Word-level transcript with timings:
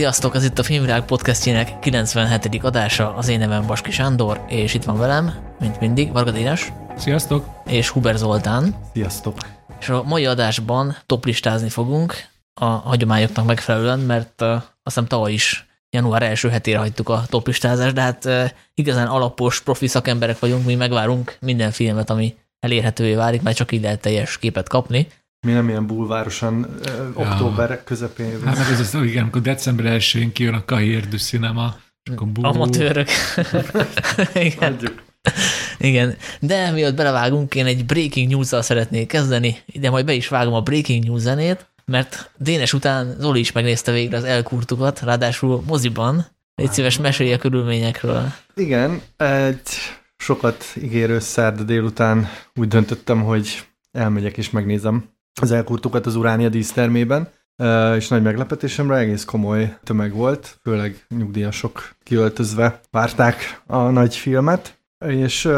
Sziasztok, 0.00 0.34
ez 0.34 0.44
itt 0.44 0.58
a 0.58 0.62
Filmvilág 0.62 1.04
podcastjének 1.04 1.78
97. 1.78 2.64
adása, 2.64 3.14
az 3.14 3.28
én 3.28 3.38
nevem 3.38 3.66
Baski 3.66 3.90
Sándor, 3.90 4.44
és 4.48 4.74
itt 4.74 4.84
van 4.84 4.98
velem, 4.98 5.54
mint 5.58 5.80
mindig, 5.80 6.12
Varga 6.12 6.30
Dénes. 6.30 6.72
Sziasztok! 6.96 7.46
És 7.66 7.88
Huber 7.88 8.16
Zoltán. 8.16 8.74
Sziasztok! 8.92 9.38
És 9.80 9.88
a 9.88 10.02
mai 10.02 10.26
adásban 10.26 10.96
toplistázni 11.06 11.68
fogunk 11.68 12.14
a 12.54 12.64
hagyományoknak 12.64 13.46
megfelelően, 13.46 13.98
mert 13.98 14.40
uh, 14.42 14.52
azt 14.52 14.64
hiszem 14.82 15.06
tavaly 15.06 15.32
is 15.32 15.66
január 15.90 16.22
első 16.22 16.48
hetére 16.48 16.78
hagytuk 16.78 17.08
a 17.08 17.22
toplistázást, 17.26 17.94
de 17.94 18.00
hát 18.00 18.24
uh, 18.24 18.50
igazán 18.74 19.06
alapos, 19.06 19.60
profi 19.62 19.86
szakemberek 19.86 20.38
vagyunk, 20.38 20.64
mi 20.64 20.74
megvárunk 20.74 21.36
minden 21.40 21.70
filmet, 21.70 22.10
ami 22.10 22.36
elérhetővé 22.60 23.14
válik, 23.14 23.42
mert 23.42 23.56
csak 23.56 23.72
így 23.72 23.82
lehet 23.82 24.00
teljes 24.00 24.38
képet 24.38 24.68
kapni. 24.68 25.06
Mi 25.46 25.52
nem 25.52 25.68
ilyen 25.68 25.86
bulvárosan 25.86 26.54
uh, 26.64 27.10
október 27.14 27.84
közepén. 27.84 28.44
Hát 28.44 28.58
meg 28.58 28.70
ez 28.70 28.80
az, 28.80 28.94
igen, 29.02 29.22
amikor 29.22 29.40
december 29.40 29.98
1-én 29.98 30.32
kijön 30.32 30.54
a 30.54 30.64
Kahier 30.64 31.08
du 31.08 31.16
Cinema, 31.16 31.76
akkor 32.12 32.28
bú... 32.28 32.44
Amatőrök. 32.44 33.08
igen. 34.34 34.72
Adjuk. 34.72 35.02
Igen, 35.78 36.16
de 36.40 36.70
mielőtt 36.70 36.96
belevágunk, 36.96 37.54
én 37.54 37.66
egy 37.66 37.86
breaking 37.86 38.30
news-zal 38.30 38.62
szeretnék 38.62 39.08
kezdeni, 39.08 39.56
de 39.74 39.90
majd 39.90 40.04
be 40.04 40.12
is 40.12 40.28
vágom 40.28 40.54
a 40.54 40.60
breaking 40.60 41.04
news 41.04 41.20
zenét, 41.20 41.66
mert 41.84 42.30
Dénes 42.36 42.72
után 42.72 43.16
Zoli 43.18 43.40
is 43.40 43.52
megnézte 43.52 43.92
végre 43.92 44.16
az 44.16 44.24
elkurtukat, 44.24 45.00
ráadásul 45.00 45.62
moziban. 45.66 46.26
Egy 46.54 46.72
szíves 46.72 46.98
mesélje 46.98 47.34
a 47.34 47.38
körülményekről. 47.38 48.32
Igen, 48.54 49.00
egy 49.16 49.68
sokat 50.16 50.64
ígérő 50.82 51.18
szerda 51.18 51.62
délután 51.62 52.28
úgy 52.54 52.68
döntöttem, 52.68 53.22
hogy 53.22 53.66
elmegyek 53.92 54.36
és 54.36 54.50
megnézem 54.50 55.04
az 55.40 55.50
elkurtukat 55.50 56.06
az 56.06 56.16
Uránia 56.16 56.48
dísztermében, 56.48 57.28
és 57.96 58.08
nagy 58.08 58.22
meglepetésemre 58.22 58.96
egész 58.96 59.24
komoly 59.24 59.78
tömeg 59.82 60.12
volt, 60.12 60.58
főleg 60.62 61.06
nyugdíjasok 61.08 61.96
kiöltözve 62.02 62.80
várták 62.90 63.62
a 63.66 63.90
nagy 63.90 64.16
filmet, 64.16 64.78
és 65.06 65.48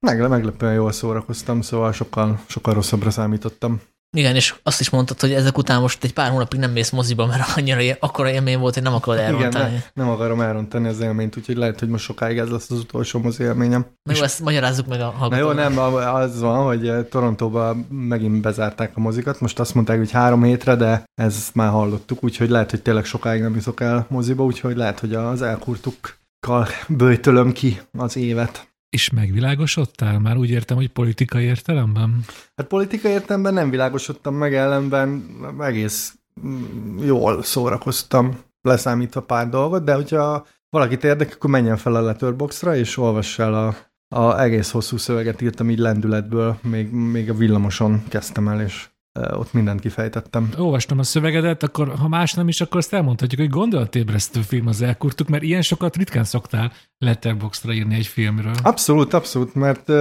meglepően 0.00 0.74
jól 0.74 0.92
szórakoztam, 0.92 1.60
szóval 1.60 1.92
sokkal, 1.92 2.40
sokkal 2.46 2.74
rosszabbra 2.74 3.10
számítottam. 3.10 3.80
Igen, 4.16 4.34
és 4.34 4.54
azt 4.62 4.80
is 4.80 4.90
mondtad, 4.90 5.20
hogy 5.20 5.32
ezek 5.32 5.58
után 5.58 5.80
most 5.80 6.04
egy 6.04 6.12
pár 6.12 6.30
hónapig 6.30 6.60
nem 6.60 6.70
mész 6.70 6.90
moziba, 6.90 7.26
mert 7.26 7.56
annyira 7.56 7.96
akkora 8.00 8.30
élmény 8.30 8.58
volt, 8.58 8.74
hogy 8.74 8.82
nem 8.82 8.94
akarod 8.94 9.20
elrontani. 9.20 9.64
Igen, 9.64 9.82
ne, 9.94 10.02
nem 10.02 10.12
akarom 10.12 10.40
elrontani 10.40 10.88
az 10.88 11.00
élményt, 11.00 11.36
úgyhogy 11.36 11.56
lehet, 11.56 11.78
hogy 11.78 11.88
most 11.88 12.04
sokáig 12.04 12.38
ez 12.38 12.48
lesz 12.48 12.70
az 12.70 12.78
utolsó 12.78 13.18
mozi 13.18 13.42
élményem. 13.42 13.86
Na 14.02 14.12
jó, 14.16 14.22
ezt 14.22 14.40
magyarázzuk 14.40 14.86
meg 14.86 15.00
a 15.00 15.10
hallgatók. 15.10 15.54
Na 15.54 15.62
jó, 15.62 15.68
nem, 15.68 15.78
az 16.04 16.40
van, 16.40 16.64
hogy 16.64 17.06
Torontóban 17.08 17.86
megint 17.90 18.40
bezárták 18.40 18.96
a 18.96 19.00
mozikat, 19.00 19.40
most 19.40 19.58
azt 19.58 19.74
mondták, 19.74 19.98
hogy 19.98 20.10
három 20.10 20.42
hétre, 20.42 20.76
de 20.76 21.04
ezt 21.14 21.54
már 21.54 21.70
hallottuk, 21.70 22.24
úgyhogy 22.24 22.48
lehet, 22.48 22.70
hogy 22.70 22.82
tényleg 22.82 23.04
sokáig 23.04 23.42
nem 23.42 23.54
jutok 23.54 23.80
el 23.80 24.06
moziba, 24.08 24.44
úgyhogy 24.44 24.76
lehet, 24.76 25.00
hogy 25.00 25.14
az 25.14 25.42
elkurtukkal 25.42 26.66
bőjtölöm 26.88 27.52
ki 27.52 27.80
az 27.98 28.16
évet. 28.16 28.68
És 28.90 29.10
megvilágosodtál? 29.10 30.18
Már 30.18 30.36
úgy 30.36 30.50
értem, 30.50 30.76
hogy 30.76 30.88
politikai 30.88 31.44
értelemben? 31.44 32.24
Hát 32.56 32.66
politikai 32.66 33.12
értelemben 33.12 33.54
nem 33.54 33.70
világosodtam 33.70 34.34
meg, 34.34 34.54
ellenben 34.54 35.24
egész 35.60 36.14
mm, 36.46 36.98
jól 37.04 37.42
szórakoztam, 37.42 38.38
leszámítva 38.62 39.22
pár 39.22 39.48
dolgot, 39.48 39.84
de 39.84 39.94
hogyha 39.94 40.46
valakit 40.70 41.04
érdekel, 41.04 41.34
akkor 41.34 41.50
menjen 41.50 41.76
fel 41.76 41.94
a 41.94 42.00
Letterboxra, 42.00 42.76
és 42.76 42.96
olvass 42.96 43.38
el 43.38 43.54
a, 43.54 43.76
a 44.16 44.40
egész 44.40 44.70
hosszú 44.70 44.96
szöveget 44.96 45.40
írtam 45.40 45.70
így 45.70 45.78
lendületből, 45.78 46.58
még, 46.62 46.90
még 46.90 47.30
a 47.30 47.34
villamoson 47.34 48.02
kezdtem 48.08 48.48
el, 48.48 48.60
és 48.60 48.88
ott 49.12 49.52
mindent 49.52 49.80
kifejtettem. 49.80 50.50
Olvastam 50.58 50.98
a 50.98 51.02
szövegedet, 51.02 51.62
akkor 51.62 51.94
ha 51.98 52.08
más 52.08 52.32
nem 52.32 52.48
is, 52.48 52.60
akkor 52.60 52.78
azt 52.78 52.92
elmondhatjuk, 52.92 53.40
hogy 53.40 53.50
gondolatébresztő 53.50 54.40
film 54.40 54.66
az 54.66 54.82
elkurtuk, 54.82 55.28
mert 55.28 55.42
ilyen 55.42 55.62
sokat 55.62 55.96
ritkán 55.96 56.24
szoktál 56.24 56.72
Letterboxdra 56.98 57.72
írni 57.72 57.94
egy 57.94 58.06
filmről. 58.06 58.54
Abszolút, 58.62 59.12
abszolút, 59.12 59.54
mert 59.54 59.88
uh, 59.88 59.96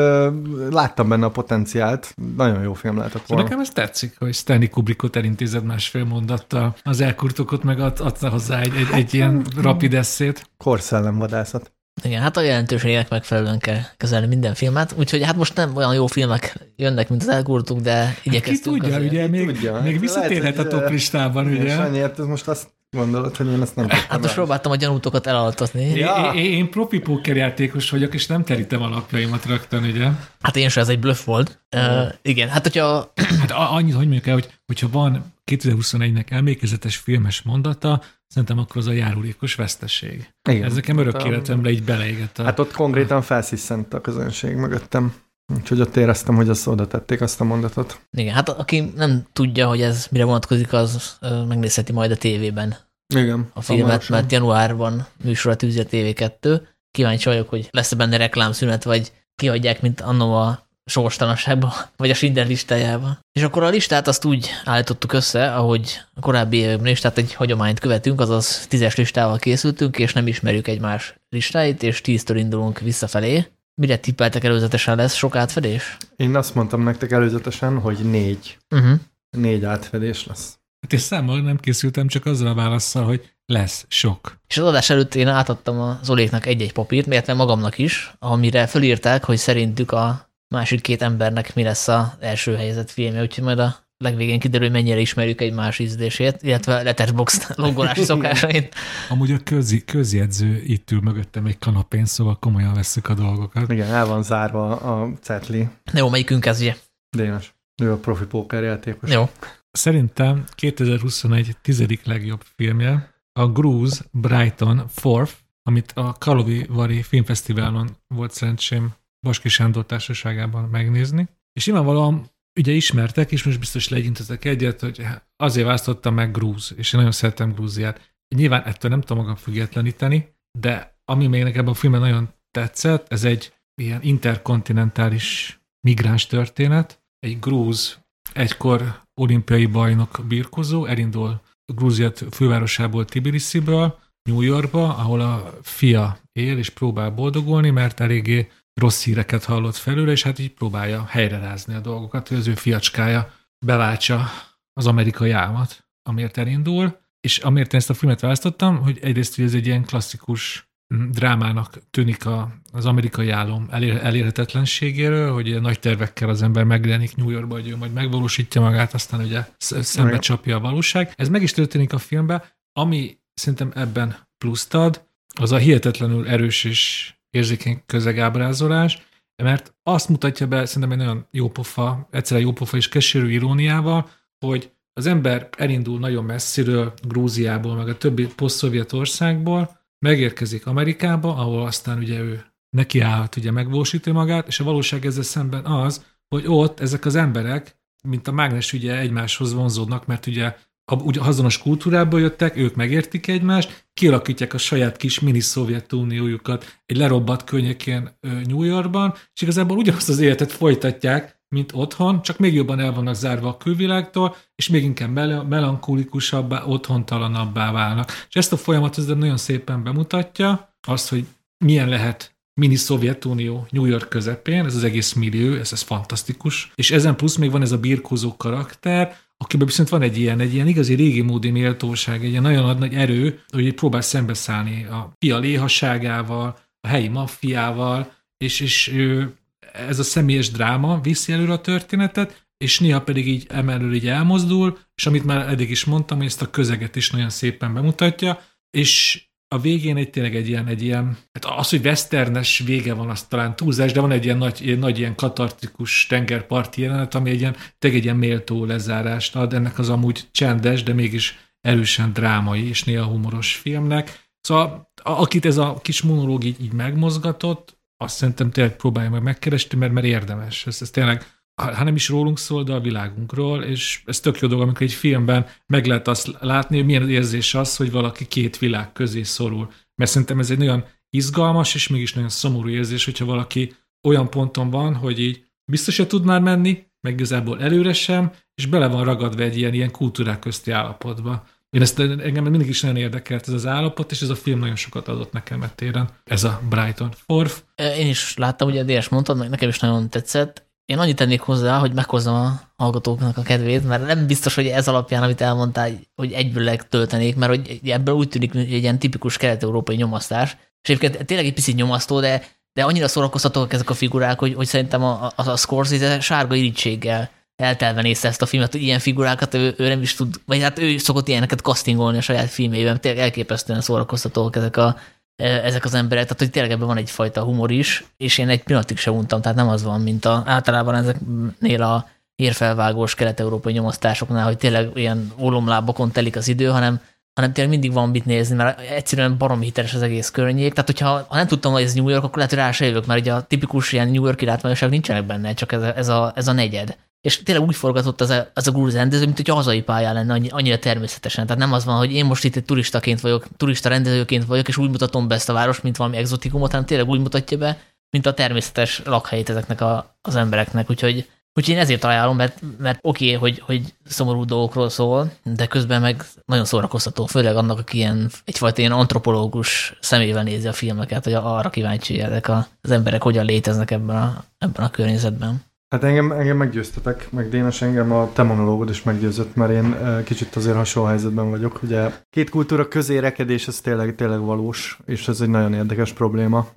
láttam 0.69 1.09
benne 1.09 1.25
a 1.25 1.29
potenciált. 1.29 2.13
Nagyon 2.35 2.61
jó 2.61 2.73
film 2.73 2.97
lehetett 2.97 3.25
volna. 3.25 3.43
Nekem 3.43 3.59
ez 3.59 3.69
tetszik, 3.69 4.15
hogy 4.19 4.33
Stanley 4.33 4.69
Kubrickot 4.69 5.15
elintézed 5.15 5.63
másfél 5.63 6.03
mondattal, 6.03 6.75
az 6.83 7.01
elkurtukot 7.01 7.63
meg 7.63 7.79
ad, 7.79 7.99
adta 7.99 8.29
hozzá 8.29 8.59
egy, 8.59 8.75
egy, 8.75 8.87
egy 8.91 9.13
ilyen 9.13 9.45
rapid 9.61 9.93
eszét. 9.93 10.49
Korszellemvadászat. 10.57 11.71
Igen, 12.03 12.21
hát 12.21 12.37
a 12.37 12.41
jelentőségnek 12.41 13.09
megfelelően 13.09 13.59
kell 13.59 13.79
kezelni 13.97 14.27
minden 14.27 14.53
filmet, 14.53 14.93
úgyhogy 14.97 15.23
hát 15.23 15.35
most 15.35 15.55
nem 15.55 15.75
olyan 15.75 15.93
jó 15.93 16.07
filmek 16.07 16.57
jönnek, 16.75 17.09
mint 17.09 17.21
az 17.21 17.27
elkurtuk, 17.27 17.79
de 17.79 18.17
igyekeztünk. 18.23 18.75
Hát 18.75 18.85
ki 18.85 18.89
tudja, 18.89 18.95
azért. 18.95 19.11
ugye, 19.11 19.27
még, 19.27 19.45
tudja. 19.45 19.81
még 19.81 19.99
visszatérhet 19.99 20.55
Lehet, 20.55 20.73
a 20.73 20.77
top 20.77 20.89
listában, 20.89 21.47
ugye? 21.47 21.75
Annyiért 21.75 22.19
ez 22.19 22.25
most 22.25 22.47
azt 22.47 22.67
gondolod, 22.91 23.35
hogy 23.35 23.47
én 23.47 23.61
ezt 23.61 23.75
nem 23.75 23.89
Hát 23.89 24.21
most 24.21 24.33
próbáltam 24.33 24.71
a 24.71 24.75
gyanútokat 24.75 25.27
elaltatni. 25.27 25.89
Ja. 25.89 26.31
Én, 26.35 26.43
én, 26.43 26.51
én 26.51 26.69
profi 26.69 27.01
játékos 27.23 27.89
vagyok, 27.89 28.13
és 28.13 28.27
nem 28.27 28.43
terítem 28.43 28.81
alapjaimat 28.81 29.45
rögtön, 29.45 29.83
ugye? 29.83 30.09
Hát 30.41 30.55
én 30.55 30.69
sem, 30.69 30.83
ez 30.83 30.89
egy 30.89 30.99
bluff 30.99 31.23
volt. 31.23 31.61
Uh, 31.75 32.13
igen, 32.21 32.49
hát 32.49 32.63
hogyha... 32.63 33.13
Hát 33.39 33.51
annyit, 33.51 33.93
hogy 33.93 34.03
mondjuk 34.03 34.27
el, 34.27 34.33
hogy, 34.33 34.49
hogyha 34.65 34.89
van 34.91 35.33
2021-nek 35.51 36.31
emlékezetes 36.31 36.97
filmes 36.97 37.41
mondata, 37.41 38.01
Szerintem 38.29 38.59
akkor 38.59 38.77
az 38.77 38.87
a 38.87 38.91
járulékos 38.91 39.55
veszteség. 39.55 40.33
Igen. 40.49 40.63
Ez 40.63 40.73
nekem 40.73 40.97
örök 40.97 41.23
életemre 41.23 41.69
így 41.69 41.83
beleégett. 41.83 42.39
A... 42.39 42.43
Hát 42.43 42.59
ott 42.59 42.71
konkrétan 42.71 43.21
felsziszent 43.21 43.93
a 43.93 44.01
közönség 44.01 44.55
mögöttem. 44.55 45.13
Úgyhogy 45.55 45.81
ott 45.81 45.95
éreztem, 45.95 46.35
hogy 46.35 46.49
azt 46.49 46.67
oda 46.67 46.87
tették 46.87 47.21
azt 47.21 47.41
a 47.41 47.43
mondatot. 47.43 47.99
Igen, 48.11 48.33
hát 48.33 48.49
aki 48.49 48.91
nem 48.95 49.27
tudja, 49.33 49.67
hogy 49.67 49.81
ez 49.81 50.07
mire 50.11 50.23
vonatkozik, 50.23 50.73
az 50.73 51.17
megnézheti 51.47 51.91
majd 51.91 52.11
a 52.11 52.15
tévében. 52.15 52.75
Igen. 53.15 53.49
A 53.53 53.61
filmet, 53.61 54.09
mert 54.09 54.31
januárban 54.31 55.07
műsor 55.23 55.51
a 55.51 55.55
Tűzi 55.55 55.79
a 55.79 55.83
TV2. 55.83 56.61
Kíváncsi 56.91 57.29
vagyok, 57.29 57.49
hogy 57.49 57.67
lesz-e 57.71 57.95
benne 57.95 58.17
reklámszünet, 58.17 58.83
vagy 58.83 59.11
kiadják, 59.35 59.81
mint 59.81 60.01
annó 60.01 60.33
a 60.33 60.67
sorstalanságba, 60.85 61.73
vagy 61.97 62.09
a 62.09 62.13
Schindler 62.13 62.47
listájába. 62.47 63.19
És 63.31 63.41
akkor 63.41 63.63
a 63.63 63.69
listát 63.69 64.07
azt 64.07 64.25
úgy 64.25 64.49
állítottuk 64.63 65.13
össze, 65.13 65.55
ahogy 65.55 65.99
a 66.13 66.19
korábbi 66.19 66.57
években 66.57 66.91
is, 66.91 66.99
tehát 66.99 67.17
egy 67.17 67.33
hagyományt 67.33 67.79
követünk, 67.79 68.21
azaz 68.21 68.65
tízes 68.67 68.95
listával 68.95 69.37
készültünk, 69.37 69.97
és 69.97 70.13
nem 70.13 70.27
ismerjük 70.27 70.67
egymás 70.67 71.15
listáit, 71.29 71.83
és 71.83 72.01
tíztől 72.01 72.37
indulunk 72.37 72.79
visszafelé. 72.79 73.47
Mire 73.79 73.97
tippeltek 73.97 74.43
előzetesen 74.43 74.95
lesz? 74.95 75.13
Sok 75.13 75.35
átfedés? 75.35 75.97
Én 76.15 76.35
azt 76.35 76.55
mondtam 76.55 76.83
nektek 76.83 77.11
előzetesen, 77.11 77.79
hogy 77.79 77.97
négy. 77.97 78.57
Uh-huh. 78.69 78.99
Négy 79.29 79.63
átfedés 79.63 80.25
lesz. 80.25 80.59
Hát 80.81 80.93
és 80.93 81.01
számmal 81.01 81.41
nem 81.41 81.57
készültem 81.57 82.07
csak 82.07 82.25
azzal 82.25 82.47
a 82.47 82.53
válaszsal, 82.53 83.03
hogy 83.03 83.33
lesz 83.45 83.85
sok. 83.87 84.39
És 84.47 84.57
az 84.57 84.65
adás 84.65 84.89
előtt 84.89 85.15
én 85.15 85.27
átadtam 85.27 85.79
a 85.79 85.99
Zoléknak 86.03 86.45
egy-egy 86.45 86.73
papírt, 86.73 87.05
miért 87.05 87.25
nem 87.25 87.35
magamnak 87.35 87.77
is, 87.77 88.13
amire 88.19 88.67
fölírták, 88.67 89.23
hogy 89.23 89.37
szerintük 89.37 89.91
a 89.91 90.31
másik 90.47 90.81
két 90.81 91.01
embernek 91.01 91.55
mi 91.55 91.63
lesz 91.63 91.87
az 91.87 92.05
első 92.19 92.55
helyzet 92.55 92.91
filmje, 92.91 93.21
úgyhogy 93.21 93.43
majd 93.43 93.59
a 93.59 93.88
legvégén 94.03 94.39
kiderül, 94.39 94.67
hogy 94.67 94.75
mennyire 94.75 94.99
ismerjük 94.99 95.41
egy 95.41 95.53
más 95.53 95.79
ízlését, 95.79 96.37
illetve 96.41 96.83
letterbox 96.83 97.55
logolási 97.55 98.03
szokásait. 98.03 98.75
Amúgy 99.09 99.31
a 99.31 99.37
közi, 99.43 99.83
közjegyző 99.85 100.61
itt 100.65 100.91
ül 100.91 100.99
mögöttem 100.99 101.45
egy 101.45 101.57
kanapén, 101.57 102.05
szóval 102.05 102.37
komolyan 102.39 102.73
veszük 102.73 103.09
a 103.09 103.13
dolgokat. 103.13 103.71
Igen, 103.71 103.87
el 103.87 104.05
van 104.05 104.23
zárva 104.23 104.75
a 104.75 105.09
cetli. 105.21 105.67
Jó, 105.93 106.09
melyikünk 106.09 106.45
ez 106.45 106.59
ugye? 106.59 106.75
Dénes. 107.17 107.53
Ő 107.81 107.91
a 107.91 107.97
profi 107.97 108.25
póker 108.25 108.63
játékos. 108.63 109.11
Jó. 109.11 109.29
Szerintem 109.71 110.43
2021 110.55 111.57
tizedik 111.61 112.05
legjobb 112.05 112.41
filmje 112.55 113.13
a 113.33 113.47
Gruz 113.47 114.05
Brighton 114.11 114.87
Fourth, 114.87 115.33
amit 115.63 115.91
a 115.95 116.13
Kalovi 116.13 116.65
Vari 116.69 117.01
Filmfesztiválon 117.01 117.89
volt 118.07 118.31
szerencsém 118.31 118.93
Baski 119.21 119.49
Sándor 119.49 119.85
társaságában 119.85 120.63
megnézni. 120.63 121.27
És 121.53 121.65
nyilvánvalóan 121.65 122.29
ugye 122.59 122.71
ismertek, 122.71 123.31
és 123.31 123.43
most 123.43 123.59
biztos 123.59 123.89
legyintetek 123.89 124.45
egyet, 124.45 124.79
hogy 124.79 125.05
azért 125.35 125.65
választottam 125.65 126.13
meg 126.13 126.31
Grúz, 126.31 126.73
és 126.77 126.93
én 126.93 126.99
nagyon 126.99 127.15
szeretem 127.15 127.51
Grúziát. 127.53 128.15
Nyilván 128.35 128.63
ettől 128.63 128.91
nem 128.91 129.01
tudom 129.01 129.17
magam 129.17 129.35
függetleníteni, 129.35 130.35
de 130.59 130.97
ami 131.05 131.27
még 131.27 131.43
nekem 131.43 131.67
a 131.67 131.73
filmben 131.73 132.01
nagyon 132.01 132.33
tetszett, 132.51 133.11
ez 133.11 133.23
egy 133.23 133.53
ilyen 133.81 134.01
interkontinentális 134.01 135.59
migráns 135.87 136.27
történet. 136.27 137.01
Egy 137.19 137.39
grúz, 137.39 137.99
egykor 138.33 139.01
olimpiai 139.21 139.65
bajnok 139.65 140.25
birkozó 140.27 140.85
elindul 140.85 141.41
Grúziát 141.73 142.25
fővárosából 142.31 143.05
Tbilisiből, 143.05 143.99
New 144.29 144.41
Yorkba, 144.41 144.97
ahol 144.97 145.21
a 145.21 145.53
fia 145.61 146.19
él 146.31 146.57
és 146.57 146.69
próbál 146.69 147.11
boldogulni, 147.11 147.69
mert 147.69 147.99
eléggé 147.99 148.51
rossz 148.79 149.03
híreket 149.03 149.43
hallott 149.43 149.75
felőle, 149.75 150.11
és 150.11 150.23
hát 150.23 150.39
így 150.39 150.53
próbálja 150.53 151.05
helyrerázni 151.05 151.73
a 151.73 151.79
dolgokat, 151.79 152.27
hogy 152.27 152.37
az 152.37 152.47
ő 152.47 152.53
fiacskája 152.53 153.33
beváltsa 153.65 154.29
az 154.73 154.87
amerikai 154.87 155.31
álmat, 155.31 155.87
amiért 156.09 156.37
elindul, 156.37 156.99
és 157.21 157.37
amiért 157.37 157.73
én 157.73 157.79
ezt 157.79 157.89
a 157.89 157.93
filmet 157.93 158.19
választottam, 158.19 158.77
hogy 158.81 158.99
egyrészt, 159.01 159.35
hogy 159.35 159.45
ez 159.45 159.53
egy 159.53 159.65
ilyen 159.65 159.85
klasszikus 159.85 160.69
mm, 160.93 161.09
drámának 161.09 161.79
tűnik 161.91 162.25
a, 162.25 162.51
az 162.71 162.85
amerikai 162.85 163.29
álom 163.29 163.67
elér, 163.71 163.95
elérhetetlenségéről, 163.95 165.33
hogy 165.33 165.61
nagy 165.61 165.79
tervekkel 165.79 166.29
az 166.29 166.41
ember 166.41 166.63
megjelenik 166.63 167.15
New 167.15 167.29
Yorkba, 167.29 167.55
hogy 167.55 167.67
ő 167.67 167.75
majd 167.75 167.93
megvalósítja 167.93 168.61
magát, 168.61 168.93
aztán 168.93 169.19
ugye 169.19 169.45
szembe 169.57 170.19
csapja 170.19 170.55
a 170.55 170.59
valóság. 170.59 171.13
Ez 171.15 171.29
meg 171.29 171.41
is 171.41 171.51
történik 171.51 171.93
a 171.93 171.97
filmben, 171.97 172.43
ami 172.73 173.17
szerintem 173.33 173.71
ebben 173.75 174.15
pluszt 174.37 174.73
ad, 174.73 175.07
az 175.39 175.51
a 175.51 175.57
hihetetlenül 175.57 176.27
erős 176.27 176.63
és 176.63 177.13
érzékeny 177.29 177.83
közegábrázolás, 177.85 179.07
mert 179.43 179.73
azt 179.83 180.09
mutatja 180.09 180.47
be 180.47 180.65
szerintem 180.65 180.99
egy 180.99 181.05
nagyon 181.05 181.27
jópofa, 181.31 182.07
egyszerűen 182.11 182.45
jópofa 182.45 182.77
és 182.77 182.89
keserű 182.89 183.29
iróniával, 183.29 184.09
hogy 184.45 184.71
az 184.93 185.05
ember 185.05 185.49
elindul 185.57 185.99
nagyon 185.99 186.25
messziről, 186.25 186.93
Grúziából, 187.07 187.75
meg 187.75 187.87
a 187.87 187.97
többi 187.97 188.27
poszt 188.27 188.93
országból, 188.93 189.77
megérkezik 190.05 190.65
Amerikába, 190.65 191.35
ahol 191.35 191.65
aztán 191.65 191.97
ugye 191.97 192.19
ő 192.19 192.45
nekiállhat 192.69 193.35
ugye 193.35 193.51
megvalósítani 193.51 194.15
magát, 194.15 194.47
és 194.47 194.59
a 194.59 194.63
valóság 194.63 195.05
ezzel 195.05 195.23
szemben 195.23 195.65
az, 195.65 196.05
hogy 196.27 196.43
ott 196.47 196.79
ezek 196.79 197.05
az 197.05 197.15
emberek, 197.15 197.77
mint 198.03 198.27
a 198.27 198.31
mágnes 198.31 198.73
ugye 198.73 198.97
egymáshoz 198.97 199.53
vonzódnak, 199.53 200.05
mert 200.05 200.27
ugye 200.27 200.55
ugye 200.91 201.21
azonos 201.21 201.57
kultúrából 201.57 202.19
jöttek, 202.19 202.57
ők 202.57 202.75
megértik 202.75 203.27
egymást, 203.27 203.85
kialakítják 203.93 204.53
a 204.53 204.57
saját 204.57 204.97
kis 204.97 205.19
mini 205.19 205.39
Szovjetuniójukat 205.39 206.79
egy 206.85 206.97
lerobbat 206.97 207.43
környékén 207.43 208.17
New 208.21 208.63
Yorkban, 208.63 209.13
és 209.33 209.41
igazából 209.41 209.77
ugyanazt 209.77 210.09
az 210.09 210.19
életet 210.19 210.51
folytatják, 210.51 211.39
mint 211.55 211.71
otthon, 211.73 212.21
csak 212.21 212.37
még 212.37 212.53
jobban 212.53 212.79
el 212.79 212.93
vannak 212.93 213.15
zárva 213.15 213.47
a 213.47 213.57
külvilágtól, 213.57 214.35
és 214.55 214.69
még 214.69 214.83
inkább 214.83 215.11
mel- 215.11 215.43
melankolikusabbá, 215.43 216.63
otthontalanabbá 216.63 217.71
válnak. 217.71 218.11
És 218.29 218.35
ezt 218.35 218.53
a 218.53 218.57
folyamatot 218.57 219.17
nagyon 219.17 219.37
szépen 219.37 219.83
bemutatja, 219.83 220.75
azt, 220.87 221.09
hogy 221.09 221.25
milyen 221.65 221.89
lehet 221.89 222.37
mini 222.59 222.75
Szovjetunió 222.75 223.67
New 223.69 223.85
York 223.85 224.09
közepén, 224.09 224.65
ez 224.65 224.75
az 224.75 224.83
egész 224.83 225.13
millió, 225.13 225.53
ez, 225.53 225.71
ez 225.71 225.81
fantasztikus. 225.81 226.71
És 226.75 226.91
ezen 226.91 227.15
plusz 227.15 227.35
még 227.35 227.51
van 227.51 227.61
ez 227.61 227.71
a 227.71 227.77
birkózó 227.77 228.35
karakter, 228.37 229.17
akiben 229.43 229.67
viszont 229.67 229.89
van 229.89 230.01
egy 230.01 230.17
ilyen, 230.17 230.39
egy 230.39 230.53
ilyen 230.53 230.67
igazi 230.67 230.93
régi 230.93 231.21
módi 231.21 231.49
méltóság, 231.49 232.23
egy 232.23 232.29
ilyen 232.29 232.41
nagyon 232.41 232.77
nagy 232.77 232.93
erő, 232.93 233.43
hogy 233.49 233.73
próbál 233.73 234.01
szembeszállni 234.01 234.85
a 234.85 235.11
fia 235.19 235.37
léhasságával, 235.37 236.59
a 236.81 236.87
helyi 236.87 237.07
maffiával, 237.07 238.13
és, 238.37 238.59
és 238.59 238.87
ő, 238.87 239.33
ez 239.73 239.99
a 239.99 240.03
személyes 240.03 240.51
dráma 240.51 240.99
viszi 241.01 241.33
előre 241.33 241.51
a 241.51 241.61
történetet, 241.61 242.47
és 242.57 242.79
néha 242.79 243.01
pedig 243.01 243.27
így 243.27 243.45
emelől 243.49 243.93
így 243.93 244.07
elmozdul, 244.07 244.77
és 244.95 245.05
amit 245.05 245.25
már 245.25 245.49
eddig 245.49 245.69
is 245.69 245.85
mondtam, 245.85 246.17
hogy 246.17 246.25
ezt 246.25 246.41
a 246.41 246.49
közeget 246.49 246.95
is 246.95 247.09
nagyon 247.09 247.29
szépen 247.29 247.73
bemutatja, 247.73 248.41
és 248.71 249.23
a 249.55 249.59
végén 249.59 249.97
egy 249.97 250.09
tényleg 250.09 250.35
egy 250.35 250.47
ilyen, 250.47 250.67
egy 250.67 250.81
ilyen, 250.81 251.17
hát 251.33 251.59
az, 251.59 251.69
hogy 251.69 251.85
westernes 251.85 252.59
vége 252.59 252.93
van, 252.93 253.09
az 253.09 253.23
talán 253.23 253.55
túlzás, 253.55 253.91
de 253.91 254.01
van 254.01 254.11
egy 254.11 254.25
ilyen 254.25 254.37
nagy, 254.37 254.65
ilyen, 254.65 254.79
nagy 254.79 254.99
ilyen 254.99 255.15
katartikus 255.15 256.05
tengerparti 256.07 256.81
jelenet, 256.81 257.15
ami 257.15 257.29
egy 257.29 257.39
ilyen, 257.39 257.55
tényleg 257.79 257.99
egy 257.99 258.05
ilyen 258.05 258.17
méltó 258.17 258.65
lezárást 258.65 259.35
ad 259.35 259.53
ennek 259.53 259.79
az 259.79 259.89
amúgy 259.89 260.27
csendes, 260.31 260.83
de 260.83 260.93
mégis 260.93 261.37
erősen 261.61 262.13
drámai 262.13 262.67
és 262.67 262.83
néha 262.83 263.05
humoros 263.05 263.55
filmnek. 263.55 264.29
Szóval 264.41 264.91
akit 265.03 265.45
ez 265.45 265.57
a 265.57 265.79
kis 265.81 266.01
monológ 266.01 266.43
így, 266.43 266.61
így 266.61 266.73
megmozgatott, 266.73 267.77
azt 267.97 268.15
szerintem 268.15 268.51
tényleg 268.51 268.75
próbálja 268.75 269.09
meg 269.09 269.21
megkeresni, 269.21 269.77
mert, 269.77 269.91
mert 269.91 270.05
érdemes. 270.05 270.67
Ez, 270.67 270.81
ez 270.81 270.89
tényleg 270.89 271.25
ha 271.61 271.83
nem 271.83 271.95
is 271.95 272.09
rólunk 272.09 272.39
szól, 272.39 272.63
de 272.63 272.73
a 272.73 272.79
világunkról, 272.79 273.63
és 273.63 274.01
ez 274.05 274.19
tök 274.19 274.39
jó 274.39 274.47
dolog, 274.47 274.63
amikor 274.63 274.81
egy 274.81 274.93
filmben 274.93 275.45
meg 275.65 275.85
lehet 275.85 276.07
azt 276.07 276.31
látni, 276.39 276.75
hogy 276.77 276.85
milyen 276.85 277.09
érzés 277.09 277.53
az, 277.53 277.75
hogy 277.75 277.91
valaki 277.91 278.27
két 278.27 278.57
világ 278.57 278.91
közé 278.91 279.23
szorul. 279.23 279.71
Mert 279.95 280.11
szerintem 280.11 280.39
ez 280.39 280.51
egy 280.51 280.57
nagyon 280.57 280.83
izgalmas, 281.09 281.75
és 281.75 281.87
mégis 281.87 282.13
nagyon 282.13 282.29
szomorú 282.29 282.69
érzés, 282.69 283.05
hogyha 283.05 283.25
valaki 283.25 283.75
olyan 284.07 284.29
ponton 284.29 284.69
van, 284.69 284.95
hogy 284.95 285.19
így 285.19 285.43
biztos 285.71 285.93
se 285.93 286.07
tud 286.07 286.25
már 286.25 286.41
menni, 286.41 286.87
meg 287.01 287.13
igazából 287.13 287.61
előre 287.61 287.93
sem, 287.93 288.31
és 288.55 288.65
bele 288.65 288.87
van 288.87 289.03
ragadva 289.03 289.43
egy 289.43 289.57
ilyen, 289.57 289.73
ilyen 289.73 289.91
kultúrák 289.91 290.39
közti 290.39 290.71
állapotba. 290.71 291.45
Én 291.69 291.81
ezt 291.81 291.99
engem 291.99 292.43
mindig 292.43 292.67
is 292.67 292.81
nagyon 292.81 292.97
érdekelt 292.97 293.47
ez 293.47 293.53
az 293.53 293.65
állapot, 293.65 294.11
és 294.11 294.21
ez 294.21 294.29
a 294.29 294.35
film 294.35 294.59
nagyon 294.59 294.75
sokat 294.75 295.07
adott 295.07 295.31
nekem 295.31 295.61
ettéren. 295.61 296.09
Ez 296.23 296.43
a 296.43 296.61
Brighton 296.69 297.11
Forth. 297.25 297.55
Én 297.97 298.07
is 298.07 298.37
láttam, 298.37 298.67
ugye 298.67 298.83
DS 298.83 299.09
mondtad, 299.09 299.37
meg 299.37 299.49
nekem 299.49 299.69
is 299.69 299.79
nagyon 299.79 300.09
tetszett. 300.09 300.68
Én 300.89 300.99
annyit 300.99 301.15
tennék 301.15 301.41
hozzá, 301.41 301.77
hogy 301.77 301.93
meghozzam 301.93 302.35
a 302.35 302.61
hallgatóknak 302.75 303.37
a 303.37 303.41
kedvét, 303.41 303.87
mert 303.87 304.05
nem 304.05 304.27
biztos, 304.27 304.55
hogy 304.55 304.67
ez 304.67 304.87
alapján, 304.87 305.23
amit 305.23 305.41
elmondtál, 305.41 305.91
hogy 306.15 306.31
egyből 306.31 306.75
töltenék, 306.75 307.35
mert 307.35 307.55
hogy 307.55 307.79
ebből 307.89 308.15
úgy 308.15 308.29
tűnik, 308.29 308.51
hogy 308.51 308.61
egy 308.61 308.71
ilyen 308.71 308.99
tipikus 308.99 309.37
kelet-európai 309.37 309.95
nyomasztás. 309.95 310.57
És 310.81 310.89
egyébként 310.89 311.25
tényleg 311.25 311.45
egy 311.45 311.53
picit 311.53 311.75
nyomasztó, 311.75 312.19
de, 312.19 312.43
de 312.73 312.83
annyira 312.83 313.07
szórakoztatóak 313.07 313.73
ezek 313.73 313.89
a 313.89 313.93
figurák, 313.93 314.39
hogy, 314.39 314.53
hogy 314.53 314.65
szerintem 314.65 315.03
a, 315.03 315.31
a, 315.35 315.49
a 315.49 315.57
Scorsese 315.57 316.19
sárga 316.19 316.55
irítséggel 316.55 317.29
eltelve 317.55 318.01
nézte 318.01 318.27
ezt 318.27 318.41
a 318.41 318.45
filmet, 318.45 318.71
hogy 318.71 318.81
ilyen 318.81 318.99
figurákat 318.99 319.53
ő, 319.53 319.73
ő 319.77 319.87
nem 319.87 320.01
is 320.01 320.15
tud, 320.15 320.41
vagy 320.45 320.61
hát 320.61 320.79
ő 320.79 320.97
szokott 320.97 321.27
ilyeneket 321.27 321.59
castingolni 321.59 322.17
a 322.17 322.21
saját 322.21 322.49
filmében, 322.49 323.01
tényleg 323.01 323.21
elképesztően 323.21 323.81
szórakoztatóak 323.81 324.55
ezek 324.55 324.77
a, 324.77 324.97
ezek 325.39 325.85
az 325.85 325.93
emberek, 325.93 326.23
tehát 326.23 326.39
hogy 326.39 326.49
tényleg 326.49 326.71
ebben 326.71 326.87
van 326.87 326.97
egyfajta 326.97 327.43
humor 327.43 327.71
is, 327.71 328.05
és 328.17 328.37
én 328.37 328.49
egy 328.49 328.63
pillanatig 328.63 328.97
se 328.97 329.11
untam, 329.11 329.41
tehát 329.41 329.57
nem 329.57 329.67
az 329.67 329.83
van, 329.83 330.01
mint 330.01 330.25
a, 330.25 330.43
általában 330.45 330.95
ezeknél 330.95 331.83
a 331.83 332.07
érfelvágós 332.35 333.15
kelet-európai 333.15 333.73
nyomasztásoknál, 333.73 334.45
hogy 334.45 334.57
tényleg 334.57 334.89
ilyen 334.93 335.31
ólomlábokon 335.39 336.11
telik 336.11 336.35
az 336.35 336.47
idő, 336.47 336.65
hanem, 336.65 337.01
hanem 337.33 337.53
tényleg 337.53 337.73
mindig 337.73 337.93
van 337.93 338.09
mit 338.09 338.25
nézni, 338.25 338.55
mert 338.55 338.79
egyszerűen 338.79 339.37
baromi 339.37 339.65
hiteles 339.65 339.93
az 339.93 340.01
egész 340.01 340.29
környék. 340.29 340.73
Tehát, 340.73 340.89
hogyha 340.89 341.25
ha 341.27 341.35
nem 341.35 341.47
tudtam, 341.47 341.71
hogy 341.71 341.81
ez 341.81 341.93
New 341.93 342.09
York, 342.09 342.23
akkor 342.23 342.35
lehet, 342.35 342.51
hogy 342.51 342.59
rá 342.59 342.71
se 342.71 342.85
jövök, 342.85 343.05
mert 343.05 343.19
ugye 343.19 343.33
a 343.33 343.41
tipikus 343.41 343.91
ilyen 343.91 344.07
New 344.07 344.25
Yorki 344.25 344.45
látványosság 344.45 344.89
nincsenek 344.89 345.25
benne, 345.25 345.53
csak 345.53 345.71
ez 345.71 345.81
a, 345.81 345.97
ez 345.97 346.07
a, 346.07 346.31
ez 346.35 346.47
a 346.47 346.51
negyed 346.51 346.97
és 347.21 347.43
tényleg 347.43 347.67
úgy 347.67 347.75
forgatott 347.75 348.21
az 348.21 348.29
a, 348.29 348.51
az 348.53 348.67
a 348.67 348.71
grúz 348.71 348.93
rendező, 348.93 349.25
mint 349.25 349.37
hogy 349.37 349.49
a 349.49 349.53
hazai 349.53 349.81
pályán 349.81 350.13
lenne 350.13 350.33
annyi, 350.33 350.49
annyira 350.49 350.79
természetesen. 350.79 351.45
Tehát 351.45 351.61
nem 351.61 351.73
az 351.73 351.85
van, 351.85 351.97
hogy 351.97 352.13
én 352.13 352.25
most 352.25 352.43
itt 352.43 352.55
egy 352.55 352.65
turistaként 352.65 353.21
vagyok, 353.21 353.47
turista 353.57 353.89
rendezőként 353.89 354.45
vagyok, 354.45 354.67
és 354.67 354.77
úgy 354.77 354.89
mutatom 354.89 355.27
be 355.27 355.35
ezt 355.35 355.49
a 355.49 355.53
város, 355.53 355.81
mint 355.81 355.97
valami 355.97 356.17
exotikumot, 356.17 356.71
hanem 356.71 356.85
tényleg 356.85 357.07
úgy 357.07 357.19
mutatja 357.19 357.57
be, 357.57 357.77
mint 358.09 358.25
a 358.25 358.33
természetes 358.33 359.01
lakhelyét 359.05 359.49
ezeknek 359.49 359.81
a, 359.81 360.17
az 360.21 360.35
embereknek. 360.35 360.89
Úgyhogy, 360.89 361.29
úgyhogy 361.53 361.73
én 361.73 361.79
ezért 361.79 362.03
ajánlom, 362.03 362.35
mert, 362.35 362.61
mert 362.77 362.99
oké, 363.01 363.35
okay, 363.35 363.37
hogy, 363.37 363.61
hogy 363.65 363.93
szomorú 364.05 364.45
dolgokról 364.45 364.89
szól, 364.89 365.31
de 365.43 365.67
közben 365.67 366.01
meg 366.01 366.25
nagyon 366.45 366.65
szórakoztató, 366.65 367.25
főleg 367.25 367.55
annak, 367.55 367.79
aki 367.79 367.97
ilyen, 367.97 368.29
egyfajta 368.45 368.79
ilyen 368.79 368.91
antropológus 368.91 369.97
szemével 369.99 370.43
nézi 370.43 370.67
a 370.67 370.73
filmeket, 370.73 371.23
hogy 371.23 371.33
arra 371.33 371.69
kíváncsi 371.69 372.21
ezek 372.21 372.47
a, 372.47 372.67
az 372.81 372.91
emberek 372.91 373.23
hogyan 373.23 373.45
léteznek 373.45 373.91
ebben 373.91 374.15
a, 374.15 374.43
ebben 374.57 374.85
a 374.85 374.89
környezetben. 374.89 375.67
Hát 375.89 376.03
engem, 376.03 376.31
engem 376.31 376.57
meggyőztetek, 376.57 377.31
meg 377.31 377.49
Dénes 377.49 377.81
engem 377.81 378.11
a 378.11 378.31
te 378.33 378.43
monológod 378.43 378.89
is 378.89 379.03
meggyőzött, 379.03 379.55
mert 379.55 379.71
én 379.71 379.95
kicsit 380.23 380.55
azért 380.55 380.75
hasonló 380.75 381.09
helyzetben 381.09 381.49
vagyok. 381.49 381.83
Ugye 381.83 382.11
két 382.29 382.49
kultúra 382.49 382.87
közé 382.87 383.17
rekedés, 383.17 383.67
ez 383.67 383.81
tényleg, 383.81 384.15
tényleg 384.15 384.39
valós, 384.39 384.99
és 385.05 385.27
ez 385.27 385.41
egy 385.41 385.49
nagyon 385.49 385.73
érdekes 385.73 386.13
probléma, 386.13 386.67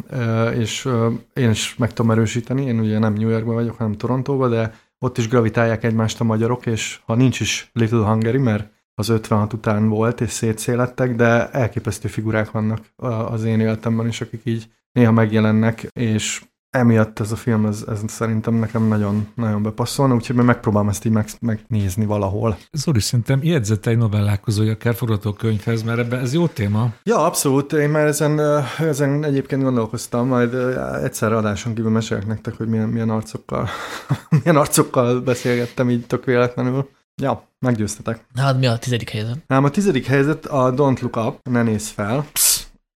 és 0.58 0.88
én 1.34 1.50
is 1.50 1.76
meg 1.76 1.92
tudom 1.92 2.10
erősíteni, 2.10 2.62
én 2.64 2.80
ugye 2.80 2.98
nem 2.98 3.12
New 3.12 3.28
Yorkban 3.28 3.54
vagyok, 3.54 3.76
hanem 3.76 3.92
Torontóban, 3.92 4.50
de 4.50 4.74
ott 4.98 5.18
is 5.18 5.28
gravitálják 5.28 5.84
egymást 5.84 6.20
a 6.20 6.24
magyarok, 6.24 6.66
és 6.66 7.00
ha 7.04 7.14
nincs 7.14 7.40
is 7.40 7.70
Little 7.72 8.04
Hungary, 8.04 8.38
mert 8.38 8.70
az 8.94 9.08
56 9.08 9.52
után 9.52 9.88
volt, 9.88 10.20
és 10.20 10.30
szétszélettek, 10.30 11.14
de 11.14 11.50
elképesztő 11.50 12.08
figurák 12.08 12.50
vannak 12.50 12.80
az 13.26 13.44
én 13.44 13.60
életemben 13.60 14.06
is, 14.06 14.20
akik 14.20 14.40
így 14.44 14.70
néha 14.92 15.12
megjelennek, 15.12 15.88
és 15.92 16.42
emiatt 16.72 17.20
ez 17.20 17.32
a 17.32 17.36
film, 17.36 17.66
ez, 17.66 17.84
ez 17.88 18.00
szerintem 18.06 18.54
nekem 18.54 18.88
nagyon, 18.88 19.28
nagyon 19.34 19.62
bepasszolna, 19.62 20.14
úgyhogy 20.14 20.36
meg 20.36 20.44
megpróbálom 20.44 20.88
ezt 20.88 21.04
így 21.04 21.12
meg, 21.12 21.28
megnézni 21.40 22.04
valahol. 22.04 22.56
Zoli, 22.72 23.00
szerintem 23.00 23.40
jegyzett 23.42 23.86
egy 23.86 23.96
novellákozója 23.96 24.72
akár 24.72 24.94
forgatókönyvhez, 24.94 25.82
mert 25.82 25.98
ebben 25.98 26.20
ez 26.20 26.34
jó 26.34 26.46
téma. 26.46 26.92
Ja, 27.02 27.24
abszolút. 27.24 27.72
Én 27.72 27.88
már 27.88 28.06
ezen, 28.06 28.40
ezen 28.78 29.24
egyébként 29.24 29.62
gondolkoztam, 29.62 30.26
majd 30.26 30.54
egyszer 31.02 31.32
adáson 31.32 31.74
kívül 31.74 31.90
mesélek 31.90 32.26
nektek, 32.26 32.56
hogy 32.56 32.68
milyen, 32.68 32.88
milyen 32.88 33.10
arcokkal, 33.10 33.68
milyen 34.42 34.56
arcokkal 34.56 35.20
beszélgettem 35.20 35.90
így 35.90 36.06
tök 36.06 36.24
véletlenül. 36.24 36.88
Ja, 37.22 37.48
meggyőztetek. 37.58 38.24
Hát 38.34 38.58
mi 38.58 38.66
a 38.66 38.78
tizedik 38.78 39.10
helyzet? 39.10 39.36
Nem, 39.46 39.64
a 39.64 39.70
tizedik 39.70 40.06
helyzet 40.06 40.46
a 40.46 40.74
Don't 40.74 41.00
Look 41.00 41.16
Up, 41.16 41.38
ne 41.50 41.62
nézz 41.62 41.88
fel. 41.88 42.26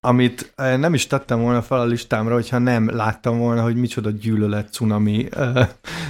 Amit 0.06 0.52
eh, 0.54 0.78
nem 0.78 0.94
is 0.94 1.06
tettem 1.06 1.40
volna 1.40 1.62
fel 1.62 1.80
a 1.80 1.84
listámra, 1.84 2.34
hogyha 2.34 2.58
nem 2.58 2.90
láttam 2.90 3.38
volna, 3.38 3.62
hogy 3.62 3.76
micsoda 3.76 4.10
gyűlölet 4.10 4.72
cunami 4.72 5.28
uh, 5.36 5.66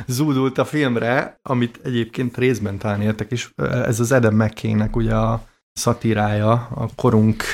zúdult 0.07 0.59
a 0.59 0.65
filmre, 0.65 1.39
amit 1.43 1.81
egyébként 1.85 2.37
részben 2.37 2.79
talán 2.79 3.01
értek 3.01 3.31
is. 3.31 3.53
Uh, 3.57 3.87
ez 3.87 4.01
az 4.01 4.13
Adam 4.13 4.35
McKay-nek 4.37 4.97
ugye 4.97 5.15
a 5.15 5.43
szatírája 5.73 6.53
a 6.53 6.89
korunk 6.95 7.45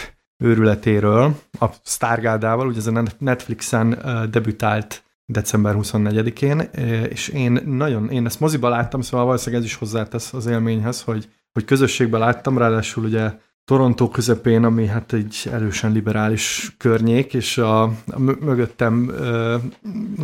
őrületéről, 0.45 1.35
a 1.61 1.67
Stargárdával, 1.85 2.67
ugye 2.67 2.79
ez 2.79 2.87
a 2.87 3.03
Netflixen 3.19 3.99
debütált 4.31 5.05
december 5.27 5.75
24-én, 5.79 6.61
és 7.09 7.29
én 7.29 7.61
nagyon, 7.65 8.11
én 8.11 8.27
ezt 8.27 8.41
moziba 8.41 8.69
láttam, 8.69 9.01
szóval 9.01 9.27
valószínűleg 9.27 9.65
ez 9.65 9.69
is 9.69 9.75
hozzátesz 9.75 10.33
az 10.33 10.47
élményhez, 10.47 11.03
hogy, 11.03 11.29
hogy 11.53 11.65
közösségben 11.65 12.21
láttam, 12.21 12.59
ráadásul 12.59 13.05
ugye 13.05 13.31
Torontó 13.64 14.09
közepén, 14.09 14.64
ami 14.64 14.87
hát 14.87 15.12
egy 15.12 15.49
erősen 15.52 15.92
liberális 15.92 16.75
környék, 16.78 17.35
és 17.35 17.59
a, 17.59 17.83
a 17.83 18.19
mögöttem 18.19 19.09
ö, 19.09 19.57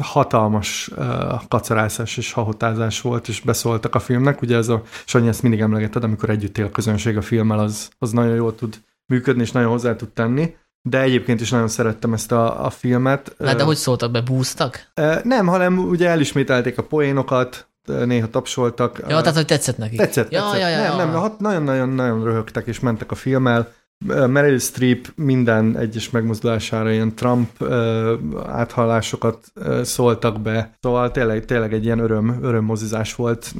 hatalmas 0.00 0.90
ö, 0.96 1.34
kacarászás 1.48 2.16
és 2.16 2.32
hahotázás 2.32 3.00
volt, 3.00 3.28
és 3.28 3.40
beszóltak 3.40 3.94
a 3.94 3.98
filmnek. 3.98 4.42
Ugye 4.42 4.56
ez 4.56 4.68
a, 4.68 4.82
Sanyi 5.04 5.28
ezt 5.28 5.42
mindig 5.42 5.60
emlegeted, 5.60 6.04
amikor 6.04 6.30
együtt 6.30 6.58
él 6.58 6.64
a 6.64 6.70
közönség 6.70 7.16
a 7.16 7.22
filmmel, 7.22 7.58
az, 7.58 7.88
az 7.98 8.10
nagyon 8.10 8.34
jól 8.34 8.54
tud 8.54 8.80
működni, 9.06 9.42
és 9.42 9.52
nagyon 9.52 9.70
hozzá 9.70 9.96
tud 9.96 10.08
tenni. 10.08 10.54
De 10.82 11.00
egyébként 11.00 11.40
is 11.40 11.50
nagyon 11.50 11.68
szerettem 11.68 12.12
ezt 12.12 12.32
a, 12.32 12.64
a 12.64 12.70
filmet. 12.70 13.36
Hát 13.44 13.56
de 13.56 13.62
hogy 13.62 13.76
szóltak 13.76 14.10
be, 14.10 14.20
búztak? 14.20 14.92
Nem, 15.22 15.46
hanem 15.46 15.78
ugye 15.78 16.08
elismételték 16.08 16.78
a 16.78 16.82
poénokat, 16.82 17.68
néha 18.04 18.26
tapsoltak. 18.26 18.98
Ja, 18.98 19.20
tehát 19.20 19.34
hogy 19.34 19.46
tetszett 19.46 19.78
nekik. 19.78 19.98
Tetszett, 19.98 20.32
ja, 20.32 20.40
tetszett. 20.40 20.60
Ja, 20.60 20.68
ja, 20.68 20.96
nem, 20.96 21.10
nem, 21.10 21.32
nagyon-nagyon-nagyon 21.38 22.24
röhögtek 22.24 22.66
és 22.66 22.80
mentek 22.80 23.10
a 23.10 23.14
filmmel. 23.14 23.72
Meryl 24.06 24.58
Streep 24.58 25.12
minden 25.14 25.76
egyes 25.76 26.10
megmozdulására 26.10 26.90
ilyen 26.90 27.14
Trump 27.14 27.48
uh, 27.60 28.12
áthallásokat 28.46 29.52
szóltak 29.82 30.40
be, 30.40 30.76
szóval 30.80 31.10
tényleg, 31.10 31.44
tényleg 31.44 31.72
egy 31.72 31.84
ilyen 31.84 31.98
öröm, 31.98 32.38
örömmozizás 32.42 33.14
volt 33.14 33.54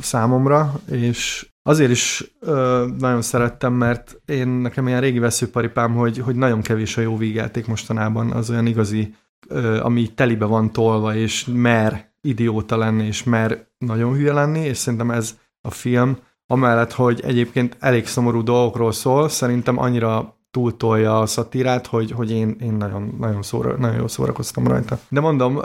számomra, 0.00 0.80
és 0.90 1.48
azért 1.62 1.90
is 1.90 2.32
uh, 2.40 2.52
nagyon 2.98 3.22
szerettem, 3.22 3.72
mert 3.72 4.20
én 4.24 4.48
nekem 4.48 4.88
ilyen 4.88 5.00
régi 5.00 5.18
veszőparipám, 5.18 5.94
hogy, 5.94 6.18
hogy 6.18 6.36
nagyon 6.36 6.60
kevés 6.60 6.96
a 6.96 7.00
jó 7.00 7.16
vígjáték 7.16 7.66
mostanában, 7.66 8.30
az 8.30 8.50
olyan 8.50 8.66
igazi, 8.66 9.14
uh, 9.48 9.78
ami 9.82 10.08
telibe 10.14 10.44
van 10.44 10.72
tolva, 10.72 11.14
és 11.14 11.46
mer 11.52 12.09
idióta 12.20 12.76
lenni, 12.76 13.06
és 13.06 13.24
mer 13.24 13.66
nagyon 13.78 14.14
hülye 14.14 14.32
lenni, 14.32 14.60
és 14.60 14.76
szerintem 14.76 15.10
ez 15.10 15.38
a 15.60 15.70
film 15.70 16.18
amellett, 16.46 16.92
hogy 16.92 17.20
egyébként 17.24 17.76
elég 17.80 18.06
szomorú 18.06 18.42
dolgokról 18.42 18.92
szól, 18.92 19.28
szerintem 19.28 19.78
annyira 19.78 20.38
túltolja 20.50 21.20
a 21.20 21.26
szatírát, 21.26 21.86
hogy, 21.86 22.10
hogy 22.10 22.30
én, 22.30 22.56
én 22.60 22.72
nagyon, 22.72 23.16
nagyon, 23.18 23.42
szóra, 23.42 23.76
nagyon 23.76 23.96
jól 23.96 24.08
szórakoztam 24.08 24.66
rajta. 24.66 24.98
De 25.08 25.20
mondom, 25.20 25.60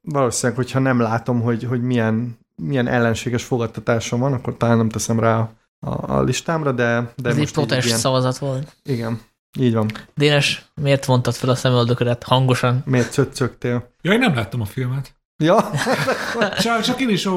valószínűleg, 0.00 0.56
hogyha 0.56 0.78
nem 0.78 1.00
látom, 1.00 1.40
hogy, 1.40 1.64
hogy 1.64 1.82
milyen, 1.82 2.38
milyen 2.62 2.86
ellenséges 2.86 3.44
fogadtatásom 3.44 4.20
van, 4.20 4.32
akkor 4.32 4.56
talán 4.56 4.76
nem 4.76 4.88
teszem 4.88 5.20
rá 5.20 5.38
a, 5.38 5.50
a, 5.86 6.16
a 6.16 6.22
listámra, 6.22 6.72
de, 6.72 7.12
de 7.16 7.28
Ez 7.28 7.36
egy 7.36 7.52
protest 7.52 7.86
ilyen... 7.86 7.98
szavazat 7.98 8.38
volt. 8.38 8.76
Igen, 8.82 9.20
így 9.58 9.74
van. 9.74 9.90
Dénes, 10.14 10.64
miért 10.74 11.04
vontad 11.04 11.34
fel 11.34 11.48
a 11.48 11.54
szemöldöködet 11.54 12.22
hangosan? 12.22 12.82
Miért 12.84 13.12
cöccögtél? 13.12 13.90
Ja, 14.02 14.12
én 14.12 14.18
nem 14.18 14.34
láttam 14.34 14.60
a 14.60 14.64
filmet. 14.64 15.13
Ja? 15.36 15.70
csak, 16.62 16.80
csak 16.80 17.00
én 17.00 17.08
is 17.08 17.28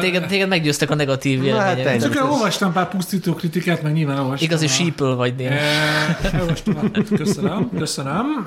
téged, 0.00 0.26
téged 0.26 0.48
meggyőztek 0.48 0.90
a 0.90 0.94
negatív 0.94 1.40
vélemények. 1.40 1.88
Hát 1.88 2.00
csak 2.00 2.14
én 2.14 2.22
olvastam 2.22 2.72
pár 2.72 2.88
pusztító 2.88 3.34
kritikát, 3.34 3.82
meg 3.82 3.92
nyilván 3.92 4.18
olvastam. 4.18 4.46
Igazi 4.46 4.64
a... 4.64 4.68
sípöl 4.68 5.16
vagy, 5.16 5.34
Dén. 5.34 5.52
Elolvastam 6.32 6.76
a... 6.76 6.90
Köszönöm, 7.16 7.70
köszönöm. 7.78 8.46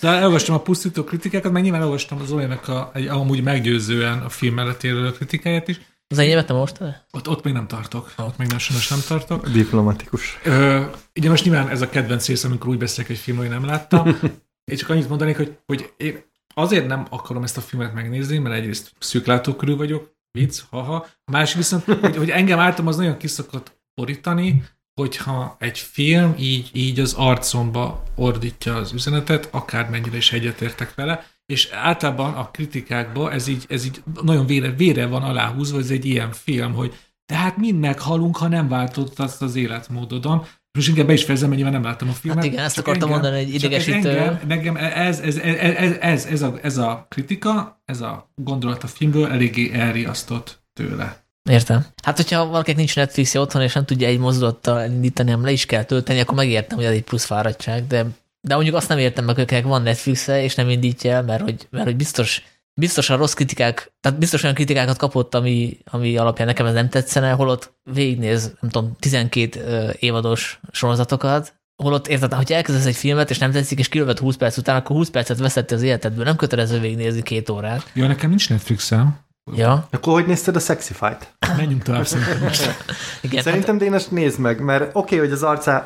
De 0.00 0.08
elolvastam 0.08 0.54
a 0.54 0.60
pusztító 0.60 1.04
kritikákat, 1.04 1.52
meg 1.52 1.62
nyilván 1.62 1.82
olvastam 1.82 2.18
az 2.22 2.32
olyanak 2.32 2.68
a, 2.68 2.90
egy 2.94 3.06
amúgy 3.06 3.42
meggyőzően 3.42 4.18
a 4.18 4.28
film 4.28 4.54
mellett 4.54 4.84
érő 4.84 5.12
kritikáját 5.12 5.68
is. 5.68 5.80
Az 6.08 6.18
enyémet 6.18 6.48
nem 6.48 6.56
most? 6.56 6.78
Ott, 7.10 7.28
ott 7.28 7.44
még 7.44 7.52
nem 7.52 7.66
tartok. 7.66 8.12
Ott 8.16 8.36
még 8.38 8.48
nem, 8.48 8.58
sajnos 8.58 8.88
nem 8.88 8.98
tartok. 9.08 9.48
Diplomatikus. 9.48 10.38
Ö, 10.44 10.80
ugye 11.16 11.28
most 11.28 11.44
nyilván 11.44 11.68
ez 11.68 11.80
a 11.80 11.88
kedvenc 11.88 12.26
rész, 12.26 12.44
amikor 12.44 12.68
úgy 12.68 12.78
beszélek 12.78 13.10
egy 13.10 13.18
filmről, 13.18 13.48
hogy 13.48 13.58
nem 13.58 13.68
láttam. 13.68 14.18
Én 14.64 14.76
csak 14.76 14.88
annyit 14.88 15.08
mondanék, 15.08 15.36
hogy, 15.36 15.56
hogy 15.66 15.92
én 15.96 16.24
azért 16.58 16.86
nem 16.86 17.06
akarom 17.10 17.42
ezt 17.42 17.56
a 17.56 17.60
filmet 17.60 17.94
megnézni, 17.94 18.38
mert 18.38 18.54
egyrészt 18.54 18.92
szűklátókörül 18.98 19.76
vagyok, 19.76 20.12
vicc, 20.30 20.60
haha. 20.70 21.06
A 21.24 21.30
másik 21.30 21.56
viszont, 21.56 21.84
hogy, 22.00 22.16
hogy 22.16 22.30
engem 22.30 22.58
általában 22.58 22.86
az 22.86 22.96
nagyon 22.96 23.16
kiszokott 23.16 23.80
borítani, 23.94 24.62
hogyha 25.00 25.56
egy 25.58 25.78
film 25.78 26.34
így, 26.38 26.70
így 26.72 27.00
az 27.00 27.14
arcomba 27.14 28.02
ordítja 28.14 28.74
az 28.76 28.92
üzenetet, 28.92 29.48
akármennyire 29.50 30.16
is 30.16 30.32
egyetértek 30.32 30.94
vele, 30.94 31.26
és 31.46 31.68
általában 31.72 32.34
a 32.34 32.50
kritikákban 32.50 33.32
ez 33.32 33.46
így, 33.46 33.64
ez 33.68 33.84
így 33.84 34.02
nagyon 34.22 34.46
vére, 34.46 34.70
vére 34.70 35.06
van 35.06 35.22
aláhúzva, 35.22 35.78
ez 35.78 35.90
egy 35.90 36.04
ilyen 36.04 36.32
film, 36.32 36.72
hogy 36.72 36.94
tehát 37.32 37.56
mind 37.56 37.78
meghalunk, 37.78 38.36
ha 38.36 38.48
nem 38.48 38.68
változtatsz 38.68 39.40
az 39.40 39.56
életmódodon. 39.56 40.46
Most 40.72 40.88
inkább 40.88 41.06
be 41.06 41.12
is 41.12 41.24
fejezem, 41.24 41.48
mert 41.48 41.60
nyilván 41.60 41.80
nem 41.80 41.90
láttam 41.90 42.08
a 42.08 42.12
filmet. 42.12 42.44
Hát 42.44 42.52
igen, 42.52 42.64
ezt 42.64 42.78
akartam 42.78 43.12
engem, 43.12 43.22
mondani, 43.22 43.44
egy 43.44 43.54
idegesítő. 43.54 44.08
Engem, 44.08 44.40
nekem 44.46 44.76
ez, 44.76 45.20
ez, 45.20 45.36
ez, 45.36 45.74
ez, 45.76 45.96
ez, 46.00 46.26
ez, 46.26 46.42
a, 46.42 46.58
ez 46.62 46.76
a 46.76 47.06
kritika, 47.08 47.82
ez 47.84 48.00
a 48.00 48.30
gondolat 48.34 48.82
a 48.82 48.86
filmből 48.86 49.30
eléggé 49.30 49.72
elriasztott 49.72 50.62
tőle. 50.72 51.26
Értem. 51.50 51.86
Hát, 52.02 52.16
hogyha 52.16 52.46
valakinek 52.46 52.78
nincs 52.78 52.96
netflix 52.96 53.34
otthon, 53.34 53.62
és 53.62 53.72
nem 53.72 53.84
tudja 53.84 54.06
egy 54.08 54.18
mozdulattal 54.18 54.90
indítani, 54.90 55.30
hanem 55.30 55.44
le 55.44 55.50
is 55.50 55.66
kell 55.66 55.84
tölteni, 55.84 56.20
akkor 56.20 56.34
megértem, 56.34 56.76
hogy 56.76 56.86
ez 56.86 56.92
egy 56.92 57.02
plusz 57.02 57.24
fáradtság, 57.24 57.86
de, 57.86 58.06
de 58.40 58.54
mondjuk 58.54 58.76
azt 58.76 58.88
nem 58.88 58.98
értem 58.98 59.24
meg, 59.24 59.36
hogy 59.36 59.62
van 59.62 59.82
netflix 59.82 60.28
-e, 60.28 60.42
és 60.42 60.54
nem 60.54 60.68
indítja 60.68 61.10
el, 61.10 61.22
mert 61.22 61.42
hogy, 61.42 61.66
mert 61.70 61.84
hogy 61.84 61.96
biztos 61.96 62.42
biztosan 62.78 63.16
rossz 63.16 63.32
kritikák, 63.32 63.92
tehát 64.00 64.18
biztos 64.18 64.42
olyan 64.42 64.54
kritikákat 64.54 64.96
kapott, 64.96 65.34
ami, 65.34 65.78
ami 65.84 66.16
alapján 66.16 66.46
nekem 66.46 66.66
ez 66.66 66.74
nem 66.74 66.88
tetszene, 66.88 67.30
holott 67.30 67.74
végignéz, 67.82 68.52
nem 68.60 68.70
tudom, 68.70 68.96
12 68.98 69.96
évados 69.98 70.60
sorozatokat, 70.70 71.54
holott 71.82 72.08
érted, 72.08 72.32
hogyha 72.32 72.54
elkezdesz 72.54 72.86
egy 72.86 72.96
filmet, 72.96 73.30
és 73.30 73.38
nem 73.38 73.50
tetszik, 73.50 73.78
és 73.78 73.88
kilöved 73.88 74.18
20 74.18 74.36
perc 74.36 74.56
után, 74.56 74.76
akkor 74.76 74.96
20 74.96 75.10
percet 75.10 75.38
veszette 75.38 75.74
az 75.74 75.82
életedből, 75.82 76.24
nem 76.24 76.36
kötelező 76.36 76.80
végignézni 76.80 77.22
két 77.22 77.48
órát. 77.48 77.90
Ja, 77.94 78.06
nekem 78.06 78.28
nincs 78.28 78.50
Netflixem. 78.50 79.26
Ja. 79.54 79.88
Akkor 79.90 80.12
hogy 80.12 80.26
nézted 80.26 80.56
a 80.56 80.58
Sexy 80.58 80.92
Fight? 80.92 81.36
Menjünk 81.56 81.82
tovább 81.82 82.06
szerintem 82.06 82.38
most. 82.42 82.84
Igen, 83.22 83.42
szerintem 83.42 83.74
hát... 83.74 83.82
Dénes 83.82 84.08
nézd 84.08 84.38
meg, 84.38 84.60
mert 84.60 84.82
oké, 84.82 84.98
okay, 84.98 85.18
hogy 85.18 85.32
az 85.32 85.42
arcá, 85.42 85.84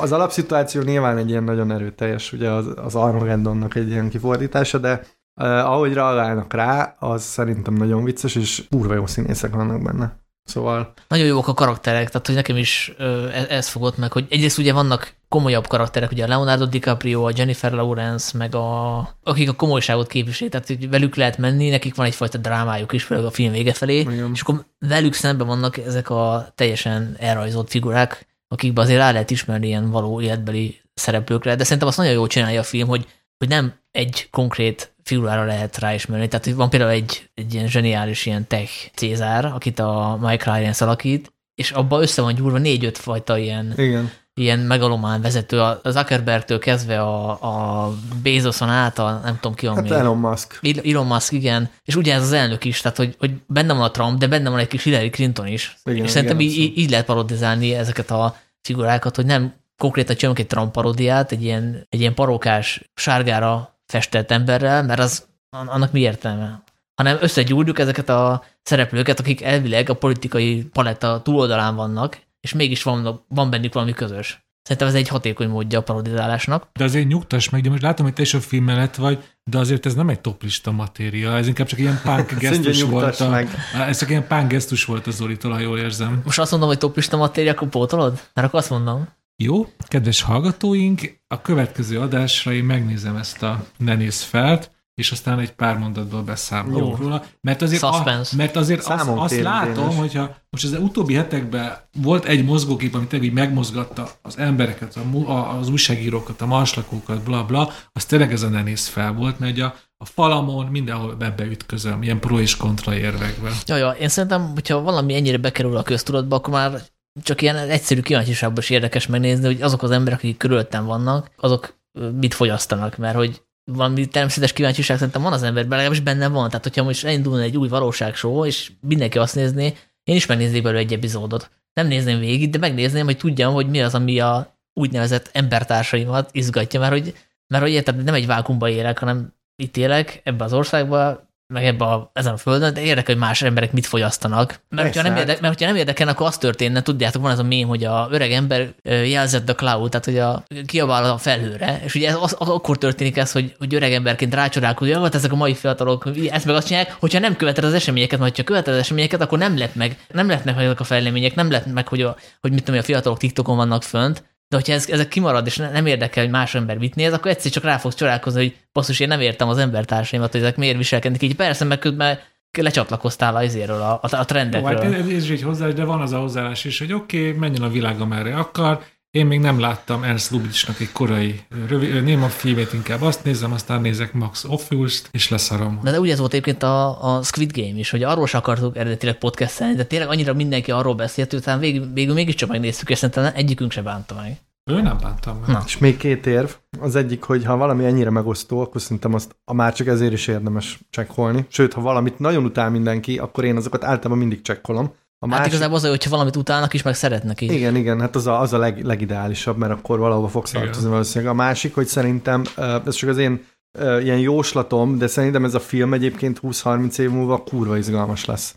az 0.00 0.12
alapszituáció 0.12 0.82
nyilván 0.82 1.16
egy 1.16 1.28
ilyen 1.28 1.44
nagyon 1.44 1.72
erőteljes, 1.72 2.32
ugye 2.32 2.50
az, 2.50 2.66
az 2.76 2.94
Armageddonnak 2.94 3.74
egy 3.74 3.88
ilyen 3.88 4.08
kifordítása, 4.08 4.78
de 4.78 5.00
Uh, 5.40 5.46
ahogy 5.46 5.92
reagálnak 5.92 6.52
rá, 6.52 6.96
az 6.98 7.22
szerintem 7.22 7.74
nagyon 7.74 8.04
vicces, 8.04 8.34
és 8.34 8.64
kurva 8.70 8.94
jó 8.94 9.06
színészek 9.06 9.54
vannak 9.54 9.82
benne. 9.82 10.16
Szóval... 10.44 10.92
Nagyon 11.08 11.26
jók 11.26 11.48
a 11.48 11.54
karakterek, 11.54 12.08
tehát 12.10 12.26
hogy 12.26 12.34
nekem 12.34 12.56
is 12.56 12.94
uh, 12.98 13.50
ez 13.50 13.68
fogott 13.68 13.96
meg, 13.96 14.12
hogy 14.12 14.26
egyrészt 14.28 14.58
ugye 14.58 14.72
vannak 14.72 15.14
komolyabb 15.28 15.66
karakterek, 15.66 16.10
ugye 16.10 16.24
a 16.24 16.28
Leonardo 16.28 16.66
DiCaprio, 16.66 17.26
a 17.26 17.32
Jennifer 17.36 17.72
Lawrence, 17.72 18.38
meg 18.38 18.54
a, 18.54 18.98
akik 19.22 19.48
a 19.48 19.52
komolyságot 19.52 20.06
képviselik, 20.06 20.52
tehát 20.52 20.66
hogy 20.66 20.90
velük 20.90 21.14
lehet 21.14 21.38
menni, 21.38 21.68
nekik 21.68 21.94
van 21.94 22.06
egyfajta 22.06 22.38
drámájuk 22.38 22.92
is, 22.92 23.02
főleg 23.02 23.24
a 23.24 23.30
film 23.30 23.52
vége 23.52 23.72
felé, 23.72 23.98
Igen. 23.98 24.30
és 24.32 24.40
akkor 24.40 24.64
velük 24.78 25.12
szemben 25.12 25.46
vannak 25.46 25.76
ezek 25.76 26.10
a 26.10 26.52
teljesen 26.54 27.16
elrajzolt 27.18 27.70
figurák, 27.70 28.26
akikben 28.48 28.84
azért 28.84 28.98
rá 28.98 29.12
lehet 29.12 29.30
ismerni 29.30 29.66
ilyen 29.66 29.90
való 29.90 30.20
életbeli 30.20 30.80
szereplőkre, 30.94 31.54
de 31.54 31.64
szerintem 31.64 31.88
azt 31.88 31.96
nagyon 31.96 32.12
jól 32.12 32.26
csinálja 32.26 32.60
a 32.60 32.64
film, 32.64 32.88
hogy, 32.88 33.06
hogy 33.38 33.48
nem 33.48 33.74
egy 33.90 34.28
konkrét 34.30 34.95
figurára 35.06 35.44
lehet 35.44 35.78
ráismerni. 35.78 36.28
Tehát 36.28 36.50
van 36.50 36.70
például 36.70 36.90
egy, 36.90 37.30
egy 37.34 37.54
ilyen 37.54 37.68
zseniális 37.68 38.26
ilyen 38.26 38.46
tech 38.46 38.70
Cézár, 38.94 39.44
akit 39.44 39.78
a 39.78 40.18
Mike 40.20 40.52
Ryan 40.52 40.74
alakít, 40.78 41.32
és 41.54 41.70
abban 41.70 42.02
össze 42.02 42.22
van 42.22 42.34
gyúrva 42.34 42.58
négy-öt 42.58 42.98
fajta 42.98 43.38
ilyen, 43.38 43.72
Igen. 43.76 44.10
ilyen 44.34 44.58
megalomán 44.58 45.20
vezető, 45.20 45.60
a 45.60 45.80
Zuckerbergtől 45.84 46.58
kezdve 46.58 47.00
a, 47.00 47.30
a 47.30 47.92
Bezoson 48.22 48.68
át, 48.68 48.98
a 48.98 49.20
nem 49.24 49.38
tudom 49.40 49.56
ki 49.56 49.66
van 49.66 49.74
hát 49.74 49.84
még. 49.84 49.92
Elon 49.92 50.18
Musk. 50.18 50.60
Elon 50.84 51.06
Musk, 51.06 51.32
igen. 51.32 51.70
És 51.84 51.96
ugye 51.96 52.14
ez 52.14 52.22
az 52.22 52.32
elnök 52.32 52.64
is, 52.64 52.80
tehát 52.80 52.96
hogy, 52.96 53.14
hogy 53.18 53.30
benne 53.46 53.72
van 53.72 53.82
a 53.82 53.90
Trump, 53.90 54.18
de 54.18 54.26
benne 54.26 54.50
van 54.50 54.58
egy 54.58 54.68
kis 54.68 54.82
Hillary 54.82 55.10
Clinton 55.10 55.46
is. 55.46 55.76
Igen, 55.84 56.04
és 56.04 56.10
szerintem 56.10 56.40
igen, 56.40 56.52
így, 56.52 56.78
így 56.78 56.90
lehet 56.90 57.06
parodizálni 57.06 57.74
ezeket 57.74 58.10
a 58.10 58.36
figurákat, 58.60 59.16
hogy 59.16 59.26
nem 59.26 59.54
konkrétan 59.78 60.16
csinálunk 60.16 60.40
egy 60.40 60.46
Trump 60.46 60.72
parodiát, 60.72 61.32
egy 61.32 61.42
ilyen, 61.42 61.86
egy 61.88 62.00
ilyen 62.00 62.14
parókás, 62.14 62.90
sárgára 62.94 63.75
festett 63.86 64.30
emberrel, 64.30 64.82
mert 64.82 65.00
az, 65.00 65.26
annak 65.50 65.92
mi 65.92 66.00
értelme? 66.00 66.62
Hanem 66.94 67.18
összegyúrjuk 67.20 67.78
ezeket 67.78 68.08
a 68.08 68.44
szereplőket, 68.62 69.20
akik 69.20 69.42
elvileg 69.42 69.90
a 69.90 69.94
politikai 69.94 70.64
paletta 70.64 71.22
túloldalán 71.22 71.76
vannak, 71.76 72.18
és 72.40 72.52
mégis 72.52 72.82
van, 72.82 73.24
van 73.28 73.50
bennük 73.50 73.74
valami 73.74 73.92
közös. 73.92 74.46
Szerintem 74.66 74.88
ez 74.88 74.94
egy 74.94 75.08
hatékony 75.08 75.48
módja 75.48 75.78
a 75.78 75.82
parodizálásnak. 75.82 76.68
De 76.72 76.84
azért 76.84 77.08
nyugtass 77.08 77.48
meg, 77.48 77.62
de 77.62 77.70
most 77.70 77.82
látom, 77.82 78.06
hogy 78.06 78.14
te 78.14 78.22
is 78.22 78.34
a 78.34 78.40
film 78.40 78.64
mellett 78.64 78.94
vagy, 78.94 79.24
de 79.44 79.58
azért 79.58 79.86
ez 79.86 79.94
nem 79.94 80.08
egy 80.08 80.20
toplista 80.20 80.70
matéria, 80.70 81.36
ez 81.36 81.46
inkább 81.46 81.66
csak 81.66 81.78
ilyen 81.78 82.00
punk 82.02 82.32
gesztus 82.40 82.82
volt. 82.82 83.20
A, 83.20 83.28
meg. 83.28 83.48
ez 83.72 83.98
csak 83.98 84.10
ilyen 84.10 84.26
punk 84.26 84.48
gesztus 84.48 84.84
volt 84.84 85.06
az 85.06 85.14
Zolitól, 85.14 85.52
ha 85.52 85.58
jól 85.58 85.78
érzem. 85.78 86.20
Most 86.24 86.38
azt 86.38 86.50
mondom, 86.50 86.68
hogy 86.68 86.78
toplista 86.78 87.16
matéria, 87.16 87.52
akkor 87.52 87.68
pótolod? 87.68 88.20
Mert 88.34 88.46
akkor 88.46 88.60
azt 88.60 88.70
mondom. 88.70 89.08
Jó, 89.42 89.66
kedves 89.88 90.22
hallgatóink, 90.22 91.20
a 91.26 91.40
következő 91.40 92.00
adásra 92.00 92.52
én 92.52 92.64
megnézem 92.64 93.16
ezt 93.16 93.42
a 93.42 93.66
Nenész 93.78 94.22
felt, 94.22 94.70
és 94.94 95.10
aztán 95.10 95.38
egy 95.38 95.52
pár 95.52 95.78
mondatból 95.78 96.22
beszámolok 96.22 96.98
róla. 96.98 97.24
Mert 97.40 97.62
azért, 97.62 97.82
a, 97.82 98.16
mert 98.36 98.56
azért 98.56 98.84
azt, 98.84 99.08
azt 99.08 99.40
látom, 99.40 99.96
hogyha 99.96 100.36
most 100.50 100.64
az 100.64 100.72
utóbbi 100.72 101.14
hetekben 101.14 101.76
volt 102.02 102.24
egy 102.24 102.44
mozgókép, 102.44 102.94
amit 102.94 103.08
tényleg 103.08 103.32
megmozgatta 103.32 104.10
az 104.22 104.38
embereket, 104.38 104.96
a, 104.96 105.58
az 105.58 105.68
újságírókat, 105.68 106.40
a 106.40 106.46
marslakókat, 106.46 107.22
bla 107.22 107.44
bla, 107.44 107.70
az 107.92 108.04
tényleg 108.04 108.32
ez 108.32 108.42
a 108.42 108.48
nenész 108.48 108.86
fel 108.86 109.12
volt, 109.12 109.38
mert 109.38 109.58
a, 109.58 109.74
a 109.96 110.04
falamon 110.04 110.66
mindenhol 110.66 111.16
ebbe 111.20 111.44
ütközöm, 111.44 112.02
ilyen 112.02 112.20
pro 112.20 112.40
és 112.40 112.56
kontra 112.56 112.94
érvekben. 112.94 113.52
Ja, 113.66 113.76
ja, 113.76 113.90
én 113.90 114.08
szerintem, 114.08 114.50
hogyha 114.54 114.80
valami 114.80 115.14
ennyire 115.14 115.38
bekerül 115.38 115.76
a 115.76 115.82
köztudatba, 115.82 116.36
akkor 116.36 116.52
már 116.52 116.80
csak 117.22 117.42
ilyen 117.42 117.56
egyszerű 117.56 118.00
kíváncsiságban 118.00 118.58
is 118.58 118.70
érdekes 118.70 119.06
megnézni, 119.06 119.46
hogy 119.46 119.62
azok 119.62 119.82
az 119.82 119.90
emberek, 119.90 120.18
akik 120.18 120.36
körülöttem 120.36 120.84
vannak, 120.84 121.30
azok 121.36 121.78
mit 122.20 122.34
fogyasztanak, 122.34 122.96
mert 122.96 123.16
hogy 123.16 123.42
valami 123.72 124.06
természetes 124.06 124.52
kíváncsiság 124.52 124.96
szerintem 124.96 125.22
van 125.22 125.32
az 125.32 125.42
emberben, 125.42 125.70
legalábbis 125.70 126.00
benne 126.00 126.28
van. 126.28 126.48
Tehát, 126.48 126.64
hogyha 126.64 126.82
most 126.82 127.04
elindulna 127.04 127.42
egy 127.42 127.56
új 127.56 127.68
valóságshow, 127.68 128.44
és 128.44 128.72
mindenki 128.80 129.18
azt 129.18 129.34
nézné, 129.34 129.74
én 130.04 130.16
is 130.16 130.26
megnéznék 130.26 130.62
belőle 130.62 130.80
egy 130.80 130.92
epizódot. 130.92 131.50
Nem 131.72 131.86
nézném 131.86 132.18
végig, 132.18 132.50
de 132.50 132.58
megnézném, 132.58 133.04
hogy 133.04 133.16
tudjam, 133.16 133.52
hogy 133.52 133.68
mi 133.68 133.82
az, 133.82 133.94
ami 133.94 134.20
a 134.20 134.58
úgynevezett 134.80 135.30
embertársaimat 135.32 136.28
izgatja, 136.32 136.80
mert 136.80 136.92
hogy, 136.92 137.14
mert 137.46 137.62
hogy 137.62 137.72
érted, 137.72 138.04
nem 138.04 138.14
egy 138.14 138.26
vákumba 138.26 138.68
élek, 138.68 138.98
hanem 138.98 139.34
itt 139.62 139.76
élek 139.76 140.20
ebbe 140.24 140.44
az 140.44 140.52
országba, 140.52 141.30
meg 141.48 141.64
ebbe 141.64 141.84
a, 141.84 142.10
ezen 142.12 142.32
a 142.32 142.36
földön, 142.36 142.74
de 142.74 142.80
érdekel, 142.80 143.14
hogy 143.14 143.24
más 143.24 143.42
emberek 143.42 143.72
mit 143.72 143.86
fogyasztanak. 143.86 144.60
Mert, 144.68 144.86
hogyha 144.86 145.02
nem, 145.02 145.16
érdekel, 145.16 145.40
mert 145.40 145.54
hogyha 145.54 145.72
nem 145.72 145.80
érdekel, 145.80 146.08
akkor 146.08 146.26
az 146.26 146.38
történne, 146.38 146.82
tudjátok, 146.82 147.22
van 147.22 147.30
ez 147.30 147.38
a 147.38 147.42
mém, 147.42 147.68
hogy 147.68 147.84
a 147.84 148.08
öreg 148.10 148.32
ember 148.32 148.74
jelzett 148.82 149.48
a 149.48 149.54
cloud, 149.54 149.90
tehát 149.90 150.04
hogy 150.04 150.18
a, 150.18 150.42
kiabál 150.66 151.10
a 151.10 151.18
felhőre, 151.18 151.80
és 151.84 151.94
ugye 151.94 152.08
ez, 152.08 152.16
az, 152.20 152.36
az, 152.38 152.48
akkor 152.48 152.78
történik 152.78 153.16
ez, 153.16 153.32
hogy, 153.32 153.54
hogy 153.58 153.74
öreg 153.74 153.92
emberként 153.92 154.34
rácsodálkozik, 154.34 154.94
hogy 154.94 155.02
hát 155.02 155.14
ezek 155.14 155.32
a 155.32 155.36
mai 155.36 155.54
fiatalok 155.54 156.06
ezt 156.30 156.46
meg 156.46 156.54
azt 156.54 156.66
csinálják, 156.66 156.96
hogyha 157.00 157.18
nem 157.18 157.36
követed 157.36 157.64
az 157.64 157.74
eseményeket, 157.74 158.18
mert 158.18 158.36
ha 158.36 158.42
követed 158.42 158.74
az 158.74 158.80
eseményeket, 158.80 159.20
akkor 159.20 159.38
nem 159.38 159.58
lett 159.58 159.74
meg, 159.74 159.98
nem 160.12 160.28
lett 160.28 160.44
meg 160.44 160.58
ezek 160.58 160.80
a 160.80 160.84
fejlemények, 160.84 161.34
nem 161.34 161.50
lett 161.50 161.66
meg, 161.66 161.88
hogy, 161.88 162.02
a, 162.02 162.16
hogy 162.40 162.52
mit 162.52 162.64
tudom, 162.64 162.80
a 162.80 162.82
fiatalok 162.82 163.18
TikTokon 163.18 163.56
vannak 163.56 163.82
fönt, 163.82 164.24
de 164.48 164.56
hogyha 164.56 164.72
ez, 164.72 164.88
ezek 164.88 165.08
kimarad, 165.08 165.46
és 165.46 165.56
nem 165.56 165.86
érdekel, 165.86 166.22
hogy 166.22 166.32
más 166.32 166.54
ember 166.54 166.78
mit 166.78 166.94
néz, 166.94 167.12
akkor 167.12 167.30
egyszer 167.30 167.50
csak 167.50 167.64
rá 167.64 167.76
fogsz 167.76 167.94
csodálkozni, 167.94 168.40
hogy 168.40 168.56
basszus, 168.72 169.00
én 169.00 169.08
nem 169.08 169.20
értem 169.20 169.48
az 169.48 169.58
embertársaimat, 169.58 170.32
hogy 170.32 170.40
ezek 170.40 170.56
miért 170.56 170.76
viselkednek 170.76 171.22
így. 171.22 171.34
Persze, 171.34 171.64
meg 171.64 171.78
közben 171.78 172.18
lecsatlakoztál 172.62 173.44
izéről, 173.44 173.80
a, 173.80 173.92
a, 174.02 174.16
a 174.16 174.24
trendekről. 174.24 174.72
Jó, 174.72 174.78
hát 174.78 174.92
ez, 174.92 175.06
ez 175.06 175.22
is 175.22 175.30
egy 175.30 175.42
hozzáállás, 175.42 175.76
de 175.76 175.84
van 175.84 176.00
az 176.00 176.12
a 176.12 176.18
hozzáállás 176.18 176.64
is, 176.64 176.78
hogy 176.78 176.92
oké, 176.92 177.28
okay, 177.28 177.38
menjen 177.38 177.62
a 177.62 177.68
világ, 177.68 178.00
amerre 178.00 178.36
akar, 178.36 178.84
én 179.10 179.26
még 179.26 179.40
nem 179.40 179.60
láttam 179.60 180.02
Ernst 180.02 180.30
Lubitschnak 180.30 180.80
egy 180.80 180.92
korai 180.92 181.40
rövid, 181.68 182.02
néma 182.02 182.28
filmét, 182.28 182.72
inkább 182.72 183.02
azt 183.02 183.24
nézem, 183.24 183.52
aztán 183.52 183.80
nézek 183.80 184.12
Max 184.12 184.44
Offust, 184.44 185.08
és 185.12 185.28
leszarom. 185.28 185.80
De, 185.82 185.90
de 185.90 186.00
ugye 186.00 186.12
ez 186.12 186.18
volt 186.18 186.32
egyébként 186.32 186.62
a, 186.62 187.02
a 187.16 187.22
Squid 187.22 187.52
Game 187.52 187.78
is, 187.78 187.90
hogy 187.90 188.02
arról 188.02 188.26
sem 188.26 188.40
akartuk 188.40 188.76
eredetileg 188.76 189.18
podcastelni, 189.18 189.74
de 189.74 189.84
tényleg 189.84 190.08
annyira 190.08 190.34
mindenki 190.34 190.70
arról 190.70 190.94
beszélt, 190.94 191.30
hogy 191.30 191.38
utána 191.38 191.60
végül, 191.60 191.92
végül 191.92 192.14
mégiscsak 192.14 192.48
megnéztük, 192.48 192.90
és 192.90 192.98
szerintem 192.98 193.32
egyikünk 193.34 193.72
se 193.72 193.82
bánta 193.82 194.14
meg. 194.14 194.36
Ő 194.70 194.80
nem 194.82 194.98
bántam 195.02 195.38
meg. 195.38 195.48
Na. 195.48 195.62
És 195.66 195.78
még 195.78 195.96
két 195.96 196.26
érv. 196.26 196.50
Az 196.80 196.96
egyik, 196.96 197.22
hogy 197.22 197.44
ha 197.44 197.56
valami 197.56 197.84
ennyire 197.84 198.10
megosztó, 198.10 198.60
akkor 198.60 198.80
szerintem 198.80 199.14
azt 199.14 199.36
a 199.44 199.54
már 199.54 199.74
csak 199.74 199.86
ezért 199.86 200.12
is 200.12 200.26
érdemes 200.26 200.80
csekkolni. 200.90 201.46
Sőt, 201.48 201.72
ha 201.72 201.80
valamit 201.80 202.18
nagyon 202.18 202.44
utál 202.44 202.70
mindenki, 202.70 203.18
akkor 203.18 203.44
én 203.44 203.56
azokat 203.56 203.84
általában 203.84 204.18
mindig 204.18 204.42
csekkolom. 204.42 204.92
A 205.18 205.28
hát 205.28 205.38
másik... 205.38 205.52
igazából 205.52 205.76
az, 205.76 205.86
hogyha 205.86 206.10
valamit 206.10 206.36
utálnak 206.36 206.74
is, 206.74 206.82
meg 206.82 206.94
szeretnek 206.94 207.40
is. 207.40 207.50
Igen, 207.50 207.76
igen, 207.76 208.00
hát 208.00 208.16
az 208.16 208.26
a, 208.26 208.40
az 208.40 208.52
a 208.52 208.58
leg, 208.58 208.84
legideálisabb, 208.84 209.56
mert 209.56 209.72
akkor 209.72 209.98
valahova 209.98 210.28
fogsz 210.28 210.50
tartozni 210.50 210.88
valószínűleg. 210.88 211.32
A 211.32 211.36
másik, 211.36 211.74
hogy 211.74 211.86
szerintem, 211.86 212.42
ez 212.86 212.94
csak 212.94 213.08
az 213.08 213.18
én 213.18 213.44
ilyen 213.78 214.18
jóslatom, 214.18 214.98
de 214.98 215.06
szerintem 215.06 215.44
ez 215.44 215.54
a 215.54 215.60
film 215.60 215.92
egyébként 215.92 216.40
20-30 216.42 216.98
év 216.98 217.10
múlva 217.10 217.42
kurva 217.42 217.76
izgalmas 217.76 218.24
lesz. 218.24 218.56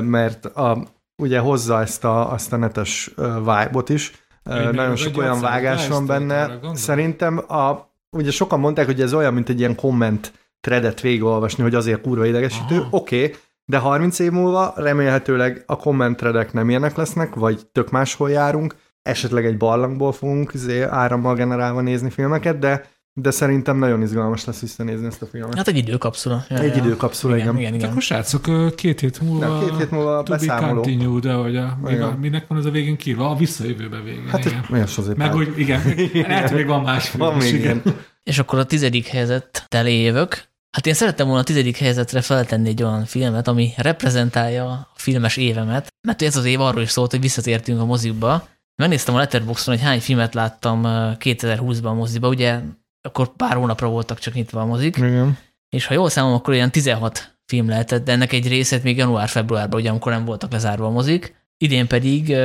Mert 0.00 0.44
a, 0.44 0.82
ugye 1.22 1.38
hozza 1.38 1.80
ezt 1.80 2.04
a, 2.04 2.32
azt 2.32 2.52
a 2.52 2.56
netes 2.56 3.10
vibe-ot 3.38 3.88
is, 3.88 4.12
én 4.50 4.68
nagyon 4.72 4.96
sok 4.96 5.16
olyan 5.16 5.40
vágás 5.40 5.88
van 5.88 6.06
benne. 6.06 6.58
Szerintem 6.72 7.38
a, 7.38 7.92
ugye 8.10 8.30
sokan 8.30 8.60
mondták, 8.60 8.86
hogy 8.86 9.00
ez 9.00 9.14
olyan, 9.14 9.34
mint 9.34 9.48
egy 9.48 9.58
ilyen 9.58 9.74
komment 9.74 10.32
threadet 10.60 11.00
végigolvasni, 11.00 11.62
hogy 11.62 11.74
azért 11.74 12.00
kurva 12.00 12.26
idegesítő. 12.26 12.86
Oké, 12.90 13.24
okay, 13.24 13.36
de 13.68 13.78
30 13.78 14.18
év 14.18 14.30
múlva 14.30 14.72
remélhetőleg 14.76 15.62
a 15.66 15.76
kommentredek 15.76 16.52
nem 16.52 16.68
ilyenek 16.68 16.96
lesznek, 16.96 17.34
vagy 17.34 17.66
tök 17.72 17.90
máshol 17.90 18.30
járunk, 18.30 18.76
esetleg 19.02 19.46
egy 19.46 19.56
barlangból 19.56 20.12
fogunk 20.12 20.50
izé, 20.54 20.82
árammal 20.82 21.34
generálva 21.34 21.80
nézni 21.80 22.10
filmeket, 22.10 22.58
de 22.58 22.84
de 23.20 23.30
szerintem 23.30 23.78
nagyon 23.78 24.02
izgalmas 24.02 24.44
lesz 24.44 24.60
visszanézni 24.60 25.06
ezt 25.06 25.22
a 25.22 25.26
filmet. 25.26 25.54
Hát 25.54 25.68
egy 25.68 25.76
időkapszula. 25.76 26.44
Ja, 26.48 26.58
egy 26.58 26.76
ja. 26.76 26.84
időkapszula, 26.84 27.36
igen. 27.36 27.48
igen. 27.48 27.60
igen, 27.60 27.74
igen. 27.74 27.88
Akkor 27.88 28.02
srácok, 28.02 28.74
két 28.74 29.00
hét 29.00 29.20
múlva, 29.20 29.58
de 29.58 29.66
két 29.66 29.78
hét 29.78 29.90
múlva 29.90 30.22
to 30.22 30.32
beszámoló. 30.32 30.80
be 30.80 30.88
continued, 30.88 31.22
de 31.22 31.32
hogy 31.32 31.56
a, 31.56 31.78
a, 31.82 32.16
minek 32.20 32.46
van 32.46 32.58
az 32.58 32.64
a 32.64 32.70
végén 32.70 32.96
kírva? 32.96 33.30
A 33.30 33.34
visszajövőbe 33.34 34.00
végén. 34.00 34.28
Hát 34.28 34.44
igen. 34.44 34.82
az 34.82 34.98
azért 34.98 35.16
Meg 35.16 35.32
hogy 35.38 35.52
igen, 35.56 35.82
lehet, 36.12 36.52
még 36.52 36.66
van 36.66 36.82
más 36.82 37.08
film. 37.08 37.24
Van 37.24 37.36
még, 37.36 37.54
igen. 37.54 37.82
És 38.22 38.38
akkor 38.38 38.58
a 38.58 38.64
tizedik 38.64 39.06
helyzet 39.06 39.64
telé 39.68 40.02
jövök. 40.02 40.48
Hát 40.70 40.86
én 40.86 40.94
szerettem 40.94 41.26
volna 41.26 41.40
a 41.40 41.44
tizedik 41.44 41.76
helyzetre 41.76 42.20
feltenni 42.20 42.68
egy 42.68 42.82
olyan 42.82 43.04
filmet, 43.04 43.48
ami 43.48 43.72
reprezentálja 43.76 44.70
a 44.70 44.92
filmes 44.94 45.36
évemet, 45.36 45.88
mert 46.06 46.22
ez 46.22 46.36
az 46.36 46.44
év 46.44 46.60
arról 46.60 46.82
is 46.82 46.90
szólt, 46.90 47.10
hogy 47.10 47.20
visszatértünk 47.20 47.80
a 47.80 47.84
mozikba. 47.84 48.48
Megnéztem 48.82 49.14
a 49.14 49.18
Letterboxdon, 49.18 49.74
hogy 49.74 49.84
hány 49.84 50.00
filmet 50.00 50.34
láttam 50.34 50.82
2020-ban 50.84 51.84
a 51.84 51.94
moziba, 51.94 52.28
ugye 52.28 52.60
akkor 53.00 53.36
pár 53.36 53.56
hónapra 53.56 53.88
voltak 53.88 54.18
csak 54.18 54.34
nyitva 54.34 54.60
a 54.60 54.66
mozik. 54.66 54.96
Igen. 54.96 55.38
És 55.68 55.86
ha 55.86 55.94
jól 55.94 56.08
számom, 56.08 56.32
akkor 56.32 56.54
olyan 56.54 56.70
16 56.70 57.38
film 57.46 57.68
lehetett, 57.68 58.04
de 58.04 58.12
ennek 58.12 58.32
egy 58.32 58.48
részét 58.48 58.82
még 58.82 58.96
január-februárban, 58.96 59.80
ugye 59.80 59.90
amikor 59.90 60.12
nem 60.12 60.24
voltak 60.24 60.52
lezárva 60.52 60.86
a 60.86 60.90
mozik. 60.90 61.34
Idén 61.56 61.86
pedig 61.86 62.36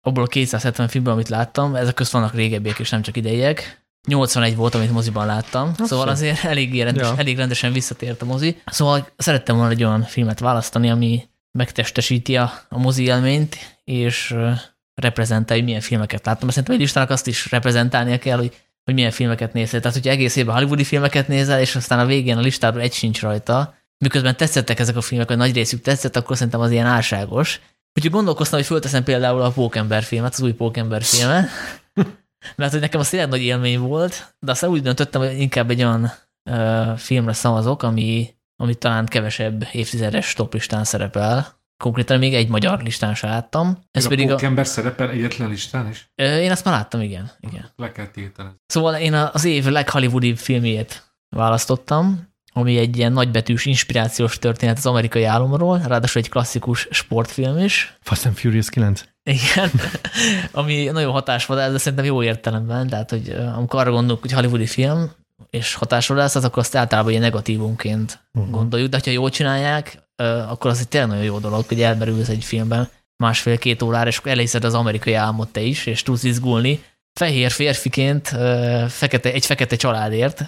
abból 0.00 0.22
a 0.22 0.26
270 0.26 0.88
filmből, 0.88 1.12
amit 1.12 1.28
láttam, 1.28 1.74
ezek 1.74 1.94
közt 1.94 2.12
vannak 2.12 2.34
régebbiek 2.34 2.78
és 2.78 2.90
nem 2.90 3.02
csak 3.02 3.16
idejek, 3.16 3.81
81 4.08 4.56
volt, 4.56 4.74
amit 4.74 4.92
moziban 4.92 5.26
láttam, 5.26 5.74
Azt 5.78 5.90
szóval 5.90 6.08
azért 6.08 6.44
elég, 6.44 6.82
rendes, 6.82 7.08
ja. 7.08 7.14
elég 7.16 7.36
rendesen 7.36 7.72
visszatért 7.72 8.22
a 8.22 8.24
mozi. 8.24 8.60
Szóval 8.66 9.08
szerettem 9.16 9.56
volna 9.56 9.70
egy 9.70 9.84
olyan 9.84 10.02
filmet 10.02 10.38
választani, 10.38 10.90
ami 10.90 11.28
megtestesíti 11.58 12.36
a, 12.36 12.52
a 12.68 12.78
mozi 12.78 13.04
élményt, 13.04 13.56
és 13.84 14.34
reprezentálja, 14.94 15.62
hogy 15.62 15.64
milyen 15.64 15.80
filmeket 15.80 16.26
láttam. 16.26 16.48
Szerintem 16.48 16.74
egy 16.74 16.80
listának 16.80 17.10
azt 17.10 17.26
is 17.26 17.50
reprezentálnia 17.50 18.18
kell, 18.18 18.38
hogy 18.38 18.52
hogy 18.84 18.94
milyen 18.94 19.10
filmeket 19.10 19.52
nézel. 19.52 19.80
Tehát, 19.80 19.96
hogyha 19.96 20.10
egész 20.10 20.36
évben 20.36 20.54
hollywoodi 20.54 20.84
filmeket 20.84 21.28
nézel, 21.28 21.60
és 21.60 21.76
aztán 21.76 21.98
a 21.98 22.06
végén 22.06 22.36
a 22.36 22.40
listáról 22.40 22.80
egy 22.80 22.92
sincs 22.92 23.20
rajta, 23.20 23.74
miközben 23.98 24.36
tetszettek 24.36 24.78
ezek 24.78 24.96
a 24.96 25.00
filmek, 25.00 25.28
vagy 25.28 25.36
nagy 25.36 25.54
részük 25.54 25.80
tetszett, 25.80 26.16
akkor 26.16 26.36
szerintem 26.36 26.60
az 26.60 26.70
ilyen 26.70 26.86
álságos. 26.86 27.60
Úgyhogy 27.94 28.12
gondolkoztam, 28.12 28.58
hogy 28.58 28.68
fölteszem 28.68 29.04
például 29.04 29.40
a 29.40 29.50
Pókember 29.50 30.02
filmet, 30.02 30.32
az 30.32 30.40
új 30.40 30.52
Pókember 30.52 31.02
filmet, 31.02 31.48
mert 32.56 32.72
hogy 32.72 32.80
nekem 32.80 33.00
az 33.00 33.08
tényleg 33.08 33.28
nagy 33.28 33.42
élmény 33.42 33.78
volt, 33.78 34.34
de 34.38 34.50
aztán 34.50 34.70
úgy 34.70 34.82
döntöttem, 34.82 35.20
hogy 35.20 35.40
inkább 35.40 35.70
egy 35.70 35.82
olyan 35.82 36.12
uh, 36.50 36.96
filmre 36.96 37.32
szavazok, 37.32 37.82
ami, 37.82 38.34
ami 38.56 38.74
talán 38.74 39.06
kevesebb 39.06 39.66
évtizedes 39.72 40.32
toplistán 40.32 40.84
szerepel, 40.84 41.60
konkrétan 41.82 42.18
még 42.18 42.34
egy 42.34 42.48
magyar 42.48 42.82
listán 42.82 43.14
se 43.14 43.26
láttam. 43.26 43.78
Ez 43.90 44.04
a 44.04 44.08
pedig 44.08 44.30
a 44.30 44.38
ember 44.42 44.66
szerepel 44.66 45.10
egyetlen 45.10 45.48
listán 45.48 45.88
is? 45.88 46.12
Én 46.14 46.50
azt 46.50 46.64
már 46.64 46.74
láttam, 46.74 47.00
igen. 47.00 47.30
igen. 47.40 47.72
Le 47.76 47.92
kell 47.92 48.06
tételezni. 48.06 48.58
Szóval 48.66 48.94
én 48.94 49.14
az 49.14 49.44
év 49.44 49.64
leghollywoodibb 49.64 50.36
filmjét 50.36 51.14
választottam, 51.28 52.31
ami 52.52 52.78
egy 52.78 52.96
ilyen 52.96 53.12
nagybetűs 53.12 53.66
inspirációs 53.66 54.38
történet 54.38 54.76
az 54.76 54.86
amerikai 54.86 55.24
álomról, 55.24 55.80
ráadásul 55.86 56.20
egy 56.20 56.28
klasszikus 56.28 56.88
sportfilm 56.90 57.58
is. 57.58 57.96
Fast 58.00 58.26
and 58.26 58.36
Furious 58.36 58.70
9. 58.70 59.04
Igen, 59.22 59.70
ami 60.52 60.84
nagyon 60.84 61.12
hatásvadász, 61.12 61.72
de 61.72 61.78
szerintem 61.78 62.04
jó 62.04 62.22
értelemben, 62.22 62.88
tehát 62.88 63.10
hogy 63.10 63.36
amikor 63.56 63.80
arra 63.80 63.90
gondolunk, 63.90 64.20
hogy 64.20 64.32
hollywoodi 64.32 64.66
film, 64.66 65.10
és 65.50 65.78
az 65.80 66.36
akkor 66.44 66.58
azt 66.58 66.76
általában 66.76 67.10
ilyen 67.10 67.22
negatívunként 67.22 68.20
uh-huh. 68.32 68.52
gondoljuk, 68.52 68.90
de 68.90 69.00
ha 69.04 69.10
jól 69.10 69.30
csinálják, 69.30 70.02
akkor 70.48 70.70
az 70.70 70.78
egy 70.80 70.88
tényleg 70.88 71.10
nagyon 71.10 71.24
jó 71.24 71.38
dolog, 71.38 71.64
hogy 71.68 71.82
elmerülsz 71.82 72.28
egy 72.28 72.44
filmben 72.44 72.88
másfél-két 73.16 73.82
órára, 73.82 74.08
és 74.08 74.18
akkor 74.18 74.30
elhiszed 74.30 74.64
az 74.64 74.74
amerikai 74.74 75.14
álmot 75.14 75.48
te 75.48 75.60
is, 75.60 75.86
és 75.86 76.02
tudsz 76.02 76.22
izgulni. 76.22 76.82
Fehér 77.14 77.50
férfiként 77.50 78.28
fekete, 78.88 79.32
egy 79.32 79.46
fekete 79.46 79.76
családért, 79.76 80.44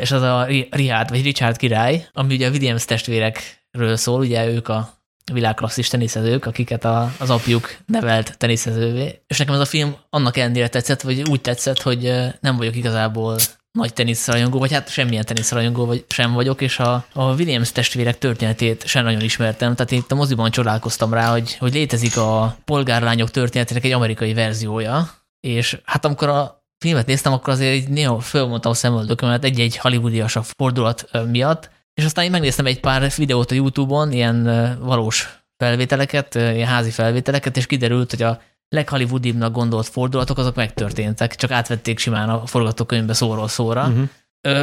és 0.00 0.10
az 0.10 0.22
a 0.22 0.44
Richard, 0.70 1.08
vagy 1.08 1.22
Richard 1.22 1.56
király, 1.56 2.06
ami 2.12 2.34
ugye 2.34 2.46
a 2.46 2.50
Williams 2.50 2.84
testvérekről 2.84 3.96
szól, 3.96 4.20
ugye 4.20 4.46
ők 4.46 4.68
a 4.68 4.98
világklasszis 5.32 5.88
teniszezők, 5.88 6.46
akiket 6.46 6.84
a, 6.84 7.12
az 7.18 7.30
apjuk 7.30 7.76
nevelt 7.86 8.38
teniszezővé. 8.38 9.22
És 9.26 9.38
nekem 9.38 9.54
ez 9.54 9.60
a 9.60 9.64
film 9.64 9.96
annak 10.10 10.36
ellenére 10.36 10.68
tetszett, 10.68 11.00
vagy 11.00 11.22
úgy 11.30 11.40
tetszett, 11.40 11.82
hogy 11.82 12.12
nem 12.40 12.56
vagyok 12.56 12.76
igazából 12.76 13.36
nagy 13.72 13.92
teniszrajongó, 13.92 14.58
vagy 14.58 14.72
hát 14.72 14.88
semmilyen 14.88 15.24
teniszrajongó 15.24 15.86
vagy 15.86 16.04
sem 16.08 16.32
vagyok, 16.32 16.60
és 16.60 16.78
a, 16.78 17.04
a 17.12 17.34
Williams 17.34 17.72
testvérek 17.72 18.18
történetét 18.18 18.86
sem 18.86 19.04
nagyon 19.04 19.20
ismertem. 19.20 19.74
Tehát 19.74 19.90
itt 19.90 20.12
a 20.12 20.14
moziban 20.14 20.50
csodálkoztam 20.50 21.14
rá, 21.14 21.30
hogy, 21.30 21.56
hogy 21.56 21.72
létezik 21.72 22.16
a 22.16 22.56
polgárlányok 22.64 23.30
történetének 23.30 23.84
egy 23.84 23.92
amerikai 23.92 24.34
verziója, 24.34 25.10
és 25.40 25.80
hát 25.84 26.04
amikor 26.04 26.28
a 26.28 26.64
filmet 26.84 27.06
néztem, 27.06 27.32
akkor 27.32 27.52
azért 27.52 27.88
néha 27.88 28.20
fölmondtam 28.20 28.70
a 28.70 28.74
szemöldökömet 28.74 29.44
egy-egy 29.44 29.76
hollywoodiasabb 29.76 30.44
fordulat 30.56 31.10
miatt, 31.30 31.70
és 31.94 32.04
aztán 32.04 32.24
én 32.24 32.30
megnéztem 32.30 32.66
egy 32.66 32.80
pár 32.80 33.12
videót 33.16 33.50
a 33.50 33.54
YouTube-on, 33.54 34.12
ilyen 34.12 34.44
valós 34.80 35.42
felvételeket, 35.56 36.34
ilyen 36.34 36.68
házi 36.68 36.90
felvételeket, 36.90 37.56
és 37.56 37.66
kiderült, 37.66 38.10
hogy 38.10 38.22
a 38.22 38.40
leghollywoodibbnak 38.68 39.52
gondolt 39.52 39.86
fordulatok, 39.86 40.38
azok 40.38 40.54
megtörténtek, 40.54 41.34
csak 41.34 41.50
átvették 41.50 41.98
simán 41.98 42.28
a 42.28 42.46
forgatókönyvbe 42.46 43.12
szóról 43.12 43.48
szóra. 43.48 43.86
Uh-huh. 43.86 44.08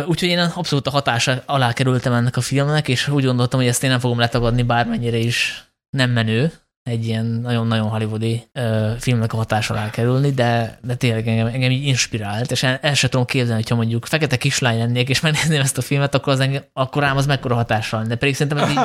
Úgyhogy 0.10 0.30
én 0.30 0.40
abszolút 0.40 0.88
a 0.88 0.92
hatása 0.92 1.44
alá 1.46 1.74
kerültem 1.74 2.14
ennek 2.14 2.38
a 2.38 2.42
filmnek, 2.42 2.88
és 2.88 3.08
úgy 3.08 3.26
gondoltam, 3.26 3.60
hogy 3.60 3.70
ezt 3.70 3.84
én 3.84 3.90
nem 3.90 4.00
fogom 4.00 4.20
letagadni, 4.20 4.64
bármennyire 4.64 5.18
is 5.18 5.68
nem 5.90 6.10
menő. 6.10 6.52
Egy 6.88 7.06
ilyen 7.06 7.26
nagyon-nagyon 7.26 7.90
hollywoodi 7.90 8.44
ö, 8.54 8.92
filmnek 9.00 9.34
a 9.34 9.38
hatás 9.38 9.70
alá 9.70 9.90
kerülni, 9.90 10.32
de, 10.32 10.80
de 10.84 10.96
tényleg 10.96 11.28
engem, 11.28 11.48
engem 11.48 11.72
így 11.72 11.86
inspirált, 11.86 12.52
és 12.52 12.64
el, 12.64 12.80
el 12.82 12.94
sem 12.94 13.10
tudom 13.10 13.26
képzelni, 13.26 13.62
hogyha 13.62 13.76
mondjuk 13.76 14.06
fekete 14.06 14.38
kislány 14.38 14.78
lennék, 14.78 15.10
és 15.10 15.20
megnézném 15.20 15.62
ezt 15.62 15.78
a 15.78 15.82
filmet, 15.82 16.16
akkor, 16.16 16.34
az 16.34 16.40
engem, 16.40 16.64
akkor 16.74 17.02
rám 17.02 17.18
az 17.18 17.26
mekkora 17.26 17.56
hatással 17.56 18.02
lenne. 18.02 18.16
Pedig 18.16 18.36
szerintem 18.36 18.64
ez 18.64 18.70
így, 18.70 18.80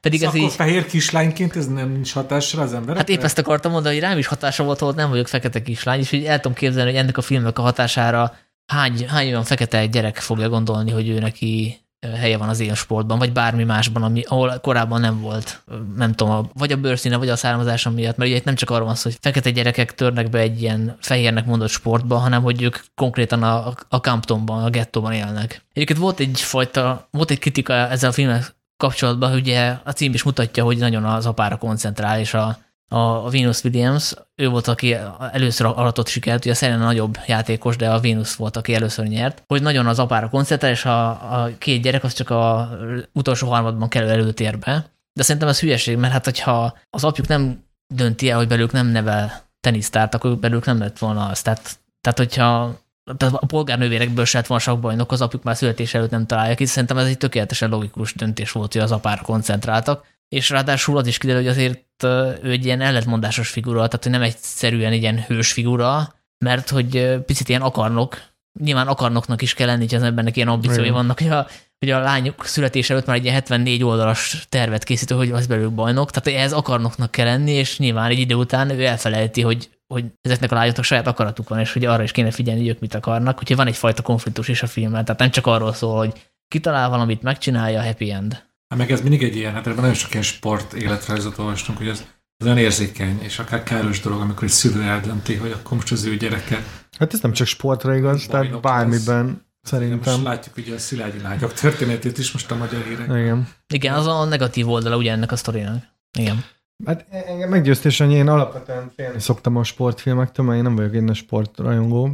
pedig 0.00 0.20
szóval 0.20 0.34
ez 0.34 0.40
akkor 0.40 0.50
így, 0.50 0.56
fehér 0.56 0.86
kislányként 0.86 1.56
ez 1.56 1.66
nem 1.66 1.90
nincs 1.90 2.12
hatásra 2.12 2.62
az 2.62 2.72
emberekre? 2.72 2.98
Hát 2.98 3.08
épp 3.08 3.22
ezt 3.22 3.38
akartam 3.38 3.72
mondani, 3.72 3.94
hogy 3.94 4.04
rám 4.04 4.18
is 4.18 4.26
hatása 4.26 4.64
volt, 4.64 4.78
hogy 4.78 4.94
nem 4.94 5.10
vagyok 5.10 5.28
fekete 5.28 5.62
kislány, 5.62 6.00
és 6.00 6.12
így 6.12 6.24
el 6.24 6.40
tudom 6.40 6.56
képzelni, 6.56 6.90
hogy 6.90 6.98
ennek 6.98 7.16
a 7.16 7.22
filmnek 7.22 7.58
a 7.58 7.62
hatására 7.62 8.34
hány, 8.66 9.08
hány 9.08 9.26
olyan 9.26 9.44
fekete 9.44 9.86
gyerek 9.86 10.16
fogja 10.16 10.48
gondolni, 10.48 10.90
hogy 10.90 11.08
ő 11.08 11.18
neki 11.18 11.83
helye 12.16 12.36
van 12.36 12.48
az 12.48 12.60
élsportban, 12.60 13.18
vagy 13.18 13.32
bármi 13.32 13.64
másban, 13.64 14.02
ami, 14.02 14.22
ahol 14.22 14.58
korábban 14.62 15.00
nem 15.00 15.20
volt, 15.20 15.62
nem 15.96 16.12
tudom, 16.12 16.50
vagy 16.52 16.72
a 16.72 16.76
bőrszíne, 16.76 17.16
vagy 17.16 17.28
a 17.28 17.36
származása 17.36 17.90
miatt, 17.90 18.16
mert 18.16 18.30
ugye 18.30 18.38
itt 18.38 18.44
nem 18.44 18.54
csak 18.54 18.70
arról 18.70 18.86
van 18.86 18.94
szó, 18.94 19.10
hogy 19.10 19.18
fekete 19.20 19.50
gyerekek 19.50 19.94
törnek 19.94 20.30
be 20.30 20.38
egy 20.38 20.62
ilyen 20.62 20.96
fehérnek 21.00 21.46
mondott 21.46 21.68
sportba, 21.68 22.16
hanem 22.16 22.42
hogy 22.42 22.62
ők 22.62 22.76
konkrétan 22.94 23.42
a, 23.42 23.74
a 23.88 23.96
Camptonban, 23.96 24.64
a 24.64 24.70
gettóban 24.70 25.12
élnek. 25.12 25.64
Egyébként 25.72 25.98
volt 25.98 26.20
egyfajta, 26.20 27.08
volt 27.10 27.30
egy 27.30 27.38
kritika 27.38 27.72
ezzel 27.72 28.10
a 28.10 28.12
filmmel 28.12 28.44
kapcsolatban, 28.76 29.30
hogy 29.30 29.40
ugye 29.40 29.76
a 29.84 29.90
cím 29.90 30.14
is 30.14 30.22
mutatja, 30.22 30.64
hogy 30.64 30.78
nagyon 30.78 31.04
az 31.04 31.26
apára 31.26 31.56
koncentrál, 31.56 32.18
és 32.18 32.34
a, 32.34 32.58
a 32.88 33.30
Venus 33.30 33.64
Williams, 33.64 34.14
ő 34.34 34.48
volt, 34.48 34.68
aki 34.68 34.96
először 35.32 35.66
aratott 35.66 36.06
sikert, 36.06 36.44
ugye 36.44 36.54
szerintem 36.54 36.84
nagyobb 36.84 37.18
játékos, 37.26 37.76
de 37.76 37.90
a 37.90 38.00
Venus 38.00 38.36
volt, 38.36 38.56
aki 38.56 38.74
először 38.74 39.06
nyert, 39.06 39.42
hogy 39.46 39.62
nagyon 39.62 39.86
az 39.86 39.98
apára 39.98 40.28
koncentrál, 40.28 40.70
és 40.70 40.84
a, 40.84 41.08
a 41.08 41.50
két 41.58 41.82
gyerek 41.82 42.04
az 42.04 42.12
csak 42.12 42.30
a 42.30 42.70
utolsó 43.12 43.48
harmadban 43.48 43.88
kerül 43.88 44.08
előtérbe. 44.08 44.86
De 45.12 45.22
szerintem 45.22 45.48
ez 45.48 45.60
hülyeség, 45.60 45.96
mert 45.96 46.12
hát 46.12 46.24
hogyha 46.24 46.78
az 46.90 47.04
apjuk 47.04 47.26
nem 47.26 47.64
dönti 47.94 48.30
el, 48.30 48.36
hogy 48.36 48.48
belőlük 48.48 48.72
nem 48.72 48.86
nevel 48.86 49.42
tenisztárt, 49.60 50.14
akkor 50.14 50.36
belőlük 50.36 50.64
nem 50.64 50.78
lett 50.78 50.98
volna 50.98 51.26
az. 51.26 51.42
Tehát, 51.42 51.78
tehát 52.00 52.18
hogyha 52.18 52.82
tehát 53.16 53.34
a 53.34 53.46
polgárnővérekből 53.46 54.24
se 54.24 54.36
lett 54.36 54.46
volna 54.46 54.62
sakbajnok, 54.62 55.12
az 55.12 55.20
apjuk 55.20 55.42
már 55.42 55.56
születés 55.56 55.94
előtt 55.94 56.10
nem 56.10 56.26
találják, 56.26 56.60
és 56.60 56.68
szerintem 56.68 56.98
ez 56.98 57.06
egy 57.06 57.18
tökéletesen 57.18 57.70
logikus 57.70 58.14
döntés 58.14 58.52
volt, 58.52 58.72
hogy 58.72 58.82
az 58.82 58.92
apára 58.92 59.22
koncentráltak 59.22 60.06
és 60.34 60.50
ráadásul 60.50 60.96
az 60.96 61.06
is 61.06 61.18
kiderül, 61.18 61.42
hogy 61.42 61.50
azért 61.50 62.02
ő 62.42 62.50
egy 62.50 62.64
ilyen 62.64 62.80
ellentmondásos 62.80 63.48
figura, 63.48 63.86
tehát 63.86 64.02
hogy 64.02 64.12
nem 64.12 64.22
egyszerűen 64.22 64.92
egy 64.92 65.00
ilyen 65.00 65.24
hős 65.26 65.52
figura, 65.52 66.14
mert 66.44 66.70
hogy 66.70 67.18
picit 67.26 67.48
ilyen 67.48 67.62
akarnok, 67.62 68.22
nyilván 68.60 68.86
akarnoknak 68.86 69.42
is 69.42 69.54
kell 69.54 69.66
lenni, 69.66 69.84
hogy 69.84 69.94
az 69.94 70.02
embernek 70.02 70.36
ilyen 70.36 70.48
ambíciói 70.48 70.90
vannak, 70.90 71.18
hogy 71.18 71.28
a, 71.28 71.46
hogy 71.78 71.90
a 71.90 71.98
lányok 71.98 72.46
születése 72.46 72.92
előtt 72.92 73.06
már 73.06 73.16
egy 73.16 73.22
ilyen 73.22 73.34
74 73.34 73.84
oldalas 73.84 74.46
tervet 74.48 74.84
készítő, 74.84 75.14
hogy 75.14 75.30
az 75.30 75.46
belőlük 75.46 75.72
bajnok, 75.72 76.10
tehát 76.10 76.38
ehhez 76.38 76.52
akarnoknak 76.52 77.10
kell 77.10 77.26
lenni, 77.26 77.52
és 77.52 77.78
nyilván 77.78 78.10
egy 78.10 78.18
idő 78.18 78.34
után 78.34 78.70
ő 78.70 78.84
elfelejti, 78.84 79.42
hogy, 79.42 79.70
hogy 79.86 80.04
ezeknek 80.20 80.52
a 80.52 80.54
lányoknak 80.54 80.84
saját 80.84 81.06
akaratuk 81.06 81.48
van, 81.48 81.58
és 81.58 81.72
hogy 81.72 81.84
arra 81.84 82.02
is 82.02 82.12
kéne 82.12 82.30
figyelni, 82.30 82.60
hogy 82.60 82.70
ők 82.70 82.80
mit 82.80 82.94
akarnak, 82.94 83.38
úgyhogy 83.38 83.56
van 83.56 83.66
egyfajta 83.66 84.02
konfliktus 84.02 84.48
is 84.48 84.62
a 84.62 84.66
filmben, 84.66 85.04
tehát 85.04 85.20
nem 85.20 85.30
csak 85.30 85.46
arról 85.46 85.72
szól, 85.72 85.96
hogy 85.96 86.30
kitalál 86.48 86.88
valamit, 86.88 87.22
megcsinálja, 87.22 87.82
happy 87.82 88.10
end. 88.10 88.52
Hát 88.68 88.78
meg 88.78 88.90
ez 88.90 89.00
mindig 89.00 89.22
egy 89.22 89.36
ilyen, 89.36 89.52
hát 89.52 89.66
ebben 89.66 89.78
nagyon 89.80 89.94
sok 89.94 90.10
ilyen 90.10 90.22
sport 90.22 90.72
életrajzot 90.72 91.38
olvastunk, 91.38 91.78
hogy 91.78 91.88
ez, 91.88 92.04
ez 92.36 92.46
olyan 92.46 92.58
érzékeny, 92.58 93.18
és 93.22 93.38
akár 93.38 93.62
káros 93.62 94.00
dolog, 94.00 94.20
amikor 94.20 94.42
egy 94.42 94.50
szülő 94.50 94.82
eldönti, 94.82 95.34
hogy 95.34 95.50
akkor 95.50 95.76
most 95.76 95.92
az 95.92 96.04
ő 96.04 96.16
gyereke. 96.16 96.64
Hát 96.98 97.12
ez 97.12 97.20
nem 97.20 97.32
csak 97.32 97.46
sportra 97.46 97.96
igaz, 97.96 98.26
tehát 98.26 98.60
bármiben 98.60 99.26
lesz. 99.26 99.36
szerintem. 99.62 100.12
Most 100.12 100.24
látjuk 100.24 100.56
ugye 100.56 100.74
a 100.74 100.78
szilágyi 100.78 101.20
lányok 101.20 101.52
történetét 101.52 102.18
is 102.18 102.32
most 102.32 102.50
a 102.50 102.56
magyar 102.56 102.82
hírek. 102.82 103.06
Igen. 103.08 103.48
Igen, 103.74 103.94
az 103.94 104.06
a 104.06 104.24
negatív 104.24 104.68
oldala 104.68 104.96
ugye 104.96 105.12
ennek 105.12 105.32
a 105.32 105.36
sztorinak. 105.36 105.82
Igen. 106.18 106.44
Hát 106.84 107.06
engem 107.10 107.48
meggyőztés, 107.48 107.98
hogy 107.98 108.12
én 108.12 108.28
alapvetően 108.28 108.92
félni 108.96 109.20
szoktam 109.20 109.56
a 109.56 109.64
sportfilmektől, 109.64 110.46
mert 110.46 110.58
én 110.58 110.64
nem 110.64 110.76
vagyok 110.76 110.94
én 110.94 111.08
a 111.08 111.14
sportrajongó, 111.14 112.10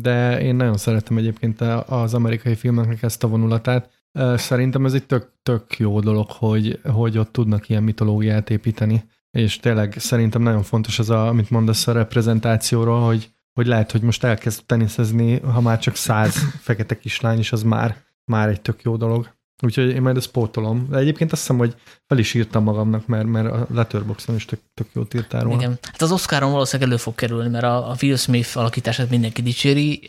de 0.00 0.40
én 0.40 0.54
nagyon 0.54 0.76
szeretem 0.76 1.16
egyébként 1.16 1.60
az 1.86 2.14
amerikai 2.14 2.54
filmeknek 2.54 3.02
ezt 3.02 3.24
a 3.24 3.28
vonulatát. 3.28 3.90
Szerintem 4.34 4.84
ez 4.84 4.92
egy 4.92 5.06
tök, 5.06 5.32
tök 5.42 5.78
jó 5.78 6.00
dolog, 6.00 6.30
hogy, 6.30 6.80
hogy 6.82 7.18
ott 7.18 7.32
tudnak 7.32 7.68
ilyen 7.68 7.82
mitológiát 7.82 8.50
építeni, 8.50 9.04
és 9.30 9.56
tényleg 9.56 9.94
szerintem 9.98 10.42
nagyon 10.42 10.62
fontos 10.62 10.98
az, 10.98 11.10
a, 11.10 11.26
amit 11.26 11.50
mondasz 11.50 11.86
a 11.86 11.92
reprezentációról, 11.92 13.00
hogy, 13.00 13.32
hogy 13.52 13.66
lehet, 13.66 13.92
hogy 13.92 14.02
most 14.02 14.24
elkezd 14.24 14.64
teniszezni, 14.66 15.40
ha 15.40 15.60
már 15.60 15.78
csak 15.78 15.94
száz 15.94 16.36
fekete 16.66 16.98
kislány 16.98 17.38
is, 17.38 17.52
az 17.52 17.62
már, 17.62 17.96
már 18.24 18.48
egy 18.48 18.60
tök 18.60 18.82
jó 18.82 18.96
dolog. 18.96 19.34
Úgyhogy 19.64 19.88
én 19.88 20.02
majd 20.02 20.16
ezt 20.16 20.30
pótolom. 20.30 20.86
De 20.90 20.96
egyébként 20.96 21.32
azt 21.32 21.40
hiszem, 21.40 21.58
hogy 21.58 21.74
fel 22.06 22.18
is 22.18 22.34
írtam 22.34 22.62
magamnak, 22.62 23.06
mert, 23.06 23.26
mert 23.26 23.52
a 23.52 23.66
Letterboxon 23.74 24.34
is 24.34 24.44
tök, 24.44 24.60
tök 24.74 24.86
jót 24.92 25.14
írtál 25.14 25.42
róla. 25.42 25.56
Igen. 25.56 25.78
Hát 25.82 26.02
az 26.02 26.12
Oscaron 26.12 26.52
valószínűleg 26.52 26.90
elő 26.90 26.98
fog 27.00 27.14
kerülni, 27.14 27.48
mert 27.48 27.64
a, 27.64 27.90
a 27.90 27.96
Will 28.02 28.16
Smith 28.16 28.56
alakítását 28.56 29.10
mindenki 29.10 29.42
dicséri. 29.42 30.08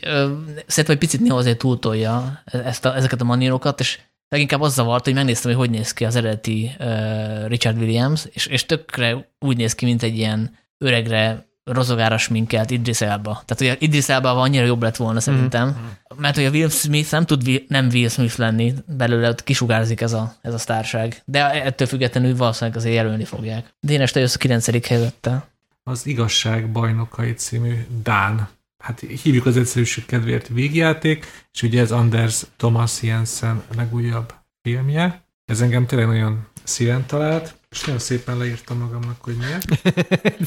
Szerintem 0.66 0.94
egy 0.94 0.98
picit 0.98 1.20
néha 1.20 1.36
azért 1.36 1.58
túltolja 1.58 2.42
ezt 2.44 2.84
a, 2.84 2.96
ezeket 2.96 3.20
a 3.20 3.24
manírokat, 3.24 3.80
és 3.80 4.00
leginkább 4.28 4.60
az 4.60 4.74
zavart, 4.74 5.04
hogy 5.04 5.14
megnéztem, 5.14 5.50
hogy 5.50 5.60
hogy 5.60 5.70
néz 5.70 5.92
ki 5.92 6.04
az 6.04 6.16
eredeti 6.16 6.70
uh, 6.78 7.46
Richard 7.46 7.78
Williams, 7.78 8.24
és, 8.32 8.46
és 8.46 8.66
tökre 8.66 9.34
úgy 9.38 9.56
néz 9.56 9.74
ki, 9.74 9.84
mint 9.84 10.02
egy 10.02 10.16
ilyen 10.16 10.56
öregre 10.78 11.46
rozogára 11.64 12.18
sminkelt 12.18 12.70
Idris 12.70 13.00
Elba. 13.00 13.42
Tehát, 13.44 13.76
hogy 13.76 13.82
Idris 13.82 14.08
Elba 14.08 14.40
annyira 14.40 14.64
jobb 14.64 14.82
lett 14.82 14.96
volna 14.96 15.20
szerintem, 15.20 15.68
mm. 15.68 16.16
mert 16.16 16.34
hogy 16.34 16.44
a 16.44 16.50
Will 16.50 16.68
Smith 16.68 17.10
nem 17.10 17.26
tud 17.26 17.62
nem 17.68 17.88
Will 17.88 18.08
Smith 18.08 18.38
lenni, 18.38 18.74
belőle 18.86 19.28
ott 19.28 19.44
kisugárzik 19.44 20.00
ez 20.00 20.12
a, 20.12 20.34
ez 20.42 20.54
a 20.54 20.58
sztárság. 20.58 21.22
De 21.24 21.64
ettől 21.64 21.86
függetlenül 21.86 22.36
valószínűleg 22.36 22.78
azért 22.78 22.94
jelölni 22.94 23.24
fogják. 23.24 23.74
Dénes, 23.80 24.10
te 24.10 24.20
jössz 24.20 24.34
a 24.34 24.38
9. 24.38 24.86
helyzettel. 24.86 25.48
Az 25.82 26.06
Igazság 26.06 26.70
bajnokai 26.70 27.32
című 27.32 27.86
Dán. 28.02 28.48
Hát 28.78 29.00
hívjuk 29.00 29.46
az 29.46 29.56
egyszerűség 29.56 30.06
kedvéért 30.06 30.48
végjáték, 30.48 31.26
és 31.52 31.62
ugye 31.62 31.80
ez 31.80 31.90
Anders 31.90 32.42
Thomas 32.56 33.02
Jensen 33.02 33.62
legújabb 33.76 34.34
filmje. 34.62 35.24
Ez 35.44 35.60
engem 35.60 35.86
tényleg 35.86 36.06
nagyon 36.06 36.46
szíven 36.62 37.06
talált, 37.06 37.54
és 37.74 37.80
nagyon 37.80 38.00
szépen 38.00 38.38
leírtam 38.38 38.78
magamnak, 38.78 39.16
hogy 39.20 39.36
miért. 39.36 39.64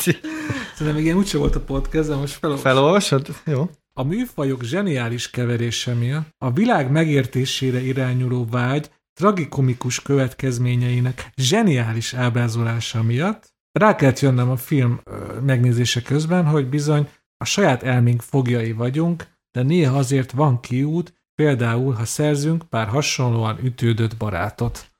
Szerintem 0.75 0.93
még 0.93 1.03
ilyen 1.03 1.17
úgyse 1.17 1.37
volt 1.37 1.55
a 1.55 1.59
podcast, 1.59 2.07
de 2.09 2.15
most 2.15 2.33
felolvasom. 2.33 2.71
Felolvasod? 2.71 3.27
Jó. 3.45 3.69
A 3.93 4.03
műfajok 4.03 4.63
zseniális 4.63 5.29
keverése 5.29 5.93
miatt 5.93 6.27
a 6.37 6.51
világ 6.51 6.91
megértésére 6.91 7.79
irányuló 7.81 8.45
vágy 8.49 8.91
tragikomikus 9.13 10.01
következményeinek 10.01 11.29
zseniális 11.35 12.13
ábrázolása 12.13 13.03
miatt 13.03 13.55
rá 13.71 13.95
kellett 13.95 14.19
jönnöm 14.19 14.49
a 14.49 14.57
film 14.57 15.01
megnézése 15.41 16.01
közben, 16.01 16.45
hogy 16.45 16.69
bizony 16.69 17.09
a 17.37 17.45
saját 17.45 17.83
elménk 17.83 18.21
fogjai 18.21 18.71
vagyunk, 18.71 19.27
de 19.51 19.63
néha 19.63 19.97
azért 19.97 20.31
van 20.31 20.59
kiút, 20.59 21.13
például, 21.35 21.93
ha 21.93 22.05
szerzünk 22.05 22.63
pár 22.69 22.87
hasonlóan 22.87 23.59
ütődött 23.63 24.17
barátot. 24.17 24.96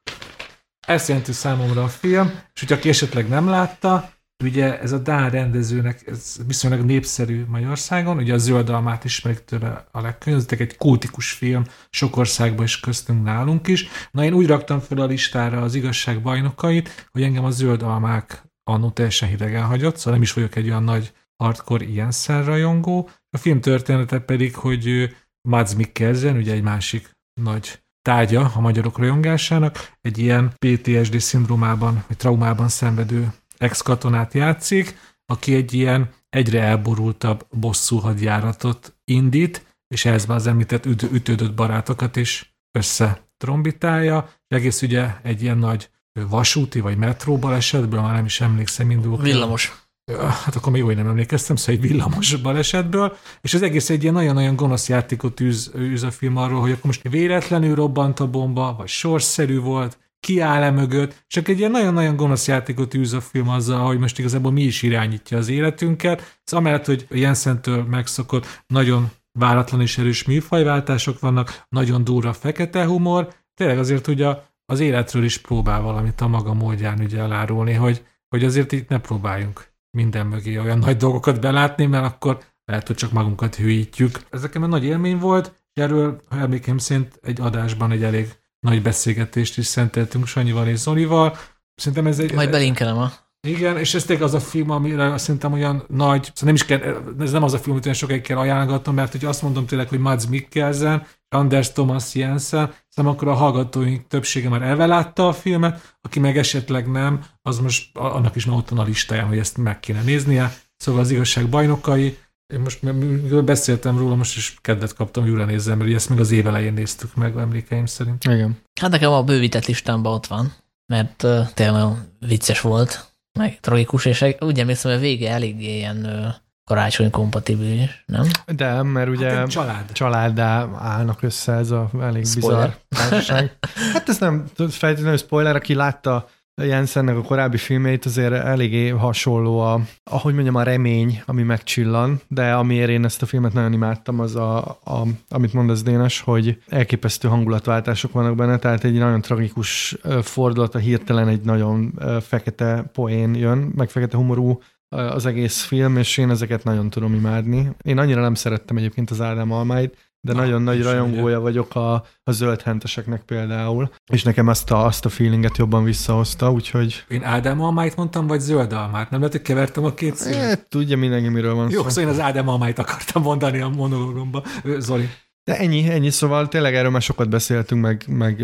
Ezt 0.88 1.08
jelenti 1.08 1.32
számomra 1.32 1.84
a 1.84 1.88
film, 1.88 2.28
és 2.54 2.60
hogyha 2.60 2.76
aki 2.76 2.90
esetleg 2.90 3.28
nem 3.28 3.48
látta, 3.48 4.12
ugye 4.44 4.80
ez 4.80 4.92
a 4.92 4.98
Dán 4.98 5.30
rendezőnek 5.30 6.08
ez 6.08 6.36
viszonylag 6.48 6.86
népszerű 6.86 7.46
Magyarországon, 7.48 8.18
ugye 8.18 8.34
a 8.34 8.38
Zöld 8.38 8.70
Almát 8.70 9.04
ismerik 9.04 9.44
tőle 9.44 9.88
a 9.92 10.02
legkönyvezetek, 10.02 10.60
egy 10.60 10.78
kultikus 10.78 11.32
film, 11.32 11.64
sok 11.90 12.18
országban 12.18 12.66
is 12.66 12.80
köztünk 12.80 13.24
nálunk 13.24 13.68
is. 13.68 13.88
Na 14.12 14.24
én 14.24 14.34
úgy 14.34 14.48
raktam 14.48 14.80
fel 14.80 14.98
a 14.98 15.06
listára 15.06 15.62
az 15.62 15.76
igazság 15.76 16.22
bajnokait, 16.22 17.10
hogy 17.12 17.24
engem 17.24 17.46
a 17.46 17.52
Zöld 17.52 17.82
Almák 17.82 18.44
annó 18.64 18.90
teljesen 18.90 19.30
hidegen 19.30 19.64
hagyott, 19.64 19.98
szóval 19.98 20.14
nem 20.14 20.22
is 20.22 20.34
vagyok 20.34 20.56
egy 20.56 20.68
olyan 20.68 20.84
nagy 20.84 21.14
hardcore 21.44 21.86
ilyen 21.86 22.12
rajongó. 22.26 23.10
A 23.30 23.38
film 23.38 23.62
története 23.62 24.20
pedig, 24.20 24.56
hogy 24.56 25.16
Mads 25.50 25.76
Mikkelsen, 25.76 26.38
ugye 26.38 26.54
egy 26.54 26.64
másik 26.64 27.12
nagy 27.42 27.86
tárgya 28.08 28.52
a 28.56 28.60
magyarok 28.60 28.98
rajongásának, 28.98 29.92
egy 30.02 30.18
ilyen 30.18 30.54
PTSD 30.58 31.20
szindrómában, 31.20 32.04
vagy 32.08 32.18
traumában 32.18 32.68
szenvedő 32.68 33.34
ex-katonát 33.58 34.34
játszik, 34.34 34.98
aki 35.26 35.56
egy 35.56 35.74
ilyen 35.74 36.10
egyre 36.30 36.62
elborultabb 36.62 37.48
bosszú 37.52 37.98
hadjáratot 37.98 38.96
indít, 39.04 39.66
és 39.88 40.06
ehhez 40.06 40.26
az 40.28 40.48
említett 40.48 40.86
üt- 40.86 41.12
ütődött 41.12 41.54
barátokat 41.54 42.16
is 42.16 42.56
összetrombitálja, 42.72 44.30
és 44.48 44.58
egész 44.58 44.82
ugye 44.82 45.08
egy 45.24 45.42
ilyen 45.42 45.58
nagy 45.58 45.90
vasúti 46.30 46.80
vagy 46.80 46.98
metró 46.98 47.38
balesetből, 47.38 48.02
már 48.02 48.14
nem 48.14 48.26
is 48.26 48.42
emlékszem, 48.42 48.92
indul. 48.92 49.18
Villamos 49.18 49.87
hát 50.16 50.56
akkor 50.56 50.72
még 50.72 50.82
jó, 50.82 50.88
hogy 50.88 50.96
nem 50.96 51.08
emlékeztem, 51.08 51.56
szóval 51.56 51.76
egy 51.76 51.90
villamos 51.90 52.36
balesetből, 52.36 53.18
és 53.42 53.54
az 53.54 53.62
egész 53.62 53.90
egy 53.90 54.02
ilyen 54.02 54.14
nagyon-nagyon 54.14 54.56
gonosz 54.56 54.90
játékot 54.90 55.40
űz, 55.40 55.72
űz 55.78 56.04
a 56.04 56.12
film 56.12 56.38
arról, 56.38 56.62
hogy 56.62 56.72
akkor 56.72 56.86
most 56.86 57.10
véletlenül 57.10 57.76
robbant 57.76 58.20
a 58.20 58.28
bomba, 58.28 58.76
vagy 58.78 58.88
sorszerű 58.88 59.60
volt, 59.60 59.98
ki 60.20 60.40
áll 60.40 60.64
-e 60.64 60.72
mögött, 60.72 61.24
csak 61.28 61.48
egy 61.48 61.60
ilyen 61.60 61.72
nagyon-nagyon 61.72 62.16
gonosz 62.16 62.48
játékot 62.48 62.94
űz 62.94 63.14
a 63.14 63.22
film 63.22 63.50
azzal, 63.50 63.86
hogy 63.86 64.00
most 64.00 64.20
igazából 64.20 64.52
mi 64.52 64.62
is 64.62 64.82
irányítja 64.82 65.38
az 65.38 65.50
életünket. 65.50 66.40
Ez 66.46 66.54
amellett, 66.54 66.86
hogy 66.86 67.08
Jenszentől 67.10 67.84
megszokott 67.84 68.64
nagyon 68.68 69.12
váratlan 69.40 69.82
és 69.82 69.98
erős 69.98 70.24
műfajváltások 70.24 71.20
vannak, 71.20 71.66
nagyon 71.70 72.04
durva 72.04 72.34
fekete 72.34 72.86
humor, 72.86 73.34
tényleg 73.54 73.80
azért 73.80 74.08
ugye 74.08 74.36
az 74.66 74.80
életről 74.80 75.24
is 75.24 75.38
próbál 75.38 75.82
valamit 75.82 76.22
a 76.22 76.28
maga 76.28 76.54
módján 76.54 77.00
ugye 77.00 77.20
elárulni, 77.20 77.74
hogy 77.74 78.04
hogy 78.30 78.44
azért 78.44 78.72
itt 78.72 78.90
ne 78.90 79.00
próbáljunk 79.00 79.76
minden 79.98 80.28
mögé 80.28 80.58
olyan 80.58 80.78
nagy 80.78 80.98
dolgokat 80.98 81.42
belátni, 81.42 81.86
mert 81.86 82.06
akkor 82.06 82.38
lehet, 82.66 82.88
hogy 82.88 82.96
csak 82.96 83.12
magunkat 83.12 83.56
hűítjük. 83.56 84.20
Ez 84.30 84.42
nekem 84.42 84.70
nagy 84.70 84.84
élmény 84.84 85.18
volt, 85.18 85.54
erről, 85.74 86.22
ha 86.30 86.38
emlékeim 86.38 86.78
szerint 86.78 87.20
egy 87.22 87.42
adásban 87.42 87.92
egy 87.92 88.04
elég 88.04 88.32
nagy 88.60 88.82
beszélgetést 88.82 89.58
is 89.58 89.66
szenteltünk 89.66 90.28
Sanyival 90.28 90.68
és 90.68 90.78
Zolival. 90.78 91.38
Szerintem 91.76 92.08
ez 92.08 92.20
egy... 92.20 92.34
Majd 92.34 92.50
belinkelem 92.50 92.98
a 92.98 93.12
igen, 93.48 93.78
és 93.78 93.94
ez 93.94 94.04
tényleg 94.04 94.26
az 94.26 94.34
a 94.34 94.40
film, 94.40 94.70
amire 94.70 95.18
szerintem 95.18 95.54
olyan 95.54 95.84
nagy, 95.88 96.24
szóval 96.24 96.44
nem 96.44 96.56
is 96.56 96.66
kell, 96.66 97.04
ez 97.20 97.32
nem 97.32 97.44
az 97.44 97.54
a 97.54 97.58
film, 97.58 97.72
amit 97.72 97.86
olyan 97.86 97.98
sokáig 97.98 98.22
kell 98.22 98.38
ajánlgatnom, 98.38 98.96
mert 98.96 99.12
hogy 99.12 99.26
azt 99.26 99.42
mondom 99.42 99.66
tényleg, 99.66 99.90
hogy 99.90 100.00
Mads 100.00 100.28
Mikkelsen, 100.28 101.08
Anders 101.30 101.72
Thomas 101.72 102.16
Jensen, 102.16 102.74
szerintem 102.90 103.16
akkor 103.16 103.28
a 103.28 103.34
hallgatóink 103.34 104.08
többsége 104.08 104.50
már 104.50 104.62
elvelátta 104.62 105.28
a 105.28 105.34
filmet, 105.34 105.98
aki 106.02 106.20
meg 106.20 106.38
esetleg 106.38 106.92
nem, 106.92 107.26
az 107.42 107.60
most 107.60 107.98
annak 107.98 108.36
is 108.36 108.46
már 108.46 108.58
ott 108.58 108.70
van 108.70 108.80
a 108.80 108.84
listáján, 108.84 109.28
hogy 109.28 109.38
ezt 109.38 109.58
meg 109.58 109.80
kéne 109.80 110.02
néznie. 110.02 110.54
Szóval 110.78 111.02
az 111.02 111.12
igazság 111.12 111.50
bajnokai, 111.50 112.18
én 112.54 112.60
most 112.60 113.44
beszéltem 113.44 113.98
róla, 113.98 114.16
most 114.16 114.38
is 114.38 114.58
kedvet 114.62 114.94
kaptam, 114.94 115.24
hogy 115.24 115.32
újra 115.32 115.46
nézzem, 115.46 115.78
mert 115.78 115.94
ezt 115.94 116.10
még 116.10 116.20
az 116.20 116.32
év 116.32 116.48
elején 116.48 116.74
néztük 116.74 117.16
meg, 117.16 117.38
emlékeim 117.38 117.86
szerint. 117.86 118.24
Igen. 118.24 118.58
Hát 118.82 118.92
nekem 118.92 119.12
a 119.12 119.24
bővített 119.24 119.66
listámban 119.66 120.14
ott 120.14 120.28
van, 120.28 120.54
mert 120.86 121.24
uh, 121.24 121.48
tényleg 121.54 121.88
vicces 122.20 122.62
volt 122.62 123.12
meg 123.38 123.60
tragikus, 123.60 124.06
és 124.06 124.26
úgy 124.40 124.60
emlékszem, 124.60 124.92
hogy 124.92 125.00
a 125.00 125.04
vége 125.04 125.32
eléggé 125.32 125.76
ilyen 125.76 126.36
karácsony 126.68 127.12
kompatibilis, 127.12 128.04
nem? 128.06 128.26
De, 128.46 128.82
mert 128.82 129.10
ugye 129.10 129.30
hát 129.30 129.50
család. 129.50 129.92
családdá 129.92 130.68
állnak 130.78 131.22
össze, 131.22 131.54
ez 131.54 131.72
a 131.72 131.90
elég 132.02 132.26
bizarr 132.36 132.70
társaság. 132.90 133.58
Hát 133.94 134.10
ez 134.10 134.18
nem 134.18 134.46
feltétlenül 134.70 135.18
spoiler, 135.18 135.56
aki 135.56 135.74
látta 135.74 136.28
Jensennek 136.64 137.16
a 137.16 137.22
korábbi 137.22 137.58
filmeit 137.58 138.06
azért 138.06 138.34
eléggé 138.34 138.88
hasonló 138.88 139.60
a, 139.60 139.82
ahogy 140.04 140.34
mondjam, 140.34 140.56
a 140.56 140.64
remény, 140.64 141.22
ami 141.26 141.44
megcsillan, 141.44 142.22
de 142.28 142.54
amiért 142.54 142.90
én 142.90 143.06
ezt 143.06 143.22
a 143.22 143.26
filmet 143.26 143.54
nagyon 143.54 143.74
imádtam, 143.74 144.20
az 144.20 144.36
a, 144.36 144.58
a 144.68 145.08
amit 145.30 145.54
mondasz 145.54 145.84
Dénes, 145.84 146.22
hogy 146.22 146.62
elképesztő 146.70 147.28
hangulatváltások 147.28 148.12
vannak 148.12 148.36
benne, 148.36 148.58
tehát 148.58 148.84
egy 148.84 148.98
nagyon 148.98 149.22
tragikus 149.22 149.98
fordulat, 150.22 150.76
a 150.76 150.80
hirtelen 150.80 151.28
egy 151.28 151.42
nagyon 151.42 152.00
fekete 152.22 152.90
poén 152.94 153.36
jön, 153.36 153.72
meg 153.76 153.90
fekete 153.90 154.18
humorú 154.18 154.62
az 154.90 155.26
egész 155.26 155.62
film, 155.62 155.98
és 155.98 156.18
én 156.18 156.30
ezeket 156.30 156.64
nagyon 156.64 156.90
tudom 156.90 157.14
imádni. 157.14 157.70
Én 157.82 157.98
annyira 157.98 158.22
nem 158.22 158.34
szerettem 158.34 158.78
egyébként 158.78 159.10
az 159.10 159.22
Ádám 159.22 159.52
Almáit, 159.52 159.98
de 160.22 160.34
Na, 160.34 160.40
nagyon 160.40 160.62
nagy 160.62 160.84
rajongója 160.84 161.40
vagyok 161.40 161.76
a, 161.76 161.94
a 162.24 162.32
zöld 162.32 162.62
henteseknek 162.62 163.22
például, 163.22 163.90
és 164.12 164.24
nekem 164.24 164.48
azt 164.48 164.72
a, 164.72 164.86
azt 164.86 165.06
a 165.06 165.10
feelinget 165.10 165.58
jobban 165.58 165.84
visszahozta, 165.84 166.52
úgyhogy... 166.52 167.06
Én 167.08 167.24
Ádám 167.24 167.62
almáit 167.62 167.96
mondtam, 167.96 168.28
vagy 168.28 168.40
zöld 168.40 168.74
almát? 168.74 169.10
Nem 169.10 169.20
lehet, 169.20 169.36
hogy 169.36 169.46
kevertem 169.46 169.84
a 169.86 169.94
két 169.94 170.16
szívet? 170.16 170.60
E, 170.60 170.66
tudja 170.70 170.98
mindenki, 170.98 171.30
miről 171.30 171.54
van 171.54 171.70
Jó, 171.70 171.82
szó. 171.82 171.90
szóval 171.90 172.04
én 172.04 172.20
az 172.20 172.26
Ádám 172.26 172.48
almáit 172.48 172.80
akartam 172.80 173.22
mondani 173.22 173.60
a 173.60 173.68
monológomba. 173.70 174.44
Zoli. 174.78 175.10
De 175.44 175.58
ennyi, 175.58 175.90
ennyi, 175.90 176.10
szóval 176.10 176.48
tényleg 176.48 176.76
erről 176.76 176.92
már 176.92 177.02
sokat 177.02 177.30
beszéltünk, 177.30 177.82
meg, 177.82 178.04
meg 178.08 178.42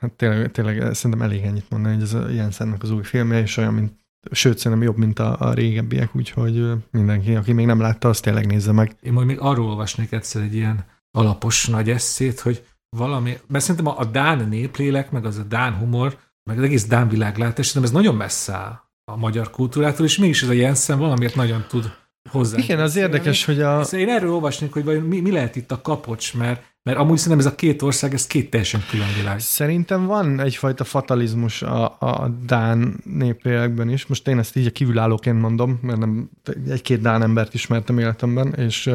hát 0.00 0.12
tényleg, 0.12 0.50
tényleg 0.50 0.94
szerintem 0.94 1.22
elég 1.26 1.42
ennyit 1.42 1.70
mondani, 1.70 1.94
hogy 1.94 2.02
ez 2.02 2.14
a 2.14 2.28
Jensennek 2.28 2.82
az 2.82 2.90
új 2.90 3.02
filmje, 3.02 3.40
és 3.40 3.56
olyan, 3.56 3.74
mint 3.74 3.92
sőt, 4.30 4.58
szerintem 4.58 4.86
jobb, 4.86 4.96
mint 4.96 5.18
a, 5.18 5.40
a 5.40 5.52
régebbiek, 5.52 6.16
úgyhogy 6.16 6.72
mindenki, 6.90 7.34
aki 7.34 7.52
még 7.52 7.66
nem 7.66 7.80
látta, 7.80 8.08
azt 8.08 8.22
tényleg 8.22 8.46
nézze 8.46 8.72
meg. 8.72 8.96
Én 9.00 9.12
majd 9.12 9.26
még 9.26 9.38
arról 9.40 9.66
olvasnék 9.66 10.12
egyszer 10.12 10.42
egy 10.42 10.54
ilyen 10.54 10.84
alapos 11.10 11.66
nagy 11.66 11.90
eszét, 11.90 12.40
hogy 12.40 12.64
valami, 12.96 13.38
mert 13.46 13.64
szerintem 13.64 13.92
a, 13.92 13.98
a 13.98 14.04
Dán 14.04 14.48
néplélek, 14.48 15.10
meg 15.10 15.24
az 15.24 15.38
a 15.38 15.42
Dán 15.42 15.74
humor, 15.74 16.18
meg 16.50 16.58
az 16.58 16.64
egész 16.64 16.86
Dán 16.86 17.08
világlátás, 17.08 17.66
szerintem 17.66 17.90
ez 17.90 18.02
nagyon 18.02 18.16
messze 18.16 18.52
áll 18.52 18.80
a 19.04 19.16
magyar 19.16 19.50
kultúrától, 19.50 20.06
és 20.06 20.18
mégis 20.18 20.42
ez 20.42 20.48
a 20.48 20.52
Jensen 20.52 20.98
valamiért 20.98 21.34
nagyon 21.34 21.64
tud 21.68 21.92
hozzá. 22.30 22.58
Igen, 22.58 22.80
az 22.80 22.96
érdekes, 22.96 23.44
hogy 23.44 23.60
a... 23.60 23.80
Én 23.80 24.08
erről 24.08 24.32
olvasnék, 24.32 24.72
hogy 24.72 24.84
vajon 24.84 25.02
mi, 25.02 25.20
mi 25.20 25.30
lehet 25.30 25.56
itt 25.56 25.72
a 25.72 25.80
kapocs, 25.80 26.34
mert, 26.34 26.62
mert 26.82 26.98
amúgy 26.98 27.18
szerintem 27.18 27.46
ez 27.46 27.52
a 27.52 27.56
két 27.56 27.82
ország, 27.82 28.14
ez 28.14 28.26
két 28.26 28.50
teljesen 28.50 28.84
külön 28.90 29.06
világ. 29.16 29.40
Szerintem 29.40 30.06
van 30.06 30.40
egyfajta 30.40 30.84
fatalizmus 30.84 31.62
a, 31.62 31.84
a 31.98 32.28
Dán 32.46 33.00
néplélekben 33.04 33.90
is. 33.90 34.06
Most 34.06 34.28
én 34.28 34.38
ezt 34.38 34.56
így 34.56 34.66
a 34.66 34.70
kívülállóként 34.70 35.40
mondom, 35.40 35.78
mert 35.82 35.98
nem 35.98 36.30
egy-két 36.68 37.00
Dán 37.00 37.22
embert 37.22 37.54
ismertem 37.54 37.98
életemben, 37.98 38.54
és 38.54 38.86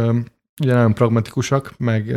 ugye 0.61 0.73
nagyon 0.73 0.93
pragmatikusak, 0.93 1.73
meg 1.77 2.15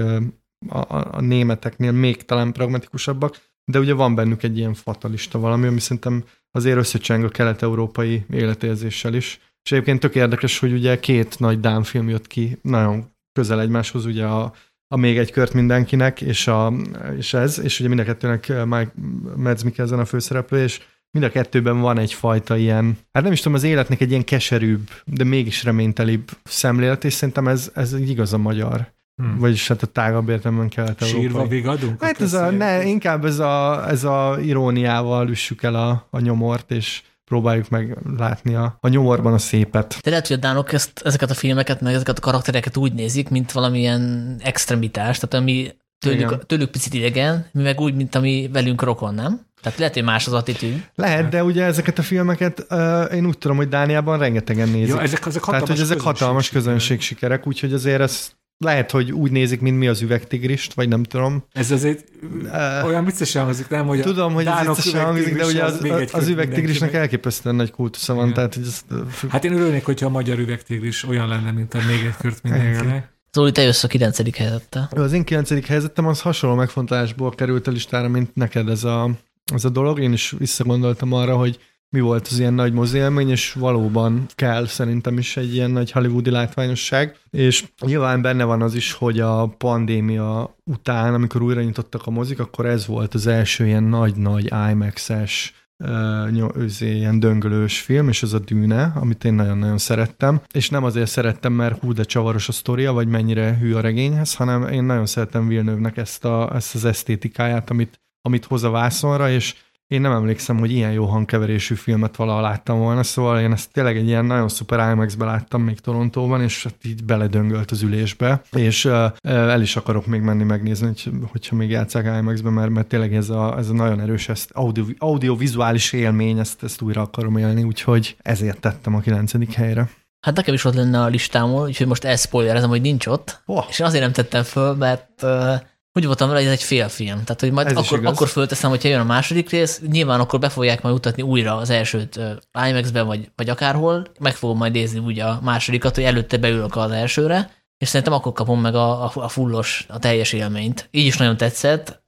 a, 0.68 0.76
a, 0.76 1.08
a 1.16 1.20
németeknél 1.20 1.92
még 1.92 2.24
talán 2.24 2.52
pragmatikusabbak, 2.52 3.40
de 3.64 3.78
ugye 3.78 3.94
van 3.94 4.14
bennük 4.14 4.42
egy 4.42 4.58
ilyen 4.58 4.74
fatalista 4.74 5.38
valami, 5.38 5.66
ami 5.66 5.80
szerintem 5.80 6.24
azért 6.50 6.76
összecseng 6.76 7.24
a 7.24 7.28
kelet-európai 7.28 8.24
életérzéssel 8.30 9.14
is. 9.14 9.40
És 9.66 9.72
egyébként 9.72 10.00
tök 10.00 10.14
érdekes, 10.14 10.58
hogy 10.58 10.72
ugye 10.72 11.00
két 11.00 11.38
nagy 11.38 11.60
Dán 11.60 11.82
film 11.82 12.08
jött 12.08 12.26
ki 12.26 12.58
nagyon 12.62 13.04
közel 13.32 13.60
egymáshoz, 13.60 14.04
ugye 14.04 14.24
a, 14.24 14.52
a 14.88 14.96
Még 14.96 15.18
egy 15.18 15.30
kört 15.30 15.52
mindenkinek, 15.52 16.20
és, 16.20 16.46
a, 16.46 16.72
és 17.16 17.34
ez, 17.34 17.60
és 17.62 17.78
ugye 17.78 17.88
mind 17.88 18.00
a 18.00 18.04
kettőnek 18.04 18.48
Mike 18.48 18.92
Mads 19.36 19.62
Mikkelsen 19.62 19.98
a 19.98 20.04
főszereplő, 20.04 20.62
és 20.62 20.80
mind 21.10 21.24
a 21.24 21.30
kettőben 21.30 21.80
van 21.80 21.98
egyfajta 21.98 22.56
ilyen, 22.56 22.98
hát 23.12 23.22
nem 23.22 23.32
is 23.32 23.40
tudom, 23.40 23.54
az 23.54 23.62
életnek 23.62 24.00
egy 24.00 24.10
ilyen 24.10 24.24
keserűbb, 24.24 24.90
de 25.04 25.24
mégis 25.24 25.64
reménytelibb 25.64 26.30
szemlélet, 26.44 27.04
és 27.04 27.12
szerintem 27.12 27.48
ez, 27.48 27.70
ez 27.74 27.92
igaz 27.92 28.32
a 28.32 28.38
magyar. 28.38 28.94
Hmm. 29.22 29.38
Vagyis 29.38 29.68
hát 29.68 29.82
a 29.82 29.86
tágabb 29.86 30.28
értelemben 30.28 30.68
kellett 30.68 31.04
Sírva 31.04 31.22
európai. 31.22 31.48
vigadunk? 31.48 32.02
Hát 32.02 32.20
ez 32.20 32.32
a, 32.32 32.50
ne, 32.50 32.84
inkább 32.84 33.24
ez 33.24 33.38
a, 33.38 33.88
ez 33.88 34.04
a 34.04 34.38
iróniával 34.42 35.28
üssük 35.28 35.62
el 35.62 35.74
a, 35.74 36.06
a 36.10 36.20
nyomort, 36.20 36.70
és 36.70 37.02
próbáljuk 37.26 37.68
meg 37.68 37.98
látni 38.16 38.54
a, 38.54 38.76
a 38.80 38.88
nyomorban 38.88 39.32
a 39.32 39.38
szépet. 39.38 39.98
De 40.02 40.10
lehet, 40.10 40.26
hogy 40.26 40.36
a 40.36 40.40
dánok 40.40 40.72
ezt, 40.72 41.00
ezeket 41.04 41.30
a 41.30 41.34
filmeket, 41.34 41.80
meg 41.80 41.94
ezeket 41.94 42.18
a 42.18 42.20
karaktereket 42.20 42.76
úgy 42.76 42.92
nézik, 42.92 43.28
mint 43.28 43.52
valamilyen 43.52 44.34
extremitás, 44.42 45.18
tehát 45.18 45.34
ami 45.34 45.74
tőlük, 45.98 46.46
tőlük 46.46 46.70
picit 46.70 46.94
idegen, 46.94 47.46
mi 47.52 47.62
meg 47.62 47.80
úgy, 47.80 47.94
mint 47.94 48.14
ami 48.14 48.48
velünk 48.52 48.82
rokon, 48.82 49.14
nem? 49.14 49.40
Tehát 49.62 49.78
lehet, 49.78 49.94
hogy 49.94 50.04
más 50.04 50.26
az 50.26 50.32
attitűd. 50.32 50.88
Lehet, 50.94 51.28
de 51.28 51.44
ugye 51.44 51.64
ezeket 51.64 51.98
a 51.98 52.02
filmeket 52.02 52.66
uh, 52.70 53.14
én 53.14 53.26
úgy 53.26 53.38
tudom, 53.38 53.56
hogy 53.56 53.68
Dániában 53.68 54.18
rengetegen 54.18 54.68
nézik. 54.68 54.94
Ja, 54.94 55.00
ezek, 55.00 55.26
ezek 55.26 55.42
Tehát, 55.42 55.66
hogy 55.66 55.80
ezek 55.80 56.00
hatalmas 56.00 56.48
közönség 56.48 57.00
sikerek, 57.00 57.46
úgyhogy 57.46 57.72
azért 57.72 58.00
ez 58.00 58.30
lehet, 58.58 58.90
hogy 58.90 59.12
úgy 59.12 59.30
nézik, 59.30 59.60
mint 59.60 59.78
mi 59.78 59.86
az 59.86 60.02
üvegtigrist, 60.02 60.74
vagy 60.74 60.88
nem 60.88 61.02
tudom. 61.02 61.44
Ez 61.52 61.70
azért 61.70 62.08
uh, 62.42 62.86
olyan 62.86 63.04
viccesen 63.04 63.44
hangzik, 63.44 63.68
nem? 63.68 63.86
Hogy 63.86 64.00
tudom, 64.00 64.32
hogy 64.32 64.46
ez 64.46 64.66
viccesen 64.66 65.04
hangzik, 65.04 65.36
de 65.36 65.44
ugye 65.44 65.64
az, 65.64 65.80
az, 65.82 66.08
az 66.12 66.28
üvegtigrisnek 66.28 66.92
elképesztően 66.92 67.54
nagy 67.54 67.70
kultusza 67.70 68.14
van. 68.14 68.32
Tehát, 68.32 68.54
hogy 68.54 68.66
ez, 68.66 68.84
hát 69.28 69.44
én 69.44 69.52
örülnék, 69.52 69.84
hogyha 69.84 70.06
a 70.06 70.10
magyar 70.10 70.38
üvegtigris 70.38 71.04
olyan 71.04 71.28
lenne, 71.28 71.50
mint 71.50 71.74
a 71.74 71.78
még 71.86 72.04
egy 72.04 72.16
kört 72.20 72.42
mindenkinek. 72.42 73.14
Zoli, 73.32 73.52
te 73.52 73.62
jössz 73.62 73.84
a 73.84 73.88
kilencedik 73.88 74.36
helyzettel. 74.36 74.88
Az 74.90 75.12
én 75.12 75.24
kilencedik 75.24 75.66
helyzetem 75.66 76.06
az 76.06 76.20
hasonló 76.20 76.56
megfontolásból 76.56 77.30
került 77.30 77.66
a 77.66 77.70
listára, 77.70 78.08
mint 78.08 78.34
neked 78.34 78.68
ez 78.68 78.84
a, 78.84 79.10
ez 79.54 79.64
a 79.64 79.68
dolog. 79.68 80.00
Én 80.00 80.12
is 80.12 80.34
visszagondoltam 80.38 81.12
arra, 81.12 81.36
hogy 81.36 81.58
mi 81.90 82.00
volt 82.00 82.26
az 82.26 82.38
ilyen 82.38 82.54
nagy 82.54 82.72
mozi 82.72 82.98
élmény, 82.98 83.30
és 83.30 83.52
valóban 83.52 84.26
kell 84.34 84.66
szerintem 84.66 85.18
is 85.18 85.36
egy 85.36 85.54
ilyen 85.54 85.70
nagy 85.70 85.90
hollywoodi 85.90 86.30
látványosság. 86.30 87.16
És 87.30 87.64
nyilván 87.80 88.22
benne 88.22 88.44
van 88.44 88.62
az 88.62 88.74
is, 88.74 88.92
hogy 88.92 89.20
a 89.20 89.46
pandémia 89.46 90.56
után, 90.64 91.14
amikor 91.14 91.42
újra 91.42 91.62
nyitottak 91.62 92.06
a 92.06 92.10
mozik, 92.10 92.38
akkor 92.38 92.66
ez 92.66 92.86
volt 92.86 93.14
az 93.14 93.26
első 93.26 93.66
ilyen 93.66 93.82
nagy-nagy 93.82 94.52
IMAX-es 94.70 95.54
uh, 95.78 96.80
ilyen 96.80 97.20
döngölős 97.20 97.80
film, 97.80 98.08
és 98.08 98.22
ez 98.22 98.32
a 98.32 98.38
Dűne, 98.38 98.92
amit 98.94 99.24
én 99.24 99.34
nagyon-nagyon 99.34 99.78
szerettem. 99.78 100.40
És 100.54 100.70
nem 100.70 100.84
azért 100.84 101.10
szerettem, 101.10 101.52
mert 101.52 101.80
hú, 101.80 101.92
de 101.92 102.02
csavaros 102.02 102.48
a 102.48 102.52
sztoria, 102.52 102.92
vagy 102.92 103.08
mennyire 103.08 103.56
hű 103.60 103.74
a 103.74 103.80
regényhez, 103.80 104.34
hanem 104.34 104.68
én 104.68 104.84
nagyon 104.84 105.06
szerettem 105.06 105.48
Villeneuve-nek 105.48 105.96
ezt, 105.96 106.24
a, 106.24 106.54
ezt 106.54 106.74
az 106.74 106.84
esztétikáját, 106.84 107.70
amit, 107.70 108.00
amit 108.22 108.44
hoz 108.44 108.62
a 108.62 108.70
vászonra, 108.70 109.30
és 109.30 109.54
én 109.88 110.00
nem 110.00 110.12
emlékszem, 110.12 110.58
hogy 110.58 110.70
ilyen 110.70 110.92
jó 110.92 111.04
hangkeverésű 111.04 111.74
filmet 111.74 112.16
valaha 112.16 112.40
láttam 112.40 112.78
volna, 112.78 113.02
szóval 113.02 113.40
én 113.40 113.52
ezt 113.52 113.72
tényleg 113.72 113.96
egy 113.96 114.06
ilyen 114.06 114.24
nagyon 114.24 114.48
szuper 114.48 114.90
IMAX-be 114.92 115.24
láttam 115.24 115.62
még 115.62 115.80
Torontóban, 115.80 116.42
és 116.42 116.62
hát 116.62 116.74
így 116.84 117.04
beledöngölt 117.04 117.70
az 117.70 117.82
ülésbe, 117.82 118.42
és 118.52 118.84
uh, 118.84 119.10
el 119.22 119.60
is 119.60 119.76
akarok 119.76 120.06
még 120.06 120.20
menni 120.20 120.44
megnézni, 120.44 120.86
hogy, 120.86 121.10
hogyha 121.30 121.56
még 121.56 121.70
játszák 121.70 122.18
IMAX-be, 122.18 122.50
mert, 122.50 122.70
mert 122.70 122.86
tényleg 122.86 123.14
ez 123.14 123.30
a, 123.30 123.58
ez 123.58 123.68
a 123.68 123.72
nagyon 123.72 124.00
erős 124.00 124.28
ezt 124.28 124.50
audio, 124.52 124.84
audiovizuális 124.98 125.92
élmény, 125.92 126.38
ezt, 126.38 126.62
ezt 126.62 126.82
újra 126.82 127.00
akarom 127.00 127.36
élni, 127.36 127.62
úgyhogy 127.62 128.16
ezért 128.22 128.60
tettem 128.60 128.94
a 128.94 129.00
kilencedik 129.00 129.52
helyre. 129.52 129.88
Hát 130.20 130.36
nekem 130.36 130.54
is 130.54 130.64
ott 130.64 130.74
lenne 130.74 131.00
a 131.00 131.06
listámon, 131.06 131.66
úgyhogy 131.66 131.86
most 131.86 132.04
elszpoilerezem, 132.04 132.68
hogy 132.68 132.80
nincs 132.80 133.06
ott, 133.06 133.42
oh. 133.46 133.64
és 133.68 133.80
azért 133.80 134.02
nem 134.02 134.12
tettem 134.12 134.42
föl, 134.42 134.74
mert 134.74 135.22
uh, 135.22 135.54
úgy 135.96 136.06
voltam 136.06 136.28
vele, 136.28 136.40
hogy 136.40 136.48
ez 136.48 136.54
egy 136.54 136.62
félfilm. 136.62 137.24
Tehát, 137.24 137.40
hogy 137.40 137.52
majd 137.52 137.76
akkor, 137.76 138.06
akkor 138.06 138.28
fölteszem, 138.28 138.70
hogyha 138.70 138.88
jön 138.88 139.00
a 139.00 139.04
második 139.04 139.50
rész, 139.50 139.80
nyilván 139.90 140.20
akkor 140.20 140.38
be 140.38 140.48
fogják 140.48 140.82
majd 140.82 140.94
mutatni 140.94 141.22
újra 141.22 141.56
az 141.56 141.70
elsőt 141.70 142.20
IMAX-ben, 142.68 143.06
vagy, 143.06 143.30
vagy 143.36 143.48
akárhol, 143.48 144.06
meg 144.20 144.34
fogom 144.34 144.56
majd 144.56 144.72
nézni 144.72 144.98
úgy 144.98 145.20
a 145.20 145.40
másodikat, 145.42 145.94
hogy 145.94 146.04
előtte 146.04 146.36
beülök 146.36 146.76
az 146.76 146.90
elsőre, 146.90 147.50
és 147.78 147.88
szerintem 147.88 148.14
akkor 148.14 148.32
kapom 148.32 148.60
meg 148.60 148.74
a, 148.74 149.04
a, 149.04 149.10
a 149.14 149.28
fullos, 149.28 149.86
a 149.88 149.98
teljes 149.98 150.32
élményt. 150.32 150.88
Így 150.90 151.06
is 151.06 151.16
nagyon 151.16 151.36
tetszett, 151.36 152.02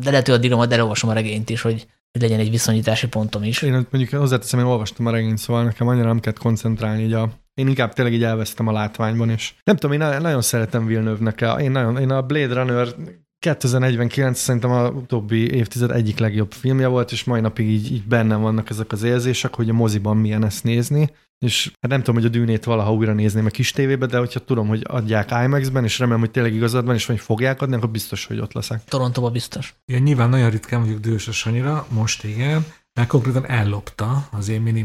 de 0.00 0.10
lehet, 0.10 0.26
hogy 0.26 0.34
addigra 0.34 0.56
majd 0.56 0.72
elolvasom 0.72 1.10
a 1.10 1.12
regényt 1.12 1.50
is, 1.50 1.60
hogy 1.60 1.86
hogy 2.12 2.28
legyen 2.28 2.40
egy 2.40 2.50
viszonyítási 2.50 3.08
pontom 3.08 3.42
is. 3.42 3.62
Én 3.62 3.86
mondjuk 3.90 4.20
hozzáteszem, 4.20 4.60
én 4.60 4.66
olvastam 4.66 5.06
a 5.06 5.10
regényt, 5.10 5.38
szóval 5.38 5.64
nekem 5.64 5.88
annyira 5.88 6.06
nem 6.06 6.20
kellett 6.20 6.38
koncentrálni 6.38 7.02
így 7.02 7.12
a 7.12 7.30
én 7.56 7.68
inkább 7.68 7.92
tényleg 7.92 8.14
így 8.14 8.22
elvesztem 8.22 8.66
a 8.66 8.72
látványban, 8.72 9.30
és 9.30 9.54
nem 9.64 9.76
tudom, 9.76 10.00
én 10.00 10.20
nagyon 10.20 10.42
szeretem 10.42 10.86
Villeneuve-nek. 10.86 11.60
Én, 11.60 11.70
nagyon, 11.70 11.98
én 11.98 12.10
a 12.10 12.22
Blade 12.22 12.54
Runner 12.54 12.88
2049 13.46 14.38
szerintem 14.38 14.70
a 14.70 14.88
utóbbi 14.88 15.50
évtized 15.50 15.90
egyik 15.90 16.18
legjobb 16.18 16.52
filmje 16.52 16.86
volt, 16.86 17.12
és 17.12 17.24
mai 17.24 17.40
napig 17.40 17.68
így, 17.68 17.92
így 17.92 18.06
bennem 18.06 18.40
vannak 18.40 18.70
ezek 18.70 18.92
az 18.92 19.02
érzések, 19.02 19.54
hogy 19.54 19.68
a 19.68 19.72
moziban 19.72 20.16
milyen 20.16 20.44
ezt 20.44 20.64
nézni. 20.64 21.10
És 21.38 21.70
hát 21.80 21.90
nem 21.90 21.98
tudom, 21.98 22.14
hogy 22.14 22.24
a 22.24 22.28
dűnét 22.28 22.64
valaha 22.64 22.92
újra 22.92 23.12
nézném 23.12 23.46
a 23.46 23.48
kis 23.48 23.70
tévébe, 23.70 24.06
de 24.06 24.18
hogyha 24.18 24.40
tudom, 24.40 24.68
hogy 24.68 24.82
adják 24.88 25.30
IMAX-ben, 25.44 25.84
és 25.84 25.98
remélem, 25.98 26.20
hogy 26.20 26.30
tényleg 26.30 26.54
igazad 26.54 26.84
van, 26.84 26.94
és 26.94 27.06
hogy 27.06 27.20
fogják 27.20 27.62
adni, 27.62 27.74
akkor 27.74 27.90
biztos, 27.90 28.26
hogy 28.26 28.38
ott 28.38 28.52
leszek. 28.52 28.84
Torontóban 28.84 29.32
biztos. 29.32 29.74
Igen, 29.84 30.02
nyilván 30.02 30.28
nagyon 30.28 30.50
ritkán 30.50 30.80
vagyok 30.80 30.98
dühös 30.98 31.28
a 31.28 31.32
Sanyira, 31.32 31.86
most 31.90 32.24
igen, 32.24 32.64
mert 32.94 33.08
konkrétan 33.08 33.46
ellopta 33.46 34.28
az 34.30 34.48
én 34.48 34.60
mini 34.60 34.82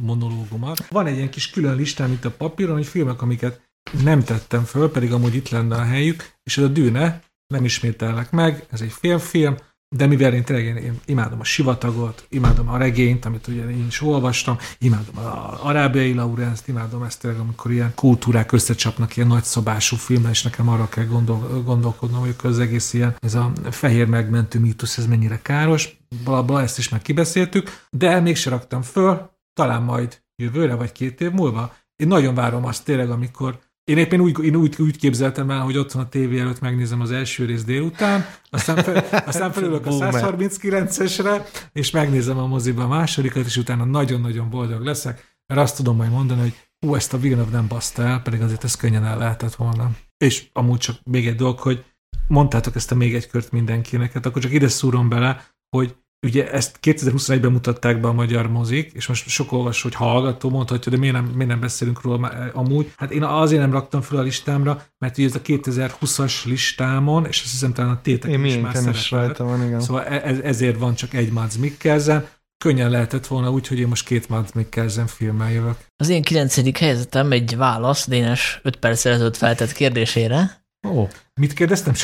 monológumat. 0.00 0.88
Van 0.88 1.06
egy 1.06 1.16
ilyen 1.16 1.30
kis 1.30 1.50
külön 1.50 1.76
listám 1.76 2.12
itt 2.12 2.24
a 2.24 2.30
papíron, 2.30 2.76
hogy 2.76 2.86
filmek, 2.86 3.22
amiket 3.22 3.68
nem 4.02 4.22
tettem 4.22 4.64
föl, 4.64 4.90
pedig 4.90 5.12
amúgy 5.12 5.34
itt 5.34 5.48
lenne 5.48 5.76
a 5.76 5.84
helyük, 5.84 6.32
és 6.42 6.58
ez 6.58 6.64
a 6.64 6.68
dűne, 6.68 7.20
nem 7.50 7.64
ismétellek 7.64 8.30
meg, 8.30 8.66
ez 8.70 8.80
egy 8.80 8.92
félfilm, 8.92 9.56
de 9.96 10.06
mivel 10.06 10.34
én 10.34 10.44
tényleg 10.44 10.64
én, 10.64 11.00
imádom 11.04 11.40
a 11.40 11.44
sivatagot, 11.44 12.26
imádom 12.28 12.68
a 12.68 12.76
regényt, 12.76 13.24
amit 13.24 13.46
ugye 13.46 13.70
én 13.70 13.86
is 13.86 14.00
olvastam, 14.00 14.58
imádom 14.78 15.18
a 15.18 15.66
arábiai 15.66 16.14
Laurenzt, 16.14 16.68
imádom 16.68 17.02
ezt 17.02 17.20
tényleg, 17.20 17.40
amikor 17.40 17.70
ilyen 17.70 17.92
kultúrák 17.94 18.52
összecsapnak 18.52 19.16
ilyen 19.16 19.28
nagyszabású 19.28 19.96
filmben, 19.96 20.30
és 20.30 20.42
nekem 20.42 20.68
arra 20.68 20.88
kell 20.88 21.04
gondol, 21.04 21.62
gondolkodnom, 21.64 22.20
hogy 22.20 22.34
az 22.42 22.58
egész 22.58 22.92
ilyen, 22.92 23.16
ez 23.20 23.34
a 23.34 23.52
fehér 23.70 24.06
megmentő 24.06 24.58
mítusz, 24.58 24.98
ez 24.98 25.06
mennyire 25.06 25.42
káros, 25.42 25.98
bla 26.24 26.62
ezt 26.62 26.78
is 26.78 26.88
már 26.88 27.02
kibeszéltük, 27.02 27.86
de 27.90 28.20
mégse 28.20 28.50
raktam 28.50 28.82
föl, 28.82 29.30
talán 29.52 29.82
majd 29.82 30.22
jövőre 30.42 30.74
vagy 30.74 30.92
két 30.92 31.20
év 31.20 31.30
múlva. 31.30 31.74
Én 31.96 32.08
nagyon 32.08 32.34
várom 32.34 32.64
azt 32.64 32.84
tényleg, 32.84 33.10
amikor 33.10 33.58
én 33.90 33.98
éppen 33.98 34.20
úgy, 34.20 34.44
én 34.44 34.56
úgy, 34.56 34.74
úgy 34.78 34.96
képzeltem 34.96 35.50
el, 35.50 35.60
hogy 35.60 35.76
ott 35.76 35.92
van 35.92 36.04
a 36.04 36.08
tévé 36.08 36.38
előtt 36.38 36.60
megnézem 36.60 37.00
az 37.00 37.10
első 37.10 37.44
rész 37.44 37.64
délután, 37.64 38.26
aztán, 38.50 38.76
fel, 38.76 39.22
aztán 39.26 39.52
felülök 39.52 39.86
a 39.86 39.90
139-esre, 39.90 41.46
és 41.72 41.90
megnézem 41.90 42.38
a 42.38 42.46
moziba 42.46 42.82
a 42.82 42.88
másodikat, 42.88 43.44
és 43.44 43.56
utána 43.56 43.84
nagyon-nagyon 43.84 44.50
boldog 44.50 44.84
leszek, 44.84 45.38
mert 45.46 45.60
azt 45.60 45.76
tudom 45.76 45.96
majd 45.96 46.10
mondani, 46.10 46.40
hogy 46.40 46.54
hú, 46.78 46.94
ezt 46.94 47.12
a 47.12 47.18
Villeneuve 47.18 47.50
nem 47.50 47.66
baszta 47.68 48.02
el, 48.02 48.22
pedig 48.22 48.40
azért 48.40 48.64
ez 48.64 48.74
könnyen 48.74 49.04
el 49.04 49.18
lehetett 49.18 49.54
volna. 49.54 49.90
És 50.16 50.48
amúgy 50.52 50.78
csak 50.78 50.96
még 51.04 51.26
egy 51.26 51.36
dolog, 51.36 51.58
hogy 51.58 51.84
mondtátok 52.28 52.74
ezt 52.74 52.92
a 52.92 52.94
még 52.94 53.14
egy 53.14 53.26
kört 53.26 53.52
mindenkinek, 53.52 54.12
hát 54.12 54.26
akkor 54.26 54.42
csak 54.42 54.52
ide 54.52 54.68
szúrom 54.68 55.08
bele, 55.08 55.44
hogy 55.76 55.96
ugye 56.26 56.50
ezt 56.52 56.78
2021-ben 56.82 57.52
mutatták 57.52 58.00
be 58.00 58.08
a 58.08 58.12
magyar 58.12 58.50
mozik, 58.50 58.92
és 58.92 59.06
most 59.06 59.28
sok 59.28 59.52
olvasó, 59.52 59.82
hogy 59.82 59.94
hallgató 59.94 60.50
mondhatja, 60.50 60.92
de 60.92 60.98
miért 60.98 61.14
nem, 61.14 61.24
miért 61.24 61.50
nem 61.50 61.60
beszélünk 61.60 62.02
róla 62.02 62.30
eh, 62.30 62.58
amúgy. 62.58 62.92
Hát 62.96 63.10
én 63.10 63.22
azért 63.22 63.60
nem 63.60 63.72
raktam 63.72 64.00
fel 64.00 64.18
a 64.18 64.22
listámra, 64.22 64.82
mert 64.98 65.18
ugye 65.18 65.26
ez 65.26 65.34
a 65.34 65.40
2020-as 65.40 66.44
listámon, 66.44 67.26
és 67.26 67.40
azt 67.42 67.50
hiszem 67.50 67.72
talán 67.72 67.90
a 67.90 68.00
tétek 68.00 68.30
én 68.30 68.44
is 68.44 68.58
már 68.58 68.88
is 68.92 69.10
rajta 69.10 69.44
van, 69.44 69.66
igen. 69.66 69.80
Szóval 69.80 70.04
e- 70.04 70.22
ez, 70.24 70.38
ezért 70.38 70.78
van 70.78 70.94
csak 70.94 71.14
egy 71.14 71.32
Mads 71.32 71.56
Mikkelsen, 71.56 72.28
könnyen 72.64 72.90
lehetett 72.90 73.26
volna 73.26 73.50
úgy, 73.50 73.66
hogy 73.66 73.78
én 73.78 73.88
most 73.88 74.06
két 74.06 74.28
Mads 74.28 74.52
Mikkelsen 74.52 75.06
filmmel 75.06 75.52
jövök. 75.52 75.76
Az 75.96 76.08
én 76.08 76.22
kilencedik 76.22 76.78
helyzetem 76.78 77.32
egy 77.32 77.56
válasz 77.56 78.08
Dénes 78.08 78.60
5 78.62 78.76
perc 78.76 79.04
ezelőtt 79.04 79.36
feltett 79.36 79.72
kérdésére. 79.72 80.64
Ó, 80.88 81.08
mit 81.40 81.52
kérdeztem? 81.52 81.94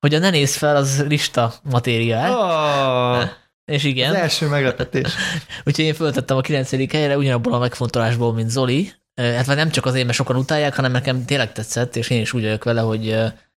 Hogy 0.00 0.14
a 0.14 0.18
ne 0.18 0.30
néz 0.30 0.56
fel, 0.56 0.76
az 0.76 1.04
lista 1.08 1.54
matéria. 1.62 2.30
Oh, 2.30 3.28
és 3.64 3.84
igen. 3.84 4.10
Az 4.10 4.16
első 4.16 4.46
meglepetés. 4.46 5.12
Úgyhogy 5.66 5.84
én 5.84 5.94
föltettem 5.94 6.36
a 6.36 6.40
9. 6.40 6.92
helyre 6.92 7.16
ugyanabból 7.16 7.52
a 7.52 7.58
megfontolásból, 7.58 8.32
mint 8.32 8.50
Zoli. 8.50 8.92
Hát 9.20 9.46
vagy 9.46 9.56
nem 9.56 9.70
csak 9.70 9.86
azért, 9.86 10.04
mert 10.04 10.16
sokan 10.16 10.36
utálják, 10.36 10.74
hanem 10.74 10.92
nekem 10.92 11.24
tényleg 11.24 11.52
tetszett, 11.52 11.96
és 11.96 12.10
én 12.10 12.20
is 12.20 12.32
úgy 12.32 12.42
vagyok 12.42 12.64
vele, 12.64 12.80
hogy, 12.80 13.16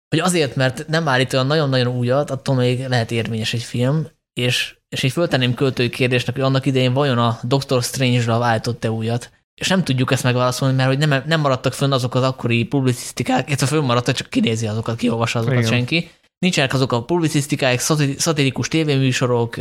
hogy 0.09 0.19
azért, 0.19 0.55
mert 0.55 0.87
nem 0.87 1.07
állít 1.07 1.33
olyan 1.33 1.47
nagyon-nagyon 1.47 1.95
újat, 1.95 2.29
attól 2.29 2.55
még 2.55 2.87
lehet 2.87 3.11
érvényes 3.11 3.53
egy 3.53 3.63
film, 3.63 4.07
és, 4.33 4.75
és 4.89 5.03
így 5.03 5.11
föltenném 5.11 5.53
költői 5.53 5.89
kérdésnek, 5.89 6.35
hogy 6.35 6.43
annak 6.43 6.65
idején 6.65 6.93
vajon 6.93 7.17
a 7.17 7.39
Doctor 7.43 7.83
Strange-ra 7.83 8.37
váltott-e 8.37 8.91
újat, 8.91 9.31
és 9.61 9.67
nem 9.67 9.83
tudjuk 9.83 10.11
ezt 10.11 10.23
megválaszolni, 10.23 10.75
mert 10.75 10.89
hogy 10.89 11.07
nem, 11.07 11.23
nem 11.25 11.39
maradtak 11.39 11.73
fönn 11.73 11.91
azok 11.91 12.15
az 12.15 12.23
akkori 12.23 12.63
publicisztikák, 12.63 13.47
illetve 13.47 13.65
fönnmaradtak, 13.65 14.15
csak 14.15 14.29
kinézi 14.29 14.67
azokat, 14.67 14.95
kiolvassa 14.95 15.39
azokat 15.39 15.57
Igen. 15.57 15.71
senki 15.71 16.09
nincsenek 16.41 16.73
azok 16.73 16.91
a 16.91 17.03
publicisztikák, 17.03 17.79
szatirikus 18.17 18.67
tévéműsorok, 18.67 19.55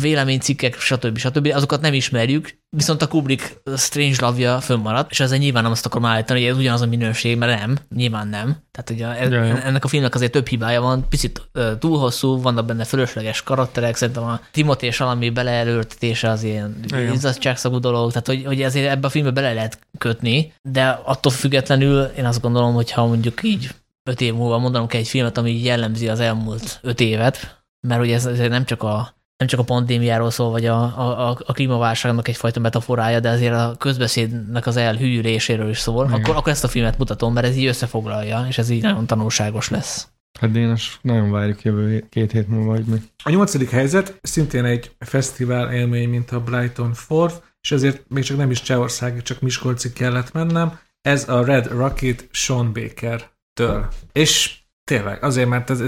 véleménycikkek, 0.00 0.78
stb. 0.78 1.18
stb. 1.18 1.52
Azokat 1.54 1.80
nem 1.80 1.92
ismerjük, 1.92 2.58
viszont 2.76 3.02
a 3.02 3.08
Kubrick 3.08 3.60
Strange 3.76 4.16
Love-ja 4.18 4.60
fönnmaradt, 4.60 5.10
és 5.10 5.20
ezzel 5.20 5.38
nyilván 5.38 5.62
nem 5.62 5.72
azt 5.72 5.86
akarom 5.86 6.04
állítani, 6.04 6.40
hogy 6.40 6.48
ez 6.48 6.56
ugyanaz 6.56 6.80
a 6.80 6.86
minőség, 6.86 7.36
mert 7.36 7.60
nem, 7.60 7.76
nyilván 7.94 8.28
nem. 8.28 8.56
Tehát 8.70 8.90
ugye 8.90 9.06
ez, 9.06 9.30
ennek 9.64 9.84
a 9.84 9.88
filmnek 9.88 10.14
azért 10.14 10.32
több 10.32 10.46
hibája 10.46 10.80
van, 10.80 11.08
picit 11.08 11.48
túl 11.78 11.98
hosszú, 11.98 12.40
vannak 12.40 12.64
benne 12.66 12.84
fölösleges 12.84 13.42
karakterek, 13.42 13.96
szerintem 13.96 14.24
a 14.24 14.40
Timothy 14.50 14.86
és 14.86 14.96
valami 14.96 15.30
beleelőltetése 15.30 16.30
az 16.30 16.42
ilyen 16.42 16.84
izzadságszagú 17.12 17.78
dolog, 17.78 18.08
tehát 18.08 18.26
hogy, 18.26 18.44
hogy 18.44 18.62
ezért 18.62 18.90
ebbe 18.90 19.06
a 19.06 19.10
filmbe 19.10 19.30
bele 19.30 19.52
lehet 19.52 19.78
kötni, 19.98 20.52
de 20.62 21.00
attól 21.04 21.32
függetlenül 21.32 22.02
én 22.02 22.24
azt 22.24 22.40
gondolom, 22.40 22.74
hogy 22.74 22.90
ha 22.90 23.06
mondjuk 23.06 23.42
így 23.42 23.70
öt 24.06 24.20
év 24.20 24.34
múlva 24.34 24.58
mondanom 24.58 24.86
kell 24.86 25.00
egy 25.00 25.08
filmet, 25.08 25.38
ami 25.38 25.62
jellemzi 25.62 26.08
az 26.08 26.20
elmúlt 26.20 26.78
öt 26.82 27.00
évet, 27.00 27.64
mert 27.88 28.00
ugye 28.00 28.14
ez, 28.14 28.26
ez 28.26 28.38
nem 28.38 28.64
csak 28.64 28.82
a 28.82 29.14
nem 29.36 29.48
csak 29.48 29.60
a 29.60 29.64
pandémiáról 29.64 30.30
szól, 30.30 30.50
vagy 30.50 30.66
a, 30.66 30.82
a, 30.82 31.38
a 31.46 31.52
klímaválságnak 31.52 32.28
egyfajta 32.28 32.60
metaforája, 32.60 33.20
de 33.20 33.28
azért 33.28 33.54
a 33.54 33.74
közbeszédnek 33.78 34.66
az 34.66 34.76
elhűléséről 34.76 35.68
is 35.68 35.78
szól, 35.78 36.08
akkor, 36.12 36.36
akkor 36.36 36.52
ezt 36.52 36.64
a 36.64 36.68
filmet 36.68 36.98
mutatom, 36.98 37.32
mert 37.32 37.46
ez 37.46 37.56
így 37.56 37.66
összefoglalja, 37.66 38.44
és 38.48 38.58
ez 38.58 38.70
így 38.70 38.82
nagyon 38.82 39.06
tanulságos 39.06 39.68
lesz. 39.68 40.08
Hát 40.40 40.50
Dénes, 40.50 40.98
nagyon 41.02 41.30
várjuk 41.30 41.62
jövő 41.62 42.06
két 42.10 42.32
hét 42.32 42.48
múlva, 42.48 42.70
hogy 42.70 42.84
mi. 42.84 42.96
A 43.24 43.30
nyolcadik 43.30 43.70
helyzet 43.70 44.18
szintén 44.22 44.64
egy 44.64 44.96
fesztivál 44.98 45.72
élmény, 45.72 46.08
mint 46.08 46.30
a 46.30 46.40
Brighton 46.40 46.92
Forth, 46.92 47.36
és 47.60 47.72
ezért 47.72 48.04
még 48.08 48.24
csak 48.24 48.36
nem 48.36 48.50
is 48.50 48.62
Csehország, 48.62 49.22
csak 49.22 49.40
Miskolcig 49.40 49.92
kellett 49.92 50.32
mennem. 50.32 50.78
Ez 51.00 51.28
a 51.28 51.44
Red 51.44 51.66
Rocket 51.66 52.28
Sean 52.30 52.72
Baker 52.72 53.30
től. 53.56 53.88
És 54.12 54.58
tényleg, 54.84 55.24
azért, 55.24 55.48
mert 55.48 55.70
ez, 55.70 55.80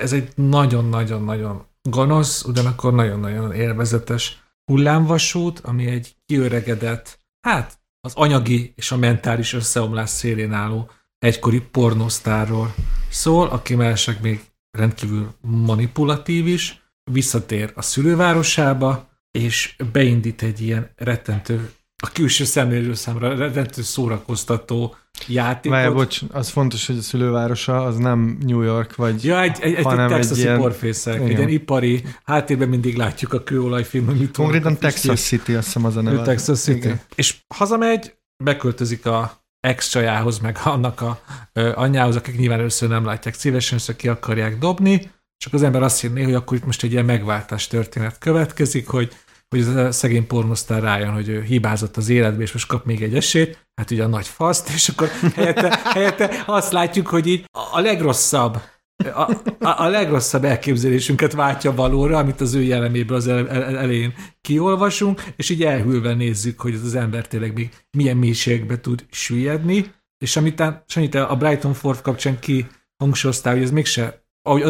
ez 0.00 0.12
egy 0.12 0.32
nagyon-nagyon-nagyon 0.34 1.66
gonosz, 1.82 2.44
ugyanakkor 2.44 2.94
nagyon-nagyon 2.94 3.52
élvezetes 3.52 4.42
hullámvasút, 4.64 5.58
ami 5.58 5.86
egy 5.86 6.16
kiöregedett, 6.26 7.18
hát 7.46 7.80
az 8.00 8.12
anyagi 8.14 8.72
és 8.76 8.92
a 8.92 8.96
mentális 8.96 9.52
összeomlás 9.52 10.10
szélén 10.10 10.52
álló 10.52 10.90
egykori 11.18 11.60
pornosztárról 11.60 12.74
szól, 13.10 13.48
aki 13.48 13.74
mellesleg 13.74 14.18
még 14.22 14.40
rendkívül 14.78 15.34
manipulatív 15.40 16.46
is, 16.46 16.82
visszatér 17.10 17.72
a 17.74 17.82
szülővárosába, 17.82 19.10
és 19.30 19.76
beindít 19.92 20.42
egy 20.42 20.60
ilyen 20.60 20.90
rettentő, 20.96 21.72
a 22.02 22.10
külső 22.12 22.44
szemlélő 22.44 22.94
számra 22.94 23.36
rettentő 23.36 23.82
szórakoztató 23.82 24.96
játékot. 25.26 25.78
Várj, 25.78 25.92
bocs, 25.92 26.20
az 26.30 26.48
fontos, 26.48 26.86
hogy 26.86 26.98
a 26.98 27.02
szülővárosa 27.02 27.84
az 27.84 27.96
nem 27.96 28.38
New 28.40 28.60
York, 28.60 28.96
vagy 28.96 29.24
Ja, 29.24 29.42
egy, 29.42 29.58
egy, 29.60 29.82
hanem 29.82 30.12
egy 30.12 30.20
texasi 30.20 30.40
ilyen... 30.40 30.58
porfészek, 30.58 31.20
egy 31.20 31.28
ilyen 31.28 31.48
ipari, 31.48 32.02
háttérben 32.24 32.68
mindig 32.68 32.96
látjuk 32.96 33.32
a 33.32 33.42
kőolajfilm, 33.42 34.08
amit 34.08 34.36
Konkrétan 34.36 34.78
Texas 34.78 35.20
City, 35.20 35.54
azt 35.54 35.66
hiszem 35.66 35.84
az 35.84 35.96
a 35.96 36.00
neve. 36.00 36.22
Texas 36.22 36.60
City. 36.60 36.78
Igen. 36.78 37.00
És 37.14 37.36
hazamegy, 37.54 38.14
beköltözik 38.44 39.06
a 39.06 39.40
ex-csajához, 39.60 40.38
meg 40.38 40.58
annak 40.64 41.00
a 41.00 41.20
ö, 41.52 41.72
anyjához, 41.74 42.16
akik 42.16 42.38
nyilván 42.38 42.58
először 42.58 42.88
nem 42.88 43.04
látják 43.04 43.34
szívesen, 43.34 43.78
össze 43.78 43.96
ki 43.96 44.08
akarják 44.08 44.58
dobni, 44.58 45.10
csak 45.36 45.52
az 45.52 45.62
ember 45.62 45.82
azt 45.82 46.00
hinné, 46.00 46.22
hogy 46.22 46.34
akkor 46.34 46.56
itt 46.56 46.64
most 46.64 46.82
egy 46.82 46.92
ilyen 46.92 47.04
megváltás 47.04 47.66
történet 47.66 48.18
következik, 48.18 48.88
hogy 48.88 49.12
hogy 49.52 49.60
ez 49.60 49.76
a 49.76 49.92
szegény 49.92 50.26
pornosztár 50.26 50.82
rájön, 50.82 51.12
hogy 51.12 51.28
ő 51.28 51.42
hibázott 51.42 51.96
az 51.96 52.08
életbe, 52.08 52.42
és 52.42 52.52
most 52.52 52.66
kap 52.66 52.84
még 52.84 53.02
egy 53.02 53.14
esélyt, 53.14 53.66
hát 53.74 53.90
ugye 53.90 54.04
a 54.04 54.06
nagy 54.06 54.26
faszt, 54.26 54.68
és 54.68 54.88
akkor 54.88 55.08
helyette, 55.34 55.80
helyette 55.84 56.42
azt 56.46 56.72
látjuk, 56.72 57.06
hogy 57.06 57.26
így 57.26 57.44
a 57.72 57.80
legrosszabb 57.80 58.60
a, 59.04 59.30
a, 59.60 59.82
a 59.82 59.88
legrosszabb 59.88 60.44
elképzelésünket 60.44 61.32
váltja 61.32 61.74
valóra, 61.74 62.18
amit 62.18 62.40
az 62.40 62.54
ő 62.54 62.62
jelleméből 62.62 63.16
az 63.16 63.28
el, 63.28 63.48
el, 63.48 63.76
elején 63.76 64.14
kiolvasunk, 64.40 65.22
és 65.36 65.50
így 65.50 65.62
elhűlve 65.62 66.14
nézzük, 66.14 66.60
hogy 66.60 66.74
ez 66.74 66.84
az 66.84 66.94
ember 66.94 67.28
tényleg 67.28 67.54
még 67.54 67.70
milyen 67.96 68.16
mélységbe 68.16 68.80
tud 68.80 69.06
süllyedni, 69.10 69.94
és 70.18 70.36
amit 70.36 70.62
Sanyi, 70.86 71.08
te 71.08 71.22
a 71.22 71.36
Brighton 71.36 71.74
Forth 71.74 72.02
kapcsán 72.02 72.38
ki 72.38 72.66
hangsúlyoztál, 72.96 73.52
hogy 73.52 73.62
ez 73.62 73.70
mégse, 73.70 74.24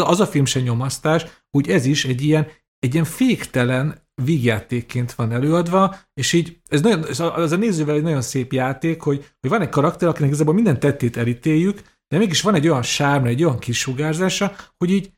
az 0.04 0.20
a 0.20 0.26
film 0.26 0.44
se 0.44 0.60
nyomasztás, 0.60 1.24
úgy 1.50 1.68
ez 1.68 1.84
is 1.84 2.04
egy 2.04 2.22
ilyen, 2.22 2.46
egy 2.78 2.92
ilyen 2.92 3.04
féktelen 3.04 4.10
vígjátékként 4.14 5.12
van 5.12 5.32
előadva, 5.32 5.96
és 6.14 6.32
így 6.32 6.60
ez 6.68 6.80
nagyon, 6.80 7.02
az 7.18 7.52
a 7.52 7.56
nézővel 7.56 7.94
egy 7.94 8.02
nagyon 8.02 8.22
szép 8.22 8.52
játék, 8.52 9.00
hogy, 9.00 9.32
hogy 9.40 9.50
van 9.50 9.60
egy 9.60 9.68
karakter, 9.68 10.08
akinek 10.08 10.28
igazából 10.28 10.54
minden 10.54 10.80
tettét 10.80 11.16
elítéljük, 11.16 11.82
de 12.08 12.18
mégis 12.18 12.40
van 12.40 12.54
egy 12.54 12.68
olyan 12.68 12.82
sárma, 12.82 13.26
egy 13.26 13.44
olyan 13.44 13.58
kis 13.58 13.78
sugárzása, 13.78 14.52
hogy 14.76 14.90
így 14.90 15.12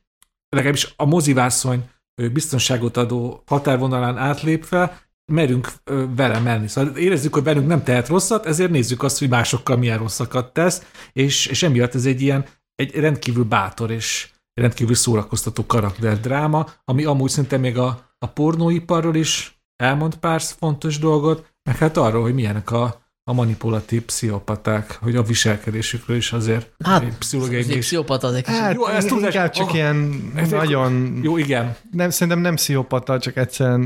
legalábbis 0.49 0.93
a 0.95 1.05
mozivászony 1.05 1.89
biztonságot 2.31 2.97
adó 2.97 3.43
határvonalán 3.45 4.17
átlépve 4.17 5.05
merünk 5.31 5.71
vele 6.15 6.39
menni. 6.39 6.67
Szóval 6.67 6.95
érezzük, 6.95 7.33
hogy 7.33 7.43
bennünk 7.43 7.67
nem 7.67 7.83
tehet 7.83 8.07
rosszat, 8.07 8.45
ezért 8.45 8.71
nézzük 8.71 9.03
azt, 9.03 9.19
hogy 9.19 9.29
másokkal 9.29 9.77
milyen 9.77 9.97
rosszakat 9.97 10.53
tesz, 10.53 10.91
és, 11.13 11.45
és 11.45 11.63
emiatt 11.63 11.95
ez 11.95 12.05
egy 12.05 12.21
ilyen 12.21 12.45
egy 12.75 12.95
rendkívül 12.95 13.43
bátor 13.43 13.91
és 13.91 14.29
rendkívül 14.55 14.95
szórakoztató 14.95 15.65
karakterdráma, 15.65 16.67
ami 16.85 17.03
amúgy 17.03 17.29
szerintem 17.29 17.59
még 17.59 17.77
a, 17.77 18.13
a 18.19 18.27
pornóiparról 18.27 19.15
is 19.15 19.59
elmond 19.75 20.15
pár 20.15 20.41
fontos 20.41 20.99
dolgot, 20.99 21.53
meg 21.63 21.77
hát 21.77 21.97
arról, 21.97 22.21
hogy 22.21 22.33
milyenek 22.33 22.71
a, 22.71 23.03
a 23.23 23.33
manipulatív 23.33 24.01
pszichopaták, 24.01 24.97
hogy 25.01 25.15
a 25.15 25.23
viselkedésükről 25.23 26.15
is 26.15 26.31
azért 26.31 26.71
hát, 26.83 27.17
pszichológiai 27.17 27.61
az 27.61 27.77
pszichopata 27.77 28.27
az 28.27 28.33
egy. 28.33 28.45
Hát, 28.45 28.73
jó, 28.73 28.87
ezt 28.87 29.07
tudás, 29.07 29.33
inkább 29.33 29.51
csak 29.51 29.67
oh, 29.67 29.73
ilyen 29.73 30.31
ez 30.35 30.49
nagyon... 30.49 31.19
Jó, 31.23 31.37
igen. 31.37 31.75
Nem, 31.91 32.09
szerintem 32.09 32.41
nem 32.41 32.55
pszichopata, 32.55 33.19
csak 33.19 33.35
egyszerűen 33.35 33.79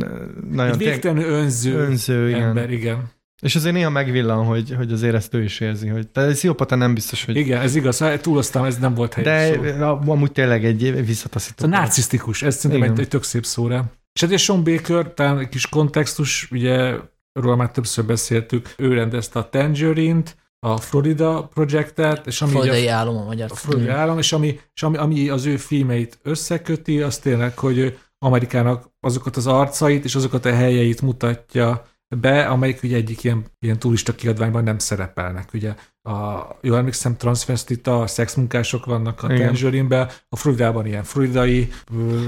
nagyon... 0.52 0.72
Egy 0.72 0.78
végtelenül 0.78 1.30
önző, 1.30 1.74
önző 1.74 2.34
ember, 2.34 2.72
igen. 2.72 2.80
igen. 2.80 3.12
És 3.40 3.56
azért 3.56 3.74
néha 3.74 3.90
megvillan, 3.90 4.46
hogy, 4.46 4.74
hogy 4.78 4.92
azért 4.92 5.16
ezt 5.16 5.34
ő 5.34 5.44
is 5.44 5.60
érzi. 5.60 5.88
Hogy, 5.88 6.08
tehát 6.08 6.30
egy 6.30 6.36
pszichopata 6.36 6.76
nem 6.76 6.94
biztos, 6.94 7.26
hogy... 7.26 7.36
Igen, 7.36 7.62
ez 7.62 7.76
igaz, 7.76 8.00
hát 8.00 8.22
túloztam, 8.22 8.64
ez 8.64 8.78
nem 8.78 8.94
volt 8.94 9.14
helyes 9.14 9.58
De 9.58 9.78
szó. 9.78 10.12
amúgy 10.12 10.32
tényleg 10.32 10.66
egy 10.66 11.06
visszataszító. 11.06 11.66
A 11.66 11.68
narcisztikus, 11.68 12.42
ez 12.42 12.56
szerintem 12.56 12.92
egy, 12.92 13.00
egy 13.00 13.08
tök 13.08 13.24
szép 13.24 13.46
szóra. 13.46 13.92
És 14.14 14.22
hát 14.22 14.38
Sean 14.38 14.64
Baker, 14.64 15.14
talán 15.14 15.40
egy 15.40 15.50
kis 15.50 15.68
kontextus, 15.68 16.48
ugye 16.52 16.96
róla 17.34 17.56
már 17.56 17.72
többször 17.72 18.06
beszéltük, 18.06 18.74
ő 18.78 18.94
rendezte 18.94 19.40
a 19.40 19.50
Tangerine-t, 19.50 20.38
a 20.60 20.78
Florida 20.78 21.44
projektet, 21.54 22.28
és 22.28 22.42
ami 22.42 22.52
Floridai 22.52 22.88
a, 22.88 22.96
álom 22.96 23.18
a 23.18 23.24
magyar. 23.24 23.52
A 23.52 23.56
Florida 23.56 23.94
állam, 23.94 24.18
és 24.18 24.34
ami, 24.34 24.60
és 24.74 24.84
ami, 24.84 24.98
ami 24.98 25.30
az 25.30 25.46
ő 25.46 25.58
filmeit 25.58 26.20
összeköti, 26.24 27.02
az 27.02 27.18
tényleg, 27.18 27.58
hogy 27.58 27.98
Amerikának 28.18 28.92
azokat 29.00 29.38
az 29.38 29.48
arcait 29.48 30.04
és 30.04 30.16
azokat 30.16 30.46
a 30.46 30.54
helyeit 30.54 31.02
mutatja 31.02 31.89
be, 32.16 32.46
amelyik 32.46 32.84
ugye 32.84 32.96
egyik 32.96 33.24
ilyen, 33.24 33.46
ilyen 33.60 33.80
turista 33.80 34.16
kiadványban 34.16 34.64
nem 34.64 34.78
szerepelnek. 34.78 35.50
Ugye 35.54 35.76
a, 36.02 36.42
jól 36.62 36.78
emlékszem, 36.78 37.18
transvestita, 37.18 38.08
szexmunkások 38.08 38.86
vannak 38.86 39.24
a 39.24 39.28
Tangerine-ben, 39.28 40.10
a 40.30 40.36
Floridában 40.36 40.86
ilyen 40.86 41.04
floridai 41.04 41.70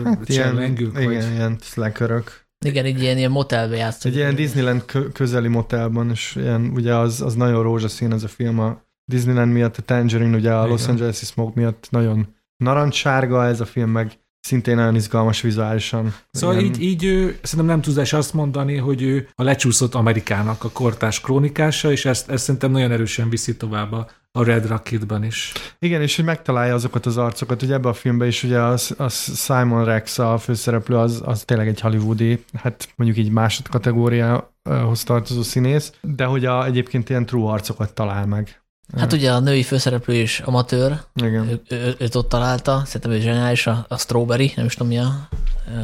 hát 0.04 0.30
ilyen, 0.30 0.62
igen, 0.64 0.92
vagy... 0.92 1.12
ilyen 1.12 1.58
szlekörök. 1.62 2.50
Igen, 2.66 2.86
egy 2.86 3.02
ilyen, 3.02 3.18
ilyen 3.18 3.32
motelbe 3.32 3.76
játszott. 3.76 4.12
Egy 4.12 4.16
ilyen 4.18 4.36
Disneyland 4.36 4.86
közeli 5.14 5.48
motelban, 5.48 6.10
és 6.10 6.36
ilyen, 6.36 6.72
ugye 6.74 6.96
az, 6.96 7.22
az 7.22 7.36
nagyon 7.36 7.64
rózsaszín 7.64 8.14
ez 8.14 8.24
a 8.24 8.28
film 8.28 8.60
a 8.60 8.82
Disneyland 9.12 9.52
miatt, 9.52 9.78
a 9.78 9.82
Tangerine, 9.82 10.38
ugye 10.38 10.54
a 10.54 10.68
Los 10.68 10.88
Angeles-i 10.88 11.26
Smoke 11.26 11.60
miatt 11.60 11.88
nagyon 11.90 12.36
narancssárga, 12.58 13.46
ez 13.46 13.62
a 13.62 13.66
film 13.66 13.90
meg 13.90 14.20
szintén 14.42 14.76
nagyon 14.76 14.96
izgalmas 14.96 15.42
vizuálisan. 15.42 16.14
Szóval 16.32 16.60
Igen. 16.60 16.66
így, 16.66 16.82
így 16.82 17.04
ő, 17.04 17.38
szerintem 17.42 17.76
nem 17.76 17.82
tudás 17.82 18.14
azt 18.14 18.34
mondani, 18.34 18.78
hogy 18.78 19.02
ő 19.02 19.28
a 19.36 19.44
lecsúszott 19.44 19.96
Amerikának 19.96 20.64
a 20.64 20.70
kortás 20.70 21.22
krónikása, 21.22 21.92
és 21.92 22.06
ezt, 22.06 22.30
ezt 22.30 22.44
szerintem 22.44 22.72
nagyon 22.72 22.92
erősen 22.92 23.30
viszi 23.30 23.56
tovább 23.56 23.92
a, 23.92 24.08
a 24.32 24.44
Red 24.44 24.68
Rocketban 24.68 25.24
is. 25.24 25.52
Igen, 25.80 26.02
és 26.02 26.16
hogy 26.16 26.26
megtalálja 26.26 26.74
azokat 26.74 27.06
az 27.06 27.18
arcokat, 27.18 27.62
ugye 27.62 27.74
ebben 27.74 27.92
a 27.92 27.94
filmben 27.94 28.28
is 28.28 28.44
ugye 28.44 28.60
az, 28.60 28.94
az 28.98 29.14
Simon 29.44 29.86
Rex 29.86 30.20
a 30.20 30.38
főszereplő, 30.38 30.96
az, 30.96 31.22
az 31.26 31.44
tényleg 31.44 31.68
egy 31.68 31.80
hollywoodi, 31.80 32.44
hát 32.54 32.90
mondjuk 32.96 33.20
így 33.26 33.32
másodkategóriához 33.32 35.04
tartozó 35.04 35.42
színész, 35.42 35.94
de 36.02 36.26
hogy 36.26 36.46
a, 36.46 36.66
egyébként 36.66 37.10
ilyen 37.10 37.26
true 37.26 37.52
arcokat 37.52 37.94
talál 37.94 38.26
meg. 38.26 38.61
Hát 38.98 39.14
ugye 39.14 39.32
a 39.32 39.40
női 39.40 39.64
főszereplő 39.64 40.14
is 40.14 40.40
amatőr, 40.40 41.02
Igen. 41.16 41.50
Ő, 41.50 41.62
ő, 41.70 41.96
őt 41.98 42.16
ott 42.16 42.30
találta, 42.30 42.82
szerintem 42.86 43.12
ő 43.12 43.20
zseniális, 43.20 43.68
a, 43.68 43.86
a 43.88 43.98
Strawberry, 43.98 44.54
nem 44.56 44.66
is 44.66 44.74
tudom 44.74 44.88
mi 44.88 44.98
a, 44.98 45.30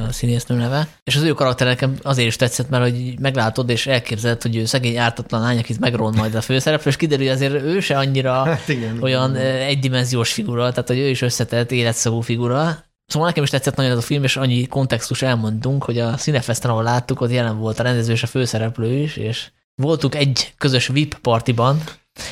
a 0.07 0.11
színésznő 0.11 0.55
neve. 0.55 0.87
És 1.03 1.15
az 1.15 1.21
ő 1.21 1.33
karakter 1.33 1.67
nekem 1.67 1.97
azért 2.01 2.27
is 2.27 2.35
tetszett, 2.35 2.69
mert 2.69 2.83
hogy 2.83 3.19
meglátod 3.19 3.69
és 3.69 3.87
elképzeled, 3.87 4.41
hogy 4.41 4.55
ő 4.55 4.65
szegény 4.65 4.97
ártatlan 4.97 5.41
lány, 5.41 5.57
akit 5.57 5.79
megron 5.79 6.13
majd 6.15 6.35
a 6.35 6.41
főszereplő, 6.41 6.89
és 6.89 6.97
kiderül, 6.97 7.25
hogy 7.25 7.35
azért 7.35 7.63
ő 7.63 7.79
se 7.79 7.97
annyira 7.97 8.33
hát 8.43 8.67
igen, 8.67 8.97
olyan 9.01 9.35
igen. 9.35 9.45
egydimenziós 9.45 10.33
figura, 10.33 10.69
tehát 10.69 10.87
hogy 10.87 10.99
ő 10.99 11.07
is 11.09 11.21
összetett 11.21 11.71
életszagú 11.71 12.19
figura, 12.19 12.85
Szóval 13.07 13.27
nekem 13.27 13.43
is 13.43 13.49
tetszett 13.49 13.75
nagyon 13.75 13.91
ez 13.91 13.97
a 13.97 14.01
film, 14.01 14.23
és 14.23 14.37
annyi 14.37 14.67
kontextus 14.67 15.21
elmondunk, 15.21 15.83
hogy 15.83 15.99
a 15.99 16.15
Cinefesten, 16.15 16.71
ahol 16.71 16.83
láttuk, 16.83 17.21
ott 17.21 17.31
jelen 17.31 17.57
volt 17.57 17.79
a 17.79 17.83
rendező 17.83 18.11
és 18.11 18.23
a 18.23 18.27
főszereplő 18.27 18.93
is, 18.93 19.15
és 19.15 19.51
voltunk 19.75 20.15
egy 20.15 20.53
közös 20.57 20.87
VIP 20.87 21.17
partiban, 21.17 21.83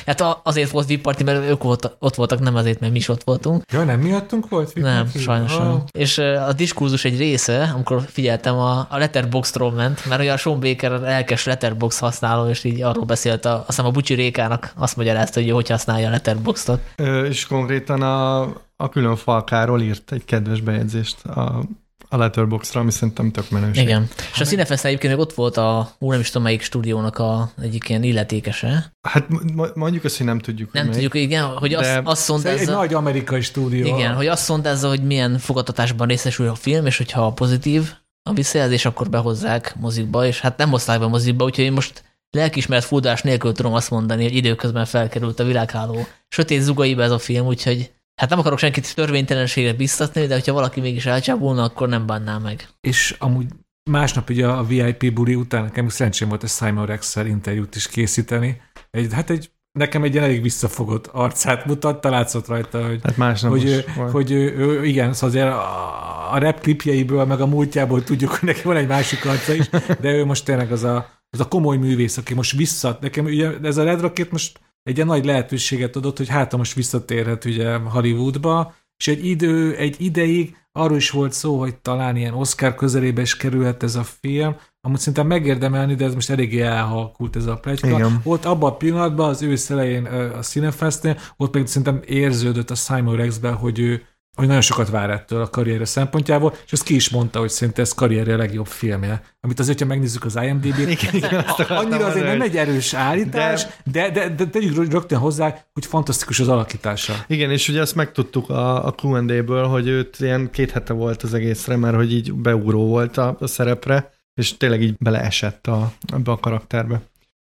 Hát 0.06 0.24
azért 0.42 0.70
volt 0.70 0.86
VIP 0.86 1.02
party, 1.02 1.22
mert 1.22 1.48
ők 1.48 1.62
volt, 1.62 1.96
ott 1.98 2.14
voltak, 2.14 2.40
nem 2.40 2.54
azért, 2.54 2.80
mert 2.80 2.92
mi 2.92 2.98
is 2.98 3.08
ott 3.08 3.24
voltunk. 3.24 3.62
Ja, 3.72 3.84
nem 3.84 4.00
miattunk 4.00 4.48
volt 4.48 4.72
VIP 4.72 4.84
Nem, 4.84 5.04
party? 5.04 5.18
sajnos 5.18 5.56
nem. 5.56 5.82
És 5.90 6.18
a 6.18 6.52
diskurzus 6.52 7.04
egy 7.04 7.18
része, 7.18 7.72
amikor 7.74 8.02
figyeltem, 8.06 8.56
a, 8.56 8.78
a 8.90 8.98
Letterboxdról 8.98 9.72
ment, 9.72 10.06
mert 10.08 10.20
ugye 10.20 10.32
a 10.32 10.36
Sean 10.36 10.60
Baker 10.60 10.92
elkes 10.92 11.44
Letterbox 11.44 11.98
használó, 11.98 12.48
és 12.48 12.64
így 12.64 12.82
arról 12.82 13.04
beszélt, 13.04 13.44
a, 13.44 13.54
azt 13.54 13.66
hiszem 13.66 13.86
a 13.86 13.90
Bucsi 13.90 14.14
Rékának 14.14 14.72
azt 14.76 14.96
magyarázta, 14.96 15.40
hogy 15.40 15.50
hogy 15.50 15.68
használja 15.68 16.08
a 16.08 16.10
Letterboxot. 16.10 16.80
Ö, 16.96 17.24
és 17.24 17.46
konkrétan 17.46 18.02
a, 18.02 18.40
a 18.76 18.88
külön 18.88 19.16
falkáról 19.16 19.80
írt 19.80 20.12
egy 20.12 20.24
kedves 20.24 20.60
bejegyzést 20.60 21.24
a 21.24 21.62
a 22.08 22.16
Letterboxdra, 22.16 22.80
ami 22.80 22.90
szerintem 22.90 23.30
tök 23.30 23.50
menőség. 23.50 23.82
Igen. 23.82 24.08
És 24.32 24.40
a 24.40 24.44
Cinefest 24.44 24.84
egyébként 24.84 25.12
még 25.12 25.22
ott 25.22 25.32
volt 25.32 25.56
a, 25.56 25.90
ú, 25.98 26.10
nem 26.10 26.20
is 26.20 26.26
tudom 26.26 26.42
melyik 26.42 26.62
stúdiónak 26.62 27.18
a 27.18 27.50
egyik 27.62 27.88
ilyen 27.88 28.02
illetékese. 28.02 28.92
Hát 29.02 29.26
mondjuk 29.74 30.04
azt, 30.04 30.16
hogy 30.16 30.26
nem 30.26 30.38
tudjuk. 30.38 30.72
Nem 30.72 30.90
tudjuk, 30.90 31.14
igen, 31.14 31.44
hogy 31.44 31.74
azt, 31.74 32.00
azt 32.04 32.22
szondázza. 32.22 32.60
Egy 32.60 32.68
nagy 32.68 32.94
amerikai 32.94 33.40
stúdió. 33.40 33.86
Igen, 33.96 34.14
hogy 34.14 34.26
azt 34.26 34.42
szondázza, 34.42 34.88
hogy 34.88 35.02
milyen 35.02 35.38
fogadtatásban 35.38 36.06
részesül 36.06 36.48
a 36.48 36.54
film, 36.54 36.86
és 36.86 36.96
hogyha 36.96 37.32
pozitív 37.32 37.92
a 38.22 38.32
visszajelzés, 38.32 38.84
akkor 38.84 39.08
behozzák 39.08 39.76
mozikba, 39.80 40.26
és 40.26 40.40
hát 40.40 40.56
nem 40.56 40.70
hozták 40.70 40.98
be 40.98 41.06
mozikba, 41.06 41.44
úgyhogy 41.44 41.64
én 41.64 41.72
most 41.72 42.04
lelkismert 42.30 42.84
fúdás 42.84 43.22
nélkül 43.22 43.52
tudom 43.52 43.74
azt 43.74 43.90
mondani, 43.90 44.22
hogy 44.22 44.34
időközben 44.36 44.84
felkerült 44.84 45.40
a 45.40 45.44
világháló 45.44 46.06
sötét 46.28 46.60
zugaiba 46.60 47.02
ez 47.02 47.10
a 47.10 47.18
film, 47.18 47.46
úgyhogy 47.46 47.92
Hát 48.20 48.30
nem 48.30 48.38
akarok 48.38 48.58
senkit 48.58 48.94
törvénytelenségre 48.94 49.72
biztatni, 49.72 50.26
de 50.26 50.34
hogyha 50.34 50.52
valaki 50.52 50.80
mégis 50.80 51.06
elcsábulna, 51.06 51.62
akkor 51.62 51.88
nem 51.88 52.06
bánná 52.06 52.38
meg. 52.38 52.68
És 52.80 53.14
amúgy 53.18 53.46
másnap 53.90 54.30
ugye 54.30 54.46
a 54.46 54.64
VIP 54.64 55.12
buli 55.12 55.34
után 55.34 55.62
nekem 55.62 55.88
szerencsém 55.88 56.28
volt 56.28 56.42
a 56.42 56.46
Simon 56.46 56.86
rex 56.86 57.16
interjút 57.16 57.74
is 57.74 57.88
készíteni. 57.88 58.60
Egy, 58.90 59.12
hát 59.12 59.30
egy 59.30 59.50
nekem 59.72 60.02
egy 60.02 60.18
elég 60.18 60.42
visszafogott 60.42 61.06
arcát 61.06 61.64
mutatta, 61.64 62.10
látszott 62.10 62.46
rajta, 62.46 62.86
hogy, 62.86 63.00
hát 63.02 63.16
másnap 63.16 63.50
hogy, 63.50 63.64
ő, 63.64 63.84
hogy 64.10 64.30
ő, 64.30 64.56
ő, 64.56 64.84
igen, 64.84 65.12
szóval 65.12 65.28
azért 65.28 65.52
a, 65.52 66.32
a 66.32 66.38
rap 66.38 66.60
klipjeiből, 66.60 67.24
meg 67.24 67.40
a 67.40 67.46
múltjából 67.46 68.04
tudjuk, 68.04 68.30
hogy 68.30 68.48
neki 68.48 68.62
van 68.62 68.76
egy 68.76 68.86
másik 68.86 69.26
arca 69.26 69.54
is, 69.54 69.68
de 70.00 70.12
ő 70.12 70.24
most 70.24 70.44
tényleg 70.44 70.72
az 70.72 70.84
a, 70.84 71.08
az 71.30 71.40
a 71.40 71.48
komoly 71.48 71.76
művész, 71.76 72.16
aki 72.16 72.34
most 72.34 72.56
vissza, 72.56 72.98
nekem 73.00 73.24
ugye 73.24 73.50
ez 73.62 73.76
a 73.76 73.84
Red 73.84 74.00
Rocket 74.00 74.30
most 74.30 74.60
egy 74.86 74.94
ilyen 74.94 75.06
nagy 75.06 75.24
lehetőséget 75.24 75.96
adott, 75.96 76.16
hogy 76.16 76.28
hát 76.28 76.56
most 76.56 76.74
visszatérhet 76.74 77.44
ugye 77.44 77.76
Hollywoodba, 77.76 78.74
és 78.96 79.08
egy 79.08 79.26
idő, 79.26 79.76
egy 79.76 79.96
ideig 79.98 80.56
arról 80.72 80.96
is 80.96 81.10
volt 81.10 81.32
szó, 81.32 81.58
hogy 81.58 81.76
talán 81.76 82.16
ilyen 82.16 82.34
Oscar 82.34 82.74
közelébe 82.74 83.20
is 83.20 83.36
kerülhet 83.36 83.82
ez 83.82 83.94
a 83.94 84.02
film, 84.02 84.56
amúgy 84.80 84.98
szerintem 84.98 85.26
megérdemelni, 85.26 85.94
de 85.94 86.04
ez 86.04 86.14
most 86.14 86.30
eléggé 86.30 86.60
elhalkult 86.60 87.36
ez 87.36 87.46
a 87.46 87.56
plegyka. 87.56 87.88
Igen. 87.88 88.20
Ott 88.22 88.44
abban 88.44 88.70
a 88.70 88.76
pillanatban, 88.76 89.28
az 89.28 89.42
ősz 89.42 89.70
elején 89.70 90.04
a 90.06 90.40
Cinefestnél, 90.40 91.18
ott 91.36 91.54
meg 91.54 91.66
szerintem 91.66 92.00
érződött 92.06 92.70
a 92.70 92.74
Simon 92.74 93.16
Rexben, 93.16 93.54
hogy 93.54 93.78
ő 93.78 94.02
hogy 94.36 94.46
nagyon 94.46 94.60
sokat 94.60 94.90
vár 94.90 95.10
ettől 95.10 95.40
a 95.40 95.50
karrierje 95.50 95.84
szempontjából, 95.84 96.54
és 96.66 96.72
ezt 96.72 96.82
ki 96.82 96.94
is 96.94 97.10
mondta, 97.10 97.38
hogy 97.38 97.48
szerintem 97.48 97.84
ez 97.84 97.92
karrierje 97.92 98.36
legjobb 98.36 98.66
filmje. 98.66 99.22
Amit 99.40 99.58
azért, 99.58 99.80
ha 99.80 99.86
megnézzük 99.86 100.24
az 100.24 100.38
IMDb-t, 100.42 101.30
annyira 101.68 102.06
azért 102.06 102.26
nem 102.26 102.40
egy 102.40 102.56
erős 102.56 102.94
állítás, 102.94 103.66
de, 103.84 104.10
de, 104.10 104.28
de, 104.28 104.34
de 104.34 104.46
tegyük 104.46 104.90
rögtön 104.92 105.18
hozzá, 105.18 105.64
hogy 105.72 105.86
fantasztikus 105.86 106.40
az 106.40 106.48
alakítása. 106.48 107.24
Igen, 107.26 107.50
és 107.50 107.68
ugye 107.68 107.80
ezt 107.80 107.94
megtudtuk 107.94 108.50
a, 108.50 108.86
a 108.86 108.94
Q&A-ből, 109.02 109.66
hogy 109.66 109.86
őt 109.86 110.16
ilyen 110.20 110.50
két 110.50 110.70
hete 110.70 110.92
volt 110.92 111.22
az 111.22 111.34
egészre, 111.34 111.76
mert 111.76 111.96
hogy 111.96 112.12
így 112.12 112.32
beugró 112.32 112.86
volt 112.86 113.16
a, 113.16 113.36
a 113.40 113.46
szerepre, 113.46 114.12
és 114.34 114.56
tényleg 114.56 114.82
így 114.82 114.96
beleesett 114.98 115.66
a, 115.66 115.92
ebbe 116.12 116.30
a 116.30 116.36
karakterbe. 116.36 117.00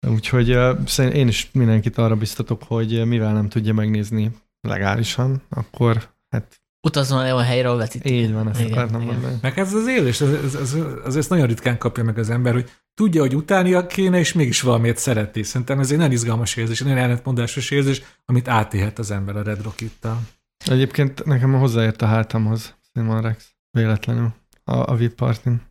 Úgyhogy 0.08 0.56
uh, 0.56 1.16
én 1.16 1.28
is 1.28 1.50
mindenkit 1.52 1.98
arra 1.98 2.16
biztatok, 2.16 2.64
hogy 2.64 3.06
mivel 3.06 3.34
nem 3.34 3.50
tudja 3.50 3.74
megnézni 3.74 4.32
legálisan, 4.68 5.42
akkor 5.50 6.10
hát 6.30 6.63
Utazzon 6.88 7.20
el 7.20 7.36
olyan 7.36 7.46
helyre, 7.46 7.68
ahol 7.68 7.80
vetítik. 7.80 8.12
Így 8.12 8.34
van, 8.34 8.50
ezt 8.50 8.60
igen, 8.60 8.72
akartam 8.72 9.02
igen. 9.02 9.14
mondani. 9.14 9.38
Meg 9.42 9.60
ez 9.60 9.74
az 9.74 9.88
élés, 9.88 10.22
ez, 10.22 10.32
ez, 10.32 10.56
ez, 10.56 10.76
ez, 11.06 11.16
ezt 11.16 11.30
nagyon 11.30 11.48
ritkán 11.48 11.78
kapja 11.78 12.04
meg 12.04 12.18
az 12.18 12.30
ember, 12.30 12.54
hogy 12.54 12.70
tudja, 12.94 13.22
hogy 13.22 13.36
utánia 13.36 13.88
kéne, 13.88 14.20
és 14.20 14.34
mégis 14.34 14.62
valamiért 14.62 14.98
szereti. 14.98 15.44
Szerintem 15.44 15.80
ez 15.80 15.92
egy 15.92 15.98
nagyon 15.98 16.12
izgalmas 16.12 16.56
érzés, 16.56 16.80
egy 16.80 16.88
nagyon 16.88 17.04
ellentmondásos 17.04 17.72
érzés, 17.72 18.02
amit 18.26 18.48
átélhet 18.48 19.00
az 19.00 19.12
ember 19.12 19.36
a 19.36 19.44
Red 19.44 19.64
Rocket-tal. 19.64 20.22
Egyébként 20.66 21.26
nekem 21.26 21.54
hozzáért 21.54 22.02
a 22.02 22.06
hátamhoz 22.06 22.76
Simon 22.94 23.22
Rex, 23.22 23.54
véletlenül, 23.72 24.34
a, 24.64 24.92
a 24.92 24.96
VIP 24.96 25.14
partin. 25.14 25.62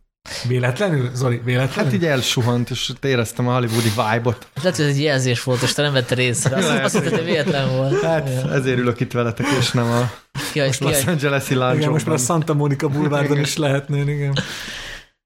Véletlenül, 0.47 1.09
Zoli, 1.13 1.41
véletlenül? 1.45 1.83
Hát 1.91 1.93
így 1.93 2.05
elsuhant, 2.05 2.69
és 2.69 2.91
éreztem 3.01 3.47
a 3.47 3.53
hollywoodi 3.53 3.89
vibe-ot. 3.89 4.47
Lehet, 4.55 4.75
hogy 4.75 4.85
ez 4.85 4.95
egy 4.95 5.01
jelzés 5.01 5.43
volt, 5.43 5.61
és 5.61 5.73
te 5.73 5.81
nem 5.81 5.93
vetted 5.93 6.17
észre. 6.17 6.55
Azt, 6.55 6.69
azt 6.69 6.93
hitted, 6.95 7.13
hogy 7.13 7.25
véletlen 7.25 7.69
volt. 7.69 8.01
Hát 8.01 8.29
Igen. 8.29 8.51
ezért 8.51 8.77
ülök 8.77 8.99
itt 8.99 9.11
veletek, 9.11 9.45
és 9.59 9.71
nem 9.71 9.85
a 9.91 10.11
Kihagy, 10.51 10.75
Los 10.79 10.97
kihagy. 10.97 11.07
Angeles-i 11.07 11.53
Igen, 11.53 11.89
most 11.89 12.05
már 12.05 12.15
a. 12.15 12.19
Santa 12.19 12.53
Monica 12.53 12.87
Boulevardon 12.87 13.39
is 13.39 13.57
lehetnél, 13.57 14.07
igen. 14.07 14.33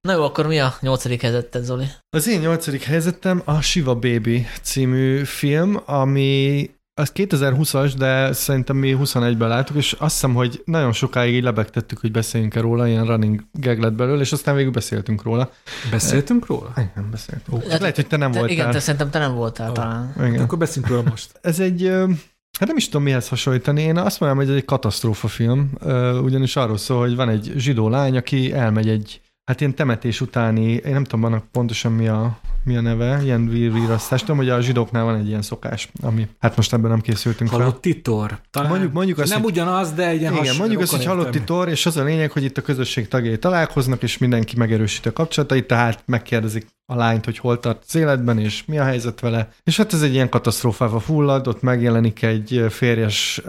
Na 0.02 0.14
jó, 0.14 0.24
akkor 0.24 0.48
mi 0.48 0.60
a 0.60 0.76
nyolcadik 0.80 1.22
helyzeted, 1.22 1.64
Zoli? 1.64 1.86
Az 2.10 2.28
én 2.28 2.40
nyolcadik 2.40 2.84
helyzetem 2.84 3.42
a 3.46 3.62
Shiva 3.62 3.96
Baby 3.96 4.48
című 4.62 5.24
film, 5.24 5.82
ami 5.86 6.70
az 7.00 7.12
2020-as, 7.16 7.94
de 7.98 8.34
szerintem 8.34 8.76
mi 8.76 8.98
21-ben 9.02 9.48
láttuk, 9.48 9.76
és 9.76 9.92
azt 10.00 10.14
hiszem, 10.14 10.34
hogy 10.34 10.62
nagyon 10.66 10.92
sokáig 10.94 11.34
így 11.36 11.44
lebegtettük, 11.44 12.00
hogy 12.00 12.12
beszéljünk 12.12 12.56
-e 12.56 12.60
róla, 12.62 12.88
ilyen 12.88 13.06
running 13.06 13.44
gag 13.52 13.80
lett 13.80 13.94
belőle, 13.94 14.22
és 14.22 14.32
aztán 14.32 14.56
végül 14.56 14.72
beszéltünk 14.72 15.24
róla. 15.24 15.52
Beszéltünk 15.92 16.46
róla? 16.46 16.72
Igen, 16.76 17.08
beszéltünk. 17.12 17.58
Ó, 17.58 17.70
Hát 17.70 17.80
lehet, 17.80 17.96
hogy 17.96 18.08
te 18.08 18.18
nem 18.18 18.32
Te, 18.32 18.38
voltál. 18.38 18.56
igen, 18.58 18.72
te 18.72 18.80
szerintem 18.80 19.10
te 19.10 19.20
nem 19.20 19.34
voltál 19.34 19.70
Ó. 19.70 19.74
talán. 19.74 20.14
Igen. 20.20 20.40
Akkor 20.40 20.58
beszéljünk 20.58 20.94
róla 20.94 21.10
most. 21.10 21.40
Ez 21.42 21.60
egy, 21.60 21.88
hát 22.60 22.68
nem 22.68 22.78
is 22.78 22.86
tudom 22.86 23.04
mihez 23.04 23.28
hasonlítani, 23.28 23.82
én 23.82 23.98
azt 23.98 24.20
mondom, 24.20 24.38
hogy 24.38 24.50
ez 24.50 24.56
egy 24.56 24.66
katasztrófa 24.66 25.28
film, 25.28 25.72
ugyanis 26.24 26.56
arról 26.56 26.78
szól, 26.78 27.00
hogy 27.00 27.16
van 27.16 27.30
egy 27.30 27.54
zsidó 27.56 27.90
lány, 27.90 28.18
aki 28.18 28.54
elmegy 28.54 28.90
egy, 28.90 29.22
hát 29.48 29.60
ilyen 29.60 29.76
temetés 29.76 30.22
utáni, 30.22 30.72
én 30.72 30.94
nem 30.94 31.04
tudom 31.04 31.24
annak 31.24 31.46
pontosan 31.52 31.92
mi 31.92 32.08
a, 32.08 32.38
mi 32.64 32.78
a 32.78 32.82
neve, 32.82 33.20
ilyen 33.24 33.48
vír- 33.50 33.74
virasztás, 33.74 34.20
tudom, 34.22 34.38
hogy 34.38 34.50
a 34.50 34.62
zsidóknál 34.62 35.04
van 35.04 35.16
egy 35.16 35.28
ilyen 35.28 35.42
szokás, 35.42 35.90
ami, 36.02 36.28
hát 36.40 36.56
most 36.56 36.74
ebben 36.74 36.90
nem 36.90 37.02
készültünk 37.02 37.50
fel. 37.50 37.60
Halott 37.60 37.82
titor. 37.82 38.40
Talán 38.52 38.70
Mondjuk- 38.70 38.94
mondjuk 38.94 39.18
azt, 39.18 39.32
nem 39.32 39.42
hogy- 39.42 39.52
ugyanaz, 39.52 39.92
de 39.94 40.08
egy 40.08 40.20
ilyen 40.20 40.34
Igen, 40.36 40.56
mondjuk 40.56 40.82
azt, 40.82 40.92
hogy 40.92 41.00
rokon 41.00 41.18
halotti 41.18 41.38
értelmű. 41.38 41.62
tor, 41.62 41.72
és 41.74 41.86
az 41.86 41.98
a 41.98 42.04
lényeg, 42.04 42.32
hogy 42.32 42.44
itt 42.44 42.58
a 42.58 42.62
közösség 42.62 43.08
tagjai 43.08 43.38
találkoznak, 43.38 44.04
és 44.04 44.18
mindenki 44.18 44.58
megerősíti 44.58 45.08
a 45.08 45.14
kapcsolatait, 45.14 45.68
tehát 45.68 46.04
megkérdezik 46.06 46.68
a 46.86 46.96
lányt, 46.96 47.26
hogy 47.26 47.38
hol 47.38 47.60
tart 47.60 47.84
az 47.88 47.96
életben, 47.96 48.40
és 48.40 48.66
mi 48.66 48.78
a 48.78 48.84
helyzet 48.84 49.20
vele. 49.20 49.50
És 49.64 49.78
hát 49.78 49.94
ez 49.94 50.02
egy 50.02 50.14
ilyen 50.14 50.30
katasztrófába 50.30 51.00
fullad, 51.00 51.48
ott 51.48 51.62
megjelenik 51.62 52.22
egy 52.24 52.66
férjes, 52.70 53.42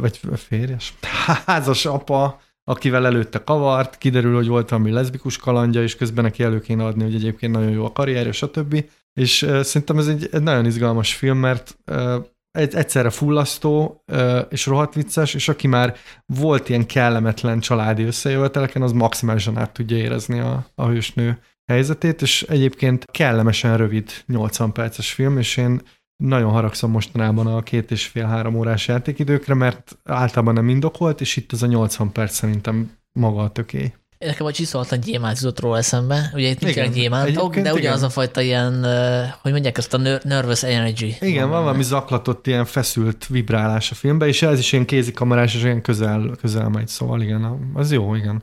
vagy 0.00 0.20
férjes, 0.48 0.94
házas 1.46 1.86
apa, 1.86 2.40
akivel 2.64 3.06
előtte 3.06 3.44
kavart, 3.44 3.98
kiderül, 3.98 4.34
hogy 4.34 4.46
volt 4.46 4.68
valami 4.68 4.90
leszbikus 4.90 5.36
kalandja, 5.36 5.82
és 5.82 5.96
közben 5.96 6.24
neki 6.24 6.42
elő 6.42 6.60
kéne 6.60 6.84
adni, 6.84 7.02
hogy 7.02 7.14
egyébként 7.14 7.52
nagyon 7.52 7.70
jó 7.70 7.84
a 7.84 7.92
karrierje, 7.92 8.32
stb. 8.32 8.84
És 9.12 9.42
uh, 9.42 9.60
szerintem 9.60 9.98
ez 9.98 10.06
egy, 10.06 10.28
egy 10.32 10.42
nagyon 10.42 10.66
izgalmas 10.66 11.14
film, 11.14 11.38
mert 11.38 11.76
uh, 11.86 12.14
egy, 12.50 12.74
egyszerre 12.74 13.10
fullasztó 13.10 14.04
uh, 14.12 14.38
és 14.48 14.66
rohadt 14.66 14.94
vicces, 14.94 15.34
és 15.34 15.48
aki 15.48 15.66
már 15.66 15.96
volt 16.26 16.68
ilyen 16.68 16.86
kellemetlen 16.86 17.60
családi 17.60 18.02
összejöveteleken, 18.02 18.82
az 18.82 18.92
maximálisan 18.92 19.58
át 19.58 19.72
tudja 19.72 19.96
érezni 19.96 20.38
a, 20.38 20.66
a 20.74 20.86
hősnő 20.86 21.38
helyzetét, 21.66 22.22
és 22.22 22.42
egyébként 22.42 23.04
kellemesen 23.10 23.76
rövid 23.76 24.10
80 24.26 24.72
perces 24.72 25.12
film, 25.12 25.38
és 25.38 25.56
én 25.56 25.80
nagyon 26.26 26.50
haragszom 26.50 26.90
mostanában 26.90 27.46
a 27.46 27.62
két 27.62 27.90
és 27.90 28.06
fél-három 28.06 28.54
órás 28.54 28.88
játékidőkre, 28.88 29.54
mert 29.54 29.98
általában 30.04 30.54
nem 30.54 30.68
indokolt, 30.68 31.20
és 31.20 31.36
itt 31.36 31.52
ez 31.52 31.62
a 31.62 31.66
80 31.66 32.12
perc 32.12 32.34
szerintem 32.34 32.90
maga 33.12 33.42
a 33.42 33.50
töké. 33.50 33.92
Nekem 34.18 34.46
a 34.46 34.52
csiszoltan 34.52 35.00
gyémánt 35.00 35.40
jutott 35.40 35.60
róla 35.60 35.76
eszembe. 35.76 36.30
Ugye 36.34 36.48
itt 36.48 36.60
nincsenek 36.60 36.92
gyémántok, 36.92 37.54
de 37.54 37.72
ugyanaz 37.72 37.98
igen. 37.98 38.08
a 38.08 38.12
fajta 38.12 38.40
ilyen, 38.40 38.86
hogy 39.42 39.52
mondják 39.52 39.78
ezt 39.78 39.94
a 39.94 39.98
ner- 39.98 40.24
nervous 40.24 40.62
energy. 40.62 41.16
Igen, 41.20 41.48
van 41.48 41.62
valami 41.62 41.82
zaklatott, 41.82 42.46
ilyen 42.46 42.64
feszült 42.64 43.26
vibrálás 43.26 43.90
a 43.90 43.94
filmben, 43.94 44.28
és 44.28 44.42
ez 44.42 44.58
is 44.58 44.72
ilyen 44.72 44.84
kézikamerás, 44.84 45.54
és 45.54 45.62
ilyen 45.62 45.82
közel, 45.82 46.30
közel 46.40 46.68
megy, 46.68 46.88
szóval 46.88 47.20
igen, 47.20 47.70
az 47.74 47.92
jó, 47.92 48.14
igen. 48.14 48.42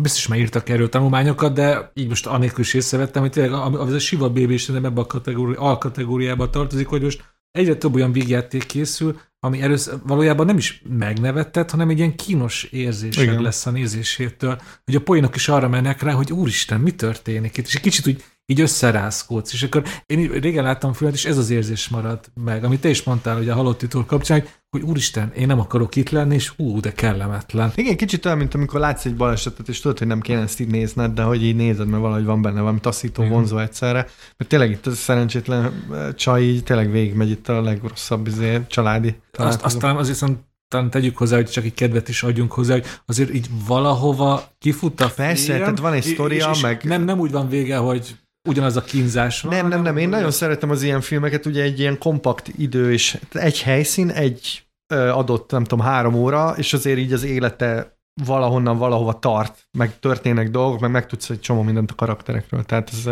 Biztos 0.00 0.26
már 0.26 0.38
írtak 0.38 0.68
erről 0.68 0.88
tanulmányokat, 0.88 1.52
de 1.52 1.90
így 1.94 2.08
most 2.08 2.26
anélkül 2.26 2.60
is 2.60 2.74
észrevettem, 2.74 3.22
hogy 3.22 3.30
tényleg 3.30 3.52
az 3.52 3.92
a 3.92 3.98
Siva 3.98 4.28
Baby 4.28 4.52
is 4.52 4.66
nem 4.66 4.84
ebbe 4.84 5.00
a 5.00 5.06
kategóri, 5.06 5.54
alkategóriába 5.54 6.50
tartozik, 6.50 6.86
hogy 6.86 7.02
most 7.02 7.24
egyre 7.50 7.74
több 7.74 7.94
olyan 7.94 8.12
vígjáték 8.12 8.66
készül, 8.66 9.20
ami 9.40 9.62
először 9.62 9.98
valójában 10.06 10.46
nem 10.46 10.56
is 10.56 10.82
megnevettet, 10.88 11.70
hanem 11.70 11.88
egy 11.88 11.98
ilyen 11.98 12.16
kínos 12.16 12.68
Igen. 12.70 13.42
lesz 13.42 13.66
a 13.66 13.70
nézésétől, 13.70 14.60
hogy 14.84 14.94
a 14.94 15.00
poénok 15.00 15.36
is 15.36 15.48
arra 15.48 15.68
mennek 15.68 16.02
rá, 16.02 16.12
hogy 16.12 16.32
úristen, 16.32 16.80
mi 16.80 16.90
történik 16.90 17.56
itt, 17.56 17.66
és 17.66 17.74
egy 17.74 17.80
kicsit 17.80 18.06
úgy 18.06 18.24
így 18.46 18.60
összerázkódsz, 18.60 19.52
és 19.52 19.62
akkor 19.62 19.82
én 20.06 20.28
régen 20.30 20.64
láttam 20.64 20.92
filmet, 20.92 21.16
és 21.16 21.24
ez 21.24 21.38
az 21.38 21.50
érzés 21.50 21.88
marad 21.88 22.20
meg, 22.34 22.64
amit 22.64 22.80
te 22.80 22.88
is 22.88 23.02
mondtál, 23.02 23.36
hogy 23.36 23.48
a 23.48 23.54
halott 23.54 23.78
titul 23.78 24.04
kapcsán, 24.04 24.44
hogy, 24.70 24.82
úristen, 24.82 25.32
én 25.36 25.46
nem 25.46 25.60
akarok 25.60 25.96
itt 25.96 26.10
lenni, 26.10 26.34
és 26.34 26.52
ú, 26.56 26.80
de 26.80 26.92
kellemetlen. 26.92 27.72
Igen, 27.74 27.96
kicsit 27.96 28.24
olyan, 28.26 28.38
mint 28.38 28.54
amikor 28.54 28.80
látsz 28.80 29.04
egy 29.04 29.16
balesetet, 29.16 29.68
és 29.68 29.80
tudod, 29.80 29.98
hogy 29.98 30.06
nem 30.06 30.20
kéne 30.20 30.40
ezt 30.40 30.60
így 30.60 30.70
nézned, 30.70 31.12
de 31.12 31.22
hogy 31.22 31.44
így 31.44 31.56
nézed, 31.56 31.88
mert 31.88 32.02
valahogy 32.02 32.24
van 32.24 32.42
benne 32.42 32.60
valami 32.60 32.80
taszító, 32.80 33.22
Igen. 33.22 33.34
vonzó 33.34 33.58
egyszerre. 33.58 34.06
Mert 34.36 34.50
tényleg 34.50 34.70
itt 34.70 34.86
ez 34.86 34.98
szerencsétlen 34.98 35.84
csaj 36.16 36.42
így 36.42 36.62
tényleg 36.64 36.90
végigmegy 36.90 37.30
itt 37.30 37.48
a 37.48 37.62
legrosszabb 37.62 38.26
izé, 38.26 38.60
családi 38.66 39.16
Azt, 39.32 39.62
aztán 39.62 39.96
azért 39.96 40.20
viszont 40.20 40.38
talán 40.68 40.90
tegyük 40.90 41.16
hozzá, 41.16 41.36
hogy 41.36 41.50
csak 41.50 41.64
egy 41.64 41.74
kedvet 41.74 42.08
is 42.08 42.22
adjunk 42.22 42.52
hozzá, 42.52 42.72
hogy 42.72 42.86
azért 43.06 43.34
így 43.34 43.48
valahova 43.66 44.48
kifut 44.58 45.00
a 45.00 45.10
Persze, 45.16 45.44
film, 45.44 45.58
tehát 45.58 45.78
van 45.78 45.92
egy 45.92 46.02
sztoria, 46.02 46.50
és, 46.50 46.56
és 46.56 46.62
meg- 46.62 46.84
Nem, 46.84 47.04
nem 47.04 47.18
úgy 47.18 47.30
van 47.30 47.48
vége, 47.48 47.76
hogy 47.76 48.16
ugyanaz 48.46 48.76
a 48.76 48.80
kínzás 48.80 49.40
van. 49.40 49.54
Nem, 49.54 49.68
nem, 49.68 49.82
nem, 49.82 49.96
én 49.96 50.08
nagyon 50.08 50.30
szeretem 50.30 50.70
az 50.70 50.82
ilyen 50.82 51.00
filmeket, 51.00 51.46
ugye 51.46 51.62
egy 51.62 51.78
ilyen 51.78 51.98
kompakt 51.98 52.48
idő, 52.56 52.92
és 52.92 53.18
egy 53.32 53.62
helyszín, 53.62 54.10
egy 54.10 54.66
adott, 54.94 55.50
nem 55.50 55.64
tudom, 55.64 55.84
három 55.84 56.14
óra, 56.14 56.54
és 56.56 56.72
azért 56.72 56.98
így 56.98 57.12
az 57.12 57.22
élete 57.22 57.98
valahonnan 58.24 58.78
valahova 58.78 59.18
tart, 59.18 59.68
meg 59.78 59.98
történnek 59.98 60.50
dolgok, 60.50 60.80
meg 60.80 60.90
megtudsz 60.90 61.30
egy 61.30 61.40
csomó 61.40 61.62
mindent 61.62 61.90
a 61.90 61.94
karakterekről, 61.94 62.64
tehát 62.64 62.90
ez 62.92 63.08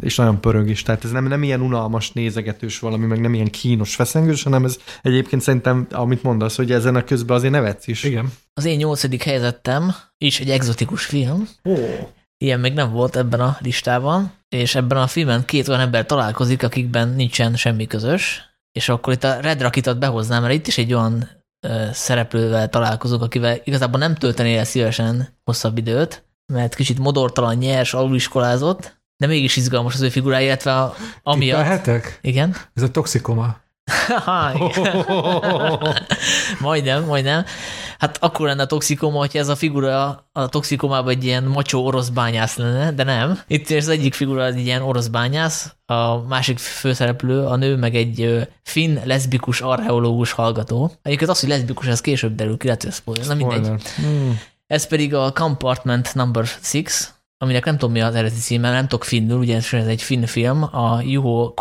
és 0.00 0.16
nagyon 0.16 0.40
pörög 0.40 0.68
is, 0.68 0.82
tehát 0.82 1.04
ez 1.04 1.10
nem, 1.10 1.26
nem 1.26 1.42
ilyen 1.42 1.60
unalmas, 1.60 2.12
nézegetős 2.12 2.78
valami, 2.78 3.06
meg 3.06 3.20
nem 3.20 3.34
ilyen 3.34 3.50
kínos, 3.50 3.94
feszengős, 3.94 4.42
hanem 4.42 4.64
ez 4.64 4.78
egyébként 5.02 5.42
szerintem, 5.42 5.86
amit 5.90 6.22
mondasz, 6.22 6.56
hogy 6.56 6.72
ezen 6.72 6.96
a 6.96 7.04
közben 7.04 7.36
azért 7.36 7.52
nevetsz 7.52 7.86
is. 7.86 8.02
Igen. 8.02 8.32
Az 8.54 8.64
én 8.64 8.76
nyolcadik 8.76 9.22
helyzetem 9.22 9.94
is 10.18 10.40
egy 10.40 10.50
egzotikus 10.50 11.04
film. 11.04 11.48
Ó, 11.64 11.74
Ilyen 12.42 12.60
még 12.60 12.72
nem 12.72 12.92
volt 12.92 13.16
ebben 13.16 13.40
a 13.40 13.56
listában, 13.60 14.32
és 14.48 14.74
ebben 14.74 14.98
a 14.98 15.06
filmben 15.06 15.44
két 15.44 15.68
olyan 15.68 15.80
ember 15.80 16.06
találkozik, 16.06 16.62
akikben 16.62 17.08
nincsen 17.08 17.56
semmi 17.56 17.86
közös, 17.86 18.42
és 18.72 18.88
akkor 18.88 19.12
itt 19.12 19.24
a 19.24 19.40
Red 19.40 19.60
Rakitot 19.60 19.98
behoznám, 19.98 20.42
mert 20.42 20.54
itt 20.54 20.66
is 20.66 20.78
egy 20.78 20.94
olyan 20.94 21.28
ö, 21.66 21.84
szereplővel 21.92 22.68
találkozok, 22.68 23.22
akivel 23.22 23.60
igazából 23.64 23.98
nem 23.98 24.14
töltenél 24.14 24.58
el 24.58 24.64
szívesen 24.64 25.38
hosszabb 25.44 25.78
időt, 25.78 26.24
mert 26.52 26.74
kicsit 26.74 26.98
modortalan, 26.98 27.56
nyers, 27.56 27.94
aluliskolázott, 27.94 29.00
de 29.16 29.26
mégis 29.26 29.56
izgalmas 29.56 29.94
az 29.94 30.00
ő 30.00 30.08
figurája, 30.08 30.46
illetve 30.46 30.80
a, 30.80 30.94
amiatt. 31.22 31.58
Tippelhetek? 31.58 32.18
Igen. 32.22 32.56
Ez 32.74 32.82
a 32.82 32.90
toxikoma. 32.90 33.56
Igen. 34.54 35.04
majdnem, 36.60 37.04
majdnem. 37.04 37.44
Hát 37.98 38.16
akkor 38.20 38.46
lenne 38.46 38.62
a 38.62 38.66
toxikoma, 38.66 39.18
hogyha 39.18 39.38
ez 39.38 39.48
a 39.48 39.56
figura 39.56 40.26
a 40.32 40.48
toxikomában 40.48 41.12
egy 41.12 41.24
ilyen 41.24 41.44
macsó 41.44 41.84
orosz 41.84 42.08
bányász 42.08 42.56
lenne, 42.56 42.92
de 42.92 43.02
nem. 43.02 43.40
Itt 43.46 43.70
az 43.70 43.88
egyik 43.88 44.14
figura 44.14 44.46
egy 44.46 44.58
ilyen 44.58 44.82
orosz 44.82 45.06
bányász, 45.06 45.74
a 45.86 46.16
másik 46.18 46.58
főszereplő, 46.58 47.44
a 47.44 47.56
nő 47.56 47.76
meg 47.76 47.94
egy 47.94 48.48
finn 48.62 48.98
leszbikus 49.04 49.60
archeológus 49.60 50.32
hallgató. 50.32 50.92
Egyébként 51.02 51.30
az, 51.30 51.40
hogy 51.40 51.48
leszbikus, 51.48 51.86
ez 51.86 52.00
később 52.00 52.34
derül 52.34 52.56
ki, 52.56 52.66
lehet, 52.66 52.82
hogy 52.82 52.92
spoiler. 52.92 53.26
Na 53.26 53.34
mindegy. 53.34 53.68
Hmm. 53.96 54.40
Ez 54.66 54.86
pedig 54.86 55.14
a 55.14 55.32
Compartment 55.32 56.14
Number 56.14 56.44
6, 56.72 57.14
aminek 57.38 57.64
nem 57.64 57.78
tudom 57.78 57.92
mi 57.92 58.00
az 58.00 58.14
eredeti 58.14 58.40
címe, 58.40 58.70
nem 58.70 58.88
tudok 58.88 59.04
finnül, 59.04 59.38
ugye 59.38 59.56
ez 59.56 59.72
egy 59.72 60.02
finn 60.02 60.24
film, 60.24 60.62
a 60.62 61.00
Juho 61.00 61.52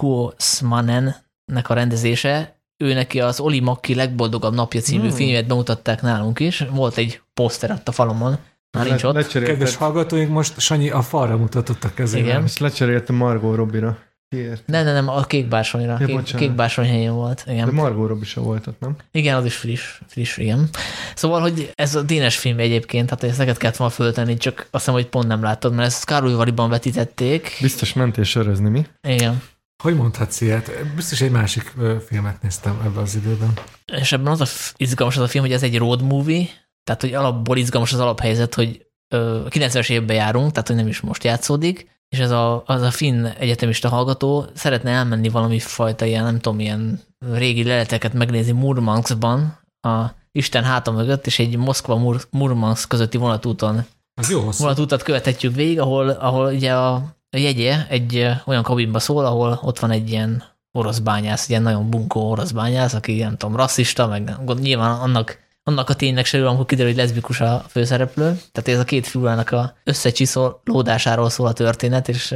Kuosmanen-nek 1.52 1.70
a 1.70 1.74
rendezése, 1.74 2.56
ő 2.78 2.94
neki 2.94 3.20
az 3.22 3.40
Oli 3.40 3.60
Makki 3.60 3.96
legboldogabb 3.96 4.54
napja 4.54 4.82
című 4.82 5.08
Hmm. 5.08 5.16
filmjét 5.16 5.48
bemutatták 5.48 6.02
nálunk 6.02 6.40
is, 6.40 6.64
volt 6.72 6.98
egy 6.98 7.22
poszter 7.34 7.72
ott 7.72 7.88
a 7.88 7.92
falomon, 7.92 8.38
már 8.78 8.86
nincs 8.88 9.04
ott. 9.04 9.14
lecserélted- 9.14 9.58
Kedves 9.58 9.76
hallgatóink, 9.76 10.30
most 10.30 10.60
Sanyi 10.60 10.90
a 10.90 11.02
falra 11.02 11.38
mutatott 11.38 11.84
a 11.84 11.94
kezével. 11.94 12.28
Igen. 12.30 12.44
Ezt 12.44 12.60
lecseréltem 12.60 13.16
Margot 13.16 13.56
Robbira. 13.56 13.98
Miért? 14.36 14.64
Nem, 14.68 14.84
nem, 14.86 14.94
nem, 14.94 15.08
a 15.10 15.24
kék 15.24 15.48
bársonyra, 15.48 15.98
Ja, 16.00 16.22
kék, 16.24 16.52
bársony 16.52 16.88
helyén 16.88 17.14
volt. 17.14 17.44
Igen. 17.48 17.66
De 17.66 17.72
Margot 17.72 18.08
Robbie 18.08 18.26
se 18.26 18.40
volt 18.40 18.68
ott, 18.68 18.80
nem? 18.80 18.96
igen, 19.12 19.36
az 19.36 19.46
is 19.46 19.56
friss, 19.56 20.00
friss, 20.08 20.38
igen. 20.38 20.70
Szóval, 21.16 21.42
hogy 21.42 21.72
ez 21.76 21.96
a 21.96 22.02
dénes 22.02 22.38
film 22.38 22.60
egyébként, 22.60 23.10
hát 23.10 23.24
ezt 23.24 23.38
neked 23.38 23.58
kellett 23.58 23.76
volna 23.76 23.94
föltenni, 23.94 24.38
csak 24.38 24.60
azt 24.60 24.70
hiszem, 24.72 24.94
hogy 24.94 25.08
pont 25.08 25.28
nem 25.28 25.42
láttad, 25.44 25.74
mert 25.74 25.88
ezt 25.88 26.06
Károlyvariban 26.06 26.70
vetítették. 26.70 27.58
Biztos 27.62 27.94
mentél 27.94 28.24
sörözni, 28.24 28.70
mi? 28.70 28.86
Igen. 29.08 29.42
Hogy 29.82 29.96
mondhatsz 29.96 30.42
ilyet? 30.42 30.72
Biztos 30.96 31.22
egy 31.22 31.32
másik 31.32 31.74
filmet 32.08 32.42
néztem 32.42 32.82
ebben 32.86 33.04
az 33.04 33.16
időben. 33.16 33.54
És 33.86 34.12
ebben 34.12 34.32
az 34.32 34.42
a 34.42 34.46
izgalmas 34.78 35.18
az 35.18 35.24
a 35.24 35.28
film, 35.28 35.44
hogy 35.44 35.54
ez 35.54 35.64
egy 35.64 35.78
road 35.78 36.02
movie, 36.02 36.46
tehát 36.84 37.02
hogy 37.02 37.14
alapból 37.14 37.58
izgalmas 37.58 37.94
az 37.94 38.00
alaphelyzet, 38.00 38.54
hogy 38.54 38.86
ö, 39.14 39.42
90-es 39.50 39.90
évben 39.90 40.16
járunk, 40.16 40.52
tehát 40.52 40.68
hogy 40.68 40.76
nem 40.78 40.88
is 40.88 41.00
most 41.00 41.24
játszódik, 41.24 41.90
és 42.10 42.20
ez 42.20 42.32
a, 42.32 42.64
az 42.66 42.82
a 42.82 42.92
finn 42.92 43.26
egyetemista 43.26 43.90
hallgató 43.90 44.46
szeretne 44.54 44.92
elmenni 44.92 45.30
valami 45.30 45.60
fajta 45.60 46.06
ilyen, 46.06 46.24
nem 46.24 46.40
tudom, 46.40 46.60
ilyen 46.60 47.02
régi 47.20 47.64
leleteket 47.64 48.14
megnézni 48.14 48.52
Murmanskban, 48.52 49.60
a 49.88 50.06
Isten 50.32 50.64
háta 50.64 50.92
mögött, 50.92 51.26
és 51.26 51.40
egy 51.40 51.58
Moszkva-Murmansk 51.58 52.90
közötti 52.90 53.18
vonatúton 53.18 53.86
Az 54.14 54.30
jó 54.30 54.40
hosszú. 54.40 54.64
vonatutat 54.64 55.04
követhetjük 55.04 55.56
végig, 55.56 55.80
ahol, 55.80 56.10
ahol 56.10 56.54
ugye 56.54 56.76
a, 56.76 56.94
a 56.94 57.14
jegye 57.38 57.88
egy 57.90 58.28
olyan 58.46 58.64
kabinba 58.64 59.00
szól, 59.00 59.26
ahol 59.26 59.60
ott 59.64 59.80
van 59.80 59.92
egy 59.92 60.10
ilyen 60.10 60.44
orosz 60.72 61.00
bányász, 61.00 61.50
ilyen 61.50 61.62
nagyon 61.62 61.90
bunkó 61.90 62.30
orosz 62.30 62.52
bányász, 62.52 62.94
aki 62.94 63.22
nem 63.22 63.38
tudom, 63.38 63.56
rasszista, 63.56 64.08
meg 64.08 64.36
nyilván 64.62 65.00
annak, 65.00 65.40
annak 65.64 65.90
a 65.90 65.94
ténynek 65.94 66.26
se 66.26 66.48
amikor 66.48 66.66
kiderül, 66.66 66.92
hogy 66.92 67.02
leszbikus 67.02 67.42
a 67.42 67.66
főszereplő. 67.68 68.40
Tehát 68.52 68.70
ez 68.70 68.80
a 68.80 68.84
két 68.84 69.08
figurának 69.08 69.52
a 69.52 69.74
összecsiszolódásáról 69.84 71.30
szól 71.30 71.48
a 71.48 71.54
történet, 71.54 72.10
és 72.10 72.36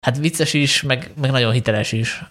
hát 0.00 0.18
vicces 0.18 0.54
is, 0.54 0.82
meg, 0.82 1.12
meg 1.20 1.30
nagyon 1.30 1.52
hiteles 1.52 1.92
is 1.92 2.24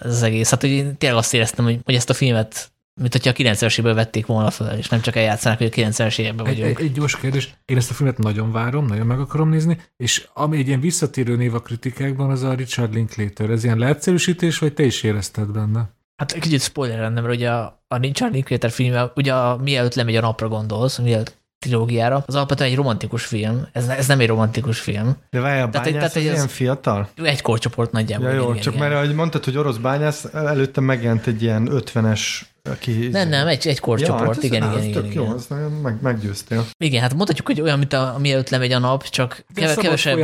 ez 0.00 0.10
az 0.12 0.22
egész. 0.22 0.50
Hát 0.50 0.60
hogy 0.60 0.70
én 0.70 0.96
tényleg 0.96 1.18
azt 1.18 1.34
éreztem, 1.34 1.64
hogy, 1.64 1.80
hogy 1.84 1.94
ezt 1.94 2.10
a 2.10 2.14
filmet 2.14 2.70
mint 3.00 3.12
hogyha 3.12 3.30
a 3.30 3.34
90-es 3.34 3.78
évből 3.78 3.94
vették 3.94 4.26
volna 4.26 4.50
fel, 4.50 4.78
és 4.78 4.88
nem 4.88 5.00
csak 5.00 5.16
eljátszanak, 5.16 5.58
hogy 5.58 5.66
a 5.66 5.70
90-es 5.70 6.18
években 6.18 6.46
Egy, 6.46 6.58
vagyunk. 6.58 6.78
egy, 6.78 6.84
egy 6.84 6.92
gyors 6.92 7.16
kérdés. 7.16 7.54
Én 7.64 7.76
ezt 7.76 7.90
a 7.90 7.94
filmet 7.94 8.18
nagyon 8.18 8.52
várom, 8.52 8.86
nagyon 8.86 9.06
meg 9.06 9.20
akarom 9.20 9.48
nézni, 9.48 9.78
és 9.96 10.28
ami 10.34 10.58
egy 10.58 10.66
ilyen 10.66 10.80
visszatérő 10.80 11.36
név 11.36 11.54
a 11.54 11.60
kritikákban, 11.60 12.30
az 12.30 12.42
a 12.42 12.54
Richard 12.54 12.94
Linklater. 12.94 13.50
Ez 13.50 13.64
ilyen 13.64 13.78
leegyszerűsítés, 13.78 14.58
vagy 14.58 14.74
te 14.74 14.82
is 14.82 15.02
érezted 15.02 15.52
benne? 15.52 15.94
Hát 16.16 16.32
egy 16.32 16.40
kicsit 16.40 16.60
spoiler 16.60 16.98
lenne, 16.98 17.20
mert 17.20 17.34
ugye 17.34 17.50
a, 17.50 17.84
a 17.88 17.96
Richard 17.96 18.32
Linklater 18.32 18.70
filmje, 18.70 19.12
ugye 19.14 19.34
a, 19.34 19.56
mielőtt 19.56 19.94
lemegy 19.94 20.16
a 20.16 20.20
napra 20.20 20.48
gondolsz, 20.48 20.98
mielőtt 20.98 21.36
trilógiára, 21.58 22.24
az 22.26 22.34
alapvetően 22.34 22.70
egy 22.70 22.76
romantikus 22.76 23.24
film, 23.24 23.66
ez, 23.72 23.88
ez 23.88 24.06
nem 24.06 24.20
egy 24.20 24.26
romantikus 24.26 24.80
film. 24.80 25.16
De 25.30 25.40
várj, 25.40 25.60
a 25.60 25.68
Tehát 25.68 25.92
tehát 25.92 26.16
egy 26.16 26.22
az 26.26 26.32
az- 26.32 26.34
ilyen 26.34 26.48
fiatal? 26.48 27.08
Egy 27.22 27.42
korcsoport 27.42 27.92
nagyjából. 27.92 28.28
Ja, 28.28 28.34
jó, 28.34 28.50
igen, 28.50 28.62
csak 28.62 28.74
igen. 28.74 28.88
mert 28.88 29.00
ahogy 29.02 29.14
mondtad, 29.14 29.44
hogy 29.44 29.56
orosz 29.56 29.76
bányász, 29.76 30.24
előtte 30.32 30.80
megjelent 30.80 31.26
egy 31.26 31.42
ilyen 31.42 31.68
50-es, 31.72 32.20
aki... 32.62 33.08
Nem, 33.12 33.28
nem, 33.28 33.46
egy, 33.46 33.66
egy 33.66 33.80
korcsoport, 33.80 34.26
hát 34.26 34.36
ez- 34.36 34.42
igen, 34.44 34.62
igen, 34.62 34.82
igen, 34.82 34.92
tök 35.02 35.10
igen. 35.10 35.22
jó, 35.24 35.30
az 35.34 35.46
nagyon 35.46 35.70
meg, 35.72 35.98
meggyőztél. 36.02 36.64
Igen, 36.78 37.00
hát 37.02 37.14
mondhatjuk, 37.14 37.46
hogy 37.46 37.60
olyan, 37.60 37.78
mint 37.78 37.92
a, 37.92 38.14
a 38.14 38.18
mielőtt 38.18 38.48
lemegy 38.48 38.72
a 38.72 38.78
nap, 38.78 39.02
csak 39.08 39.44
keve, 39.54 39.74
kevesebb, 39.74 40.18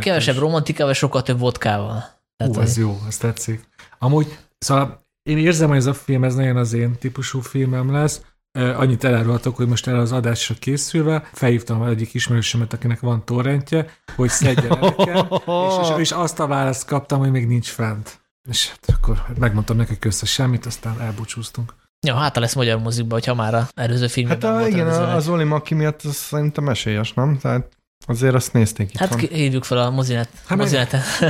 kevesebb 0.00 0.36
romantikával, 0.38 0.92
sokkal 0.94 1.22
több 1.22 1.38
vodkával. 1.38 2.04
Tehát, 2.36 2.54
Hú, 2.54 2.60
ez 2.60 2.76
jó, 2.78 2.98
ez 3.08 3.16
tetszik. 3.16 3.60
Amúgy, 3.98 4.38
szóval 4.58 5.00
én 5.22 5.38
érzem, 5.38 5.68
hogy 5.68 5.76
ez 5.76 5.86
a 5.86 5.94
film, 5.94 6.24
ez 6.24 6.34
nagyon 6.34 6.56
az 6.56 6.72
én 6.72 6.98
típusú 6.98 7.40
filmem 7.40 7.92
lesz. 7.92 8.20
Annyit 8.52 9.04
elárulhatok, 9.04 9.56
hogy 9.56 9.68
most 9.68 9.86
erre 9.86 9.98
az 9.98 10.12
adásra 10.12 10.54
készülve 10.58 11.28
felhívtam 11.32 11.82
egyik 11.82 12.14
ismerősömet, 12.14 12.72
akinek 12.72 13.00
van 13.00 13.24
torrentje, 13.24 13.86
hogy 14.16 14.28
szedje 14.28 14.68
le 14.68 14.78
nekem, 14.80 15.26
és, 15.30 15.88
és, 15.88 15.98
és, 15.98 16.10
azt 16.10 16.40
a 16.40 16.46
választ 16.46 16.86
kaptam, 16.86 17.18
hogy 17.18 17.30
még 17.30 17.46
nincs 17.46 17.68
fent. 17.68 18.20
És 18.48 18.68
hát 18.68 18.96
akkor 18.98 19.24
megmondtam 19.38 19.76
neki, 19.76 20.08
a 20.08 20.10
semmit, 20.10 20.66
aztán 20.66 21.00
elbúcsúztunk. 21.00 21.74
Ja, 22.06 22.14
hát 22.14 22.36
lesz 22.36 22.54
magyar 22.54 22.78
mozikba, 22.78 23.14
hogyha 23.14 23.34
már 23.34 23.54
a 23.54 23.68
előző 23.74 24.06
filmben 24.06 24.40
Hát 24.40 24.50
a, 24.50 24.58
volt 24.58 24.70
igen, 24.70 24.86
az 24.86 25.28
Oli 25.28 25.44
Maki 25.44 25.74
miatt 25.74 26.02
az 26.02 26.14
szerintem 26.14 26.68
esélyes, 26.68 27.12
nem? 27.12 27.38
Tehát 27.38 27.77
azért 28.06 28.34
azt 28.34 28.52
nézték 28.52 28.90
itt 28.90 28.98
Hát 28.98 29.20
hívjuk 29.20 29.64
fel 29.64 29.78
a 29.78 29.90
mozinet, 29.90 30.28
Hát 30.46 30.58
mozinetet. 30.58 31.02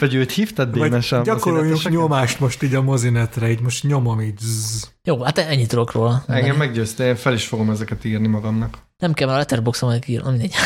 Vagy 0.00 0.14
őt 0.14 0.32
hívtad 0.32 0.70
démesen? 0.70 1.22
gyakoroljunk 1.22 1.88
nyomást 1.90 2.40
most 2.40 2.62
így 2.62 2.74
a 2.74 2.82
mozinetre, 2.82 3.50
így 3.50 3.60
most 3.60 3.82
nyomom 3.84 4.20
így. 4.20 4.38
Zzz. 4.38 4.84
Jó, 5.04 5.22
hát 5.22 5.38
ennyit 5.38 5.68
tudok 5.68 5.92
róla. 5.92 6.24
Engem 6.26 6.56
meggyőzte, 6.56 7.06
én 7.06 7.16
fel 7.16 7.32
is 7.34 7.46
fogom 7.46 7.70
ezeket 7.70 8.04
írni 8.04 8.26
magamnak. 8.26 8.78
Nem 8.98 9.12
kell 9.12 9.26
már 9.26 9.36
a 9.36 9.38
letterboxon 9.38 9.88
meg 9.88 10.08
írni, 10.08 10.30
mindegy. 10.30 10.54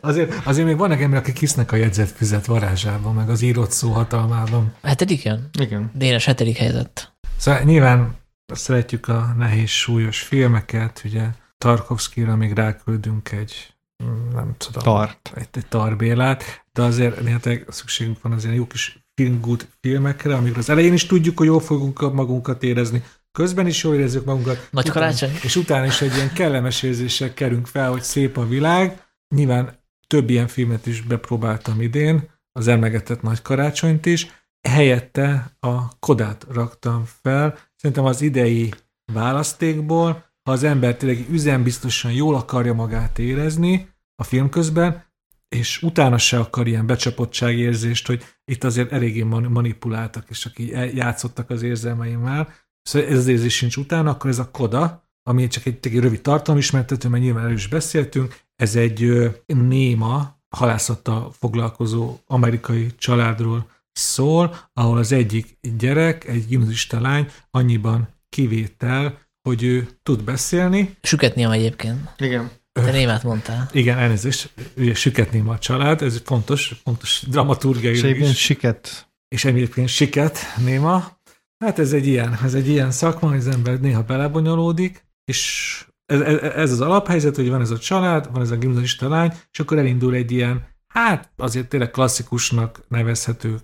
Azért, 0.00 0.46
azért 0.46 0.66
még 0.66 0.76
vannak 0.76 1.00
emberek, 1.00 1.24
akik 1.24 1.38
hisznek 1.38 1.72
a 1.72 1.76
jegyzetfüzet 1.76 2.46
varázsában, 2.46 3.14
meg 3.14 3.30
az 3.30 3.42
írott 3.42 3.70
szó 3.70 3.90
hatalmában. 3.90 4.74
A 4.80 4.86
hetedik 4.86 5.22
jön? 5.22 5.48
Igen. 5.58 5.90
Dénes 5.94 6.24
hetedik 6.24 6.56
helyzet. 6.56 7.12
Szóval 7.36 7.60
nyilván 7.62 8.16
szeretjük 8.46 9.08
a 9.08 9.34
nehéz, 9.38 9.68
súlyos 9.68 10.20
filmeket, 10.20 11.02
ugye 11.04 11.22
Tarkovszkira 11.58 12.36
még 12.36 12.52
ráküldünk 12.52 13.32
egy, 13.32 13.74
mm, 14.04 14.28
nem 14.28 14.54
tudom, 14.58 14.82
Tart. 14.82 15.32
egy, 15.34 15.48
egy 15.52 15.66
tarbélát, 15.66 16.64
de 16.72 16.82
azért 16.82 17.22
néha 17.22 17.38
szükségünk 17.68 18.22
van 18.22 18.32
az 18.32 18.44
ilyen 18.44 18.56
jó 18.56 18.66
kis 18.66 18.98
feel 19.14 19.38
good 19.40 19.68
filmekre, 19.80 20.34
amikor 20.34 20.58
az 20.58 20.68
elején 20.68 20.92
is 20.92 21.06
tudjuk, 21.06 21.38
hogy 21.38 21.46
jól 21.46 21.60
fogunk 21.60 22.12
magunkat 22.12 22.62
érezni, 22.62 23.02
közben 23.32 23.66
is 23.66 23.84
jól 23.84 23.94
érezzük 23.94 24.24
magunkat. 24.24 24.68
Nagy 24.70 24.88
utána- 24.88 25.00
karácsony? 25.00 25.38
És 25.42 25.56
utána 25.56 25.86
is 25.86 26.00
egy 26.00 26.14
ilyen 26.14 26.32
kellemes 26.32 26.82
érzéssel 26.82 27.34
kerünk 27.34 27.66
fel, 27.66 27.90
hogy 27.90 28.02
szép 28.02 28.36
a 28.36 28.46
világ. 28.46 29.02
Nyilván 29.34 29.84
több 30.06 30.30
ilyen 30.30 30.48
filmet 30.48 30.86
is 30.86 31.00
bepróbáltam 31.00 31.80
idén, 31.80 32.30
az 32.52 32.68
emlegetett 32.68 33.22
Nagy 33.22 33.42
Karácsonyt 33.42 34.06
is. 34.06 34.26
Helyette 34.68 35.56
a 35.60 35.98
Kodát 35.98 36.46
raktam 36.52 37.04
fel. 37.22 37.58
Szerintem 37.76 38.04
az 38.04 38.20
idei 38.22 38.74
választékból, 39.12 40.24
ha 40.46 40.52
az 40.52 40.62
ember 40.62 40.96
tényleg 40.96 41.26
üzembiztosan 41.30 42.12
jól 42.12 42.34
akarja 42.34 42.74
magát 42.74 43.18
érezni 43.18 43.88
a 44.14 44.24
film 44.24 44.48
közben, 44.48 45.04
és 45.48 45.82
utána 45.82 46.18
se 46.18 46.38
akar 46.38 46.66
ilyen 46.66 46.86
becsapottságérzést, 46.86 48.06
hogy 48.06 48.24
itt 48.44 48.64
azért 48.64 48.92
eléggé 48.92 49.22
man- 49.22 49.50
manipuláltak, 49.50 50.24
és 50.28 50.46
aki 50.46 50.70
játszottak 50.94 51.50
az 51.50 51.62
érzelmeimmel, 51.62 52.52
szóval 52.82 53.08
ez 53.08 53.18
az 53.18 53.26
érzés 53.26 53.56
sincs 53.56 53.76
utána, 53.76 54.10
akkor 54.10 54.30
ez 54.30 54.38
a 54.38 54.50
Koda, 54.50 55.10
ami 55.22 55.46
csak 55.46 55.66
egy, 55.66 55.78
egy 55.82 55.98
rövid 55.98 56.20
tartalmismertető, 56.20 57.08
mert 57.08 57.22
nyilván 57.22 57.42
erről 57.42 57.56
is 57.56 57.68
beszéltünk, 57.68 58.40
ez 58.56 58.76
egy 58.76 59.30
néma, 59.46 60.40
halászattal 60.48 61.32
foglalkozó 61.32 62.18
amerikai 62.26 62.94
családról 62.96 63.70
szól, 63.92 64.56
ahol 64.72 64.98
az 64.98 65.12
egyik 65.12 65.58
gyerek, 65.76 66.24
egy 66.24 66.46
gimnazista 66.46 67.00
lány 67.00 67.30
annyiban 67.50 68.08
kivétel, 68.28 69.25
hogy 69.46 69.62
ő 69.62 69.88
tud 70.02 70.24
beszélni. 70.24 70.96
Süketni 71.02 71.44
egyébként. 71.44 72.14
Igen. 72.18 72.50
Te 72.72 72.90
német 72.90 73.22
mondtál. 73.22 73.68
Igen, 73.72 73.98
elnézést, 73.98 74.50
ugye 74.76 74.94
süket 74.94 75.32
néma 75.32 75.52
a 75.52 75.58
család, 75.58 76.02
ez 76.02 76.20
fontos, 76.24 76.80
fontos 76.84 77.22
dramaturgiai 77.28 77.94
És 77.94 78.02
egyébként 78.02 78.30
is. 78.30 78.38
siket. 78.40 79.08
És 79.28 79.44
egyébként 79.44 79.88
siket 79.88 80.38
néma. 80.64 81.18
Hát 81.64 81.78
ez 81.78 81.92
egy 81.92 82.06
ilyen, 82.06 82.38
ez 82.44 82.54
egy 82.54 82.68
ilyen 82.68 82.90
szakma, 82.90 83.28
hogy 83.28 83.38
az 83.38 83.46
ember 83.46 83.80
néha 83.80 84.02
belebonyolódik, 84.02 85.06
és 85.24 85.84
ez, 86.06 86.20
ez, 86.20 86.38
ez 86.40 86.72
az 86.72 86.80
alaphelyzet, 86.80 87.36
hogy 87.36 87.48
van 87.48 87.60
ez 87.60 87.70
a 87.70 87.78
család, 87.78 88.32
van 88.32 88.42
ez 88.42 88.50
a 88.50 88.56
gimnazista 88.56 89.08
lány, 89.08 89.32
és 89.52 89.60
akkor 89.60 89.78
elindul 89.78 90.14
egy 90.14 90.30
ilyen, 90.30 90.66
hát 90.86 91.30
azért 91.36 91.68
tényleg 91.68 91.90
klasszikusnak 91.90 92.80
nevezhető 92.88 93.54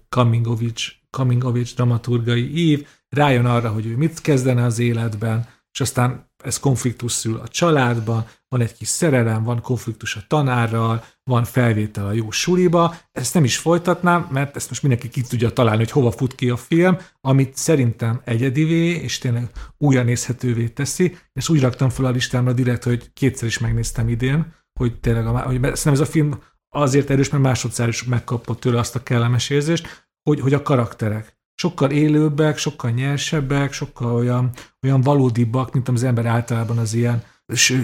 of 0.45 0.61
age 0.61 1.65
dramaturgai 1.75 2.57
ív, 2.57 2.87
rájön 3.09 3.47
arra, 3.47 3.69
hogy 3.69 3.87
ő 3.87 3.97
mit 3.97 4.21
kezdene 4.21 4.65
az 4.65 4.79
életben, 4.79 5.49
és 5.73 5.81
aztán 5.81 6.31
ez 6.45 6.59
konfliktus 6.59 7.13
szül 7.13 7.37
a 7.37 7.49
családban, 7.49 8.27
van 8.49 8.61
egy 8.61 8.75
kis 8.75 8.89
szerelem, 8.89 9.43
van 9.43 9.61
konfliktus 9.61 10.17
a 10.17 10.21
tanárral, 10.29 11.05
van 11.25 11.45
felvétel 11.45 12.07
a 12.07 12.13
jó 12.13 12.31
suliba. 12.31 12.97
Ezt 13.13 13.35
nem 13.35 13.45
is 13.45 13.59
folytatnám, 13.59 14.29
mert 14.31 14.57
ezt 14.57 14.69
most 14.69 14.83
mindenki 14.83 15.09
ki 15.09 15.23
tudja 15.23 15.53
találni, 15.53 15.79
hogy 15.79 15.91
hova 15.91 16.11
fut 16.11 16.35
ki 16.35 16.51
a 16.51 16.57
film, 16.57 16.99
amit 17.21 17.57
szerintem 17.57 18.21
egyedivé, 18.25 18.89
és 18.89 19.19
tényleg 19.19 19.51
újra 19.79 20.03
nézhetővé 20.03 20.69
teszi. 20.69 21.17
Ezt 21.33 21.49
úgy 21.49 21.61
raktam 21.61 21.89
fel 21.89 22.05
a 22.05 22.11
listámra 22.11 22.53
direkt, 22.53 22.85
hogy 22.85 23.13
kétszer 23.13 23.49
is 23.49 23.59
megnéztem 23.59 24.09
idén, 24.09 24.55
hogy 24.73 25.01
tényleg 25.01 25.27
a, 25.27 25.41
hogy 25.41 25.61
szerintem 25.61 25.93
ez 25.93 26.01
a 26.01 26.07
film 26.07 26.43
azért 26.69 27.11
erős, 27.11 27.29
mert 27.29 27.43
másodszor 27.43 27.89
is 27.89 28.05
megkapott 28.05 28.61
tőle 28.61 28.79
azt 28.79 28.97
a 28.97 29.03
kellemes 29.03 29.51
érzést, 29.51 30.09
hogy, 30.23 30.41
hogy 30.41 30.55
a 30.55 30.63
karakterek 30.63 31.41
sokkal 31.63 31.91
élőbbek, 31.91 32.59
sokkal 32.59 32.91
nyersebbek, 32.91 33.73
sokkal 33.73 34.15
olyan, 34.15 34.51
olyan 34.83 35.01
valódibbak, 35.01 35.73
mint 35.73 35.89
az 35.89 36.03
ember 36.03 36.27
általában 36.27 36.79
az 36.79 36.95
ilyen 36.95 37.23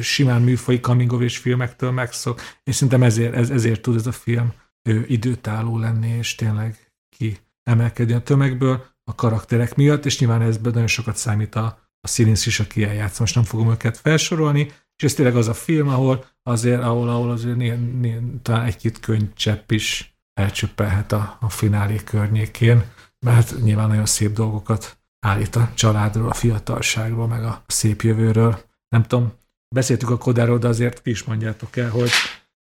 simán 0.01 0.43
műfai 0.43 0.81
coming 0.81 1.13
of 1.13 1.33
filmektől 1.33 1.91
megszok, 1.91 2.41
és 2.65 2.75
szerintem 2.75 3.03
ezért, 3.03 3.35
ez, 3.35 3.51
ezért 3.51 3.81
tud 3.81 3.97
ez 3.97 4.07
a 4.07 4.13
film 4.13 4.53
ő, 4.89 5.05
időtálló 5.09 5.79
lenni, 5.79 6.09
és 6.09 6.35
tényleg 6.35 6.93
ki 7.17 7.39
emelkedni 7.63 8.13
a 8.13 8.23
tömegből 8.23 8.85
a 9.05 9.15
karakterek 9.15 9.75
miatt, 9.75 10.05
és 10.05 10.19
nyilván 10.19 10.43
ezben 10.43 10.73
nagyon 10.73 10.89
sokat 10.89 11.17
számít 11.17 11.55
a, 11.55 11.79
a 12.01 12.09
színész 12.09 12.47
is, 12.47 12.61
aki 12.61 12.85
eljátsz. 12.85 13.19
Most 13.19 13.35
nem 13.35 13.45
fogom 13.45 13.71
őket 13.71 13.97
felsorolni, 13.97 14.73
és 14.97 15.05
ez 15.05 15.15
tényleg 15.15 15.37
az 15.37 15.49
a 15.49 15.55
film, 15.55 15.89
ahol 15.89 16.25
azért, 16.43 16.83
ahol, 16.83 17.09
ahol 17.09 17.31
azért 17.31 17.57
néha, 17.57 17.77
néha, 18.01 18.21
talán 18.43 18.67
egy-két 18.67 19.01
könycsepp 19.01 19.71
is 19.71 20.15
elcsöppelhet 20.35 21.13
a, 21.13 21.37
a 21.41 21.49
finálé 21.49 21.97
környékén, 22.05 22.85
mert 23.27 23.55
nyilván 23.63 23.89
nagyon 23.89 24.07
szép 24.07 24.33
dolgokat 24.33 24.99
állít 25.21 25.57
a 25.57 25.71
családról, 25.75 26.29
a 26.29 26.35
fiatalságról, 26.35 27.27
meg 27.27 27.45
a 27.45 27.63
szép 27.67 28.03
jövőről. 28.03 28.61
Nem 28.89 29.03
tudom, 29.03 29.33
beszéltük 29.75 30.11
a 30.11 30.19
Kodáról, 30.19 30.59
de 30.59 30.69
azért 30.69 31.03
ti 31.03 31.11
is 31.11 31.25
mondjátok 31.25 31.77
el, 31.77 31.91
hogy 31.91 32.11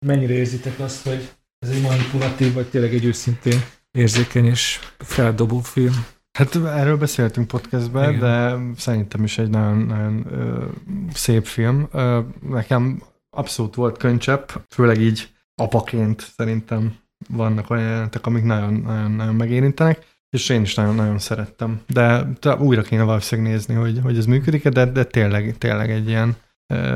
mennyire 0.06 0.34
érzitek 0.34 0.78
azt, 0.78 1.02
hogy 1.02 1.32
ez 1.58 1.70
egy 1.70 1.82
manipulatív, 1.82 2.52
vagy 2.52 2.66
tényleg 2.66 2.94
egy 2.94 3.04
őszintén 3.04 3.60
érzékeny 3.90 4.46
és 4.46 4.78
feldobó 4.98 5.58
film. 5.58 6.06
Hát 6.38 6.54
erről 6.56 6.96
beszéltünk 6.96 7.46
podcastben, 7.46 8.14
Igen. 8.14 8.20
de 8.20 8.58
szerintem 8.80 9.24
is 9.24 9.38
egy 9.38 9.50
nagyon, 9.50 9.78
nagyon 9.78 10.26
ö, 10.32 10.64
szép 11.12 11.44
film. 11.44 11.88
Ö, 11.92 12.20
nekem 12.48 13.02
abszolút 13.30 13.74
volt 13.74 13.98
könycsepp, 13.98 14.50
főleg 14.68 15.00
így 15.00 15.34
apaként 15.54 16.32
szerintem 16.36 16.96
vannak 17.28 17.70
olyan 17.70 17.88
jelentek, 17.88 18.26
amik 18.26 18.44
nagyon, 18.44 18.74
nagyon, 18.74 19.10
nagyon 19.10 19.34
megérintenek, 19.34 20.06
és 20.32 20.48
én 20.48 20.62
is 20.62 20.74
nagyon-nagyon 20.74 21.18
szerettem. 21.18 21.80
De 21.86 22.26
újra 22.58 22.82
kéne 22.82 23.02
valószínűleg 23.02 23.50
nézni, 23.52 23.74
hogy, 23.74 24.00
hogy 24.02 24.18
ez 24.18 24.26
működik 24.26 24.68
de, 24.68 24.84
de 24.84 25.04
tényleg, 25.04 25.58
tényleg 25.58 25.90
egy 25.90 26.08
ilyen, 26.08 26.36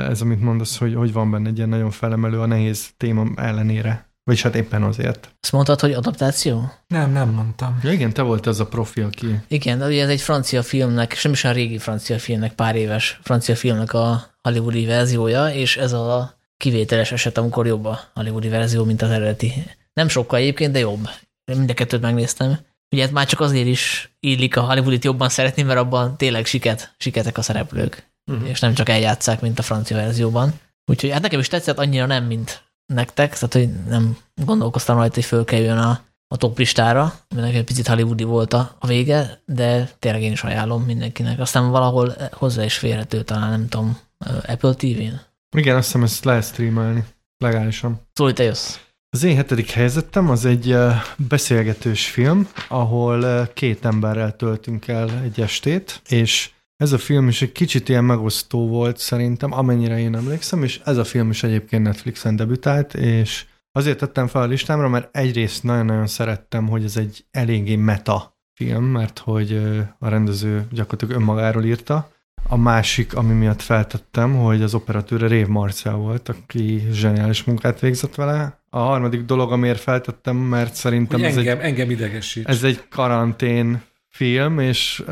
ez, 0.09 0.21
amit 0.21 0.41
mondasz, 0.41 0.79
hogy, 0.79 0.95
hogy 0.95 1.13
van 1.13 1.31
benne 1.31 1.49
egy 1.49 1.57
ilyen 1.57 1.69
nagyon 1.69 1.91
felemelő 1.91 2.41
a 2.41 2.47
nehéz 2.47 2.91
téma 2.97 3.27
ellenére. 3.37 4.05
Vagyis 4.25 4.43
hát 4.43 4.55
éppen 4.55 4.83
azért. 4.83 5.35
Azt 5.41 5.53
mondtad, 5.53 5.81
hogy 5.81 5.93
adaptáció? 5.93 6.73
Nem, 6.87 7.13
nem 7.13 7.29
mondtam. 7.31 7.79
Ja 7.83 7.93
igen, 7.93 8.13
te 8.13 8.23
volt 8.23 8.47
az 8.47 8.61
a 8.61 8.67
profi, 8.67 9.01
aki... 9.01 9.41
Igen, 9.49 9.79
de 9.79 9.87
ugye 9.87 10.03
ez 10.03 10.09
egy 10.09 10.21
francia 10.21 10.63
filmnek, 10.63 11.13
sem 11.13 11.33
is 11.33 11.45
a 11.45 11.53
régi 11.53 11.79
francia 11.79 12.19
filmnek, 12.19 12.55
pár 12.55 12.77
éves 12.77 13.21
francia 13.23 13.57
filmnek 13.57 13.93
a 13.93 14.25
hollywoodi 14.43 14.87
verziója, 14.87 15.49
és 15.49 15.77
ez 15.77 15.93
a 15.93 16.39
kivételes 16.57 17.13
eset, 17.13 17.39
amikor 17.39 17.67
jobb 17.67 17.85
a 17.85 18.01
hollywoodi 18.15 18.49
verzió, 18.49 18.85
mint 18.85 19.03
az 19.03 19.11
eredeti. 19.11 19.53
Nem 19.93 20.09
sokkal 20.09 20.39
egyébként, 20.39 20.73
de 20.73 20.79
jobb. 20.79 21.09
Mind 21.45 21.71
a 21.71 21.75
kettőt 21.75 22.01
megnéztem. 22.01 22.59
Ugye 22.91 23.03
hát 23.03 23.13
már 23.13 23.27
csak 23.27 23.41
azért 23.41 23.67
is 23.67 24.15
illik 24.21 24.57
a 24.57 24.61
Hollywoodit 24.61 25.05
jobban 25.05 25.29
szeretni, 25.29 25.63
mert 25.63 25.79
abban 25.79 26.17
tényleg 26.17 26.47
siket, 26.47 26.95
siketek 26.99 27.39
a 27.39 27.43
szereplők, 27.43 28.11
uh-huh. 28.33 28.49
és 28.49 28.61
nem 28.61 28.75
csak 28.75 28.89
eljátszák, 28.89 29.41
mint 29.41 29.59
a 29.59 29.63
francia 29.63 29.97
verzióban. 29.97 30.61
Úgyhogy 30.91 31.11
hát 31.11 31.23
nekem 31.23 31.41
is 31.41 31.49
tetszett, 31.49 31.79
annyira 31.79 32.07
nem, 32.07 32.25
mint 32.25 32.63
nektek, 32.87 33.33
tehát 33.33 33.53
hogy 33.53 33.69
nem 33.89 34.17
gondolkoztam 34.45 34.97
rajta, 34.97 35.15
hogy 35.15 35.25
fölkerüljön 35.25 35.79
a, 35.79 36.01
a 36.29 36.37
top 36.37 36.59
listára, 36.59 37.15
mert 37.35 37.55
egy 37.55 37.65
picit 37.65 37.87
hollywoodi 37.87 38.25
volt 38.25 38.53
a, 38.53 38.77
a 38.79 38.87
vége, 38.87 39.41
de 39.45 39.91
tényleg 39.99 40.23
én 40.23 40.33
is 40.33 40.43
ajánlom 40.43 40.83
mindenkinek. 40.83 41.39
Aztán 41.39 41.71
valahol 41.71 42.15
hozzá 42.33 42.65
is 42.65 42.79
férhető, 42.79 43.23
talán 43.23 43.51
nem 43.51 43.69
tudom, 43.69 43.99
Apple 44.47 44.75
TV-n. 44.75 45.21
Igen, 45.57 45.77
azt 45.77 45.87
hiszem 45.87 46.03
ezt 46.03 46.25
lehet 46.25 46.45
streamelni, 46.45 47.05
legálisan. 47.39 48.01
Szóval 48.13 48.33
te 48.33 48.43
jössz. 48.43 48.77
Az 49.17 49.23
én 49.23 49.37
hetedik 49.37 49.71
helyzetem 49.71 50.31
az 50.31 50.45
egy 50.45 50.77
beszélgetős 51.17 52.07
film, 52.09 52.49
ahol 52.69 53.47
két 53.55 53.85
emberrel 53.85 54.37
töltünk 54.37 54.89
el 54.89 55.11
egy 55.23 55.41
estét, 55.41 56.03
és 56.09 56.51
ez 56.77 56.93
a 56.93 56.99
film 56.99 57.29
is 57.29 57.43
egy 57.43 57.53
kicsit 57.53 57.89
ilyen 57.89 58.05
megosztó 58.05 58.69
volt 58.69 58.99
szerintem, 58.99 59.53
amennyire 59.53 59.99
én 59.99 60.17
emlékszem, 60.17 60.63
és 60.63 60.81
ez 60.85 60.97
a 60.97 61.05
film 61.05 61.31
is 61.31 61.43
egyébként 61.43 61.83
Netflixen 61.83 62.37
debütált, 62.37 62.95
és 62.95 63.45
azért 63.73 63.99
tettem 63.99 64.27
fel 64.27 64.43
a 64.43 64.47
listámra, 64.47 64.89
mert 64.89 65.17
egyrészt 65.17 65.63
nagyon-nagyon 65.63 66.07
szerettem, 66.07 66.69
hogy 66.69 66.85
ez 66.85 66.97
egy 66.97 67.25
eléggé 67.31 67.77
meta 67.77 68.39
film, 68.55 68.85
mert 68.85 69.19
hogy 69.19 69.53
a 69.99 70.09
rendező 70.09 70.67
gyakorlatilag 70.71 71.21
önmagáról 71.21 71.65
írta. 71.65 72.11
A 72.49 72.57
másik, 72.57 73.15
ami 73.15 73.33
miatt 73.33 73.63
feltettem, 73.63 74.37
hogy 74.37 74.63
az 74.63 74.75
operatőre 74.75 75.27
Rév 75.27 75.47
Marcel 75.47 75.95
volt, 75.95 76.29
aki 76.29 76.87
zseniális 76.93 77.45
munkát 77.45 77.81
végzett 77.81 78.15
vele. 78.15 78.61
A 78.71 78.79
harmadik 78.79 79.25
dolog, 79.25 79.53
amiért 79.53 79.81
feltettem, 79.81 80.37
mert 80.37 80.75
szerintem 80.75 81.21
hogy 81.21 81.29
ez, 81.29 81.37
engem, 81.37 81.59
egy, 81.59 81.65
engem 81.65 81.91
idegesít. 81.91 82.49
ez 82.49 82.63
egy 82.63 82.89
karantén 82.89 83.83
film, 84.09 84.59
és 84.59 85.03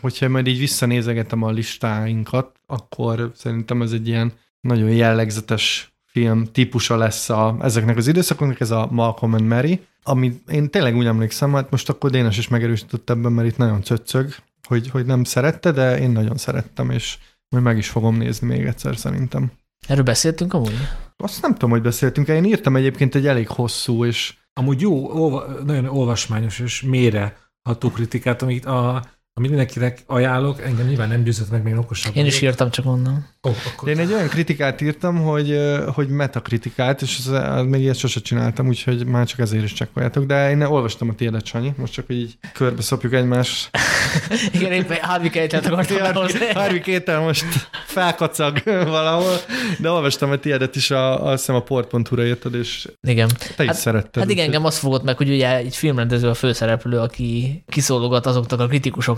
hogyha 0.00 0.28
majd 0.28 0.46
így 0.46 0.58
visszanézegetem 0.58 1.42
a 1.42 1.50
listáinkat, 1.50 2.50
akkor 2.66 3.30
szerintem 3.34 3.82
ez 3.82 3.92
egy 3.92 4.08
ilyen 4.08 4.32
nagyon 4.60 4.90
jellegzetes 4.90 5.92
film 6.06 6.44
típusa 6.52 6.96
lesz 6.96 7.28
a, 7.30 7.56
ezeknek 7.62 7.96
az 7.96 8.06
időszakoknak, 8.06 8.60
ez 8.60 8.70
a 8.70 8.88
Malcolm 8.90 9.32
and 9.32 9.46
Mary, 9.46 9.80
ami 10.02 10.40
én 10.48 10.70
tényleg 10.70 10.96
úgy 10.96 11.06
emlékszem, 11.06 11.52
hát 11.52 11.70
most 11.70 11.88
akkor 11.88 12.10
Dénes 12.10 12.38
is 12.38 12.48
megerősített 12.48 13.10
ebben, 13.10 13.32
mert 13.32 13.48
itt 13.48 13.56
nagyon 13.56 13.82
cöccög, 13.82 14.34
hogy, 14.68 14.90
hogy 14.90 15.06
nem 15.06 15.24
szerette, 15.24 15.70
de 15.70 15.98
én 15.98 16.10
nagyon 16.10 16.36
szerettem, 16.36 16.90
és 16.90 17.18
majd 17.48 17.64
meg 17.64 17.76
is 17.76 17.88
fogom 17.88 18.16
nézni 18.16 18.46
még 18.46 18.66
egyszer 18.66 18.96
szerintem. 18.96 19.52
Erről 19.86 20.04
beszéltünk 20.04 20.54
amúgy? 20.54 20.76
Azt 21.16 21.42
nem 21.42 21.52
tudom, 21.52 21.70
hogy 21.70 21.82
beszéltünk 21.82 22.28
Én 22.28 22.44
írtam 22.44 22.76
egyébként 22.76 23.14
egy 23.14 23.26
elég 23.26 23.48
hosszú, 23.48 24.04
és... 24.04 24.34
Amúgy 24.52 24.80
jó, 24.80 25.20
olva, 25.20 25.62
nagyon 25.64 25.84
olvasmányos 25.84 26.58
és 26.58 26.82
mélyre 26.82 27.36
ható 27.62 27.90
kritikát, 27.90 28.42
amit, 28.42 28.66
a, 28.66 29.04
amit 29.34 29.50
mindenkinek 29.50 30.02
ajánlok, 30.06 30.60
engem 30.60 30.86
nyilván 30.86 31.08
nem 31.08 31.22
győzött 31.22 31.50
meg, 31.50 31.62
még 31.62 31.76
okosabb. 31.76 32.16
Én 32.16 32.26
is 32.26 32.34
vagyok. 32.34 32.50
írtam, 32.50 32.70
csak 32.70 32.86
onnan. 32.86 33.28
Oh, 33.40 33.56
akkor... 33.72 33.88
Én 33.88 33.98
egy 33.98 34.12
olyan 34.12 34.28
kritikát 34.28 34.80
írtam, 34.80 35.16
hogy, 35.16 35.58
hogy 35.94 36.08
metakritikát, 36.08 37.02
és 37.02 37.18
az, 37.18 37.28
az 37.28 37.64
még 37.66 37.80
ilyet 37.80 37.96
sose 37.96 38.20
csináltam, 38.20 38.68
úgyhogy 38.68 39.06
már 39.06 39.26
csak 39.26 39.38
ezért 39.38 39.64
is 39.64 39.72
csekkoljátok, 39.72 40.24
de 40.24 40.50
én 40.50 40.62
olvastam 40.62 41.08
a 41.08 41.14
tiédet, 41.14 41.46
Sanyi, 41.46 41.72
most 41.76 41.92
csak, 41.92 42.04
így 42.08 42.38
körbe 42.52 42.82
szopjuk 42.82 43.12
egymást. 43.12 43.70
Igen, 44.54 44.72
éppen 44.72 44.98
Harvey 45.00 45.30
Keitel 45.30 45.72
akartam 45.72 46.26
Harvey 46.54 46.80
Keitel 46.80 47.20
most 47.20 47.44
felkacag 47.86 48.62
valahol, 48.96 49.36
de 49.78 49.90
olvastam 49.90 50.30
a 50.30 50.36
tiédet 50.36 50.76
is, 50.76 50.90
a, 50.90 51.24
azt 51.24 51.38
hiszem 51.38 51.54
a 51.54 51.62
port.hu-ra 51.62 52.26
írtad, 52.26 52.54
és 52.54 52.88
igen. 53.00 53.28
te 53.56 53.62
is 53.62 53.68
hát, 53.68 53.78
szeretted. 53.78 54.22
Hát 54.22 54.30
igen, 54.30 54.44
engem 54.44 54.64
azt 54.64 54.78
fogott 54.78 55.02
meg, 55.02 55.16
hogy 55.16 55.30
ugye 55.30 55.56
egy 55.56 55.76
filmrendező 55.76 56.28
a 56.28 56.34
főszereplő, 56.34 56.98
aki 56.98 57.62
kiszólogat 57.68 58.26
azoknak 58.26 58.60
a 58.60 58.66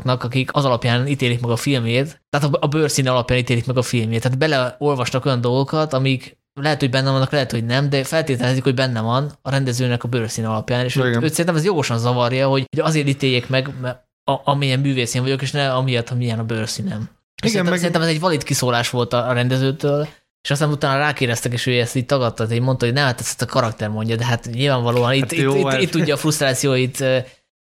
kritikusoknak, 0.05 0.23
akik 0.23 0.51
az 0.53 0.65
alapján 0.65 1.07
ítélik 1.07 1.41
meg 1.41 1.51
a 1.51 1.57
filmét, 1.57 2.23
tehát 2.31 2.55
a 2.61 2.67
bőrszín 2.67 3.09
alapján 3.09 3.39
ítélik 3.39 3.67
meg 3.67 3.77
a 3.77 3.83
filmét. 3.83 4.23
Tehát 4.23 4.39
beleolvasnak 4.39 5.25
olyan 5.25 5.41
dolgokat, 5.41 5.93
amik 5.93 6.37
lehet, 6.61 6.81
hogy 6.81 6.91
benne 6.91 7.11
vannak, 7.11 7.33
lehet, 7.33 7.51
hogy 7.51 7.65
nem, 7.65 7.89
de 7.89 8.05
feltételezik, 8.05 8.63
hogy 8.63 8.75
benne 8.75 9.01
van 9.01 9.33
a 9.43 9.51
rendezőnek 9.51 10.05
a 10.05 10.09
bőrszín 10.09 10.45
alapján, 10.45 10.85
és 10.85 10.97
őt, 10.97 11.23
őt 11.23 11.31
szerintem 11.31 11.57
ez 11.57 11.65
jogosan 11.65 11.99
zavarja, 11.99 12.49
hogy, 12.49 12.65
hogy 12.77 12.85
azért 12.85 13.09
ítéljék 13.09 13.49
meg, 13.49 13.71
mert 13.81 14.03
a, 14.25 14.41
amilyen 14.45 14.83
bűvész 14.83 15.15
én 15.15 15.23
vagyok, 15.23 15.43
és 15.43 15.51
ne 15.51 15.73
amiatt, 15.73 16.09
hogy 16.09 16.19
milyen 16.19 16.39
a 16.39 16.45
bőrszínem. 16.45 17.09
Igen, 17.43 17.53
szerintem, 17.53 17.65
meg... 17.65 17.79
szerintem 17.79 18.03
ez 18.03 18.09
egy 18.09 18.21
valid 18.21 18.43
kiszólás 18.43 18.91
volt 18.91 19.13
a, 19.13 19.29
a 19.29 19.33
rendezőtől, 19.33 20.09
és 20.43 20.51
aztán 20.51 20.71
utána 20.71 20.99
rákérdeztek, 20.99 21.53
és 21.53 21.67
ő 21.67 21.81
ezt 21.81 21.97
így 21.97 22.07
tagadta, 22.07 22.47
hogy 22.47 22.61
mondta, 22.61 22.85
hogy 22.85 22.95
nem, 22.95 23.05
hát 23.05 23.21
ezt 23.21 23.43
a 23.43 23.47
karakter 23.47 23.89
mondja, 23.89 24.17
de 24.17 24.25
hát 24.25 24.49
nyilvánvalóan 24.53 25.21
hát 25.21 25.33
itt, 25.33 25.39
jó, 25.39 25.57
itt, 25.57 25.73
itt, 25.73 25.81
itt, 25.81 25.91
tudja 25.91 26.15
a 26.15 26.17
frusztrációit 26.17 27.05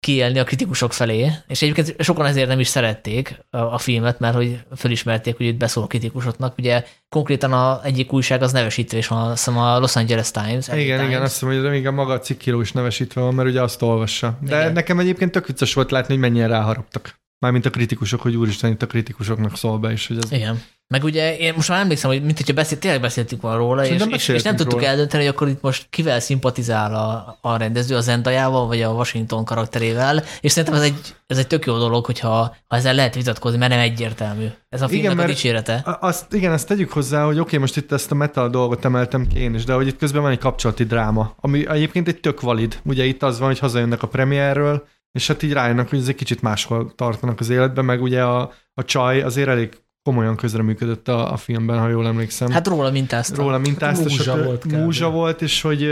kiélni 0.03 0.39
a 0.39 0.43
kritikusok 0.43 0.93
felé, 0.93 1.31
és 1.47 1.61
egyébként 1.61 1.95
sokan 1.99 2.25
ezért 2.25 2.47
nem 2.47 2.59
is 2.59 2.67
szerették 2.67 3.39
a, 3.49 3.57
a 3.57 3.77
filmet, 3.77 4.19
mert 4.19 4.35
hogy 4.35 4.59
felismerték, 4.75 5.37
hogy 5.37 5.45
itt 5.45 5.57
beszól 5.57 5.83
a 5.83 5.87
kritikusoknak. 5.87 6.57
Ugye 6.57 6.83
konkrétan 7.09 7.53
a 7.53 7.83
egyik 7.83 8.13
újság 8.13 8.41
az 8.41 8.51
nevesítve 8.51 8.97
is 8.97 9.07
van, 9.07 9.31
azt 9.31 9.45
hiszem 9.45 9.59
a 9.59 9.79
Los 9.79 9.95
Angeles 9.95 10.31
Times. 10.31 10.67
Igen, 10.67 10.77
Times. 10.77 11.07
igen, 11.07 11.21
azt 11.21 11.33
hiszem, 11.33 11.61
hogy 11.61 11.69
még 11.69 11.87
a 11.87 11.91
maga 11.91 12.13
a 12.13 12.19
cikkíró 12.19 12.61
is 12.61 12.71
nevesítve 12.71 13.21
van, 13.21 13.33
mert 13.33 13.49
ugye 13.49 13.61
azt 13.61 13.81
olvassa. 13.81 14.37
De 14.41 14.59
igen. 14.59 14.73
nekem 14.73 14.99
egyébként 14.99 15.31
tök 15.31 15.47
vicces 15.47 15.73
volt 15.73 15.91
látni, 15.91 16.13
hogy 16.13 16.23
mennyien 16.23 16.47
ráharaptak. 16.47 17.21
Mármint 17.43 17.65
a 17.65 17.69
kritikusok, 17.69 18.21
hogy 18.21 18.35
úristen, 18.35 18.71
itt 18.71 18.81
a 18.81 18.87
kritikusoknak 18.87 19.57
szól 19.57 19.77
be 19.77 19.91
is, 19.91 20.07
hogy 20.07 20.17
ez... 20.23 20.31
Igen. 20.31 20.61
Meg 20.87 21.03
ugye 21.03 21.37
én 21.37 21.53
most 21.55 21.69
már 21.69 21.79
emlékszem, 21.79 22.09
hogy 22.09 22.23
mint 22.23 22.37
hogyha 22.37 22.53
beszélt, 22.53 22.79
tényleg 22.81 23.01
beszéltünk 23.01 23.41
volna 23.41 23.57
róla, 23.57 23.85
és, 23.85 24.03
és, 24.09 24.27
és, 24.27 24.41
nem 24.41 24.55
tudtuk 24.55 24.79
róla. 24.79 24.87
eldönteni, 24.87 25.23
hogy 25.23 25.33
akkor 25.33 25.47
itt 25.47 25.61
most 25.61 25.87
kivel 25.89 26.19
szimpatizál 26.19 26.95
a, 26.95 27.37
a 27.41 27.57
rendező, 27.57 27.95
a 27.95 28.01
Zendajával, 28.01 28.67
vagy 28.67 28.81
a 28.81 28.89
Washington 28.89 29.45
karakterével, 29.45 30.23
és 30.41 30.51
szerintem 30.51 30.79
ez 30.79 30.85
egy, 30.85 31.15
ez 31.27 31.37
egy 31.37 31.47
tök 31.47 31.65
jó 31.65 31.77
dolog, 31.77 32.05
hogyha 32.05 32.55
ha 32.67 32.75
ezzel 32.75 32.93
lehet 32.93 33.15
vitatkozni, 33.15 33.57
mert 33.57 33.71
nem 33.71 33.79
egyértelmű. 33.79 34.47
Ez 34.69 34.81
a 34.81 34.87
filmnek 34.87 35.11
igen, 35.11 35.23
a 35.23 35.27
dicsérete. 35.27 35.97
Azt, 35.99 36.33
igen, 36.33 36.51
azt 36.51 36.67
tegyük 36.67 36.91
hozzá, 36.91 37.23
hogy 37.23 37.33
oké, 37.33 37.41
okay, 37.41 37.59
most 37.59 37.77
itt 37.77 37.91
ezt 37.91 38.11
a 38.11 38.15
metal 38.15 38.49
dolgot 38.49 38.85
emeltem 38.85 39.27
ki 39.27 39.39
én 39.39 39.53
is, 39.53 39.63
de 39.63 39.73
hogy 39.73 39.87
itt 39.87 39.97
közben 39.97 40.21
van 40.21 40.31
egy 40.31 40.37
kapcsolati 40.37 40.83
dráma, 40.83 41.35
ami 41.39 41.67
egyébként 41.67 42.07
egy 42.07 42.19
tök 42.19 42.41
valid. 42.41 42.79
Ugye 42.85 43.03
itt 43.03 43.23
az 43.23 43.39
van, 43.39 43.47
hogy 43.47 43.59
hazajönnek 43.59 44.03
a 44.03 44.07
premierről, 44.07 44.87
és 45.13 45.27
hát 45.27 45.43
így 45.43 45.53
rájönnek, 45.53 45.89
hogy 45.89 45.99
ez 45.99 46.07
egy 46.07 46.15
kicsit 46.15 46.41
máshol 46.41 46.91
tartanak 46.95 47.39
az 47.39 47.49
életben, 47.49 47.85
meg 47.85 48.01
ugye 48.01 48.23
a, 48.23 48.51
a 48.73 48.83
csaj 48.83 49.21
azért 49.21 49.47
elég 49.47 49.69
komolyan 50.03 50.35
közreműködött 50.35 51.07
a, 51.07 51.31
a 51.31 51.37
filmben, 51.37 51.79
ha 51.79 51.87
jól 51.87 52.07
emlékszem. 52.07 52.51
Hát 52.51 52.67
róla 52.67 52.91
mintázta. 52.91 53.35
Róla 53.35 53.57
mintázta. 53.57 54.03
Múzsa 54.03 54.43
volt. 54.43 54.65
Múzsa 54.65 55.09
volt, 55.09 55.41
és 55.41 55.61
hogy, 55.61 55.87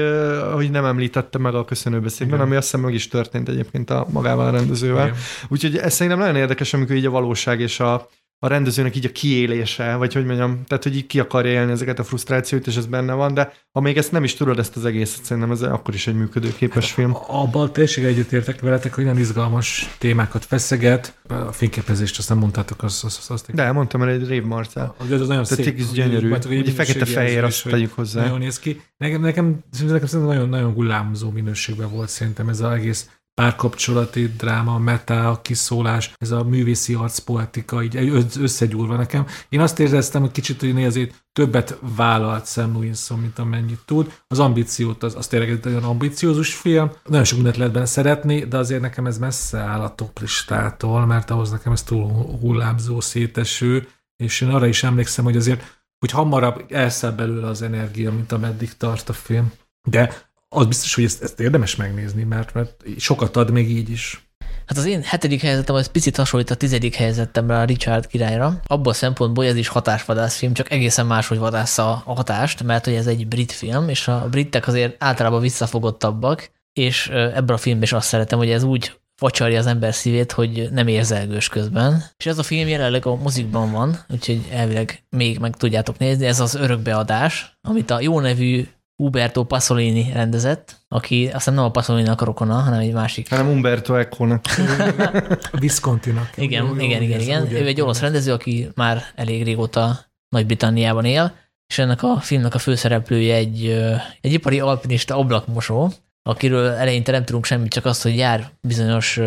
hogy 0.53 0.71
nem 0.71 0.85
említette 0.85 1.37
meg 1.37 1.55
a 1.55 1.65
köszönőbeszédben, 1.65 2.39
ami 2.39 2.55
azt 2.55 2.63
hiszem 2.63 2.79
meg 2.79 2.93
is 2.93 3.07
történt 3.07 3.49
egyébként 3.49 3.89
a 3.89 4.05
magával 4.09 4.47
a 4.47 4.51
rendezővel. 4.51 5.07
Igen. 5.07 5.17
Úgyhogy 5.47 5.77
ez 5.77 5.93
szerintem 5.93 6.21
nagyon 6.21 6.35
érdekes, 6.35 6.73
amikor 6.73 6.95
így 6.95 7.05
a 7.05 7.09
valóság 7.09 7.59
és 7.59 7.79
a, 7.79 8.07
a 8.43 8.47
rendezőnek 8.47 8.95
így 8.95 9.05
a 9.05 9.11
kiélése, 9.11 9.95
vagy 9.95 10.13
hogy 10.13 10.25
mondjam, 10.25 10.63
tehát 10.67 10.83
hogy 10.83 10.95
így 10.95 11.07
ki 11.07 11.19
akarja 11.19 11.51
élni 11.51 11.71
ezeket 11.71 11.99
a 11.99 12.03
frusztrációt, 12.03 12.67
és 12.67 12.75
ez 12.75 12.85
benne 12.85 13.13
van, 13.13 13.33
de 13.33 13.53
ha 13.71 13.81
még 13.81 13.97
ezt 13.97 14.11
nem 14.11 14.23
is 14.23 14.33
tudod, 14.33 14.59
ezt 14.59 14.75
az 14.75 14.85
egészet, 14.85 15.23
szerintem 15.25 15.51
ez 15.51 15.61
akkor 15.61 15.93
is 15.93 16.07
egy 16.07 16.15
működőképes 16.15 16.85
hát, 16.85 16.93
film. 16.93 17.15
Abban 17.27 17.73
teljesen 17.73 18.05
egyetértek 18.05 18.59
veletek, 18.59 18.93
hogy 18.93 19.03
nagyon 19.03 19.19
izgalmas 19.19 19.95
témákat 19.97 20.45
feszeget. 20.45 21.13
A 21.27 21.51
fényképezést 21.51 22.17
azt 22.17 22.29
nem 22.29 22.37
mondtátok, 22.37 22.83
azt, 22.83 23.03
azt, 23.03 23.17
azt, 23.17 23.31
azt 23.31 23.53
De, 23.53 23.71
mondtam, 23.71 24.01
mert 24.01 24.21
egy 24.21 24.27
Rév 24.27 24.43
Marcel. 24.43 24.95
Hogy 24.97 25.13
az 25.13 25.27
nagyon 25.27 25.43
Tehát 25.43 25.63
szép. 25.63 25.93
gyönyörű. 25.93 26.33
Egy 26.33 26.69
fekete-fehér, 26.69 27.43
azt 27.43 27.69
tegyük 27.69 27.93
hozzá. 27.93 28.21
Nagyon 28.21 28.39
néz 28.39 28.59
ki. 28.59 28.81
Nekem, 28.97 29.21
nekem, 29.21 29.63
nekem 29.79 30.07
szerintem 30.07 30.27
nagyon, 30.27 30.49
nagyon 30.49 30.73
hullámzó 30.73 31.29
minőségben 31.29 31.91
volt 31.91 32.09
szerintem 32.09 32.49
ez 32.49 32.59
az 32.59 32.71
egész 32.71 33.09
párkapcsolati 33.33 34.27
dráma, 34.37 34.77
meta, 34.77 35.39
kiszólás, 35.43 36.13
ez 36.17 36.31
a 36.31 36.43
művészi 36.43 36.93
arcpoetika 36.93 37.83
így 37.83 38.25
összegyúrva 38.39 38.95
nekem. 38.95 39.25
Én 39.49 39.59
azt 39.59 39.79
éreztem, 39.79 40.21
hogy 40.21 40.31
kicsit, 40.31 40.59
hogy 40.59 40.83
azért 40.83 41.23
többet 41.33 41.77
vállalt 41.95 42.47
Sam 42.47 42.75
Wilson, 42.75 43.19
mint 43.19 43.39
amennyit 43.39 43.79
tud. 43.85 44.13
Az 44.27 44.39
ambíciót, 44.39 45.03
az, 45.03 45.15
az 45.15 45.27
tényleg 45.27 45.49
egy 45.49 45.63
nagyon 45.63 45.83
ambiciózus 45.83 46.55
film. 46.55 46.91
Nagyon 47.05 47.25
sok 47.25 47.35
mindent 47.35 47.57
lehet 47.57 47.73
benne 47.73 47.85
szeretni, 47.85 48.45
de 48.45 48.57
azért 48.57 48.81
nekem 48.81 49.05
ez 49.05 49.17
messze 49.17 49.57
áll 49.59 49.81
a 49.81 49.95
top 49.95 50.19
listától, 50.19 51.05
mert 51.05 51.29
ahhoz 51.29 51.51
nekem 51.51 51.71
ez 51.71 51.83
túl 51.83 52.07
hullámzó, 52.39 52.99
széteső, 52.99 53.87
és 54.15 54.41
én 54.41 54.49
arra 54.49 54.67
is 54.67 54.83
emlékszem, 54.83 55.23
hogy 55.23 55.37
azért 55.37 55.79
hogy 55.99 56.11
hamarabb 56.11 56.65
elszáll 56.69 57.11
belőle 57.11 57.47
az 57.47 57.61
energia, 57.61 58.11
mint 58.11 58.31
ameddig 58.31 58.77
tart 58.77 59.09
a 59.09 59.13
film. 59.13 59.51
De 59.89 60.30
az 60.55 60.65
biztos, 60.65 60.95
hogy 60.95 61.03
ezt, 61.03 61.23
ezt 61.23 61.39
érdemes 61.39 61.75
megnézni, 61.75 62.23
mert, 62.23 62.53
mert 62.53 62.83
sokat 62.97 63.35
ad 63.35 63.51
még 63.51 63.69
így 63.69 63.89
is. 63.89 64.25
Hát 64.65 64.77
az 64.77 64.85
én 64.85 65.01
hetedik 65.03 65.41
helyzetem 65.41 65.75
az 65.75 65.87
picit 65.87 66.15
hasonlít 66.15 66.49
a 66.49 66.55
tizedik 66.55 66.95
helyzetemre 66.95 67.57
a 67.57 67.63
Richard 67.63 68.07
királyra. 68.07 68.59
Abból 68.65 68.91
a 68.91 68.95
szempontból, 68.95 69.43
hogy 69.43 69.53
ez 69.53 69.59
is 69.59 69.67
hatásvadászfilm, 69.67 70.53
csak 70.53 70.71
egészen 70.71 71.05
máshogy 71.05 71.37
vadásza 71.37 71.91
a 72.05 72.13
hatást, 72.13 72.63
mert 72.63 72.85
hogy 72.85 72.93
ez 72.93 73.07
egy 73.07 73.27
brit 73.27 73.51
film, 73.51 73.89
és 73.89 74.07
a 74.07 74.27
britek 74.29 74.67
azért 74.67 74.95
általában 75.03 75.41
visszafogottabbak, 75.41 76.51
és 76.73 77.07
ebből 77.07 77.55
a 77.55 77.59
filmben 77.59 77.83
is 77.83 77.93
azt 77.93 78.07
szeretem, 78.07 78.37
hogy 78.37 78.49
ez 78.49 78.63
úgy 78.63 78.99
facsarja 79.15 79.59
az 79.59 79.65
ember 79.65 79.93
szívét, 79.93 80.31
hogy 80.31 80.69
nem 80.71 80.87
érzelgős 80.87 81.49
közben. 81.49 82.03
És 82.17 82.25
ez 82.25 82.37
a 82.37 82.43
film 82.43 82.67
jelenleg 82.67 83.05
a 83.05 83.15
mozikban 83.15 83.71
van, 83.71 83.99
úgyhogy 84.09 84.47
elvileg 84.51 85.03
még 85.09 85.39
meg 85.39 85.55
tudjátok 85.55 85.97
nézni. 85.97 86.25
Ez 86.25 86.39
az 86.39 86.55
örökbeadás, 86.55 87.57
amit 87.61 87.91
a 87.91 88.01
jó 88.01 88.19
nevű 88.19 88.67
Uberto 89.01 89.43
Pasolini 89.43 90.11
rendezett, 90.13 90.75
aki 90.87 91.25
azt 91.25 91.33
hiszem 91.33 91.53
nem 91.53 91.63
a 91.63 91.71
Pasolini 91.71 92.07
a 92.07 92.15
rokona, 92.19 92.53
hanem 92.53 92.79
egy 92.79 92.93
másik. 92.93 93.29
Hanem 93.29 93.49
Umberto 93.49 93.95
Eco-nak. 93.95 94.45
Viscontinak. 95.59 96.29
Igen, 96.35 96.65
jó, 96.65 96.75
igen, 96.75 97.01
jó, 97.01 97.07
igen, 97.07 97.19
igen. 97.19 97.51
Ő 97.51 97.65
egy 97.65 97.81
olasz 97.81 97.99
rendező, 97.99 98.33
aki 98.33 98.69
már 98.75 99.03
elég 99.15 99.43
régóta 99.43 99.99
Nagy-Britanniában 100.29 101.05
él, 101.05 101.33
és 101.67 101.77
ennek 101.77 102.03
a 102.03 102.19
filmnek 102.19 102.53
a 102.53 102.59
főszereplője 102.59 103.35
egy, 103.35 103.65
egy 104.21 104.33
ipari 104.33 104.59
alpinista 104.59 105.15
ablakmosó, 105.15 105.91
akiről 106.23 106.67
eleinte 106.67 107.11
nem 107.11 107.25
tudunk 107.25 107.45
semmit, 107.45 107.71
csak 107.71 107.85
azt, 107.85 108.03
hogy 108.03 108.15
jár 108.15 108.51
bizonyos 108.61 109.19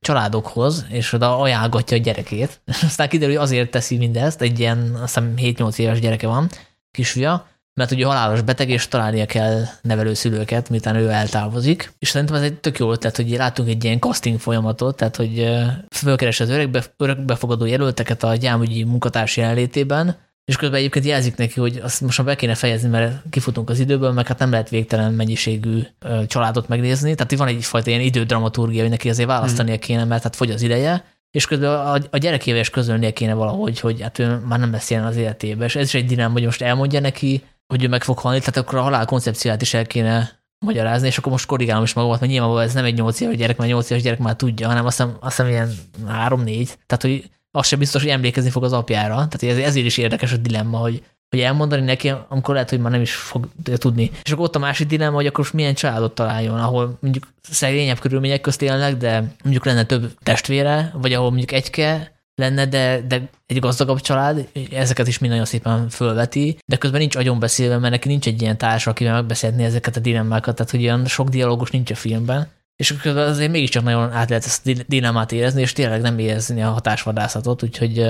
családokhoz, 0.00 0.86
és 0.88 1.12
oda 1.12 1.38
ajánlgatja 1.38 1.96
a 1.96 2.00
gyerekét. 2.00 2.60
Aztán 2.86 3.08
kiderül, 3.08 3.34
hogy 3.34 3.44
azért 3.44 3.70
teszi 3.70 3.96
mindezt, 3.96 4.40
egy 4.40 4.58
ilyen, 4.58 4.98
azt 5.02 5.14
hiszem 5.14 5.34
7-8 5.36 5.78
éves 5.78 6.00
gyereke 6.00 6.26
van, 6.26 6.48
kisfia, 6.90 7.48
mert 7.74 7.90
ugye 7.90 8.06
halálos 8.06 8.42
beteg, 8.42 8.68
és 8.68 8.88
találnia 8.88 9.26
kell 9.26 9.62
nevelőszülőket, 9.82 10.68
miután 10.68 10.96
ő 10.96 11.08
eltávozik. 11.08 11.92
És 11.98 12.08
szerintem 12.08 12.36
ez 12.36 12.42
egy 12.42 12.54
tök 12.54 12.78
jó 12.78 12.92
ötlet, 12.92 13.16
hogy 13.16 13.30
látunk 13.30 13.68
egy 13.68 13.84
ilyen 13.84 13.98
casting 13.98 14.38
folyamatot, 14.38 14.96
tehát 14.96 15.16
hogy 15.16 15.50
fölkeres 15.90 16.40
az 16.40 16.48
örökbe, 16.48 16.84
örökbefogadó 16.96 17.64
jelölteket 17.64 18.22
a 18.22 18.34
gyámügyi 18.34 18.84
munkatárs 18.84 19.36
jelenlétében, 19.36 20.16
és 20.44 20.56
közben 20.56 20.78
egyébként 20.78 21.04
jelzik 21.04 21.36
neki, 21.36 21.60
hogy 21.60 21.80
azt 21.82 22.00
most 22.00 22.18
már 22.18 22.26
be 22.26 22.34
kéne 22.34 22.54
fejezni, 22.54 22.88
mert 22.88 23.22
kifutunk 23.30 23.70
az 23.70 23.78
időből, 23.78 24.12
meg 24.12 24.26
hát 24.26 24.38
nem 24.38 24.50
lehet 24.50 24.68
végtelen 24.68 25.12
mennyiségű 25.12 25.80
családot 26.26 26.68
megnézni. 26.68 27.14
Tehát 27.14 27.36
van 27.36 27.48
egyfajta 27.48 27.90
ilyen 27.90 28.02
idődramaturgia, 28.02 28.80
hogy 28.80 28.90
neki 28.90 29.08
azért 29.08 29.28
választania 29.28 29.74
hmm. 29.74 29.82
kéne, 29.82 30.04
mert 30.04 30.22
hát 30.22 30.36
fogy 30.36 30.50
az 30.50 30.62
ideje, 30.62 31.04
és 31.30 31.46
közben 31.46 31.70
a, 31.70 31.98
a 32.10 32.18
gyerekével 32.18 32.60
is 32.60 32.70
közölnie 32.70 33.10
kéne 33.10 33.34
valahogy, 33.34 33.80
hogy 33.80 34.00
hát 34.00 34.18
ő 34.18 34.36
már 34.36 34.58
nem 34.58 34.72
lesz 34.72 34.90
ilyen 34.90 35.04
az 35.04 35.16
életében. 35.16 35.66
És 35.66 35.76
ez 35.76 35.86
is 35.86 35.94
egy 35.94 36.06
dinám, 36.06 36.32
hogy 36.32 36.44
most 36.44 36.62
elmondja 36.62 37.00
neki, 37.00 37.42
hogy 37.70 37.84
ő 37.84 37.88
meg 37.88 38.02
fog 38.02 38.18
halni, 38.18 38.38
tehát 38.38 38.56
akkor 38.56 38.78
a 38.78 38.82
halál 38.82 39.04
koncepcióját 39.04 39.62
is 39.62 39.74
el 39.74 39.86
kéne 39.86 40.38
magyarázni, 40.66 41.06
és 41.06 41.18
akkor 41.18 41.32
most 41.32 41.46
korrigálom 41.46 41.82
is 41.82 41.92
magamat, 41.92 42.20
mert 42.20 42.32
nyilvánvalóan 42.32 42.66
ez 42.66 42.74
nem 42.74 42.84
egy 42.84 42.94
8 42.94 43.20
éves 43.20 43.36
gyerek, 43.36 43.56
mert 43.56 43.70
8 43.70 43.90
éves 43.90 44.02
gyerek 44.02 44.18
már 44.18 44.36
tudja, 44.36 44.68
hanem 44.68 44.86
azt 44.86 44.96
hiszem, 44.96 45.16
azt 45.20 45.36
hiszem 45.36 45.50
ilyen 45.50 45.70
3-4. 46.08 46.68
Tehát, 46.86 47.02
hogy 47.02 47.30
az 47.50 47.66
sem 47.66 47.78
biztos, 47.78 48.02
hogy 48.02 48.10
emlékezni 48.10 48.50
fog 48.50 48.64
az 48.64 48.72
apjára. 48.72 49.28
Tehát 49.28 49.58
ezért 49.58 49.86
is 49.86 49.98
érdekes 49.98 50.32
a 50.32 50.36
dilemma, 50.36 50.78
hogy, 50.78 51.02
hogy 51.28 51.40
elmondani 51.40 51.84
neki, 51.84 52.12
amikor 52.28 52.54
lehet, 52.54 52.70
hogy 52.70 52.80
már 52.80 52.90
nem 52.90 53.00
is 53.00 53.14
fog 53.14 53.48
tudni. 53.74 54.10
És 54.22 54.32
akkor 54.32 54.44
ott 54.44 54.56
a 54.56 54.58
másik 54.58 54.86
dilemma, 54.86 55.14
hogy 55.14 55.26
akkor 55.26 55.38
most 55.38 55.52
milyen 55.52 55.74
családot 55.74 56.14
találjon, 56.14 56.58
ahol 56.60 56.98
mondjuk 57.00 57.28
szegényebb 57.42 57.98
körülmények 57.98 58.40
közt 58.40 58.62
élnek, 58.62 58.96
de 58.96 59.34
mondjuk 59.42 59.64
lenne 59.64 59.84
több 59.84 60.14
testvére, 60.22 60.92
vagy 60.94 61.12
ahol 61.12 61.28
mondjuk 61.28 61.52
egyke 61.52 62.12
lenne, 62.40 62.66
de, 62.66 63.00
de 63.08 63.28
egy 63.46 63.58
gazdagabb 63.58 64.00
család, 64.00 64.48
ezeket 64.72 65.08
is 65.08 65.18
mind 65.18 65.32
nagyon 65.32 65.46
szépen 65.46 65.88
fölveti, 65.88 66.58
de 66.66 66.76
közben 66.76 67.00
nincs 67.00 67.16
agyon 67.16 67.38
beszélve, 67.38 67.78
mert 67.78 67.92
neki 67.92 68.08
nincs 68.08 68.26
egy 68.26 68.42
ilyen 68.42 68.58
társa, 68.58 68.90
akivel 68.90 69.14
megbeszélni 69.14 69.64
ezeket 69.64 69.96
a 69.96 70.00
dilemmákat, 70.00 70.54
tehát 70.54 70.70
hogy 70.70 70.82
olyan 70.82 71.06
sok 71.06 71.28
dialógus 71.28 71.70
nincs 71.70 71.90
a 71.90 71.94
filmben 71.94 72.48
és 72.80 72.96
közben 73.02 73.28
azért 73.28 73.50
mégiscsak 73.50 73.82
nagyon 73.82 74.12
át 74.12 74.28
lehet 74.28 74.44
ezt 74.44 74.66
a 74.66 74.72
dilemmát 74.86 75.32
érezni, 75.32 75.60
és 75.60 75.72
tényleg 75.72 76.00
nem 76.00 76.18
érezni 76.18 76.62
a 76.62 76.70
hatásvadászatot, 76.70 77.62
úgyhogy 77.62 78.06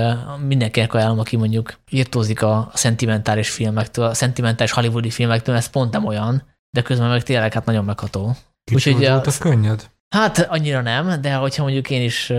mindenki 0.46 0.80
ajánlom, 0.80 1.18
aki 1.18 1.36
mondjuk 1.36 1.78
írtózik 1.90 2.42
a 2.42 2.70
szentimentális 2.74 3.50
filmektől, 3.50 4.04
a 4.04 4.14
szentimentális 4.14 4.72
hollywoodi 4.72 5.10
filmektől, 5.10 5.56
ez 5.56 5.66
pont 5.66 5.92
nem 5.92 6.04
olyan, 6.04 6.42
de 6.70 6.82
közben 6.82 7.08
meg 7.08 7.22
tényleg 7.22 7.52
hát 7.52 7.64
nagyon 7.64 7.84
megható. 7.84 8.36
Kicsi 8.64 8.90
úgyhogy 8.90 9.08
volt 9.08 9.26
a 9.26 9.32
könnyed? 9.38 9.90
Hát 10.08 10.38
annyira 10.38 10.80
nem, 10.80 11.20
de 11.20 11.34
hogyha 11.34 11.62
mondjuk 11.62 11.90
én 11.90 12.02
is 12.02 12.32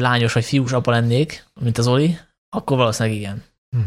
lányos 0.00 0.32
vagy 0.32 0.44
fiús 0.44 0.72
apa 0.72 0.90
lennék, 0.90 1.44
mint 1.60 1.78
az 1.78 1.86
Oli, 1.86 2.18
akkor 2.48 2.76
valószínűleg 2.76 3.18
igen. 3.18 3.42
Hm. 3.70 3.82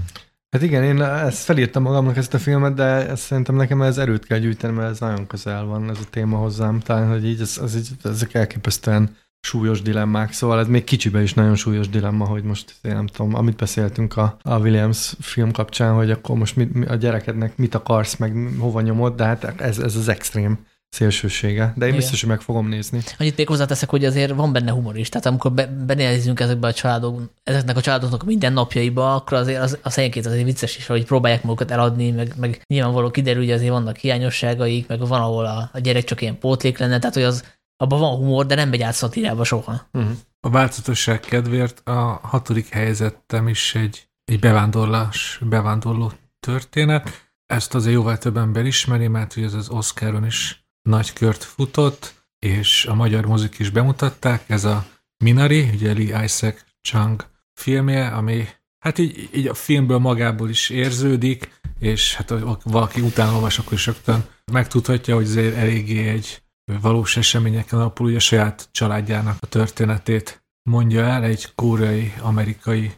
Hát 0.49 0.62
igen, 0.62 0.84
én 0.84 1.01
ezt 1.01 1.43
felírtam 1.43 1.84
magamnak 1.84 2.18
ezt 2.18 2.34
a 2.34 2.39
filmet, 2.39 2.74
de 2.74 2.84
ezt 2.84 3.24
szerintem 3.24 3.55
nekem 3.55 3.82
ez 3.82 3.97
erőt 3.97 4.26
kell 4.26 4.38
gyűjteni, 4.38 4.74
mert 4.74 4.89
ez 4.89 4.99
nagyon 4.99 5.28
közel 5.28 5.66
van 5.66 5.89
ez 5.89 5.97
a 5.99 6.10
téma 6.10 6.38
hozzám. 6.38 6.80
Talán, 6.80 7.10
hogy 7.10 7.26
így, 7.26 7.41
ez, 7.41 7.60
ez 7.64 7.76
így, 7.76 7.89
ezek 8.03 8.34
elképesztően 8.34 9.16
súlyos 9.39 9.82
dilemmák, 9.82 10.32
szóval 10.32 10.60
ez 10.60 10.68
még 10.68 10.84
kicsibe 10.84 11.22
is 11.22 11.34
nagyon 11.34 11.55
súlyos 11.55 11.89
dilemma, 11.89 12.26
hogy 12.26 12.43
most 12.43 12.76
én 12.82 12.93
nem 12.93 13.08
tudom, 13.08 13.36
amit 13.36 13.55
beszéltünk 13.55 14.18
a, 14.18 14.38
a 14.41 14.58
Williams 14.58 15.14
film 15.20 15.51
kapcsán, 15.51 15.93
hogy 15.93 16.12
akkor 16.12 16.38
most 16.38 16.55
mit, 16.55 16.89
a 16.89 16.95
gyerekednek 16.95 17.58
mit 17.58 17.76
akarsz, 17.76 18.16
meg 18.16 18.49
hova 18.60 18.82
nyomod, 18.82 19.16
de 19.16 19.24
hát 19.24 19.62
ez, 19.62 19.80
ez 19.80 19.95
az 19.95 20.08
extrém 20.08 20.66
szélsősége, 20.97 21.73
de 21.75 21.85
én 21.85 21.91
Igen. 21.91 21.95
biztos, 21.95 22.19
hogy 22.19 22.29
meg 22.29 22.41
fogom 22.41 22.67
nézni. 22.67 23.01
Annyit 23.19 23.37
még 23.37 23.47
hozzáteszek, 23.47 23.89
hogy 23.89 24.05
azért 24.05 24.33
van 24.33 24.51
benne 24.51 24.71
humor 24.71 24.97
is, 24.97 25.09
tehát 25.09 25.27
amikor 25.27 25.51
be, 25.51 25.65
benézünk 25.65 26.39
ezekbe 26.39 26.67
a 26.67 26.73
családok, 26.73 27.21
ezeknek 27.43 27.77
a 27.77 27.81
családoknak 27.81 28.23
minden 28.23 28.53
napjaiba, 28.53 29.15
akkor 29.15 29.37
azért 29.37 29.61
az, 29.61 29.77
az 29.81 29.95
helyenként 29.95 30.25
azért 30.25 30.43
vicces 30.43 30.77
is, 30.77 30.85
hogy 30.85 31.05
próbálják 31.05 31.43
magukat 31.43 31.71
eladni, 31.71 32.11
meg, 32.11 32.33
meg 32.37 32.61
nyilvánvaló 32.67 33.11
kiderül, 33.11 33.41
hogy 33.41 33.51
azért 33.51 33.71
vannak 33.71 33.97
hiányosságaik, 33.97 34.87
meg 34.87 35.07
van, 35.07 35.21
ahol 35.21 35.45
a, 35.45 35.69
a 35.73 35.79
gyerek 35.79 36.03
csak 36.03 36.21
ilyen 36.21 36.39
pótlék 36.39 36.77
lenne, 36.77 36.99
tehát 36.99 37.15
hogy 37.15 37.23
az 37.23 37.43
abban 37.77 37.99
van 37.99 38.15
humor, 38.15 38.45
de 38.45 38.55
nem 38.55 38.69
megy 38.69 38.81
át 38.81 38.93
szatirába 38.93 39.43
soha. 39.43 39.87
Uh-huh. 39.93 40.11
A 40.39 40.49
változatosság 40.49 41.19
kedvéért 41.19 41.87
a 41.87 42.19
hatodik 42.23 42.69
helyzetem 42.69 43.47
is 43.47 43.75
egy, 43.75 44.07
egy 44.25 44.39
bevándorlás, 44.39 45.39
bevándorló 45.41 46.11
történet. 46.39 47.27
Ezt 47.45 47.75
azért 47.75 47.93
jóval 47.93 48.17
több 48.17 48.37
ember 48.37 48.65
ismeri, 48.65 49.07
mert 49.07 49.33
hogy 49.33 49.43
ez 49.43 49.53
az 49.53 49.69
Oscaron 49.69 50.25
is 50.25 50.66
nagy 50.88 51.13
kört 51.13 51.43
futott, 51.43 52.25
és 52.39 52.85
a 52.85 52.93
magyar 52.93 53.25
mozik 53.25 53.59
is 53.59 53.69
bemutatták, 53.69 54.49
ez 54.49 54.63
a 54.63 54.85
Minari, 55.23 55.69
ugye 55.73 55.93
Lee 55.93 56.23
Isaac 56.23 56.63
Chung 56.81 57.25
filmje, 57.53 58.07
ami 58.07 58.47
hát 58.79 58.97
így, 58.97 59.29
így 59.33 59.47
a 59.47 59.53
filmből 59.53 59.97
magából 59.97 60.49
is 60.49 60.69
érződik, 60.69 61.59
és 61.79 62.15
hát 62.15 62.33
valaki 62.63 63.01
utána 63.01 63.33
olvas, 63.33 63.59
akkor 63.59 63.73
is 63.73 63.85
rögtön 63.85 64.25
megtudhatja, 64.51 65.15
hogy 65.15 65.25
ez 65.25 65.35
eléggé 65.35 66.07
egy 66.07 66.41
valós 66.81 67.17
eseményeken 67.17 67.79
alapul, 67.79 68.07
ugye 68.07 68.15
a 68.15 68.19
saját 68.19 68.69
családjának 68.71 69.38
a 69.39 69.45
történetét 69.45 70.45
mondja 70.69 71.01
el 71.01 71.23
egy 71.23 71.55
koreai, 71.55 72.13
amerikai 72.21 72.91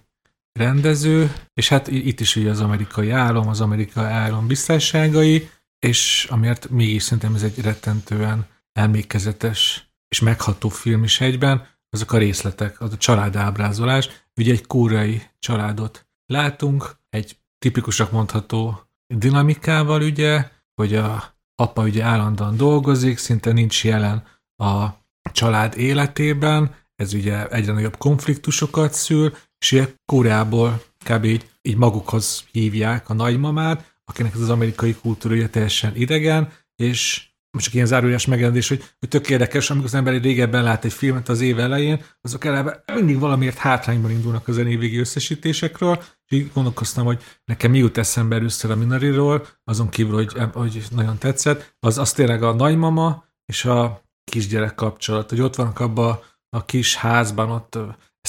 rendező, 0.59 1.33
és 1.53 1.69
hát 1.69 1.87
itt 1.87 2.19
is 2.19 2.35
ugye 2.35 2.49
az 2.49 2.61
amerikai 2.61 3.09
álom, 3.09 3.47
az 3.47 3.61
amerikai 3.61 4.05
álom 4.05 4.47
biztonságai, 4.47 5.49
és 5.79 6.27
amiért 6.29 6.69
mégis 6.69 7.03
szerintem 7.03 7.35
ez 7.35 7.43
egy 7.43 7.61
rettentően 7.61 8.45
emlékezetes 8.73 9.89
és 10.09 10.19
megható 10.19 10.69
film 10.69 11.03
is 11.03 11.21
egyben, 11.21 11.67
azok 11.89 12.11
a 12.11 12.17
részletek, 12.17 12.81
az 12.81 12.93
a 12.93 12.97
családábrázolás. 12.97 14.09
Ugye 14.35 14.51
egy 14.51 14.67
kórai 14.67 15.21
családot 15.39 16.07
látunk, 16.25 16.97
egy 17.09 17.37
tipikusak 17.59 18.11
mondható 18.11 18.81
dinamikával 19.15 20.01
ugye, 20.01 20.49
hogy 20.75 20.95
a 20.95 21.37
apa 21.55 21.83
ugye 21.83 22.03
állandóan 22.03 22.57
dolgozik, 22.57 23.17
szinte 23.17 23.51
nincs 23.51 23.83
jelen 23.83 24.23
a 24.55 24.87
család 25.31 25.77
életében, 25.77 26.75
ez 26.95 27.13
ugye 27.13 27.47
egyre 27.47 27.73
nagyobb 27.73 27.97
konfliktusokat 27.97 28.93
szül, 28.93 29.33
és 29.59 29.71
ugye 29.71 29.93
Koreából 30.05 30.83
kb. 31.05 31.23
így, 31.23 31.49
így 31.61 31.77
magukhoz 31.77 32.43
hívják 32.51 33.09
a 33.09 33.13
nagymamát, 33.13 33.98
akinek 34.09 34.33
ez 34.33 34.39
az 34.39 34.49
amerikai 34.49 34.93
kultúra 34.93 35.35
ugye 35.35 35.49
teljesen 35.49 35.95
idegen, 35.95 36.51
és 36.75 37.27
most 37.51 37.65
csak 37.65 37.73
ilyen 37.73 37.85
zárójás 37.85 38.25
megjelentés, 38.25 38.67
hogy, 38.67 38.83
hogy 38.99 39.09
tök 39.09 39.29
érdekes, 39.29 39.69
amikor 39.69 39.87
az 39.87 39.93
ember 39.95 40.21
régebben 40.21 40.63
lát 40.63 40.85
egy 40.85 40.93
filmet 40.93 41.29
az 41.29 41.41
év 41.41 41.59
elején, 41.59 42.03
azok 42.21 42.45
eleve 42.45 42.83
mindig 42.93 43.19
valamiért 43.19 43.57
hátrányban 43.57 44.11
indulnak 44.11 44.47
az 44.47 44.55
zenévégi 44.55 44.97
összesítésekről, 44.97 46.03
és 46.25 46.37
így 46.37 46.51
gondolkoztam, 46.53 47.05
hogy 47.05 47.23
nekem 47.45 47.71
mi 47.71 47.77
jut 47.77 47.97
eszembe 47.97 48.35
először 48.35 48.71
a 48.71 48.75
Minariról, 48.75 49.47
azon 49.63 49.89
kívül, 49.89 50.13
hogy, 50.13 50.33
hogy 50.53 50.83
nagyon 50.91 51.17
tetszett, 51.17 51.75
az, 51.79 51.97
az 51.97 52.11
tényleg 52.11 52.43
a 52.43 52.53
nagymama 52.53 53.25
és 53.45 53.65
a 53.65 54.01
kisgyerek 54.31 54.75
kapcsolat, 54.75 55.29
hogy 55.29 55.41
ott 55.41 55.55
vannak 55.55 55.79
abban 55.79 56.19
a 56.49 56.65
kis 56.65 56.95
házban, 56.95 57.51
ott 57.51 57.77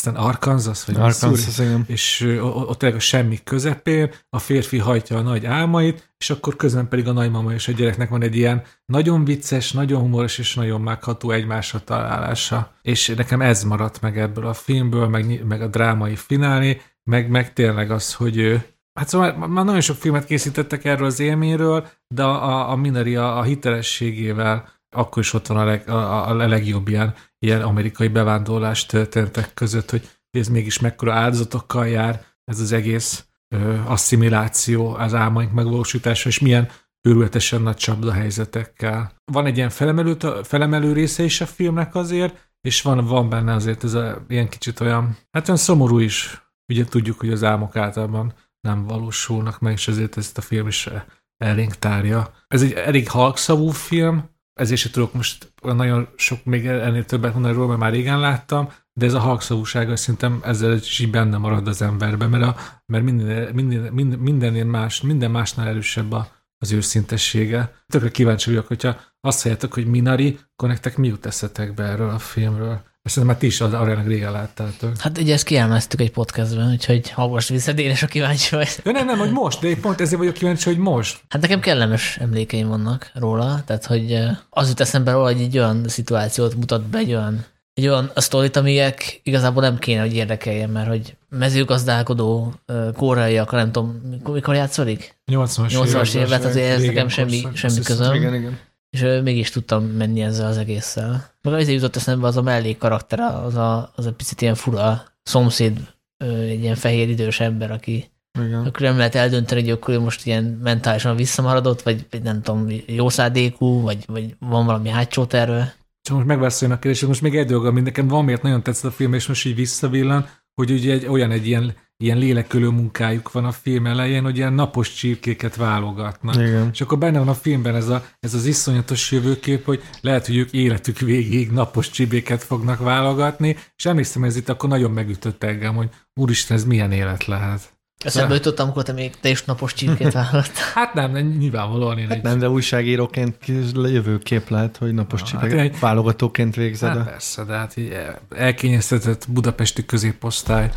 aztán 0.06 0.24
Arkansas, 0.24 0.84
vagy 0.84 0.96
Arkansas, 0.96 1.58
igen. 1.58 1.84
és 1.86 2.38
ott 2.42 2.78
tényleg 2.78 2.98
a 2.98 3.02
semmi 3.02 3.38
közepén, 3.44 4.10
a 4.30 4.38
férfi 4.38 4.78
hajtja 4.78 5.16
a 5.16 5.20
nagy 5.20 5.46
álmait, 5.46 6.12
és 6.18 6.30
akkor 6.30 6.56
közben 6.56 6.88
pedig 6.88 7.08
a 7.08 7.12
nagymama 7.12 7.52
és 7.52 7.68
a 7.68 7.72
gyereknek 7.72 8.08
van 8.08 8.22
egy 8.22 8.36
ilyen 8.36 8.62
nagyon 8.84 9.24
vicces, 9.24 9.72
nagyon 9.72 10.00
humoros 10.00 10.38
és 10.38 10.54
nagyon 10.54 10.80
megható 10.80 11.30
egymásra 11.30 11.80
találása. 11.84 12.72
És 12.82 13.12
nekem 13.16 13.40
ez 13.40 13.64
maradt 13.64 14.00
meg 14.00 14.18
ebből 14.18 14.46
a 14.46 14.52
filmből, 14.52 15.08
meg, 15.08 15.44
meg 15.44 15.62
a 15.62 15.66
drámai 15.66 16.16
finálé, 16.16 16.80
meg, 17.04 17.30
meg 17.30 17.52
tényleg 17.52 17.90
az, 17.90 18.14
hogy 18.14 18.36
ő, 18.36 18.64
Hát 19.00 19.08
szóval 19.08 19.46
már 19.46 19.64
nagyon 19.64 19.80
sok 19.80 19.96
filmet 19.96 20.24
készítettek 20.24 20.84
erről 20.84 21.06
az 21.06 21.20
élményről, 21.20 21.86
de 22.14 22.22
a, 22.22 22.70
a 22.70 22.76
Minari 22.76 23.16
a, 23.16 23.38
a 23.38 23.42
hitelességével 23.42 24.68
akkor 24.96 25.22
is 25.22 25.32
ott 25.32 25.46
van 25.46 25.58
a, 25.58 25.64
leg, 25.64 25.88
a, 25.88 26.28
a 26.28 26.34
legjobb 26.34 26.88
ilyen, 26.88 27.14
ilyen 27.46 27.62
amerikai 27.62 28.08
bevándorlás 28.08 28.86
történetek 28.86 29.54
között, 29.54 29.90
hogy 29.90 30.08
ez 30.30 30.48
mégis 30.48 30.80
mekkora 30.80 31.12
áldozatokkal 31.12 31.88
jár, 31.88 32.24
ez 32.44 32.60
az 32.60 32.72
egész 32.72 33.24
ö, 33.54 33.78
asszimiláció, 33.86 34.94
az 34.94 35.14
álmaink 35.14 35.52
megvalósítása, 35.52 36.28
és 36.28 36.38
milyen 36.38 36.68
őrületesen 37.08 37.62
nagy 37.62 37.76
csapda 37.76 38.12
helyzetekkel. 38.12 39.12
Van 39.32 39.46
egy 39.46 39.56
ilyen 39.56 39.70
felemelő, 39.70 40.16
felemelő 40.42 40.92
része 40.92 41.22
is 41.22 41.40
a 41.40 41.46
filmnek 41.46 41.94
azért, 41.94 42.50
és 42.60 42.82
van, 42.82 43.04
van 43.04 43.28
benne 43.28 43.54
azért 43.54 43.84
ez 43.84 43.94
a 43.94 44.24
ilyen 44.28 44.48
kicsit 44.48 44.80
olyan, 44.80 45.16
hát 45.30 45.48
olyan 45.48 45.60
szomorú 45.60 45.98
is. 45.98 46.42
Ugye 46.72 46.84
tudjuk, 46.84 47.18
hogy 47.18 47.32
az 47.32 47.44
álmok 47.44 47.76
általában 47.76 48.34
nem 48.60 48.86
valósulnak 48.86 49.60
meg, 49.60 49.72
és 49.72 49.88
ezért 49.88 50.16
ezt 50.16 50.38
a 50.38 50.40
film 50.40 50.66
is 50.66 50.88
elénk 51.36 51.74
tárja. 51.74 52.34
Ez 52.48 52.62
egy 52.62 52.72
elég 52.72 53.08
halkszavú 53.08 53.68
film, 53.68 54.29
ezért 54.54 54.80
sem 54.80 54.92
tudok 54.92 55.12
most 55.12 55.52
nagyon 55.60 56.08
sok 56.16 56.44
még 56.44 56.66
ennél 56.66 57.04
többet 57.04 57.32
mondani 57.32 57.54
róla, 57.54 57.66
mert 57.66 57.80
már 57.80 57.92
régen 57.92 58.20
láttam, 58.20 58.68
de 58.92 59.06
ez 59.06 59.14
a 59.14 59.18
halkszavúsága 59.18 59.96
szerintem 59.96 60.40
ezzel 60.44 60.72
is 60.72 60.98
így 60.98 61.10
benne 61.10 61.36
marad 61.36 61.68
az 61.68 61.82
emberbe, 61.82 62.26
mert, 62.26 62.44
a, 62.44 62.56
mert 62.86 63.04
minden, 63.04 63.54
minden, 63.54 63.92
minden, 63.92 64.18
mindennél 64.18 64.64
más, 64.64 65.00
minden 65.00 65.30
másnál 65.30 65.68
erősebb 65.68 66.12
a, 66.12 66.28
az 66.58 66.72
őszintessége. 66.72 67.74
Tökre 67.86 68.10
kíváncsi 68.10 68.50
vagyok, 68.50 68.66
hogyha 68.66 68.96
azt 69.20 69.42
halljátok, 69.42 69.74
hogy 69.74 69.86
Minari, 69.86 70.38
akkor 70.52 70.68
nektek 70.68 70.96
mi 70.96 71.06
jut 71.06 71.26
eszetek 71.26 71.78
erről 71.78 72.10
a 72.10 72.18
filmről? 72.18 72.82
Ezt 73.02 73.14
szerintem 73.14 73.26
már 73.26 73.36
ti 73.36 73.46
is 73.46 73.60
az 73.60 73.72
arénak 73.72 74.06
régen 74.06 74.32
láttátok. 74.32 74.96
Hát 74.98 75.18
ugye 75.18 75.32
ezt 75.32 75.44
kielmeztük 75.44 76.00
egy 76.00 76.10
podcastben, 76.10 76.70
úgyhogy 76.70 77.10
hallgass 77.10 77.48
vissza, 77.48 77.72
én 77.72 77.90
is 77.90 78.02
a 78.02 78.06
kíváncsi 78.06 78.56
vagy. 78.56 78.68
De 78.82 78.90
nem, 78.90 79.06
nem, 79.06 79.18
hogy 79.18 79.30
most, 79.30 79.60
de 79.60 79.68
én 79.68 79.80
pont 79.80 80.00
ezért 80.00 80.18
vagyok 80.18 80.34
kíváncsi, 80.34 80.68
hogy 80.68 80.78
most. 80.78 81.20
Hát 81.28 81.42
nekem 81.42 81.60
kellemes 81.60 82.16
emlékeim 82.16 82.68
vannak 82.68 83.10
róla, 83.14 83.62
tehát 83.66 83.86
hogy 83.86 84.18
az 84.50 84.68
jut 84.68 84.80
eszembe 84.80 85.12
róla, 85.12 85.32
hogy 85.32 85.40
egy 85.40 85.58
olyan 85.58 85.88
szituációt 85.88 86.54
mutat 86.54 86.82
be, 86.82 86.98
egy 86.98 87.14
olyan 87.14 87.44
egy 87.74 87.88
olyan 87.88 88.10
a 88.14 88.20
sztorit, 88.20 88.56
amilyek 88.56 89.20
igazából 89.22 89.62
nem 89.62 89.78
kéne, 89.78 90.00
hogy 90.00 90.14
érdekeljen, 90.14 90.70
mert 90.70 90.88
hogy 90.88 91.16
mezőgazdálkodó 91.28 92.54
koreaiak, 92.96 93.50
nem 93.50 93.72
tudom, 93.72 94.20
mikor 94.24 94.54
játszolik? 94.54 95.18
80-as 95.32 95.70
80-as 95.70 96.14
évet, 96.14 96.44
azért 96.44 96.70
ez 96.70 96.82
nekem 96.82 97.08
semmi, 97.08 97.46
semmi 97.54 97.80
közöm. 97.84 98.14
Igen, 98.14 98.34
igen. 98.34 98.58
És 98.90 99.00
mégis 99.22 99.50
tudtam 99.50 99.84
menni 99.84 100.22
ezzel 100.22 100.46
az 100.46 100.56
egésszel. 100.56 101.34
Meg 101.42 101.54
azért 101.54 101.74
jutott 101.74 101.96
eszembe 101.96 102.26
az 102.26 102.36
a 102.36 102.42
mellék 102.42 102.78
karakter, 102.78 103.20
az 103.20 103.54
a, 103.54 103.92
az 103.96 104.06
a 104.06 104.12
picit 104.12 104.40
ilyen 104.40 104.54
fura 104.54 105.02
szomszéd, 105.22 105.78
egy 106.24 106.62
ilyen 106.62 106.74
fehér 106.74 107.08
idős 107.08 107.40
ember, 107.40 107.70
aki 107.70 108.10
igen. 108.38 108.60
akkor 108.60 108.80
nem 108.80 108.96
lehet 108.96 109.14
eldönteni, 109.14 109.60
hogy 109.60 109.70
akkor 109.70 109.98
most 109.98 110.26
ilyen 110.26 110.44
mentálisan 110.62 111.16
visszamaradott, 111.16 111.82
vagy, 111.82 112.06
nem 112.22 112.42
tudom, 112.42 112.66
jó 112.86 113.08
szádékú, 113.08 113.80
vagy, 113.80 114.04
vagy 114.06 114.34
van 114.38 114.66
valami 114.66 114.88
hátsó 114.88 115.24
terve. 115.24 115.74
Csak 116.02 116.14
most 116.16 116.28
megválaszoljon 116.28 116.76
a 116.76 116.80
kérdést, 116.80 117.06
most 117.06 117.22
még 117.22 117.36
egy 117.36 117.46
dolog, 117.46 117.66
ami 117.66 117.80
nekem 117.80 118.08
van, 118.08 118.24
miért 118.24 118.42
nagyon 118.42 118.62
tetszett 118.62 118.90
a 118.90 118.94
film, 118.94 119.12
és 119.12 119.26
most 119.26 119.46
így 119.46 119.54
visszavillan, 119.54 120.28
hogy 120.54 120.70
ugye 120.70 120.92
egy, 120.92 121.06
olyan 121.06 121.30
egy 121.30 121.46
ilyen, 121.46 121.74
ilyen 122.02 122.18
lélekölő 122.18 122.68
munkájuk 122.68 123.32
van 123.32 123.44
a 123.44 123.52
film 123.52 123.86
elején, 123.86 124.22
hogy 124.22 124.36
ilyen 124.36 124.52
napos 124.52 124.94
csirkéket 124.94 125.56
válogatnak. 125.56 126.34
Igen. 126.34 126.68
És 126.72 126.80
akkor 126.80 126.98
benne 126.98 127.18
van 127.18 127.28
a 127.28 127.34
filmben 127.34 127.74
ez, 127.74 127.88
a, 127.88 128.04
ez 128.20 128.34
az 128.34 128.46
iszonyatos 128.46 129.12
jövőkép, 129.12 129.64
hogy 129.64 129.82
lehet, 130.00 130.26
hogy 130.26 130.36
ők 130.36 130.52
életük 130.52 130.98
végig 130.98 131.50
napos 131.50 131.90
csibéket 131.90 132.42
fognak 132.42 132.78
válogatni, 132.78 133.56
és 133.76 133.86
emlékszem, 133.86 134.24
ez 134.24 134.36
itt 134.36 134.48
akkor 134.48 134.68
nagyon 134.68 134.90
megütött 134.90 135.44
engem, 135.44 135.74
hogy 135.74 135.88
úristen, 136.14 136.56
ez 136.56 136.64
milyen 136.64 136.92
élet 136.92 137.24
lehet. 137.24 137.79
Eszembe 138.04 138.34
jutottam, 138.34 138.64
amikor 138.64 138.82
te 138.82 138.92
még 138.92 139.16
te 139.20 139.28
is 139.28 139.44
napos 139.44 139.74
csirkét 139.74 140.12
vállalt. 140.12 140.58
hát 140.74 140.94
nem, 140.94 141.12
nem 141.12 141.26
nyilvánvalóan 141.26 141.98
én 141.98 142.08
hát 142.08 142.16
egy... 142.16 142.22
Nem, 142.22 142.38
de 142.38 142.48
újságíróként 142.48 143.36
jövőkép 143.74 144.48
lehet, 144.48 144.76
hogy 144.76 144.94
napos 144.94 145.22
csirkét 145.22 145.58
hát, 145.58 145.78
válogatóként 145.78 146.54
végzed. 146.54 146.96
Hát 146.96 147.04
persze, 147.04 147.44
de 147.44 147.52
hát 147.52 147.76
így 147.76 147.96
elkényeztetett 148.30 149.26
budapesti 149.28 149.84
középosztály. 149.84 150.70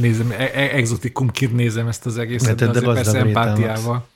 Nézem, 0.00 0.30
e- 0.30 0.50
e- 0.54 0.76
exotikumként 0.76 1.54
nézem 1.54 1.88
ezt 1.88 2.06
az 2.06 2.18
egészet, 2.18 2.56
de, 2.56 2.66
de, 2.66 2.80
de 2.80 2.92
persze 2.92 3.18
empátiával. 3.18 4.06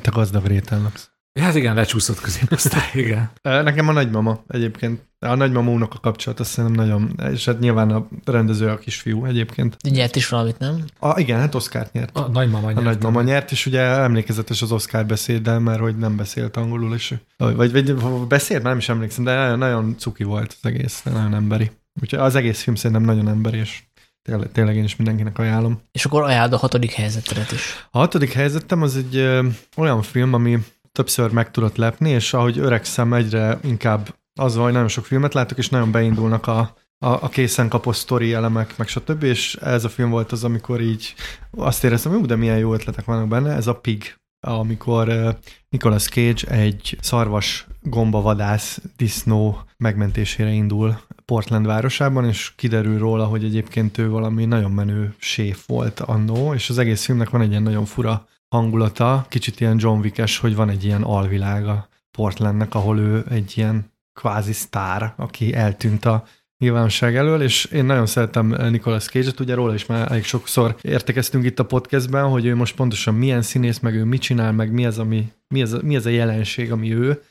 Te 0.00 0.10
gazdag 0.10 0.46
réten 0.46 0.82
laksz. 0.82 1.10
Hát 1.40 1.54
igen, 1.54 1.74
lecsúszott 1.74 2.20
középosztály, 2.20 2.90
igen. 3.04 3.30
Nekem 3.42 3.88
a 3.88 3.92
nagymama 3.92 4.44
egyébként. 4.48 5.00
A 5.18 5.34
nagymama 5.34 5.84
a 5.84 5.88
kapcsolat 6.00 6.40
azt 6.40 6.54
hiszem 6.54 6.72
nagyon, 6.72 7.20
és 7.32 7.44
hát 7.44 7.58
nyilván 7.58 7.90
a 7.90 8.08
rendező 8.24 8.68
a 8.68 8.78
kisfiú 8.78 9.24
egyébként. 9.24 9.76
Nyert 9.90 10.16
is 10.16 10.28
valamit, 10.28 10.58
nem? 10.58 10.84
A, 10.98 11.20
igen, 11.20 11.38
hát 11.38 11.54
Oscar 11.54 11.88
nyert. 11.92 12.16
A 12.16 12.28
nagymama 12.28 12.66
nyert. 12.66 12.78
A 12.78 12.82
nagymama 12.82 13.22
nyert, 13.22 13.50
és 13.50 13.66
ugye 13.66 13.80
emlékezetes 13.80 14.62
az 14.62 14.72
Oscar 14.72 15.06
beszéddel, 15.06 15.58
mert 15.58 15.80
hogy 15.80 15.96
nem 15.96 16.16
beszélt 16.16 16.56
angolul, 16.56 16.94
és 16.94 17.14
vagy, 17.36 17.72
vagy 17.72 17.94
beszélt, 18.28 18.62
már 18.62 18.70
nem 18.70 18.80
is 18.80 18.88
emlékszem, 18.88 19.24
de 19.24 19.34
nagyon, 19.34 19.58
nagyon 19.58 19.94
cuki 19.98 20.24
volt 20.24 20.56
az 20.62 20.70
egész, 20.70 21.02
nagyon 21.02 21.34
emberi. 21.34 21.70
Úgyhogy 22.00 22.18
az 22.18 22.34
egész 22.34 22.62
film 22.62 22.76
szerintem 22.76 23.06
nagyon 23.06 23.28
emberi, 23.28 23.58
és 23.58 23.82
tényleg, 24.22 24.52
tényleg 24.52 24.76
én 24.76 24.84
is 24.84 24.96
mindenkinek 24.96 25.38
ajánlom. 25.38 25.80
És 25.92 26.04
akkor 26.04 26.22
ajánlod 26.22 26.52
a 26.52 26.56
hatodik 26.56 26.92
helyzetet 26.92 27.52
is. 27.52 27.86
A 27.90 27.98
hatodik 27.98 28.32
helyzetem 28.32 28.82
az 28.82 28.96
egy 28.96 29.16
ö, 29.16 29.46
olyan 29.76 30.02
film, 30.02 30.32
ami 30.32 30.58
többször 30.96 31.30
meg 31.30 31.50
tudott 31.50 31.76
lepni, 31.76 32.10
és 32.10 32.34
ahogy 32.34 32.58
öregszem, 32.58 33.12
egyre 33.12 33.58
inkább 33.62 34.14
az 34.40 34.56
hogy 34.56 34.72
nagyon 34.72 34.88
sok 34.88 35.06
filmet 35.06 35.34
látok, 35.34 35.58
és 35.58 35.68
nagyon 35.68 35.90
beindulnak 35.90 36.46
a, 36.46 36.58
a, 36.98 37.08
a 37.08 37.28
készen 37.28 37.68
kapott 37.68 37.94
sztori 37.94 38.32
elemek, 38.32 38.76
meg 38.76 38.88
stb. 38.88 39.22
És 39.22 39.54
ez 39.54 39.84
a 39.84 39.88
film 39.88 40.10
volt 40.10 40.32
az, 40.32 40.44
amikor 40.44 40.80
így 40.80 41.14
azt 41.50 41.84
éreztem, 41.84 42.12
hogy 42.12 42.20
de 42.20 42.36
milyen 42.36 42.58
jó 42.58 42.72
ötletek 42.72 43.04
vannak 43.04 43.28
benne, 43.28 43.54
ez 43.54 43.66
a 43.66 43.74
Pig, 43.74 44.16
amikor 44.40 45.36
Nicolas 45.68 46.08
Cage 46.08 46.48
egy 46.48 46.98
szarvas 47.00 47.66
gombavadász 47.82 48.80
disznó 48.96 49.60
megmentésére 49.76 50.50
indul 50.50 51.00
Portland 51.24 51.66
városában, 51.66 52.24
és 52.24 52.52
kiderül 52.56 52.98
róla, 52.98 53.24
hogy 53.24 53.44
egyébként 53.44 53.98
ő 53.98 54.08
valami 54.08 54.44
nagyon 54.44 54.70
menő 54.70 55.14
séf 55.18 55.66
volt 55.66 56.00
annó, 56.00 56.54
és 56.54 56.70
az 56.70 56.78
egész 56.78 57.04
filmnek 57.04 57.30
van 57.30 57.40
egy 57.40 57.50
ilyen 57.50 57.62
nagyon 57.62 57.84
fura 57.84 58.26
hangulata, 58.48 59.26
kicsit 59.28 59.60
ilyen 59.60 59.76
John 59.78 60.00
Wick-es, 60.00 60.38
hogy 60.38 60.54
van 60.54 60.68
egy 60.68 60.84
ilyen 60.84 61.02
alvilága 61.02 61.88
Portlandnek, 62.10 62.74
ahol 62.74 62.98
ő 62.98 63.24
egy 63.30 63.52
ilyen 63.54 63.92
kvázi 64.12 64.52
sztár, 64.52 65.14
aki 65.16 65.54
eltűnt 65.54 66.04
a 66.04 66.24
nyilvánosság 66.58 67.16
elől, 67.16 67.42
és 67.42 67.64
én 67.64 67.84
nagyon 67.84 68.06
szeretem 68.06 68.56
Nicolas 68.70 69.04
Cage-et, 69.04 69.40
ugye 69.40 69.54
róla 69.54 69.74
is 69.74 69.86
már 69.86 70.10
elég 70.10 70.24
sokszor 70.24 70.76
értekeztünk 70.80 71.44
itt 71.44 71.58
a 71.58 71.64
podcastben, 71.64 72.28
hogy 72.28 72.46
ő 72.46 72.54
most 72.54 72.74
pontosan 72.74 73.14
milyen 73.14 73.42
színész, 73.42 73.78
meg 73.78 73.94
ő 73.94 74.04
mit 74.04 74.20
csinál, 74.20 74.52
meg 74.52 74.72
mi 74.72 74.86
az, 74.86 74.98
ami, 74.98 75.32
mi 75.48 75.62
az, 75.62 75.78
mi 75.82 75.96
az 75.96 76.06
a 76.06 76.10
jelenség, 76.10 76.72
ami 76.72 76.94
ő, 76.94 77.22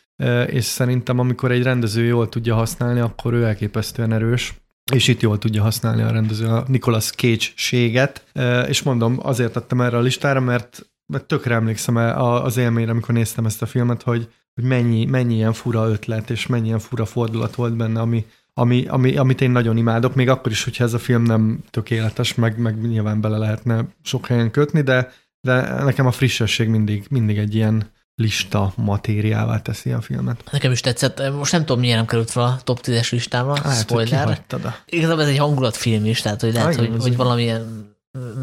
és 0.47 0.63
szerintem 0.63 1.19
amikor 1.19 1.51
egy 1.51 1.63
rendező 1.63 2.03
jól 2.03 2.29
tudja 2.29 2.55
használni, 2.55 2.99
akkor 2.99 3.33
ő 3.33 3.43
elképesztően 3.43 4.13
erős, 4.13 4.53
és 4.91 5.07
itt 5.07 5.21
jól 5.21 5.37
tudja 5.37 5.61
használni 5.61 6.01
a 6.01 6.11
rendező 6.11 6.47
a 6.47 6.63
Nicolas 6.67 7.11
Cage-séget, 7.11 8.25
és 8.67 8.83
mondom, 8.83 9.19
azért 9.21 9.53
tettem 9.53 9.81
erre 9.81 9.97
a 9.97 10.01
listára, 10.01 10.39
mert 10.39 10.89
mert 11.05 11.25
tökre 11.25 11.55
emlékszem 11.55 11.95
az 12.17 12.57
élményre, 12.57 12.91
amikor 12.91 13.13
néztem 13.13 13.45
ezt 13.45 13.61
a 13.61 13.65
filmet, 13.65 14.01
hogy, 14.01 14.29
hogy 14.53 14.63
mennyi, 14.63 15.05
mennyi 15.05 15.35
ilyen 15.35 15.53
fura 15.53 15.89
ötlet, 15.89 16.29
és 16.29 16.47
mennyi 16.47 16.65
ilyen 16.65 16.79
fura 16.79 17.05
fordulat 17.05 17.55
volt 17.55 17.75
benne, 17.75 17.99
ami, 17.99 18.25
ami, 18.53 18.85
ami, 18.87 19.15
amit 19.17 19.41
én 19.41 19.51
nagyon 19.51 19.77
imádok, 19.77 20.15
még 20.15 20.29
akkor 20.29 20.51
is, 20.51 20.63
hogyha 20.63 20.83
ez 20.83 20.93
a 20.93 20.99
film 20.99 21.23
nem 21.23 21.63
tökéletes, 21.69 22.35
meg, 22.35 22.57
meg 22.57 22.87
nyilván 22.87 23.21
bele 23.21 23.37
lehetne 23.37 23.85
sok 24.01 24.27
helyen 24.27 24.51
kötni, 24.51 24.81
de, 24.81 25.11
de 25.41 25.83
nekem 25.83 26.05
a 26.05 26.11
frissesség 26.11 26.67
mindig, 26.67 27.05
mindig 27.09 27.37
egy 27.37 27.55
ilyen 27.55 27.93
lista 28.15 28.73
matériává 28.75 29.61
teszi 29.61 29.91
a 29.91 30.01
filmet. 30.01 30.43
Nekem 30.51 30.71
is 30.71 30.81
tetszett. 30.81 31.31
Most 31.33 31.51
nem 31.51 31.65
tudom, 31.65 31.79
milyen 31.79 31.97
nem 31.97 32.05
került 32.05 32.31
fel 32.31 32.43
a 32.43 32.59
top 32.63 32.79
10-es 32.83 33.11
listámra. 33.11 33.61
Hát, 33.61 33.79
Spoiler. 33.79 34.45
Igazából 34.85 35.21
ez 35.21 35.29
egy 35.29 35.37
hangulatfilm 35.37 36.05
is, 36.05 36.21
tehát 36.21 36.41
hogy 36.41 36.53
lehet, 36.53 36.75
hogy, 36.75 36.91
hogy 36.99 37.15
valamilyen 37.15 37.93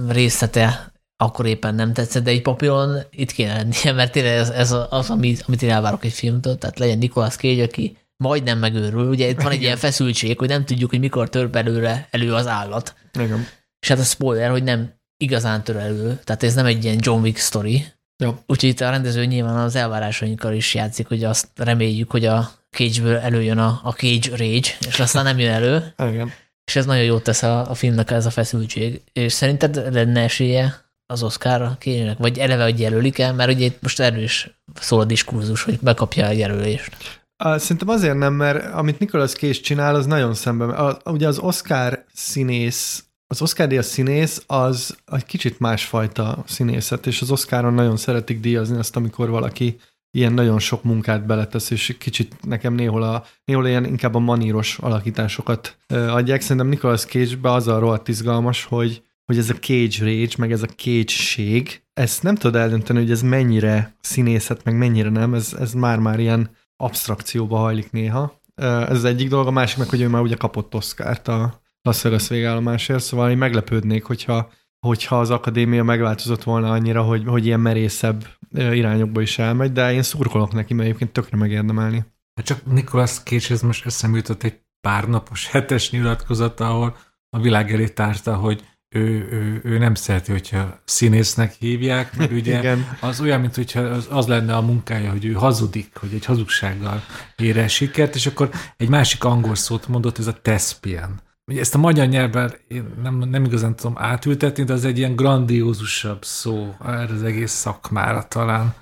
részlete 0.09 0.92
akkor 1.23 1.47
éppen 1.47 1.75
nem 1.75 1.93
tetszett, 1.93 2.23
de 2.23 2.31
egy 2.31 2.43
papíron 2.43 2.99
itt 3.11 3.33
kéne 3.33 3.55
lennie, 3.55 3.93
mert 3.99 4.13
tényleg 4.13 4.33
ez, 4.33 4.51
ez 4.51 4.75
az, 4.91 5.11
amit, 5.11 5.45
amit 5.47 5.63
én 5.63 5.71
elvárok 5.71 6.05
egy 6.05 6.13
filmtől, 6.13 6.59
tehát 6.59 6.79
legyen 6.79 6.99
Nicolas 6.99 7.37
Cage, 7.37 7.63
aki 7.63 7.97
majdnem 8.17 8.59
megőrül. 8.59 9.09
Ugye 9.09 9.29
itt 9.29 9.37
van 9.37 9.47
egy 9.47 9.53
Igen. 9.53 9.65
ilyen 9.65 9.77
feszültség, 9.77 10.39
hogy 10.39 10.49
nem 10.49 10.65
tudjuk, 10.65 10.91
hogy 10.91 10.99
mikor 10.99 11.29
tör 11.29 11.51
belőle 11.51 12.09
elő 12.11 12.35
az 12.35 12.47
állat. 12.47 12.95
Igen. 13.19 13.47
És 13.81 13.89
hát 13.89 13.99
a 13.99 14.03
spoiler, 14.03 14.51
hogy 14.51 14.63
nem 14.63 15.01
igazán 15.17 15.65
tör 15.65 15.77
elő, 15.77 16.21
tehát 16.25 16.43
ez 16.43 16.55
nem 16.55 16.67
egy 16.67 16.85
ilyen 16.85 16.99
John 17.01 17.23
Wick 17.23 17.39
story. 17.39 17.87
Ja. 18.23 18.43
Úgyhogy 18.47 18.69
itt 18.69 18.81
a 18.81 18.91
rendező 18.91 19.25
nyilván 19.25 19.57
az 19.57 19.77
elvárásainkkal 19.77 20.53
is 20.53 20.75
játszik, 20.75 21.09
hogy 21.09 21.25
azt 21.25 21.49
reméljük, 21.55 22.11
hogy 22.11 22.25
a 22.25 22.51
Cage-ből 22.71 23.17
előjön 23.17 23.59
a, 23.59 23.81
a 23.85 23.93
Cage 23.93 24.31
Rage, 24.31 24.69
és 24.87 25.01
aztán 25.01 25.25
nem 25.25 25.39
jön 25.39 25.53
elő. 25.53 25.95
Igen. 25.99 26.33
És 26.65 26.77
ez 26.77 26.87
nagyon 26.87 27.05
jót 27.05 27.23
tesz 27.23 27.43
a, 27.43 27.71
a 27.71 27.75
filmnek 27.75 28.11
ez 28.11 28.27
a 28.27 28.31
feszültség. 28.31 29.01
És 29.13 29.33
szerinted 29.33 29.93
lenne 29.93 30.21
esélye 30.21 30.83
az 31.13 31.23
Oscarra 31.23 31.77
kérjenek, 31.79 32.19
vagy 32.19 32.39
eleve, 32.39 32.63
hogy 32.63 32.81
jelölik 32.81 33.19
el, 33.19 33.35
mert 33.35 33.53
ugye 33.53 33.65
itt 33.65 33.83
most 33.83 34.01
erős 34.01 34.61
szól 34.75 35.01
a 35.01 35.05
diskurzus, 35.05 35.63
hogy 35.63 35.79
bekapja 35.81 36.27
a 36.27 36.31
jelölést. 36.31 36.97
Szerintem 37.37 37.89
azért 37.89 38.19
nem, 38.19 38.35
mert 38.35 38.75
amit 38.75 38.99
Nicolas 38.99 39.33
Cage 39.33 39.53
csinál, 39.53 39.95
az 39.95 40.07
nagyon 40.07 40.35
szemben. 40.35 40.97
Ugye 41.05 41.27
az 41.27 41.39
Oscar 41.39 42.05
színész, 42.13 43.05
az 43.27 43.43
Oscar 43.43 43.67
díjas 43.67 43.85
színész 43.85 44.43
az 44.47 44.97
egy 45.13 45.25
kicsit 45.25 45.59
másfajta 45.59 46.45
színészet, 46.47 47.07
és 47.07 47.21
az 47.21 47.31
Oscaron 47.31 47.75
nagyon 47.75 47.97
szeretik 47.97 48.41
díjazni 48.41 48.79
azt, 48.79 48.97
amikor 48.97 49.31
valaki 49.31 49.77
ilyen 50.11 50.33
nagyon 50.33 50.59
sok 50.59 50.83
munkát 50.83 51.27
beletesz, 51.27 51.71
és 51.71 51.97
kicsit 51.99 52.37
nekem 52.47 52.75
néhol, 52.75 53.03
a, 53.03 53.25
néhol 53.45 53.67
ilyen 53.67 53.85
inkább 53.85 54.15
a 54.15 54.19
maníros 54.19 54.79
alakításokat 54.79 55.77
adják. 55.89 56.41
Szerintem 56.41 56.69
Nicolas 56.69 57.05
Cage-be 57.05 57.53
az 57.53 57.69
a 57.69 57.79
rohadt 57.79 58.09
izgalmas, 58.09 58.65
hogy, 58.65 59.03
hogy 59.25 59.39
ez 59.39 59.51
a 59.51 59.55
cage 59.55 60.05
rage, 60.05 60.35
meg 60.39 60.53
ez 60.53 60.63
a 60.63 60.67
cage-ség, 60.67 61.83
ezt 61.93 62.23
nem 62.23 62.35
tudod 62.35 62.61
eldönteni, 62.61 62.99
hogy 62.99 63.11
ez 63.11 63.23
mennyire 63.23 63.97
színészet, 64.01 64.65
meg 64.65 64.77
mennyire 64.77 65.09
nem, 65.09 65.35
ez, 65.35 65.57
ez 65.59 65.73
már-már 65.73 66.21
ilyen 66.21 66.51
abstrakcióba 66.77 67.57
hajlik 67.57 67.91
néha. 67.91 68.41
Ez 68.55 68.97
az 68.97 69.05
egyik 69.05 69.29
dolog, 69.29 69.47
a 69.47 69.51
másik 69.51 69.79
meg, 69.79 69.89
hogy 69.89 70.01
ő 70.01 70.09
már 70.09 70.23
ugye 70.23 70.37
kapott 70.37 70.75
Oscar-t 70.75 71.29
a 71.29 71.61
Las 71.83 72.03
Vegas 72.03 72.29
végállomásért, 72.29 73.03
szóval 73.03 73.31
én 73.31 73.37
meglepődnék, 73.39 74.05
hogyha, 74.05 74.51
hogyha 74.87 75.21
az 75.21 75.31
akadémia 75.31 75.83
megváltozott 75.83 76.43
volna 76.43 76.71
annyira, 76.71 77.03
hogy, 77.03 77.25
hogy 77.27 77.47
ilyen 77.47 77.61
merészebb 77.61 78.27
irányokba 78.53 79.21
is 79.21 79.39
elmegy, 79.39 79.73
de 79.73 79.93
én 79.93 80.03
szurkolok 80.03 80.53
neki, 80.53 80.75
mert 80.75 80.87
egyébként 80.87 81.13
tökre 81.13 81.37
megérdemelni. 81.37 82.05
Hát 82.35 82.47
csak 82.47 82.67
Nicolas 82.67 83.19
Cage, 83.23 83.67
most 83.67 83.87
eszembe 83.87 84.17
jutott 84.17 84.43
egy 84.43 84.61
pár 84.81 85.09
napos 85.09 85.47
hetes 85.47 85.91
nyilatkozata, 85.91 86.69
ahol 86.69 86.97
a 87.31 87.41
világ 87.41 87.73
elé 87.73 87.89
tárta, 87.89 88.35
hogy 88.35 88.65
ő, 88.93 89.29
ő, 89.31 89.61
ő 89.65 89.79
nem 89.79 89.95
szereti, 89.95 90.33
hogyha 90.33 90.81
színésznek 90.85 91.55
hívják, 91.59 92.17
mert 92.17 92.33
ugye 92.41 92.59
Igen. 92.59 92.97
az 93.01 93.21
olyan, 93.21 93.41
mint 93.41 93.55
hogyha 93.55 93.81
az, 93.81 94.07
az 94.11 94.27
lenne 94.27 94.57
a 94.57 94.61
munkája, 94.61 95.11
hogy 95.11 95.25
ő 95.25 95.33
hazudik, 95.33 95.97
hogy 95.97 96.15
egy 96.15 96.25
hazugsággal 96.25 97.03
ér 97.37 97.59
el 97.59 97.69
sikert, 97.69 98.15
és 98.15 98.27
akkor 98.27 98.51
egy 98.77 98.89
másik 98.89 99.25
angol 99.25 99.55
szót 99.55 99.89
mondott, 99.89 100.19
ez 100.19 100.27
a 100.27 100.39
thespian. 100.43 101.21
Ugye 101.47 101.61
ezt 101.61 101.75
a 101.75 101.79
magyar 101.79 102.07
nyelvben 102.07 102.55
én 102.69 102.85
nem, 103.03 103.19
nem 103.19 103.45
igazán 103.45 103.77
tudom 103.77 103.95
átültetni, 103.99 104.65
de 104.65 104.73
az 104.73 104.85
egy 104.85 104.99
ilyen 104.99 105.17
grandiózusabb 105.17 106.25
szó 106.25 106.75
erre 106.87 107.15
az 107.15 107.23
egész 107.23 107.53
szakmára 107.53 108.29
talán. 108.29 108.75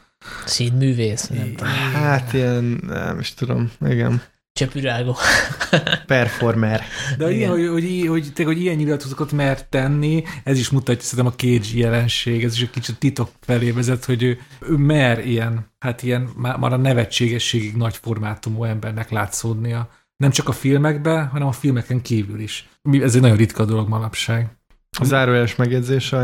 Színművész? 0.45 1.27
Nem 1.27 1.55
tudom. 1.55 1.73
Hát 1.93 2.33
ilyen, 2.33 2.81
nem 2.87 3.19
is 3.19 3.35
tudom, 3.35 3.71
igen. 3.87 4.23
Csepürágó. 4.61 5.17
Performer. 6.07 6.83
De 7.19 7.31
ilyen, 7.31 7.51
hogy, 7.51 7.69
hogy, 7.69 8.05
hogy, 8.07 8.33
hogy, 8.35 8.45
hogy 8.45 8.61
ilyen 8.61 8.77
nyilatkozatokat 8.77 9.33
mer 9.33 9.69
tenni, 9.69 10.25
ez 10.45 10.59
is 10.59 10.71
mutatja 10.71 11.03
szerintem 11.03 11.33
a 11.35 11.37
Cage 11.37 11.79
jelenség, 11.79 12.45
ez 12.45 12.55
is 12.55 12.63
egy 12.63 12.71
kicsit 12.71 12.99
titok 12.99 13.31
felé 13.41 13.71
vezet, 13.71 14.05
hogy 14.05 14.23
ő, 14.23 14.39
ő 14.61 14.77
mer 14.77 15.27
ilyen, 15.27 15.67
hát 15.79 16.03
ilyen 16.03 16.29
már, 16.37 16.57
már 16.57 16.73
a 16.73 16.77
nevetségességig 16.77 17.77
nagy 17.77 17.97
formátumú 17.97 18.65
embernek 18.65 19.11
látszódnia. 19.11 19.89
Nem 20.17 20.31
csak 20.31 20.49
a 20.49 20.53
filmekben, 20.53 21.27
hanem 21.27 21.49
a 21.49 21.53
filmeken 21.53 22.03
kívül 22.03 22.41
is. 22.41 22.69
Ez 22.93 23.15
egy 23.15 23.21
nagyon 23.21 23.37
ritka 23.37 23.65
dolog 23.65 23.89
manapság. 23.89 24.49
Zárójeles 25.03 25.57
megjegyzés, 25.57 26.15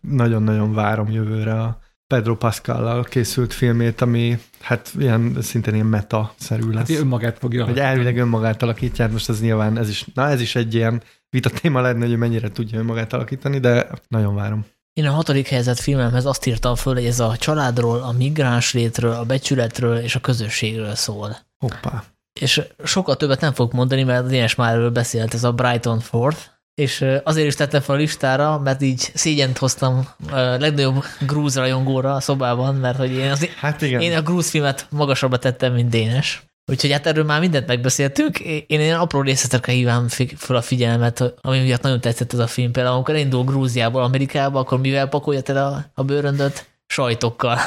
nagyon-nagyon 0.00 0.74
várom 0.74 1.10
jövőre 1.10 1.62
a 1.62 1.80
Pedro 2.14 2.36
Pascal 2.36 3.04
készült 3.04 3.52
filmét, 3.52 4.00
ami 4.00 4.38
hát 4.60 4.92
ilyen, 4.98 5.36
szintén 5.40 5.74
ilyen 5.74 5.86
meta-szerű 5.86 6.70
lesz. 6.70 6.88
Hát 6.88 6.98
önmagát 6.98 7.38
fogja 7.38 7.64
Hogy 7.64 7.78
elvileg 7.78 8.16
önmagát 8.16 8.62
alakítja, 8.62 9.04
hát 9.04 9.12
most 9.12 9.28
ez 9.28 9.40
nyilván, 9.40 9.78
ez 9.78 9.88
is, 9.88 10.04
na 10.14 10.28
ez 10.28 10.40
is 10.40 10.54
egy 10.54 10.74
ilyen 10.74 11.02
vita 11.30 11.50
téma 11.50 11.80
lenne, 11.80 12.06
hogy 12.06 12.16
mennyire 12.16 12.50
tudja 12.50 12.78
önmagát 12.78 13.12
alakítani, 13.12 13.58
de 13.58 13.88
nagyon 14.08 14.34
várom. 14.34 14.66
Én 14.92 15.06
a 15.06 15.10
hatodik 15.10 15.48
helyzet 15.48 15.80
filmemhez 15.80 16.24
azt 16.24 16.46
írtam 16.46 16.74
föl, 16.74 16.94
hogy 16.94 17.04
ez 17.04 17.20
a 17.20 17.36
családról, 17.36 18.00
a 18.00 18.12
migráns 18.12 18.72
létről, 18.72 19.12
a 19.12 19.24
becsületről 19.24 19.96
és 19.98 20.14
a 20.14 20.20
közösségről 20.20 20.94
szól. 20.94 21.36
Hoppá. 21.58 22.04
És 22.40 22.62
sokkal 22.84 23.16
többet 23.16 23.40
nem 23.40 23.52
fogok 23.52 23.72
mondani, 23.72 24.02
mert 24.02 24.26
Dénes 24.26 24.54
már 24.54 24.72
erről 24.72 24.90
beszélt, 24.90 25.34
ez 25.34 25.44
a 25.44 25.52
Brighton 25.52 26.00
Forth, 26.00 26.40
és 26.78 27.04
azért 27.24 27.46
is 27.46 27.54
tettem 27.54 27.80
fel 27.80 27.94
a 27.94 27.98
listára, 27.98 28.58
mert 28.58 28.82
így 28.82 29.10
szégyent 29.14 29.58
hoztam 29.58 30.08
a 30.30 30.38
legnagyobb 30.38 31.04
grúz 31.26 31.56
rajongóra 31.56 32.14
a 32.14 32.20
szobában, 32.20 32.74
mert 32.74 32.96
hogy 32.96 33.12
én, 33.12 33.30
az, 33.30 33.48
hát 33.56 33.82
igen. 33.82 34.00
én 34.00 34.16
a 34.16 34.22
grúz 34.22 34.50
filmet 34.50 34.86
magasabbra 34.90 35.38
tettem, 35.38 35.72
mint 35.72 35.88
Dénes. 35.88 36.42
Úgyhogy 36.66 36.92
hát 36.92 37.06
erről 37.06 37.24
már 37.24 37.40
mindent 37.40 37.66
megbeszéltünk. 37.66 38.38
Én 38.40 38.80
ilyen 38.80 38.98
apró 38.98 39.20
részletekre 39.20 39.72
hívám 39.72 40.08
fel 40.36 40.56
a 40.56 40.62
figyelmet, 40.62 41.34
ami 41.40 41.60
miatt 41.60 41.82
nagyon 41.82 42.00
tetszett 42.00 42.32
ez 42.32 42.38
a 42.38 42.46
film. 42.46 42.72
Például 42.72 42.94
amikor 42.94 43.16
indul 43.16 43.44
Grúziából 43.44 44.02
Amerikába, 44.02 44.58
akkor 44.58 44.80
mivel 44.80 45.08
pakolja 45.08 45.40
el 45.44 45.56
a, 45.56 45.84
a 45.94 46.02
bőröndöt? 46.02 46.66
sajtokkal. 46.90 47.58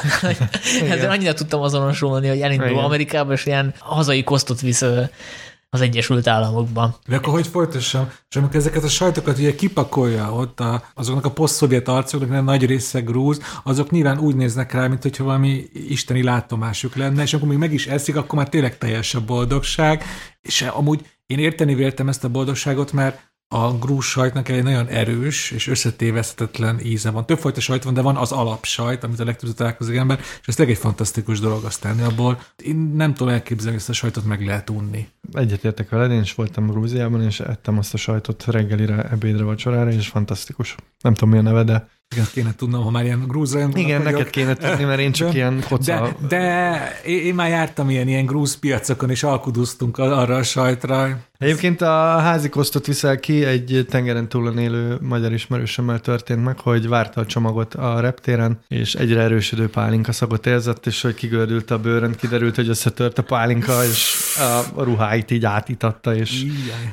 Ezzel 0.90 1.10
annyira 1.10 1.32
tudtam 1.34 1.60
azonosulni, 1.60 2.28
hogy 2.28 2.40
elindul 2.40 2.68
Igen. 2.68 2.84
Amerikába, 2.84 3.32
és 3.32 3.46
ilyen 3.46 3.74
hazai 3.78 4.22
kosztot 4.22 4.60
visz 4.60 4.84
az 5.74 5.80
Egyesült 5.80 6.26
Államokban. 6.26 6.94
De 7.06 7.16
akkor 7.16 7.32
hogy 7.32 7.46
folytassam? 7.46 8.10
És 8.30 8.36
amikor 8.36 8.56
ezeket 8.56 8.82
a 8.82 8.88
sajtokat 8.88 9.38
ugye 9.38 9.54
kipakolja 9.54 10.34
ott 10.34 10.60
a, 10.60 10.82
azoknak 10.94 11.24
a 11.24 11.30
poszt-szovjet 11.30 11.88
arcoknak, 11.88 12.44
nagy 12.44 12.66
része 12.66 13.00
grúz, 13.00 13.40
azok 13.64 13.90
nyilván 13.90 14.18
úgy 14.18 14.36
néznek 14.36 14.72
rá, 14.72 14.86
mint 14.86 15.02
hogyha 15.02 15.24
valami 15.24 15.64
isteni 15.72 16.22
látomásuk 16.22 16.96
lenne, 16.96 17.22
és 17.22 17.34
akkor 17.34 17.48
még 17.48 17.58
meg 17.58 17.72
is 17.72 17.86
eszik, 17.86 18.16
akkor 18.16 18.38
már 18.38 18.48
tényleg 18.48 18.78
teljes 18.78 19.14
a 19.14 19.24
boldogság. 19.24 20.04
És 20.40 20.62
amúgy 20.62 21.00
én 21.26 21.38
érteni 21.38 21.74
véltem 21.74 22.08
ezt 22.08 22.24
a 22.24 22.28
boldogságot, 22.28 22.92
mert 22.92 23.31
a 23.52 23.78
grúz 23.78 24.04
sajtnak 24.04 24.48
egy 24.48 24.62
nagyon 24.62 24.86
erős 24.86 25.50
és 25.50 25.66
összetéveszthetetlen 25.66 26.80
íze 26.80 27.10
van. 27.10 27.26
Többfajta 27.26 27.60
sajt 27.60 27.82
van, 27.82 27.94
de 27.94 28.00
van 28.00 28.16
az 28.16 28.32
alapsajt, 28.32 29.04
amit 29.04 29.20
a 29.20 29.24
legtöbbet 29.24 29.56
találkozik 29.56 29.96
ember, 29.96 30.18
és 30.18 30.46
ez 30.46 30.54
tényleg 30.54 30.74
egy 30.74 30.80
fantasztikus 30.80 31.40
dolog 31.40 31.64
azt 31.64 31.80
tenni 31.80 32.02
abból. 32.02 32.40
Én 32.62 32.76
nem 32.76 33.14
tudom 33.14 33.32
elképzelni, 33.32 33.70
hogy 33.70 33.80
ezt 33.80 33.88
a 33.88 33.92
sajtot 33.92 34.24
meg 34.24 34.46
lehet 34.46 34.70
unni. 34.70 35.08
Egyetértek 35.32 35.88
veled, 35.88 36.10
én 36.10 36.20
is 36.20 36.34
voltam 36.34 36.66
Grúziában, 36.66 37.22
és 37.22 37.40
ettem 37.40 37.78
azt 37.78 37.94
a 37.94 37.96
sajtot 37.96 38.44
reggelire, 38.44 39.08
ebédre, 39.10 39.44
vacsorára, 39.44 39.92
és 39.92 40.08
fantasztikus. 40.08 40.74
Nem 41.00 41.14
tudom, 41.14 41.30
mi 41.30 41.38
a 41.38 41.42
neve, 41.42 41.64
de 41.64 41.88
igen, 42.12 42.26
kéne 42.32 42.54
tudnom, 42.54 42.82
ha 42.82 42.90
már 42.90 43.04
ilyen 43.04 43.24
grúz 43.26 43.58
Igen, 43.74 44.02
neked 44.02 44.30
kéne 44.30 44.54
tudni, 44.54 44.84
mert 44.84 45.00
én 45.00 45.12
csak 45.12 45.34
ilyen 45.34 45.64
koca... 45.68 46.16
De, 46.28 46.28
de 46.28 47.00
én 47.04 47.34
már 47.34 47.48
jártam 47.48 47.90
ilyen, 47.90 48.08
ilyen 48.08 48.26
grúz 48.26 48.58
piacokon, 48.58 49.10
és 49.10 49.22
alkudoztunk 49.22 49.98
arra 49.98 50.36
a 50.36 50.42
sajtra. 50.42 51.18
Egyébként 51.38 51.80
a 51.80 52.18
házi 52.18 52.48
kosztot 52.48 52.86
viszel 52.86 53.20
ki, 53.20 53.44
egy 53.44 53.86
tengeren 53.88 54.28
túlon 54.28 54.58
élő 54.58 54.98
magyar 55.00 55.32
ismerősömmel 55.32 56.00
történt 56.00 56.44
meg, 56.44 56.58
hogy 56.58 56.88
várta 56.88 57.20
a 57.20 57.26
csomagot 57.26 57.74
a 57.74 58.00
reptéren, 58.00 58.60
és 58.68 58.94
egyre 58.94 59.20
erősödő 59.20 59.68
pálinka 59.68 60.12
szagot 60.12 60.46
érzett, 60.46 60.86
és 60.86 61.02
hogy 61.02 61.14
kigördült 61.14 61.70
a 61.70 61.78
bőrön, 61.78 62.14
kiderült, 62.14 62.54
hogy 62.54 62.68
összetört 62.68 63.18
a 63.18 63.22
pálinka, 63.22 63.84
és 63.84 64.16
a 64.74 64.82
ruháit 64.82 65.30
így 65.30 65.44
átitatta, 65.44 66.14
és 66.14 66.44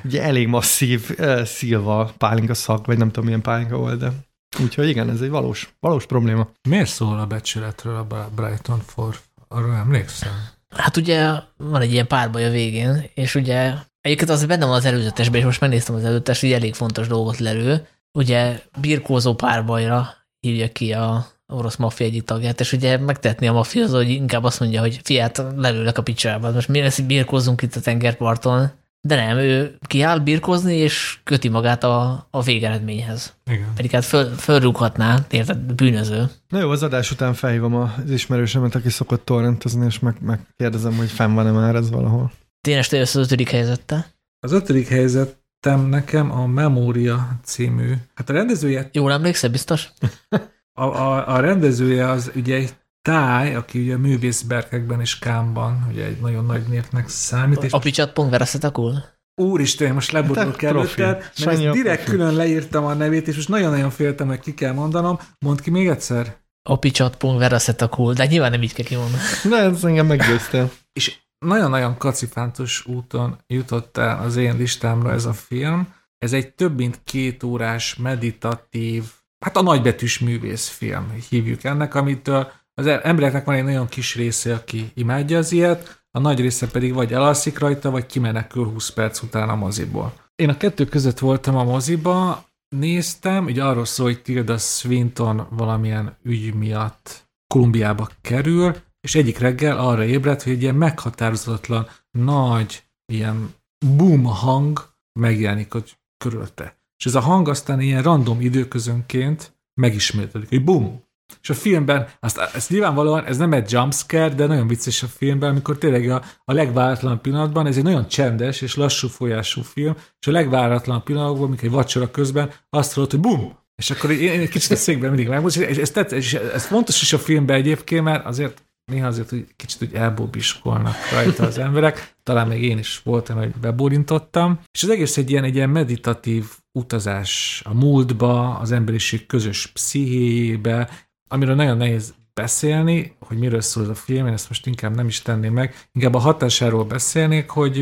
ugye 0.03 0.23
elég 0.23 0.47
masszív 0.47 1.15
uh, 1.19 1.43
szilva 1.43 2.13
pálinka 2.17 2.53
szag, 2.53 2.85
vagy 2.85 2.97
nem 2.97 3.07
tudom 3.07 3.25
milyen 3.25 3.41
pálinka 3.41 3.77
volt, 3.77 3.99
de 3.99 4.11
Úgyhogy 4.59 4.87
igen, 4.87 5.09
ez 5.09 5.21
egy 5.21 5.29
valós, 5.29 5.75
valós 5.79 6.05
probléma. 6.05 6.49
Miért 6.69 6.89
szól 6.89 7.19
a 7.19 7.25
becsületről 7.25 7.95
a 7.95 8.29
Brighton 8.35 8.81
Forth? 8.85 9.19
Arra 9.47 9.75
emlékszem? 9.75 10.31
Hát 10.75 10.97
ugye 10.97 11.31
van 11.57 11.81
egy 11.81 11.91
ilyen 11.91 12.07
párbaj 12.07 12.45
a 12.45 12.49
végén, 12.49 13.09
és 13.13 13.35
ugye 13.35 13.73
egyébként 14.01 14.29
az 14.29 14.45
benne 14.45 14.65
van 14.65 14.75
az 14.75 14.85
előzetesben, 14.85 15.39
és 15.39 15.45
most 15.45 15.61
megnéztem 15.61 15.95
az 15.95 16.03
előzetes, 16.03 16.41
hogy 16.41 16.51
elég 16.51 16.73
fontos 16.73 17.07
dolgot 17.07 17.37
lerő. 17.37 17.87
Ugye 18.11 18.59
birkózó 18.79 19.33
párbajra 19.33 20.13
hívja 20.39 20.71
ki 20.71 20.93
a 20.93 21.27
orosz 21.47 21.75
maffia 21.75 22.05
egyik 22.05 22.23
tagját, 22.23 22.59
és 22.59 22.73
ugye 22.73 22.97
megtetni 22.97 23.47
a 23.47 23.53
maffia 23.53 23.87
hogy 23.87 24.09
inkább 24.09 24.43
azt 24.43 24.59
mondja, 24.59 24.81
hogy 24.81 24.99
fiát 25.03 25.43
lelőlek 25.55 25.97
a 25.97 26.03
picsába. 26.03 26.51
Most 26.51 26.67
miért 26.67 26.87
ezt 26.87 27.05
birkózunk 27.05 27.61
itt 27.61 27.75
a 27.75 27.79
tengerparton? 27.79 28.71
De 29.01 29.15
nem, 29.15 29.37
ő 29.37 29.77
kiáll 29.81 30.19
birkozni, 30.19 30.75
és 30.75 31.19
köti 31.23 31.49
magát 31.49 31.83
a, 31.83 32.27
a 32.29 32.41
végeredményhez. 32.41 33.35
Igen. 33.51 33.73
Pedig 33.75 33.91
hát 33.91 34.05
föl, 34.05 34.25
fölrúghatná, 34.29 35.25
érted, 35.29 35.57
bűnöző. 35.57 36.29
Na 36.47 36.59
jó, 36.59 36.69
az 36.69 36.83
adás 36.83 37.11
után 37.11 37.33
felhívom 37.33 37.75
az 37.75 38.11
ismerősömet, 38.11 38.75
aki 38.75 38.89
szokott 38.89 39.25
torrentezni, 39.25 39.85
és 39.85 39.99
meg, 39.99 40.15
megkérdezem, 40.21 40.95
hogy 40.95 41.09
fenn 41.09 41.33
van-e 41.33 41.51
már 41.51 41.75
ez 41.75 41.89
valahol. 41.89 42.31
Tényleg 42.61 42.85
te 42.85 42.97
jössz 42.97 43.15
az 43.15 43.25
ötödik 43.25 43.49
helyzettel? 43.49 44.05
Az 44.39 44.51
ötödik 44.51 44.87
helyzetem 44.87 45.85
nekem 45.89 46.31
a 46.31 46.47
Memória 46.47 47.39
című. 47.43 47.93
Hát 48.13 48.29
a 48.29 48.33
rendezője... 48.33 48.89
Jól 48.91 49.11
emlékszel, 49.11 49.49
biztos? 49.49 49.89
a, 50.73 50.83
a, 50.83 51.27
a 51.27 51.39
rendezője 51.39 52.09
az 52.09 52.31
ugye 52.35 52.55
egy 52.55 52.73
Táj, 53.01 53.55
aki 53.55 53.79
ugye 53.79 53.97
művészberkekben 53.97 55.01
és 55.01 55.19
Kámban, 55.19 55.87
ugye 55.89 56.05
egy 56.05 56.19
nagyon 56.21 56.45
nagy 56.45 56.63
névnek 56.67 57.09
számít. 57.09 57.63
És 57.63 57.71
a 57.71 57.79
picsat 57.79 58.13
pont 58.13 58.29
vereszetakul? 58.29 59.03
Úristen, 59.41 59.93
most 59.93 60.11
lebodulok 60.11 60.61
hát, 60.61 60.71
előtted, 60.71 61.31
mert 61.37 61.59
ezt 61.59 61.71
direkt 61.71 62.03
profi. 62.03 62.17
külön 62.17 62.33
leírtam 62.33 62.85
a 62.85 62.93
nevét, 62.93 63.27
és 63.27 63.35
most 63.35 63.49
nagyon-nagyon 63.49 63.89
féltem, 63.89 64.27
hogy 64.27 64.39
ki 64.39 64.53
kell 64.53 64.73
mondanom. 64.73 65.19
Mondd 65.39 65.61
ki 65.61 65.69
még 65.69 65.87
egyszer. 65.87 66.37
A 66.69 66.75
picsat 66.75 67.15
pont 67.15 67.39
vereszetakul, 67.39 68.13
de 68.13 68.25
nyilván 68.25 68.51
nem 68.51 68.61
így 68.61 68.73
kell 68.73 68.85
kimondani. 68.85 69.21
De 69.49 69.55
ez 69.55 69.83
engem 69.83 70.05
meggyőztél. 70.05 70.71
és 70.93 71.17
nagyon-nagyon 71.45 71.97
kacifántos 71.97 72.85
úton 72.85 73.37
jutott 73.47 73.97
el 73.97 74.19
az 74.19 74.35
én 74.35 74.57
listámra 74.57 75.11
ez 75.11 75.25
a 75.25 75.33
film. 75.33 75.93
Ez 76.17 76.33
egy 76.33 76.53
több 76.53 76.77
mint 76.77 77.01
két 77.03 77.43
órás 77.43 77.95
meditatív, 77.95 79.03
hát 79.45 79.57
a 79.57 79.61
nagybetűs 79.61 80.19
művészfilm 80.19 81.13
hívjuk 81.29 81.63
ennek, 81.63 81.95
amitől 81.95 82.51
az 82.79 82.87
embereknek 82.87 83.45
van 83.45 83.55
egy 83.55 83.63
nagyon 83.63 83.87
kis 83.87 84.15
része, 84.15 84.53
aki 84.53 84.91
imádja 84.93 85.37
az 85.37 85.51
ilyet, 85.51 86.03
a 86.11 86.19
nagy 86.19 86.39
része 86.39 86.67
pedig 86.67 86.93
vagy 86.93 87.13
elalszik 87.13 87.59
rajta, 87.59 87.89
vagy 87.89 88.05
kimenekül 88.05 88.65
20 88.65 88.89
perc 88.89 89.21
után 89.21 89.49
a 89.49 89.55
moziból. 89.55 90.13
Én 90.35 90.49
a 90.49 90.57
kettő 90.57 90.85
között 90.85 91.19
voltam 91.19 91.55
a 91.55 91.63
moziba, 91.63 92.45
néztem, 92.75 93.45
ugye 93.45 93.63
arról 93.63 93.85
szól, 93.85 94.05
hogy 94.05 94.21
Tilda 94.21 94.57
Swinton 94.57 95.47
valamilyen 95.49 96.17
ügy 96.23 96.53
miatt 96.53 97.29
Kolumbiába 97.53 98.09
kerül, 98.21 98.75
és 99.01 99.15
egyik 99.15 99.37
reggel 99.37 99.77
arra 99.77 100.03
ébredt, 100.03 100.43
hogy 100.43 100.51
egy 100.51 100.61
ilyen 100.61 100.75
meghatározatlan, 100.75 101.87
nagy, 102.11 102.83
ilyen 103.05 103.53
boom 103.95 104.23
hang 104.23 104.93
megjelenik 105.19 105.73
ott 105.73 105.99
körülte. 106.17 106.77
És 106.97 107.05
ez 107.05 107.15
a 107.15 107.19
hang 107.19 107.47
aztán 107.47 107.81
ilyen 107.81 108.03
random 108.03 108.41
időközönként 108.41 109.59
megismétlődik, 109.81 110.49
hogy 110.49 110.63
boom, 110.63 111.03
és 111.41 111.49
a 111.49 111.53
filmben, 111.53 112.07
azt, 112.19 112.37
ez 112.37 112.67
nyilvánvalóan 112.67 113.25
ez 113.25 113.37
nem 113.37 113.53
egy 113.53 113.71
jumpscare, 113.71 114.33
de 114.33 114.45
nagyon 114.45 114.67
vicces 114.67 115.03
a 115.03 115.07
filmben, 115.07 115.49
amikor 115.49 115.77
tényleg 115.77 116.09
a, 116.09 116.23
a 116.45 116.53
legváratlanabb 116.53 117.21
pillanatban, 117.21 117.67
ez 117.67 117.77
egy 117.77 117.83
nagyon 117.83 118.07
csendes 118.07 118.61
és 118.61 118.75
lassú 118.75 119.07
folyású 119.07 119.61
film, 119.61 119.95
és 120.19 120.27
a 120.27 120.31
legváratlanabb 120.31 121.03
pillanatban, 121.03 121.43
amikor 121.43 121.63
egy 121.63 121.71
vacsora 121.71 122.11
közben 122.11 122.51
azt 122.69 122.93
hallott, 122.93 123.11
hogy 123.11 123.19
bum! 123.19 123.57
És 123.75 123.91
akkor 123.91 124.11
én, 124.11 124.39
egy 124.39 124.49
kicsit 124.49 124.71
a 124.71 124.75
székben 124.75 125.09
mindig 125.09 125.27
megmondom, 125.27 125.61
és 125.61 125.77
ez, 125.77 125.91
tetsz, 125.91 126.11
és 126.11 126.33
ez 126.33 126.65
fontos 126.65 127.01
is 127.01 127.13
a 127.13 127.19
filmben 127.19 127.55
egyébként, 127.55 128.03
mert 128.03 128.25
azért 128.25 128.63
néha 128.89 129.07
azért 129.07 129.29
hogy 129.29 129.47
kicsit 129.55 129.81
úgy 129.81 129.93
elbóbiskolnak 129.93 130.95
rajta 131.11 131.45
az 131.45 131.57
emberek, 131.57 132.15
talán 132.23 132.47
még 132.47 132.63
én 132.63 132.77
is 132.77 133.01
voltam, 133.03 133.37
hogy 133.37 133.49
bebólintottam, 133.49 134.59
és 134.71 134.83
az 134.83 134.89
egész 134.89 135.17
egy 135.17 135.29
ilyen, 135.29 135.43
egy 135.43 135.55
ilyen 135.55 135.69
meditatív 135.69 136.45
utazás 136.71 137.61
a 137.65 137.73
múltba, 137.73 138.57
az 138.57 138.71
emberiség 138.71 139.25
közös 139.25 139.67
pszichéjébe, 139.67 140.89
amiről 141.29 141.55
nagyon 141.55 141.77
nehéz 141.77 142.13
beszélni, 142.33 143.15
hogy 143.19 143.37
miről 143.37 143.61
szól 143.61 143.83
ez 143.83 143.89
a 143.89 143.95
film, 143.95 144.27
én 144.27 144.33
ezt 144.33 144.47
most 144.47 144.65
inkább 144.65 144.95
nem 144.95 145.07
is 145.07 145.21
tenném 145.21 145.53
meg, 145.53 145.75
inkább 145.91 146.13
a 146.13 146.19
hatásáról 146.19 146.85
beszélnék, 146.85 147.49
hogy, 147.49 147.77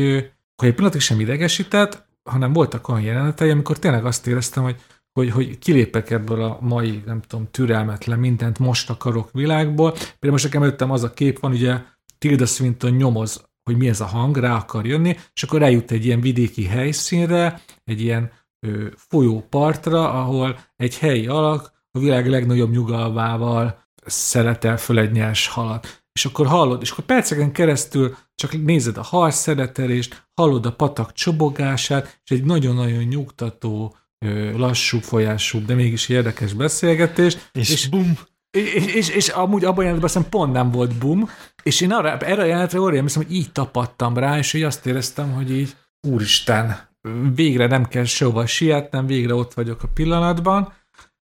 hogy 0.56 0.68
egy 0.68 0.74
pillanatig 0.74 1.00
sem 1.00 1.20
idegesített, 1.20 2.06
hanem 2.22 2.52
voltak 2.52 2.88
olyan 2.88 3.02
jelenetei, 3.02 3.50
amikor 3.50 3.78
tényleg 3.78 4.04
azt 4.04 4.26
éreztem, 4.26 4.62
hogy, 4.62 4.76
hogy, 5.12 5.30
hogy 5.30 5.58
kilépek 5.58 6.10
ebből 6.10 6.42
a 6.42 6.58
mai, 6.60 7.02
nem 7.06 7.20
tudom, 7.20 7.48
türelmetlen, 7.50 8.18
mindent 8.18 8.58
most 8.58 8.90
akarok 8.90 9.32
világból. 9.32 9.90
Például 9.92 10.32
most 10.32 10.44
nekem 10.44 10.62
előttem 10.62 10.90
az 10.90 11.02
a 11.02 11.14
kép 11.14 11.38
van, 11.38 11.52
ugye 11.52 11.80
Tilda 12.18 12.46
Swinton 12.46 12.90
nyomoz, 12.90 13.48
hogy 13.62 13.76
mi 13.76 13.88
ez 13.88 14.00
a 14.00 14.06
hang, 14.06 14.36
rá 14.36 14.54
akar 14.54 14.86
jönni, 14.86 15.16
és 15.34 15.42
akkor 15.42 15.62
eljut 15.62 15.90
egy 15.90 16.04
ilyen 16.04 16.20
vidéki 16.20 16.64
helyszínre, 16.64 17.60
egy 17.84 18.00
ilyen 18.00 18.30
folyópartra, 18.96 20.12
ahol 20.12 20.58
egy 20.76 20.98
helyi 20.98 21.26
alak 21.26 21.72
a 21.98 22.00
világ 22.00 22.28
legnagyobb 22.28 22.70
nyugalmával 22.70 23.86
szeretel 24.06 24.76
föl 24.76 24.98
egy 24.98 25.12
nyers 25.12 25.46
halat. 25.46 26.02
És 26.12 26.24
akkor 26.24 26.46
hallod, 26.46 26.82
és 26.82 26.90
akkor 26.90 27.04
perceken 27.04 27.52
keresztül 27.52 28.16
csak 28.34 28.64
nézed 28.64 28.96
a 28.96 29.02
hal 29.02 29.30
szeretelést, 29.30 30.28
hallod 30.34 30.66
a 30.66 30.72
patak 30.72 31.12
csobogását, 31.12 32.20
és 32.24 32.30
egy 32.30 32.44
nagyon-nagyon 32.44 33.02
nyugtató, 33.02 33.96
lassú 34.56 34.98
folyású, 34.98 35.64
de 35.64 35.74
mégis 35.74 36.08
érdekes 36.08 36.52
beszélgetés. 36.52 37.36
És, 37.52 37.70
és 37.70 37.88
bum! 37.88 38.18
És, 38.50 38.94
és, 38.94 39.08
és, 39.08 39.28
amúgy 39.28 39.64
abban 39.64 39.78
a 39.78 39.88
jelenetben 39.88 40.28
pont 40.28 40.52
nem 40.52 40.70
volt 40.70 40.98
bum, 40.98 41.30
és 41.62 41.80
én 41.80 41.92
arra, 41.92 42.18
erre 42.18 42.42
a 42.42 42.44
jelenetre 42.44 42.80
óriám, 42.80 43.06
hogy 43.14 43.32
így 43.32 43.52
tapadtam 43.52 44.16
rá, 44.16 44.38
és 44.38 44.52
így 44.52 44.62
azt 44.62 44.86
éreztem, 44.86 45.32
hogy 45.32 45.50
így, 45.50 45.76
úristen, 46.08 46.88
végre 47.34 47.66
nem 47.66 47.84
kell 47.84 48.04
sehova 48.04 48.46
sietnem, 48.46 49.06
végre 49.06 49.34
ott 49.34 49.54
vagyok 49.54 49.82
a 49.82 49.88
pillanatban, 49.94 50.72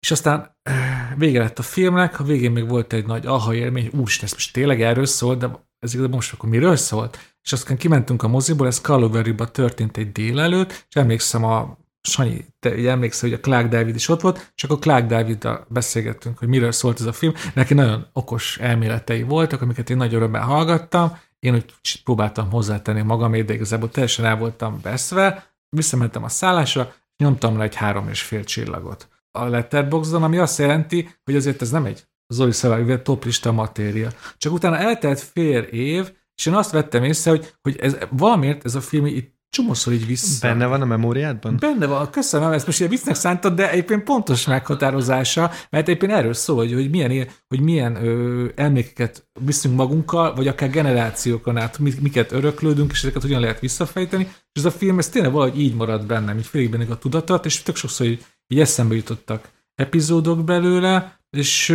és 0.07 0.13
aztán 0.13 0.55
eh, 0.63 1.13
vége 1.17 1.39
lett 1.39 1.59
a 1.59 1.63
filmnek, 1.63 2.19
a 2.19 2.23
végén 2.23 2.51
még 2.51 2.67
volt 2.67 2.93
egy 2.93 3.05
nagy 3.05 3.25
aha 3.25 3.53
élmény, 3.53 3.89
úristen, 3.93 4.25
ez 4.25 4.33
most 4.33 4.53
tényleg 4.53 4.81
erről 4.81 5.05
szólt, 5.05 5.39
de 5.39 5.49
ez 5.79 5.93
igazából 5.93 6.15
most 6.15 6.33
akkor 6.33 6.49
miről 6.49 6.75
szólt? 6.75 7.35
És 7.43 7.51
aztán 7.51 7.77
kimentünk 7.77 8.23
a 8.23 8.27
moziból, 8.27 8.67
ez 8.67 8.79
Calvary-ba 8.79 9.51
történt 9.51 9.97
egy 9.97 10.11
délelőtt, 10.11 10.85
és 10.89 10.95
emlékszem 10.95 11.43
a 11.43 11.77
Sanyi, 12.01 12.45
te 12.59 12.69
ugye 12.69 12.89
emlékszel, 12.89 13.29
hogy 13.29 13.37
a 13.37 13.41
Clark 13.41 13.69
David 13.69 13.95
is 13.95 14.07
ott 14.07 14.21
volt, 14.21 14.51
és 14.55 14.63
akkor 14.63 14.79
Clark 14.79 15.05
david 15.05 15.47
beszélgettünk, 15.67 16.37
hogy 16.37 16.47
miről 16.47 16.71
szólt 16.71 16.99
ez 16.99 17.05
a 17.05 17.13
film. 17.13 17.33
Neki 17.53 17.73
nagyon 17.73 18.07
okos 18.13 18.57
elméletei 18.57 19.23
voltak, 19.23 19.61
amiket 19.61 19.89
én 19.89 19.97
nagy 19.97 20.13
örömmel 20.13 20.41
hallgattam. 20.41 21.17
Én 21.39 21.53
úgy 21.53 22.01
próbáltam 22.03 22.51
hozzátenni 22.51 23.01
magam, 23.01 23.31
de 23.31 23.53
igazából 23.53 23.89
teljesen 23.89 24.25
el 24.25 24.37
voltam 24.37 24.79
veszve. 24.81 25.53
Visszamentem 25.69 26.23
a 26.23 26.29
szállásra, 26.29 26.93
nyomtam 27.17 27.57
rá 27.57 27.63
egy 27.63 27.75
három 27.75 28.09
és 28.09 28.21
fél 28.21 28.43
csillagot 28.43 29.07
a 29.39 29.47
Letterboxdon, 29.47 30.23
ami 30.23 30.37
azt 30.37 30.57
jelenti, 30.57 31.09
hogy 31.23 31.35
azért 31.35 31.61
ez 31.61 31.71
nem 31.71 31.85
egy 31.85 32.07
Zoli 32.27 32.51
szavával 32.51 33.01
top 33.01 33.25
lista 33.25 33.51
matéria. 33.51 34.09
Csak 34.37 34.53
utána 34.53 34.77
eltelt 34.77 35.19
fél 35.19 35.61
év, 35.61 36.11
és 36.35 36.45
én 36.45 36.53
azt 36.53 36.71
vettem 36.71 37.03
észre, 37.03 37.31
hogy, 37.31 37.53
hogy 37.61 37.77
ez, 37.77 37.97
valamiért 38.09 38.65
ez 38.65 38.75
a 38.75 38.81
film 38.81 39.05
itt 39.05 39.35
csomószor 39.49 39.93
így 39.93 40.05
vissza. 40.05 40.47
Benne 40.47 40.65
van 40.65 40.81
a 40.81 40.85
memóriádban? 40.85 41.57
Benne 41.59 41.85
van, 41.85 42.09
köszönöm, 42.09 42.51
ezt 42.51 42.65
most 42.65 42.79
ilyen 42.79 42.91
viccnek 42.91 43.15
szántad, 43.15 43.53
de 43.53 43.71
egyébként 43.71 44.03
pontos 44.03 44.45
meghatározása, 44.45 45.51
mert 45.69 45.87
egyébként 45.87 46.11
erről 46.11 46.33
szól, 46.33 46.57
hogy, 46.57 46.73
hogy 46.73 46.89
milyen, 46.89 47.27
hogy 47.47 47.61
milyen 47.61 48.05
ö, 48.05 48.45
emlékeket 48.55 49.27
viszünk 49.45 49.75
magunkkal, 49.75 50.35
vagy 50.35 50.47
akár 50.47 50.69
generációkon 50.69 51.57
át, 51.57 51.79
miket 51.79 52.31
öröklődünk, 52.31 52.91
és 52.91 53.03
ezeket 53.03 53.21
hogyan 53.21 53.39
lehet 53.39 53.59
visszafejteni, 53.59 54.23
és 54.23 54.59
ez 54.59 54.65
a 54.65 54.71
film, 54.71 54.97
ez 54.97 55.09
tényleg 55.09 55.31
valahogy 55.31 55.59
így 55.59 55.75
maradt 55.75 56.05
bennem, 56.05 56.37
így 56.37 56.45
félig 56.45 56.69
benne 56.69 56.85
a 56.89 56.97
tudatot, 56.97 57.45
és 57.45 57.63
tök 57.63 57.75
sokszor 57.75 58.05
így, 58.05 58.25
így 58.47 58.59
eszembe 58.59 58.95
jutottak 58.95 59.49
epizódok 59.75 60.43
belőle, 60.43 61.19
és 61.29 61.69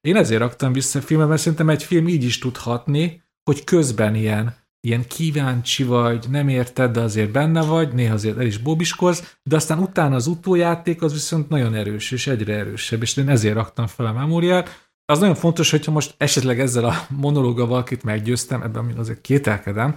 én 0.00 0.16
ezért 0.16 0.40
raktam 0.40 0.72
vissza 0.72 0.98
a 0.98 1.02
filmet, 1.02 1.28
mert 1.28 1.40
szerintem 1.40 1.68
egy 1.68 1.82
film 1.82 2.08
így 2.08 2.24
is 2.24 2.38
tudhatni, 2.38 3.22
hogy 3.44 3.64
közben 3.64 4.14
ilyen 4.14 4.56
ilyen 4.80 5.06
kíváncsi 5.06 5.84
vagy, 5.84 6.26
nem 6.30 6.48
érted, 6.48 6.92
de 6.92 7.00
azért 7.00 7.30
benne 7.30 7.62
vagy, 7.62 7.92
néha 7.92 8.14
azért 8.14 8.38
el 8.38 8.46
is 8.46 8.58
bobiskolsz, 8.58 9.36
de 9.42 9.56
aztán 9.56 9.78
utána 9.78 10.14
az 10.14 10.26
utójáték 10.26 11.02
az 11.02 11.12
viszont 11.12 11.48
nagyon 11.48 11.74
erős, 11.74 12.10
és 12.10 12.26
egyre 12.26 12.54
erősebb, 12.54 13.02
és 13.02 13.16
én 13.16 13.28
ezért 13.28 13.54
raktam 13.54 13.86
fel 13.86 14.06
a 14.06 14.12
memóriát. 14.12 14.90
Az 15.04 15.18
nagyon 15.18 15.34
fontos, 15.34 15.70
hogyha 15.70 15.92
most 15.92 16.14
esetleg 16.16 16.60
ezzel 16.60 16.84
a 16.84 17.06
monológgal 17.08 17.66
valakit 17.66 18.02
meggyőztem, 18.02 18.62
ebben 18.62 18.94
azért 18.96 19.20
kételkedem, 19.20 19.96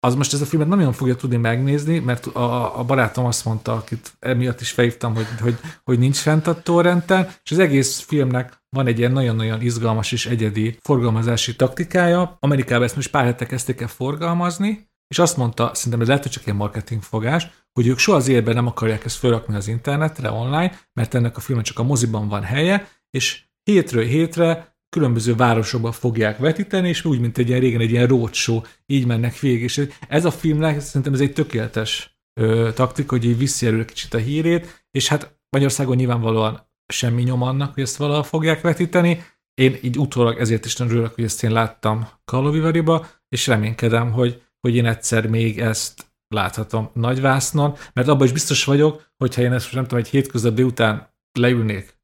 az 0.00 0.14
most 0.14 0.32
ez 0.32 0.40
a 0.40 0.44
filmet 0.44 0.68
nem 0.68 0.78
nagyon 0.78 0.92
fogja 0.92 1.16
tudni 1.16 1.36
megnézni, 1.36 1.98
mert 1.98 2.26
a, 2.26 2.78
a 2.78 2.84
barátom 2.84 3.24
azt 3.24 3.44
mondta, 3.44 3.72
akit 3.72 4.12
emiatt 4.18 4.60
is 4.60 4.70
felhívtam, 4.70 5.14
hogy, 5.14 5.26
hogy, 5.40 5.58
hogy 5.84 5.98
nincs 5.98 6.16
fent 6.16 6.46
a 6.46 6.62
torrenten, 6.62 7.28
és 7.42 7.50
az 7.50 7.58
egész 7.58 8.00
filmnek 8.00 8.62
van 8.68 8.86
egy 8.86 8.98
ilyen 8.98 9.12
nagyon-nagyon 9.12 9.60
izgalmas 9.60 10.12
és 10.12 10.26
egyedi 10.26 10.78
forgalmazási 10.80 11.56
taktikája. 11.56 12.36
Amerikában 12.40 12.84
ezt 12.84 12.96
most 12.96 13.10
pár 13.10 13.24
hete 13.24 13.46
kezdték 13.46 13.80
el 13.80 13.88
forgalmazni, 13.88 14.88
és 15.08 15.18
azt 15.18 15.36
mondta, 15.36 15.70
szerintem 15.74 16.00
ez 16.00 16.06
lehet, 16.06 16.22
hogy 16.22 16.32
csak 16.32 16.46
egy 16.46 16.54
marketingfogás, 16.54 17.50
hogy 17.72 17.86
ők 17.86 17.98
soha 17.98 18.16
az 18.16 18.28
életben 18.28 18.54
nem 18.54 18.66
akarják 18.66 19.04
ezt 19.04 19.18
felrakni 19.18 19.54
az 19.54 19.68
internetre, 19.68 20.30
online, 20.30 20.80
mert 20.92 21.14
ennek 21.14 21.36
a 21.36 21.40
filmnek 21.40 21.66
csak 21.66 21.78
a 21.78 21.82
moziban 21.82 22.28
van 22.28 22.42
helye, 22.42 22.88
és 23.10 23.42
hétről 23.62 24.04
hétre 24.04 24.69
különböző 24.90 25.34
városokban 25.34 25.92
fogják 25.92 26.38
vetíteni, 26.38 26.88
és 26.88 27.04
úgy, 27.04 27.20
mint 27.20 27.38
egy 27.38 27.48
ilyen 27.48 27.60
régen 27.60 27.80
egy 27.80 27.90
ilyen 27.90 28.06
roadshow, 28.06 28.60
így 28.86 29.06
mennek 29.06 29.38
végig. 29.38 29.62
És 29.62 29.86
ez 30.08 30.24
a 30.24 30.30
filmnek 30.30 30.80
szerintem 30.80 31.12
ez 31.12 31.20
egy 31.20 31.32
tökéletes 31.32 32.18
ö, 32.40 32.70
taktika, 32.74 33.14
hogy 33.14 33.24
így 33.24 33.38
viszi 33.38 33.66
elő 33.66 33.84
kicsit 33.84 34.14
a 34.14 34.18
hírét, 34.18 34.84
és 34.90 35.08
hát 35.08 35.38
Magyarországon 35.50 35.96
nyilvánvalóan 35.96 36.68
semmi 36.92 37.22
nyom 37.22 37.42
annak, 37.42 37.74
hogy 37.74 37.82
ezt 37.82 37.96
valahol 37.96 38.22
fogják 38.22 38.60
vetíteni. 38.60 39.24
Én 39.54 39.76
így 39.82 39.98
utólag 39.98 40.38
ezért 40.38 40.64
is 40.64 40.76
nagyon 40.76 40.92
örülök, 40.92 41.14
hogy 41.14 41.24
ezt 41.24 41.42
én 41.42 41.52
láttam 41.52 42.08
Kalovivariba, 42.24 43.06
és 43.28 43.46
reménykedem, 43.46 44.12
hogy, 44.12 44.42
hogy 44.60 44.74
én 44.74 44.86
egyszer 44.86 45.26
még 45.26 45.60
ezt 45.60 46.12
láthatom 46.34 46.90
nagyvásznon, 46.94 47.76
mert 47.92 48.08
abban 48.08 48.26
is 48.26 48.32
biztos 48.32 48.64
vagyok, 48.64 49.12
hogyha 49.16 49.42
én 49.42 49.52
ezt 49.52 49.72
nem 49.72 49.82
tudom, 49.82 49.98
egy 49.98 50.08
hétköznap 50.08 50.54
délután 50.54 51.14
leülnék 51.38 51.99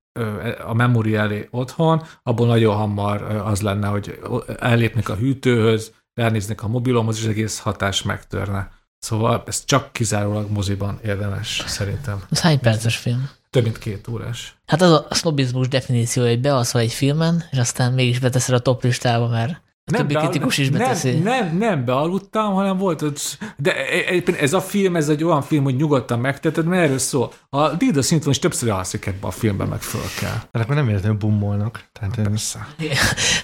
a 0.67 0.75
memória 0.75 1.21
elé 1.21 1.49
otthon, 1.51 2.03
abból 2.23 2.47
nagyon 2.47 2.77
hamar 2.77 3.23
az 3.23 3.61
lenne, 3.61 3.87
hogy 3.87 4.19
ellépnek 4.59 5.09
a 5.09 5.15
hűtőhöz, 5.15 5.93
ránéznek 6.15 6.63
a 6.63 6.69
mobilomhoz, 6.69 7.17
és 7.17 7.23
az 7.23 7.29
egész 7.29 7.59
hatás 7.59 8.03
megtörne. 8.03 8.71
Szóval 8.99 9.43
ez 9.47 9.65
csak 9.65 9.93
kizárólag 9.93 10.51
moziban 10.51 10.99
érdemes, 11.05 11.65
szerintem. 11.67 12.23
Ez 12.31 12.41
hány 12.41 12.61
perces 12.61 12.97
film? 12.97 13.29
Több 13.51 13.63
mint 13.63 13.79
két 13.79 14.09
órás. 14.09 14.57
Hát 14.67 14.83
az 14.83 14.91
a 14.91 15.07
sznobizmus 15.11 15.69
definíciója, 15.69 16.31
hogy 16.31 16.41
bealszol 16.41 16.81
egy 16.81 16.93
filmen, 16.93 17.45
és 17.51 17.59
aztán 17.59 17.93
mégis 17.93 18.19
beteszed 18.19 18.55
a 18.55 18.61
top 18.61 18.83
listába, 18.83 19.29
mert 19.29 19.61
nem 19.93 20.07
többi 20.07 20.15
kritikus 20.15 20.59
is 20.59 20.71
beteszi. 20.71 21.11
Nem, 21.11 21.23
nem, 21.23 21.57
nem 21.57 21.85
bealudtam, 21.85 22.55
hanem 22.55 22.77
volt 22.77 23.03
ott, 23.03 23.39
de 23.57 23.77
e- 23.77 24.23
e- 24.27 24.37
ez 24.41 24.53
a 24.53 24.61
film, 24.61 24.97
ez 24.97 25.09
egy 25.09 25.25
olyan 25.25 25.43
film, 25.43 25.65
hogy 25.65 25.77
nyugodtan 25.77 26.21
megteted, 26.21 26.65
mert 26.65 26.83
erről 26.83 26.99
szól. 26.99 27.33
A 27.49 27.69
Dilda 27.69 28.03
Swinton 28.03 28.31
is 28.31 28.39
többször 28.39 28.71
alszik 28.71 29.07
ebbe 29.07 29.27
a 29.27 29.31
filmben, 29.31 29.69
meg 29.69 29.81
föl 29.81 30.01
kell. 30.21 30.37
De 30.53 30.59
akkor 30.59 30.75
nem 30.75 30.87
hogy 30.87 31.17
bummolnak. 31.17 31.85
Tehát 31.93 32.15
Persze. 32.15 32.69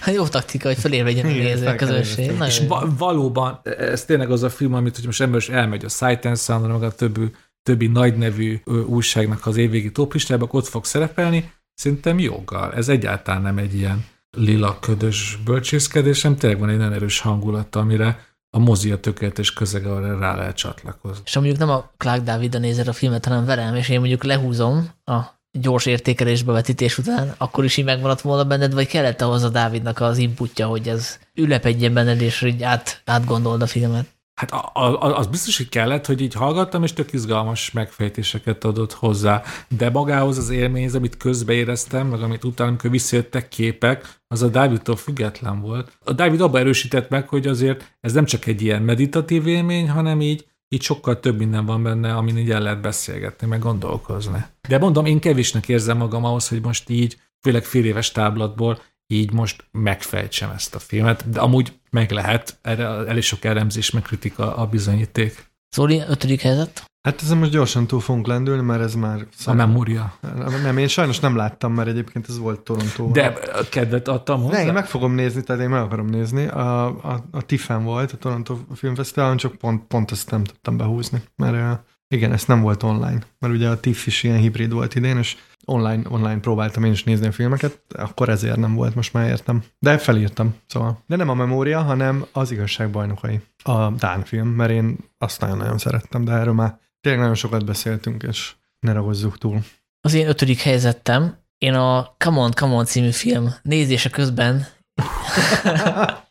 Jó 0.15 0.27
taktika, 0.27 0.67
hogy 0.67 0.77
fölé 0.77 1.01
vegyen 1.01 1.25
a 1.25 1.29
néző 1.29 1.75
közösség. 1.75 2.31
És 2.45 2.61
va- 2.67 2.97
valóban, 2.97 3.61
ez 3.77 4.05
tényleg 4.05 4.31
az 4.31 4.43
a 4.43 4.49
film, 4.49 4.73
amit 4.73 4.95
hogy 4.95 5.05
most 5.05 5.21
ember 5.21 5.39
is 5.39 5.49
elmegy 5.49 5.85
a 5.85 5.89
Sight 5.89 6.25
and 6.25 6.37
Sound, 6.37 6.67
meg 6.67 6.83
a 6.83 6.91
többi, 6.91 7.31
többi 7.63 7.87
nagy 7.87 8.17
nevű 8.17 8.61
újságnak 8.85 9.45
az 9.45 9.57
évvégi 9.57 9.91
toplistába, 9.91 10.47
ott 10.51 10.67
fog 10.67 10.85
szerepelni, 10.85 11.51
szerintem 11.73 12.19
joggal. 12.19 12.73
Ez 12.73 12.89
egyáltalán 12.89 13.41
nem 13.41 13.57
egy 13.57 13.75
ilyen 13.75 14.05
lila 14.37 14.79
ködös 14.79 15.39
bölcsészkedésem, 15.45 16.35
tényleg 16.35 16.59
van 16.59 16.69
egy 16.69 16.77
nagyon 16.77 16.93
erős 16.93 17.19
hangulata, 17.19 17.79
amire 17.79 18.31
a 18.49 18.59
mozi 18.59 18.91
a 18.91 18.99
tökéletes 18.99 19.53
közeg, 19.53 19.85
arra 19.85 20.19
rá 20.19 20.35
lehet 20.35 20.55
csatlakozni. 20.55 21.23
És 21.25 21.35
mondjuk 21.35 21.57
nem 21.57 21.69
a 21.69 21.91
Clark 21.97 22.23
David 22.23 22.59
nézed 22.59 22.87
a 22.87 22.93
filmet, 22.93 23.25
hanem 23.25 23.45
velem, 23.45 23.75
és 23.75 23.89
én 23.89 23.99
mondjuk 23.99 24.23
lehúzom 24.23 24.89
a 25.05 25.21
gyors 25.59 25.85
értékelésbe 25.85 26.51
vetítés 26.51 26.97
után, 26.97 27.33
akkor 27.37 27.63
is 27.63 27.77
így 27.77 27.85
megmaradt 27.85 28.21
volna 28.21 28.43
benned, 28.43 28.73
vagy 28.73 28.87
kellett 28.87 29.21
ahhoz 29.21 29.43
a 29.43 29.49
Dávidnak 29.49 29.99
az 29.99 30.17
inputja, 30.17 30.67
hogy 30.67 30.87
ez 30.87 31.19
ülepedjen 31.33 31.93
benned, 31.93 32.21
és 32.21 32.41
így 32.41 32.63
át, 32.63 33.01
átgondold 33.05 33.61
a 33.61 33.67
filmet? 33.67 34.05
Hát 34.43 34.51
a, 34.75 35.03
a, 35.03 35.17
az 35.17 35.27
biztos, 35.27 35.57
hogy 35.57 35.69
kellett, 35.69 36.05
hogy 36.05 36.21
így 36.21 36.33
hallgattam, 36.33 36.83
és 36.83 36.93
tök 36.93 37.13
izgalmas 37.13 37.71
megfejtéseket 37.71 38.63
adott 38.63 38.93
hozzá. 38.93 39.41
De 39.77 39.89
magához 39.89 40.37
az 40.37 40.49
élményhez, 40.49 40.95
amit 40.95 41.17
közbe 41.17 41.53
éreztem, 41.53 42.07
meg 42.07 42.21
amit 42.21 42.43
utána, 42.43 42.69
amikor 42.69 42.89
visszajöttek 42.89 43.47
képek, 43.47 44.21
az 44.27 44.41
a 44.41 44.47
Dávidtól 44.47 44.95
független 44.95 45.61
volt. 45.61 45.97
A 46.05 46.13
Dávid 46.13 46.41
abban 46.41 46.61
erősített 46.61 47.09
meg, 47.09 47.27
hogy 47.27 47.47
azért 47.47 47.95
ez 47.99 48.13
nem 48.13 48.25
csak 48.25 48.45
egy 48.45 48.61
ilyen 48.61 48.81
meditatív 48.81 49.47
élmény, 49.47 49.89
hanem 49.89 50.21
így 50.21 50.45
így 50.69 50.81
sokkal 50.81 51.19
több 51.19 51.37
minden 51.37 51.65
van 51.65 51.83
benne, 51.83 52.15
amin 52.15 52.37
így 52.37 52.51
el 52.51 52.61
lehet 52.61 52.81
beszélgetni, 52.81 53.47
meg 53.47 53.59
gondolkozni. 53.59 54.45
De 54.67 54.77
mondom, 54.77 55.05
én 55.05 55.19
kevésnek 55.19 55.69
érzem 55.69 55.97
magam 55.97 56.25
ahhoz, 56.25 56.47
hogy 56.47 56.61
most 56.61 56.89
így, 56.89 57.17
főleg 57.41 57.63
fél 57.63 57.85
éves 57.85 58.11
táblatból 58.11 58.79
így 59.13 59.31
most 59.31 59.65
megfejtsem 59.71 60.49
ezt 60.49 60.75
a 60.75 60.79
filmet, 60.79 61.29
de 61.29 61.39
amúgy 61.39 61.73
meg 61.89 62.11
lehet, 62.11 62.59
erre 62.61 62.85
elég 62.85 63.23
sok 63.23 63.43
elemzés, 63.43 63.91
meg 63.91 64.01
kritika 64.01 64.55
a 64.55 64.65
bizonyíték. 64.65 65.51
Szóli, 65.69 66.03
ötödik 66.07 66.41
helyzet? 66.41 66.83
Hát 67.07 67.21
ezen 67.21 67.37
most 67.37 67.51
gyorsan 67.51 67.87
túl 67.87 67.99
fogunk 67.99 68.27
lendülni, 68.27 68.61
mert 68.61 68.81
ez 68.81 68.95
már... 68.95 69.27
A 69.45 69.53
memória. 69.53 70.17
Nem, 70.63 70.77
én 70.77 70.87
sajnos 70.87 71.19
nem 71.19 71.35
láttam, 71.35 71.73
mert 71.73 71.87
egyébként 71.87 72.29
ez 72.29 72.37
volt 72.37 72.59
Toronto. 72.59 73.11
De 73.11 73.25
a 73.53 73.69
kedvet 73.69 74.07
adtam 74.07 74.41
hozzá? 74.41 74.57
Ne, 74.57 74.65
én 74.65 74.73
meg 74.73 74.85
fogom 74.85 75.13
nézni, 75.13 75.43
tehát 75.43 75.61
én 75.61 75.69
meg 75.69 75.81
akarom 75.81 76.05
nézni. 76.05 76.47
A, 76.47 76.85
a, 76.85 77.23
a 77.31 77.41
TIFF-en 77.41 77.83
volt, 77.83 78.11
a 78.11 78.17
Toronto 78.17 78.57
Filmfesztiválon, 78.75 79.37
csak 79.37 79.55
pont, 79.55 79.87
pont 79.87 80.11
ezt 80.11 80.31
nem 80.31 80.43
tudtam 80.43 80.77
behúzni, 80.77 81.21
mert 81.35 81.83
igen, 82.07 82.31
ez 82.31 82.45
nem 82.45 82.61
volt 82.61 82.83
online, 82.83 83.19
mert 83.39 83.53
ugye 83.53 83.69
a 83.69 83.79
TIFF 83.79 84.07
is 84.07 84.23
ilyen 84.23 84.37
hibrid 84.37 84.71
volt 84.71 84.95
idén, 84.95 85.17
és 85.17 85.37
online, 85.65 86.01
online 86.09 86.39
próbáltam 86.39 86.83
én 86.83 86.91
is 86.91 87.03
nézni 87.03 87.27
a 87.27 87.31
filmeket, 87.31 87.81
akkor 87.89 88.29
ezért 88.29 88.57
nem 88.57 88.75
volt, 88.75 88.95
most 88.95 89.13
már 89.13 89.29
értem. 89.29 89.63
De 89.79 89.97
felírtam, 89.97 90.55
szóval. 90.67 91.03
De 91.07 91.15
nem 91.15 91.29
a 91.29 91.33
memória, 91.33 91.81
hanem 91.81 92.25
az 92.31 92.51
igazság 92.51 92.91
bajnokai. 92.91 93.41
A 93.63 93.89
Dán 93.89 94.23
film, 94.23 94.47
mert 94.47 94.71
én 94.71 94.97
azt 95.17 95.41
nagyon-nagyon 95.41 95.77
szerettem, 95.77 96.23
de 96.23 96.31
erről 96.31 96.53
már 96.53 96.79
tényleg 97.01 97.21
nagyon 97.21 97.35
sokat 97.35 97.65
beszéltünk, 97.65 98.23
és 98.23 98.53
ne 98.79 98.93
ragozzuk 98.93 99.37
túl. 99.37 99.59
Az 100.01 100.13
én 100.13 100.27
ötödik 100.27 100.61
helyzetem, 100.61 101.37
én 101.57 101.73
a 101.73 102.15
Come 102.17 102.39
On, 102.39 102.51
Come 102.51 102.73
On 102.73 102.85
című 102.85 103.11
film 103.11 103.53
nézése 103.61 104.09
közben 104.09 104.67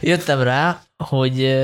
jöttem 0.00 0.42
rá, 0.42 0.82
hogy 1.04 1.58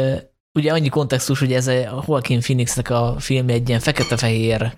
ugye 0.52 0.72
annyi 0.72 0.88
kontextus, 0.88 1.38
hogy 1.38 1.52
ez 1.52 1.66
a 1.66 2.04
Joaquin 2.06 2.40
Phoenixnek 2.40 2.90
a 2.90 3.14
film 3.18 3.48
egy 3.48 3.68
ilyen 3.68 3.80
fekete-fehér 3.80 4.76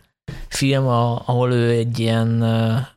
film, 0.48 0.86
ahol 0.86 1.52
ő 1.52 1.70
egy 1.70 1.98
ilyen 1.98 2.44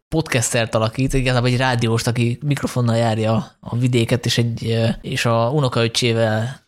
podcastert 0.07 0.75
alakít, 0.75 1.13
igazából 1.13 1.49
egy 1.49 1.57
rádióst, 1.57 2.07
aki 2.07 2.39
mikrofonnal 2.45 2.95
járja 2.95 3.51
a 3.59 3.77
vidéket, 3.77 4.25
és, 4.25 4.37
egy, 4.37 4.89
és 5.01 5.25
a 5.25 5.49
unokaöccsével 5.53 6.59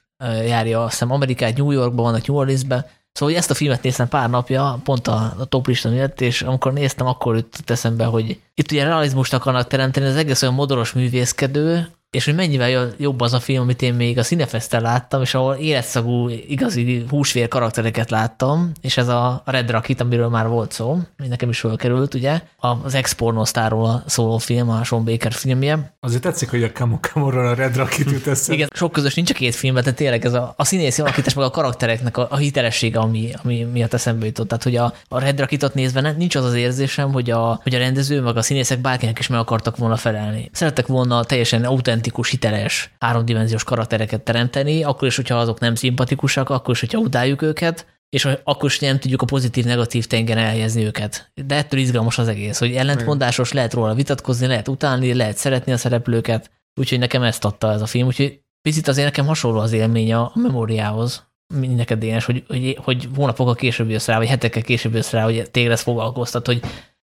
járja, 0.45 0.83
azt 0.83 0.91
hiszem 0.91 1.11
Amerikát, 1.11 1.57
New 1.57 1.71
Yorkban 1.71 2.05
vannak, 2.05 2.27
New 2.27 2.37
Orleansbe, 2.37 2.89
Szóval 3.13 3.33
hogy 3.33 3.43
ezt 3.43 3.51
a 3.51 3.53
filmet 3.53 3.83
néztem 3.83 4.07
pár 4.07 4.29
napja, 4.29 4.79
pont 4.83 5.07
a, 5.07 5.33
a 5.39 5.45
top 5.45 5.67
lista 5.67 5.89
miatt, 5.89 6.21
és 6.21 6.41
amikor 6.41 6.73
néztem, 6.73 7.07
akkor 7.07 7.35
jutott 7.35 7.69
eszembe, 7.69 8.05
hogy 8.05 8.41
itt 8.53 8.71
ugye 8.71 8.83
realizmust 8.83 9.33
akarnak 9.33 9.67
teremteni, 9.67 10.05
az 10.05 10.15
egész 10.15 10.41
olyan 10.41 10.53
modoros 10.53 10.93
művészkedő, 10.93 11.87
és 12.13 12.25
hogy 12.25 12.35
mennyivel 12.35 12.93
jobb 12.97 13.21
az 13.21 13.33
a 13.33 13.39
film, 13.39 13.61
amit 13.61 13.81
én 13.81 13.93
még 13.93 14.17
a 14.17 14.23
Cinefesten 14.23 14.81
láttam, 14.81 15.21
és 15.21 15.33
ahol 15.33 15.55
életszagú, 15.55 16.29
igazi 16.29 17.05
húsvér 17.09 17.47
karaktereket 17.47 18.09
láttam, 18.09 18.71
és 18.81 18.97
ez 18.97 19.07
a 19.07 19.41
Red 19.45 19.71
Rocket, 19.71 20.01
amiről 20.01 20.29
már 20.29 20.47
volt 20.47 20.71
szó, 20.71 20.99
nekem 21.29 21.49
is 21.49 21.59
fölkerült, 21.59 22.13
ugye, 22.13 22.41
az 22.57 22.93
ex-pornosztáról 22.93 24.03
szóló 24.05 24.37
film, 24.37 24.69
a 24.69 24.83
Sean 24.83 25.05
Baker 25.05 25.33
filmje. 25.33 25.93
Azért 25.99 26.21
tetszik, 26.21 26.49
hogy 26.49 26.63
a 26.63 26.71
Camo 26.71 26.97
Camorról 26.97 27.47
a 27.47 27.53
Red 27.53 27.75
Rocket 27.75 28.11
jut 28.11 28.27
eszem. 28.27 28.55
Igen, 28.55 28.69
sok 28.75 28.91
közös 28.91 29.13
nincs 29.13 29.29
a 29.29 29.33
két 29.33 29.55
filmben, 29.55 29.83
de 29.83 29.91
tényleg 29.91 30.25
ez 30.25 30.33
a, 30.33 30.53
a 30.57 30.65
színészi 30.65 31.01
alakítás, 31.01 31.33
meg 31.33 31.45
a 31.45 31.49
karaktereknek 31.49 32.17
a, 32.17 32.27
a 32.29 32.37
hitelessége, 32.37 32.99
ami, 32.99 33.29
ami 33.43 33.63
miatt 33.63 33.93
eszembe 33.93 34.25
jutott. 34.25 34.47
Tehát, 34.47 34.63
hogy 34.63 34.75
a, 34.75 34.93
a 35.07 35.19
Red 35.19 35.39
Rocketot 35.39 35.73
nézve 35.73 36.11
nincs 36.17 36.35
az 36.35 36.45
az 36.45 36.53
érzésem, 36.53 37.11
hogy 37.11 37.29
a, 37.29 37.59
hogy 37.63 37.75
a 37.75 37.77
rendező, 37.77 38.21
meg 38.21 38.37
a 38.37 38.41
színészek 38.41 38.79
bárkinek 38.79 39.19
is 39.19 39.27
meg 39.27 39.39
akartak 39.39 39.77
volna 39.77 39.95
felelni. 39.95 40.49
Szerettek 40.51 40.87
volna 40.87 41.23
teljesen 41.23 41.63
autent 41.63 42.02
autentikus, 42.03 42.29
hiteles, 42.29 42.93
háromdimenziós 42.99 43.63
karaktereket 43.63 44.21
teremteni, 44.21 44.83
akkor 44.83 45.07
is, 45.07 45.15
hogyha 45.15 45.35
azok 45.35 45.59
nem 45.59 45.75
szimpatikusak, 45.75 46.49
akkor 46.49 46.73
is, 46.73 46.79
hogyha 46.79 46.99
utáljuk 46.99 47.41
őket, 47.41 47.85
és 48.09 48.25
akkor 48.43 48.69
is 48.69 48.79
nem 48.79 48.99
tudjuk 48.99 49.21
a 49.21 49.25
pozitív-negatív 49.25 50.05
tengeren 50.05 50.43
elhelyezni 50.43 50.85
őket. 50.85 51.31
De 51.45 51.55
ettől 51.55 51.79
izgalmas 51.79 52.17
az 52.17 52.27
egész, 52.27 52.59
hogy 52.59 52.75
ellentmondásos, 52.75 53.51
lehet 53.51 53.73
róla 53.73 53.93
vitatkozni, 53.93 54.47
lehet 54.47 54.67
utálni, 54.67 55.13
lehet 55.13 55.37
szeretni 55.37 55.71
a 55.71 55.77
szereplőket, 55.77 56.51
úgyhogy 56.79 56.99
nekem 56.99 57.23
ezt 57.23 57.45
adta 57.45 57.71
ez 57.71 57.81
a 57.81 57.85
film, 57.85 58.07
úgyhogy 58.07 58.41
picit 58.61 58.87
azért 58.87 59.07
nekem 59.07 59.25
hasonló 59.25 59.59
az 59.59 59.71
élmény 59.71 60.13
a 60.13 60.31
memóriához, 60.35 61.27
mint 61.53 61.75
neked 61.75 61.99
Dénes, 61.99 62.25
hogy, 62.25 62.43
hogy, 62.47 62.77
hogy 62.81 63.09
hónapokkal 63.15 63.55
később 63.55 63.89
jössz 63.89 64.07
rá, 64.07 64.17
vagy 64.17 64.27
hetekkel 64.27 64.61
később 64.61 64.93
jössz 64.93 65.11
rá, 65.11 65.23
hogy 65.23 65.51
téged 65.51 65.71
ez 65.71 65.81
foglalkoztat, 65.81 66.45
hogy, 66.45 66.61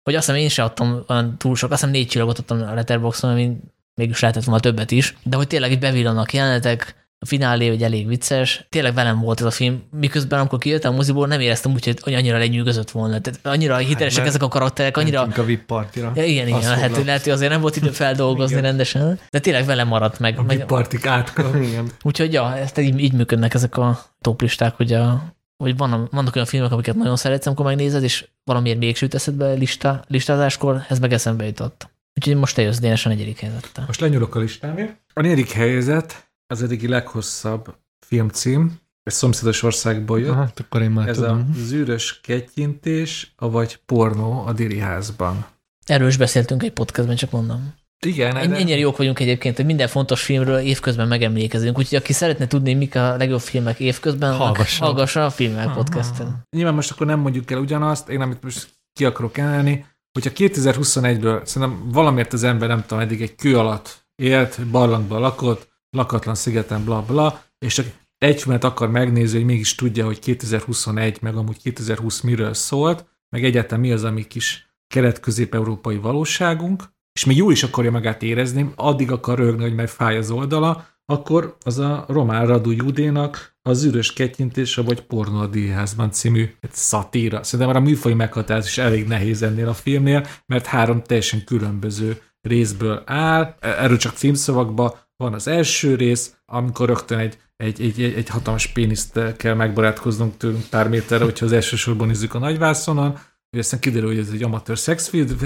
hogy 0.02 0.14
azt 0.14 0.26
hiszem 0.26 0.40
én 0.40 0.48
sem 0.48 0.64
adtam 0.64 1.04
túl 1.38 1.56
sok, 1.56 1.70
azt 1.70 1.80
hiszem 1.80 1.94
négy 1.94 2.08
csillagot 2.08 2.38
adtam 2.38 2.62
a 2.62 2.74
Letterboxon, 2.74 3.30
ami 3.30 3.56
mégis 3.94 4.20
lehetett 4.20 4.44
volna 4.44 4.60
többet 4.60 4.90
is, 4.90 5.16
de 5.22 5.36
hogy 5.36 5.46
tényleg 5.46 5.72
itt 5.72 5.80
bevillanak 5.80 6.32
jelenetek, 6.32 7.04
a 7.24 7.26
finálé, 7.26 7.68
hogy 7.68 7.82
elég 7.82 8.06
vicces. 8.06 8.66
Tényleg 8.68 8.94
velem 8.94 9.20
volt 9.20 9.40
ez 9.40 9.46
a 9.46 9.50
film, 9.50 9.82
miközben 9.90 10.38
amikor 10.38 10.58
kijöttem 10.58 10.92
a 10.92 10.96
moziból, 10.96 11.26
nem 11.26 11.40
éreztem 11.40 11.72
úgy, 11.72 12.00
hogy 12.00 12.14
annyira 12.14 12.38
lenyűgözött 12.38 12.90
volna. 12.90 13.20
Tehát 13.20 13.40
annyira 13.42 13.74
hát, 13.74 13.82
hitelesek 13.82 14.26
ezek 14.26 14.42
a 14.42 14.48
karakterek, 14.48 14.96
annyira... 14.96 15.22
a 15.36 15.42
VIP 15.42 15.66
partira. 15.66 16.12
Ja, 16.14 16.24
igen, 16.24 16.46
igen, 16.46 16.60
lehet, 16.60 17.04
lehet, 17.04 17.22
hogy 17.22 17.32
azért 17.32 17.50
nem 17.50 17.60
volt 17.60 17.76
idő 17.76 17.90
feldolgozni 18.04 18.60
rendesen, 18.60 19.18
de 19.30 19.38
tényleg 19.38 19.64
velem 19.64 19.88
maradt 19.88 20.18
meg. 20.18 20.38
A 20.38 20.42
VIP 20.42 20.64
partik 20.64 21.06
átka. 21.06 21.50
igen. 21.68 21.90
Úgyhogy 22.02 22.32
ja, 22.32 22.56
ezt 22.56 22.78
így, 22.78 23.00
így 23.00 23.12
működnek 23.12 23.54
ezek 23.54 23.76
a 23.76 24.04
toplisták, 24.20 24.74
hogy 24.74 24.92
a, 24.92 25.24
hogy 25.56 25.76
van, 25.76 26.08
vannak 26.12 26.34
olyan 26.34 26.46
filmek, 26.46 26.72
amiket 26.72 26.94
nagyon 26.94 27.16
szeretsz, 27.16 27.46
amikor 27.46 27.64
megnézed, 27.64 28.02
és 28.02 28.26
valamiért 28.44 28.78
még 28.78 28.96
süt 28.96 29.14
eszedbe 29.14 29.52
lista, 29.52 30.04
listázáskor, 30.08 30.84
ez 30.88 30.98
meg 30.98 31.12
eszembe 31.12 31.44
jutott. 31.44 31.93
Úgyhogy 32.16 32.36
most 32.36 32.54
te 32.54 32.62
jössz 32.62 32.78
Dénes 32.78 33.06
a 33.06 33.08
negyedik 33.08 33.38
helyzettel. 33.38 33.84
Most 33.86 34.00
lenyúlok 34.00 34.34
a 34.34 34.38
listámért. 34.38 34.96
A 35.12 35.20
negyedik 35.20 35.50
helyzet 35.50 36.30
az 36.46 36.62
eddigi 36.62 36.88
leghosszabb 36.88 37.74
filmcím, 38.06 38.72
egy 39.02 39.12
szomszédos 39.12 39.62
országból 39.62 40.20
jött. 40.20 40.34
Hát 40.34 40.60
akkor 40.60 40.82
én 40.82 40.90
már 40.90 41.08
Ez 41.08 41.16
tudom. 41.16 41.38
a 41.38 41.58
zűrös 41.58 42.20
kettyintés, 42.20 43.34
vagy 43.38 43.78
pornó 43.86 44.46
a 44.46 44.52
Diri 44.52 44.78
házban. 44.78 45.46
Erről 45.86 46.08
is 46.08 46.16
beszéltünk 46.16 46.62
egy 46.62 46.72
podcastben, 46.72 47.16
csak 47.16 47.30
mondom. 47.30 47.74
Igen, 48.06 48.36
Ennyire 48.36 48.56
ennyire 48.56 48.78
jók 48.78 48.96
vagyunk 48.96 49.20
egyébként, 49.20 49.56
hogy 49.56 49.64
minden 49.64 49.88
fontos 49.88 50.22
filmről 50.22 50.58
évközben 50.58 51.08
megemlékezünk, 51.08 51.78
úgyhogy 51.78 51.98
aki 51.98 52.12
szeretne 52.12 52.46
tudni, 52.46 52.74
mik 52.74 52.94
a 52.94 53.16
legjobb 53.16 53.40
filmek 53.40 53.80
évközben, 53.80 54.34
Hallgassa. 54.36 54.84
hallgassa 54.84 55.24
a 55.24 55.30
filmek 55.30 55.72
podcasten. 55.72 56.42
Nyilván 56.56 56.74
most 56.74 56.90
akkor 56.90 57.06
nem 57.06 57.20
mondjuk 57.20 57.50
el 57.50 57.58
ugyanazt, 57.58 58.08
én 58.08 58.20
amit 58.20 58.42
most 58.42 58.68
ki 58.92 59.04
akarok 59.04 59.38
emelni, 59.38 59.86
hogyha 60.14 60.30
2021-ből 60.34 61.44
szerintem 61.44 61.90
valamiért 61.90 62.32
az 62.32 62.42
ember 62.42 62.68
nem 62.68 62.80
tudom, 62.80 62.98
eddig 62.98 63.22
egy 63.22 63.34
kő 63.34 63.58
alatt 63.58 64.06
élt, 64.14 64.66
barlangban 64.66 65.20
lakott, 65.20 65.68
lakatlan 65.90 66.34
szigeten, 66.34 66.84
bla 66.84 67.02
bla, 67.02 67.42
és 67.58 67.74
csak 67.74 67.86
egy 68.18 68.42
filmet 68.42 68.64
akar 68.64 68.90
megnézni, 68.90 69.36
hogy 69.36 69.46
mégis 69.46 69.74
tudja, 69.74 70.04
hogy 70.04 70.18
2021, 70.18 71.22
meg 71.22 71.36
amúgy 71.36 71.62
2020 71.62 72.20
miről 72.20 72.54
szólt, 72.54 73.06
meg 73.28 73.44
egyáltalán 73.44 73.80
mi 73.80 73.92
az, 73.92 74.04
ami 74.04 74.26
kis 74.26 74.68
kelet-közép-európai 74.86 75.96
valóságunk, 75.96 76.82
és 77.12 77.24
még 77.24 77.36
jól 77.36 77.52
is 77.52 77.62
akarja 77.62 77.90
magát 77.90 78.22
érezni, 78.22 78.72
addig 78.74 79.10
akar 79.10 79.38
rögni, 79.38 79.62
hogy 79.62 79.74
meg 79.74 79.88
fáj 79.88 80.16
az 80.16 80.30
oldala, 80.30 80.86
akkor 81.06 81.56
az 81.64 81.78
a 81.78 82.04
Román 82.08 82.46
Radu 82.46 82.70
Judénak 82.70 83.56
az 83.62 83.84
űrös 83.84 84.12
kettyintése 84.12 84.82
vagy 84.82 85.00
pornó 85.00 85.38
a 85.38 85.46
díjházban 85.46 86.10
című 86.10 86.50
szatíra. 86.70 87.42
Szerintem 87.42 87.74
már 87.74 87.82
a 87.82 87.86
műfaj 87.86 88.14
meghatározás 88.14 88.70
is 88.70 88.78
elég 88.78 89.06
nehéz 89.06 89.42
ennél 89.42 89.68
a 89.68 89.74
filmnél, 89.74 90.26
mert 90.46 90.66
három 90.66 91.02
teljesen 91.02 91.44
különböző 91.44 92.22
részből 92.40 93.02
áll. 93.06 93.54
Erről 93.60 93.96
csak 93.96 94.14
címszavakban 94.14 94.92
van 95.16 95.34
az 95.34 95.48
első 95.48 95.94
rész, 95.94 96.36
amikor 96.46 96.88
rögtön 96.88 97.18
egy, 97.18 97.38
egy, 97.56 97.80
egy, 97.80 98.02
egy, 98.02 98.14
egy 98.14 98.28
hatalmas 98.28 98.66
péniszt 98.66 99.36
kell 99.36 99.54
megbarátkoznunk 99.54 100.36
tőlünk 100.36 100.64
pár 100.70 100.88
méterre, 100.88 101.24
hogyha 101.24 101.44
az 101.44 101.52
elsősorban 101.52 102.06
nézzük 102.06 102.34
a 102.34 102.38
nagyvászonon, 102.38 103.18
hogy 103.54 103.62
aztán 103.62 103.80
kiderül, 103.80 104.08
hogy 104.08 104.18
ez 104.18 104.30
egy 104.32 104.42
amatőr 104.42 104.78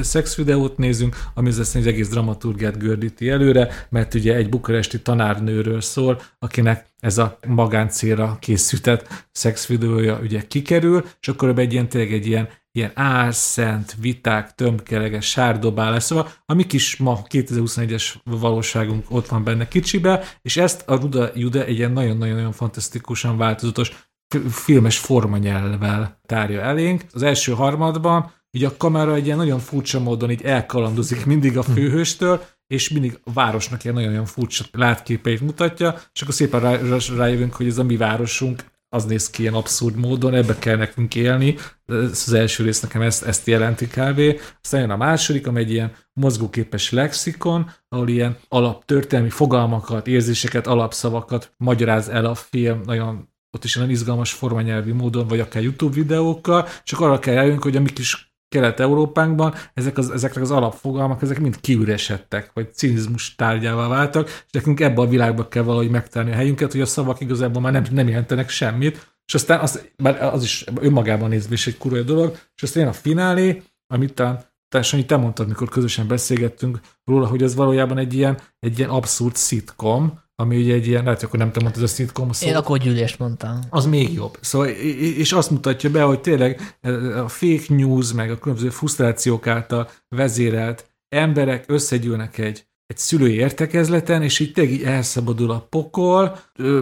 szex 0.02 0.36
videót 0.36 0.76
nézünk, 0.76 1.16
ami 1.35 1.48
az, 1.48 1.59
az 1.59 1.76
egész 1.76 2.09
dramaturgiát 2.09 2.78
gördíti 2.78 3.28
előre, 3.28 3.86
mert 3.90 4.14
ugye 4.14 4.35
egy 4.35 4.48
bukaresti 4.48 5.02
tanárnőről 5.02 5.80
szól, 5.80 6.20
akinek 6.39 6.86
ez 7.01 7.18
a 7.18 7.39
magáncélra 7.47 8.36
készített 8.40 9.26
szexvideója 9.32 10.18
ugye 10.22 10.47
kikerül, 10.47 11.05
és 11.20 11.28
akkor 11.28 11.59
egy 11.59 11.72
ilyen 11.72 11.89
tényleg 11.89 12.12
egy 12.12 12.26
ilyen, 12.26 12.48
ilyen 12.72 12.90
álszent 12.94 13.97
viták, 14.01 14.55
tömkeleges, 14.55 15.28
sárdobálás, 15.30 16.02
szóval 16.02 16.32
a 16.47 16.55
mi 16.55 16.66
kis 16.66 16.97
ma 16.97 17.20
2021-es 17.28 18.14
valóságunk 18.24 19.05
ott 19.09 19.26
van 19.26 19.44
benne 19.44 19.68
kicsibe, 19.68 20.24
és 20.43 20.56
ezt 20.56 20.89
a 20.89 20.94
Ruda 20.94 21.30
Jude 21.35 21.64
egy 21.64 21.76
ilyen 21.76 21.93
nagyon-nagyon 21.93 22.52
fantasztikusan 22.52 23.36
változatos 23.36 24.07
filmes 24.51 24.99
formanyelvvel 24.99 26.21
tárja 26.27 26.61
elénk. 26.61 27.05
Az 27.13 27.23
első 27.23 27.53
harmadban 27.53 28.33
így 28.51 28.65
a 28.65 28.77
kamera 28.77 29.15
egy 29.15 29.25
ilyen 29.25 29.37
nagyon 29.37 29.59
furcsa 29.59 30.01
módon 30.01 30.31
így 30.31 30.43
elkalandozik 30.43 31.27
mindig 31.27 31.59
a 31.59 31.63
főhőstől, 31.63 32.45
és 32.67 32.89
mindig 32.89 33.19
a 33.25 33.33
városnak 33.33 33.85
ilyen 33.85 33.95
nagyon-nagyon 33.95 34.27
furcsa 34.27 34.65
látképeit 34.73 35.41
mutatja, 35.41 36.01
és 36.13 36.23
akkor 36.23 36.35
szépen 36.35 36.61
rá, 36.61 36.79
rájövünk, 37.17 37.55
hogy 37.55 37.67
ez 37.67 37.79
a 37.79 37.85
mi 37.85 37.97
városunk 37.97 38.65
az 38.89 39.05
néz 39.05 39.31
ki 39.31 39.43
ilyen 39.43 39.55
abszurd 39.55 39.97
módon, 39.97 40.35
ebbe 40.35 40.59
kell 40.59 40.77
nekünk 40.77 41.15
élni. 41.15 41.57
Ez 41.87 42.25
az 42.27 42.33
első 42.33 42.65
rész 42.65 42.81
nekem 42.81 43.03
ezt, 43.03 43.25
ezt 43.25 43.47
jelenti 43.47 43.87
kb. 43.87 44.41
Aztán 44.63 44.81
jön 44.81 44.91
a 44.91 44.97
második, 44.97 45.47
ami 45.47 45.61
egy 45.61 45.71
ilyen 45.71 45.93
mozgóképes 46.13 46.91
lexikon, 46.91 47.71
ahol 47.89 48.09
ilyen 48.09 48.37
alaptörténelmi 48.49 49.31
fogalmakat, 49.31 50.07
érzéseket, 50.07 50.67
alapszavakat 50.67 51.53
magyaráz 51.57 52.09
el 52.09 52.25
a 52.25 52.35
film, 52.35 52.81
nagyon 52.85 53.28
ott 53.51 53.65
is 53.65 53.77
olyan 53.77 53.91
izgalmas 53.91 54.33
formanyelvi 54.33 54.93
módon, 54.93 55.27
vagy 55.27 55.41
akár 55.41 55.62
YouTube 55.62 55.95
videókkal, 55.95 56.66
csak 56.85 57.01
arra 57.01 57.19
kell 57.19 57.37
eljönni, 57.37 57.59
hogy 57.61 57.77
a 57.77 57.81
mi 57.81 57.93
kis 57.93 58.29
Kelet-Európánkban 58.49 59.55
ezek 59.75 59.99
az, 59.99 60.11
ezeknek 60.11 60.43
az 60.43 60.51
alapfogalmak, 60.51 61.23
ezek 61.23 61.41
mind 61.41 61.61
kiüresedtek, 61.61 62.51
vagy 62.55 62.75
cinizmus 62.75 63.35
tárgyává 63.35 63.89
váltak, 63.89 64.29
és 64.29 64.51
nekünk 64.51 64.81
ebbe 64.81 65.01
a 65.01 65.09
világba 65.09 65.49
kell 65.49 65.62
valahogy 65.62 65.91
megtenni 65.91 66.31
a 66.31 66.35
helyünket, 66.35 66.73
hogy 66.73 66.81
a 66.81 66.87
szavak 66.87 67.20
igazából 67.20 67.62
már 67.62 67.73
nem, 67.73 67.85
nem 67.91 68.09
jelentenek 68.09 68.49
semmit, 68.49 69.16
és 69.27 69.35
aztán 69.35 69.61
az, 69.61 69.89
bár 69.97 70.23
az 70.23 70.43
is 70.43 70.65
önmagában 70.81 71.29
nézve 71.29 71.53
is 71.53 71.66
egy 71.66 71.79
kurva 71.79 72.03
dolog, 72.03 72.39
és 72.57 72.62
aztán 72.62 72.83
jön 72.83 72.93
a 72.93 72.95
finálé, 72.95 73.62
amit 73.87 74.15
talán 74.15 74.45
te, 74.69 75.03
te 75.07 75.16
mondtad, 75.16 75.49
mikor 75.49 75.69
közösen 75.69 76.09
beszélgettünk 76.09 76.81
róla, 77.05 77.27
hogy 77.27 77.43
ez 77.43 77.55
valójában 77.55 77.99
egy 77.99 78.15
ilyen, 78.15 78.39
egy 78.59 78.79
ilyen 78.79 78.91
abszurd 78.91 79.37
szitkom, 79.37 80.20
ami 80.43 80.56
ugye 80.56 80.74
egy 80.74 80.86
ilyen, 80.86 81.05
lehet, 81.05 81.23
akkor 81.23 81.39
nem 81.39 81.52
te 81.52 81.60
mondtad 81.60 81.82
a 81.82 81.86
szitkom 81.86 82.32
szót. 82.32 82.48
Én 82.48 82.56
akkor 82.56 82.78
gyűlést 82.78 83.19
mondtam. 83.19 83.59
Az 83.70 83.86
még 83.86 84.12
jobb. 84.12 84.39
Szóval, 84.40 84.69
és 84.69 85.32
azt 85.32 85.51
mutatja 85.51 85.90
be, 85.90 86.02
hogy 86.02 86.20
tényleg 86.20 86.78
a 87.24 87.28
fake 87.28 87.65
news, 87.69 88.12
meg 88.12 88.31
a 88.31 88.39
különböző 88.39 88.70
frusztrációk 88.70 89.47
által 89.47 89.90
vezérelt 90.09 90.90
emberek 91.09 91.65
összegyűlnek 91.69 92.39
egy, 92.39 92.66
egy 92.86 92.98
szülői 92.98 93.35
értekezleten, 93.35 94.23
és 94.23 94.39
így 94.39 94.52
tényleg 94.52 94.74
így 94.74 94.82
elszabadul 94.82 95.51
a 95.51 95.66
pokol. 95.70 96.39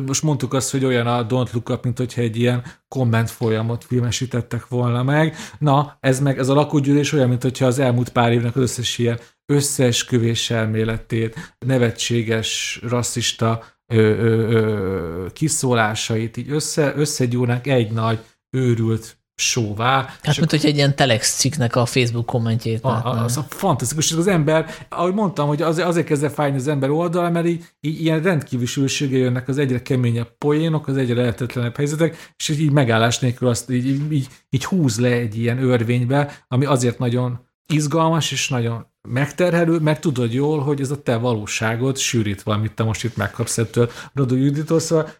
Most 0.07 0.23
mondtuk 0.23 0.55
azt, 0.55 0.71
hogy 0.71 0.85
olyan 0.85 1.07
a 1.07 1.27
Don't 1.27 1.53
Look 1.53 1.69
Up, 1.69 1.85
mint 1.85 1.99
hogyha 1.99 2.21
egy 2.21 2.37
ilyen 2.37 2.63
komment 2.89 3.31
folyamot 3.31 3.85
filmesítettek 3.85 4.69
volna 4.69 5.03
meg. 5.03 5.37
Na, 5.59 5.97
ez 6.01 6.21
meg, 6.21 6.39
ez 6.39 6.49
a 6.49 6.55
lakógyűlés 6.55 7.13
olyan, 7.13 7.29
mint 7.29 7.43
hogyha 7.43 7.67
az 7.67 7.79
elmúlt 7.79 8.09
pár 8.09 8.33
évnek 8.33 8.57
az 8.57 8.63
összes 8.63 8.99
ilyen 8.99 9.19
összeesküvés 9.47 10.51
elméletét, 10.51 11.55
nevetséges, 11.59 12.81
rasszista 12.83 13.65
ö, 13.87 13.97
ö, 13.97 14.51
ö, 14.51 15.27
kiszólásait 15.33 16.37
így 16.37 16.51
össze, 16.51 16.93
összegyúrnak 16.97 17.67
egy 17.67 17.91
nagy 17.91 18.19
őrült 18.51 19.17
sóvá. 19.39 20.17
Hát, 20.23 20.39
mint 20.39 20.51
hogy 20.51 20.65
egy 20.65 20.77
ilyen 20.77 20.97
telex 20.97 21.39
cikknek 21.39 21.77
a 21.77 21.87
Facebook 21.87 22.27
kommentjét 22.27 22.85
a, 22.85 22.89
a, 22.89 23.25
az 23.25 23.37
a 23.37 23.47
fantasztikus, 23.49 24.13
az 24.13 24.27
ember, 24.27 24.71
ahogy 24.89 25.15
mondtam, 25.15 25.49
hogy 25.49 25.63
azért, 25.63 25.89
azért 25.89 26.07
kezdve 26.07 26.29
fájni 26.29 26.57
az 26.57 26.69
ember 26.69 26.91
oldal, 26.91 27.31
mert 27.31 27.47
így, 27.47 27.65
így 27.81 28.01
ilyen 28.01 28.23
rendkívül 28.23 28.67
sűrűsége 28.67 29.17
jönnek 29.17 29.49
az 29.49 29.59
egyre 29.59 29.83
keményebb 29.83 30.37
poénok, 30.39 30.89
az 30.89 30.97
egyre 30.97 31.15
lehetetlenebb 31.15 31.77
helyzetek, 31.77 32.33
és 32.37 32.49
így 32.49 32.71
megállás 32.71 33.19
nélkül 33.19 33.49
azt 33.49 33.71
így, 33.71 33.87
így, 33.87 34.13
így, 34.13 34.29
így 34.51 34.65
húz 34.65 35.01
le 35.01 35.11
egy 35.11 35.39
ilyen 35.39 35.63
örvénybe, 35.63 36.45
ami 36.49 36.65
azért 36.65 36.99
nagyon 36.99 37.45
izgalmas 37.67 38.33
és 38.33 38.49
nagyon 38.49 38.87
megterhelő, 39.07 39.79
mert 39.79 40.01
tudod 40.01 40.33
jól, 40.33 40.61
hogy 40.61 40.81
ez 40.81 40.91
a 40.91 41.03
te 41.03 41.17
valóságod 41.17 41.97
sűrítve, 41.97 42.53
amit 42.53 42.75
te 42.75 42.83
most 42.83 43.05
itt 43.05 43.17
megkapsz 43.17 43.59
ettől. 43.59 43.91
Radu 44.15 44.37
Juditól, 44.37 44.79
szóval 44.79 45.11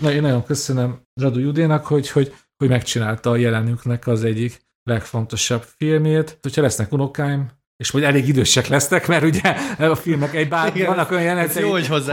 na, 0.00 0.12
én 0.12 0.20
nagyon 0.20 0.44
köszönöm 0.44 1.00
Radu 1.20 1.38
Judénak, 1.38 1.86
hogy, 1.86 2.10
hogy, 2.10 2.34
hogy 2.56 2.68
megcsinálta 2.68 3.30
a 3.30 3.36
jelenünknek 3.36 4.06
az 4.06 4.24
egyik 4.24 4.60
legfontosabb 4.82 5.64
filmét. 5.76 6.38
Hogyha 6.42 6.62
lesznek 6.62 6.92
unokáim, 6.92 7.50
és 7.76 7.90
hogy 7.90 8.02
elég 8.02 8.28
idősek 8.28 8.66
lesznek, 8.66 9.06
mert 9.06 9.24
ugye 9.24 9.56
a 9.78 9.94
filmek 9.94 10.34
egy 10.34 10.48
bár 10.48 10.76
Igen, 10.76 10.86
vannak 10.86 11.10
olyan 11.10 11.22
jelenetei, 11.22 11.62
jó, 11.62 11.70
hogy, 11.70 11.86
hogy, 11.86 12.04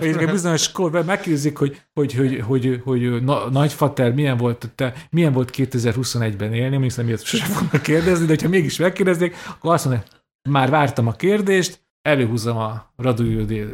hogy 0.00 0.30
bizonyos 0.30 0.72
korban 0.72 1.04
megkérdezik, 1.04 1.56
hogy, 1.56 1.80
hogy, 1.94 2.14
hogy, 2.14 2.42
hogy, 2.46 2.80
hogy 2.84 3.22
na, 3.22 3.50
nagyfater 3.50 4.12
milyen 4.12 4.36
volt, 4.36 4.70
te, 4.74 4.92
milyen 5.10 5.32
volt 5.32 5.50
2021-ben 5.56 6.54
élni, 6.54 6.76
még 6.76 6.92
nem 6.96 7.06
ilyet 7.06 7.24
sosem 7.24 7.48
fognak 7.48 7.82
kérdezni, 7.82 8.26
de 8.26 8.36
ha 8.42 8.48
mégis 8.48 8.76
megkérdeznék, 8.76 9.34
akkor 9.48 9.74
azt 9.74 9.84
mondja, 9.84 10.04
már 10.50 10.70
vártam 10.70 11.06
a 11.06 11.12
kérdést, 11.12 11.86
előhúzom 12.02 12.56
a 12.56 12.92
Radujudi 12.96 13.64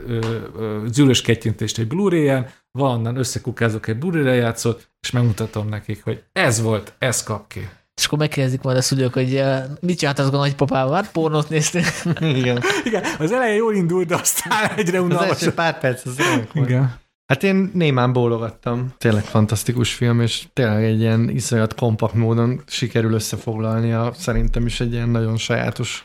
zűrös 0.87 1.23
kettyintést 1.23 1.79
egy 1.79 1.87
Blu-ray-en, 1.87 2.51
valonnan 2.71 3.17
összekukázok 3.17 3.89
egy 3.89 3.99
Blu-ray 3.99 4.23
lejátszót, 4.23 4.89
és 5.01 5.11
megmutatom 5.11 5.69
nekik, 5.69 6.05
hogy 6.05 6.23
ez 6.33 6.63
volt, 6.63 6.95
ez 6.99 7.23
kap 7.23 7.49
ki. 7.49 7.69
És 7.97 8.05
akkor 8.05 8.19
megkérdezik 8.19 8.63
majd 8.63 8.77
a 8.77 8.83
szülők, 8.83 9.13
hogy 9.13 9.43
mit 9.81 9.99
csináltatok 9.99 10.35
a 10.35 10.37
nagypapával? 10.37 10.95
Hát 10.95 11.13
pornót 11.13 11.49
néztél. 11.49 11.85
Igen. 12.21 12.63
Igen. 12.85 13.05
Az 13.19 13.33
elején 13.33 13.57
jól 13.57 13.75
indult, 13.75 14.07
de 14.07 14.15
aztán 14.15 14.71
egyre 14.77 15.01
unalmas. 15.01 15.31
Az 15.31 15.33
első 15.33 15.55
pár 15.55 15.79
perc 15.79 16.07
az 16.07 16.17
Igen. 16.53 17.03
Hát 17.27 17.43
én 17.43 17.71
némán 17.75 18.13
bólogattam. 18.13 18.95
Tényleg 18.99 19.25
fantasztikus 19.25 19.95
film, 19.95 20.21
és 20.21 20.47
tényleg 20.53 20.85
egy 20.85 21.01
ilyen 21.01 21.29
iszonyat 21.29 21.75
kompakt 21.75 22.15
módon 22.15 22.63
sikerül 22.67 23.13
összefoglalnia. 23.13 24.13
Szerintem 24.17 24.67
is 24.67 24.81
egy 24.81 24.93
ilyen 24.93 25.09
nagyon 25.09 25.37
sajátos 25.37 26.05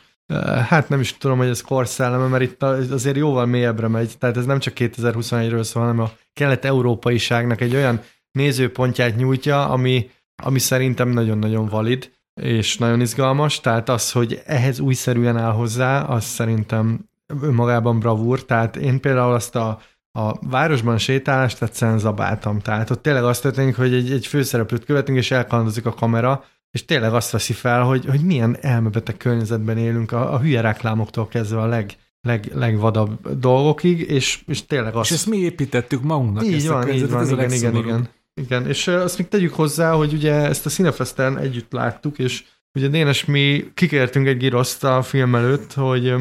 Hát 0.68 0.88
nem 0.88 1.00
is 1.00 1.16
tudom, 1.16 1.38
hogy 1.38 1.48
ez 1.48 1.60
korszelleme, 1.60 2.26
mert 2.26 2.42
itt 2.42 2.62
azért 2.62 3.16
jóval 3.16 3.46
mélyebbre 3.46 3.88
megy. 3.88 4.18
Tehát 4.18 4.36
ez 4.36 4.44
nem 4.44 4.58
csak 4.58 4.74
2021-ről 4.76 5.62
szól, 5.62 5.82
hanem 5.82 6.00
a 6.00 6.10
kelet-európaiságnak 6.32 7.60
egy 7.60 7.74
olyan 7.74 8.00
nézőpontját 8.32 9.16
nyújtja, 9.16 9.68
ami, 9.68 10.10
ami 10.42 10.58
szerintem 10.58 11.08
nagyon-nagyon 11.08 11.66
valid, 11.66 12.10
és 12.40 12.78
nagyon 12.78 13.00
izgalmas. 13.00 13.60
Tehát 13.60 13.88
az, 13.88 14.12
hogy 14.12 14.42
ehhez 14.46 14.80
újszerűen 14.80 15.36
áll 15.36 15.52
hozzá, 15.52 16.02
az 16.02 16.24
szerintem 16.24 17.08
önmagában 17.42 17.98
bravúr. 17.98 18.44
Tehát 18.44 18.76
én 18.76 19.00
például 19.00 19.32
azt 19.32 19.56
a, 19.56 19.80
a 20.12 20.48
városban 20.48 20.98
sétálást 20.98 21.62
egyszerűen 21.62 21.98
zabáltam. 21.98 22.58
Tehát 22.58 22.90
ott 22.90 23.02
tényleg 23.02 23.24
azt 23.24 23.42
történik, 23.42 23.76
hogy 23.76 23.94
egy, 23.94 24.12
egy 24.12 24.26
főszereplőt 24.26 24.84
követünk, 24.84 25.18
és 25.18 25.30
elkalandozik 25.30 25.86
a 25.86 25.94
kamera, 25.94 26.44
és 26.70 26.84
tényleg 26.84 27.14
azt 27.14 27.30
veszi 27.30 27.52
fel, 27.52 27.82
hogy, 27.82 28.04
hogy 28.04 28.20
milyen 28.20 28.56
elmebeteg 28.60 29.16
környezetben 29.16 29.78
élünk 29.78 30.12
a, 30.12 30.34
a 30.34 30.40
hülye 30.40 30.60
reklámoktól 30.60 31.28
kezdve 31.28 31.60
a 31.60 31.66
leg, 31.66 31.96
leg, 32.20 32.50
legvadabb 32.54 33.38
dolgokig, 33.38 34.00
és, 34.00 34.42
és 34.46 34.66
tényleg 34.66 34.94
azt... 34.94 35.10
És 35.10 35.16
ezt 35.16 35.26
mi 35.26 35.36
építettük 35.36 36.02
magunknak. 36.02 36.44
Így 36.44 36.68
van, 36.68 36.88
így 36.88 37.10
van, 37.10 37.24
igen, 37.26 37.52
igen, 37.52 37.52
igen, 37.52 37.76
igen. 37.76 38.08
Igen, 38.40 38.66
és 38.66 38.88
azt 38.88 39.18
még 39.18 39.28
tegyük 39.28 39.54
hozzá, 39.54 39.92
hogy 39.92 40.12
ugye 40.12 40.32
ezt 40.32 40.66
a 40.66 40.70
Cinefesten 40.70 41.38
együtt 41.38 41.72
láttuk, 41.72 42.18
és 42.18 42.44
ugye 42.74 42.88
Dénes 42.88 43.24
mi 43.24 43.70
kikértünk 43.74 44.26
egy 44.26 44.36
giroszt 44.36 44.84
a 44.84 45.02
film 45.02 45.34
előtt, 45.34 45.72
hogy, 45.72 46.14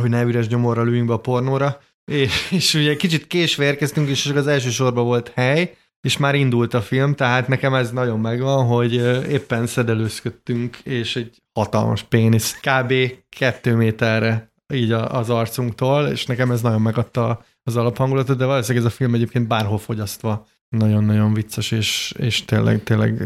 hogy 0.00 0.10
ne 0.10 0.22
üres 0.22 0.46
gyomorral 0.46 0.88
üljünk 0.88 1.06
be 1.06 1.12
a 1.12 1.18
pornóra, 1.18 1.80
és, 2.04 2.50
és 2.50 2.74
ugye 2.74 2.96
kicsit 2.96 3.26
késve 3.26 3.64
érkeztünk, 3.64 4.08
és 4.08 4.26
az 4.26 4.46
első 4.46 4.70
sorban 4.70 5.04
volt 5.04 5.32
hely, 5.34 5.76
és 6.00 6.16
már 6.16 6.34
indult 6.34 6.74
a 6.74 6.80
film, 6.80 7.14
tehát 7.14 7.48
nekem 7.48 7.74
ez 7.74 7.90
nagyon 7.90 8.20
megvan, 8.20 8.66
hogy 8.66 8.94
éppen 9.30 9.66
szedelőzködtünk, 9.66 10.76
és 10.76 11.16
egy 11.16 11.42
hatalmas 11.52 12.02
pénisz, 12.02 12.60
kb. 12.60 12.94
kettő 13.28 13.74
méterre 13.74 14.52
így 14.74 14.92
az 14.92 15.30
arcunktól, 15.30 16.06
és 16.06 16.26
nekem 16.26 16.50
ez 16.50 16.60
nagyon 16.60 16.80
megadta 16.80 17.44
az 17.62 17.76
alaphangulatot, 17.76 18.36
de 18.36 18.44
valószínűleg 18.44 18.86
ez 18.86 18.92
a 18.92 18.96
film 18.96 19.14
egyébként 19.14 19.46
bárhol 19.46 19.78
fogyasztva 19.78 20.46
nagyon-nagyon 20.68 21.34
vicces, 21.34 21.70
és, 21.70 22.14
és 22.18 22.44
tényleg, 22.44 22.82
tényleg 22.82 23.22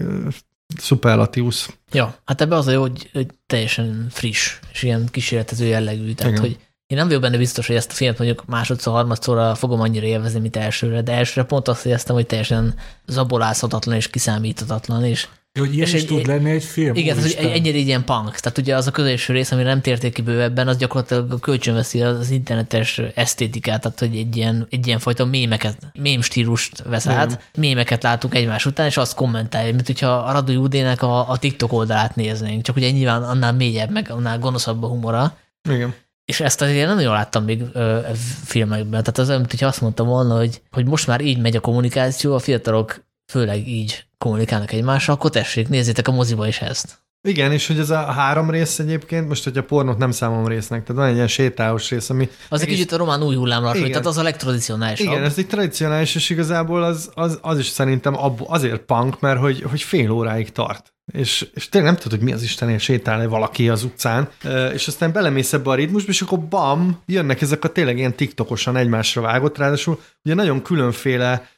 szuperlatívusz. 0.77 1.77
Ja, 1.93 2.17
hát 2.25 2.41
ebbe 2.41 2.57
az 2.57 2.67
a 2.67 2.71
jó, 2.71 2.81
hogy, 2.81 3.11
hogy 3.13 3.27
teljesen 3.47 4.07
friss, 4.11 4.59
és 4.73 4.83
ilyen 4.83 5.09
kísérletező 5.11 5.65
jellegű, 5.65 6.13
tehát 6.13 6.33
Igen. 6.33 6.45
hogy 6.45 6.59
én 6.95 7.01
nem 7.01 7.09
vagyok 7.09 7.23
benne 7.23 7.37
biztos, 7.37 7.67
hogy 7.67 7.77
ezt 7.77 7.91
a 7.91 7.95
filmet 7.95 8.19
mondjuk 8.19 8.45
másodszor, 8.47 8.93
harmadszorra 8.93 9.55
fogom 9.55 9.81
annyira 9.81 10.07
élvezni, 10.07 10.41
mint 10.41 10.57
elsőre, 10.57 11.03
de 11.03 11.13
elsőre 11.13 11.47
pont 11.47 11.69
azt 11.69 11.87
éreztem, 11.87 12.15
hogy 12.15 12.27
teljesen 12.27 12.75
zabolázhatatlan 13.07 13.97
és 13.97 14.11
kiszámíthatatlan, 14.11 15.05
és 15.05 15.27
hogy 15.59 15.75
ilyen 15.75 15.87
és 15.87 15.93
is 15.93 16.01
egy, 16.01 16.07
tud 16.07 16.27
lenni 16.27 16.51
egy 16.51 16.65
film. 16.65 16.95
Igen, 16.95 17.17
ez 17.19 17.25
egy, 17.25 17.47
ennyire 17.47 17.79
ilyen 17.79 18.05
punk. 18.05 18.37
Tehát 18.37 18.59
ugye 18.59 18.77
az 18.77 18.87
a 18.87 18.91
közelső 18.91 19.33
rész, 19.33 19.51
ami 19.51 19.63
nem 19.63 19.81
térték 19.81 20.15
ki 20.15 20.23
bővebben, 20.23 20.69
az 20.69 20.77
gyakorlatilag 20.77 21.41
kölcsönveszi 21.41 22.03
az 22.03 22.31
internetes 22.31 23.01
esztétikát, 23.15 23.81
tehát 23.81 23.99
hogy 23.99 24.17
egy 24.17 24.37
ilyen, 24.37 24.67
egy 24.71 24.87
ilyen 24.87 24.99
fajta 24.99 25.25
mémeket, 25.25 25.77
mém 25.99 26.21
stílust 26.21 26.83
vesz 26.83 27.07
át, 27.07 27.51
mémeket 27.59 28.03
látunk 28.03 28.35
egymás 28.35 28.67
után, 28.67 28.87
és 28.87 28.97
azt 28.97 29.15
kommentálja, 29.15 29.75
mint 29.75 29.87
hogyha 29.87 30.09
a 30.09 30.33
Radu 30.33 30.53
Judének 30.53 31.03
a, 31.03 31.31
a 31.31 31.37
TikTok 31.39 31.73
oldalát 31.73 32.17
néznénk, 32.17 32.63
csak 32.63 32.77
ugye 32.77 32.91
nyilván 32.91 33.23
annál 33.23 33.53
mélyebb, 33.53 33.91
meg 33.91 34.11
annál 34.11 34.39
gonoszabb 34.39 34.83
a 34.83 34.87
humora. 34.87 35.37
Igen. 35.71 35.95
És 36.25 36.41
ezt 36.41 36.61
azért 36.61 36.87
nem 36.87 36.97
nagyon 36.97 37.13
láttam 37.13 37.45
még 37.45 37.63
ö, 37.73 38.01
filmekben. 38.45 39.01
Tehát 39.01 39.19
az 39.19 39.29
olyan, 39.29 39.47
hogyha 39.51 39.67
azt 39.67 39.81
mondtam 39.81 40.07
volna, 40.07 40.37
hogy, 40.37 40.63
hogy 40.71 40.87
most 40.87 41.07
már 41.07 41.21
így 41.21 41.39
megy 41.39 41.57
a 41.57 41.61
kommunikáció, 41.61 42.35
a 42.35 42.39
fiatalok 42.39 43.05
főleg 43.33 43.69
így 43.69 44.07
kommunikálnak 44.19 44.73
egymással, 44.73 45.15
akkor 45.15 45.31
tessék, 45.31 45.69
nézzétek 45.69 46.09
a 46.09 46.13
moziba 46.13 46.47
is 46.47 46.61
ezt. 46.61 47.03
Igen, 47.29 47.53
és 47.53 47.67
hogy 47.67 47.79
ez 47.79 47.91
a 47.91 47.99
három 47.99 48.51
rész 48.51 48.79
egyébként, 48.79 49.29
most 49.29 49.45
hogyha 49.45 49.63
pornót 49.63 49.99
nem 49.99 50.11
számom 50.11 50.47
résznek, 50.47 50.85
tehát 50.85 51.01
van 51.03 51.11
egy 51.11 51.15
ilyen 51.15 51.29
sétálós 51.29 51.91
rész, 51.91 52.11
ami... 52.11 52.29
Az 52.49 52.61
egy 52.61 52.69
kicsit 52.69 52.93
a 52.93 52.97
román 52.97 53.23
új 53.23 53.37
hullámra 53.37 53.73
tehát 53.73 54.07
az 54.07 54.19
a 54.19 54.23
legtradicionálisabb. 54.23 55.07
Igen, 55.07 55.23
ez 55.23 55.39
egy 55.39 55.47
tradicionális, 55.47 56.15
és 56.15 56.31
igazából 56.31 56.83
az, 56.83 57.11
az, 57.15 57.39
az 57.43 57.59
is 57.59 57.67
szerintem 57.67 58.19
abból, 58.19 58.47
azért 58.51 58.81
punk, 58.81 59.21
mert 59.21 59.41
hogy, 59.41 59.63
hogy 59.63 59.83
fél 59.83 60.11
óráig 60.11 60.53
tart. 60.53 60.94
És, 61.13 61.49
és 61.55 61.69
tényleg 61.69 61.91
nem 61.91 62.01
tudod, 62.01 62.19
hogy 62.19 62.29
mi 62.29 62.35
az 62.35 62.43
Istenért 62.43 62.81
sétál 62.83 63.29
valaki 63.29 63.69
az 63.69 63.85
utcán, 63.85 64.29
és 64.73 64.87
aztán 64.87 65.13
belemész 65.13 65.53
ebbe 65.53 65.71
a 65.71 65.75
ritmusba, 65.75 66.11
és 66.11 66.21
akkor 66.21 66.41
bam, 66.41 67.03
jönnek 67.07 67.41
ezek 67.41 67.65
a 67.65 67.69
tényleg 67.69 67.99
ilyen 67.99 68.15
tiktokosan 68.15 68.77
egymásra 68.77 69.21
vágott, 69.21 69.59
ráadásul 69.59 70.01
ugye 70.25 70.35
nagyon 70.35 70.63
különféle 70.63 71.49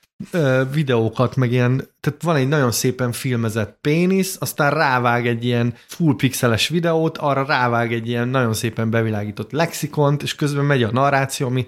videókat, 0.73 1.36
meg 1.36 1.52
ilyen, 1.52 1.89
tehát 2.01 2.23
van 2.23 2.36
egy 2.36 2.48
nagyon 2.48 2.73
szépen 2.73 3.12
filmezett 3.12 3.78
pénisz, 3.81 4.36
aztán 4.40 4.70
rávág 4.70 5.27
egy 5.27 5.44
ilyen 5.44 5.74
full 5.86 6.16
pixeles 6.16 6.68
videót, 6.68 7.18
arra 7.18 7.44
rávág 7.47 7.93
egy 7.93 8.09
ilyen 8.09 8.28
nagyon 8.28 8.55
szépen 8.55 8.90
bevilágított 8.90 9.52
lexikont, 9.52 10.23
és 10.23 10.35
közben 10.35 10.64
megy 10.64 10.82
a 10.82 10.93
narráció, 10.93 11.47
ami 11.47 11.66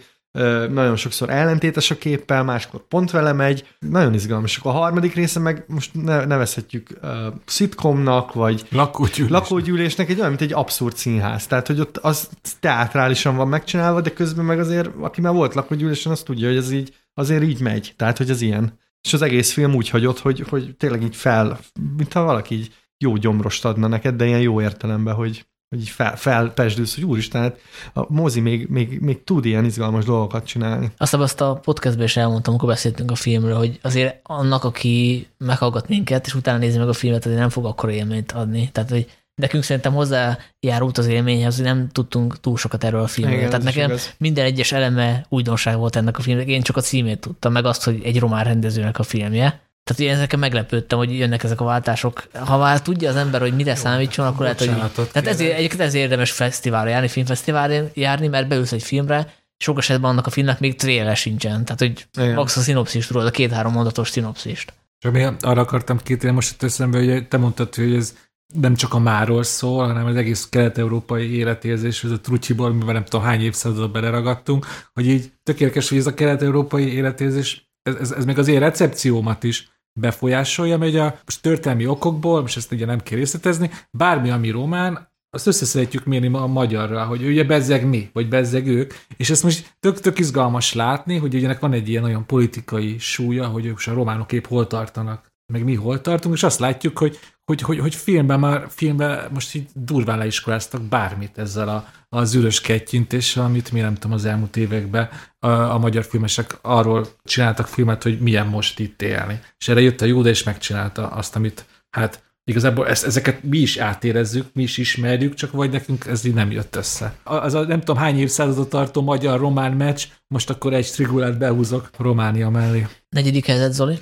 nagyon 0.71 0.97
sokszor 0.97 1.31
ellentétes 1.31 1.91
a 1.91 1.99
képpel, 1.99 2.45
máskor 2.45 2.87
pont 2.89 3.11
vele 3.11 3.33
megy, 3.33 3.67
nagyon 3.79 4.15
izgalmas. 4.15 4.61
A 4.63 4.71
harmadik 4.71 5.15
része 5.15 5.41
meg 5.41 5.65
most 5.67 5.91
nevezhetjük 6.27 6.91
uh, 7.03 7.11
szitkomnak, 7.45 8.33
vagy 8.33 8.67
lakógyűlésnek. 8.71 9.41
lakógyűlésnek, 9.41 10.09
egy 10.09 10.17
olyan, 10.19 10.29
mint 10.29 10.41
egy 10.41 10.53
abszurd 10.53 10.97
színház. 10.97 11.47
Tehát, 11.47 11.67
hogy 11.67 11.81
ott 11.81 11.97
az 11.97 12.29
teátrálisan 12.61 13.37
van 13.37 13.49
megcsinálva, 13.49 14.01
de 14.01 14.11
közben 14.11 14.45
meg 14.45 14.59
azért, 14.59 14.91
aki 15.01 15.21
már 15.21 15.33
volt 15.33 15.55
lakógyűlésen, 15.55 16.13
az 16.13 16.23
tudja, 16.23 16.49
hogy 16.49 16.57
ez 16.57 16.71
így, 16.71 16.95
azért 17.15 17.43
így 17.43 17.61
megy. 17.61 17.93
Tehát, 17.97 18.17
hogy 18.17 18.31
az 18.31 18.41
ilyen. 18.41 18.79
És 19.03 19.13
az 19.13 19.23
egész 19.23 19.53
film 19.53 19.75
úgy 19.75 19.89
hagyott, 19.89 20.19
hogy, 20.19 20.45
hogy 20.49 20.75
tényleg 20.77 21.03
így 21.03 21.17
fel, 21.17 21.59
mintha 21.97 22.23
valaki 22.23 22.55
így 22.55 22.73
jó 22.99 23.17
gyomrost 23.17 23.65
adna 23.65 23.87
neked, 23.87 24.15
de 24.15 24.27
ilyen 24.27 24.41
jó 24.41 24.61
értelemben, 24.61 25.15
hogy, 25.15 25.47
hogy 25.69 25.81
így 25.81 25.89
fel, 25.89 26.17
felpesdülsz, 26.17 26.95
hogy 26.95 27.05
úristen, 27.05 27.43
hát 27.43 27.59
a 27.93 28.13
mozi 28.13 28.41
még, 28.41 28.69
még, 28.69 29.01
még 29.01 29.25
tud 29.25 29.45
ilyen 29.45 29.65
izgalmas 29.65 30.05
dolgokat 30.05 30.47
csinálni. 30.47 30.91
Aztán 30.97 31.21
azt 31.21 31.41
a 31.41 31.55
podcastben 31.55 32.05
is 32.05 32.17
elmondtam, 32.17 32.53
amikor 32.53 32.69
beszéltünk 32.69 33.11
a 33.11 33.15
filmről, 33.15 33.57
hogy 33.57 33.79
azért 33.83 34.21
annak, 34.23 34.65
aki 34.65 35.27
meghallgat 35.39 35.89
minket, 35.89 36.27
és 36.27 36.35
utána 36.35 36.59
nézi 36.59 36.79
meg 36.79 36.89
a 36.89 36.93
filmet, 36.93 37.25
azért 37.25 37.41
nem 37.41 37.49
fog 37.49 37.65
akkor 37.65 37.91
élményt 37.91 38.33
adni. 38.33 38.71
Tehát, 38.73 38.91
hogy 38.91 39.07
nekünk 39.35 39.63
szerintem 39.63 39.93
hozzájárult 39.95 40.99
az 40.99 41.07
élményhez, 41.07 41.57
hogy 41.57 41.65
nem 41.65 41.89
tudtunk 41.89 42.41
túl 42.41 42.57
sokat 42.57 42.85
erről 42.85 43.03
a 43.03 43.07
filmről. 43.07 43.39
Igen, 43.39 43.51
Tehát 43.51 43.65
nekem 43.65 43.89
igaz. 43.91 44.15
minden 44.19 44.45
egyes 44.45 44.73
eleme 44.73 45.27
újdonság 45.29 45.77
volt 45.77 45.97
ennek 45.97 46.19
a 46.19 46.23
filmnek. 46.23 46.49
Én 46.49 46.63
csak 46.63 46.77
a 46.77 46.81
címét 46.81 47.21
tudtam, 47.21 47.53
meg 47.53 47.65
azt, 47.65 47.85
hogy 47.85 48.01
egy 48.05 48.19
román 48.19 48.45
rendezőnek 48.45 48.99
a 48.99 49.03
filmje. 49.03 49.61
Tehát 49.89 50.13
én 50.13 50.19
ezeken 50.19 50.39
meglepődtem, 50.39 50.99
hogy 50.99 51.19
jönnek 51.19 51.45
ezek 51.45 51.61
a 51.61 51.65
váltások. 51.65 52.29
Ha 52.33 52.59
már 52.59 52.83
tudja 52.83 53.09
az 53.09 53.17
ember, 53.17 53.41
hogy 53.41 53.55
mire 53.55 53.75
számítson, 53.75 54.27
akkor 54.27 54.41
lehet, 54.41 54.59
hogy... 54.59 54.69
Tehát 55.13 55.29
ezért, 55.29 55.57
egyébként 55.57 55.83
ezért 55.83 56.05
érdemes 56.05 56.31
fesztiválra 56.31 56.89
járni, 56.89 57.09
filmfesztiválra 57.09 57.85
járni, 57.95 58.27
mert 58.27 58.49
beülsz 58.49 58.73
egy 58.73 58.83
filmre, 58.83 59.35
sok 59.59 59.79
esetben 59.79 60.11
annak 60.11 60.27
a 60.27 60.31
filmnek 60.31 60.61
még 60.61 60.77
trailer 60.77 61.17
sincsen. 61.17 61.65
Tehát, 61.65 61.79
hogy 61.79 62.07
Igen. 62.23 62.35
max 62.35 62.57
a 62.57 62.61
szinopszist 62.61 63.09
tudod, 63.09 63.27
a 63.27 63.31
két-három 63.31 63.73
mondatos 63.73 64.09
szinopszist. 64.09 64.73
Csak 64.99 65.13
mi 65.13 65.27
arra 65.41 65.61
akartam 65.61 65.99
kitérni 65.99 66.35
most 66.35 66.63
eszembe, 66.63 66.99
hogy 66.99 67.29
te 67.29 67.37
mondtad, 67.37 67.75
hogy 67.75 67.95
ez 67.95 68.15
nem 68.55 68.75
csak 68.75 68.95
a 68.95 68.99
máról 68.99 69.43
szól, 69.43 69.87
hanem 69.87 70.07
az 70.07 70.17
egész 70.17 70.49
kelet-európai 70.49 71.37
életérzés, 71.37 72.05
ez 72.05 72.11
a 72.11 72.21
trucsiból, 72.21 72.73
mivel 72.73 72.93
nem 72.93 73.05
tudom 73.05 73.27
hány 73.27 73.41
évszázadot 73.41 73.93
beleragadtunk, 73.93 74.67
hogy 74.95 75.07
így 75.07 75.33
tökéletes, 75.43 75.89
hogy 75.89 75.99
ez 75.99 76.07
a 76.07 76.15
kelet-európai 76.15 76.93
életérzés, 76.93 77.71
ez, 77.83 77.95
ez, 77.95 78.11
ez 78.11 78.25
még 78.25 78.39
az 78.39 78.49
én 78.49 78.61
recepciómat 78.61 79.45
is 79.45 79.69
befolyásolja, 79.99 80.77
ugye 80.77 81.03
a 81.03 81.19
most 81.25 81.43
történelmi 81.43 81.87
okokból, 81.87 82.41
most 82.41 82.57
ezt 82.57 82.73
ugye 82.73 82.87
nem 82.87 83.01
kell 83.01 83.19
részletezni, 83.19 83.71
bármi, 83.91 84.31
ami 84.31 84.51
román, 84.51 85.09
azt 85.31 85.47
összeszedjük 85.47 86.05
mérni 86.05 86.37
a 86.37 86.47
magyarra, 86.47 87.05
hogy 87.05 87.27
ugye 87.27 87.45
bezzeg 87.45 87.87
mi, 87.87 88.11
vagy 88.13 88.29
bezzeg 88.29 88.67
ők, 88.67 88.95
és 89.17 89.31
ezt 89.31 89.43
most 89.43 89.77
tök, 89.81 90.01
tök 90.01 90.19
izgalmas 90.19 90.75
látni, 90.75 91.17
hogy 91.17 91.35
ugye 91.35 91.57
van 91.61 91.73
egy 91.73 91.89
ilyen 91.89 92.05
olyan 92.05 92.27
politikai 92.27 92.99
súlya, 92.99 93.47
hogy 93.47 93.67
ők 93.67 93.79
a 93.87 93.93
románok 93.93 94.33
épp 94.33 94.47
hol 94.47 94.67
tartanak, 94.67 95.27
meg 95.53 95.65
mi 95.65 95.75
hol 95.75 96.01
tartunk, 96.01 96.35
és 96.35 96.43
azt 96.43 96.59
látjuk, 96.59 96.99
hogy, 96.99 97.19
hogy, 97.49 97.61
hogy, 97.61 97.79
hogy 97.79 97.95
filmben 97.95 98.41
már, 98.41 98.67
filmben 98.69 99.29
most 99.33 99.55
így 99.55 99.67
durván 99.75 100.19
leiskoláztak 100.19 100.83
bármit 100.83 101.39
ezzel 101.39 101.69
a, 101.69 101.89
a 102.09 102.25
zűrös 102.25 102.61
kettyintéssel, 102.61 103.45
amit 103.45 103.73
mi 103.73 103.81
nem 103.81 103.95
tudom 103.95 104.13
az 104.13 104.25
elmúlt 104.25 104.57
években 104.57 105.09
a, 105.39 105.49
a 105.49 105.79
magyar 105.79 106.05
filmesek 106.05 106.59
arról 106.63 107.07
csináltak 107.25 107.67
filmet, 107.67 108.03
hogy 108.03 108.21
milyen 108.21 108.47
most 108.47 108.79
itt 108.79 109.03
élni. 109.03 109.41
És 109.59 109.69
erre 109.69 109.81
jött 109.81 110.01
a 110.01 110.05
Jóda, 110.05 110.29
és 110.29 110.43
megcsinálta 110.43 111.09
azt, 111.09 111.37
amit 111.37 111.65
hát 111.91 112.23
igazából 112.45 112.89
ezt, 112.89 113.05
ezeket 113.05 113.43
mi 113.43 113.59
is 113.59 113.77
átérezzük, 113.77 114.47
mi 114.53 114.63
is 114.63 114.77
ismerjük, 114.79 115.35
csak 115.35 115.53
vagy 115.53 115.71
nekünk 115.71 116.07
ez 116.07 116.25
így 116.25 116.35
nem 116.35 116.51
jött 116.51 116.77
össze. 116.77 117.19
Az 117.25 117.55
a 117.55 117.65
nem 117.65 117.79
tudom 117.79 117.97
hány 117.97 118.19
évszázadot 118.19 118.69
tartó 118.69 119.03
magyar-román 119.03 119.73
meccs, 119.73 120.05
most 120.27 120.51
akkor 120.51 120.75
egy 120.75 120.85
strigulát 120.85 121.39
behúzok 121.39 121.91
Románia 121.99 122.51
mellé. 122.51 122.87
Negyedik 123.09 123.47
helyzet, 123.47 123.73
Zoli? 123.73 123.99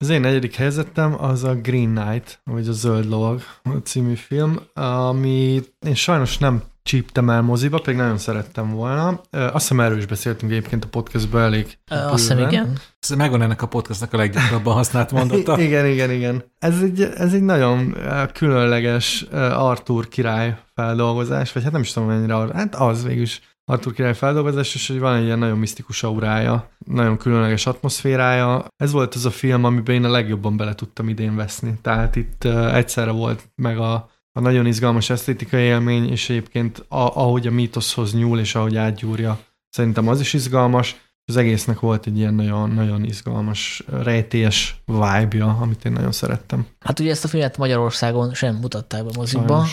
Az 0.00 0.08
én 0.08 0.20
negyedik 0.20 0.54
helyzetem 0.54 1.22
az 1.24 1.44
a 1.44 1.54
Green 1.54 1.94
Knight, 1.94 2.40
vagy 2.44 2.68
a 2.68 2.72
Zöld 2.72 3.08
Lovag 3.08 3.42
című 3.84 4.14
film, 4.14 4.58
ami 4.74 5.62
én 5.86 5.94
sajnos 5.94 6.38
nem 6.38 6.62
csíptem 6.82 7.30
el 7.30 7.42
moziba, 7.42 7.78
pedig 7.78 7.98
nagyon 7.98 8.18
szerettem 8.18 8.70
volna. 8.70 9.20
Azt 9.30 9.52
hiszem 9.52 9.80
erről 9.80 9.98
is 9.98 10.06
beszéltünk 10.06 10.52
egyébként 10.52 10.84
a 10.84 10.88
podcastban 10.88 11.42
elég. 11.42 11.78
Azt 11.86 12.12
hiszem, 12.12 12.38
igen. 12.38 12.78
Ez 13.00 13.08
megvan 13.08 13.42
ennek 13.42 13.62
a 13.62 13.66
podcastnak 13.66 14.12
a 14.12 14.16
leggyakrabban 14.16 14.74
használt 14.74 15.12
mondata. 15.12 15.60
igen, 15.66 15.86
igen, 15.86 16.10
igen. 16.10 16.44
Ez 16.58 16.82
egy, 16.82 17.02
ez 17.02 17.32
egy 17.32 17.42
nagyon 17.42 17.96
különleges 18.32 19.22
Arthur 19.52 20.08
király 20.08 20.56
feldolgozás, 20.74 21.52
vagy 21.52 21.62
hát 21.62 21.72
nem 21.72 21.80
is 21.80 21.92
tudom 21.92 22.08
mennyire, 22.08 22.34
hát 22.34 22.74
az 22.74 23.04
végülis 23.04 23.40
Arthur 23.70 23.92
király 23.92 24.14
feldolgozás, 24.14 24.74
és 24.74 24.88
hogy 24.88 24.98
van 24.98 25.16
egy 25.16 25.24
ilyen 25.24 25.38
nagyon 25.38 25.58
misztikus 25.58 26.02
aurája, 26.02 26.70
nagyon 26.86 27.16
különleges 27.16 27.66
atmoszférája. 27.66 28.64
Ez 28.76 28.92
volt 28.92 29.14
az 29.14 29.24
a 29.24 29.30
film, 29.30 29.64
amiben 29.64 29.94
én 29.94 30.04
a 30.04 30.10
legjobban 30.10 30.56
bele 30.56 30.74
tudtam 30.74 31.08
idén 31.08 31.36
veszni. 31.36 31.78
Tehát 31.82 32.16
itt 32.16 32.44
egyszerre 32.72 33.10
volt 33.10 33.50
meg 33.54 33.78
a, 33.78 34.10
a 34.32 34.40
nagyon 34.40 34.66
izgalmas 34.66 35.10
esztétikai 35.10 35.62
élmény, 35.62 36.10
és 36.10 36.30
egyébként 36.30 36.78
a, 36.78 36.96
ahogy 36.96 37.46
a 37.46 37.50
mítoszhoz 37.50 38.14
nyúl, 38.14 38.38
és 38.38 38.54
ahogy 38.54 38.76
átgyúrja, 38.76 39.38
szerintem 39.68 40.08
az 40.08 40.20
is 40.20 40.32
izgalmas. 40.32 40.96
Az 41.24 41.36
egésznek 41.36 41.80
volt 41.80 42.06
egy 42.06 42.18
ilyen 42.18 42.34
nagyon, 42.34 42.70
nagyon 42.70 43.04
izgalmas, 43.04 43.84
rejtélyes 44.02 44.82
vibe-ja, 44.84 45.58
amit 45.60 45.84
én 45.84 45.92
nagyon 45.92 46.12
szerettem. 46.12 46.66
Hát 46.80 47.00
ugye 47.00 47.10
ezt 47.10 47.24
a 47.24 47.28
filmet 47.28 47.58
Magyarországon 47.58 48.34
sem 48.34 48.56
mutatták 48.56 49.04
be 49.04 49.10
mozikba, 49.16 49.66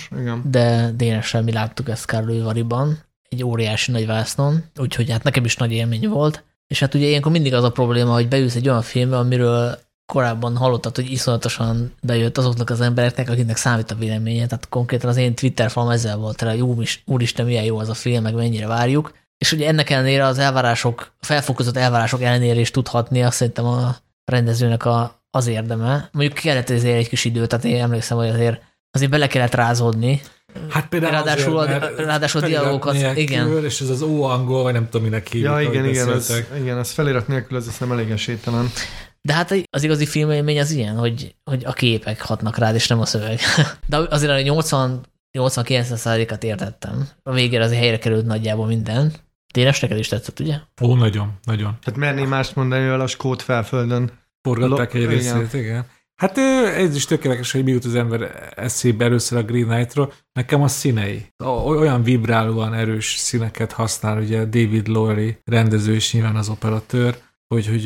de 0.44 0.92
dénesen 0.92 1.44
mi 1.44 1.52
láttuk 1.52 1.90
ezt 1.90 2.06
Kárlővariban, 2.06 2.98
egy 3.30 3.44
óriási 3.44 3.92
nagy 3.92 4.06
vásznon, 4.06 4.64
úgyhogy 4.78 5.12
hát 5.12 5.24
nekem 5.24 5.46
is 5.46 5.56
nagy 5.56 5.72
élmény 5.72 6.10
volt. 6.10 6.44
És 6.68 6.80
hát 6.80 6.94
ugye 6.94 7.06
ilyenkor 7.06 7.32
mindig 7.32 7.54
az 7.54 7.64
a 7.64 7.72
probléma, 7.72 8.14
hogy 8.14 8.28
beülsz 8.28 8.56
egy 8.56 8.70
olyan 8.70 8.82
filmbe, 8.82 9.18
amiről 9.18 9.80
korábban 10.06 10.58
hallottad, 10.58 10.96
hogy 10.96 11.12
iszonyatosan 11.12 11.94
bejött 12.02 12.38
azoknak 12.38 12.70
az 12.70 12.82
embereknek, 12.82 13.30
akiknek 13.30 13.58
számít 13.58 13.92
a 13.92 13.96
véleménye. 13.96 14.46
Tehát 14.46 14.70
konkrétan 14.70 15.10
az 15.10 15.18
én 15.18 15.36
Twitter 15.36 15.70
falam 15.70 15.90
ezzel 15.90 16.18
volt 16.18 16.42
rá, 16.42 16.54
jó, 16.54 16.76
úristen, 17.06 17.46
milyen 17.46 17.64
jó 17.64 17.78
az 17.78 17.90
a 17.90 17.94
film, 17.94 18.24
meg 18.24 18.34
mennyire 18.34 18.68
várjuk. 18.68 19.14
És 19.38 19.52
ugye 19.52 19.68
ennek 19.68 19.90
ellenére 19.90 20.26
az 20.26 20.38
elvárások, 20.38 21.14
felfokozott 21.20 21.78
elvárások 21.78 22.22
ellenére 22.22 22.60
is 22.60 22.72
tudhatni, 22.72 23.24
azt 23.24 23.36
szerintem 23.36 23.66
a 23.66 23.96
rendezőnek 24.26 24.86
a, 24.86 25.24
az 25.30 25.48
érdeme. 25.48 26.10
Mondjuk 26.12 26.34
kellett 26.34 26.70
ezért 26.70 26.98
egy 26.98 27.10
kis 27.10 27.26
idő, 27.26 27.48
tehát 27.48 27.66
én 27.66 27.82
emlékszem, 27.82 28.18
hogy 28.18 28.28
azért 28.28 28.62
azért 28.92 29.12
bele 29.12 29.28
kellett 29.28 29.54
rázódni, 29.54 30.22
Hát 30.70 30.88
például 30.88 31.12
ráadásul, 31.12 31.58
azért, 31.58 31.84
a, 31.84 32.04
ráadásul 32.04 32.44
a 32.44 32.48
dialógokat, 32.48 32.94
nélkül, 32.94 33.22
igen. 33.22 33.64
És 33.64 33.82
ez 33.82 33.90
az 33.90 34.02
ó-angol, 34.02 34.64
vagy 34.64 34.74
nem 34.74 34.90
tudom, 34.90 35.08
minek 35.08 35.28
hívjuk. 35.28 35.52
Ja, 35.52 35.62
igen, 35.62 35.86
igen, 35.86 36.10
az, 36.10 36.44
igen, 36.62 36.78
az 36.78 36.92
felirat 36.92 37.28
nélkül 37.28 37.58
az 37.58 37.78
nem 37.80 37.92
elég 37.92 38.10
esélytelen. 38.10 38.72
De 39.22 39.34
hát 39.34 39.54
az 39.70 39.84
igazi 39.84 40.06
filmélmény 40.06 40.60
az 40.60 40.72
ilyen, 40.72 40.96
hogy, 40.96 41.36
hogy 41.44 41.64
a 41.66 41.74
képek 41.74 42.22
hatnak 42.22 42.58
rád, 42.58 42.76
és 42.76 42.88
nem 42.88 43.00
a 43.00 43.06
szöveg. 43.06 43.40
De 43.90 43.98
azért 43.98 44.32
a 44.32 44.42
80 44.42 45.06
80-90%-at 45.36 46.44
értettem. 46.44 47.08
A 47.24 47.34
végére 47.34 47.64
azért 47.64 47.80
helyre 47.80 47.98
került 47.98 48.26
nagyjából 48.26 48.66
minden. 48.66 49.14
Tényleg 49.54 49.76
neked 49.82 49.98
is 49.98 50.08
tetszett, 50.08 50.40
ugye? 50.40 50.56
Ó, 50.82 50.96
nagyon, 50.96 51.34
nagyon. 51.44 51.78
Hát 51.82 51.96
merné 51.96 52.24
mást 52.24 52.56
mondani, 52.56 52.88
hogy 52.88 53.00
a 53.00 53.08
skót 53.08 53.42
felföldön. 53.42 54.12
Forgatták 54.42 54.94
egy 54.94 55.06
részét, 55.06 55.54
igen. 55.54 55.86
Hát 56.16 56.38
ez 56.38 56.96
is 56.96 57.06
tökéletes, 57.06 57.52
hogy 57.52 57.64
miut 57.64 57.86
az 57.86 57.96
ember 57.96 58.52
eszébe 58.56 59.06
először 59.06 59.38
a 59.38 59.44
Green 59.44 59.68
Knight-ról, 59.68 60.14
nekem 60.34 60.62
a 60.62 60.68
színei. 60.68 61.34
Olyan 61.66 62.04
vibrálóan 62.04 62.74
erős 62.74 63.16
színeket 63.18 63.72
használ, 63.72 64.22
ugye 64.22 64.46
David 64.46 64.88
Lowery 64.88 65.38
rendező 65.44 65.94
és 65.94 66.14
nyilván 66.14 66.36
az 66.36 66.50
operatőr, 66.50 67.18
hogy, 67.48 67.68
hogy, 67.68 67.84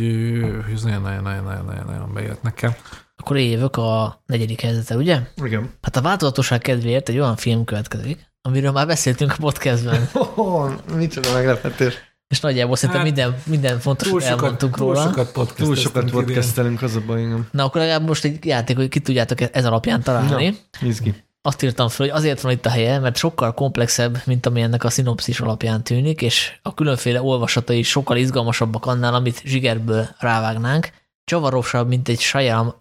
hogy 0.65 0.73
ez 0.73 0.83
nagyon-nagyon-nagyon-nagyon 0.83 2.13
bejött 2.13 2.41
nekem. 2.41 2.75
Akkor 3.15 3.37
évök 3.37 3.75
a 3.77 4.21
negyedik 4.25 4.61
helyzete, 4.61 4.95
ugye? 4.95 5.19
Igen. 5.43 5.69
Hát 5.81 5.95
a 5.95 6.01
változatosság 6.01 6.59
kedvéért 6.59 7.09
egy 7.09 7.19
olyan 7.19 7.35
film 7.35 7.63
következik, 7.63 8.31
amiről 8.41 8.71
már 8.71 8.87
beszéltünk 8.87 9.31
a 9.31 9.35
podcastben. 9.39 10.09
Oh, 10.35 10.71
micsoda 10.95 11.33
meglepetés. 11.33 12.08
És 12.29 12.39
nagyjából 12.39 12.75
szerintem 12.75 13.05
hát, 13.05 13.15
minden, 13.15 13.41
minden 13.45 13.79
fontos 13.79 14.07
túl 14.07 14.19
sokat, 14.19 14.41
elmondtunk 14.41 14.75
túl 14.75 14.87
róla. 14.87 15.01
Sokat 15.01 15.53
túl 15.55 15.75
sokat 15.75 16.09
podcastelünk, 16.09 16.81
az 16.81 16.95
a 16.95 17.01
baj, 17.07 17.23
Na 17.51 17.63
akkor 17.63 17.81
legalább 17.81 18.07
most 18.07 18.23
egy 18.23 18.45
játék, 18.45 18.75
hogy 18.75 18.89
ki 18.89 18.99
tudjátok 18.99 19.55
ez 19.55 19.65
alapján 19.65 20.01
találni. 20.01 20.57
Na, 20.81 20.87
izgi. 20.87 21.13
Azt 21.41 21.63
írtam 21.63 21.87
fel, 21.87 22.05
hogy 22.05 22.15
azért 22.15 22.41
van 22.41 22.51
itt 22.51 22.65
a 22.65 22.69
helye, 22.69 22.99
mert 22.99 23.17
sokkal 23.17 23.53
komplexebb, 23.53 24.21
mint 24.25 24.45
ami 24.45 24.61
ennek 24.61 24.83
a 24.83 24.89
szinopszis 24.89 25.39
alapján 25.39 25.83
tűnik, 25.83 26.21
és 26.21 26.59
a 26.61 26.73
különféle 26.73 27.21
olvasatai 27.21 27.83
sokkal 27.83 28.17
izgalmasabbak 28.17 28.85
annál, 28.85 29.13
amit 29.13 29.41
zsigerből 29.45 30.07
rávágnánk. 30.19 30.89
Csavarosabb, 31.23 31.87
mint 31.87 32.09
egy 32.09 32.19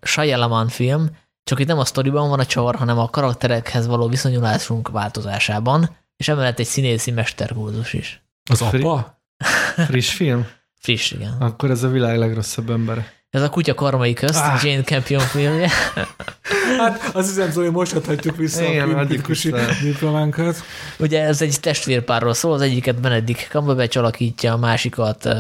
Shyamalan 0.03 0.69
film, 0.69 1.07
Csak 1.45 1.61
itt 1.61 1.66
nem 1.66 1.79
a 1.79 1.85
sztoriban 1.85 2.29
van 2.29 2.41
a 2.41 2.47
csavar, 2.47 2.75
hanem 2.75 2.99
a 2.99 3.11
karakterekhez 3.11 3.87
való 3.87 4.09
viszonyulásunk 4.09 4.89
változásában, 4.89 5.97
és 6.16 6.29
emellett 6.29 6.59
egy 6.59 6.66
színészi 6.66 7.11
mesterkózus 7.11 7.93
is. 7.93 8.23
Az 8.51 8.62
apa? 8.62 9.18
Friss 9.89 10.12
film? 10.12 10.47
Friss, 10.81 11.10
igen. 11.10 11.36
Akkor 11.40 11.70
ez 11.70 11.82
a 11.82 11.89
világ 11.89 12.19
legrosszabb 12.19 12.70
ember. 12.70 13.06
Ez 13.31 13.43
a 13.43 13.48
Kutya 13.48 13.74
karmai 13.74 14.12
közt, 14.12 14.39
Ah. 14.44 14.65
Jane 14.65 14.82
Campion 14.82 15.20
filmje. 15.20 15.70
Hát 16.78 17.10
azt 17.15 17.28
hiszem, 17.28 17.51
Zoli, 17.51 17.69
most 17.69 17.94
adhatjuk 17.94 18.36
vissza 18.36 18.62
Igen, 18.65 18.90
a 18.90 19.05
kritikusi 19.05 19.55
diplománkat. 19.82 20.56
Ugye 20.98 21.23
ez 21.23 21.43
egy 21.43 21.60
testvérpárról 21.60 22.35
szól, 22.35 22.52
az 22.52 22.60
egyiket 22.60 23.01
Benedict 23.01 23.48
Cumberbatch 23.48 23.98
alakítja, 23.98 24.52
a 24.52 24.56
másikat 24.56 25.24
uh, 25.24 25.35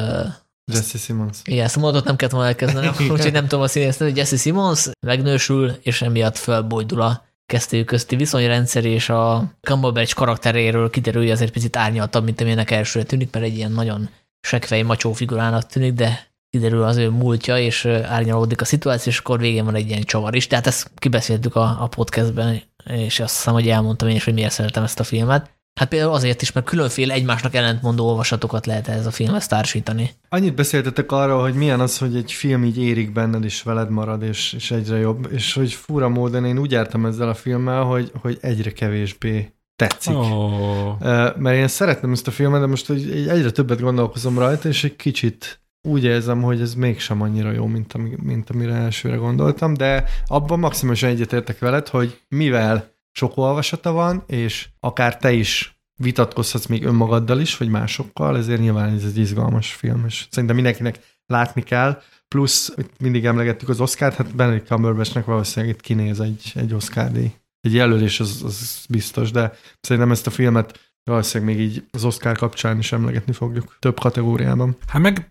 Jesse 0.72 0.98
Simmons. 0.98 1.38
Igen, 1.44 1.64
ezt 1.64 1.76
a 1.76 1.80
mondatot 1.80 2.06
nem 2.06 2.16
kellett 2.16 2.34
volna 2.34 2.48
elkezdenem, 2.48 2.94
úgyhogy 3.12 3.32
nem 3.32 3.46
tudom 3.46 3.64
a 3.64 3.68
színészt, 3.68 3.98
hogy 3.98 4.16
Jesse 4.16 4.36
Simmons 4.36 4.88
megnősül, 5.06 5.76
és 5.82 6.02
emiatt 6.02 6.38
fölbojdul 6.38 7.00
a 7.00 7.24
kezdők 7.48 7.86
közti 7.86 8.16
viszonyrendszer, 8.16 8.84
és 8.84 9.08
a 9.08 9.52
Cumberbatch 9.60 10.14
karakteréről 10.14 10.90
kiderül, 10.90 11.22
hogy 11.22 11.30
azért 11.30 11.52
picit 11.52 11.76
árnyaltabb, 11.76 12.24
mint 12.24 12.40
amilyenek 12.40 12.70
elsőre 12.70 13.04
tűnik, 13.04 13.32
mert 13.32 13.44
egy 13.44 13.56
ilyen 13.56 13.72
nagyon 13.72 14.08
sekvej 14.40 14.82
macsó 14.82 15.12
figurának 15.12 15.66
tűnik, 15.66 15.92
de 15.92 16.26
kiderül 16.50 16.82
az 16.82 16.96
ő 16.96 17.08
múltja, 17.08 17.58
és 17.58 17.84
árnyalódik 17.84 18.60
a 18.60 18.64
szituáció, 18.64 19.12
és 19.12 19.18
akkor 19.18 19.38
végén 19.38 19.64
van 19.64 19.74
egy 19.74 19.88
ilyen 19.88 20.02
csavar 20.02 20.34
is. 20.34 20.46
Tehát 20.46 20.66
ezt 20.66 20.90
kibeszéltük 20.96 21.54
a, 21.54 21.82
a 21.82 21.86
podcastben, 21.86 22.62
és 22.84 23.20
azt 23.20 23.36
hiszem, 23.36 23.52
hogy 23.54 23.68
elmondtam 23.68 24.08
én 24.08 24.14
is, 24.14 24.24
hogy 24.24 24.34
miért 24.34 24.52
szeretem 24.52 24.82
ezt 24.82 25.00
a 25.00 25.04
filmet. 25.04 25.57
Hát 25.78 25.88
például 25.88 26.12
azért 26.12 26.42
is, 26.42 26.52
mert 26.52 26.66
különféle 26.66 27.14
egymásnak 27.14 27.54
ellentmondó 27.54 28.06
olvasatokat 28.06 28.66
lehet 28.66 28.88
ez 28.88 29.06
a 29.06 29.10
filmhez 29.10 29.46
társítani. 29.46 30.10
Annyit 30.28 30.54
beszéltetek 30.54 31.12
arról, 31.12 31.40
hogy 31.40 31.54
milyen 31.54 31.80
az, 31.80 31.98
hogy 31.98 32.16
egy 32.16 32.32
film 32.32 32.64
így 32.64 32.78
érik 32.78 33.12
benned, 33.12 33.44
és 33.44 33.62
veled 33.62 33.90
marad, 33.90 34.22
és, 34.22 34.52
és 34.52 34.70
egyre 34.70 34.96
jobb, 34.96 35.28
és 35.32 35.54
hogy 35.54 35.72
fura 35.72 36.08
módon 36.08 36.44
én 36.44 36.58
úgy 36.58 36.70
jártam 36.70 37.06
ezzel 37.06 37.28
a 37.28 37.34
filmmel, 37.34 37.82
hogy, 37.82 38.12
hogy 38.20 38.38
egyre 38.40 38.72
kevésbé 38.72 39.52
tetszik. 39.76 40.16
Oh. 40.16 41.00
Mert 41.36 41.56
én 41.56 41.68
szeretem 41.68 42.12
ezt 42.12 42.26
a 42.26 42.30
filmet, 42.30 42.60
de 42.60 42.66
most 42.66 42.86
hogy 42.86 43.26
egyre 43.28 43.50
többet 43.50 43.80
gondolkozom 43.80 44.38
rajta, 44.38 44.68
és 44.68 44.84
egy 44.84 44.96
kicsit 44.96 45.60
úgy 45.88 46.04
érzem, 46.04 46.42
hogy 46.42 46.60
ez 46.60 46.74
mégsem 46.74 47.22
annyira 47.22 47.52
jó, 47.52 47.66
mint, 47.66 47.92
ami, 47.92 48.10
mint 48.22 48.50
amire 48.50 48.74
elsőre 48.74 49.16
gondoltam, 49.16 49.74
de 49.74 50.04
abban 50.26 50.58
maximálisan 50.58 51.08
egyetértek 51.08 51.58
veled, 51.58 51.88
hogy 51.88 52.20
mivel 52.28 52.96
sok 53.12 53.36
olvasata 53.36 53.92
van, 53.92 54.22
és 54.26 54.68
akár 54.80 55.16
te 55.16 55.32
is 55.32 55.80
vitatkozhatsz 55.94 56.66
még 56.66 56.84
önmagaddal 56.84 57.40
is, 57.40 57.56
vagy 57.56 57.68
másokkal, 57.68 58.36
ezért 58.36 58.60
nyilván 58.60 58.94
ez 58.94 59.04
egy 59.04 59.18
izgalmas 59.18 59.72
film, 59.72 60.04
és 60.06 60.26
szerintem 60.30 60.54
mindenkinek 60.54 61.16
látni 61.26 61.62
kell, 61.62 62.02
plusz 62.28 62.74
mindig 62.98 63.24
emlegettük 63.24 63.68
az 63.68 63.80
Oscar-t, 63.80 64.14
hát 64.14 64.34
Benedict 64.34 64.66
Cumberbatchnek 64.66 65.24
valószínűleg 65.24 65.74
itt 65.74 65.80
kinéz 65.80 66.20
egy, 66.20 66.52
egy 66.54 66.74
Oscar-díj. 66.74 67.32
Egy 67.60 67.74
jelölés 67.74 68.20
az, 68.20 68.42
az 68.44 68.84
biztos, 68.88 69.30
de 69.30 69.52
szerintem 69.80 70.12
ezt 70.12 70.26
a 70.26 70.30
filmet 70.30 70.92
valószínűleg 71.04 71.54
még 71.54 71.64
így 71.64 71.84
az 71.90 72.04
Oscar 72.04 72.36
kapcsán 72.36 72.78
is 72.78 72.92
emlegetni 72.92 73.32
fogjuk. 73.32 73.76
Több 73.78 74.00
kategóriában. 74.00 74.76
Hát 74.86 75.02
meg 75.02 75.30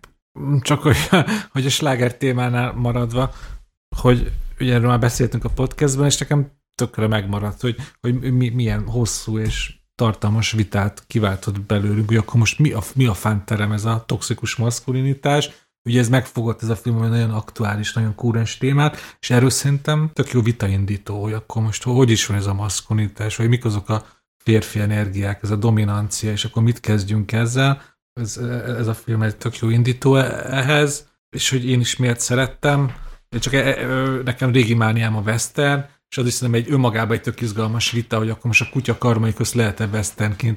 csak, 0.61 0.81
hogy, 0.81 0.97
hogy 1.53 1.65
a 1.65 1.69
sláger 1.69 2.17
témánál 2.17 2.73
maradva, 2.73 3.33
hogy 3.95 4.31
ugye 4.59 4.73
erről 4.73 4.87
már 4.87 4.99
beszéltünk 4.99 5.43
a 5.43 5.49
podcastben, 5.49 6.05
és 6.05 6.17
nekem 6.17 6.51
tökre 6.77 7.07
megmaradt, 7.07 7.61
hogy, 7.61 7.75
hogy 8.01 8.33
mi, 8.33 8.49
milyen 8.49 8.87
hosszú 8.87 9.39
és 9.39 9.75
tartalmas 9.95 10.51
vitát 10.51 11.03
kiváltott 11.07 11.61
belőlünk, 11.61 12.07
hogy 12.07 12.17
akkor 12.17 12.39
most 12.39 12.59
mi 12.59 12.71
a, 12.71 12.81
mi 12.95 13.05
a 13.05 13.13
fánterem 13.13 13.71
ez 13.71 13.85
a 13.85 14.03
toxikus 14.05 14.55
maszkulinitás, 14.55 15.49
ugye 15.87 15.99
ez 15.99 16.09
megfogott 16.09 16.61
ez 16.61 16.69
a 16.69 16.75
film, 16.75 16.97
hogy 16.97 17.09
nagyon 17.09 17.31
aktuális, 17.31 17.93
nagyon 17.93 18.15
kúrens 18.15 18.57
témát, 18.57 18.97
és 19.19 19.29
erről 19.29 19.49
szerintem 19.49 20.09
tök 20.13 20.31
jó 20.31 20.41
vitaindító, 20.41 21.21
hogy 21.21 21.33
akkor 21.33 21.61
most 21.61 21.83
hogy 21.83 22.09
is 22.09 22.25
van 22.25 22.37
ez 22.37 22.45
a 22.45 22.53
maszkulinitás, 22.53 23.35
vagy 23.35 23.49
mik 23.49 23.65
azok 23.65 23.89
a 23.89 24.05
férfi 24.43 24.79
energiák, 24.79 25.43
ez 25.43 25.51
a 25.51 25.55
dominancia, 25.55 26.31
és 26.31 26.45
akkor 26.45 26.63
mit 26.63 26.79
kezdjünk 26.79 27.31
ezzel. 27.31 27.81
Ez, 28.13 28.37
ez 28.77 28.87
a 28.87 28.93
film 28.93 29.21
egy 29.21 29.37
tök 29.37 29.57
jó 29.57 29.69
indító 29.69 30.15
ehhez, 30.15 31.07
és 31.29 31.49
hogy 31.49 31.69
én 31.69 31.79
is 31.79 31.95
miért 31.95 32.19
szerettem. 32.19 32.93
Csak 33.39 33.53
e, 33.53 33.57
e, 33.57 33.85
nekem 34.23 34.51
régi 34.51 34.73
mániám 34.73 35.15
a 35.15 35.21
western, 35.21 35.85
és 36.09 36.17
az 36.17 36.25
is 36.25 36.33
szerintem 36.33 36.63
egy 36.63 36.71
önmagában 36.71 37.15
egy 37.15 37.21
tök 37.21 37.41
izgalmas 37.41 37.91
vita, 37.91 38.17
hogy 38.17 38.29
akkor 38.29 38.45
most 38.45 38.61
a 38.61 38.69
kutya 38.71 38.97
karmai 38.97 39.33
közt 39.33 39.53
lehet-e 39.53 39.89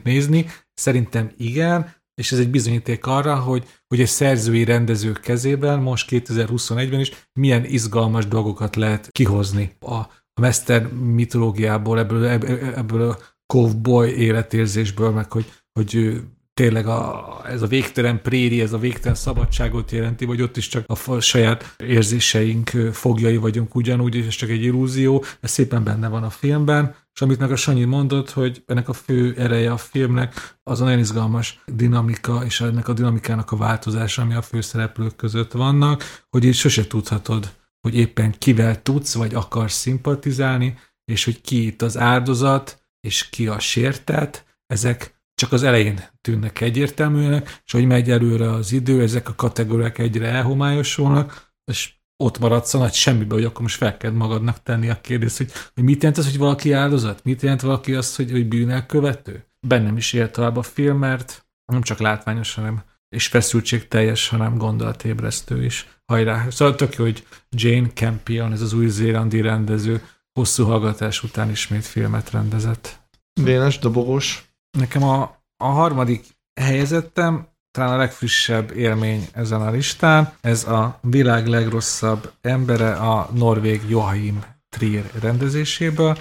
nézni. 0.03 0.47
Szerintem 0.75 1.31
igen, 1.37 1.95
és 2.15 2.33
ez 2.33 2.39
egy 2.39 2.51
bizonyíték 2.51 3.07
arra, 3.07 3.37
hogy, 3.37 3.67
hogy 3.87 4.01
egy 4.01 4.07
szerzői 4.07 4.65
rendezők 4.65 5.21
kezében 5.21 5.81
most 5.81 6.09
2021-ben 6.11 7.01
is 7.01 7.11
milyen 7.33 7.65
izgalmas 7.65 8.27
dolgokat 8.27 8.77
lehet 8.77 9.09
kihozni 9.11 9.77
a, 9.81 9.95
a 9.95 10.41
western 10.41 10.95
mitológiából, 10.95 11.99
ebből, 11.99 12.27
ebből 12.75 13.11
a 13.11 13.19
cowboy 13.47 14.09
életérzésből, 14.09 15.11
meg 15.11 15.33
hogy, 15.33 15.53
hogy 15.73 16.21
tényleg 16.55 16.87
a, 16.87 17.41
ez 17.47 17.63
a 17.63 17.67
végtelen 17.67 18.23
préri, 18.23 18.61
ez 18.61 18.73
a 18.73 18.79
végtelen 18.79 19.15
szabadságot 19.15 19.91
jelenti, 19.91 20.25
vagy 20.25 20.43
ott 20.43 20.57
is 20.57 20.69
csak 20.69 20.85
a 20.87 21.21
saját 21.21 21.75
érzéseink 21.79 22.69
fogjai 22.93 23.37
vagyunk 23.37 23.75
ugyanúgy, 23.75 24.15
és 24.15 24.37
csak 24.37 24.51
egy 24.51 24.63
illúzió, 24.63 25.25
ez 25.41 25.51
szépen 25.51 25.85
benne 25.85 26.09
van 26.09 26.23
a 26.23 26.31
filmben, 26.31 26.95
és 27.15 27.21
amit 27.21 27.39
meg 27.39 27.53
a 27.53 27.57
Sanyi 27.57 27.85
mondott, 27.85 28.31
hogy 28.31 28.63
ennek 28.67 28.89
a 28.89 28.93
fő 28.93 29.35
ereje 29.39 29.73
a 29.73 29.77
filmnek 29.77 30.59
az 30.63 30.81
a 30.81 30.85
nagyon 30.85 30.99
izgalmas 30.99 31.63
dinamika, 31.67 32.45
és 32.45 32.61
ennek 32.61 32.89
a 32.89 32.93
dinamikának 32.93 33.53
a 33.53 33.57
változása, 33.57 34.23
ami 34.23 34.35
a 34.35 34.43
főszereplők 34.43 35.17
között 35.17 35.53
vannak, 35.53 36.25
hogy 36.31 36.45
így 36.45 36.55
sose 36.55 36.87
tudhatod, 36.87 37.51
hogy 37.81 37.97
éppen 37.97 38.35
kivel 38.39 38.83
tudsz, 38.83 39.15
vagy 39.15 39.35
akarsz 39.35 39.75
szimpatizálni, 39.75 40.79
és 41.05 41.25
hogy 41.25 41.41
ki 41.41 41.67
itt 41.67 41.83
az 41.83 41.99
áldozat, 41.99 42.83
és 43.01 43.29
ki 43.29 43.47
a 43.47 43.59
sértett, 43.59 44.45
ezek 44.67 45.20
csak 45.41 45.53
az 45.53 45.63
elején 45.63 46.01
tűnnek 46.21 46.61
egyértelműnek, 46.61 47.61
és 47.65 47.73
hogy 47.73 47.87
megy 47.87 48.11
előre 48.11 48.51
az 48.51 48.73
idő, 48.73 49.03
ezek 49.03 49.29
a 49.29 49.35
kategóriák 49.35 49.99
egyre 49.99 50.27
elhomályosulnak, 50.27 51.53
és 51.65 51.93
ott 52.17 52.39
maradsz 52.39 52.75
a 52.75 52.79
nagy 52.79 52.93
semmibe, 52.93 53.35
hogy 53.35 53.45
akkor 53.45 53.63
most 53.63 53.77
fel 53.77 53.97
kell 53.97 54.11
magadnak 54.11 54.63
tenni 54.63 54.91
a 54.91 55.01
kérdést, 55.01 55.37
hogy, 55.37 55.53
hogy 55.75 55.85
mit 55.85 56.03
jelent 56.03 56.19
az, 56.19 56.31
hogy 56.31 56.39
valaki 56.39 56.73
áldozat? 56.73 57.25
Mit 57.25 57.43
jelent 57.43 57.61
valaki 57.61 57.95
azt, 57.95 58.17
hogy, 58.17 58.31
hogy 58.31 58.49
bűnelkövető? 58.49 59.45
Bennem 59.67 59.97
is 59.97 60.13
élt 60.13 60.33
tovább 60.33 60.57
a 60.57 60.63
film, 60.63 60.99
mert 60.99 61.47
nem 61.73 61.83
csak 61.83 61.99
látványos, 61.99 62.55
hanem 62.55 62.83
és 63.09 63.27
feszültség 63.27 63.89
teljes, 63.89 64.29
hanem 64.29 64.59
gondolatébresztő 64.59 65.65
is. 65.65 65.89
Hajrá! 66.07 66.51
Szóval 66.51 66.75
tök 66.75 66.95
jó, 66.95 67.05
hogy 67.05 67.27
Jane 67.51 67.89
Campion, 67.89 68.53
ez 68.53 68.61
az 68.61 68.73
új-zélandi 68.73 69.41
rendező, 69.41 70.03
hosszú 70.33 70.65
hallgatás 70.65 71.23
után 71.23 71.51
ismét 71.51 71.85
filmet 71.85 72.31
rendezett. 72.31 73.01
Vénes, 73.43 73.79
dobogós. 73.79 74.50
Nekem 74.79 75.03
a, 75.03 75.43
a 75.57 75.67
harmadik 75.67 76.27
helyezettem 76.61 77.49
talán 77.71 77.93
a 77.93 77.97
legfrissebb 77.97 78.77
élmény 78.77 79.29
ezen 79.33 79.61
a 79.61 79.71
listán. 79.71 80.33
Ez 80.41 80.65
a 80.65 80.99
világ 81.03 81.47
legrosszabb 81.47 82.33
embere 82.41 82.93
a 82.93 83.31
norvég 83.33 83.83
Joachim 83.89 84.45
Trier 84.69 85.11
rendezéséből. 85.21 86.19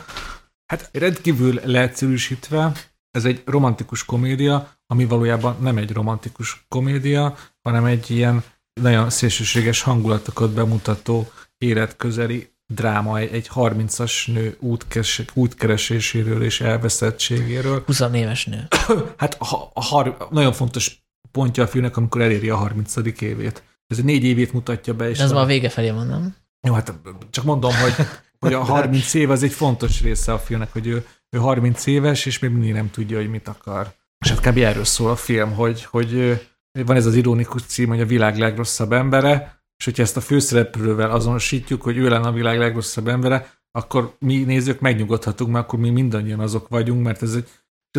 Hát 0.66 0.90
rendkívül 0.94 1.60
leegyszerűsítve, 1.64 2.72
ez 3.12 3.26
egy 3.26 3.42
romantikus 3.46 4.06
komédia, 4.06 4.72
ami 4.88 5.06
valójában 5.06 5.56
nem 5.60 5.78
egy 5.78 5.92
romantikus 5.92 6.66
komédia, 6.68 7.36
hanem 7.62 7.86
egy 7.86 8.12
ilyen 8.12 8.44
nagyon 8.82 9.10
szélsőséges 9.10 9.82
hangulatokat 9.82 10.52
bemutató 10.52 11.32
életközeli 11.58 12.54
dráma 12.74 13.18
egy, 13.18 13.34
egy 13.34 13.50
30-as 13.56 14.34
nő 14.34 14.58
útkes, 14.60 15.22
útkereséséről 15.34 16.44
és 16.44 16.62
elveszettségéről. 16.62 17.84
20 17.86 18.02
éves 18.14 18.46
nő. 18.46 18.68
hát 19.18 19.38
a, 19.40 19.72
a, 19.74 19.98
a, 20.00 20.28
nagyon 20.32 20.54
fontos 20.54 21.04
pontja 21.32 21.64
a 21.64 21.68
filmnek, 21.68 21.98
amikor 21.98 22.22
eléri 22.22 22.50
a 22.50 22.56
30. 22.56 22.96
évét. 23.22 23.64
Ez 23.88 23.98
egy 23.98 24.04
négy 24.04 24.24
évét 24.24 24.54
mutatja 24.54 24.94
be. 24.94 25.10
És 25.10 25.20
ez 25.20 25.32
már 25.32 25.44
a 25.44 25.46
vége 25.46 25.70
felé 25.70 25.90
van, 25.90 26.08
nem? 26.08 26.36
Jó, 26.62 26.74
hát 26.74 26.94
csak 27.30 27.44
mondom, 27.44 27.74
hogy, 27.74 28.06
hogy 28.40 28.54
a 28.54 28.64
30 28.64 29.14
év 29.14 29.30
az 29.30 29.44
egy 29.44 29.52
fontos 29.52 30.02
része 30.02 30.34
a 30.34 30.40
filmnek, 30.40 30.72
hogy 30.72 30.88
ő, 30.88 31.06
ő 31.30 31.38
30 31.38 31.86
éves, 31.86 32.26
és 32.26 32.40
még 32.40 32.52
mindig 32.52 32.74
nem 32.74 32.92
tudja, 32.92 33.18
hogy 33.18 33.30
mit 33.30 33.48
akar. 33.48 33.94
És 34.26 34.30
hát 34.30 34.40
kb. 34.40 34.58
erről 34.58 34.86
szól 34.86 35.10
a 35.10 35.16
film, 35.16 35.54
hogy, 35.54 35.84
hogy 35.84 36.40
van 36.86 36.96
ez 36.96 37.06
az 37.06 37.16
ironikus 37.16 37.62
cím, 37.64 37.88
hogy 37.88 38.02
a 38.02 38.06
világ 38.06 38.38
legrosszabb 38.38 38.94
embere, 38.94 39.59
és 39.80 39.86
hogyha 39.86 40.04
ezt 40.04 40.18
a 40.18 40.22
főszereplővel 40.22 41.12
azonosítjuk, 41.12 41.82
hogy 41.82 41.98
ő 41.98 42.10
lenne 42.10 42.28
a 42.28 42.32
világ 42.32 42.58
legrosszabb 42.58 43.08
embere, 43.08 43.52
akkor 43.72 44.16
mi 44.20 44.38
nézők 44.44 44.80
megnyugodhatunk, 44.80 45.52
mert 45.52 45.66
akkor 45.66 45.80
mi 45.80 45.90
mindannyian 45.90 46.40
azok 46.40 46.68
vagyunk, 46.68 47.04
mert 47.04 47.22
ez 47.22 47.34
egy, 47.34 47.48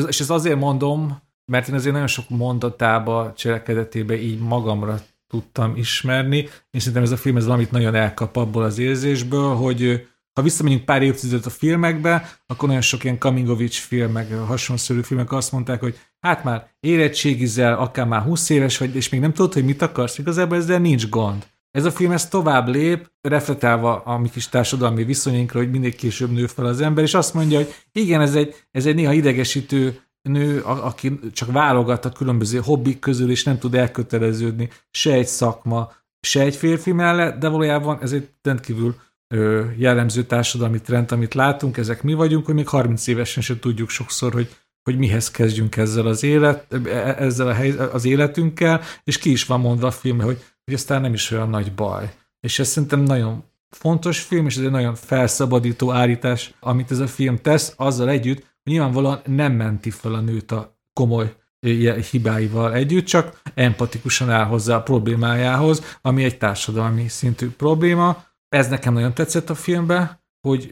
és 0.07 0.21
ezt 0.21 0.31
azért 0.31 0.59
mondom, 0.59 1.23
mert 1.53 1.69
én 1.69 1.75
azért 1.75 1.93
nagyon 1.93 2.09
sok 2.09 2.29
mondatába, 2.29 3.33
cselekedetébe 3.37 4.21
így 4.21 4.39
magamra 4.39 5.01
tudtam 5.27 5.77
ismerni, 5.77 6.49
és 6.71 6.83
szerintem 6.83 7.03
ez 7.03 7.11
a 7.11 7.17
film 7.17 7.37
ez 7.37 7.45
valamit 7.45 7.71
nagyon 7.71 7.95
elkap 7.95 8.37
abból 8.37 8.63
az 8.63 8.79
érzésből, 8.79 9.55
hogy 9.55 10.09
ha 10.33 10.43
visszamegyünk 10.43 10.85
pár 10.85 11.03
évtizedet 11.03 11.47
a 11.47 11.51
filmekbe, 11.51 12.39
akkor 12.47 12.69
nagyon 12.69 12.83
sok 12.83 13.05
ilyen 13.05 13.19
age 13.21 13.69
film, 13.71 14.13
meg 14.13 14.33
hasonlószerű 14.33 15.01
filmek 15.01 15.33
azt 15.33 15.53
mondták, 15.53 15.81
hogy 15.81 15.99
hát 16.21 16.45
már 16.45 16.71
érettségizel, 16.81 17.79
akár 17.79 18.07
már 18.07 18.23
20 18.23 18.49
éves 18.51 18.79
vagy, 18.79 18.95
és 18.95 19.09
még 19.09 19.21
nem 19.21 19.33
tudod, 19.33 19.53
hogy 19.53 19.65
mit 19.65 19.83
akarsz, 19.83 20.19
igazából 20.19 20.57
ezzel 20.57 20.79
nincs 20.79 21.09
gond. 21.09 21.47
Ez 21.71 21.85
a 21.85 21.91
film 21.91 22.13
ez 22.13 22.29
tovább 22.29 22.69
lép, 22.69 23.11
reflektálva 23.21 24.03
a 24.05 24.19
mi 24.19 24.29
kis 24.29 24.49
társadalmi 24.49 25.05
viszonyainkra, 25.05 25.59
hogy 25.59 25.71
mindig 25.71 25.97
később 25.97 26.31
nő 26.31 26.47
fel 26.47 26.65
az 26.65 26.81
ember, 26.81 27.05
és 27.05 27.15
azt 27.15 27.35
mondja, 27.35 27.57
hogy 27.57 27.75
igen, 27.93 28.21
ez 28.21 28.35
egy, 28.35 28.55
ez 28.71 28.87
egy 28.87 28.95
néha 28.95 29.13
idegesítő 29.13 30.01
nő, 30.23 30.61
a, 30.61 30.87
aki 30.87 31.19
csak 31.33 31.53
válogat 31.53 32.05
a 32.05 32.11
különböző 32.11 32.61
hobbik 32.65 32.99
közül, 32.99 33.31
és 33.31 33.45
nem 33.45 33.59
tud 33.59 33.75
elköteleződni 33.75 34.69
se 34.91 35.13
egy 35.13 35.27
szakma, 35.27 35.93
se 36.21 36.41
egy 36.41 36.57
férfi 36.57 36.93
mellett, 36.93 37.39
de 37.39 37.49
valójában 37.49 37.99
ez 38.03 38.13
egy 38.13 38.29
rendkívül 38.43 38.95
ö, 39.35 39.65
jellemző 39.77 40.23
társadalmi 40.23 40.81
trend, 40.81 41.13
amit 41.13 41.35
látunk, 41.35 41.77
ezek 41.77 42.03
mi 42.03 42.15
vagyunk, 42.15 42.47
hogy 42.47 42.55
még 42.55 42.69
30 42.69 43.07
évesen 43.07 43.43
sem 43.43 43.59
tudjuk 43.59 43.89
sokszor, 43.89 44.33
hogy, 44.33 44.57
hogy 44.83 44.99
mihez 44.99 45.31
kezdjünk 45.31 45.77
ezzel 45.77 46.07
az, 46.07 46.23
élet, 46.23 46.73
e, 46.85 47.15
ezzel 47.19 47.49
a 47.49 47.53
hely, 47.53 47.71
az 47.71 48.05
életünkkel, 48.05 48.81
és 49.05 49.19
ki 49.19 49.31
is 49.31 49.45
van 49.45 49.61
mondva 49.61 49.87
a 49.87 49.91
film, 49.91 50.21
hogy, 50.21 50.43
hogy 50.71 50.79
aztán 50.79 51.01
nem 51.01 51.13
is 51.13 51.31
olyan 51.31 51.49
nagy 51.49 51.73
baj. 51.73 52.13
És 52.41 52.59
ez 52.59 52.69
szerintem 52.69 53.01
nagyon 53.01 53.45
fontos 53.69 54.21
film, 54.21 54.47
és 54.47 54.57
ez 54.57 54.65
egy 54.65 54.71
nagyon 54.71 54.95
felszabadító 54.95 55.93
állítás, 55.93 56.55
amit 56.61 56.91
ez 56.91 56.99
a 56.99 57.07
film 57.07 57.37
tesz, 57.37 57.75
azzal 57.77 58.09
együtt, 58.09 58.39
hogy 58.39 58.73
nyilvánvalóan 58.73 59.21
nem 59.25 59.53
menti 59.53 59.91
fel 59.91 60.15
a 60.15 60.21
nőt 60.21 60.53
a 60.53 60.79
komoly 60.93 61.35
hibáival 62.11 62.75
együtt, 62.75 63.05
csak 63.05 63.41
empatikusan 63.55 64.31
áll 64.31 64.45
hozzá 64.45 64.77
a 64.77 64.83
problémájához, 64.83 65.99
ami 66.03 66.25
egy 66.25 66.39
társadalmi 66.39 67.09
szintű 67.09 67.51
probléma. 67.51 68.25
Ez 68.49 68.69
nekem 68.69 68.93
nagyon 68.93 69.15
tetszett 69.15 69.51
a 69.51 69.55
filmbe, 69.55 70.23
hogy 70.41 70.71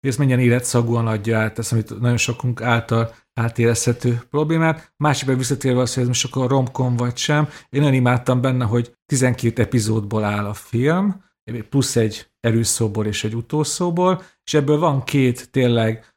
ez 0.00 0.16
mennyien 0.16 0.40
életszagúan 0.40 1.06
adja 1.06 1.38
át 1.38 1.58
ezt, 1.58 1.72
amit 1.72 2.00
nagyon 2.00 2.16
sokunk 2.16 2.62
által 2.62 3.14
átérezhető 3.40 4.22
problémát. 4.30 4.92
Másikban 4.96 5.36
visszatérve 5.36 5.80
az, 5.80 5.94
hogy 5.94 6.02
ez 6.02 6.08
most 6.08 6.24
akkor 6.24 6.50
romkom 6.50 6.96
vagy 6.96 7.16
sem, 7.16 7.48
én 7.70 7.80
nagyon 7.80 7.94
imádtam 7.94 8.40
benne, 8.40 8.64
hogy 8.64 8.92
12 9.06 9.62
epizódból 9.62 10.24
áll 10.24 10.44
a 10.44 10.54
film, 10.54 11.24
plusz 11.68 11.96
egy 11.96 12.30
erőszóból 12.40 13.06
és 13.06 13.24
egy 13.24 13.34
utószóból, 13.34 14.22
és 14.44 14.54
ebből 14.54 14.78
van 14.78 15.04
két 15.04 15.50
tényleg 15.50 16.14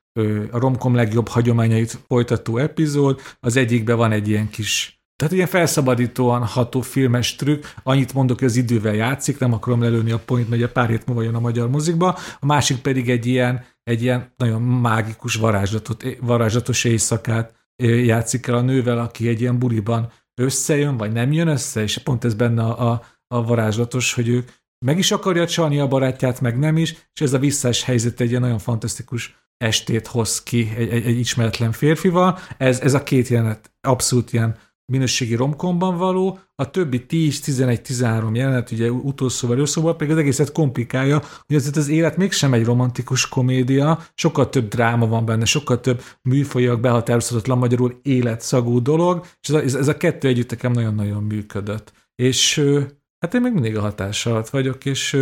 a 0.52 0.60
romkom 0.60 0.96
legjobb 0.96 1.28
hagyományait 1.28 2.00
folytató 2.08 2.58
epizód, 2.58 3.22
az 3.40 3.56
egyikben 3.56 3.98
van 3.98 4.12
egy 4.12 4.28
ilyen 4.28 4.50
kis 4.50 4.99
tehát 5.20 5.34
ilyen 5.34 5.48
felszabadítóan 5.48 6.46
ható 6.46 6.82
filmes 6.82 7.36
trükk, 7.36 7.64
annyit 7.84 8.14
mondok, 8.14 8.40
hogy 8.40 8.48
az 8.48 8.56
idővel 8.56 8.94
játszik, 8.94 9.40
nem 9.40 9.54
akarom 9.54 9.82
lelőni 9.82 10.12
a 10.12 10.20
point, 10.20 10.50
mert 10.50 10.64
a 10.64 10.70
pár 10.70 10.90
hét 10.90 11.06
múlva 11.06 11.22
jön 11.22 11.36
a 11.36 11.40
magyar 11.40 11.70
mozikba, 11.70 12.18
a 12.40 12.46
másik 12.46 12.78
pedig 12.78 13.10
egy 13.10 13.26
ilyen, 13.26 13.66
egy 13.84 14.02
ilyen 14.02 14.34
nagyon 14.38 14.62
mágikus 14.62 15.36
varázslatot, 15.36 16.04
varázslatos 16.22 16.84
éjszakát 16.84 17.54
játszik 17.84 18.48
el 18.48 18.56
a 18.56 18.62
nővel, 18.62 19.00
aki 19.00 19.28
egy 19.28 19.42
ilyen 19.42 19.60
buliban 19.60 20.12
összejön, 20.42 20.98
vagy 20.98 21.12
nem 21.12 21.32
jön 21.32 21.48
össze, 21.48 21.82
és 21.82 21.98
pont 21.98 22.26
ez 22.26 22.34
benne 22.34 22.64
a, 22.64 22.92
a, 22.92 23.04
a 23.28 23.44
varázslatos, 23.44 24.14
hogy 24.14 24.28
ő 24.28 24.46
meg 24.86 24.98
is 24.98 25.12
akarja 25.12 25.48
csalni 25.48 25.80
a 25.80 25.88
barátját, 25.88 26.42
meg 26.42 26.60
nem 26.60 26.78
is, 26.78 26.92
és 27.14 27.22
ez 27.22 27.34
a 27.34 27.40
visszás 27.40 27.84
helyzet 27.84 28.20
egy 28.20 28.30
ilyen 28.30 28.42
nagyon 28.42 28.60
fantasztikus 28.60 29.38
estét 29.58 30.08
hoz 30.08 30.44
ki 30.44 30.74
egy, 30.76 30.90
egy, 30.90 31.06
egy 31.06 31.20
ismeretlen 31.20 31.72
férfival. 31.72 32.40
Ez, 32.58 32.80
ez 32.80 32.94
a 32.94 33.04
két 33.04 33.28
jelenet 33.28 33.72
abszolút 33.82 34.34
ilyen 34.34 34.58
minőségi 34.90 35.36
romkomban 35.36 35.98
való, 35.98 36.40
a 36.56 36.70
többi 36.70 37.06
10-11-13 37.10 38.36
jelenet, 38.36 38.72
ugye 38.72 38.92
utolsóval, 38.92 39.56
előszóval 39.56 39.96
pedig 39.96 40.14
az 40.14 40.20
egészet 40.20 40.52
komplikálja, 40.52 41.22
hogy 41.46 41.56
azért 41.56 41.76
az 41.76 41.88
élet 41.88 42.18
mégsem 42.18 42.54
egy 42.54 42.66
romantikus 42.66 43.30
komédia, 43.30 44.04
sokkal 44.14 44.50
több 44.50 44.68
dráma 44.68 45.08
van 45.08 45.26
benne, 45.26 45.46
sokkal 45.46 45.80
több 45.80 46.02
műfajiak 46.22 46.80
behatározhatatlan 46.80 47.58
magyarul 47.58 48.00
életszagú 48.02 48.82
dolog, 48.82 49.26
és 49.42 49.50
ez 49.50 49.56
a, 49.76 49.78
ez 49.80 49.88
a 49.88 49.98
kettő 49.98 50.28
együtt 50.28 50.50
nekem 50.50 50.72
nagyon-nagyon 50.72 51.24
működött. 51.24 51.94
És 52.16 52.66
hát 53.20 53.34
én 53.34 53.42
még 53.42 53.54
mindig 53.54 53.78
a 53.78 53.82
hatás 53.82 54.26
alatt 54.26 54.50
vagyok, 54.50 54.86
és 54.86 55.14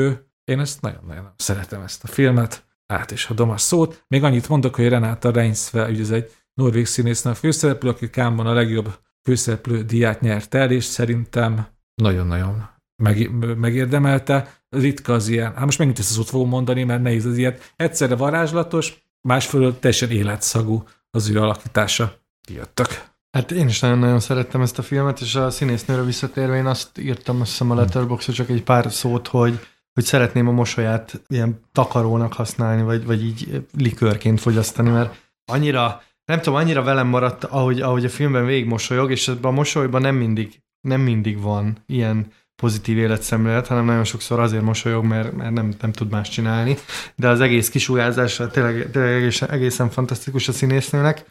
én 0.44 0.60
ezt 0.60 0.82
nagyon-nagyon 0.82 1.34
szeretem 1.36 1.82
ezt 1.82 2.04
a 2.04 2.08
filmet 2.08 2.66
át 2.94 3.12
is 3.12 3.26
adom 3.26 3.50
a 3.50 3.58
szót. 3.58 4.04
Még 4.08 4.24
annyit 4.24 4.50
mondok, 4.50 4.76
hogy 4.76 4.88
Renáta 4.88 5.32
Reinsve, 5.32 5.90
ugye 5.90 6.02
ez 6.02 6.12
egy 6.12 6.32
norvég 6.54 6.86
színésznő 6.86 7.32
a 7.32 7.36
főszereplő, 7.36 7.90
aki 7.90 8.10
Kámban 8.10 8.48
a 8.48 8.54
legjobb 8.54 9.00
főszereplő 9.28 9.84
diát 9.84 10.22
nyert 10.22 10.54
el, 10.54 10.72
és 10.72 10.84
szerintem 10.84 11.68
nagyon-nagyon 11.96 12.70
meg, 13.04 13.30
megérdemelte. 13.58 14.62
Ritka 14.70 15.14
az 15.14 15.28
ilyen, 15.28 15.54
hát 15.54 15.66
most 15.66 15.78
megint 15.78 16.00
ezt 16.00 16.12
a 16.12 16.14
szót 16.14 16.30
fogom 16.30 16.50
mondani, 16.50 16.84
mert 16.84 17.02
nehéz 17.02 17.26
az 17.26 17.38
ilyet. 17.38 17.74
Egyszerre 17.76 18.16
varázslatos, 18.16 19.04
másfelől 19.22 19.80
teljesen 19.80 20.12
életszagú 20.12 20.84
az 21.12 21.30
ő 21.30 21.40
alakítása. 21.40 22.18
Kijöttek. 22.42 23.12
Hát 23.32 23.52
én 23.52 23.68
is 23.68 23.80
nagyon-nagyon 23.80 24.20
szerettem 24.20 24.62
ezt 24.62 24.80
a 24.80 24.82
filmet, 24.82 25.20
és 25.20 25.36
a 25.36 25.50
színésznőre 25.50 26.04
visszatérve 26.04 26.56
én 26.56 26.66
azt 26.66 26.98
írtam, 26.98 27.42
azt 27.42 27.50
hiszem 27.50 27.72
a 27.72 27.76
letterboxra 27.76 28.34
csak 28.34 28.50
egy 28.50 28.64
pár 28.64 28.92
szót, 28.92 29.28
hogy 29.28 29.60
hogy 29.94 30.06
szeretném 30.06 30.48
a 30.48 30.52
mosolyát 30.52 31.22
ilyen 31.28 31.60
takarónak 31.72 32.34
használni, 32.34 32.82
vagy, 32.82 33.06
vagy 33.06 33.24
így 33.24 33.66
likőrként 33.78 34.40
fogyasztani, 34.40 34.90
mert 34.90 35.16
annyira, 35.46 36.02
nem 36.28 36.42
tudom, 36.42 36.60
annyira 36.60 36.84
velem 36.84 37.08
maradt, 37.08 37.44
ahogy, 37.44 37.82
ahogy 37.82 38.06
a 38.06 38.10
filmben 38.10 38.46
végig 38.46 38.66
mosolyog, 38.66 39.12
és 39.12 39.28
ebben 39.28 39.52
a 39.52 39.56
mosolyban 39.56 40.02
nem 40.02 40.16
mindig, 40.16 40.62
nem 40.82 41.02
mindig 41.02 41.42
van 41.42 41.78
ilyen 41.86 42.32
pozitív 42.56 42.98
életszemlélet, 42.98 43.68
hanem 43.68 43.86
nagyon 43.86 44.04
sokszor 44.04 44.40
azért 44.40 44.64
mosolyog, 44.64 45.06
mert, 45.06 45.36
mert 45.36 45.52
nem, 45.52 45.74
nem 45.82 45.92
tud 45.92 46.12
más 46.12 46.30
csinálni. 46.30 46.78
De 47.16 47.28
az 47.28 47.42
egész 47.42 47.70
kisúlyázása 47.70 48.48
tényleg, 48.48 48.92
tényleg 48.92 49.14
egészen, 49.14 49.50
egészen 49.50 49.90
fantasztikus 49.90 50.48
a 50.48 50.52
színésznőnek. 50.52 51.26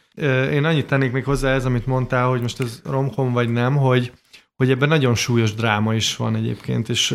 Én 0.52 0.64
annyit 0.64 0.86
tennék 0.86 1.12
még 1.12 1.24
hozzá 1.24 1.54
ez, 1.54 1.64
amit 1.64 1.86
mondtál, 1.86 2.28
hogy 2.28 2.40
most 2.40 2.60
ez 2.60 2.80
romkom 2.84 3.32
vagy 3.32 3.48
nem, 3.48 3.76
hogy, 3.76 4.12
hogy 4.54 4.70
ebben 4.70 4.88
nagyon 4.88 5.14
súlyos 5.14 5.54
dráma 5.54 5.94
is 5.94 6.16
van 6.16 6.36
egyébként, 6.36 6.88
és 6.88 7.14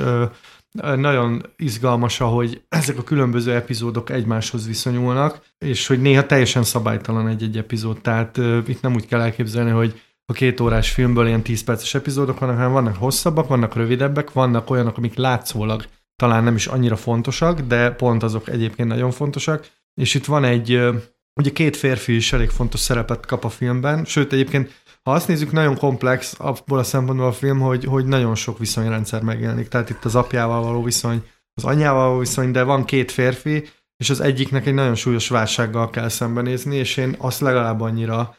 nagyon 0.95 1.41
izgalmas, 1.57 2.21
ahogy 2.21 2.61
ezek 2.69 2.97
a 2.97 3.03
különböző 3.03 3.53
epizódok 3.53 4.09
egymáshoz 4.09 4.67
viszonyulnak, 4.67 5.41
és 5.57 5.87
hogy 5.87 6.01
néha 6.01 6.25
teljesen 6.25 6.63
szabálytalan 6.63 7.27
egy-egy 7.27 7.57
epizód. 7.57 8.01
Tehát 8.01 8.37
uh, 8.37 8.57
itt 8.67 8.81
nem 8.81 8.93
úgy 8.93 9.05
kell 9.05 9.21
elképzelni, 9.21 9.71
hogy 9.71 10.01
a 10.25 10.33
két 10.33 10.59
órás 10.59 10.91
filmből 10.91 11.27
ilyen 11.27 11.41
10 11.41 11.63
perces 11.63 11.93
epizódok 11.93 12.39
vannak, 12.39 12.55
hanem 12.55 12.71
vannak 12.71 12.95
hosszabbak, 12.95 13.47
vannak 13.47 13.75
rövidebbek, 13.75 14.31
vannak 14.31 14.69
olyanok, 14.69 14.97
amik 14.97 15.15
látszólag 15.15 15.85
talán 16.15 16.43
nem 16.43 16.55
is 16.55 16.67
annyira 16.67 16.95
fontosak, 16.95 17.59
de 17.59 17.91
pont 17.91 18.23
azok 18.23 18.49
egyébként 18.49 18.87
nagyon 18.87 19.11
fontosak. 19.11 19.67
És 19.93 20.13
itt 20.13 20.25
van 20.25 20.43
egy, 20.43 20.73
uh, 20.73 20.95
ugye 21.35 21.51
két 21.51 21.77
férfi 21.77 22.15
is 22.15 22.33
elég 22.33 22.49
fontos 22.49 22.79
szerepet 22.79 23.25
kap 23.25 23.43
a 23.43 23.49
filmben, 23.49 24.05
sőt 24.05 24.33
egyébként 24.33 24.81
ha 25.03 25.11
azt 25.11 25.27
nézzük, 25.27 25.51
nagyon 25.51 25.77
komplex 25.77 26.35
abból 26.37 26.79
a 26.79 26.83
szempontból 26.83 27.27
a 27.27 27.31
film, 27.31 27.59
hogy, 27.59 27.85
hogy 27.85 28.05
nagyon 28.05 28.35
sok 28.35 28.57
viszonyrendszer 28.57 29.21
megjelenik. 29.21 29.67
Tehát 29.67 29.89
itt 29.89 30.05
az 30.05 30.15
apjával 30.15 30.61
való 30.61 30.83
viszony, 30.83 31.23
az 31.53 31.63
anyjával 31.63 32.07
való 32.07 32.19
viszony, 32.19 32.51
de 32.51 32.63
van 32.63 32.85
két 32.85 33.11
férfi, 33.11 33.69
és 33.97 34.09
az 34.09 34.19
egyiknek 34.19 34.65
egy 34.65 34.73
nagyon 34.73 34.95
súlyos 34.95 35.29
válsággal 35.29 35.89
kell 35.89 36.09
szembenézni, 36.09 36.75
és 36.75 36.97
én 36.97 37.15
azt 37.17 37.39
legalább 37.39 37.81
annyira 37.81 38.35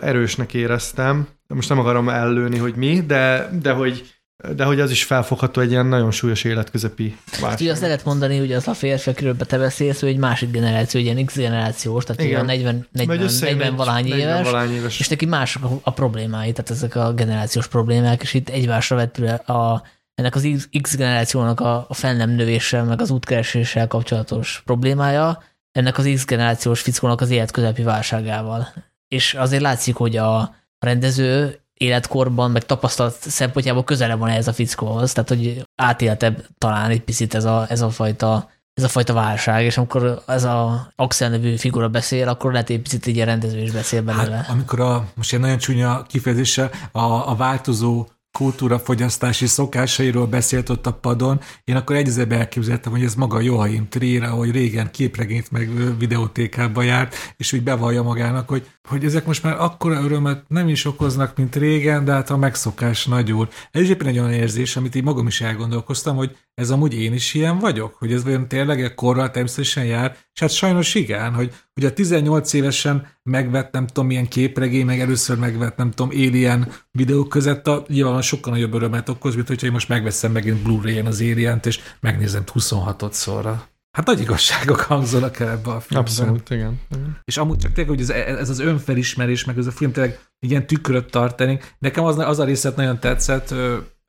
erősnek 0.00 0.54
éreztem. 0.54 1.28
Most 1.46 1.68
nem 1.68 1.78
akarom 1.78 2.08
ellőni, 2.08 2.58
hogy 2.58 2.74
mi, 2.74 3.00
de, 3.00 3.50
de 3.62 3.72
hogy 3.72 4.19
de 4.56 4.64
hogy 4.64 4.80
az 4.80 4.90
is 4.90 5.04
felfogható 5.04 5.60
egy 5.60 5.70
ilyen 5.70 5.86
nagyon 5.86 6.10
súlyos 6.10 6.44
életközepi 6.44 7.16
válság. 7.40 7.60
Ugye 7.60 7.70
azt 7.70 7.80
lehet 7.80 8.04
mondani, 8.04 8.38
hogy 8.38 8.52
az 8.52 8.68
a 8.68 8.74
férfi, 8.74 9.10
akiről 9.10 9.36
te 9.36 9.58
beszélsz, 9.58 10.00
hogy 10.00 10.08
egy 10.08 10.16
másik 10.16 10.50
generáció, 10.50 11.00
egy 11.00 11.06
ilyen 11.06 11.24
X 11.24 11.34
generációs, 11.34 12.04
tehát 12.04 12.22
Igen. 12.22 12.44
40, 12.44 12.86
40, 12.92 13.30
40 13.40 13.76
valány 13.76 14.06
éves, 14.06 14.48
éves, 14.70 15.00
és 15.00 15.08
neki 15.08 15.26
mások 15.26 15.64
a, 15.64 15.78
a 15.82 15.90
problémái, 15.90 16.52
tehát 16.52 16.70
ezek 16.70 16.94
a 16.94 17.12
generációs 17.12 17.68
problémák, 17.68 18.22
és 18.22 18.34
itt 18.34 18.48
egymásra 18.48 18.96
vetül 18.96 19.28
a, 19.28 19.82
ennek 20.14 20.34
az 20.34 20.68
X 20.80 20.96
generációnak 20.96 21.60
a, 21.60 21.86
a 21.88 21.94
fel 21.94 22.14
nem 22.14 22.30
növéssel, 22.30 22.84
meg 22.84 23.00
az 23.00 23.10
útkereséssel 23.10 23.86
kapcsolatos 23.86 24.62
problémája, 24.64 25.42
ennek 25.72 25.98
az 25.98 26.10
X 26.14 26.24
generációs 26.24 26.80
fickónak 26.80 27.20
az 27.20 27.30
életközepi 27.30 27.82
válságával. 27.82 28.68
És 29.08 29.34
azért 29.34 29.62
látszik, 29.62 29.94
hogy 29.94 30.16
a 30.16 30.54
rendező 30.78 31.59
életkorban, 31.80 32.50
meg 32.50 32.64
tapasztalat 32.66 33.16
szempontjából 33.20 33.84
közele 33.84 34.14
van 34.14 34.28
ez 34.28 34.48
a 34.48 34.52
fickóhoz, 34.52 35.12
tehát 35.12 35.28
hogy 35.28 35.62
átéltebb 35.82 36.46
talán 36.58 36.90
egy 36.90 37.02
picit 37.02 37.34
ez 37.34 37.44
a, 37.44 37.66
ez 37.68 37.80
a 37.80 37.90
fajta 37.90 38.48
ez 38.74 38.84
a 38.84 38.88
fajta 38.88 39.12
válság, 39.12 39.64
és 39.64 39.76
amikor 39.76 40.22
ez 40.26 40.44
a 40.44 40.92
Axel 40.96 41.30
nevű 41.30 41.56
figura 41.56 41.88
beszél, 41.88 42.28
akkor 42.28 42.52
lehet 42.52 42.70
egy 42.70 42.82
picit 42.82 43.06
egy 43.06 43.24
rendező 43.24 43.58
is 43.58 43.70
beszél 43.70 44.02
belőle. 44.02 44.36
Hát, 44.36 44.48
amikor 44.48 44.80
a, 44.80 45.08
most 45.14 45.32
egy 45.32 45.40
nagyon 45.40 45.58
csúnya 45.58 46.02
kifejezése, 46.02 46.70
a, 46.92 47.00
a 47.30 47.34
változó 47.36 48.06
kultúrafogyasztási 48.32 49.46
szokásairól 49.46 50.26
beszélt 50.26 50.68
ott 50.68 50.86
a 50.86 50.92
padon, 50.92 51.40
én 51.64 51.76
akkor 51.76 51.96
egyszerűen 51.96 52.38
elképzeltem, 52.38 52.92
hogy 52.92 53.02
ez 53.02 53.14
maga 53.14 53.40
Joachim 53.40 53.88
Trier, 53.88 54.22
ahogy 54.22 54.50
régen 54.50 54.90
képregényt 54.90 55.50
meg 55.50 55.98
videótékába 55.98 56.82
járt, 56.82 57.14
és 57.36 57.52
úgy 57.52 57.62
bevallja 57.62 58.02
magának, 58.02 58.48
hogy, 58.48 58.66
hogy 58.88 59.04
ezek 59.04 59.26
most 59.26 59.42
már 59.42 59.60
akkora 59.60 60.02
örömet 60.02 60.44
nem 60.48 60.68
is 60.68 60.84
okoznak, 60.84 61.36
mint 61.36 61.56
régen, 61.56 62.04
de 62.04 62.12
hát 62.12 62.30
a 62.30 62.36
megszokás 62.36 63.06
nagyul. 63.06 63.48
Ez 63.70 63.82
is 63.82 63.88
éppen 63.88 64.06
egy 64.06 64.18
olyan 64.18 64.32
érzés, 64.32 64.76
amit 64.76 64.94
így 64.94 65.04
magam 65.04 65.26
is 65.26 65.40
elgondolkoztam, 65.40 66.16
hogy 66.16 66.36
ez 66.60 66.70
amúgy 66.70 66.94
én 66.94 67.12
is 67.12 67.34
ilyen 67.34 67.58
vagyok, 67.58 67.94
hogy 67.94 68.12
ez 68.12 68.26
olyan 68.26 68.48
tényleg 68.48 68.94
korral 68.94 69.30
természetesen 69.30 69.84
jár, 69.84 70.16
és 70.34 70.40
hát 70.40 70.50
sajnos 70.50 70.94
igen, 70.94 71.34
hogy, 71.34 71.54
hogy 71.74 71.84
a 71.84 71.92
18 71.92 72.52
évesen 72.52 73.06
megvett 73.22 73.72
nem 73.72 73.86
tudom 73.86 74.06
milyen 74.06 74.28
képregény, 74.28 74.84
meg 74.84 75.00
először 75.00 75.38
megvett 75.38 75.76
nem 75.76 75.90
tudom 75.90 76.10
Alien 76.10 76.72
videók 76.90 77.28
között, 77.28 77.66
a, 77.66 77.84
nyilván 77.88 78.22
sokkal 78.22 78.52
nagyobb 78.52 78.74
örömet 78.74 79.08
okoz, 79.08 79.34
mint 79.34 79.48
hogyha 79.48 79.66
én 79.66 79.72
most 79.72 79.88
megveszem 79.88 80.32
megint 80.32 80.62
Blu-ray-en 80.62 81.06
az 81.06 81.20
alien 81.20 81.60
és 81.64 81.80
megnézem 82.00 82.42
26 82.52 83.12
szorra. 83.12 83.68
Hát 83.90 84.06
nagy 84.06 84.20
igazságok 84.20 84.80
hangzanak 84.80 85.38
el 85.38 85.50
ebbe 85.50 85.70
a 85.70 85.80
filmben. 85.80 85.98
Abszolút, 85.98 86.50
igen. 86.50 86.80
És 87.24 87.36
amúgy 87.36 87.58
csak 87.58 87.72
tényleg, 87.72 87.96
hogy 87.96 88.10
ez, 88.10 88.10
ez 88.10 88.48
az 88.48 88.58
önfelismerés, 88.58 89.44
meg 89.44 89.58
ez 89.58 89.66
a 89.66 89.70
film 89.70 89.92
tényleg 89.92 90.20
ilyen 90.38 90.66
tükröt 90.66 91.10
tartani. 91.10 91.58
Nekem 91.78 92.04
az, 92.04 92.18
az 92.18 92.38
a 92.38 92.44
részlet 92.44 92.76
nagyon 92.76 92.98
tetszett, 92.98 93.54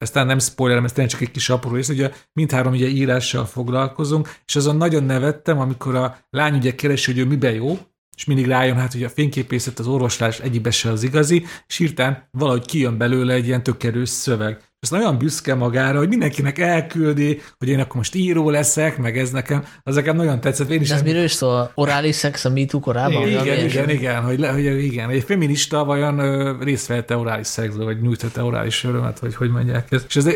ezt 0.01 0.13
nem 0.13 0.39
spoilerem, 0.39 0.83
ez 0.83 0.91
tényleg 0.91 1.11
csak 1.11 1.21
egy 1.21 1.31
kis 1.31 1.49
apró 1.49 1.71
rész, 1.71 1.89
ugye 1.89 2.11
mindhárom 2.33 2.73
ugye 2.73 2.87
írással 2.87 3.45
foglalkozunk, 3.45 4.35
és 4.45 4.55
azon 4.55 4.75
nagyon 4.75 5.03
nevettem, 5.03 5.59
amikor 5.59 5.95
a 5.95 6.17
lány 6.29 6.55
ugye 6.55 6.75
keresi, 6.75 7.11
hogy 7.11 7.21
ő 7.21 7.25
miben 7.25 7.53
jó, 7.53 7.77
és 8.17 8.25
mindig 8.25 8.45
rájön, 8.45 8.75
hát 8.75 8.91
hogy 8.91 9.03
a 9.03 9.09
fényképészet, 9.09 9.79
az 9.79 9.87
orvoslás 9.87 10.39
egyikbe 10.39 10.71
se 10.71 10.89
az 10.89 11.03
igazi, 11.03 11.45
és 11.67 11.77
hirtelen 11.77 12.27
valahogy 12.31 12.65
kijön 12.65 12.97
belőle 12.97 13.33
egy 13.33 13.47
ilyen 13.47 13.63
tök 13.63 14.05
szöveg 14.05 14.70
és 14.81 14.89
nagyon 14.89 15.17
büszke 15.17 15.55
magára, 15.55 15.97
hogy 15.97 16.07
mindenkinek 16.07 16.57
elküldi, 16.57 17.41
hogy 17.57 17.67
én 17.67 17.79
akkor 17.79 17.95
most 17.95 18.15
író 18.15 18.49
leszek, 18.49 18.97
meg 18.97 19.17
ez 19.17 19.31
nekem, 19.31 19.65
az 19.83 19.95
nekem 19.95 20.15
nagyon 20.15 20.39
tetszett. 20.39 20.69
Én 20.69 20.81
is 20.81 20.87
De 20.89 20.95
ez 20.95 21.01
miről 21.01 21.23
is 21.23 21.31
szól? 21.31 21.71
Orális 21.75 22.15
szex 22.15 22.45
a 22.45 22.49
MeToo 22.49 22.79
korában? 22.79 23.27
Igen, 23.27 23.43
igen, 23.43 23.65
igen, 23.65 23.89
igen, 23.89 24.21
hogy, 24.23 24.39
le, 24.39 24.51
hogy 24.51 24.83
igen, 24.83 25.09
egy 25.09 25.23
feminista 25.23 25.85
vajon 25.85 26.57
részt 26.59 26.87
vette 26.87 27.17
orális 27.17 27.47
szexbe, 27.47 27.83
vagy 27.83 28.01
nyújtotta 28.01 28.45
orális 28.45 28.83
örömet, 28.83 29.19
vagy 29.19 29.35
hogy 29.35 29.49
mondják 29.49 29.91
ezt. 29.91 30.05
És 30.07 30.15
ez, 30.15 30.29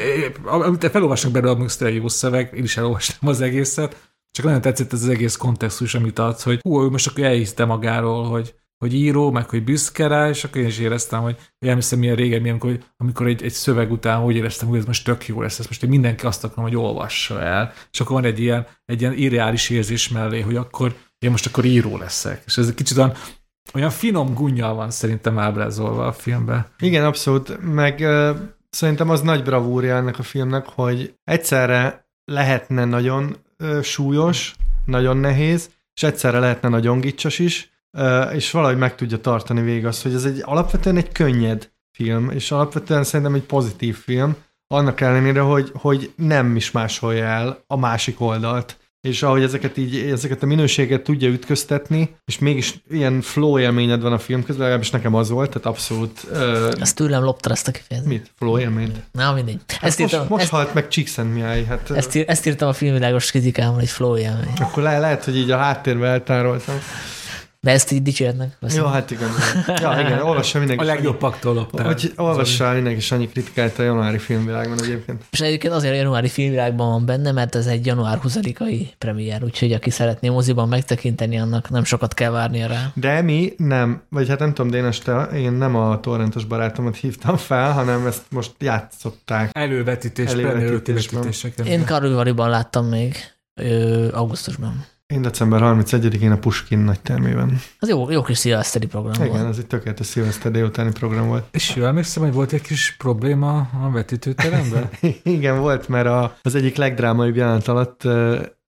amit 0.44 0.90
felolvasnak 0.90 1.32
belőle, 1.32 1.64
az 1.64 1.84
jó 1.94 2.08
szöveg, 2.08 2.52
én 2.56 2.64
is 2.64 2.78
elolvastam 2.78 3.30
az 3.30 3.42
egészet, 3.42 3.96
csak 4.32 4.46
nagyon 4.46 4.62
tetszett 4.62 4.94
ez 4.94 5.04
az 5.04 5.10
egész 5.10 5.36
kontextus, 5.36 5.96
amit 5.96 6.20
adsz, 6.20 6.44
hogy 6.44 6.60
hú, 6.62 6.90
most 6.90 7.08
akkor 7.08 7.24
elhiszte 7.24 7.66
magáról, 7.66 8.24
hogy 8.24 8.56
hogy 8.86 8.94
író, 8.94 9.32
meg 9.32 9.50
hogy 9.50 9.64
büszke 9.64 10.08
rá, 10.08 10.30
és 10.30 10.44
akkor 10.44 10.62
én 10.62 10.68
is 10.68 10.80
éreztem, 10.80 11.22
hogy 11.22 11.38
elhiszem 11.60 12.00
milyen 12.00 12.16
régen, 12.16 12.42
milyen, 12.42 12.58
amikor, 12.62 12.84
amikor 12.98 13.28
egy, 13.28 13.44
egy 13.44 13.52
szöveg 13.52 13.92
után 13.92 14.20
hogy 14.20 14.36
éreztem, 14.36 14.68
hogy 14.68 14.78
ez 14.78 14.86
most 14.86 15.06
tök 15.06 15.28
jó 15.28 15.42
lesz, 15.42 15.60
ezt 15.60 15.68
most 15.68 15.84
én 15.84 15.90
mindenki 15.90 16.26
azt 16.26 16.44
akarom, 16.44 16.64
hogy 16.64 16.76
olvassa 16.76 17.42
el, 17.42 17.74
és 17.92 18.00
akkor 18.00 18.16
van 18.16 18.26
egy 18.26 18.40
ilyen, 18.40 18.68
egy 18.86 19.02
ilyen 19.02 19.14
irreális 19.14 19.70
érzés 19.70 20.10
mellé, 20.10 20.42
hogy 20.42 20.56
akkor 20.56 20.96
én 21.20 21.32
most 21.32 21.46
akkor 21.46 21.66
író 21.66 21.98
leszek. 21.98 22.44
És 22.46 22.58
ez 22.58 22.68
egy 22.68 22.74
kicsit 22.74 22.98
olyan, 22.98 23.14
olyan 23.74 23.90
finom 23.90 24.34
gunnyal 24.34 24.74
van 24.74 24.92
szerintem 24.92 25.40
ábrázolva 25.40 26.08
a 26.08 26.14
filmben. 26.14 26.66
Igen, 26.80 27.06
abszolút, 27.06 27.74
meg 27.74 28.00
uh, 28.00 28.38
szerintem 28.70 29.10
az 29.10 29.22
nagy 29.22 29.44
bravúrja 29.44 29.96
ennek 29.96 30.20
a 30.20 30.24
filmnek, 30.24 30.66
hogy 30.66 31.14
egyszerre 31.24 32.08
lehetne 32.26 32.86
nagyon 32.86 33.36
uh, 33.60 33.82
súlyos, 33.82 34.56
nagyon 34.86 35.18
nehéz, 35.18 35.70
és 35.94 36.04
egyszerre 36.04 36.40
lehetne 36.40 36.70
nagyon 36.70 37.00
gicsos 37.00 37.40
is, 37.40 37.74
és 38.34 38.52
valahogy 38.52 38.78
meg 38.78 38.96
tudja 38.96 39.18
tartani 39.18 39.62
végig 39.62 39.86
azt, 39.86 40.04
hogy 40.04 40.14
ez 40.14 40.26
egy 40.26 40.42
alapvetően 40.46 40.98
egy 40.98 41.12
könnyed 41.12 41.70
film, 41.98 42.30
és 42.30 42.52
alapvetően 42.52 43.04
szerintem 43.04 43.36
egy 43.36 43.44
pozitív 43.44 43.98
film, 43.98 44.36
annak 44.68 45.02
ellenére, 45.02 45.40
hogy, 45.40 45.72
hogy 45.74 46.12
nem 46.16 46.56
is 46.56 46.72
másolja 46.72 47.24
el 47.24 47.64
a 47.68 47.78
másik 47.78 48.22
oldalt. 48.22 48.78
És 49.08 49.24
ahogy 49.24 49.44
ezeket 49.44 49.78
így, 49.78 49.96
ezeket 49.96 50.44
a 50.44 50.46
minőséget 50.46 51.02
tudja 51.02 51.30
ütköztetni, 51.30 52.16
és 52.26 52.40
mégis 52.40 52.76
ilyen 52.90 53.22
flow 53.22 53.60
élményed 53.60 54.02
van 54.02 54.14
a 54.14 54.18
film 54.20 54.44
közben, 54.44 54.62
legalábbis 54.62 54.90
nekem 54.90 55.16
az 55.16 55.30
volt, 55.30 55.50
tehát 55.50 55.66
abszolút... 55.66 56.28
Uh, 56.32 56.72
ezt 56.80 56.96
tőlem 56.96 57.24
lopta 57.24 57.50
ezt 57.50 57.68
a 57.68 57.72
kifejezést. 57.72 58.12
Mit? 58.12 58.32
Flow 58.38 58.60
élményt? 58.60 58.98
Na, 59.12 59.34
mindegy. 59.34 59.60
Hát 59.68 59.84
ezt 59.84 60.00
most, 60.00 60.14
írtam, 60.14 60.28
most 60.30 60.44
ezt, 60.44 60.52
halt 60.52 60.74
meg 60.74 60.88
Csíkszentmiáj. 60.88 61.64
Hát, 61.64 61.92
ezt, 61.92 62.16
ír, 62.16 62.24
ezt 62.28 62.46
írtam 62.46 62.68
a 62.68 62.74
filmvilágos 62.74 63.32
kritikámon, 63.32 63.80
egy 63.80 63.90
flow 63.90 64.18
élmény. 64.18 64.54
Akkor 64.60 64.84
le, 64.84 65.00
lehet, 65.00 65.24
hogy 65.24 65.38
így 65.38 65.52
a 65.52 65.58
háttérbe 65.58 66.08
eltároltam. 66.08 66.76
De 67.66 67.72
ezt 67.72 67.92
így 67.92 68.02
dicsérnek. 68.02 68.58
Jó, 68.76 68.86
hát 68.86 69.12
igen. 69.12 69.30
Ja, 69.68 70.00
igen, 70.00 70.22
olvassa 70.22 70.58
mindenki. 70.58 70.84
A 70.84 70.88
legjobbaktól 70.88 71.54
loptál. 71.54 71.86
Hogy 71.86 72.14
olvassa 72.16 72.72
mindenki 72.72 73.14
annyi 73.14 73.28
kritikát 73.28 73.80
a 73.80 73.84
januári 73.84 74.18
filmvilágban 74.18 74.84
egyébként. 74.84 75.24
És 75.32 75.42
egyébként 75.42 75.74
azért 75.74 75.94
a 75.94 75.96
januári 75.96 76.28
filmvilágban 76.28 76.90
van 76.90 77.06
benne, 77.06 77.32
mert 77.32 77.56
ez 77.56 77.66
egy 77.66 77.86
január 77.86 78.20
20-ai 78.24 78.88
premier, 78.98 79.44
úgyhogy 79.44 79.72
aki 79.72 79.90
szeretné 79.90 80.30
moziban 80.30 80.68
megtekinteni, 80.68 81.40
annak 81.40 81.70
nem 81.70 81.84
sokat 81.84 82.14
kell 82.14 82.32
várnia 82.32 82.68
rá. 82.68 82.92
De 82.94 83.22
mi 83.22 83.54
nem, 83.58 84.02
vagy 84.10 84.28
hát 84.28 84.40
nem 84.40 84.54
tudom, 84.54 84.72
Dénes, 84.72 85.00
te, 85.00 85.24
én 85.24 85.52
nem 85.52 85.76
a 85.76 86.00
torrentos 86.00 86.46
barátomat 86.46 86.96
hívtam 86.96 87.38
fel, 87.38 87.72
hanem 87.72 88.08
ezt 88.08 88.24
most 88.30 88.52
játszották. 88.60 89.50
Elővetítés, 89.54 90.32
elővetítés 90.32 91.10
Én 91.66 91.86
Karulvariban 91.86 92.50
láttam 92.50 92.86
még 92.86 93.16
ö, 93.62 94.08
augusztusban. 94.14 94.86
Én 95.14 95.22
december 95.22 95.62
31-én 95.64 96.32
a 96.32 96.38
Puskin 96.38 96.80
nagy 96.80 97.00
termében. 97.00 97.60
Az 97.80 97.90
jó, 97.90 98.12
jó 98.12 98.22
kis 98.22 98.38
szilveszteri 98.38 98.88
program 98.88 99.14
Igen, 99.14 99.28
volt. 99.28 99.50
ez 99.50 99.58
egy 99.58 99.68
tökéletes 99.68 100.06
szilveszter 100.06 100.52
délutáni 100.52 100.92
program 100.92 101.28
volt. 101.28 101.46
És 101.52 101.76
jól 101.76 101.88
emlékszem, 101.88 102.24
hogy 102.24 102.34
volt 102.34 102.54
egy 102.54 102.62
kis 102.62 102.96
probléma 102.98 103.58
a 103.58 103.90
vetítőteremben? 103.92 104.90
Igen, 105.24 105.60
volt, 105.60 105.88
mert 105.88 106.08
a, 106.08 106.38
az 106.42 106.56
egyik 106.56 106.76
legdrámaibb 106.76 107.36
jelenet 107.36 107.68
alatt 107.68 108.02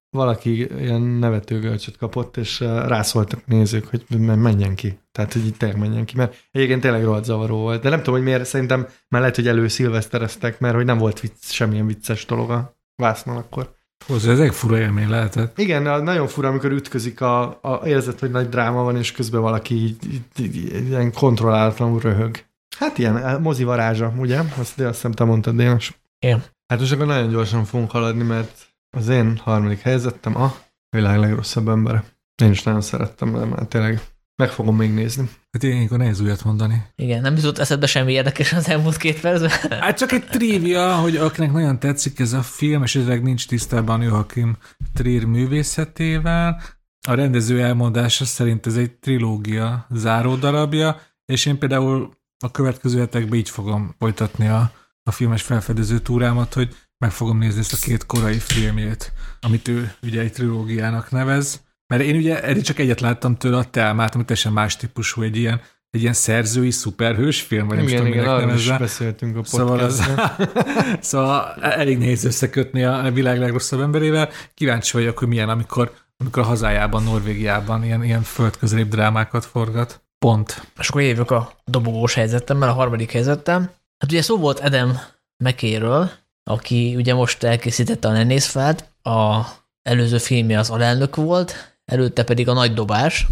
valaki 0.09 0.79
ilyen 0.79 1.01
nevetőgölcsöt 1.01 1.97
kapott, 1.97 2.37
és 2.37 2.59
rászóltak 2.59 3.45
nézők, 3.45 3.85
hogy 3.85 4.05
menjen 4.19 4.75
ki. 4.75 4.99
Tehát, 5.11 5.33
hogy 5.33 5.45
itt 5.45 5.57
tényleg 5.57 5.79
menjen 5.79 6.05
ki, 6.05 6.15
mert 6.15 6.35
egyébként 6.51 6.81
tényleg 6.81 7.03
rohadt 7.03 7.25
zavaró 7.25 7.57
volt. 7.57 7.81
De 7.81 7.89
nem 7.89 7.97
tudom, 7.97 8.13
hogy 8.15 8.23
miért, 8.23 8.45
szerintem 8.45 8.87
már 9.07 9.21
lehet, 9.21 9.35
hogy 9.35 9.47
előszilvesztereztek, 9.47 10.59
mert 10.59 10.75
hogy 10.75 10.85
nem 10.85 10.97
volt 10.97 11.19
vicc, 11.19 11.43
semmilyen 11.43 11.87
vicces 11.87 12.25
dolog 12.25 12.49
a 12.49 12.77
vásznon 12.95 13.37
akkor. 13.37 13.76
Hozzá 14.05 14.31
ez 14.31 14.39
egy 14.39 14.53
fura 14.53 14.79
élmény 14.79 15.09
lehetett. 15.09 15.57
Igen, 15.57 16.03
nagyon 16.03 16.27
fura, 16.27 16.47
amikor 16.47 16.71
ütközik 16.71 17.21
a, 17.21 17.59
a 17.61 17.81
érzet, 17.85 18.19
hogy 18.19 18.31
nagy 18.31 18.49
dráma 18.49 18.83
van, 18.83 18.97
és 18.97 19.11
közben 19.11 19.41
valaki 19.41 19.75
így, 19.75 19.97
így, 20.13 20.55
így, 20.55 20.87
ilyen 20.87 21.13
kontrollálatlanul 21.13 21.99
röhög. 21.99 22.45
Hát 22.77 22.97
ilyen 22.97 23.41
mozi 23.41 23.63
varázsa, 23.63 24.13
ugye? 24.17 24.39
Azt, 24.39 24.57
azt 24.57 24.93
hiszem, 24.93 25.11
te 25.11 25.23
mondtad, 25.23 25.55
Dénes. 25.55 25.99
Igen. 26.19 26.43
Hát 26.67 26.79
most 26.79 26.91
akkor 26.91 27.05
nagyon 27.05 27.29
gyorsan 27.29 27.65
fogunk 27.65 27.91
haladni, 27.91 28.23
mert 28.23 28.67
az 28.97 29.07
én 29.07 29.37
harmadik 29.43 29.79
helyzetem 29.79 30.37
a 30.37 30.55
világ 30.89 31.19
legrosszabb 31.19 31.67
embere. 31.67 32.03
Én 32.43 32.51
is 32.51 32.63
nagyon 32.63 32.81
szerettem, 32.81 33.33
de 33.33 33.45
már 33.45 33.65
tényleg 33.65 34.01
meg 34.37 34.49
fogom 34.49 34.75
még 34.75 34.93
nézni. 34.93 35.29
Hát 35.51 35.63
ilyenkor 35.63 35.97
nehéz 35.97 36.19
újat 36.19 36.43
mondani. 36.43 36.83
Igen, 36.95 37.21
nem 37.21 37.35
jutott 37.35 37.57
eszedbe 37.57 37.85
semmi 37.85 38.11
érdekes 38.11 38.53
az 38.53 38.69
elmúlt 38.69 38.97
két 38.97 39.19
percben? 39.19 39.49
Hát 39.81 39.97
csak 39.97 40.11
egy 40.11 40.25
trivia, 40.27 40.95
hogy 40.95 41.15
akinek 41.15 41.51
nagyon 41.51 41.79
tetszik 41.79 42.19
ez 42.19 42.33
a 42.33 42.41
film, 42.41 42.83
és 42.83 42.95
ezek 42.95 43.21
nincs 43.21 43.47
tisztában 43.47 44.01
Joachim 44.01 44.57
Trier 44.93 45.23
művészetével, 45.23 46.61
a 47.07 47.13
rendező 47.13 47.61
elmondása 47.61 48.25
szerint 48.25 48.65
ez 48.65 48.75
egy 48.75 48.91
trilógia 48.91 49.87
záró 49.89 50.35
darabja, 50.35 51.01
és 51.25 51.45
én 51.45 51.57
például 51.57 52.17
a 52.43 52.51
következő 52.51 52.99
hetekben 52.99 53.39
így 53.39 53.49
fogom 53.49 53.95
folytatni 53.99 54.47
a, 54.47 54.71
a 55.03 55.11
filmes 55.11 55.41
felfedező 55.41 55.99
túrámat, 55.99 56.53
hogy 56.53 56.75
meg 56.97 57.11
fogom 57.11 57.37
nézni 57.37 57.59
ezt 57.59 57.73
a 57.73 57.85
két 57.85 58.05
korai 58.05 58.37
filmjét, 58.37 59.13
amit 59.41 59.67
ő 59.67 59.93
ugye 60.01 60.21
egy 60.21 60.31
trilógiának 60.31 61.11
nevez, 61.11 61.66
mert 61.87 62.01
én 62.01 62.15
ugye 62.15 62.43
eddig 62.43 62.63
csak 62.63 62.79
egyet 62.79 63.01
láttam 63.01 63.37
tőle 63.37 63.57
a 63.57 63.63
Telmát, 63.63 64.15
ami 64.15 64.25
teljesen 64.25 64.53
más 64.53 64.75
típusú, 64.75 65.21
egy 65.21 65.37
ilyen, 65.37 65.61
egy 65.89 66.01
ilyen 66.01 66.13
szerzői 66.13 66.71
szuperhős 66.71 67.41
film, 67.41 67.67
vagy 67.67 67.77
nem 67.77 67.87
igen, 67.87 67.97
tudom, 67.97 68.39
igen, 68.39 68.55
is 68.55 68.77
beszéltünk 68.77 69.37
a 69.37 69.43
szóval, 69.43 69.79
az, 69.79 70.09
szóval 70.99 71.53
elég 71.61 71.97
nehéz 71.97 72.23
összekötni 72.23 72.83
a 72.83 73.11
világ 73.13 73.39
legrosszabb 73.39 73.79
emberével. 73.79 74.29
Kíváncsi 74.53 74.97
vagyok, 74.97 75.17
hogy 75.17 75.27
milyen, 75.27 75.49
amikor, 75.49 75.93
amikor 76.17 76.43
a 76.43 76.45
hazájában, 76.45 77.03
Norvégiában 77.03 77.83
ilyen, 77.83 78.03
ilyen 78.03 78.23
földközelébb 78.23 78.89
drámákat 78.89 79.45
forgat. 79.45 80.01
Pont. 80.19 80.67
És 80.79 80.89
akkor 80.89 81.01
jövök 81.01 81.31
a 81.31 81.51
dobogós 81.65 82.13
helyzetemmel, 82.13 82.69
a 82.69 82.73
harmadik 82.73 83.11
helyzettem. 83.11 83.61
Hát 83.97 84.11
ugye 84.11 84.21
szó 84.21 84.37
volt 84.37 84.59
Edem 84.59 84.99
Mekéről, 85.43 86.09
aki 86.43 86.95
ugye 86.95 87.13
most 87.13 87.43
elkészítette 87.43 88.07
a 88.07 88.11
Nenészfát, 88.11 88.91
a 89.03 89.45
előző 89.81 90.17
filmje 90.17 90.59
az 90.59 90.69
alelnök 90.69 91.15
volt, 91.15 91.76
előtte 91.91 92.23
pedig 92.23 92.47
a 92.47 92.53
nagy 92.53 92.73
dobás, 92.73 93.27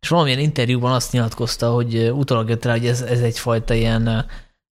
és 0.00 0.08
valamilyen 0.08 0.38
interjúban 0.38 0.92
azt 0.92 1.12
nyilatkozta, 1.12 1.70
hogy 1.70 2.10
utólag 2.12 2.48
jött 2.48 2.64
rá, 2.64 2.72
hogy 2.72 2.86
ez, 2.86 3.00
ez 3.00 3.20
egyfajta 3.20 3.74
ilyen 3.74 4.26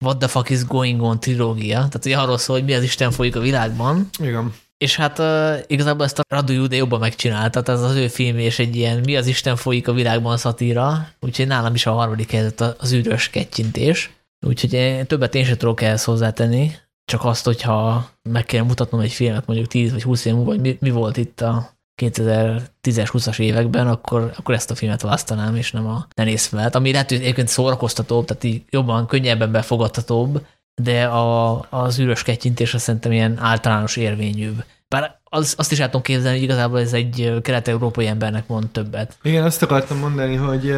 what 0.05 0.17
the 0.17 0.27
fuck 0.27 0.49
is 0.49 0.65
going 0.65 1.01
on 1.01 1.19
trilógia, 1.19 1.75
tehát 1.75 2.03
hogy 2.03 2.11
arról 2.11 2.37
szól, 2.37 2.55
hogy 2.55 2.65
mi 2.65 2.73
az 2.73 2.83
Isten 2.83 3.11
folyik 3.11 3.35
a 3.35 3.39
világban. 3.39 4.09
Igen. 4.19 4.53
És 4.77 4.95
hát 4.95 5.19
uh, 5.19 5.57
igazából 5.67 6.05
ezt 6.05 6.19
a 6.19 6.23
Radu 6.27 6.53
Jude 6.53 6.75
jobban 6.75 6.99
megcsinálta, 6.99 7.61
tehát 7.61 7.81
az 7.81 7.89
az 7.89 7.95
ő 7.95 8.07
film 8.07 8.37
és 8.37 8.59
egy 8.59 8.75
ilyen 8.75 8.99
mi 8.99 9.15
az 9.15 9.27
Isten 9.27 9.55
folyik 9.55 9.87
a 9.87 9.93
világban 9.93 10.37
szatíra, 10.37 11.07
úgyhogy 11.19 11.47
nálam 11.47 11.73
is 11.73 11.85
a 11.85 11.91
harmadik 11.91 12.31
helyzet 12.31 12.61
az 12.61 12.93
űrös 12.93 13.29
kettyintés. 13.29 14.11
Úgyhogy 14.45 14.73
én, 14.73 15.05
többet 15.05 15.35
én 15.35 15.45
sem 15.45 15.57
tudok 15.57 15.81
ehhez 15.81 16.03
hozzátenni, 16.03 16.71
csak 17.05 17.25
azt, 17.25 17.45
hogyha 17.45 18.09
meg 18.29 18.45
kell 18.45 18.63
mutatnom 18.63 19.01
egy 19.01 19.11
filmet 19.11 19.45
mondjuk 19.45 19.67
10 19.67 19.91
vagy 19.91 20.03
20 20.03 20.25
év 20.25 20.33
múlva, 20.33 20.51
hogy 20.51 20.61
mi, 20.61 20.77
mi 20.79 20.89
volt 20.89 21.17
itt 21.17 21.41
a 21.41 21.73
2010-es, 22.01 23.09
20-as 23.11 23.39
években, 23.39 23.87
akkor, 23.87 24.31
akkor 24.37 24.55
ezt 24.55 24.71
a 24.71 24.75
filmet 24.75 25.01
választanám, 25.01 25.55
és 25.55 25.71
nem 25.71 25.87
a 25.87 26.07
Ne 26.15 26.23
nézz 26.23 26.45
fel. 26.45 26.69
Ami 26.69 26.91
lehet, 26.91 27.09
hogy 27.09 27.21
egyébként 27.21 27.47
szórakoztatóbb, 27.47 28.25
tehát 28.25 28.43
így 28.43 28.63
jobban, 28.69 29.07
könnyebben 29.07 29.51
befogadhatóbb, 29.51 30.45
de 30.81 31.05
a, 31.05 31.65
az 31.69 31.99
űrös 31.99 32.23
kettyintés 32.23 32.73
azt 32.73 32.83
szerintem 32.83 33.11
ilyen 33.11 33.37
általános 33.39 33.95
érvényűbb. 33.95 34.63
Bár 34.87 35.19
az, 35.23 35.53
azt 35.57 35.71
is 35.71 35.79
el 35.79 36.01
képzelni, 36.01 36.37
hogy 36.37 36.43
igazából 36.43 36.79
ez 36.79 36.93
egy 36.93 37.33
kelet-európai 37.41 38.07
embernek 38.07 38.47
mond 38.47 38.69
többet. 38.69 39.17
Igen, 39.21 39.43
azt 39.43 39.61
akartam 39.61 39.97
mondani, 39.97 40.35
hogy 40.35 40.71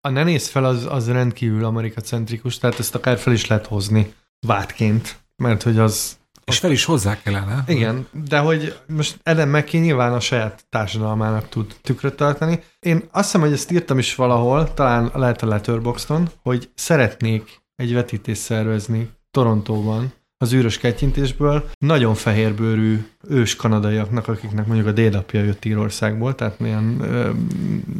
a 0.00 0.08
Ne 0.08 0.24
néz 0.24 0.48
fel 0.48 0.64
az, 0.64 0.86
az 0.88 1.08
rendkívül 1.08 1.64
amerikacentrikus, 1.64 2.58
tehát 2.58 2.78
ezt 2.78 2.94
akár 2.94 3.18
fel 3.18 3.32
is 3.32 3.46
lehet 3.46 3.66
hozni 3.66 4.14
vádként, 4.46 5.16
mert 5.36 5.62
hogy 5.62 5.78
az... 5.78 6.16
És 6.44 6.58
fel 6.58 6.70
is 6.70 6.84
hozzá 6.84 7.20
kellene. 7.22 7.64
Igen, 7.66 8.06
de 8.28 8.38
hogy 8.38 8.78
most 8.86 9.18
Eden 9.22 9.48
McKay 9.48 9.80
nyilván 9.80 10.12
a 10.12 10.20
saját 10.20 10.64
társadalmának 10.70 11.48
tud 11.48 11.74
tükröt 11.82 12.16
tartani. 12.16 12.62
Én 12.80 12.96
azt 13.10 13.24
hiszem, 13.24 13.40
hogy 13.40 13.52
ezt 13.52 13.70
írtam 13.70 13.98
is 13.98 14.14
valahol, 14.14 14.74
talán 14.74 15.10
lehet 15.14 15.42
a 15.42 15.46
Letterboxdon, 15.46 16.30
hogy 16.42 16.70
szeretnék 16.74 17.62
egy 17.76 17.92
vetítést 17.92 18.40
szervezni 18.40 19.10
Torontóban, 19.30 20.12
az 20.38 20.52
űrös 20.52 20.78
kettyintésből 20.78 21.70
nagyon 21.78 22.14
fehérbőrű 22.14 23.06
ős 23.28 23.56
kanadaiaknak, 23.56 24.28
akiknek 24.28 24.66
mondjuk 24.66 24.88
a 24.88 24.92
dédapja 24.92 25.42
jött 25.42 25.64
Írországból, 25.64 26.34
tehát 26.34 26.60
ilyen 26.60 27.00
ö, 27.00 27.30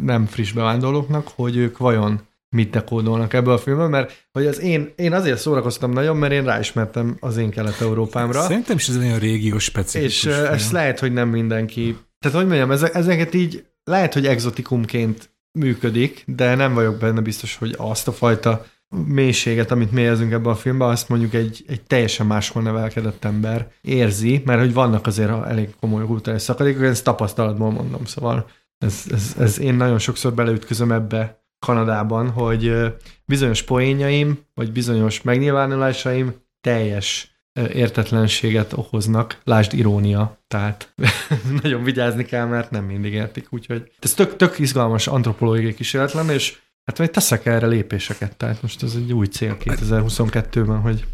nem 0.03 0.27
friss 0.27 0.53
bevándorlóknak, 0.53 1.29
hogy 1.35 1.57
ők 1.57 1.79
vajon 1.79 2.21
mit 2.55 2.71
dekódolnak 2.71 3.33
ebből 3.33 3.53
a 3.53 3.59
filmben, 3.59 3.91
mert 3.91 4.27
hogy 4.33 4.47
az 4.47 4.61
én, 4.61 4.93
én 4.97 5.13
azért 5.13 5.39
szórakoztam 5.39 5.91
nagyon, 5.91 6.17
mert 6.17 6.33
én 6.33 6.45
ráismertem 6.45 7.17
az 7.21 7.37
én 7.37 7.51
Kelet-Európámra. 7.51 8.43
Szerintem 8.43 8.77
is 8.77 8.89
ez 8.89 8.95
egy 8.95 9.03
olyan 9.03 9.19
régiós 9.19 9.65
specifikus 9.65 10.25
És 10.25 10.35
film. 10.35 10.73
lehet, 10.73 10.99
hogy 10.99 11.13
nem 11.13 11.29
mindenki. 11.29 11.97
Tehát 12.19 12.37
hogy 12.37 12.47
mondjam, 12.47 12.71
ezek, 12.71 12.95
ezeket 12.95 13.35
így 13.35 13.65
lehet, 13.85 14.13
hogy 14.13 14.27
exotikumként 14.27 15.31
működik, 15.59 16.25
de 16.27 16.55
nem 16.55 16.75
vagyok 16.75 16.97
benne 16.97 17.21
biztos, 17.21 17.57
hogy 17.57 17.75
azt 17.79 18.09
a 18.09 18.13
fajta 18.13 18.65
mélységet, 19.07 19.71
amit 19.71 19.93
mi 19.93 20.01
érzünk 20.01 20.33
ebben 20.33 20.53
a 20.53 20.57
filmben, 20.57 20.89
azt 20.89 21.09
mondjuk 21.09 21.35
egy, 21.35 21.65
egy 21.69 21.83
teljesen 21.83 22.27
máshol 22.27 22.63
nevelkedett 22.63 23.25
ember 23.25 23.69
érzi, 23.81 24.43
mert 24.45 24.61
hogy 24.61 24.73
vannak 24.73 25.07
azért 25.07 25.47
elég 25.47 25.69
komoly 25.81 26.05
kulturális 26.05 26.43
szakadékok, 26.43 26.83
ezt 26.83 27.05
tapasztalatból 27.05 27.71
mondom, 27.71 28.05
szóval 28.05 28.47
ez, 28.79 29.03
ez, 29.11 29.35
ez 29.39 29.61
én 29.61 29.75
nagyon 29.75 29.99
sokszor 29.99 30.33
beleütközöm 30.33 30.93
ebbe 30.93 31.44
Kanadában, 31.59 32.31
hogy 32.31 32.95
bizonyos 33.25 33.63
poénjaim, 33.63 34.39
vagy 34.55 34.73
bizonyos 34.73 35.23
megnyilvánulásaim 35.23 36.35
teljes 36.61 37.39
értetlenséget 37.73 38.73
okoznak, 38.73 39.41
lásd 39.45 39.73
irónia, 39.75 40.39
tehát 40.49 40.95
nagyon 41.63 41.83
vigyázni 41.83 42.25
kell, 42.25 42.47
mert 42.47 42.71
nem 42.71 42.85
mindig 42.85 43.13
értik, 43.13 43.47
úgyhogy 43.51 43.93
ez 43.99 44.15
tök, 44.15 44.37
tök 44.37 44.59
izgalmas 44.59 45.07
antropológiai 45.07 45.75
kísérlet 45.75 46.13
lenne, 46.13 46.33
és 46.35 46.59
Hát 46.85 46.99
vagy 46.99 47.11
teszek 47.11 47.47
erre 47.47 47.67
lépéseket, 47.67 48.37
tehát 48.37 48.63
most 48.63 48.83
ez 48.83 48.95
egy 48.95 49.13
új 49.13 49.27
cél 49.27 49.57
2022-ben, 49.61 50.81
hogy... 50.81 51.07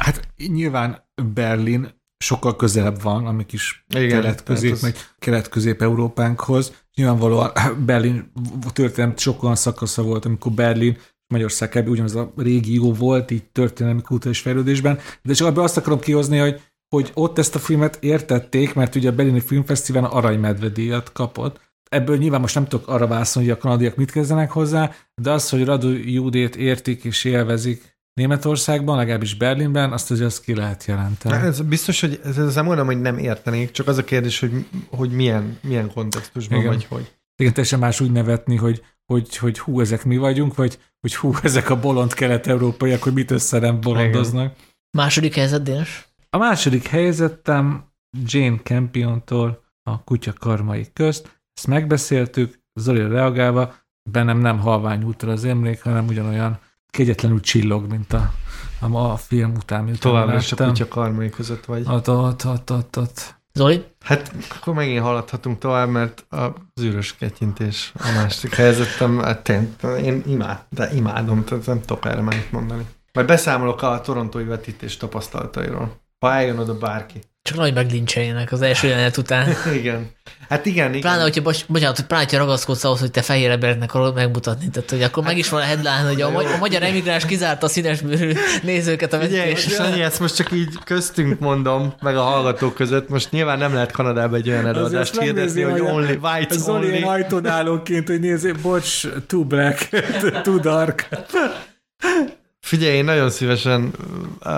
Hát 0.00 0.28
nyilván 0.36 1.04
Berlin 1.34 1.97
sokkal 2.18 2.56
közelebb 2.56 3.02
van, 3.02 3.26
amik 3.26 3.52
is 3.52 3.84
kelet-közép, 3.88 4.72
az... 4.72 4.82
meg 4.82 4.96
kelet-közép-európánkhoz. 5.18 6.72
Nyilvánvalóan 6.94 7.52
Berlin 7.86 8.32
történelmi 8.72 9.14
sokkal 9.16 9.54
szakasza 9.54 10.02
volt, 10.02 10.24
amikor 10.24 10.52
Berlin 10.52 10.98
Magyarország 11.32 11.68
kb. 11.68 11.88
ugyanaz 11.88 12.14
a 12.14 12.32
régió 12.36 12.92
volt 12.92 13.30
így 13.30 13.44
történelmi 13.44 14.02
kulturális 14.02 14.40
fejlődésben, 14.40 14.98
de 15.22 15.32
csak 15.32 15.46
abban 15.46 15.64
azt 15.64 15.76
akarom 15.76 16.00
kihozni, 16.00 16.38
hogy 16.38 16.60
hogy 16.88 17.10
ott 17.14 17.38
ezt 17.38 17.54
a 17.54 17.58
filmet 17.58 17.98
értették, 18.00 18.74
mert 18.74 18.94
ugye 18.94 19.08
a 19.08 19.14
Berlini 19.14 19.40
Filmfesztiválon 19.40 20.10
aranymedve 20.10 20.68
díjat 20.68 21.12
kapott, 21.12 21.60
ebből 21.90 22.16
nyilván 22.16 22.40
most 22.40 22.54
nem 22.54 22.66
tudok 22.66 22.88
arra 22.88 23.06
válaszolni, 23.06 23.48
hogy 23.48 23.56
a 23.58 23.60
kanadiak 23.60 23.96
mit 23.96 24.10
kezdenek 24.10 24.50
hozzá, 24.50 24.92
de 25.22 25.30
az, 25.30 25.48
hogy 25.48 25.64
Radu 25.64 25.90
Judét 25.90 26.56
értik 26.56 27.04
és 27.04 27.24
élvezik 27.24 27.97
Németországban, 28.18 28.96
legalábbis 28.96 29.34
Berlinben, 29.34 29.92
azt 29.92 30.10
azért 30.10 30.26
azt 30.26 30.42
ki 30.42 30.54
lehet 30.54 30.84
jelenteni. 30.84 31.46
Ez 31.46 31.60
biztos, 31.60 32.00
hogy 32.00 32.20
ez, 32.24 32.38
ez 32.38 32.54
nem 32.54 32.64
mondom, 32.64 32.86
hogy 32.86 33.00
nem 33.00 33.18
értenék, 33.18 33.70
csak 33.70 33.86
az 33.86 33.98
a 33.98 34.04
kérdés, 34.04 34.40
hogy, 34.40 34.66
hogy 34.90 35.10
milyen, 35.10 35.58
milyen 35.62 35.92
kontextusban 35.92 36.58
Igen. 36.58 36.70
vagy 36.70 36.84
hogy. 36.84 37.12
Igen, 37.36 37.52
teljesen 37.52 37.78
más 37.78 38.00
úgy 38.00 38.12
nevetni, 38.12 38.56
hogy, 38.56 38.82
hogy, 39.04 39.36
hogy 39.36 39.58
hú, 39.58 39.80
ezek 39.80 40.04
mi 40.04 40.16
vagyunk, 40.16 40.54
vagy 40.54 40.78
hogy 41.00 41.14
hú, 41.14 41.32
ezek 41.42 41.70
a 41.70 41.80
bolond 41.80 42.14
kelet-európaiak, 42.14 43.02
hogy 43.02 43.12
mit 43.12 43.30
össze 43.30 43.58
nem 43.58 43.80
bolondoznak. 43.80 44.44
Igen. 44.44 44.56
Második 44.90 45.34
helyzet, 45.34 45.62
Dénes? 45.62 46.08
A 46.30 46.38
második 46.38 46.86
helyzetem 46.86 47.92
Jane 48.24 48.58
Campiontól 48.62 49.64
a 49.82 50.04
kutya 50.04 50.32
karmai 50.32 50.86
közt. 50.92 51.40
Ezt 51.54 51.66
megbeszéltük, 51.66 52.58
Zoli 52.80 53.08
reagálva, 53.08 53.74
bennem 54.10 54.38
nem 54.38 54.58
halványult 54.58 55.22
el 55.22 55.28
az 55.28 55.44
emlék, 55.44 55.82
hanem 55.82 56.06
ugyanolyan 56.06 56.58
kegyetlenül 56.90 57.40
csillog, 57.40 57.90
mint 57.90 58.12
a, 58.12 58.32
a, 58.80 58.96
a 58.96 59.16
film 59.16 59.54
után. 59.54 59.84
Mint 59.84 60.00
Továbbra 60.00 60.36
is 60.36 60.52
a 60.52 60.56
kutya 60.56 60.88
karmai 60.88 61.30
között 61.30 61.64
vagy. 61.64 61.84
Ott, 61.88 62.08
ott, 62.08 62.44
ott, 62.44 62.70
ott, 62.70 62.98
ott. 62.98 63.36
Zoli? 63.52 63.84
Hát 64.00 64.32
akkor 64.58 64.74
megint 64.74 65.02
haladhatunk 65.02 65.58
tovább, 65.58 65.88
mert 65.88 66.26
az 66.28 66.82
űrös 66.82 67.16
ketyintés 67.16 67.92
a 67.94 68.12
másik 68.14 68.54
helyzetem, 68.54 69.18
hát 69.18 69.48
én, 69.48 69.74
én 70.04 70.22
imád, 70.26 70.64
de 70.68 70.90
imádom, 70.94 71.44
tehát 71.44 71.66
nem 71.66 71.80
tudok 71.80 72.04
erre 72.04 72.20
már 72.20 72.46
mondani. 72.50 72.86
Majd 73.12 73.26
beszámolok 73.26 73.82
a 73.82 74.00
torontói 74.00 74.44
vetítés 74.44 74.96
tapasztalatairól. 74.96 76.00
Ha 76.18 76.32
eljön 76.32 76.58
oda 76.58 76.78
bárki. 76.78 77.20
Csak 77.48 77.56
nagy 77.56 77.74
meglincseljenek 77.74 78.52
az 78.52 78.62
első 78.62 78.88
jelenet 78.88 79.16
után. 79.16 79.48
igen. 79.80 80.10
Hát 80.48 80.66
igen, 80.66 80.88
igen. 80.88 81.00
Pláne, 81.00 81.22
hogyha, 81.22 81.42
bocs, 81.42 81.66
bocsánat, 81.66 82.00
pláne, 82.06 82.24
hogyha 82.24 82.38
ragaszkodsz 82.38 82.84
ahhoz, 82.84 83.00
hogy 83.00 83.10
te 83.10 83.22
fehér 83.22 83.50
embernek 83.50 83.94
akarod 83.94 84.14
megmutatni, 84.14 84.68
tehát 84.68 84.90
hogy 84.90 85.02
akkor 85.02 85.22
hát, 85.22 85.32
meg 85.32 85.40
is 85.40 85.48
van 85.48 85.60
a 85.60 85.64
headline, 85.64 86.06
hogy 86.06 86.20
a, 86.20 86.26
a 86.26 86.58
magyar 86.58 86.82
emigráns 86.82 87.26
kizárta 87.26 87.66
a 87.66 87.68
színesbőrű 87.68 88.32
nézőket 88.62 89.12
a 89.12 89.18
vetítésre. 89.18 89.84
Sanyi, 89.84 90.02
ezt 90.02 90.20
most 90.20 90.36
csak 90.36 90.52
így 90.52 90.78
köztünk 90.84 91.38
mondom, 91.38 91.94
meg 92.00 92.16
a 92.16 92.22
hallgatók 92.22 92.74
között. 92.74 93.08
Most 93.08 93.30
nyilván 93.30 93.58
nem 93.58 93.74
lehet 93.74 93.92
Kanadába 93.92 94.36
egy 94.36 94.48
olyan 94.48 94.66
előadást 94.66 95.20
hirdezni, 95.20 95.62
hogy 95.62 95.80
only 95.80 96.18
white 96.22 96.54
Zoli 96.54 96.86
only. 96.86 96.86
Zoli 96.86 97.02
ajtónálóként, 97.02 98.08
hogy 98.08 98.20
nézzé, 98.20 98.52
bocs, 98.52 99.06
too 99.26 99.44
black, 99.44 99.88
too 100.44 100.58
dark. 100.58 101.08
Figyelj, 102.60 102.96
én 102.96 103.04
nagyon 103.04 103.30
szívesen 103.30 103.92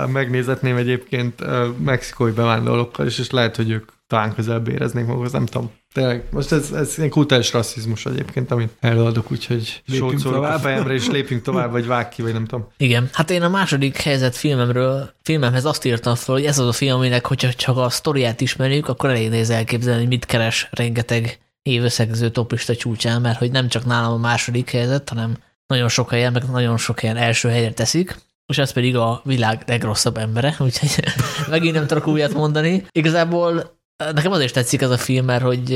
megnézetném 0.06 0.76
egyébként 0.76 1.44
mexikói 1.84 2.30
bevándorlókkal 2.30 3.06
is, 3.06 3.18
és 3.18 3.30
lehet, 3.30 3.56
hogy 3.56 3.70
ők 3.70 3.90
talán 4.06 4.34
közelebb 4.34 4.68
éreznék 4.68 5.06
magukhoz, 5.06 5.32
nem 5.32 5.46
tudom. 5.46 5.70
Tényleg, 5.92 6.24
most 6.30 6.52
ez, 6.52 6.72
ez 6.72 6.94
egy 6.98 7.08
kultúrás 7.08 7.52
rasszizmus 7.52 8.06
egyébként, 8.06 8.50
amit 8.50 8.70
előadok, 8.80 9.30
úgyhogy 9.30 9.82
sót 9.86 10.24
a 10.24 10.58
fejemre, 10.58 10.94
és 10.94 11.08
lépjünk 11.08 11.42
tovább, 11.42 11.70
vagy 11.70 11.86
vág 11.86 12.08
ki, 12.08 12.22
vagy 12.22 12.32
nem 12.32 12.44
tudom. 12.44 12.68
Igen, 12.76 13.08
hát 13.12 13.30
én 13.30 13.42
a 13.42 13.48
második 13.48 13.96
helyzet 13.96 14.36
filmemről, 14.36 15.14
filmemhez 15.22 15.64
azt 15.64 15.84
írtam 15.84 16.14
fel, 16.14 16.34
hogy 16.34 16.44
ez 16.44 16.58
az 16.58 16.66
a 16.66 16.72
film, 16.72 16.94
aminek, 16.94 17.26
hogyha 17.26 17.52
csak 17.52 17.76
a 17.76 17.88
sztoriát 17.88 18.40
ismerjük, 18.40 18.88
akkor 18.88 19.10
elég 19.10 19.28
nehéz 19.28 19.50
elképzelni, 19.50 20.00
hogy 20.00 20.08
mit 20.08 20.26
keres 20.26 20.68
rengeteg 20.70 21.38
évösszegző 21.62 22.30
toplista 22.30 22.76
csúcsán, 22.76 23.20
mert 23.20 23.38
hogy 23.38 23.50
nem 23.50 23.68
csak 23.68 23.84
nálam 23.84 24.12
a 24.12 24.16
második 24.16 24.70
helyzet, 24.70 25.08
hanem 25.08 25.36
nagyon 25.70 25.88
sok 25.88 26.10
helyen, 26.10 26.32
meg 26.32 26.42
nagyon 26.50 26.76
sok 26.76 27.00
helyen 27.00 27.16
első 27.16 27.48
helyre 27.48 27.72
teszik, 27.72 28.16
és 28.46 28.58
ez 28.58 28.72
pedig 28.72 28.96
a 28.96 29.20
világ 29.24 29.62
legrosszabb 29.66 30.16
embere, 30.16 30.56
úgyhogy 30.66 31.04
megint 31.48 31.74
nem 31.74 31.86
tudok 31.86 32.06
újat 32.06 32.34
mondani. 32.34 32.86
Igazából 32.92 33.78
nekem 34.12 34.32
azért 34.32 34.52
tetszik 34.52 34.82
ez 34.82 34.90
a 34.90 34.98
film, 34.98 35.24
mert 35.24 35.42
hogy 35.42 35.70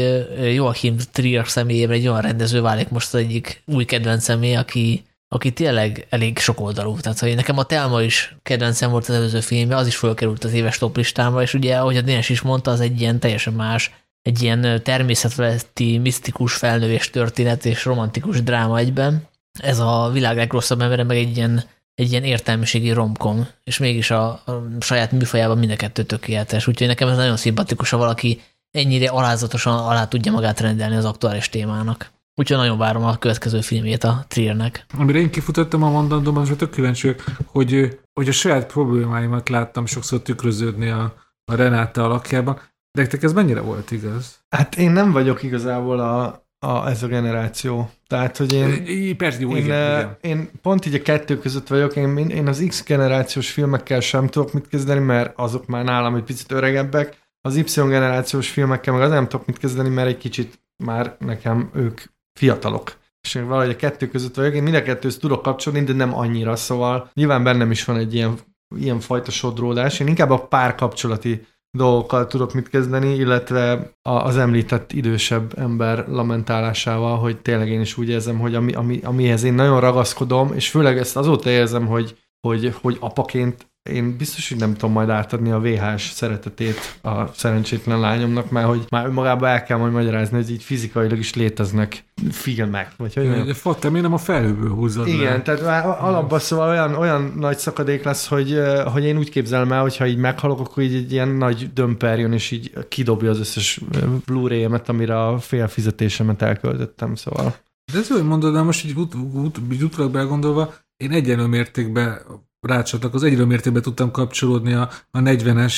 Joachim 0.55 0.97
Trier 1.13 1.49
személyében 1.49 1.97
egy 1.97 2.09
olyan 2.09 2.21
rendező 2.21 2.61
válik 2.61 2.89
most 2.89 3.15
az 3.15 3.21
egyik 3.21 3.63
új 3.67 3.85
kedvenc 3.85 4.25
személy, 4.25 4.57
aki, 4.57 5.05
aki 5.29 5.53
tényleg 5.53 6.07
elég 6.11 6.39
sokoldalú. 6.39 6.97
Tehát, 7.01 7.19
hogy 7.19 7.35
nekem 7.35 7.59
a 7.59 7.65
Telma 7.65 8.03
is 8.03 8.37
kedvencem 8.43 8.91
volt 8.91 9.09
az 9.09 9.15
előző 9.15 9.41
filmje, 9.41 9.77
az 9.77 9.87
is 9.87 9.97
fölkerült 9.97 10.45
az 10.45 10.53
éves 10.53 10.79
top 10.79 10.97
listámra, 10.97 11.43
és 11.43 11.55
ugye, 11.55 11.77
ahogy 11.77 11.97
a 11.97 12.01
Dénes 12.01 12.29
is 12.29 12.41
mondta, 12.41 12.71
az 12.71 12.81
egy 12.81 13.01
ilyen 13.01 13.19
teljesen 13.21 13.53
más, 13.53 13.93
egy 14.23 14.43
ilyen 14.43 14.83
természetfeletti, 14.83 15.99
misztikus 15.99 16.55
felnővés 16.55 17.11
történet 17.11 17.65
és 17.65 17.85
romantikus 17.85 18.43
dráma 18.43 18.79
egyben 18.79 19.29
ez 19.61 19.79
a 19.79 20.11
világ 20.13 20.37
legrosszabb 20.37 20.81
embere, 20.81 21.05
meg 21.05 21.17
egy 21.17 21.37
ilyen, 21.37 21.63
egy 21.95 22.11
ilyen 22.11 22.25
értelmiségi 22.25 22.93
romkom, 22.93 23.47
és 23.65 23.79
mégis 23.79 24.11
a, 24.11 24.25
a 24.29 24.67
saját 24.81 25.13
műfajában 25.13 25.59
mind 25.59 25.71
a 25.71 25.77
kettő 25.77 26.03
tökéletes. 26.03 26.67
Úgyhogy 26.67 26.87
nekem 26.87 27.09
ez 27.09 27.17
nagyon 27.17 27.37
szimpatikus, 27.37 27.91
ha 27.91 27.97
valaki 27.97 28.41
ennyire 28.71 29.09
alázatosan 29.09 29.79
alá 29.79 30.07
tudja 30.07 30.33
magát 30.33 30.61
rendelni 30.61 30.97
az 30.97 31.05
aktuális 31.05 31.49
témának. 31.49 32.13
Úgyhogy 32.37 32.57
nagyon 32.57 32.79
várom 32.79 33.05
a 33.05 33.17
következő 33.17 33.61
filmjét 33.61 34.05
a 34.05 34.25
Triernek. 34.29 34.87
Amire 34.99 35.19
én 35.19 35.31
kifutottam 35.31 35.83
a 35.83 35.91
mondandóban, 35.91 36.43
az 36.43 36.53
tök 36.57 36.71
kíváncsi 36.71 37.15
hogy, 37.47 37.99
hogy 38.13 38.29
a 38.29 38.33
saját 38.33 38.67
problémáimat 38.67 39.49
láttam 39.49 39.87
sokszor 39.87 40.23
tükröződni 40.23 40.89
a, 40.89 41.15
a 41.45 41.55
Renáta 41.55 42.05
alakjában. 42.05 42.55
De 42.91 43.01
nektek 43.01 43.23
ez 43.23 43.33
mennyire 43.33 43.61
volt 43.61 43.91
igaz? 43.91 44.39
Hát 44.49 44.77
én 44.77 44.91
nem 44.91 45.13
vagyok 45.13 45.43
igazából 45.43 46.01
a, 46.01 46.44
a, 46.65 46.89
ez 46.89 47.03
a 47.03 47.07
generáció. 47.07 47.91
Tehát, 48.07 48.37
hogy 48.37 48.53
én, 48.53 49.17
Persze, 49.17 49.41
jó, 49.41 49.51
én, 49.51 49.57
igen, 49.57 49.99
igen. 49.99 50.17
én 50.21 50.51
pont 50.63 50.87
így 50.87 50.95
a 50.95 51.03
kettő 51.03 51.39
között 51.39 51.69
vagyok, 51.69 51.97
én, 51.97 52.17
én 52.19 52.49
az 52.49 52.65
X 52.69 52.85
generációs 52.85 53.51
filmekkel 53.51 54.01
sem 54.01 54.27
tudok 54.27 54.53
mit 54.53 54.69
kezdeni, 54.69 55.01
mert 55.01 55.39
azok 55.39 55.67
már 55.67 55.85
nálam 55.85 56.15
egy 56.15 56.23
picit 56.23 56.53
öregebbek. 56.53 57.23
Az 57.41 57.57
Y 57.57 57.63
generációs 57.75 58.51
filmekkel 58.51 58.95
meg 58.95 59.03
az 59.03 59.11
nem 59.11 59.29
tudok 59.29 59.47
mit 59.47 59.59
kezdeni, 59.59 59.89
mert 59.89 60.09
egy 60.09 60.19
kicsit 60.19 60.59
már 60.85 61.17
nekem 61.19 61.71
ők 61.75 62.01
fiatalok. 62.39 62.93
És 63.21 63.35
én 63.35 63.47
valahogy 63.47 63.71
a 63.71 63.77
kettő 63.77 64.09
között 64.09 64.35
vagyok, 64.35 64.55
én 64.55 64.63
mind 64.63 64.75
a 64.75 64.83
kettőt 64.83 65.21
tudok 65.21 65.43
kapcsolni, 65.43 65.85
de 65.85 65.93
nem 65.93 66.15
annyira, 66.15 66.57
szóval 66.57 67.11
nyilván 67.15 67.43
bennem 67.43 67.71
is 67.71 67.85
van 67.85 67.97
egy 67.97 68.15
ilyen 68.15 68.39
ilyen 68.77 69.01
fajta 69.01 69.31
sodródás. 69.31 70.01
Én 70.01 70.07
inkább 70.07 70.31
a 70.31 70.47
párkapcsolati 70.47 71.47
dolgokkal 71.75 72.27
tudok 72.27 72.55
mit 72.55 72.69
kezdeni, 72.69 73.15
illetve 73.15 73.91
az 74.03 74.37
említett 74.37 74.93
idősebb 74.93 75.59
ember 75.59 76.09
lamentálásával, 76.09 77.19
hogy 77.19 77.41
tényleg 77.41 77.69
én 77.69 77.81
is 77.81 77.97
úgy 77.97 78.09
érzem, 78.09 78.39
hogy 78.39 78.55
ami, 78.55 78.73
ami, 78.73 79.01
amihez 79.03 79.43
én 79.43 79.55
nagyon 79.55 79.81
ragaszkodom, 79.81 80.53
és 80.55 80.71
főleg 80.71 80.99
ezt 80.99 81.17
azóta 81.17 81.51
érzem, 81.51 81.87
hogy, 81.87 82.17
hogy, 82.45 82.75
hogy 82.81 82.97
apaként 83.01 83.67
én 83.91 84.17
biztos, 84.17 84.49
hogy 84.49 84.59
nem 84.59 84.75
tudom 84.75 84.93
majd 84.93 85.09
átadni 85.09 85.51
a 85.51 85.61
VHS 85.61 86.11
szeretetét 86.11 86.99
a 87.03 87.27
szerencsétlen 87.27 88.01
lányomnak, 88.01 88.51
mert 88.51 88.67
hogy 88.67 88.85
már 88.89 89.07
önmagában 89.07 89.49
el 89.49 89.63
kell 89.63 89.79
majd 89.79 89.93
magyarázni, 89.93 90.37
hogy 90.37 90.51
így 90.51 90.63
fizikailag 90.63 91.19
is 91.19 91.35
léteznek 91.35 92.05
filmek. 92.31 92.93
Vagy 92.97 93.15
hogy 93.15 93.45
de 93.45 93.55
Fatta, 93.55 93.91
miért 93.91 94.05
nem 94.05 94.15
a 94.15 94.19
felhőből 94.19 94.71
húzod 94.71 95.09
Igen, 95.09 95.33
le? 95.33 95.43
tehát 95.43 95.63
már 95.63 95.87
alapban 95.87 96.39
szóval 96.39 96.69
olyan, 96.69 96.95
olyan 96.95 97.33
nagy 97.37 97.59
szakadék 97.59 98.03
lesz, 98.03 98.27
hogy, 98.27 98.61
hogy 98.93 99.05
én 99.05 99.19
úgy 99.19 99.31
képzelem 99.31 99.73
el, 99.73 99.81
hogyha 99.81 100.07
így 100.07 100.19
meghalok, 100.19 100.61
akkor 100.61 100.83
így 100.83 100.95
egy 100.95 101.13
ilyen 101.13 101.29
nagy 101.29 101.73
dömper 101.73 102.19
jön, 102.19 102.33
és 102.33 102.51
így 102.51 102.73
kidobja 102.89 103.31
az 103.31 103.39
összes 103.39 103.81
Blu-ray-emet, 104.27 104.89
amire 104.89 105.27
a 105.27 105.39
fél 105.39 105.69
fizetésemet 105.69 106.43
elköltöttem, 106.43 107.15
szóval. 107.15 107.55
De 107.93 107.99
ez 107.99 108.11
úgy 108.11 108.25
mondod, 108.25 108.53
de 108.53 108.63
most 108.63 108.85
így, 108.85 108.97
ut- 108.97 109.15
ut- 109.15 109.61
így 109.73 109.83
utólag 109.83 110.13
begondolva, 110.13 110.75
én 110.97 111.11
egyenlő 111.11 111.47
mértékben 111.47 112.19
rácsatok, 112.61 113.15
az 113.15 113.23
egyre 113.23 113.45
mértékben 113.45 113.83
tudtam 113.83 114.11
kapcsolódni 114.11 114.73
a, 114.73 114.91
a 115.11 115.19
40-es 115.19 115.75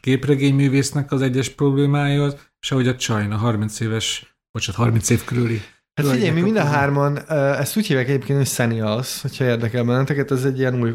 képregényművésznek 0.00 1.12
az 1.12 1.22
egyes 1.22 1.48
problémájához, 1.48 2.36
és 2.60 2.70
ahogy 2.70 2.88
a 2.88 2.96
China 2.96 3.36
30 3.36 3.80
éves, 3.80 4.36
bocsánat, 4.52 4.80
30 4.80 5.10
év 5.10 5.24
körüli 5.24 5.60
Hát 5.94 6.06
figyelj, 6.06 6.30
mi 6.30 6.40
mind 6.40 6.56
a 6.56 6.64
hárman, 6.64 7.30
ezt 7.30 7.76
úgy 7.76 7.86
hívják 7.86 8.08
egyébként, 8.08 8.38
hogy 8.38 8.46
Senials, 8.46 9.22
hogyha 9.22 9.44
érdekel 9.44 9.84
benneteket, 9.84 10.30
ez 10.30 10.44
egy 10.44 10.58
ilyen 10.58 10.80
új, 10.80 10.94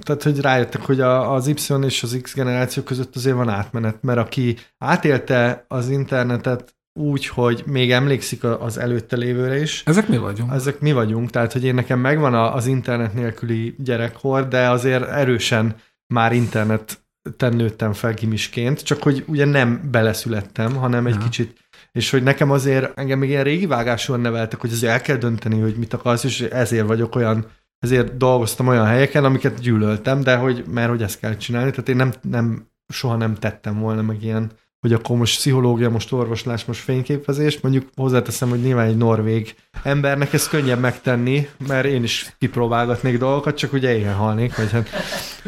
tehát 0.00 0.22
hogy 0.22 0.40
rájöttek, 0.40 0.80
hogy 0.80 1.00
az 1.00 1.46
Y 1.46 1.84
és 1.84 2.02
az 2.02 2.18
X 2.22 2.34
generáció 2.34 2.82
között 2.82 3.16
azért 3.16 3.36
van 3.36 3.48
átmenet, 3.48 4.02
mert 4.02 4.18
aki 4.18 4.56
átélte 4.78 5.64
az 5.68 5.88
internetet 5.88 6.74
úgy, 6.92 7.26
hogy 7.26 7.62
még 7.66 7.92
emlékszik 7.92 8.44
az 8.44 8.78
előtte 8.78 9.16
lévőre 9.16 9.60
is. 9.60 9.82
Ezek 9.86 10.08
mi 10.08 10.16
vagyunk? 10.16 10.52
Ezek 10.52 10.80
mi 10.80 10.92
vagyunk, 10.92 11.30
tehát 11.30 11.52
hogy 11.52 11.64
én 11.64 11.74
nekem 11.74 11.98
megvan 11.98 12.34
az 12.34 12.66
internet 12.66 13.14
nélküli 13.14 13.74
gyerekkor, 13.78 14.48
de 14.48 14.68
azért 14.68 15.08
erősen 15.08 15.76
már 16.06 16.32
internet 16.32 17.00
nőttem 17.38 17.92
fel 17.92 18.14
gimisként, 18.14 18.82
csak 18.82 19.02
hogy 19.02 19.24
ugye 19.26 19.44
nem 19.44 19.88
beleszülettem, 19.90 20.74
hanem 20.74 21.06
egy 21.06 21.14
ja. 21.14 21.20
kicsit, 21.20 21.58
és 21.92 22.10
hogy 22.10 22.22
nekem 22.22 22.50
azért 22.50 22.98
engem 22.98 23.18
még 23.18 23.28
ilyen 23.28 23.44
régi 23.44 23.66
vágásúan 23.66 24.20
neveltek, 24.20 24.60
hogy 24.60 24.72
azért 24.72 24.92
el 24.92 25.00
kell 25.00 25.16
dönteni, 25.16 25.60
hogy 25.60 25.76
mit 25.76 25.92
akarsz, 25.92 26.24
és 26.24 26.40
ezért 26.40 26.86
vagyok 26.86 27.14
olyan, 27.14 27.46
ezért 27.78 28.16
dolgoztam 28.16 28.68
olyan 28.68 28.86
helyeken, 28.86 29.24
amiket 29.24 29.60
gyűlöltem, 29.60 30.20
de 30.20 30.36
hogy, 30.36 30.64
mert 30.66 30.88
hogy 30.88 31.02
ezt 31.02 31.18
kell 31.18 31.36
csinálni, 31.36 31.70
tehát 31.70 31.88
én 31.88 31.96
nem, 31.96 32.12
nem 32.22 32.68
soha 32.92 33.16
nem 33.16 33.34
tettem 33.34 33.78
volna 33.78 34.02
meg 34.02 34.22
ilyen 34.22 34.50
hogy 34.80 34.92
akkor 34.92 35.16
most 35.16 35.36
pszichológia, 35.36 35.90
most 35.90 36.12
orvoslás, 36.12 36.64
most 36.64 36.80
fényképezés. 36.80 37.60
Mondjuk 37.60 37.86
hozzáteszem, 37.96 38.48
hogy 38.48 38.60
nyilván 38.60 38.86
egy 38.86 38.96
norvég 38.96 39.54
embernek 39.82 40.32
ez 40.32 40.48
könnyebb 40.48 40.80
megtenni, 40.80 41.48
mert 41.68 41.86
én 41.86 42.02
is 42.02 42.34
kipróbálgatnék 42.38 43.18
dolgokat, 43.18 43.56
csak 43.56 43.72
ugye 43.72 43.96
éhen 43.96 44.14
halnék. 44.14 44.56
Vagy 44.56 44.70
hát, 44.70 44.88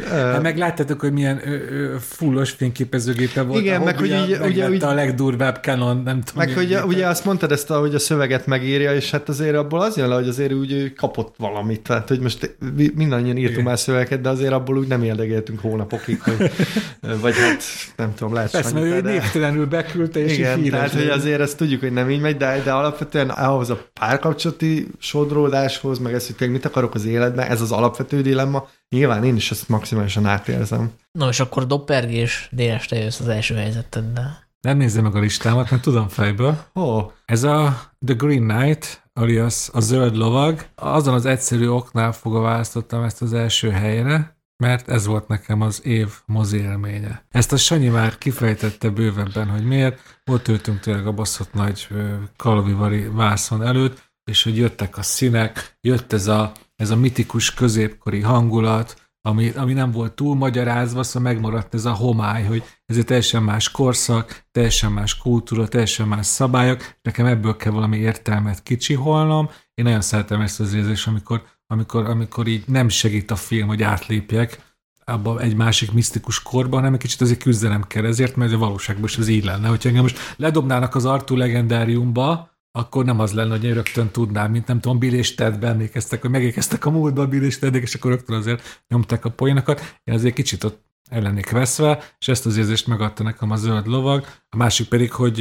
hát 0.09 0.43
meg 0.43 0.59
láttátok, 0.59 1.01
hogy 1.01 1.13
milyen 1.13 1.41
ö, 1.45 1.53
ö, 1.53 1.97
fullos 2.01 2.51
fényképezőgépe 2.51 3.43
volt. 3.43 3.61
Igen, 3.61 3.83
meg 3.83 3.99
hogy 3.99 4.11
így, 4.11 4.39
ugye, 4.45 4.69
ugye, 4.69 4.87
a 4.87 4.95
legdurvább 4.95 5.59
Canon, 5.63 6.03
nem 6.03 6.21
tudom. 6.21 6.47
Meg 6.47 6.55
hogy 6.55 6.79
ugye 6.87 7.07
azt 7.07 7.25
mondtad 7.25 7.53
ezt, 7.53 7.69
hogy 7.69 7.95
a 7.95 7.99
szöveget 7.99 8.47
megírja, 8.47 8.95
és 8.95 9.11
hát 9.11 9.29
azért 9.29 9.57
abból 9.57 9.81
az 9.81 9.97
jön 9.97 10.09
le, 10.09 10.15
hogy 10.15 10.29
azért 10.29 10.53
úgy 10.53 10.93
kapott 10.97 11.35
valamit. 11.39 11.81
Tehát, 11.81 12.09
hogy 12.09 12.21
most 12.21 12.57
mindannyian 12.95 13.37
írtunk 13.37 13.67
már 13.67 13.79
szövegeket, 13.79 14.21
de 14.21 14.29
azért 14.29 14.53
abból 14.53 14.79
úgy 14.79 14.89
nem 14.89 15.03
érdekeltünk 15.03 15.61
hónapokig, 15.61 16.21
hogy, 16.21 16.51
vagy 17.23 17.35
hát 17.35 17.63
nem 17.97 18.15
tudom, 18.15 18.35
lehet 18.35 18.51
Persze, 18.51 18.75
mert 18.75 19.22
névtelenül 19.23 19.67
beküldte, 19.67 20.21
és 20.21 20.39
Igen, 20.39 20.65
így 20.65 20.71
tehát 20.71 20.93
hogy 20.93 21.09
azért 21.09 21.41
ezt 21.41 21.57
tudjuk, 21.57 21.81
hogy 21.81 21.93
nem 21.93 22.11
így 22.11 22.21
megy, 22.21 22.37
de, 22.37 22.63
de 22.65 22.73
alapvetően 22.73 23.29
ahhoz 23.29 23.71
a 23.71 23.87
párkapcsolati 23.93 24.89
sodródáshoz, 24.99 25.99
meg 25.99 26.15
ezt, 26.15 26.27
hogy 26.27 26.37
tényleg 26.37 26.57
mit 26.57 26.67
akarok 26.67 26.95
az 26.95 27.05
életben, 27.05 27.49
ez 27.49 27.61
az 27.61 27.73
alapvető 27.73 28.23
dilemma. 28.23 28.69
Nyilván 28.89 29.25
én 29.25 29.37
is 29.37 29.51
ezt 29.51 29.69
maximálisan 29.69 30.27
átérzem. 30.27 30.93
No, 31.19 31.29
és 31.29 31.41
akkor 31.41 31.67
doppergés 31.67 32.49
déles 32.53 32.87
te 32.87 32.97
jössz 32.97 33.21
az 33.21 33.29
első 33.29 33.55
helyzeteddel. 33.55 34.51
Nem 34.61 34.77
nézzem 34.77 35.03
meg 35.03 35.15
a 35.15 35.21
listámat, 35.21 35.71
mert 35.71 35.83
tudom 35.83 36.09
fejből. 36.09 36.57
Oh. 36.73 37.11
Ez 37.25 37.43
a 37.43 37.91
The 38.07 38.15
Green 38.15 38.49
Knight, 38.49 39.03
alias 39.13 39.69
a 39.73 39.81
zöld 39.81 40.17
lovag. 40.17 40.65
Azon 40.75 41.15
az 41.15 41.27
egyszerű 41.27 41.69
oknál 41.69 42.13
fogva 42.13 42.41
választottam 42.41 43.03
ezt 43.03 43.23
az 43.23 43.33
első 43.33 43.71
helyre, 43.71 44.37
mert 44.63 44.89
ez 44.89 45.07
volt 45.07 45.29
nekem 45.29 45.61
az 45.61 45.85
év 45.85 46.09
mozi 46.27 46.59
élménye. 46.59 47.25
Ezt 47.31 47.53
a 47.53 47.57
Sanyi 47.57 47.89
már 47.89 48.19
kifejtette 48.19 48.91
bővebben, 48.91 49.49
hogy 49.49 49.65
miért. 49.65 50.21
Ott 50.31 50.49
ültünk 50.49 50.81
tényleg 50.81 51.07
a 51.07 51.13
baszott 51.13 51.53
nagy 51.53 51.89
kalavivari 52.37 53.09
vászon 53.09 53.63
előtt, 53.63 54.13
és 54.25 54.43
hogy 54.43 54.57
jöttek 54.57 54.99
a 54.99 55.03
színek, 55.03 55.77
jött 55.81 56.13
ez 56.13 56.27
a, 56.27 56.53
ez 56.77 56.91
a 56.91 56.97
mitikus 56.97 57.55
középkori 57.55 58.21
hangulat, 58.21 59.11
ami, 59.21 59.51
ami 59.51 59.73
nem 59.73 59.91
volt 59.91 60.13
túl 60.13 60.35
magyarázva, 60.35 61.03
szóval 61.03 61.33
megmaradt 61.33 61.75
ez 61.75 61.85
a 61.85 61.93
homály, 61.93 62.45
hogy 62.45 62.63
ez 62.87 62.97
egy 62.97 63.05
teljesen 63.05 63.43
más 63.43 63.71
korszak, 63.71 64.47
teljesen 64.51 64.93
más 64.93 65.17
kultúra, 65.17 65.69
teljesen 65.69 66.09
más 66.09 66.27
szabályok, 66.27 66.95
nekem 67.03 67.27
ebből 67.27 67.57
kell 67.57 67.73
valami 67.73 67.97
értelmet 67.97 68.63
kicsiholnom. 68.63 69.51
Én 69.75 69.85
nagyon 69.85 70.01
szeretem 70.01 70.41
ezt 70.41 70.61
az 70.61 70.75
érzést, 70.75 71.07
amikor 71.07 71.43
amikor, 71.73 72.07
amikor 72.07 72.47
így 72.47 72.65
nem 72.67 72.89
segít 72.89 73.31
a 73.31 73.37
film, 73.37 73.67
hogy 73.67 73.83
átlépjek 73.83 74.59
abba 75.05 75.41
egy 75.41 75.57
másik 75.57 75.93
misztikus 75.93 76.43
korba, 76.43 76.77
hanem 76.77 76.93
egy 76.93 77.01
kicsit 77.01 77.21
azért 77.21 77.43
küzdenem 77.43 77.87
kell 77.87 78.05
ezért, 78.05 78.37
mert 78.37 78.53
a 78.53 78.59
valóságban 78.59 79.05
is 79.05 79.17
ez 79.17 79.29
így 79.29 79.45
lenne. 79.45 79.69
Hogyha 79.69 79.89
engem 79.89 80.03
most 80.03 80.35
ledobnának 80.37 80.95
az 80.95 81.05
Artú 81.05 81.37
legendáriumba, 81.37 82.51
akkor 82.73 83.05
nem 83.05 83.21
az 83.21 83.33
lenne, 83.33 83.51
hogy 83.51 83.65
én 83.65 83.75
rögtön 83.75 84.11
tudnám, 84.11 84.51
mint 84.51 84.67
nem 84.67 84.81
tudom, 84.81 84.99
Bill 84.99 85.13
és 85.13 85.35
Ted 85.35 85.65
emlékeztek, 85.65 86.21
hogy 86.21 86.31
megékeztek 86.31 86.85
a 86.85 86.91
múltban 86.91 87.29
Bill 87.29 87.43
és 87.43 87.59
Tedek, 87.59 87.83
és 87.83 87.95
akkor 87.95 88.11
rögtön 88.11 88.37
azért 88.37 88.85
nyomták 88.89 89.25
a 89.25 89.31
poénokat. 89.31 89.99
Én 90.05 90.15
azért 90.15 90.35
kicsit 90.35 90.65
ott 90.65 90.85
ellenék 91.11 91.51
veszve, 91.51 92.03
és 92.19 92.29
ezt 92.29 92.47
az 92.47 92.57
érzést 92.57 92.87
megadta 92.87 93.23
nekem 93.23 93.51
a 93.51 93.57
zöld 93.57 93.87
lovag. 93.87 94.25
A 94.49 94.57
másik 94.57 94.89
pedig, 94.89 95.13
hogy 95.13 95.41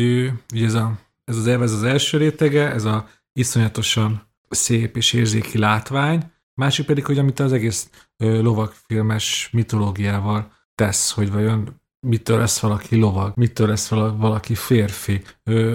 ugye 0.53 0.65
ez, 0.65 0.73
a, 0.73 0.99
ez 1.23 1.37
az 1.37 1.47
ez 1.47 1.71
az 1.71 1.83
első 1.83 2.17
rétege, 2.17 2.71
ez 2.71 2.85
a 2.85 3.07
iszonyatosan 3.33 4.30
szép 4.53 4.97
és 4.97 5.13
érzéki 5.13 5.57
látvány, 5.57 6.31
másik 6.53 6.85
pedig, 6.85 7.05
hogy 7.05 7.17
amit 7.17 7.39
az 7.39 7.53
egész 7.53 7.89
lovagfilmes 8.17 9.49
mitológiával 9.51 10.51
tesz, 10.75 11.11
hogy 11.11 11.31
vajon 11.31 11.81
mitől 12.07 12.37
lesz 12.37 12.59
valaki 12.59 12.95
lovag, 12.95 13.31
mitől 13.35 13.67
lesz 13.67 13.89
valaki 13.89 14.55
férfi, 14.55 15.21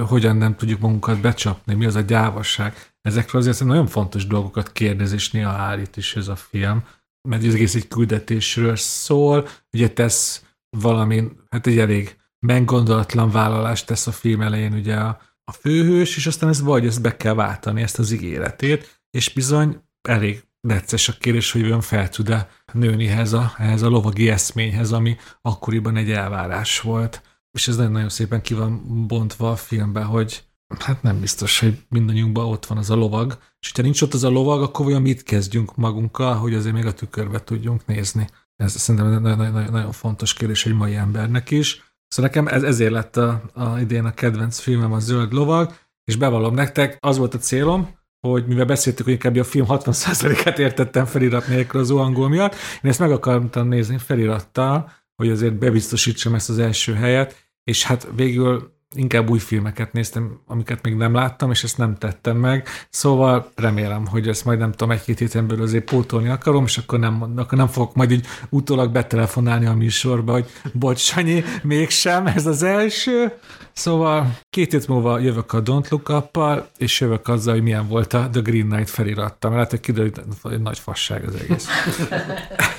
hogyan 0.07 0.37
nem 0.37 0.57
tudjuk 0.57 0.81
magunkat 0.81 1.21
becsapni, 1.21 1.75
mi 1.75 1.87
az 1.87 1.95
a 1.95 2.01
gyávasság. 2.01 2.95
Ezekről 3.01 3.41
azért 3.41 3.65
nagyon 3.65 3.87
fontos 3.87 4.27
dolgokat 4.27 4.73
kérdez, 4.73 5.13
és 5.13 5.31
néha 5.31 5.51
állít 5.51 5.97
is 5.97 6.17
ez 6.17 6.29
a 6.29 6.37
film, 6.37 6.85
mert 7.29 7.45
az 7.45 7.55
egész 7.55 7.75
egy 7.75 7.89
küldetésről 7.89 8.77
szól, 8.77 9.49
ugye 9.73 9.89
tesz 9.89 10.45
valami, 10.77 11.31
hát 11.51 11.67
egy 11.67 11.79
elég 11.79 12.17
meggondolatlan 12.39 13.31
vállalást 13.31 13.87
tesz 13.87 14.07
a 14.07 14.13
film 14.13 14.41
elején 14.41 14.73
ugye 14.73 14.97
a, 14.97 15.21
a 15.51 15.53
főhős, 15.53 16.17
és 16.17 16.27
aztán 16.27 16.49
ez 16.49 16.61
vagy 16.61 16.87
ezt 16.87 17.03
be 17.03 17.17
kell 17.17 17.35
váltani, 17.35 17.83
ezt 17.83 17.99
az 17.99 18.11
ígéretét, 18.11 19.01
és 19.11 19.33
bizony 19.33 19.81
elég 20.09 20.45
necces 20.61 21.09
a 21.09 21.13
kérdés, 21.13 21.53
hogy 21.53 21.63
olyan 21.63 21.81
fel 21.81 22.09
tud-e 22.09 22.49
nőni 22.73 23.07
ehhez 23.07 23.33
a, 23.33 23.55
ehhez 23.59 23.83
a 23.83 23.89
lovagi 23.89 24.29
eszményhez, 24.29 24.93
ami 24.93 25.17
akkoriban 25.43 25.97
egy 25.97 26.11
elvárás 26.11 26.81
volt. 26.81 27.23
És 27.53 27.69
ez 27.69 27.77
nagyon-nagyon 27.77 28.09
szépen 28.09 28.43
ki 28.43 28.55
van 28.55 29.07
bontva 29.07 29.51
a 29.51 29.57
filmben, 29.57 30.05
hogy 30.05 30.45
hát 30.79 31.03
nem 31.03 31.21
biztos, 31.21 31.59
hogy 31.61 31.85
mindannyiunkban 31.89 32.47
ott 32.47 32.67
van 32.67 32.79
az 32.79 32.91
a 32.91 32.95
lovag, 32.95 33.39
és 33.61 33.73
ha 33.73 33.83
nincs 33.83 34.03
ott 34.03 34.15
az 34.15 34.25
a 34.25 34.29
lovag, 34.29 34.63
akkor 34.63 34.87
olyan 34.87 35.03
mit 35.03 35.23
kezdjünk 35.23 35.77
magunkkal, 35.77 36.35
hogy 36.35 36.55
azért 36.55 36.75
még 36.75 36.87
a 36.87 36.93
tükörbe 36.93 37.45
tudjunk 37.45 37.87
nézni. 37.87 38.29
Ez 38.57 38.73
szerintem 38.73 39.23
nagyon, 39.23 39.37
nagyon, 39.37 39.71
nagyon 39.71 39.93
fontos 39.93 40.35
kérdés 40.35 40.67
egy 40.67 40.75
mai 40.75 40.95
embernek 40.95 41.51
is. 41.51 41.86
Szóval 42.09 42.31
nekem 42.31 42.47
ez, 42.47 42.63
ezért 42.63 42.93
lett 42.93 43.17
a, 43.17 43.43
a 43.55 43.79
idén 43.79 44.05
a 44.05 44.15
kedvenc 44.15 44.59
filmem 44.59 44.93
a 44.93 44.99
Zöld 44.99 45.33
Lovag, 45.33 45.75
és 46.05 46.17
bevallom 46.17 46.55
nektek, 46.55 46.97
az 47.01 47.19
volt 47.19 47.35
a 47.35 47.39
célom, 47.39 47.99
hogy 48.21 48.47
mivel 48.47 48.65
beszéltük, 48.65 49.05
hogy 49.05 49.15
inkább 49.15 49.37
a 49.37 49.45
film 49.45 49.67
60%-át 49.69 50.59
értettem 50.59 51.05
felirat 51.05 51.49
nélkül 51.49 51.81
az 51.81 51.91
angol 51.91 52.29
miatt, 52.29 52.55
én 52.83 52.91
ezt 52.91 52.99
meg 52.99 53.11
akartam 53.11 53.69
nézni 53.69 53.99
felirattal, 53.99 54.93
hogy 55.17 55.31
azért 55.31 55.59
bebiztosítsam 55.59 56.35
ezt 56.35 56.51
az 56.51 56.59
első 56.59 56.95
helyet, 56.95 57.51
és 57.65 57.85
hát 57.85 58.09
végül 58.15 58.76
inkább 58.97 59.31
új 59.31 59.39
filmeket 59.39 59.93
néztem, 59.93 60.39
amiket 60.47 60.83
még 60.83 60.95
nem 60.95 61.15
láttam, 61.15 61.51
és 61.51 61.65
ezt 61.65 61.79
nem 61.79 61.97
tettem 61.97 62.37
meg. 62.37 62.69
Szóval 62.91 63.51
remélem, 63.55 64.07
hogy 64.07 64.29
ezt 64.29 64.45
majd 64.45 64.59
nem 64.59 64.71
tudom, 64.71 64.91
egy-két 64.91 65.19
héten 65.19 65.47
belül 65.47 65.63
azért 65.63 65.85
pótolni 65.85 66.29
akarom, 66.29 66.65
és 66.65 66.77
akkor 66.77 66.99
nem, 66.99 67.33
akkor 67.37 67.59
nem 67.59 67.67
fogok 67.67 67.95
majd 67.95 68.11
így 68.11 68.27
utólag 68.49 68.93
betelefonálni 68.93 69.67
a 69.67 69.75
műsorba, 69.75 70.33
hogy 70.33 70.47
bocs, 70.73 71.01
Sanyi, 71.01 71.45
mégsem, 71.63 72.27
ez 72.27 72.47
az 72.47 72.63
első. 72.63 73.33
Szóval 73.73 74.39
két 74.51 74.73
hét 74.73 74.89
múlva 74.89 75.19
jövök 75.19 75.53
a 75.53 75.63
Don't 75.63 75.89
Look 75.89 76.09
up 76.09 76.39
és 76.79 77.01
jövök 77.01 77.29
azzal, 77.29 77.55
hogy 77.55 77.63
milyen 77.63 77.89
volt 77.89 78.13
a 78.13 78.29
The 78.33 78.41
Green 78.41 78.69
Knight 78.69 78.91
felirattam. 78.91 79.53
Lehet, 79.53 79.71
hogy 79.71 79.81
kiderült, 79.81 80.21
hogy 80.43 80.63
nagy 80.63 80.79
fasság 80.79 81.25
az 81.25 81.35
egész. 81.35 81.67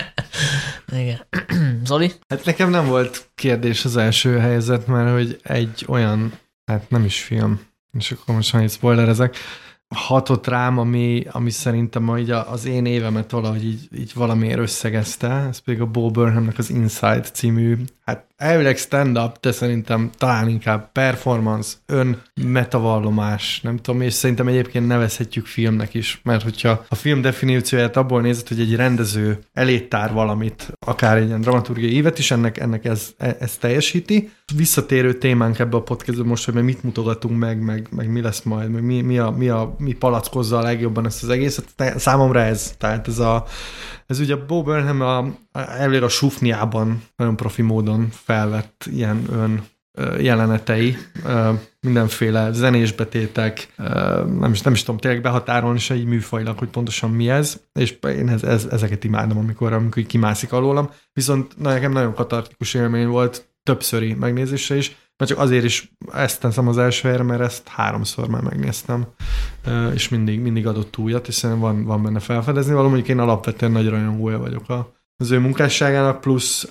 Igen. 0.91 1.19
Zoli? 1.85 2.11
Hát 2.27 2.45
nekem 2.45 2.69
nem 2.69 2.87
volt 2.87 3.29
kérdés 3.35 3.85
az 3.85 3.97
első 3.97 4.37
helyzet, 4.37 4.87
mert 4.87 5.11
hogy 5.11 5.39
egy 5.43 5.85
olyan, 5.87 6.39
hát 6.65 6.89
nem 6.89 7.03
is 7.03 7.23
film, 7.23 7.59
és 7.97 8.11
akkor 8.11 8.35
most 8.35 8.53
annyit 8.53 8.71
spoilerezek, 8.71 9.35
hatott 9.95 10.47
rám, 10.47 10.77
ami, 10.77 11.25
ami 11.31 11.49
szerintem 11.49 12.17
így 12.17 12.31
az 12.31 12.65
én 12.65 12.85
évemet 12.85 13.31
valahogy 13.31 13.65
így, 13.65 13.87
így 13.95 14.11
valamiért 14.13 14.59
összegezte, 14.59 15.29
ez 15.31 15.57
pedig 15.59 15.81
a 15.81 15.85
Bo 15.85 16.11
Burnhamnek 16.11 16.57
az 16.57 16.69
Inside 16.69 17.21
című, 17.21 17.77
hát 18.07 18.25
elvileg 18.37 18.77
stand-up, 18.77 19.39
de 19.39 19.51
szerintem 19.51 20.09
talán 20.17 20.49
inkább 20.49 20.91
performance, 20.91 21.75
ön 21.85 22.21
metavallomás, 22.43 23.61
nem 23.61 23.77
tudom, 23.77 24.01
és 24.01 24.13
szerintem 24.13 24.47
egyébként 24.47 24.87
nevezhetjük 24.87 25.45
filmnek 25.45 25.93
is, 25.93 26.19
mert 26.23 26.43
hogyha 26.43 26.85
a 26.89 26.95
film 26.95 27.21
definícióját 27.21 27.97
abból 27.97 28.21
nézett, 28.21 28.47
hogy 28.47 28.59
egy 28.59 28.75
rendező 28.75 29.39
elétár 29.53 30.13
valamit, 30.13 30.73
akár 30.85 31.17
egy 31.17 31.27
ilyen 31.27 31.41
dramaturgiai 31.41 31.93
évet 31.93 32.19
is, 32.19 32.31
ennek, 32.31 32.57
ennek 32.57 32.85
ez, 32.85 33.13
ez 33.17 33.57
teljesíti. 33.57 34.31
Visszatérő 34.55 35.13
témánk 35.13 35.59
ebbe 35.59 35.77
a 35.77 35.81
podcastban 35.81 36.27
most, 36.27 36.45
hogy 36.45 36.63
mit 36.63 36.83
mutogatunk 36.83 37.37
meg, 37.37 37.59
meg, 37.59 37.87
meg 37.91 38.11
mi 38.11 38.21
lesz 38.21 38.41
majd, 38.41 38.71
meg 38.71 38.83
mi, 38.83 39.01
mi, 39.01 39.17
a, 39.17 39.29
mi, 39.29 39.49
a, 39.49 39.75
mi 39.77 39.93
palackozza 39.93 40.57
a 40.57 40.61
legjobban 40.61 41.05
ezt 41.05 41.23
az 41.23 41.29
egészet. 41.29 41.65
Számomra 41.97 42.39
ez, 42.39 42.75
tehát 42.77 43.07
ez 43.07 43.19
a 43.19 43.45
ez 44.07 44.19
ugye 44.19 44.35
Bo 44.35 44.63
Burnham 44.63 45.01
a, 45.01 45.25
a, 45.57 46.03
a 46.03 46.09
sufniában 46.09 47.03
nagyon 47.15 47.35
profi 47.35 47.61
módon 47.61 48.07
felvett 48.11 48.85
ilyen 48.91 49.23
ön 49.31 49.63
jelenetei, 50.19 50.97
mindenféle 51.79 52.51
zenésbetétek, 52.51 53.73
nem 54.39 54.51
is, 54.51 54.61
nem 54.61 54.73
is 54.73 54.83
tudom 54.83 54.99
tényleg 54.99 55.21
behatárolni 55.21 55.79
se 55.79 55.95
így 55.95 56.05
műfajlag, 56.05 56.57
hogy 56.57 56.67
pontosan 56.67 57.11
mi 57.11 57.29
ez, 57.29 57.61
és 57.73 57.97
én 58.01 58.29
ez, 58.29 58.43
ez, 58.43 58.65
ezeket 58.71 59.03
imádom, 59.03 59.37
amikor, 59.37 59.73
amikor 59.73 60.03
kimászik 60.03 60.51
alólam, 60.51 60.89
viszont 61.13 61.57
na, 61.57 61.69
nekem 61.69 61.91
nagyon 61.91 62.13
katartikus 62.13 62.73
élmény 62.73 63.07
volt, 63.07 63.49
többszöri 63.63 64.13
megnézése 64.13 64.75
is, 64.75 64.95
mert 65.17 65.31
csak 65.31 65.39
azért 65.39 65.63
is 65.63 65.91
ezt 66.13 66.39
teszem 66.39 66.67
az 66.67 66.77
első 66.77 67.07
helyre, 67.07 67.23
mert 67.23 67.41
ezt 67.41 67.67
háromszor 67.67 68.27
már 68.27 68.41
megnéztem, 68.41 69.05
és 69.93 70.09
mindig, 70.09 70.39
mindig 70.39 70.67
adott 70.67 70.97
újat, 70.97 71.31
szerintem 71.31 71.65
van, 71.65 71.83
van 71.83 72.03
benne 72.03 72.19
felfedezni. 72.19 72.71
Valami 72.71 72.89
mondjuk 72.89 73.09
én 73.09 73.19
alapvetően 73.23 73.71
nagy 73.71 73.89
rajongója 73.89 74.37
vagyok 74.37 74.69
az 75.17 75.31
ő 75.31 75.39
munkásságának, 75.39 76.21
plusz 76.21 76.67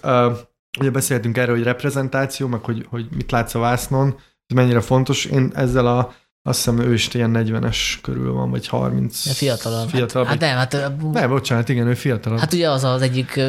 ugye 0.79 0.91
beszéltünk 0.91 1.37
erről, 1.37 1.55
hogy 1.55 1.65
reprezentáció, 1.65 2.47
meg 2.47 2.65
hogy, 2.65 2.87
hogy 2.89 3.07
mit 3.17 3.31
látsz 3.31 3.55
a 3.55 3.59
vásznon, 3.59 4.15
ez 4.47 4.57
mennyire 4.57 4.81
fontos. 4.81 5.25
Én 5.25 5.51
ezzel 5.55 5.87
a 5.87 6.15
azt 6.43 6.59
hiszem 6.59 6.79
ő 6.79 6.93
is 6.93 7.15
ilyen 7.15 7.33
40-es 7.35 7.79
körül 8.03 8.33
van, 8.33 8.51
vagy 8.51 8.67
30. 8.67 9.27
De 9.27 9.33
fiatalabb. 9.33 9.89
fiatalabb. 9.89 10.27
Hát, 10.27 10.43
hát 10.43 10.71
nem, 10.71 10.81
hát... 10.81 11.13
Ne, 11.13 11.27
bocsánat, 11.27 11.69
igen, 11.69 11.87
ő 11.87 11.95
fiatalabb. 11.95 12.39
Hát 12.39 12.53
ugye 12.53 12.71
az 12.71 12.85
az 12.85 13.03
egyik 13.03 13.41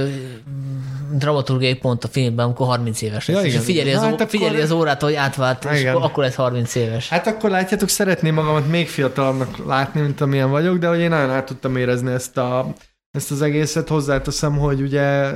dramaturgiai 1.13 1.75
pont 1.75 2.03
a 2.03 2.07
filmben, 2.07 2.45
amikor 2.45 2.67
30 2.67 3.01
éves 3.01 3.27
lesz. 3.27 3.37
Ja, 3.37 3.43
igen, 3.43 3.59
és 3.59 3.65
figyeli, 3.65 3.93
az, 3.93 4.01
hát 4.01 4.29
figyeli 4.29 4.49
akkor... 4.49 4.63
az 4.63 4.71
órát, 4.71 5.01
hogy 5.01 5.13
átvált, 5.13 5.65
és 5.65 5.79
igen. 5.79 5.95
akkor 5.95 6.23
lesz 6.23 6.35
30 6.35 6.75
éves. 6.75 7.09
Hát 7.09 7.27
akkor 7.27 7.49
látjátok, 7.49 7.89
szeretném 7.89 8.33
magamat 8.33 8.67
még 8.67 8.89
fiatalabbnak 8.89 9.65
látni, 9.65 10.01
mint 10.01 10.21
amilyen 10.21 10.49
vagyok, 10.49 10.77
de 10.77 10.87
hogy 10.87 10.99
én 10.99 11.09
nagyon 11.09 11.29
át 11.29 11.45
tudtam 11.45 11.75
érezni 11.75 12.11
ezt 12.11 12.37
a 12.37 12.73
ezt 13.17 13.31
az 13.31 13.41
egészet 13.41 13.87
hozzáteszem, 13.87 14.57
hogy 14.57 14.81
ugye 14.81 15.31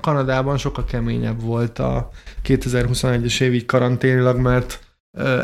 Kanadában 0.00 0.56
sokkal 0.56 0.84
keményebb 0.84 1.42
volt 1.42 1.78
a 1.78 2.10
2021-es 2.44 3.40
év 3.40 3.54
így 3.54 3.66
karanténilag, 3.66 4.38
mert 4.38 4.80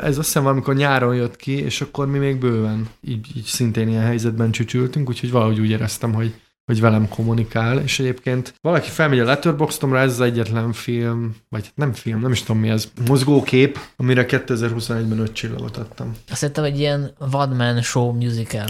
ez 0.02 0.18
azt 0.18 0.26
hiszem 0.26 0.42
valamikor 0.42 0.74
nyáron 0.74 1.14
jött 1.14 1.36
ki, 1.36 1.62
és 1.62 1.80
akkor 1.80 2.06
mi 2.06 2.18
még 2.18 2.38
bőven 2.38 2.88
így, 3.00 3.26
így 3.36 3.44
szintén 3.44 3.88
ilyen 3.88 4.02
helyzetben 4.02 4.50
csücsültünk, 4.50 5.08
úgyhogy 5.08 5.30
valahogy 5.30 5.60
úgy 5.60 5.70
éreztem, 5.70 6.14
hogy, 6.14 6.34
hogy 6.64 6.80
velem 6.80 7.08
kommunikál, 7.08 7.78
és 7.78 7.98
egyébként 7.98 8.54
valaki 8.60 8.88
felmegy 8.90 9.18
a 9.18 9.24
Letterboxdomra, 9.24 9.98
ez 9.98 10.12
az 10.12 10.20
egyetlen 10.20 10.72
film, 10.72 11.36
vagy 11.48 11.70
nem 11.74 11.92
film, 11.92 12.20
nem 12.20 12.32
is 12.32 12.42
tudom 12.42 12.60
mi 12.60 12.68
ez, 12.68 12.92
mozgókép, 13.06 13.78
amire 13.96 14.26
2021-ben 14.28 15.18
öt 15.18 15.32
csillagot 15.32 15.76
adtam. 15.76 16.16
Azt 16.30 16.40
hiszem 16.40 16.64
egy 16.64 16.78
ilyen 16.78 17.14
Vadman 17.18 17.82
Show 17.82 18.12
musical. 18.12 18.66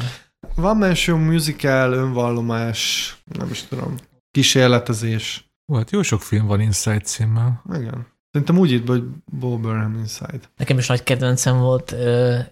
Van 0.61 0.77
Man 0.77 0.95
Show 0.95 1.17
musical, 1.17 1.93
önvallomás, 1.93 3.17
nem 3.39 3.49
is 3.51 3.63
tudom, 3.63 3.95
kísérletezés. 4.31 5.51
Volt, 5.65 5.91
jó 5.91 6.03
sok 6.03 6.23
film 6.23 6.47
van 6.47 6.61
Inside 6.61 7.01
címmel. 7.01 7.63
Igen. 7.75 8.07
Szerintem 8.33 8.59
úgy 8.59 8.71
itt, 8.71 8.87
hogy 8.87 9.03
Bo 9.25 9.59
Burnham 9.59 9.95
Inside. 9.99 10.41
Nekem 10.57 10.79
is 10.79 10.87
nagy 10.87 11.03
kedvencem 11.03 11.59
volt. 11.59 11.93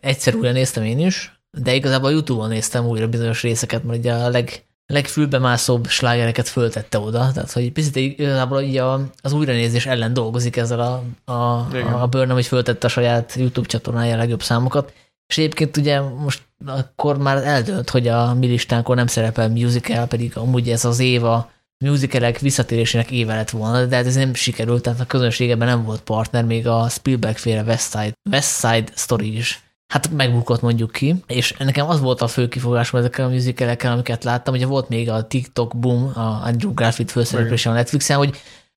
Egyszer 0.00 0.34
újra 0.34 0.52
néztem 0.52 0.82
én 0.82 0.98
is, 0.98 1.40
de 1.50 1.74
igazából 1.74 2.08
a 2.08 2.12
Youtube-on 2.12 2.48
néztem 2.48 2.84
újra 2.84 3.08
bizonyos 3.08 3.42
részeket, 3.42 3.84
mert 3.84 3.98
ugye 3.98 4.12
a 4.12 4.28
leg, 4.28 4.64
legfülbemászóbb 4.86 5.86
slágereket 5.86 6.48
föltette 6.48 6.98
oda, 6.98 7.32
tehát 7.32 7.52
hogy 7.52 7.72
picit 7.72 7.96
igazából 7.96 8.60
így 8.60 8.76
a, 8.76 9.00
az 9.22 9.32
újranézés 9.32 9.86
ellen 9.86 10.12
dolgozik 10.12 10.56
ezzel 10.56 10.80
a, 10.80 11.02
a, 11.32 11.66
a 12.00 12.06
Burnham, 12.06 12.36
hogy 12.36 12.46
föltette 12.46 12.86
a 12.86 12.90
saját 12.90 13.34
YouTube 13.36 13.68
csatornája 13.68 14.14
a 14.14 14.18
legjobb 14.18 14.42
számokat, 14.42 14.92
és 15.27 15.39
egyébként 15.39 15.77
ugye 15.77 16.01
most 16.01 16.43
akkor 16.66 17.19
már 17.19 17.36
eldönt, 17.36 17.90
hogy 17.90 18.09
a 18.09 18.35
mi 18.35 18.47
listánkon 18.47 18.97
nem 18.97 19.07
szerepel 19.07 19.48
musical, 19.48 20.07
pedig 20.07 20.36
amúgy 20.36 20.70
ez 20.70 20.85
az 20.85 20.98
éva 20.98 21.51
musicalek 21.85 22.39
visszatérésének 22.39 23.11
éve 23.11 23.35
lett 23.35 23.51
volna, 23.51 23.85
de 23.85 23.97
hát 23.97 24.07
ez 24.07 24.15
nem 24.15 24.35
sikerült, 24.35 24.82
tehát 24.82 25.01
a 25.01 25.07
közönségeben 25.07 25.69
nem 25.69 25.85
volt 25.85 26.01
partner, 26.01 26.44
még 26.44 26.66
a 26.66 26.89
Spielberg 26.89 27.36
féle 27.36 27.62
West 27.62 27.90
Side, 27.90 28.12
West 28.31 28.59
Side 28.59 28.93
Story 28.94 29.36
is 29.36 29.65
hát 29.86 30.11
megbukott 30.11 30.61
mondjuk 30.61 30.93
ki, 30.93 31.15
és 31.27 31.55
nekem 31.59 31.89
az 31.89 32.01
volt 32.01 32.20
a 32.20 32.27
fő 32.27 32.48
kifogásom 32.48 33.01
ezekkel 33.01 33.27
a 33.27 33.28
musicalekkel, 33.28 33.93
amiket 33.93 34.24
láttam, 34.24 34.55
ugye 34.55 34.66
volt 34.66 34.89
még 34.89 35.11
a 35.11 35.27
TikTok 35.27 35.77
boom, 35.77 36.12
a 36.15 36.40
Andrew 36.44 36.74
Garfield 36.74 37.11
főszereplése 37.11 37.70
a 37.70 37.73
Netflixen, 37.73 38.16
hogy 38.16 38.36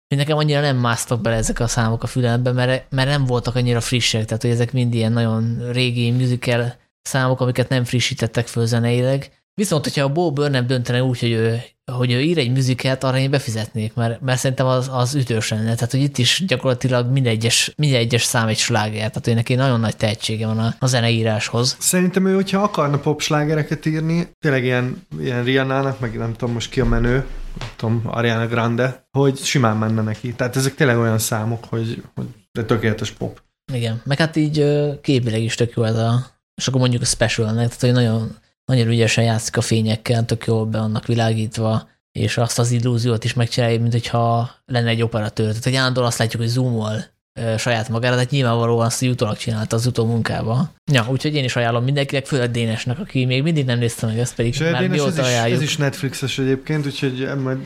hogy 0.07 0.17
nekem 0.17 0.37
annyira 0.37 0.61
nem 0.61 0.77
másztak 0.77 1.21
bele 1.21 1.35
ezek 1.35 1.59
a 1.59 1.67
számok 1.67 2.03
a 2.03 2.07
fülembe, 2.07 2.51
mert, 2.51 2.91
mert 2.91 3.09
nem 3.09 3.25
voltak 3.25 3.55
annyira 3.55 3.81
frissek, 3.81 4.25
tehát 4.25 4.41
hogy 4.41 4.51
ezek 4.51 4.73
mind 4.73 4.93
ilyen 4.93 5.11
nagyon 5.11 5.71
régi 5.71 6.11
musical 6.11 6.75
számok, 7.01 7.41
amiket 7.41 7.69
nem 7.69 7.83
frissítettek 7.83 8.47
föl 8.47 8.65
zeneileg. 8.65 9.31
Viszont, 9.53 9.83
hogyha 9.83 10.03
a 10.03 10.11
Bo 10.11 10.31
Burnham 10.31 10.67
döntene 10.67 11.03
úgy, 11.03 11.19
hogy 11.19 11.31
ő, 11.31 11.61
hogy 11.91 12.11
ő 12.11 12.21
ír 12.21 12.37
egy 12.37 12.51
műzikát, 12.51 13.03
arra 13.03 13.17
én 13.17 13.29
befizetnék, 13.29 13.93
mert, 13.93 14.21
mert 14.21 14.39
szerintem 14.39 14.65
az, 14.65 14.89
az 14.91 15.15
ütős 15.15 15.49
lenne. 15.49 15.73
Tehát, 15.73 15.91
hogy 15.91 16.01
itt 16.01 16.17
is 16.17 16.43
gyakorlatilag 16.47 17.11
minden 17.11 17.31
egyes, 17.31 17.73
minden 17.77 17.99
egyes 17.99 18.23
szám 18.23 18.47
egy 18.47 18.57
sláger. 18.57 19.07
Tehát, 19.07 19.25
hogy 19.25 19.35
neki 19.35 19.55
nagyon 19.55 19.79
nagy 19.79 19.97
tehetsége 19.97 20.45
van 20.45 20.59
a, 20.59 20.75
a 20.79 20.85
zeneíráshoz. 20.85 21.75
Szerintem 21.79 22.27
ő, 22.27 22.33
hogyha 22.33 22.61
akarna 22.61 22.97
pop 22.97 23.21
slágereket 23.21 23.85
írni, 23.85 24.27
tényleg 24.39 24.63
ilyen, 24.63 25.07
ilyen 25.19 25.43
Rihanna-nak, 25.43 25.99
meg 25.99 26.17
nem 26.17 26.33
tudom 26.33 26.53
most 26.53 26.69
ki 26.69 26.79
a 26.79 26.85
menő, 26.85 27.25
nem 27.59 27.69
tudom, 27.75 28.01
Ariana 28.05 28.47
Grande, 28.47 29.07
hogy 29.11 29.37
simán 29.37 29.77
menne 29.77 30.01
neki. 30.01 30.33
Tehát 30.33 30.55
ezek 30.55 30.75
tényleg 30.75 30.97
olyan 30.97 31.19
számok, 31.19 31.65
hogy, 31.65 32.03
hogy 32.15 32.25
de 32.51 32.63
tökéletes 32.63 33.11
pop. 33.11 33.41
Igen, 33.73 34.01
meg 34.05 34.17
hát 34.17 34.35
így 34.35 34.65
képileg 35.01 35.41
is 35.41 35.55
tök 35.55 35.73
jó 35.75 35.83
ez 35.83 35.95
a, 35.95 36.25
és 36.55 36.67
akkor 36.67 36.79
mondjuk 36.79 37.01
a 37.01 37.05
specialnek, 37.05 37.75
tehát 37.75 37.81
hogy 37.81 37.91
nagyon 37.91 38.37
nagyon 38.71 38.87
ügyesen 38.87 39.23
játszik 39.23 39.57
a 39.57 39.61
fényekkel, 39.61 40.25
tök 40.25 40.45
jól 40.45 40.65
be 40.65 40.79
vannak 40.79 41.05
világítva, 41.05 41.87
és 42.11 42.37
azt 42.37 42.59
az 42.59 42.71
illúziót 42.71 43.23
is 43.23 43.33
megcsinálja, 43.33 43.79
mint 43.79 43.91
hogyha 43.91 44.51
lenne 44.65 44.89
egy 44.89 45.01
operatőr. 45.01 45.47
Tehát, 45.47 45.63
hogy 45.63 45.75
állandóan 45.75 46.07
azt 46.07 46.17
látjuk, 46.17 46.41
hogy 46.41 46.51
zoomol 46.51 47.05
saját 47.57 47.89
magára, 47.89 48.13
tehát 48.13 48.29
nyilvánvalóan 48.29 48.85
azt 48.85 49.01
utólag 49.01 49.37
csinálta 49.37 49.75
az 49.75 49.91
munkába. 49.95 50.71
Ja, 50.91 51.05
úgyhogy 51.09 51.35
én 51.35 51.43
is 51.43 51.55
ajánlom 51.55 51.83
mindenkinek, 51.83 52.25
főleg 52.25 52.51
Dénesnek, 52.51 52.99
aki 52.99 53.25
még 53.25 53.43
mindig 53.43 53.65
nem 53.65 53.79
nézte 53.79 54.05
meg 54.05 54.19
ezt, 54.19 54.35
pedig 54.35 54.55
már 54.59 54.79
Dénes, 54.79 54.97
mióta 54.97 55.21
ez 55.21 55.45
is, 55.45 55.53
ez 55.53 55.61
is 55.61 55.77
Netflixes 55.77 56.39
egyébként, 56.39 56.85
úgyhogy 56.85 57.29
majd 57.43 57.57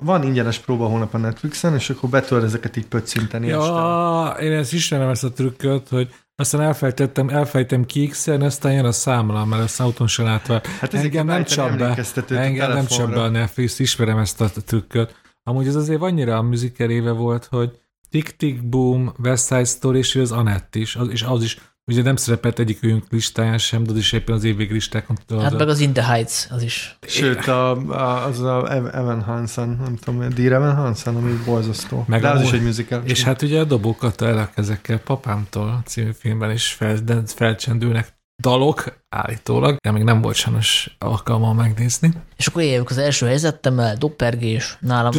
van 0.00 0.22
ingyenes 0.22 0.58
próba 0.58 0.86
hónap 0.86 1.14
a 1.14 1.18
Netflixen, 1.18 1.74
és 1.74 1.90
akkor 1.90 2.08
betör 2.08 2.44
ezeket 2.44 2.76
így 2.76 2.86
pöccinteni. 2.86 3.46
Ja, 3.46 4.30
este. 4.30 4.44
én 4.44 4.52
ezt 4.52 4.72
ismerem 4.72 5.08
ezt 5.08 5.24
a 5.24 5.32
trükköt, 5.32 5.88
hogy 5.88 6.08
aztán 6.36 6.60
elfejtettem, 6.60 7.28
elfejtem 7.28 7.84
kiixelni, 7.84 8.44
aztán 8.44 8.72
jön 8.72 8.84
a 8.84 8.92
számla, 8.92 9.44
mert 9.44 9.62
ezt 9.62 9.80
autón 9.80 10.06
se 10.06 10.22
látva. 10.22 10.60
Hát 10.80 10.94
ez 10.94 11.02
engem 11.02 11.26
nem 11.26 11.44
csap 11.44 11.76
be, 11.76 11.96
engem 12.28 12.72
nem 12.72 12.86
csap 12.86 13.10
be 13.10 13.22
a 13.22 13.28
Netflix, 13.28 13.78
ismerem 13.78 14.18
ezt 14.18 14.40
a 14.40 14.50
trükköt. 14.66 15.14
Amúgy 15.42 15.66
ez 15.66 15.74
azért 15.74 16.00
annyira 16.00 16.36
a 16.36 16.42
műzikeréve 16.42 17.10
volt, 17.10 17.44
hogy 17.50 17.78
Tick 18.10 18.36
Tick 18.36 18.68
Boom, 18.68 19.14
West 19.22 19.46
Side 19.46 19.64
Story, 19.64 19.98
és 19.98 20.14
az 20.14 20.32
Anett 20.32 20.74
is, 20.74 20.96
az, 20.96 21.08
és 21.08 21.22
az 21.22 21.42
is 21.42 21.58
Ugye 21.88 22.02
nem 22.02 22.16
szerepelt 22.16 22.58
egyik 22.58 22.82
őnk 22.82 23.04
listáján 23.10 23.58
sem, 23.58 23.82
de 23.82 23.90
az 23.90 23.96
is 23.96 24.12
éppen 24.12 24.34
az 24.34 24.44
évvég 24.44 24.70
listákon. 24.70 25.16
Hát 25.40 25.58
meg 25.58 25.68
az 25.68 25.80
In 25.80 25.92
the 25.92 26.04
Heights, 26.04 26.46
az 26.50 26.62
is. 26.62 26.98
Sőt, 27.06 27.46
a, 27.46 27.70
a, 27.70 28.24
az 28.24 28.40
a 28.40 28.74
Evan 28.96 29.22
Hansen, 29.22 29.68
nem 29.68 29.96
tudom, 29.96 30.28
Dear 30.28 30.52
Evan 30.52 30.74
Hansen, 30.74 31.16
ami 31.16 31.32
borzasztó. 31.44 32.04
Meg 32.08 32.20
de 32.20 32.28
az 32.30 32.42
is 32.42 32.52
egy 32.52 32.62
musical. 32.62 33.02
És 33.04 33.22
hát 33.22 33.42
ugye 33.42 33.60
a 33.60 33.64
dobókat 33.64 34.22
el 34.22 34.50
ezekkel 34.54 34.98
Papámtól 34.98 35.82
című 35.84 36.10
filmben 36.18 36.50
is 36.50 36.72
fel, 36.72 36.96
felcsendülnek 37.26 38.15
dalok, 38.42 38.98
állítólag, 39.08 39.76
de 39.76 39.90
még 39.90 40.02
nem 40.02 40.20
volt 40.22 40.36
sajnos 40.36 40.96
alkalma 40.98 41.52
megnézni. 41.52 42.10
És 42.36 42.46
akkor 42.46 42.62
éljük 42.62 42.90
az 42.90 42.98
első 42.98 43.26
helyzetemmel, 43.26 43.96
doppergés, 43.96 44.76
nálam 44.80 45.12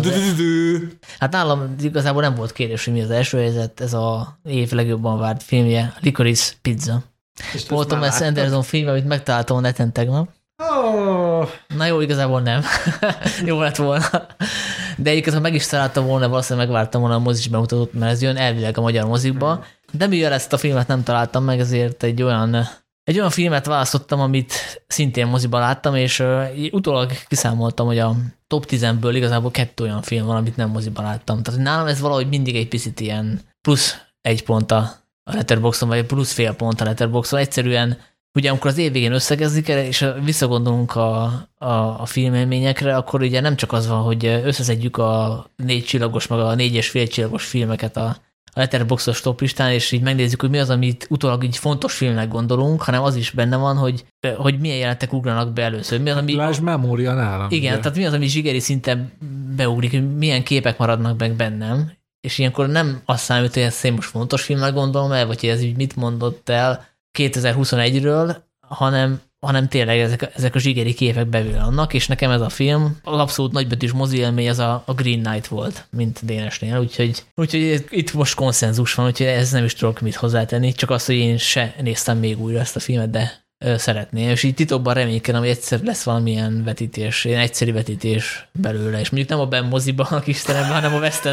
Hát 1.20 1.32
nálam 1.32 1.76
igazából 1.82 2.22
nem 2.22 2.36
volt 2.36 2.52
kérdés, 2.52 2.86
hogy 2.86 2.94
mi 2.94 3.02
az 3.02 3.12
első 3.12 3.38
helyzet, 3.38 3.82
ez 3.82 3.94
a 3.94 4.38
év 4.44 4.72
legjobban 4.72 5.20
várt 5.20 5.44
filmje, 5.44 5.94
Licorice 6.00 6.54
Pizza. 6.62 7.04
Paul 7.68 7.86
Thomas 7.86 8.22
Anderson 8.22 8.64
film, 8.64 8.88
amit 8.88 9.08
megtaláltam 9.08 9.58
a 9.58 9.60
neten 9.60 9.94
tegnap. 9.94 10.30
Oh. 10.64 11.48
Na 11.76 11.86
jó, 11.86 12.02
igazából 12.02 12.42
nem. 12.42 12.64
jó 13.46 13.60
lett 13.60 13.76
volna. 13.76 14.06
De 14.98 15.10
egyébként, 15.10 15.36
ha 15.36 15.42
meg 15.42 15.54
is 15.54 15.68
találtam 15.68 16.06
volna, 16.06 16.30
valószínűleg 16.30 16.68
megvártam 16.68 17.02
volna 17.02 17.16
a 17.16 17.20
mozis 17.20 17.48
bemutatót, 17.48 17.94
mert 17.94 18.12
ez 18.12 18.22
jön 18.22 18.38
elvileg 18.38 18.78
a 18.78 18.82
magyar 18.82 19.06
mozikba. 19.06 19.64
De 19.92 20.08
mivel 20.08 20.34
ezt 20.34 20.54
a 20.54 20.58
filmet 20.58 20.88
nem 20.88 21.04
találtam 21.04 21.44
meg, 21.44 21.60
ezért 21.60 22.04
egy 22.04 22.22
olyan 22.22 22.68
egy 23.08 23.18
olyan 23.18 23.30
filmet 23.30 23.66
választottam, 23.66 24.20
amit 24.20 24.54
szintén 24.88 25.28
moziban 25.28 25.60
láttam, 25.60 25.96
és 25.96 26.24
utólag 26.72 27.12
kiszámoltam, 27.28 27.86
hogy 27.86 28.00
a 28.00 28.16
top 28.48 28.66
10-ből 28.70 29.12
igazából 29.14 29.52
kettő 29.52 29.84
olyan 29.84 30.02
film 30.02 30.26
van, 30.26 30.36
amit 30.36 30.56
nem 30.56 30.70
moziban 30.70 31.06
láttam. 31.06 31.44
Tehát 31.44 31.60
nálam 31.60 31.88
ez 31.88 32.00
valahogy 32.00 32.28
mindig 32.28 32.56
egy 32.56 32.68
picit 32.68 33.00
ilyen 33.00 33.42
plusz 33.62 33.98
egy 34.22 34.44
pont 34.44 34.72
a 34.72 34.92
Letterboxon, 35.24 35.90
vagy 35.90 36.06
plusz 36.06 36.34
fél 36.34 36.54
pont 36.54 36.82
a 36.82 36.84
Letterboxon. 36.84 37.40
Egyszerűen 37.40 37.98
ugye 38.34 38.50
amikor 38.50 38.70
az 38.72 38.78
év 38.78 38.92
végén 38.92 39.14
összegezik, 39.14 39.68
és 39.68 40.06
visszagondolunk 40.24 40.96
a, 40.96 41.24
a, 41.58 41.74
a 42.02 42.06
filmélményekre, 42.06 42.96
akkor 42.96 43.22
ugye 43.22 43.40
nem 43.40 43.56
csak 43.56 43.72
az 43.72 43.88
van, 43.88 44.02
hogy 44.02 44.26
összeszedjük 44.26 44.98
a 44.98 45.46
négy 45.56 45.84
csillagos, 45.84 46.28
meg 46.28 46.40
a 46.40 46.56
négy 46.56 46.74
és 46.74 46.90
fél 46.90 47.08
csillagos 47.08 47.46
filmeket 47.46 47.98
a 47.98 48.18
Letterboxos 48.58 49.22
top 49.22 49.42
listán, 49.42 49.72
és 49.72 49.92
így 49.92 50.02
megnézzük, 50.02 50.42
hogy 50.42 50.50
mi 50.50 50.60
az, 50.60 50.70
amit 50.70 51.08
utólag 51.10 51.44
így 51.44 51.58
fontos 51.58 51.94
filmnek 51.94 52.28
gondolunk, 52.28 52.82
hanem 52.82 53.04
az 53.04 53.16
is 53.16 53.32
benne 53.32 53.56
van, 53.56 53.78
hogy, 53.78 54.06
hogy 54.38 54.60
milyen 54.60 54.78
jelentek 54.78 55.14
ugranak 55.14 55.54
be 55.54 55.62
először. 55.62 56.02
Mi 56.02 56.10
az, 56.10 56.18
ami, 56.18 56.36
Lásd 56.36 56.64
memória 56.64 57.14
nálam. 57.14 57.48
Igen, 57.50 57.74
ugye? 57.74 57.82
tehát 57.82 57.98
mi 57.98 58.06
az, 58.06 58.14
ami 58.14 58.28
zsigeri 58.28 58.60
szinten 58.60 59.12
beugrik, 59.56 59.92
hogy 59.92 60.16
milyen 60.16 60.44
képek 60.44 60.78
maradnak 60.78 61.20
meg 61.20 61.34
bennem, 61.34 61.92
és 62.22 62.38
ilyenkor 62.38 62.68
nem 62.68 63.02
azt 63.06 63.24
számít, 63.24 63.54
hogy 63.54 63.64
ez 63.64 63.82
most 63.96 64.10
fontos 64.10 64.44
filmnek 64.44 64.74
gondolom 64.74 65.12
el, 65.12 65.26
vagy 65.26 65.40
hogy 65.40 65.50
ez 65.50 65.62
így 65.62 65.76
mit 65.76 65.96
mondott 65.96 66.50
el 66.50 66.86
2021-ről, 67.20 68.36
hanem 68.60 69.22
hanem 69.48 69.68
tényleg 69.68 70.00
ezek, 70.00 70.32
ezek 70.36 70.56
a 70.56 70.60
zsigeri 70.60 70.94
képek 70.94 71.28
bevül 71.28 71.58
annak, 71.58 71.94
és 71.94 72.08
nekem 72.08 72.32
ez 72.32 72.42
a 72.42 72.50
film 72.50 72.98
az 73.04 73.20
abszolút 73.20 73.52
nagybetűs 73.52 73.92
mozi 73.92 74.18
élmény, 74.18 74.50
az 74.50 74.60
a, 74.60 74.84
a 74.86 74.94
Green 74.94 75.24
Knight 75.24 75.48
volt, 75.48 75.88
mint 75.90 76.26
Dénesnél, 76.26 76.80
úgyhogy, 76.80 77.24
úgyhogy 77.36 77.86
itt 77.90 78.14
most 78.14 78.36
konszenzus 78.36 78.94
van, 78.94 79.06
úgyhogy 79.06 79.28
ez 79.28 79.52
nem 79.52 79.64
is 79.64 79.74
tudok 79.74 80.00
mit 80.00 80.16
hozzátenni, 80.16 80.72
csak 80.74 80.90
az, 80.90 81.06
hogy 81.06 81.16
én 81.16 81.38
se 81.38 81.76
néztem 81.82 82.18
még 82.18 82.42
újra 82.42 82.60
ezt 82.60 82.76
a 82.76 82.80
filmet, 82.80 83.10
de 83.10 83.46
szeretné, 83.78 84.22
és 84.22 84.44
így 84.44 84.54
titokban 84.54 84.94
reménykedem, 84.94 85.42
hogy 85.42 85.50
egyszer 85.50 85.80
lesz 85.84 86.04
valamilyen 86.04 86.64
vetítés, 86.64 87.26
ilyen 87.26 87.40
egyszerű 87.40 87.74
vetítés 87.74 88.48
belőle, 88.52 89.00
és 89.00 89.10
mondjuk 89.10 89.32
nem 89.32 89.40
a 89.40 89.46
Ben 89.46 89.66
moziba 89.66 90.04
a 90.04 90.20
kis 90.20 90.42
teremben, 90.42 90.74
hanem 90.74 90.94
a 90.94 91.00
West 91.00 91.30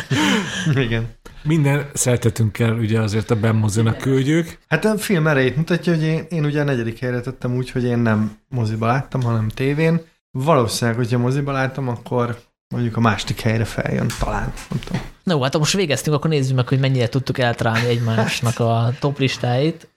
Igen. 0.74 1.08
Minden 1.44 1.86
szeretetünkkel 1.92 2.72
ugye 2.72 3.00
azért 3.00 3.30
a 3.30 3.36
Ben 3.36 3.54
mozinak 3.54 3.98
küldjük. 3.98 4.58
Hát 4.68 4.84
a 4.84 4.98
film 4.98 5.26
erejét 5.26 5.56
mutatja, 5.56 5.94
hogy 5.94 6.02
én, 6.02 6.26
én 6.28 6.44
ugye 6.44 6.60
a 6.60 6.64
negyedik 6.64 6.98
helyre 6.98 7.20
tettem 7.20 7.56
úgy, 7.56 7.70
hogy 7.70 7.84
én 7.84 7.98
nem 7.98 8.36
moziba 8.48 8.86
láttam, 8.86 9.22
hanem 9.22 9.48
tévén. 9.48 10.00
Valószínűleg, 10.30 10.98
hogyha 10.98 11.18
moziba 11.18 11.52
láttam, 11.52 11.88
akkor 11.88 12.38
mondjuk 12.68 12.96
a 12.96 13.00
másik 13.00 13.40
helyre 13.40 13.64
feljön, 13.64 14.06
talán. 14.18 14.52
Nem 14.70 14.80
tudom. 14.84 15.00
No, 15.22 15.40
hát 15.42 15.58
most 15.58 15.76
végeztünk, 15.76 16.16
akkor 16.16 16.30
nézzük 16.30 16.56
meg, 16.56 16.68
hogy 16.68 16.78
mennyire 16.78 17.08
tudtuk 17.08 17.38
eltalálni 17.38 17.88
egymásnak 17.88 18.58
a 18.58 18.92
top 19.00 19.18
listáit. 19.18 19.88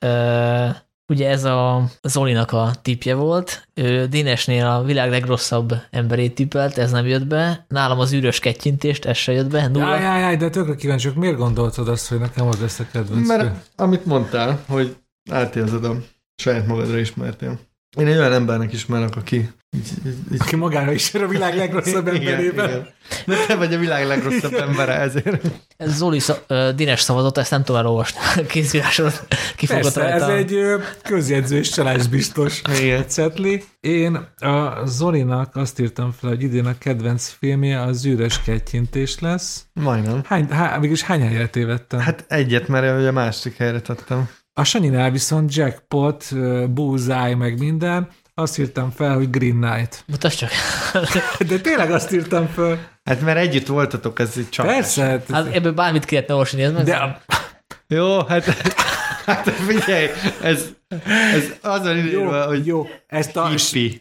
Ugye 1.07 1.29
ez 1.29 1.43
a 1.43 1.89
Zolinak 2.01 2.51
a 2.51 2.71
tipje 2.81 3.15
volt. 3.15 3.67
Ő 3.73 4.05
Dénesnél 4.05 4.65
a 4.65 4.83
világ 4.83 5.09
legrosszabb 5.09 5.73
emberét 5.89 6.35
tippelt, 6.35 6.77
ez 6.77 6.91
nem 6.91 7.05
jött 7.05 7.27
be. 7.27 7.65
Nálam 7.67 7.99
az 7.99 8.13
űrös 8.13 8.39
kettyintést, 8.39 9.05
ez 9.05 9.17
se 9.17 9.31
jött 9.31 9.49
be. 9.49 9.67
Nulla. 9.67 9.89
Jaj, 9.89 10.01
jaj, 10.01 10.19
jaj, 10.19 10.35
de 10.37 10.49
tökre 10.49 10.75
kíváncsi, 10.75 11.09
miért 11.15 11.37
gondoltad 11.37 11.87
azt, 11.87 12.07
hogy 12.07 12.19
nekem 12.19 12.47
az 12.47 12.61
lesz 12.61 12.79
a 12.79 12.85
kedvenc? 12.91 13.27
Mert 13.27 13.71
amit 13.75 14.05
mondtál, 14.05 14.63
hogy 14.67 14.95
átérzed 15.31 15.85
a 15.85 15.95
saját 16.35 16.67
magadra 16.67 16.97
ismertél. 16.97 17.59
Én 17.97 18.07
egy 18.07 18.17
olyan 18.17 18.33
embernek 18.33 18.73
ismerek, 18.73 19.15
aki 19.15 19.49
így, 19.75 19.91
így, 20.31 20.41
Aki 20.41 20.55
magára 20.55 20.91
is 20.91 21.13
a 21.13 21.27
világ 21.27 21.55
legrosszabb 21.55 22.07
emberében. 22.15 22.87
De 23.25 23.35
te 23.47 23.55
vagy 23.55 23.73
a 23.73 23.77
világ 23.77 24.07
legrosszabb 24.07 24.53
embere 24.53 24.99
ezért. 24.99 25.45
Ez 25.77 25.95
Zoli 25.95 26.21
uh, 26.47 26.69
Dines 26.69 26.99
szavazott, 26.99 27.37
ezt 27.37 27.51
nem 27.51 27.63
tovább 27.63 27.85
olvasni. 27.85 28.19
Kézíráson 28.47 29.11
kifogott 29.55 29.93
Persze, 29.93 30.09
rajta. 30.09 30.31
ez 30.31 30.37
egy 30.37 30.59
közjegyző 31.03 31.57
és 31.57 31.69
csalás 31.69 32.07
biztos 32.07 32.61
cetli. 33.07 33.63
Én 33.79 34.15
a 34.39 34.85
Zolinak 34.85 35.55
azt 35.55 35.79
írtam 35.79 36.11
fel, 36.11 36.29
hogy 36.29 36.41
idén 36.41 36.65
a 36.65 36.77
kedvenc 36.77 37.27
filmje 37.39 37.81
az 37.81 38.05
űrös 38.05 38.41
kettyintés 38.41 39.19
lesz. 39.19 39.65
Majdnem. 39.73 40.21
Hány, 40.25 40.49
há, 40.49 40.77
mégis 40.77 41.01
hány 41.01 41.21
helyet 41.21 41.51
tévedtem? 41.51 41.99
Hát 41.99 42.25
egyet, 42.27 42.67
mert 42.67 43.07
a 43.07 43.11
másik 43.11 43.57
helyre 43.57 43.81
tettem. 43.81 44.29
A 44.57 44.63
Sanyinál 44.63 45.11
viszont 45.11 45.55
jackpot, 45.55 46.25
bullseye, 46.69 47.35
meg 47.35 47.59
minden, 47.59 48.07
azt 48.33 48.57
írtam 48.57 48.91
fel, 48.91 49.15
hogy 49.15 49.29
Green 49.29 49.59
Knight. 49.59 50.03
Mutasd 50.07 50.37
csak. 50.37 50.49
De 51.49 51.59
tényleg 51.59 51.91
azt 51.91 52.11
írtam 52.11 52.47
fel. 52.47 52.89
Hát 53.03 53.21
mert 53.21 53.37
együtt 53.37 53.67
voltatok, 53.67 54.19
ez 54.19 54.33
egy 54.37 54.49
csak. 54.49 54.65
Persze. 54.65 55.03
Hát, 55.03 55.29
hát 55.31 55.53
ebből 55.53 55.71
bármit 55.71 56.05
kellett 56.05 56.31
olvasni, 56.31 56.63
ez 56.63 56.83
De... 56.83 56.95
A... 56.95 57.21
Jó, 57.87 58.23
hát, 58.23 58.45
hát 59.25 59.49
figyelj, 59.49 60.07
ez, 60.41 60.65
ez 61.33 61.53
azon 61.61 61.97
írva, 61.97 62.45
hogy 62.45 62.65
jó, 62.65 62.87
ezt 63.07 63.37
a 63.37 63.51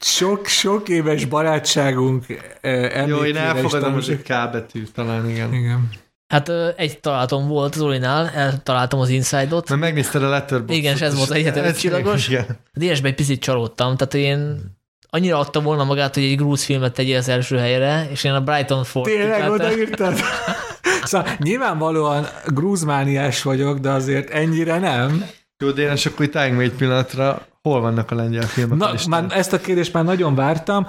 sok-sok 0.01 0.89
éves 0.89 1.25
barátságunk 1.25 2.25
emlékére 2.61 3.07
Jó, 3.07 3.25
én 3.25 3.37
elfogadom, 3.37 3.93
hogy 3.93 4.11
egy 4.11 4.23
K 4.23 4.51
betű, 4.53 4.83
talán 4.95 5.31
igen. 5.31 5.55
Igen. 5.55 5.91
Hát 6.35 6.51
egy 6.77 6.99
találatom 6.99 7.49
volt 7.49 7.75
Zolinál, 7.75 8.29
eltaláltam 8.29 9.01
az 9.01 9.09
Inside-ot. 9.09 9.69
Mert 9.69 9.81
megnézted 9.81 10.23
a 10.23 10.29
Letterboxd. 10.29 10.79
Igen, 10.79 10.95
és 10.95 11.01
ez 11.01 11.17
volt 11.17 11.31
egyetem 11.31 11.73
csillagos. 11.73 12.29
A 12.29 12.79
DS-ben 12.79 13.11
egy 13.11 13.15
picit 13.15 13.41
csalódtam, 13.41 13.97
tehát 13.97 14.15
én 14.15 14.61
annyira 15.09 15.39
adta 15.39 15.61
volna 15.61 15.85
magát, 15.85 16.15
hogy 16.15 16.23
egy 16.23 16.37
grúz 16.37 16.65
filmet 16.65 16.93
tegyél 16.93 17.17
az 17.17 17.29
első 17.29 17.57
helyre, 17.57 18.09
és 18.11 18.25
én 18.25 18.33
a 18.33 18.41
Brighton 18.41 18.85
Ford 18.85 19.11
Tényleg 19.11 19.51
odaírtad? 19.51 20.15
szóval 21.05 21.29
nyilvánvalóan 21.39 22.27
grúzmániás 22.47 23.43
vagyok, 23.43 23.79
de 23.79 23.91
azért 23.91 24.31
ennyire 24.31 24.79
nem. 24.79 25.25
Jó, 25.59 25.71
Dénes, 25.71 26.07
akkor 26.07 26.25
itt 26.25 26.37
álljunk 26.37 26.61
egy 26.61 26.73
pillanatra. 26.73 27.47
Hol 27.63 27.81
vannak 27.81 28.11
a 28.11 28.15
lengyel 28.15 28.47
filmek? 28.47 28.79
Na, 28.79 28.93
már 29.09 29.25
ezt 29.29 29.53
a 29.53 29.61
kérdést 29.61 29.93
már 29.93 30.05
nagyon 30.05 30.35
vártam. 30.35 30.87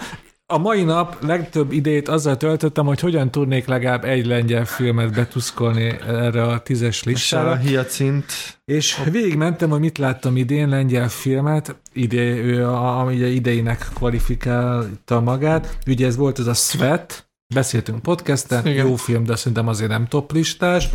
A 0.47 0.57
mai 0.57 0.83
nap 0.83 1.23
legtöbb 1.23 1.71
idejét 1.71 2.07
azzal 2.07 2.37
töltöttem, 2.37 2.85
hogy 2.85 2.99
hogyan 2.99 3.31
tudnék 3.31 3.65
legalább 3.65 4.03
egy 4.03 4.25
lengyel 4.25 4.65
filmet 4.65 5.13
betuszkolni 5.13 5.97
erre 6.07 6.43
a 6.43 6.59
tízes 6.59 7.03
listára. 7.03 7.51
A 7.51 7.55
hiacint. 7.55 8.25
És 8.65 9.01
végigmentem, 9.11 9.69
hogy 9.69 9.79
mit 9.79 9.97
láttam 9.97 10.37
idén 10.37 10.69
lengyel 10.69 11.09
filmet, 11.09 11.75
ide, 11.93 12.17
ő 12.21 12.67
a, 12.67 12.99
ami 12.99 13.15
ideinek 13.15 13.87
kvalifikálta 13.93 15.19
magát. 15.19 15.77
Ugye 15.87 16.05
ez 16.05 16.15
volt 16.15 16.39
ez 16.39 16.47
a 16.47 16.53
Svet, 16.53 17.29
beszéltünk 17.53 18.01
podcasten, 18.01 18.67
Igen. 18.67 18.87
jó 18.87 18.95
film, 18.95 19.23
de 19.23 19.35
szerintem 19.35 19.67
azért 19.67 19.89
nem 19.89 20.07
top 20.07 20.31
listás. 20.31 20.89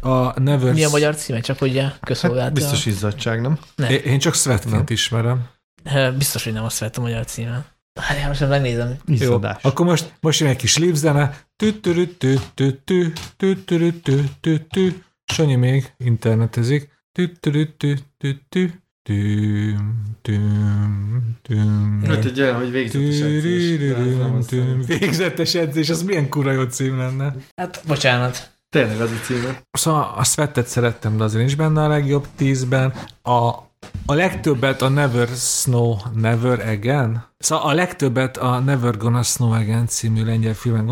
A 0.00 0.40
Never... 0.40 0.72
Mi 0.72 0.84
a 0.84 0.90
magyar 0.90 1.16
címe? 1.16 1.40
Csak 1.40 1.58
hogy 1.58 1.84
közszolgálta. 2.00 2.44
Hát 2.44 2.52
biztos 2.52 2.86
izzadság, 2.86 3.40
nem? 3.40 3.58
nem? 3.74 3.90
Én 4.04 4.18
csak 4.18 4.34
Svetként 4.34 4.90
ismerem. 4.90 5.48
Biztos, 6.16 6.44
hogy 6.44 6.52
nem 6.52 6.64
a 6.64 6.68
Svet 6.68 6.96
a 6.96 7.00
magyar 7.00 7.24
címe. 7.24 7.64
Hát 7.94 8.26
most 8.26 8.48
megnézem. 8.48 8.96
Jó, 9.06 9.38
akkor 9.62 9.86
most, 9.86 10.14
most 10.20 10.40
jön 10.40 10.48
egy 10.48 10.56
kis 10.56 10.78
lépzene. 10.78 11.44
Sanyi 15.24 15.54
még 15.54 15.92
internetezik. 15.96 16.88
Hát 22.06 22.24
egy 22.24 22.40
olyan, 22.40 22.56
hogy 22.56 22.70
végzetes 22.70 23.20
edzés. 23.20 23.78
Végzetes 24.86 25.54
edzés, 25.54 25.90
az 25.90 26.02
milyen 26.02 26.28
kura 26.28 26.52
jó 26.52 26.62
cím 26.62 26.98
lenne. 26.98 27.34
Hát, 27.56 27.82
bocsánat. 27.86 28.50
Tényleg 28.68 29.00
az 29.00 29.10
a 29.10 29.24
címe. 29.24 29.62
Szóval 29.70 30.14
a 30.16 30.24
Svettet 30.24 30.66
szerettem, 30.66 31.16
de 31.16 31.24
azért 31.24 31.46
is 31.46 31.54
benne 31.54 31.82
a 31.82 31.88
legjobb 31.88 32.26
tízben. 32.36 32.92
A 33.22 33.54
a 34.06 34.14
legtöbbet 34.14 34.82
a 34.82 34.88
Never 34.88 35.28
Snow 35.28 35.96
Never 36.14 36.68
Again? 36.68 37.24
Szóval 37.38 37.70
a 37.70 37.74
legtöbbet 37.74 38.36
a 38.36 38.58
Never 38.58 38.96
Gonna 38.96 39.22
Snow 39.22 39.52
Again 39.52 39.86
című 39.86 40.24
lengyel 40.24 40.54
filmen 40.54 40.86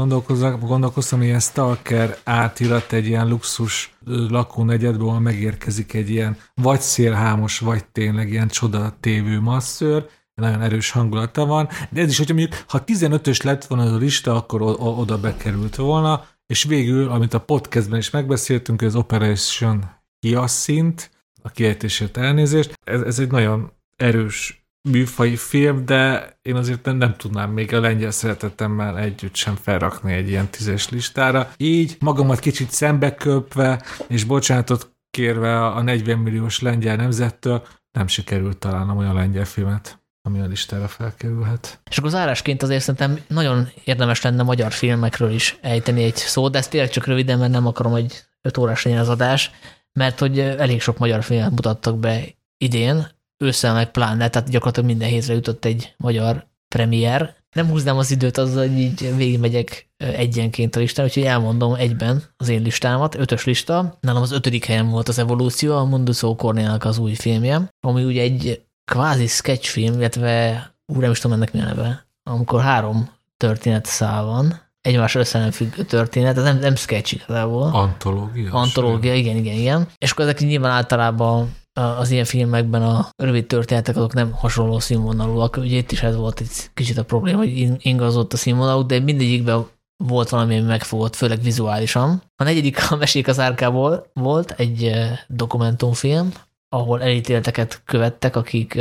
gondolkoztam, 0.60 1.23
ilyen 1.23 1.40
stalker 1.40 2.16
átirat 2.24 2.93
egy 2.93 3.06
ilyen 3.06 3.28
luxus 3.28 3.94
lakónegyedből, 4.05 5.09
ahol 5.09 5.20
megérkezik 5.20 5.94
egy 5.94 6.10
ilyen 6.10 6.36
vagy 6.55 6.81
szélhámos, 6.81 7.59
vagy 7.59 7.85
tényleg 7.86 8.31
ilyen 8.31 8.48
csoda 8.48 8.97
tévő 9.01 9.40
masszőr, 9.40 10.09
nagyon 10.35 10.62
erős 10.62 10.90
hangulata 10.90 11.47
van, 11.47 11.69
de 11.90 12.01
ez 12.01 12.09
is, 12.09 12.19
hogyha 12.19 12.35
mondjuk, 12.35 12.65
ha 12.69 12.82
15-ös 12.86 13.44
lett 13.44 13.65
volna 13.65 13.85
az 13.85 13.93
a 13.93 13.97
lista, 13.97 14.35
akkor 14.35 14.62
oda 14.78 15.19
bekerült 15.19 15.77
volna, 15.77 16.24
és 16.47 16.65
végül, 16.65 17.09
amit 17.09 17.35
a 17.35 17.40
podcastben 17.40 17.98
is 17.98 18.10
megbeszéltünk, 18.10 18.82
az 18.82 18.94
Operation 18.94 19.85
Hyacinth, 20.20 21.05
a 21.43 21.51
kiejtésért 21.51 22.16
elnézést. 22.16 22.73
Ez, 22.85 23.01
ez 23.01 23.19
egy 23.19 23.31
nagyon 23.31 23.73
erős 23.97 24.66
műfai 24.89 25.36
film, 25.36 25.85
de 25.85 26.32
én 26.43 26.56
azért 26.56 26.85
nem, 26.85 26.97
nem 26.97 27.16
tudnám 27.16 27.51
még 27.51 27.74
a 27.74 27.81
lengyel 27.81 28.10
szeretetemmel 28.10 28.98
együtt 28.98 29.35
sem 29.35 29.55
felrakni 29.55 30.12
egy 30.12 30.28
ilyen 30.28 30.48
tízes 30.51 30.89
listára. 30.89 31.51
Így 31.56 31.97
magamat 32.01 32.39
kicsit 32.39 32.70
szembeköpve, 32.70 33.82
és 34.09 34.24
bocsánatot 34.24 34.97
kérve 35.10 35.66
a 35.66 35.82
40 35.82 36.19
milliós 36.19 36.60
lengyel 36.60 36.97
nemzettől, 36.97 37.66
nem 37.93 38.06
sikerült 38.06 38.59
találnom 38.59 38.97
olyan 38.97 39.15
lengyel 39.15 39.44
filmet, 39.44 40.02
ami 40.23 40.40
a 40.40 40.47
listára 40.47 40.89
felkerülhet. 40.89 41.81
És 41.90 41.98
akkor 41.98 42.10
zárásként 42.10 42.62
azért 42.62 42.82
szerintem 42.82 43.24
nagyon 43.28 43.69
érdemes 43.85 44.23
lenne 44.23 44.43
magyar 44.43 44.73
filmekről 44.73 45.31
is 45.31 45.59
ejteni 45.60 46.02
egy 46.02 46.16
szót, 46.16 46.52
de 46.52 46.59
ezt 46.59 46.70
tényleg 46.70 46.90
csak 46.90 47.06
röviden, 47.06 47.39
mert 47.39 47.52
nem 47.52 47.66
akarom, 47.66 47.93
hogy 47.93 48.24
5 48.40 48.59
órás 48.59 48.82
legyen 48.82 49.01
az 49.01 49.09
adás, 49.09 49.51
mert 49.93 50.19
hogy 50.19 50.39
elég 50.39 50.81
sok 50.81 50.98
magyar 50.98 51.23
filmet 51.23 51.51
mutattak 51.51 51.98
be 51.98 52.24
idén, 52.59 53.06
ősszel 53.44 53.74
meg 53.74 53.90
pláne, 53.90 54.28
tehát 54.28 54.51
gyakorlatilag 54.51 54.89
minden 54.89 55.09
hétre 55.09 55.35
jutott 55.35 55.65
egy 55.65 55.94
magyar 55.97 56.47
premier. 56.74 57.36
Nem 57.55 57.69
húznám 57.69 57.97
az 57.97 58.10
időt 58.10 58.39
azzal, 58.39 58.69
hogy 58.69 58.78
így 58.78 59.16
végigmegyek 59.16 59.90
egyenként 59.97 60.77
a 60.77 60.78
listán, 60.78 61.05
úgyhogy 61.05 61.23
elmondom 61.23 61.74
egyben 61.74 62.23
az 62.36 62.48
én 62.48 62.62
listámat, 62.62 63.15
ötös 63.15 63.44
lista. 63.44 63.98
Nálam 64.01 64.23
az 64.23 64.32
ötödik 64.32 64.65
helyen 64.65 64.90
volt 64.90 65.09
az 65.09 65.19
Evolúció, 65.19 65.77
a 65.77 65.85
Mundusó 65.85 66.36
Kornélnak 66.36 66.85
az 66.85 66.98
új 66.98 67.15
filmje, 67.15 67.73
ami 67.81 68.05
ugye 68.05 68.23
egy 68.23 68.62
kvázi 68.85 69.27
sketchfilm, 69.27 69.98
illetve 69.98 70.62
úr, 70.86 71.02
nem 71.02 71.10
is 71.10 71.19
tudom 71.19 71.36
ennek 71.36 71.52
mi 71.52 71.60
a 71.60 71.65
neve, 71.65 72.06
amikor 72.23 72.62
három 72.62 73.10
történet 73.36 73.86
szál 73.86 74.24
van, 74.24 74.60
egymás 74.80 75.14
össze 75.14 75.38
nem 75.38 75.50
függő 75.50 75.82
történet, 75.82 76.36
ez 76.36 76.42
nem, 76.42 76.59
nem 76.59 76.74
sketch 76.74 77.14
igazából. 77.14 77.70
Antológia. 77.72 78.52
Antológia, 78.52 79.14
igen, 79.14 79.36
igen, 79.36 79.55
igen. 79.55 79.88
És 79.98 80.10
akkor 80.10 80.24
ezek 80.24 80.40
nyilván 80.40 80.72
általában 80.72 81.56
az 81.72 82.10
ilyen 82.10 82.24
filmekben 82.24 82.82
a 82.82 83.09
rövid 83.16 83.46
történetek 83.46 83.96
azok 83.96 84.14
nem 84.14 84.32
hasonló 84.32 84.78
színvonalúak. 84.78 85.56
Ugye 85.56 85.76
itt 85.76 85.92
is 85.92 86.02
ez 86.02 86.16
volt 86.16 86.40
egy 86.40 86.70
kicsit 86.74 86.98
a 86.98 87.05
probléma, 87.05 87.38
hogy 87.38 87.72
ingazott 87.78 88.32
a 88.32 88.36
színvonaluk, 88.36 88.86
de 88.86 89.00
mindegyikben 89.00 89.66
volt 90.05 90.28
valami 90.28 90.60
megfogott, 90.60 91.16
főleg 91.16 91.42
vizuálisan. 91.42 92.22
A 92.36 92.44
negyedik 92.44 92.78
a 92.90 92.96
Mesék 92.96 93.28
az 93.28 93.38
árkából 93.38 94.10
volt 94.12 94.50
egy 94.50 94.92
dokumentumfilm, 95.28 96.32
ahol 96.68 97.02
elítélteket 97.02 97.82
követtek, 97.84 98.36
akik 98.36 98.80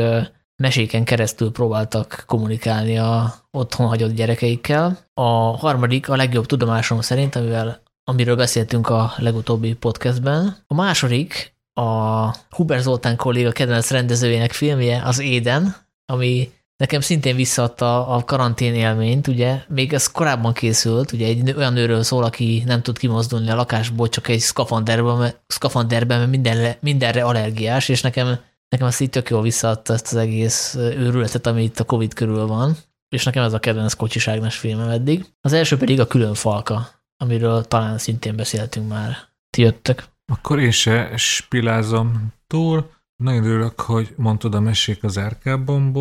meséken 0.58 1.04
keresztül 1.04 1.52
próbáltak 1.52 2.24
kommunikálni 2.28 2.98
a 2.98 3.34
otthon 3.52 3.88
hagyott 3.88 4.14
gyerekeikkel. 4.14 4.98
A 5.14 5.58
harmadik 5.58 6.10
a 6.10 6.16
legjobb 6.16 6.46
tudomásom 6.46 7.02
szerint, 7.02 7.36
amivel, 7.36 7.82
amiről 8.04 8.36
beszéltünk 8.36 8.90
a 8.90 9.14
legutóbbi 9.18 9.74
podcastben. 9.74 10.58
A 10.68 10.74
második 10.74 11.56
a 11.74 12.36
Huber 12.50 12.80
Zoltán 12.80 13.16
kolléga 13.16 13.52
kedvenc 13.52 13.92
rendezőjének 13.92 14.52
filmje, 14.52 15.02
az 15.04 15.20
Éden, 15.20 15.76
ami 16.06 16.52
nekem 16.78 17.02
szintén 17.02 17.36
visszaadta 17.36 18.08
a 18.08 18.24
karantén 18.24 18.74
élményt, 18.74 19.28
ugye, 19.28 19.62
még 19.68 19.94
ez 19.94 20.12
korábban 20.12 20.54
készült, 20.54 21.12
ugye 21.12 21.26
egy 21.26 21.54
olyan 21.58 21.74
nőről 21.74 22.04
szól, 22.04 22.24
aki 22.24 22.64
nem 22.66 22.82
tud 22.82 22.98
kimozdulni 22.98 23.50
a 23.50 23.56
lakásból, 23.56 24.10
csak 24.10 24.28
egy 24.28 24.40
szkafanderben, 24.40 25.34
szkafanderben 25.48 26.20
mert 26.20 26.32
mindenre, 26.32 26.78
mindenre 26.82 27.24
allergiás, 27.24 27.90
és 27.90 28.02
nekem, 28.02 28.40
nekem 28.70 28.88
azt 28.88 29.02
így 29.02 29.10
tök 29.10 29.30
jól 29.30 29.42
visszaadta 29.42 29.94
ezt 29.94 30.08
az 30.08 30.16
egész 30.16 30.76
őrületet, 30.76 31.48
ami 31.48 31.64
itt 31.64 31.80
a 31.80 31.84
Covid 31.84 32.14
körül 32.14 32.48
van, 32.48 32.76
és 33.10 33.24
nekem 33.24 33.44
ez 33.44 33.54
a 33.54 33.60
kedvenc 33.60 33.94
kocsiságnes 33.94 34.58
filmem 34.58 34.90
eddig. 34.90 35.26
Az 35.42 35.54
első 35.54 35.78
pedig 35.78 36.00
a 36.00 36.08
Külön 36.08 36.34
Falka, 36.34 36.88
amiről 37.18 37.64
talán 37.66 37.98
szintén 37.98 38.36
beszéltünk 38.36 38.90
már. 38.90 39.18
Ti 39.50 39.62
jöttek. 39.62 40.04
Akkor 40.32 40.60
én 40.60 40.72
se 40.72 41.18
spilázom 41.18 42.34
túl. 42.48 42.90
Nagyon 43.24 43.44
örülök, 43.44 43.80
hogy 43.80 44.14
mondtad 44.18 44.56
a 44.56 44.60
mesék 44.60 45.04
az 45.04 45.18
árkában 45.18 45.94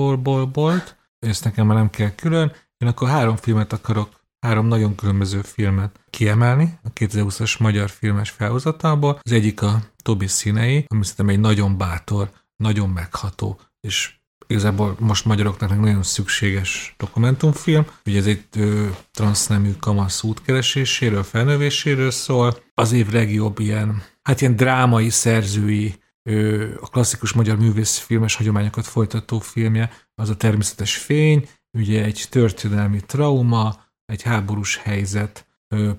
bolt, 0.52 0.97
ezt 1.18 1.44
nekem 1.44 1.66
már 1.66 1.76
nem 1.76 1.90
kell 1.90 2.14
külön. 2.14 2.52
Én 2.78 2.88
akkor 2.88 3.09
három 3.09 3.36
filmet 3.36 3.72
akarok, 3.72 4.20
három 4.40 4.66
nagyon 4.66 4.94
különböző 4.94 5.40
filmet 5.40 6.01
kiemelni 6.10 6.78
a 6.82 6.93
2020-as 6.93 7.59
magyar 7.59 7.90
filmes 7.90 8.30
felhozatából. 8.30 9.18
Az 9.22 9.32
egyik 9.32 9.62
a 9.62 9.82
Tobi 10.02 10.26
színei, 10.26 10.84
ami 10.88 11.05
szerintem 11.05 11.28
egy 11.28 11.40
nagyon 11.40 11.78
bátor, 11.78 12.30
nagyon 12.57 12.89
megható 12.89 13.61
és 13.81 14.15
igazából 14.47 14.97
most 14.99 15.24
magyaroknak 15.24 15.81
nagyon 15.81 16.03
szükséges 16.03 16.95
dokumentumfilm. 16.99 17.87
Ugye 18.07 18.19
ez 18.19 18.27
egy 18.27 18.45
ö, 18.57 18.87
transznemű 19.12 19.73
kamasz 19.81 20.23
útkereséséről, 20.23 21.23
felnövéséről 21.23 22.11
szól. 22.11 22.62
Az 22.74 22.93
év 22.93 23.11
legjobb 23.12 23.59
ilyen, 23.59 24.03
hát 24.23 24.41
ilyen 24.41 24.57
drámai, 24.57 25.09
szerzői, 25.09 25.95
ö, 26.23 26.66
a 26.81 26.89
klasszikus 26.89 27.33
magyar 27.33 27.59
művészfilmes 27.59 28.35
hagyományokat 28.35 28.87
folytató 28.87 29.39
filmje, 29.39 29.91
az 30.15 30.31
a 30.31 30.37
természetes 30.37 30.97
fény, 30.97 31.49
ugye 31.78 32.05
egy 32.05 32.27
történelmi 32.31 33.01
trauma, 33.07 33.85
egy 34.05 34.23
háborús 34.23 34.77
helyzet, 34.77 35.47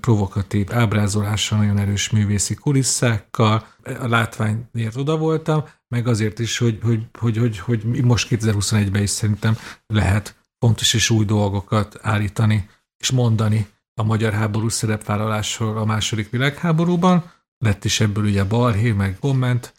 provokatív 0.00 0.72
ábrázolással, 0.72 1.58
nagyon 1.58 1.78
erős 1.78 2.10
művészi 2.10 2.54
kulisszákkal. 2.54 3.66
A 3.82 4.08
látványért 4.08 4.96
oda 4.96 5.16
voltam, 5.16 5.64
meg 5.88 6.06
azért 6.06 6.38
is, 6.38 6.58
hogy, 6.58 6.78
hogy, 6.82 7.06
hogy, 7.18 7.36
hogy, 7.36 7.58
hogy 7.58 8.04
most 8.04 8.28
2021-ben 8.30 9.02
is 9.02 9.10
szerintem 9.10 9.56
lehet 9.86 10.36
fontos 10.58 10.94
és 10.94 11.10
új 11.10 11.24
dolgokat 11.24 11.98
állítani 12.02 12.68
és 12.98 13.10
mondani 13.10 13.66
a 13.94 14.02
magyar 14.02 14.32
háború 14.32 14.68
szerepvállalásról 14.68 15.78
a 15.78 15.84
második 15.84 16.30
világháborúban. 16.30 17.32
Lett 17.58 17.84
is 17.84 18.00
ebből 18.00 18.24
ugye 18.24 18.44
balhé, 18.44 18.92
meg 18.92 19.18
komment 19.18 19.74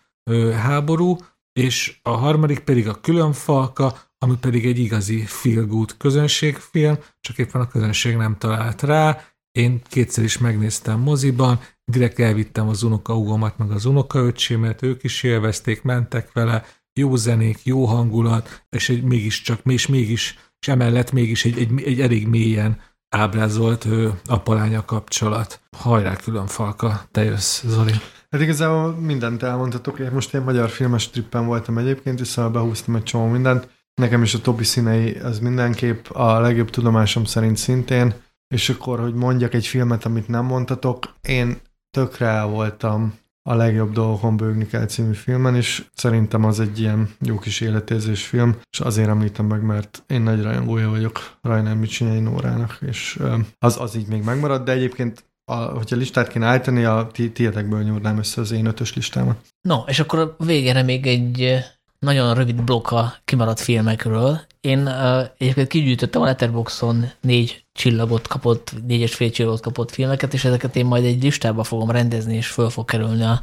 háború, 0.55 1.17
és 1.53 1.99
a 2.01 2.09
harmadik 2.09 2.59
pedig 2.59 2.87
a 2.87 3.01
különfalka, 3.01 3.97
ami 4.17 4.37
pedig 4.37 4.65
egy 4.65 4.79
igazi 4.79 5.25
feel 5.25 5.65
good 5.65 5.97
közönségfilm, 5.97 6.97
csak 7.19 7.37
éppen 7.37 7.61
a 7.61 7.67
közönség 7.67 8.15
nem 8.15 8.37
talált 8.37 8.81
rá, 8.81 9.23
én 9.51 9.81
kétszer 9.89 10.23
is 10.23 10.37
megnéztem 10.37 10.99
moziban, 10.99 11.59
direkt 11.89 12.19
elvittem 12.19 12.67
az 12.67 12.83
unokaúgomat, 12.83 13.57
meg 13.57 13.71
az 13.71 13.85
unokaöcsémet, 13.85 14.81
ők 14.81 15.03
is 15.03 15.23
élvezték, 15.23 15.81
mentek 15.81 16.33
vele, 16.33 16.63
jó 16.93 17.15
zenék, 17.15 17.59
jó 17.63 17.85
hangulat, 17.85 18.63
és 18.69 18.89
egy 18.89 19.03
mégiscsak, 19.03 19.59
és 19.63 19.87
mégis, 19.87 20.37
és 20.59 20.67
emellett 20.67 21.11
mégis 21.11 21.45
egy, 21.45 21.59
egy, 21.59 21.81
egy 21.83 22.01
elég 22.01 22.27
mélyen 22.27 22.79
ábrázolt 23.09 23.85
ő, 23.85 24.13
apalánya 24.25 24.85
kapcsolat. 24.85 25.61
Hajrá 25.77 26.15
külön 26.15 26.47
falka, 26.47 27.01
te 27.11 27.23
jössz, 27.23 27.63
Zoli. 27.65 27.93
Hát 28.29 28.41
igazából 28.41 28.91
mindent 28.91 29.43
elmondhatok. 29.43 29.99
Én 29.99 30.11
most 30.11 30.33
én 30.33 30.41
magyar 30.41 30.69
filmes 30.69 31.09
trippen 31.09 31.45
voltam 31.45 31.77
egyébként, 31.77 32.25
szóval 32.25 32.51
behúztam 32.51 32.95
egy 32.95 33.03
csomó 33.03 33.27
mindent. 33.27 33.69
Nekem 33.93 34.23
is 34.23 34.33
a 34.33 34.41
Tobi 34.41 34.63
színei 34.63 35.13
az 35.13 35.39
mindenképp 35.39 36.05
a 36.09 36.39
legjobb 36.39 36.69
tudomásom 36.69 37.25
szerint 37.25 37.57
szintén 37.57 38.13
és 38.55 38.69
akkor, 38.69 38.99
hogy 38.99 39.13
mondjak 39.13 39.53
egy 39.53 39.67
filmet, 39.67 40.05
amit 40.05 40.27
nem 40.27 40.45
mondtatok, 40.45 41.15
én 41.21 41.57
tökre 41.91 42.25
el 42.25 42.45
voltam 42.45 43.13
a 43.49 43.55
legjobb 43.55 43.93
dolgokon 43.93 44.37
bőgni 44.37 44.67
kell 44.67 44.85
című 44.85 45.13
filmen, 45.13 45.55
és 45.55 45.85
szerintem 45.93 46.43
az 46.45 46.59
egy 46.59 46.79
ilyen 46.79 47.09
jó 47.21 47.39
kis 47.39 47.61
életérzés 47.61 48.25
film, 48.25 48.55
és 48.71 48.79
azért 48.79 49.07
említem 49.07 49.45
meg, 49.45 49.61
mert 49.61 50.03
én 50.07 50.21
nagy 50.21 50.43
rajongója 50.43 50.89
vagyok 50.89 51.37
Rajnán 51.41 51.77
Micsinyei 51.77 52.19
Nórának, 52.19 52.77
és 52.87 53.19
az, 53.59 53.77
az 53.79 53.95
így 53.95 54.07
még 54.07 54.23
megmarad, 54.23 54.63
de 54.63 54.71
egyébként 54.71 55.23
a, 55.45 55.55
hogyha 55.55 55.95
listát 55.95 56.27
kéne 56.27 56.45
állítani, 56.45 56.83
a 56.83 57.09
ti, 57.11 57.31
tietekből 57.31 57.83
nyúrnám 57.83 58.17
össze 58.17 58.41
az 58.41 58.51
én 58.51 58.65
ötös 58.65 58.93
listámat. 58.93 59.37
No, 59.61 59.77
és 59.87 59.99
akkor 59.99 60.19
a 60.19 60.43
végére 60.45 60.83
még 60.83 61.07
egy 61.07 61.59
nagyon 61.99 62.33
rövid 62.33 62.63
blokk 62.63 62.91
a 62.91 63.13
kimaradt 63.25 63.59
filmekről. 63.59 64.39
Én 64.61 64.87
uh, 64.87 65.27
egyébként 65.37 65.67
kigyűjtöttem 65.67 66.21
a 66.21 66.25
Letterboxon 66.25 67.11
négy 67.21 67.65
csillagot 67.73 68.27
kapott, 68.27 68.73
négyes 68.87 69.15
fél 69.15 69.29
csillagot 69.29 69.61
kapott 69.61 69.91
filmeket, 69.91 70.33
és 70.33 70.45
ezeket 70.45 70.75
én 70.75 70.85
majd 70.85 71.03
egy 71.05 71.23
listába 71.23 71.63
fogom 71.63 71.91
rendezni, 71.91 72.35
és 72.35 72.47
föl 72.47 72.69
fog 72.69 72.85
kerülni 72.85 73.23
a, 73.23 73.41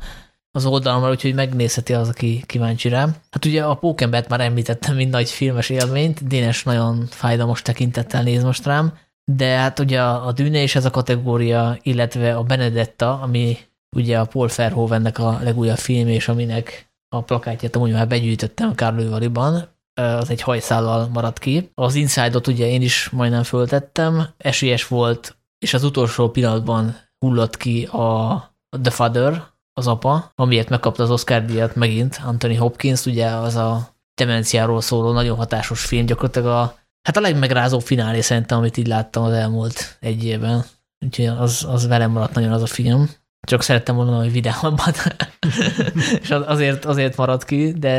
az 0.51 0.66
oldalamra, 0.66 1.11
úgyhogy 1.11 1.35
megnézheti 1.35 1.93
az, 1.93 2.09
aki 2.09 2.45
kíváncsi 2.47 2.89
rám. 2.89 3.15
Hát 3.31 3.45
ugye 3.45 3.65
a 3.65 3.74
Pókembert 3.74 4.28
már 4.28 4.41
említettem, 4.41 4.95
mint 4.95 5.11
nagy 5.11 5.31
filmes 5.31 5.70
élményt, 5.70 6.27
Dénes 6.27 6.62
nagyon 6.62 7.07
fájdalmas 7.11 7.62
tekintettel 7.62 8.23
néz 8.23 8.43
most 8.43 8.65
rám, 8.65 8.93
de 9.24 9.47
hát 9.47 9.78
ugye 9.78 10.03
a, 10.03 10.33
Dűne 10.33 10.62
is 10.62 10.74
ez 10.74 10.85
a 10.85 10.91
kategória, 10.91 11.78
illetve 11.83 12.37
a 12.37 12.43
Benedetta, 12.43 13.20
ami 13.20 13.59
ugye 13.97 14.19
a 14.19 14.24
Paul 14.24 14.49
Verhoevennek 14.57 15.19
a 15.19 15.39
legújabb 15.43 15.77
film, 15.77 16.09
és 16.09 16.28
aminek 16.28 16.86
a 17.09 17.23
plakátját 17.23 17.77
amúgy 17.77 17.93
már 17.93 18.09
begyűjtöttem 18.09 18.74
Kárlővaliban, 18.74 19.69
az 20.01 20.31
egy 20.31 20.43
hajszállal 20.43 21.09
maradt 21.12 21.39
ki. 21.39 21.70
Az 21.74 21.95
Inside-ot 21.95 22.47
ugye 22.47 22.66
én 22.66 22.83
is 22.83 23.09
majdnem 23.09 23.43
föltettem, 23.43 24.28
esélyes 24.37 24.87
volt, 24.87 25.37
és 25.59 25.74
az 25.74 25.85
utolsó 25.85 26.31
pillanatban 26.31 26.97
hullott 27.19 27.57
ki 27.57 27.85
a 27.85 28.41
The 28.83 28.91
Father, 28.91 29.43
az 29.73 29.87
apa, 29.87 30.33
amiért 30.35 30.69
megkapta 30.69 31.03
az 31.03 31.11
Oscar 31.11 31.45
díjat 31.45 31.74
megint 31.74 32.20
Anthony 32.24 32.59
Hopkins, 32.59 33.07
ugye 33.07 33.27
az 33.27 33.55
a 33.55 33.95
demenciáról 34.15 34.81
szóló 34.81 35.12
nagyon 35.12 35.37
hatásos 35.37 35.85
film, 35.85 36.07
gyakorlatilag 36.07 36.49
a, 36.49 36.78
hát 37.03 37.16
a 37.16 37.20
legmegrázóbb 37.20 37.83
finálé 37.83 38.20
szerintem, 38.20 38.59
amit 38.59 38.77
így 38.77 38.87
láttam 38.87 39.23
az 39.23 39.33
elmúlt 39.33 39.97
egy 40.01 40.24
évben. 40.24 40.65
Úgyhogy 41.05 41.27
az, 41.27 41.66
az 41.69 41.87
velem 41.87 42.11
maradt 42.11 42.35
nagyon 42.35 42.53
az 42.53 42.62
a 42.62 42.66
film. 42.66 43.11
Csak 43.47 43.62
szerettem 43.62 43.94
volna 43.94 44.16
hogy 44.16 44.32
vidámabbat, 44.32 45.16
és 46.23 46.31
azért, 46.31 46.85
azért 46.85 47.16
maradt 47.16 47.44
ki, 47.44 47.73
de 47.73 47.90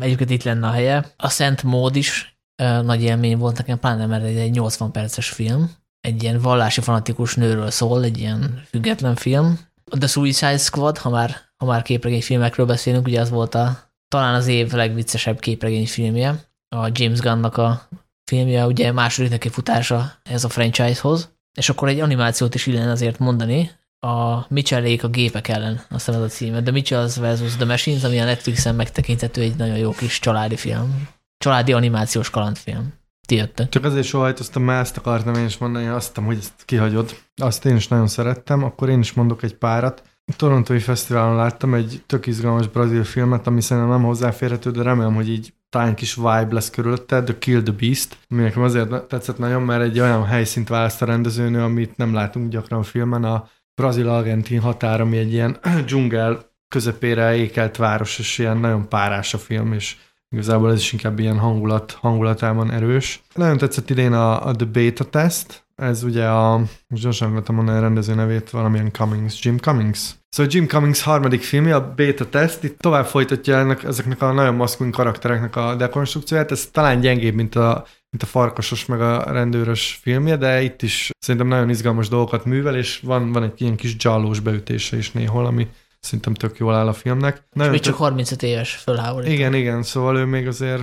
egyébként 0.00 0.30
itt 0.30 0.42
lenne 0.42 0.66
a 0.66 0.70
helye. 0.70 1.12
A 1.16 1.28
Szent 1.28 1.62
Mód 1.62 1.96
is 1.96 2.38
nagy 2.82 3.02
élmény 3.02 3.38
volt 3.38 3.56
nekem, 3.56 3.78
pláne 3.78 4.06
mert 4.06 4.24
egy 4.24 4.50
80 4.50 4.90
perces 4.90 5.28
film, 5.28 5.70
egy 6.00 6.22
ilyen 6.22 6.40
vallási 6.40 6.80
fanatikus 6.80 7.34
nőről 7.34 7.70
szól, 7.70 8.04
egy 8.04 8.18
ilyen 8.18 8.62
független 8.68 9.14
film. 9.14 9.58
The 9.98 10.06
Suicide 10.06 10.58
Squad, 10.58 10.98
ha 10.98 11.10
már, 11.10 11.36
ha 11.56 11.66
már 11.66 11.82
képregényfilmekről 11.82 12.66
beszélünk, 12.66 13.06
ugye 13.06 13.20
az 13.20 13.30
volt 13.30 13.54
a, 13.54 13.92
talán 14.08 14.34
az 14.34 14.46
év 14.46 14.72
legviccesebb 14.72 15.38
képregényfilmje. 15.38 16.48
a 16.76 16.88
James 16.92 17.20
Gunnnak 17.20 17.56
a 17.56 17.88
filmje, 18.24 18.66
ugye 18.66 18.92
második 18.92 19.30
neki 19.30 19.48
futása 19.48 20.12
ez 20.22 20.44
a 20.44 20.48
franchise-hoz, 20.48 21.32
és 21.54 21.68
akkor 21.68 21.88
egy 21.88 22.00
animációt 22.00 22.54
is 22.54 22.66
illene 22.66 22.90
azért 22.90 23.18
mondani, 23.18 23.70
a 24.00 24.46
Mitchellék 24.48 25.04
a 25.04 25.08
gépek 25.08 25.48
ellen, 25.48 25.80
azt 25.90 26.06
hiszem 26.06 26.22
ez 26.22 26.26
a 26.26 26.34
címe, 26.34 26.62
The 26.62 26.72
Mitchells 26.72 27.16
vs. 27.16 27.56
The 27.56 27.64
Machines, 27.64 28.04
ami 28.04 28.20
a 28.20 28.24
Netflixen 28.24 28.74
megtekinthető 28.74 29.40
egy 29.40 29.56
nagyon 29.56 29.76
jó 29.76 29.90
kis 29.90 30.18
családi 30.18 30.56
film. 30.56 31.08
Családi 31.38 31.72
animációs 31.72 32.30
kalandfilm. 32.30 32.92
Ti 33.26 33.34
jöttek. 33.34 33.68
Csak 33.68 33.84
azért 33.84 34.06
sohajtoztam, 34.06 34.62
mert 34.62 34.80
ezt 34.80 34.96
akartam 34.96 35.34
én 35.34 35.44
is 35.44 35.58
mondani, 35.58 35.86
azt 35.86 36.16
hogy 36.16 36.36
ezt 36.36 36.64
kihagyod. 36.64 37.16
Azt 37.42 37.64
én 37.64 37.76
is 37.76 37.88
nagyon 37.88 38.06
szerettem, 38.06 38.64
akkor 38.64 38.88
én 38.88 39.00
is 39.00 39.12
mondok 39.12 39.42
egy 39.42 39.54
párat. 39.54 40.02
A 40.24 40.36
Torontói 40.36 40.78
Fesztiválon 40.78 41.36
láttam 41.36 41.74
egy 41.74 42.02
tök 42.06 42.26
izgalmas 42.26 42.68
brazil 42.68 43.04
filmet, 43.04 43.46
ami 43.46 43.60
szerintem 43.60 43.92
nem 43.92 44.02
hozzáférhető, 44.02 44.70
de 44.70 44.82
remélem, 44.82 45.14
hogy 45.14 45.28
így 45.28 45.52
talán 45.68 45.94
kis 45.94 46.14
vibe 46.14 46.48
lesz 46.50 46.70
körülötte, 46.70 47.22
The 47.22 47.38
Kill 47.38 47.62
the 47.62 47.72
Beast, 47.72 48.16
ami 48.28 48.42
nekem 48.42 48.62
azért 48.62 49.02
tetszett 49.02 49.38
nagyon, 49.38 49.62
mert 49.62 49.82
egy 49.82 50.00
olyan 50.00 50.24
helyszínt 50.24 50.68
választ 50.68 51.02
a 51.02 51.06
rendezőnő, 51.06 51.62
amit 51.62 51.96
nem 51.96 52.14
látunk 52.14 52.50
gyakran 52.50 52.80
a 52.80 52.82
filmen, 52.82 53.24
a 53.24 53.48
brazil-argentin 53.80 54.60
határ, 54.60 55.00
ami 55.00 55.16
egy 55.16 55.32
ilyen 55.32 55.56
dzsungel 55.86 56.38
közepére 56.68 57.36
ékelt 57.36 57.76
város, 57.76 58.18
és 58.18 58.38
ilyen 58.38 58.56
nagyon 58.56 58.88
párás 58.88 59.34
a 59.34 59.38
film, 59.38 59.72
és 59.72 59.96
igazából 60.28 60.72
ez 60.72 60.78
is 60.78 60.92
inkább 60.92 61.18
ilyen 61.18 61.38
hangulat, 61.38 61.92
hangulatában 61.92 62.70
erős. 62.70 63.22
Nagyon 63.34 63.58
tetszett 63.58 63.90
idén 63.90 64.12
a, 64.12 64.46
a 64.46 64.52
The 64.52 64.66
Beta 64.66 65.04
Test, 65.04 65.64
ez 65.76 66.02
ugye 66.02 66.26
a, 66.26 66.58
most 66.88 67.02
gyorsan 67.02 67.34
vettem 67.34 67.54
mondani 67.54 67.78
a 67.78 67.80
rendező 67.80 68.14
nevét, 68.14 68.50
valamilyen 68.50 68.92
Cummings, 68.92 69.44
Jim 69.44 69.58
Cummings. 69.58 70.10
Szóval 70.28 70.52
Jim 70.54 70.66
Cummings 70.66 71.02
harmadik 71.02 71.42
filmje, 71.42 71.74
a 71.74 71.92
Beta 71.94 72.28
Test, 72.28 72.64
itt 72.64 72.78
tovább 72.78 73.06
folytatja 73.06 73.56
ennek, 73.56 73.84
ezeknek 73.84 74.22
a 74.22 74.32
nagyon 74.32 74.54
maszkulin 74.54 74.92
karaktereknek 74.92 75.56
a 75.56 75.74
dekonstrukcióját, 75.74 76.50
ez 76.50 76.68
talán 76.72 77.00
gyengébb, 77.00 77.34
mint 77.34 77.54
a, 77.54 77.86
mint 78.10 78.22
a 78.22 78.26
farkasos 78.26 78.86
meg 78.86 79.00
a 79.00 79.32
rendőrös 79.32 79.98
filmje, 80.02 80.36
de 80.36 80.62
itt 80.62 80.82
is 80.82 81.10
szerintem 81.18 81.48
nagyon 81.48 81.70
izgalmas 81.70 82.08
dolgokat 82.08 82.44
művel, 82.44 82.76
és 82.76 83.00
van, 83.02 83.32
van 83.32 83.42
egy 83.42 83.62
ilyen 83.62 83.76
kis 83.76 83.96
dzsallós 83.96 84.40
beütése 84.40 84.96
is 84.96 85.10
néhol, 85.10 85.46
ami 85.46 85.68
szerintem 86.00 86.34
tök 86.34 86.58
jól 86.58 86.74
áll 86.74 86.88
a 86.88 86.92
filmnek. 86.92 87.44
Nagyon 87.52 87.74
és 87.74 87.78
még 87.78 87.88
csak 87.88 87.98
35 87.98 88.42
éves 88.42 88.74
fölháborító. 88.74 89.32
Igen, 89.32 89.54
igen, 89.54 89.82
szóval 89.82 90.16
ő 90.16 90.24
még 90.24 90.46
azért 90.46 90.82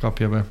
kapja 0.00 0.28
be. 0.28 0.44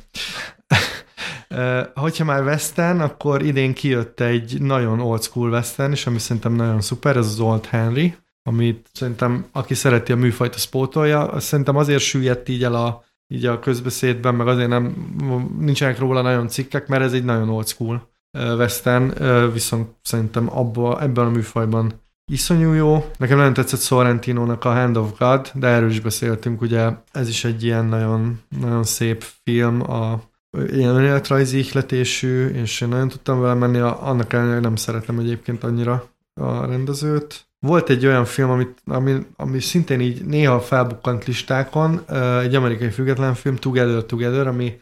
Hogyha 1.94 2.24
már 2.24 2.42
Western, 2.42 3.00
akkor 3.00 3.42
idén 3.42 3.74
kijött 3.74 4.20
egy 4.20 4.60
nagyon 4.60 5.00
old 5.00 5.22
school 5.22 5.50
Western 5.50 5.92
és 5.92 6.06
ami 6.06 6.18
szerintem 6.18 6.52
nagyon 6.52 6.80
szuper, 6.80 7.16
ez 7.16 7.26
az 7.26 7.40
Old 7.40 7.66
Henry, 7.66 8.16
amit 8.42 8.88
szerintem 8.92 9.46
aki 9.52 9.74
szereti 9.74 10.12
a 10.12 10.16
műfajt, 10.16 10.54
a 10.54 10.58
spótolja. 10.58 11.40
Szerintem 11.40 11.76
azért 11.76 12.02
süllyedt 12.02 12.48
így 12.48 12.64
el 12.64 12.74
a, 12.74 13.04
így 13.28 13.46
a 13.46 13.58
közbeszédben, 13.58 14.34
meg 14.34 14.46
azért 14.46 14.68
nem, 14.68 15.14
nincsenek 15.58 15.98
róla 15.98 16.22
nagyon 16.22 16.48
cikkek, 16.48 16.88
mert 16.88 17.02
ez 17.02 17.12
egy 17.12 17.24
nagyon 17.24 17.48
old 17.48 17.66
school 17.66 18.08
western, 18.38 19.12
viszont 19.52 19.88
szerintem 20.02 20.56
abba, 20.58 21.02
ebben 21.02 21.26
a 21.26 21.30
műfajban 21.30 21.92
iszonyú 22.32 22.72
jó. 22.72 23.10
Nekem 23.18 23.36
nagyon 23.36 23.52
tetszett 23.52 23.80
Sorrentino-nak 23.80 24.64
a 24.64 24.72
Hand 24.72 24.96
of 24.96 25.18
God, 25.18 25.50
de 25.54 25.66
erről 25.66 25.90
is 25.90 26.00
beszéltünk, 26.00 26.60
ugye 26.60 26.90
ez 27.12 27.28
is 27.28 27.44
egy 27.44 27.64
ilyen 27.64 27.84
nagyon, 27.84 28.40
nagyon 28.60 28.84
szép 28.84 29.24
film, 29.44 29.90
a 29.90 30.22
ilyen 30.66 30.94
önéletrajzi 30.94 31.58
ihletésű, 31.58 32.46
és 32.46 32.80
én 32.80 32.88
nagyon 32.88 33.08
tudtam 33.08 33.40
vele 33.40 33.54
menni, 33.54 33.78
annak 33.78 34.32
ellenére, 34.32 34.60
nem 34.60 34.76
szeretem 34.76 35.18
egyébként 35.18 35.64
annyira 35.64 36.08
a 36.34 36.66
rendezőt. 36.66 37.47
Volt 37.60 37.90
egy 37.90 38.06
olyan 38.06 38.24
film, 38.24 38.50
amit, 38.50 38.82
ami, 38.84 39.26
ami 39.36 39.60
szintén 39.60 40.00
így 40.00 40.24
néha 40.24 40.60
felbukkant 40.60 41.24
listákon, 41.24 42.00
egy 42.40 42.54
amerikai 42.54 42.90
független 42.90 43.34
film, 43.34 43.56
Together 43.56 44.04
Together, 44.04 44.46
ami 44.46 44.80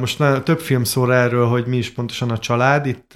most 0.00 0.18
nagyon, 0.18 0.44
több 0.44 0.60
film 0.60 0.84
szól 0.84 1.14
erről, 1.14 1.46
hogy 1.46 1.66
mi 1.66 1.76
is 1.76 1.90
pontosan 1.90 2.30
a 2.30 2.38
család. 2.38 2.86
Itt 2.86 3.12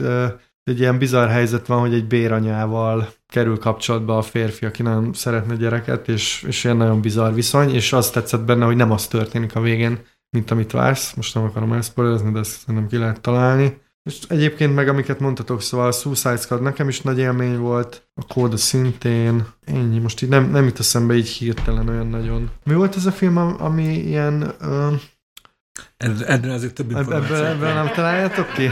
egy 0.64 0.80
ilyen 0.80 0.98
bizarr 0.98 1.28
helyzet 1.28 1.66
van, 1.66 1.80
hogy 1.80 1.94
egy 1.94 2.06
béranyával 2.06 3.08
kerül 3.26 3.58
kapcsolatba 3.58 4.16
a 4.16 4.22
férfi, 4.22 4.66
aki 4.66 4.82
nagyon 4.82 5.12
szeretne 5.12 5.54
gyereket, 5.54 6.08
és, 6.08 6.44
és 6.46 6.64
ilyen 6.64 6.76
nagyon 6.76 7.00
bizarr 7.00 7.34
viszony, 7.34 7.74
és 7.74 7.92
azt 7.92 8.12
tetszett 8.12 8.44
benne, 8.44 8.64
hogy 8.64 8.76
nem 8.76 8.90
az 8.90 9.06
történik 9.06 9.56
a 9.56 9.60
végén, 9.60 9.98
mint 10.30 10.50
amit 10.50 10.70
vársz. 10.70 11.14
Most 11.14 11.34
nem 11.34 11.44
akarom 11.44 11.72
elszpoilerezni, 11.72 12.32
de 12.32 12.38
ezt 12.38 12.60
szerintem 12.60 12.88
ki 12.88 12.96
lehet 12.96 13.20
találni. 13.20 13.80
És 14.02 14.18
egyébként 14.28 14.74
meg, 14.74 14.88
amiket 14.88 15.20
mondtatok, 15.20 15.62
szóval 15.62 15.86
a 15.86 15.92
Suicide 15.92 16.36
Squad 16.36 16.62
nekem 16.62 16.88
is 16.88 17.00
nagy 17.00 17.18
élmény 17.18 17.58
volt, 17.58 18.08
a 18.14 18.26
kóda 18.26 18.56
szintén, 18.56 19.46
ennyi, 19.64 19.98
most 19.98 20.22
így 20.22 20.28
nem, 20.28 20.50
nem 20.50 20.64
jut 20.64 20.78
eszembe 20.78 21.14
így 21.14 21.28
hirtelen 21.28 21.88
olyan 21.88 22.06
nagyon. 22.06 22.50
Mi 22.64 22.74
volt 22.74 22.96
ez 22.96 23.06
a 23.06 23.12
film, 23.12 23.36
ami 23.36 23.84
ilyen... 23.84 24.54
Uh, 24.60 24.92
Ebből 26.26 26.50
azért 26.50 26.74
több 26.74 26.90
információ. 26.90 27.34
Ebből, 27.34 27.46
ebből 27.46 27.72
nem 27.72 27.92
találjátok 27.92 28.52
ki? 28.52 28.70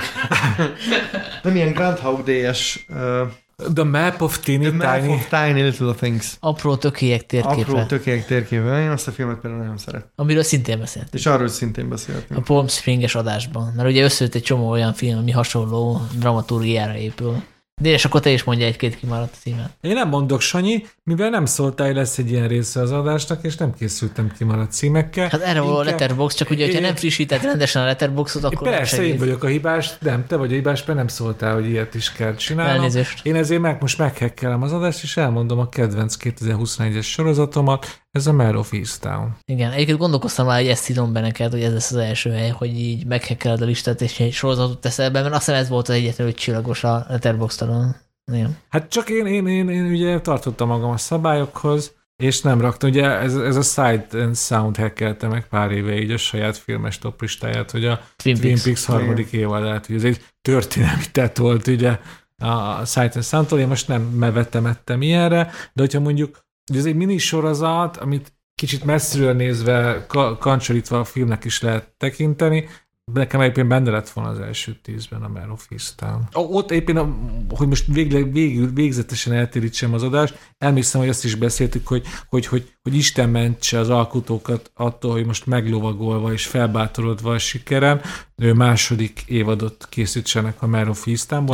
nem 1.42 1.56
ilyen 1.56 1.72
Groundhog 1.72 2.22
Day-es 2.22 2.86
uh, 2.88 3.28
The 3.74 3.84
Map 3.84 4.20
of 4.20 4.38
Tiny 4.38 4.64
The 4.64 4.72
Map 4.72 5.00
Tiny. 5.00 5.12
of 5.12 5.28
Tiny 5.28 5.62
Little 5.62 5.94
Things. 5.94 6.36
Apró 6.40 6.76
tökélyek 6.76 7.26
térképe. 7.26 7.70
Apró 7.70 7.84
tökélyek 7.84 8.26
térképe. 8.26 8.82
Én 8.82 8.90
azt 8.90 9.08
a 9.08 9.10
filmet 9.10 9.38
például 9.38 9.62
nagyon 9.62 9.78
szeret. 9.78 10.06
Amiről 10.14 10.42
szintén 10.42 10.78
beszéltünk. 10.78 11.14
És 11.14 11.26
arról 11.26 11.48
szintén 11.48 11.88
beszéltünk. 11.88 12.40
A 12.40 12.42
Palm 12.42 12.68
Springes 12.68 13.14
adásban. 13.14 13.72
Mert 13.76 13.88
ugye 13.88 14.02
összejött 14.02 14.34
egy 14.34 14.42
csomó 14.42 14.68
olyan 14.68 14.92
film, 14.92 15.18
ami 15.18 15.30
hasonló 15.30 16.00
dramaturgiára 16.18 16.96
épül. 16.96 17.42
De 17.78 17.88
és 17.88 18.04
akkor 18.04 18.20
te 18.20 18.30
is 18.30 18.44
mondja 18.44 18.66
egy-két 18.66 18.96
kimaradt 18.96 19.34
címet. 19.40 19.70
Én 19.80 19.92
nem 19.92 20.08
mondok, 20.08 20.40
Sanyi, 20.40 20.86
mivel 21.02 21.30
nem 21.30 21.44
szóltál, 21.44 21.86
hogy 21.86 21.96
lesz 21.96 22.18
egy 22.18 22.30
ilyen 22.30 22.48
része 22.48 22.80
az 22.80 22.92
adásnak, 22.92 23.44
és 23.44 23.56
nem 23.56 23.74
készültem 23.74 24.32
kimaradt 24.38 24.72
címekkel. 24.72 25.28
Hát 25.28 25.40
erre 25.40 25.60
való 25.60 25.76
a 25.76 25.82
letterbox, 25.82 26.34
csak 26.34 26.50
ugye, 26.50 26.64
hogyha 26.64 26.80
nem 26.80 26.94
frissített 26.94 27.42
rendesen 27.42 27.82
a 27.82 27.84
letterboxot, 27.84 28.44
akkor 28.44 28.68
Persze, 28.68 29.02
én 29.02 29.18
vagyok 29.18 29.44
a 29.44 29.46
hibás, 29.46 29.98
nem, 30.00 30.26
te 30.26 30.36
vagy 30.36 30.52
a 30.52 30.54
hibás, 30.54 30.84
mert 30.84 30.98
nem 30.98 31.08
szóltál, 31.08 31.54
hogy 31.54 31.68
ilyet 31.68 31.94
is 31.94 32.12
kell 32.12 32.34
csinálnom. 32.34 32.74
Elnézést. 32.74 33.26
Én 33.26 33.36
ezért 33.36 33.60
meg 33.60 33.76
most 33.80 33.98
meghekkelem 33.98 34.62
az 34.62 34.72
adást, 34.72 35.02
és 35.02 35.16
elmondom 35.16 35.58
a 35.58 35.68
kedvenc 35.68 36.16
2021-es 36.20 37.04
sorozatomat, 37.04 38.02
ez 38.18 38.26
a 38.26 38.32
Mare 38.32 38.58
of 38.58 38.72
Easttown. 38.72 39.36
Igen, 39.44 39.72
egyébként 39.72 39.98
gondolkoztam 39.98 40.46
már, 40.46 40.60
hogy 40.60 40.68
ezt 40.68 40.90
írom 40.90 41.12
be 41.12 41.20
neked, 41.20 41.52
hogy 41.52 41.62
ez 41.62 41.72
lesz 41.72 41.90
az 41.90 41.96
első 41.96 42.30
hely, 42.30 42.48
hogy 42.48 42.78
így 42.78 43.06
meghekkeled 43.06 43.60
a 43.60 43.64
listát, 43.64 44.00
és 44.00 44.20
egy 44.20 44.32
sorozatot 44.32 44.80
teszel 44.80 45.10
be, 45.10 45.22
mert 45.22 45.34
azt 45.34 45.44
hiszem 45.44 45.60
ez 45.60 45.68
volt 45.68 45.88
az 45.88 45.94
egyetlen, 45.94 46.26
hogy 46.26 46.36
csillagos 46.36 46.84
a 46.84 47.06
letterbox 47.08 47.56
talon. 47.56 47.96
Igen. 48.32 48.56
Hát 48.68 48.88
csak 48.88 49.08
én, 49.08 49.26
én, 49.26 49.46
én, 49.46 49.68
én 49.68 49.84
ugye 49.84 50.20
tartottam 50.20 50.68
magam 50.68 50.90
a 50.90 50.96
szabályokhoz, 50.96 51.96
és 52.22 52.40
nem 52.40 52.60
raktam, 52.60 52.90
ugye 52.90 53.04
ez, 53.04 53.36
ez 53.36 53.56
a 53.56 53.62
Sight 53.62 54.14
and 54.14 54.36
Sound 54.36 54.76
hackelte 54.76 55.28
meg 55.28 55.48
pár 55.48 55.70
éve 55.70 56.00
így 56.00 56.10
a 56.10 56.16
saját 56.16 56.56
filmes 56.56 56.98
toplistáját, 56.98 57.70
hogy 57.70 57.84
a 57.84 58.00
Twin, 58.16 58.34
Twin 58.34 58.46
Peaks, 58.46 58.62
Peaks 58.62 58.84
harmadik 58.84 59.32
évadát, 59.32 59.86
hogy 59.86 59.96
ez 59.96 60.04
egy 60.04 60.24
történelmi 60.42 61.04
tett 61.12 61.36
volt 61.36 61.66
ugye 61.66 61.98
a 62.36 62.84
Sight 62.84 63.14
and 63.14 63.24
Sound-tól, 63.24 63.58
én 63.58 63.68
most 63.68 63.88
nem 63.88 64.02
mevetemettem 64.02 65.02
ilyenre, 65.02 65.50
de 65.72 65.82
hogyha 65.82 66.00
mondjuk, 66.00 66.46
ez 66.76 66.84
egy 66.84 66.96
mini 66.96 67.18
sorozat, 67.18 67.96
amit 67.96 68.32
kicsit 68.54 68.84
messziről 68.84 69.32
nézve, 69.32 70.06
kancsolítva 70.38 71.00
a 71.00 71.04
filmnek 71.04 71.44
is 71.44 71.62
lehet 71.62 71.94
tekinteni, 71.96 72.68
Nekem 73.12 73.40
egyébként 73.40 73.68
benne 73.68 73.90
lett 73.90 74.08
volna 74.08 74.30
az 74.30 74.38
első 74.38 74.78
tízben 74.82 75.22
a 75.22 75.28
Man 75.28 75.50
of. 75.50 75.68
Ott 76.32 76.70
éppen, 76.70 77.16
hogy 77.48 77.68
most 77.68 77.86
végleg, 77.86 78.32
végül, 78.32 78.72
végzetesen 78.72 79.32
eltérítsem 79.32 79.94
az 79.94 80.02
adást, 80.02 80.38
elmészem, 80.58 81.00
hogy 81.00 81.10
azt 81.10 81.24
is 81.24 81.34
beszéltük, 81.34 81.86
hogy, 81.86 82.06
hogy, 82.28 82.46
hogy, 82.46 82.72
hogy 82.82 82.94
Isten 82.94 83.28
mentse 83.28 83.78
az 83.78 83.90
alkotókat 83.90 84.70
attól, 84.74 85.12
hogy 85.12 85.26
most 85.26 85.46
meglovagolva 85.46 86.32
és 86.32 86.46
felbátorodva 86.46 87.32
a 87.32 87.38
sikeren, 87.38 88.00
ő 88.36 88.52
második 88.52 89.22
évadot 89.26 89.86
készítsenek 89.88 90.62
a 90.62 90.66
Man 90.66 90.88
of 90.88 91.06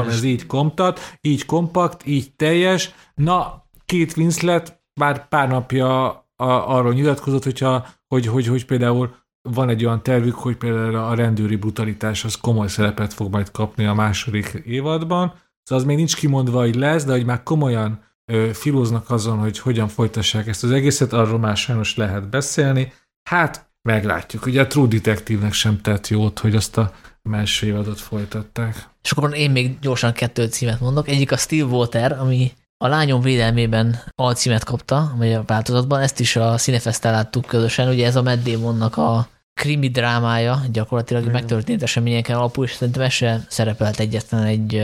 ez 0.07 0.23
így 0.23 0.47
komtat, 0.47 1.01
így 1.21 1.47
kompakt, 1.47 2.07
így 2.07 2.35
teljes. 2.37 2.95
Na, 3.15 3.67
két 3.87 4.17
Winslet 4.17 4.84
bár 4.95 5.29
pár 5.29 5.49
napja 5.49 6.09
a, 6.37 6.75
arról 6.77 6.93
nyilatkozott, 6.93 7.45
hogyha, 7.45 7.87
hogy, 8.07 8.27
hogy, 8.27 8.47
hogy 8.47 8.65
például 8.65 9.15
van 9.43 9.69
egy 9.69 9.85
olyan 9.85 10.03
tervük, 10.03 10.35
hogy 10.35 10.57
például 10.57 10.97
a 10.97 11.15
rendőri 11.15 11.57
brutalitás 11.57 12.25
az 12.25 12.35
komoly 12.35 12.69
szerepet 12.69 13.15
fog 13.15 13.33
majd 13.33 13.51
kapni 13.51 13.85
a 13.85 13.95
második 13.95 14.63
évadban. 14.65 15.29
Szóval 15.63 15.85
az 15.85 15.85
még 15.85 15.97
nincs 15.97 16.17
kimondva, 16.17 16.59
hogy 16.59 16.75
lesz, 16.75 17.05
de 17.05 17.13
hogy 17.13 17.25
már 17.25 17.43
komolyan 17.43 18.03
ö, 18.25 18.51
filóznak 18.53 19.11
azon, 19.11 19.39
hogy 19.39 19.59
hogyan 19.59 19.89
folytassák 19.89 20.47
ezt 20.47 20.65
az 20.65 20.71
egészet, 20.71 21.13
arról 21.13 21.39
már 21.39 21.57
sajnos 21.57 21.97
lehet 21.97 22.29
beszélni. 22.29 22.93
Hát, 23.31 23.71
meglátjuk. 23.83 24.47
Ugye 24.47 24.61
a 24.61 24.67
True 24.67 24.87
Detective-nek 24.89 25.53
sem 25.53 25.81
tett 25.81 26.09
jót, 26.09 26.39
hogy 26.39 26.57
azt 26.57 26.77
a 26.77 26.93
első 27.33 27.67
évadot 27.67 28.01
folytatták. 28.01 28.89
És 29.03 29.11
akkor 29.11 29.35
én 29.35 29.51
még 29.51 29.79
gyorsan 29.79 30.13
kettő 30.13 30.47
címet 30.47 30.81
mondok. 30.81 31.09
Egyik 31.09 31.33
a 31.33 31.37
Steel 31.37 31.67
Water, 31.67 32.13
ami 32.13 32.53
a 32.79 32.89
lányom 32.89 33.21
védelmében 33.21 34.01
alcímet 34.15 34.65
kapta, 34.65 35.15
vagy 35.17 35.33
a 35.33 35.43
változatban, 35.47 36.01
ezt 36.01 36.21
is 36.21 36.37
a 36.37 36.57
Cinefestel 36.57 37.13
láttuk 37.13 37.45
közösen, 37.45 37.89
ugye 37.89 38.07
ez 38.07 38.17
a 38.17 38.23
Matt 38.23 38.45
Damonnak 38.45 38.97
a 38.97 39.29
krimi 39.55 39.89
drámája, 39.89 40.63
gyakorlatilag 40.73 41.23
Igen. 41.23 41.35
megtörtént 41.35 41.83
eseményeken 41.83 42.37
alapul, 42.37 42.65
és 42.65 42.73
szerintem 42.73 43.03
ez 43.03 43.13
se 43.13 43.45
szerepelt 43.49 44.01
egyetlen 44.01 44.43
egy 44.43 44.83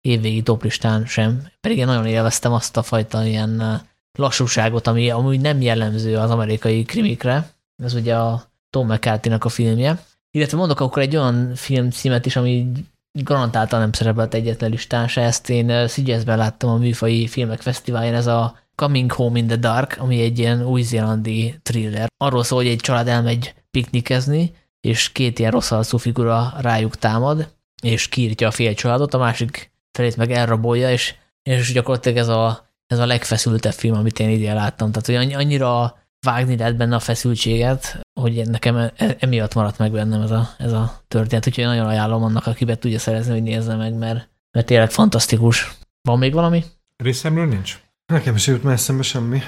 évvégi 0.00 0.42
toplistán 0.42 1.06
sem. 1.06 1.46
Pedig 1.60 1.78
én 1.78 1.86
nagyon 1.86 2.06
élveztem 2.06 2.52
azt 2.52 2.76
a 2.76 2.82
fajta 2.82 3.24
ilyen 3.24 3.82
lassúságot, 4.18 4.86
ami 4.86 5.10
amúgy 5.10 5.40
nem 5.40 5.60
jellemző 5.60 6.16
az 6.16 6.30
amerikai 6.30 6.82
krimikre. 6.82 7.50
Ez 7.82 7.94
ugye 7.94 8.16
a 8.16 8.42
Tom 8.70 8.86
mccarthy 8.86 9.30
a 9.38 9.48
filmje. 9.48 10.04
Illetve 10.30 10.56
mondok 10.56 10.80
akkor 10.80 11.02
egy 11.02 11.16
olyan 11.16 11.54
film 11.54 11.90
címet 11.90 12.26
is, 12.26 12.36
ami 12.36 12.72
garantáltan 13.12 13.80
nem 13.80 13.92
szerepelt 13.92 14.34
egyetlen 14.34 14.70
listán 14.70 15.08
se. 15.08 15.20
Ezt 15.20 15.50
én 15.50 15.88
Szigyezben 15.88 16.38
láttam 16.38 16.70
a 16.70 16.76
műfai 16.76 17.26
filmek 17.26 17.60
fesztiválján, 17.60 18.14
ez 18.14 18.26
a 18.26 18.58
Coming 18.74 19.12
Home 19.12 19.38
in 19.38 19.46
the 19.46 19.56
Dark, 19.56 19.96
ami 19.98 20.20
egy 20.20 20.38
ilyen 20.38 20.66
új-zélandi 20.66 21.54
thriller. 21.62 22.08
Arról 22.16 22.44
szól, 22.44 22.58
hogy 22.58 22.70
egy 22.70 22.78
család 22.78 23.08
elmegy 23.08 23.54
piknikezni, 23.70 24.52
és 24.80 25.12
két 25.12 25.38
ilyen 25.38 25.50
rossz 25.50 25.70
arcú 25.70 25.96
figura 25.96 26.54
rájuk 26.60 26.96
támad, 26.96 27.52
és 27.82 28.08
kiírtja 28.08 28.48
a 28.48 28.50
fél 28.50 28.74
családot, 28.74 29.14
a 29.14 29.18
másik 29.18 29.72
felét 29.92 30.16
meg 30.16 30.30
elrabolja, 30.30 30.90
és, 30.90 31.14
és 31.42 31.72
gyakorlatilag 31.72 32.18
ez 32.18 32.28
a, 32.28 32.68
ez 32.86 32.98
a 32.98 33.06
legfeszültebb 33.06 33.72
film, 33.72 33.94
amit 33.94 34.18
én 34.18 34.28
idén 34.28 34.54
láttam. 34.54 34.92
Tehát, 34.92 35.06
hogy 35.06 35.32
annyira 35.34 35.98
vágni 36.20 36.56
lehet 36.56 36.76
benne 36.76 36.94
a 36.94 37.00
feszültséget, 37.00 38.00
hogy 38.20 38.48
nekem 38.48 38.76
e, 38.76 38.92
emiatt 39.18 39.54
maradt 39.54 39.78
meg 39.78 39.92
bennem 39.92 40.20
ez 40.20 40.30
a, 40.30 40.54
ez 40.58 40.72
a 40.72 41.02
történet, 41.08 41.46
úgyhogy 41.46 41.64
nagyon 41.64 41.86
ajánlom 41.86 42.22
annak, 42.22 42.46
aki 42.46 42.64
be 42.64 42.78
tudja 42.78 42.98
szerezni, 42.98 43.32
hogy 43.32 43.42
nézze 43.42 43.76
meg, 43.76 43.94
mert, 43.94 44.28
mert 44.50 44.66
tényleg 44.66 44.90
fantasztikus. 44.90 45.78
Van 46.02 46.18
még 46.18 46.32
valami? 46.32 46.64
Részemről 46.96 47.46
nincs. 47.46 47.82
Nekem 48.06 48.36
sem 48.36 48.54
jut 48.54 48.62
már 48.62 48.74
eszembe 48.74 49.02
semmi. 49.02 49.42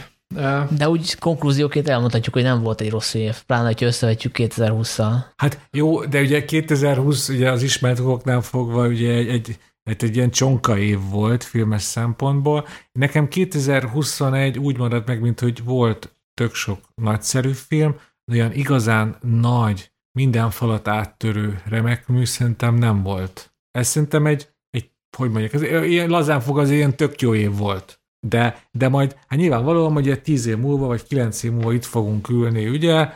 De 0.76 0.88
úgy 0.88 1.18
konklúzióként 1.18 1.88
elmondhatjuk, 1.88 2.34
hogy 2.34 2.42
nem 2.42 2.62
volt 2.62 2.80
egy 2.80 2.90
rossz 2.90 3.14
év, 3.14 3.42
pláne, 3.46 3.66
hogyha 3.66 3.86
összevetjük 3.86 4.34
2020-szal. 4.38 5.14
Hát 5.36 5.68
jó, 5.70 6.04
de 6.04 6.20
ugye 6.20 6.44
2020 6.44 7.28
ugye 7.28 7.50
az 7.50 7.62
ismert 7.62 7.98
okoknál 7.98 8.40
fogva 8.40 8.86
ugye 8.86 9.12
egy, 9.12 9.28
egy, 9.28 9.58
egy, 9.82 10.04
egy 10.04 10.16
ilyen 10.16 10.30
csonka 10.30 10.78
év 10.78 10.98
volt 11.10 11.44
filmes 11.44 11.82
szempontból. 11.82 12.66
Nekem 12.92 13.28
2021 13.28 14.58
úgy 14.58 14.78
maradt 14.78 15.06
meg, 15.06 15.20
mint 15.20 15.40
hogy 15.40 15.64
volt 15.64 16.12
tök 16.34 16.54
sok 16.54 16.78
nagyszerű 16.94 17.50
film, 17.52 17.96
de 18.24 18.36
olyan 18.36 18.52
igazán 18.52 19.16
nagy, 19.20 19.92
minden 20.18 20.50
falat 20.50 20.88
áttörő 20.88 21.62
remek 21.64 22.06
mű 22.06 22.24
szerintem 22.24 22.74
nem 22.74 23.02
volt. 23.02 23.54
Ez 23.70 23.88
szerintem 23.88 24.26
egy, 24.26 24.48
egy 24.70 24.90
hogy 25.16 25.30
mondják, 25.30 25.52
ez 25.52 25.62
ilyen 25.62 26.08
lazán 26.08 26.40
fog 26.40 26.58
az 26.58 26.70
ilyen 26.70 26.96
tök 26.96 27.20
jó 27.20 27.34
év 27.34 27.56
volt. 27.56 28.00
De, 28.26 28.66
de 28.70 28.88
majd, 28.88 29.16
hát 29.26 29.38
nyilvánvalóan, 29.38 29.92
hogy 29.92 30.22
tíz 30.22 30.46
év 30.46 30.58
múlva, 30.58 30.86
vagy 30.86 31.02
kilenc 31.02 31.42
év 31.42 31.52
múlva 31.52 31.72
itt 31.72 31.84
fogunk 31.84 32.28
ülni, 32.28 32.68
ugye, 32.68 33.12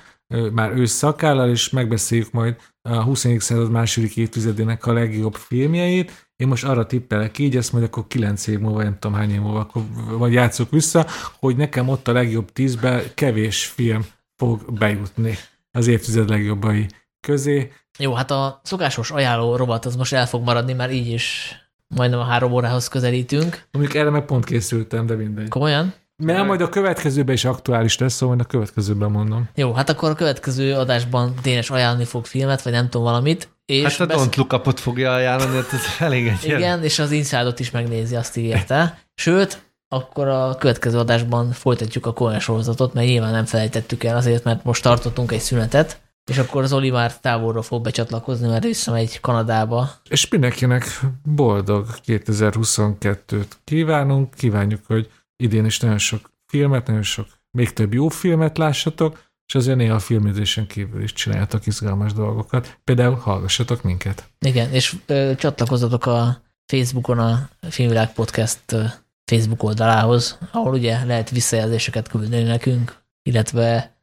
már 0.53 0.73
ősz 0.73 0.93
szakállal, 0.93 1.51
és 1.51 1.71
megbeszéljük 1.71 2.31
majd 2.31 2.57
a 2.87 3.03
20. 3.03 3.27
század 3.39 3.71
második 3.71 4.17
évtizedének 4.17 4.87
a 4.87 4.93
legjobb 4.93 5.35
filmjeit. 5.35 6.27
Én 6.37 6.49
most 6.49 6.65
arra 6.65 6.87
tippelek 6.87 7.39
így, 7.39 7.57
ezt 7.57 7.73
majd 7.73 7.85
akkor 7.85 8.07
9 8.07 8.47
év 8.47 8.59
múlva, 8.59 8.83
nem 8.83 8.99
tudom 8.99 9.17
hány 9.17 9.31
év 9.31 9.41
múlva, 9.41 9.61
akkor 9.61 9.83
majd 10.19 10.33
játszok 10.33 10.71
vissza, 10.71 11.07
hogy 11.39 11.57
nekem 11.57 11.89
ott 11.89 12.09
a 12.09 12.13
legjobb 12.13 12.53
tízbe 12.53 13.03
kevés 13.15 13.65
film 13.65 14.07
fog 14.37 14.73
bejutni 14.79 15.39
az 15.71 15.87
évtized 15.87 16.29
legjobbai 16.29 16.87
közé. 17.21 17.73
Jó, 17.99 18.15
hát 18.15 18.31
a 18.31 18.61
szokásos 18.65 19.11
ajánló 19.11 19.57
robot 19.57 19.85
az 19.85 19.97
most 19.97 20.13
el 20.13 20.27
fog 20.27 20.43
maradni, 20.43 20.73
mert 20.73 20.93
így 20.93 21.09
is 21.09 21.55
majdnem 21.89 22.21
a 22.21 22.25
három 22.25 22.53
órához 22.53 22.89
közelítünk. 22.89 23.63
Mondjuk 23.71 23.95
erre 23.95 24.11
meg 24.11 24.25
pont 24.25 24.45
készültem, 24.45 25.07
de 25.07 25.15
mindegy. 25.15 25.49
Komolyan? 25.49 25.95
Mert 26.25 26.47
majd 26.47 26.61
a 26.61 26.69
következőben 26.69 27.35
is 27.35 27.45
aktuális 27.45 27.99
lesz, 27.99 28.15
szóval 28.15 28.35
majd 28.35 28.47
a 28.49 28.51
következőben 28.51 29.11
mondom. 29.11 29.49
Jó, 29.55 29.73
hát 29.73 29.89
akkor 29.89 30.11
a 30.11 30.15
következő 30.15 30.75
adásban 30.75 31.35
Dénes 31.43 31.71
ajánlani 31.71 32.05
fog 32.05 32.25
filmet, 32.25 32.63
vagy 32.63 32.73
nem 32.73 32.89
tudom 32.89 33.07
valamit. 33.07 33.49
És 33.67 33.83
hát 33.83 34.01
a 34.01 34.07
besz... 34.07 34.27
Don't 34.27 34.37
Look 34.37 34.53
Up-ot 34.53 34.81
fogja 34.81 35.13
ajánlani, 35.13 35.57
hát 35.57 35.73
ez 35.73 35.81
elég 35.99 36.27
egy 36.27 36.45
Igen, 36.45 36.83
és 36.83 36.99
az 36.99 37.11
inside 37.11 37.53
is 37.57 37.71
megnézi, 37.71 38.17
azt 38.17 38.37
ígérte. 38.37 38.99
Sőt, 39.15 39.63
akkor 39.89 40.29
a 40.29 40.57
következő 40.59 40.99
adásban 40.99 41.53
folytatjuk 41.53 42.07
a 42.07 42.13
Cohen 42.13 42.41
sorozatot, 42.41 42.95
mert 42.95 43.07
nyilván 43.07 43.33
nem 43.33 43.45
felejtettük 43.45 44.05
el 44.05 44.17
azért, 44.17 44.45
mert 44.45 44.65
most 44.65 44.83
tartottunk 44.83 45.33
egy 45.33 45.41
szünetet, 45.41 46.01
és 46.31 46.39
akkor 46.39 46.63
az 46.63 46.73
Oli 46.73 46.91
már 46.91 47.19
távolról 47.19 47.63
fog 47.63 47.83
becsatlakozni, 47.83 48.49
mert 48.49 48.65
visszamegy 48.65 49.21
Kanadába. 49.21 49.91
És 50.09 50.29
mindenkinek 50.29 51.01
boldog 51.23 51.87
2022-t 52.07 53.47
kívánunk, 53.65 54.35
kívánjuk, 54.35 54.81
hogy 54.87 55.11
idén 55.37 55.65
is 55.65 55.81
nagyon 55.81 55.99
sok 55.99 56.31
filmet, 56.47 56.87
nagyon 56.87 57.03
sok, 57.03 57.27
még 57.51 57.73
több 57.73 57.95
jó 57.95 58.09
filmet 58.09 58.59
lássatok, 58.59 59.25
és 59.47 59.55
azért 59.55 59.77
néha 59.77 59.95
a 59.95 59.99
filmizésen 59.99 60.67
kívül 60.67 61.03
is 61.03 61.13
csináljatok 61.13 61.67
izgalmas 61.67 62.13
dolgokat. 62.13 62.79
Például 62.85 63.15
hallgassatok 63.15 63.83
minket. 63.83 64.29
Igen, 64.39 64.73
és 64.73 64.97
ö, 65.07 65.33
csatlakozzatok 65.37 66.07
a 66.07 66.43
Facebookon 66.67 67.19
a 67.19 67.49
Filmvilág 67.71 68.13
Podcast 68.13 68.77
Facebook 69.25 69.63
oldalához, 69.63 70.39
ahol 70.53 70.73
ugye 70.73 71.05
lehet 71.05 71.31
visszajelzéseket 71.31 72.09
küldeni 72.09 72.43
nekünk, 72.43 73.03
illetve 73.23 73.97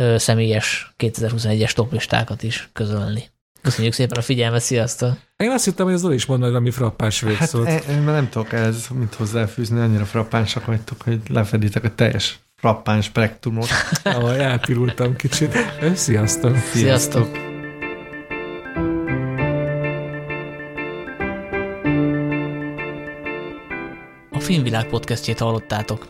ö, 0.00 0.18
személyes 0.18 0.94
2021-es 0.98 1.72
toplistákat 1.72 2.42
is 2.42 2.68
közölni. 2.72 3.30
Köszönjük 3.62 3.92
szépen 3.92 4.18
a 4.18 4.22
figyelmet, 4.22 4.62
sziasztok! 4.62 5.12
Én 5.36 5.50
azt 5.50 5.64
hittem, 5.64 5.86
hogy 5.86 5.94
ez 5.94 6.04
is 6.04 6.26
mondani, 6.26 6.54
ami 6.54 6.70
frappáns 6.70 7.20
végszót. 7.20 7.66
Hát 7.66 7.84
én, 7.84 7.96
én 7.96 8.02
nem 8.02 8.28
tudok 8.28 8.52
ez 8.52 8.86
mit 8.94 9.14
hozzáfűzni, 9.14 9.80
annyira 9.80 10.04
frappánsak 10.04 10.64
vagytok, 10.64 11.02
hogy 11.02 11.20
lefeditek 11.28 11.84
a 11.84 11.94
teljes 11.94 12.38
frappáns 12.56 13.04
spektrumot. 13.04 13.68
Ahogy 14.02 14.38
elpirultam 14.38 15.16
kicsit. 15.16 15.56
Sziasztok! 15.94 16.56
Sziasztok! 16.56 16.58
Sziasztok. 16.72 17.48
A 24.30 24.40
Filmvilág 24.40 24.86
podcastjét 24.86 25.38
hallottátok. 25.38 26.06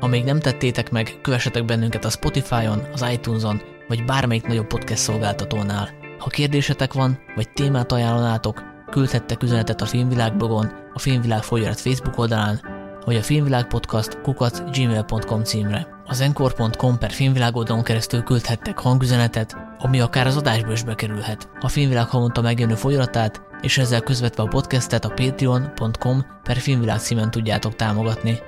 Ha 0.00 0.06
még 0.06 0.24
nem 0.24 0.40
tettétek 0.40 0.90
meg, 0.90 1.14
kövessetek 1.22 1.64
bennünket 1.64 2.04
a 2.04 2.10
Spotify-on, 2.10 2.82
az 2.92 3.04
iTunes-on, 3.12 3.62
vagy 3.88 4.04
bármelyik 4.04 4.46
nagyobb 4.46 4.66
podcast 4.66 5.00
szolgáltatónál. 5.00 6.03
Ha 6.24 6.30
kérdésetek 6.30 6.92
van, 6.92 7.18
vagy 7.34 7.52
témát 7.52 7.92
ajánlanátok, 7.92 8.62
küldhettek 8.90 9.42
üzenetet 9.42 9.80
a 9.80 9.86
Filmvilág 9.86 10.36
blogon, 10.36 10.72
a 10.92 10.98
Filmvilág 10.98 11.42
folyarat 11.42 11.80
Facebook 11.80 12.18
oldalán, 12.18 12.60
vagy 13.04 13.16
a 13.16 13.22
Filmvilág 13.22 13.66
Podcast 13.66 14.20
kukat 14.20 14.62
gmail.com 14.72 15.42
címre. 15.42 15.86
Az 16.04 16.20
encore.com 16.20 16.98
per 16.98 17.10
filmvilág 17.10 17.56
oldalon 17.56 17.82
keresztül 17.82 18.22
küldhettek 18.22 18.78
hangüzenetet, 18.78 19.56
ami 19.78 20.00
akár 20.00 20.26
az 20.26 20.36
adásba 20.36 20.72
is 20.72 20.82
bekerülhet. 20.82 21.48
A 21.60 21.68
Filmvilág 21.68 22.08
havonta 22.08 22.40
megjönő 22.40 22.74
folyaratát, 22.74 23.42
és 23.60 23.78
ezzel 23.78 24.00
közvetve 24.00 24.42
a 24.42 24.48
podcastet 24.48 25.04
a 25.04 25.12
patreon.com 25.14 26.24
per 26.42 26.56
filmvilág 26.56 26.98
címen 26.98 27.30
tudjátok 27.30 27.76
támogatni. 27.76 28.38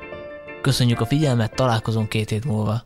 Köszönjük 0.63 1.01
a 1.01 1.07
figyelmet, 1.07 1.55
találkozunk 1.55 2.09
két 2.09 2.31
hét 2.31 2.45
múlva. 2.45 2.83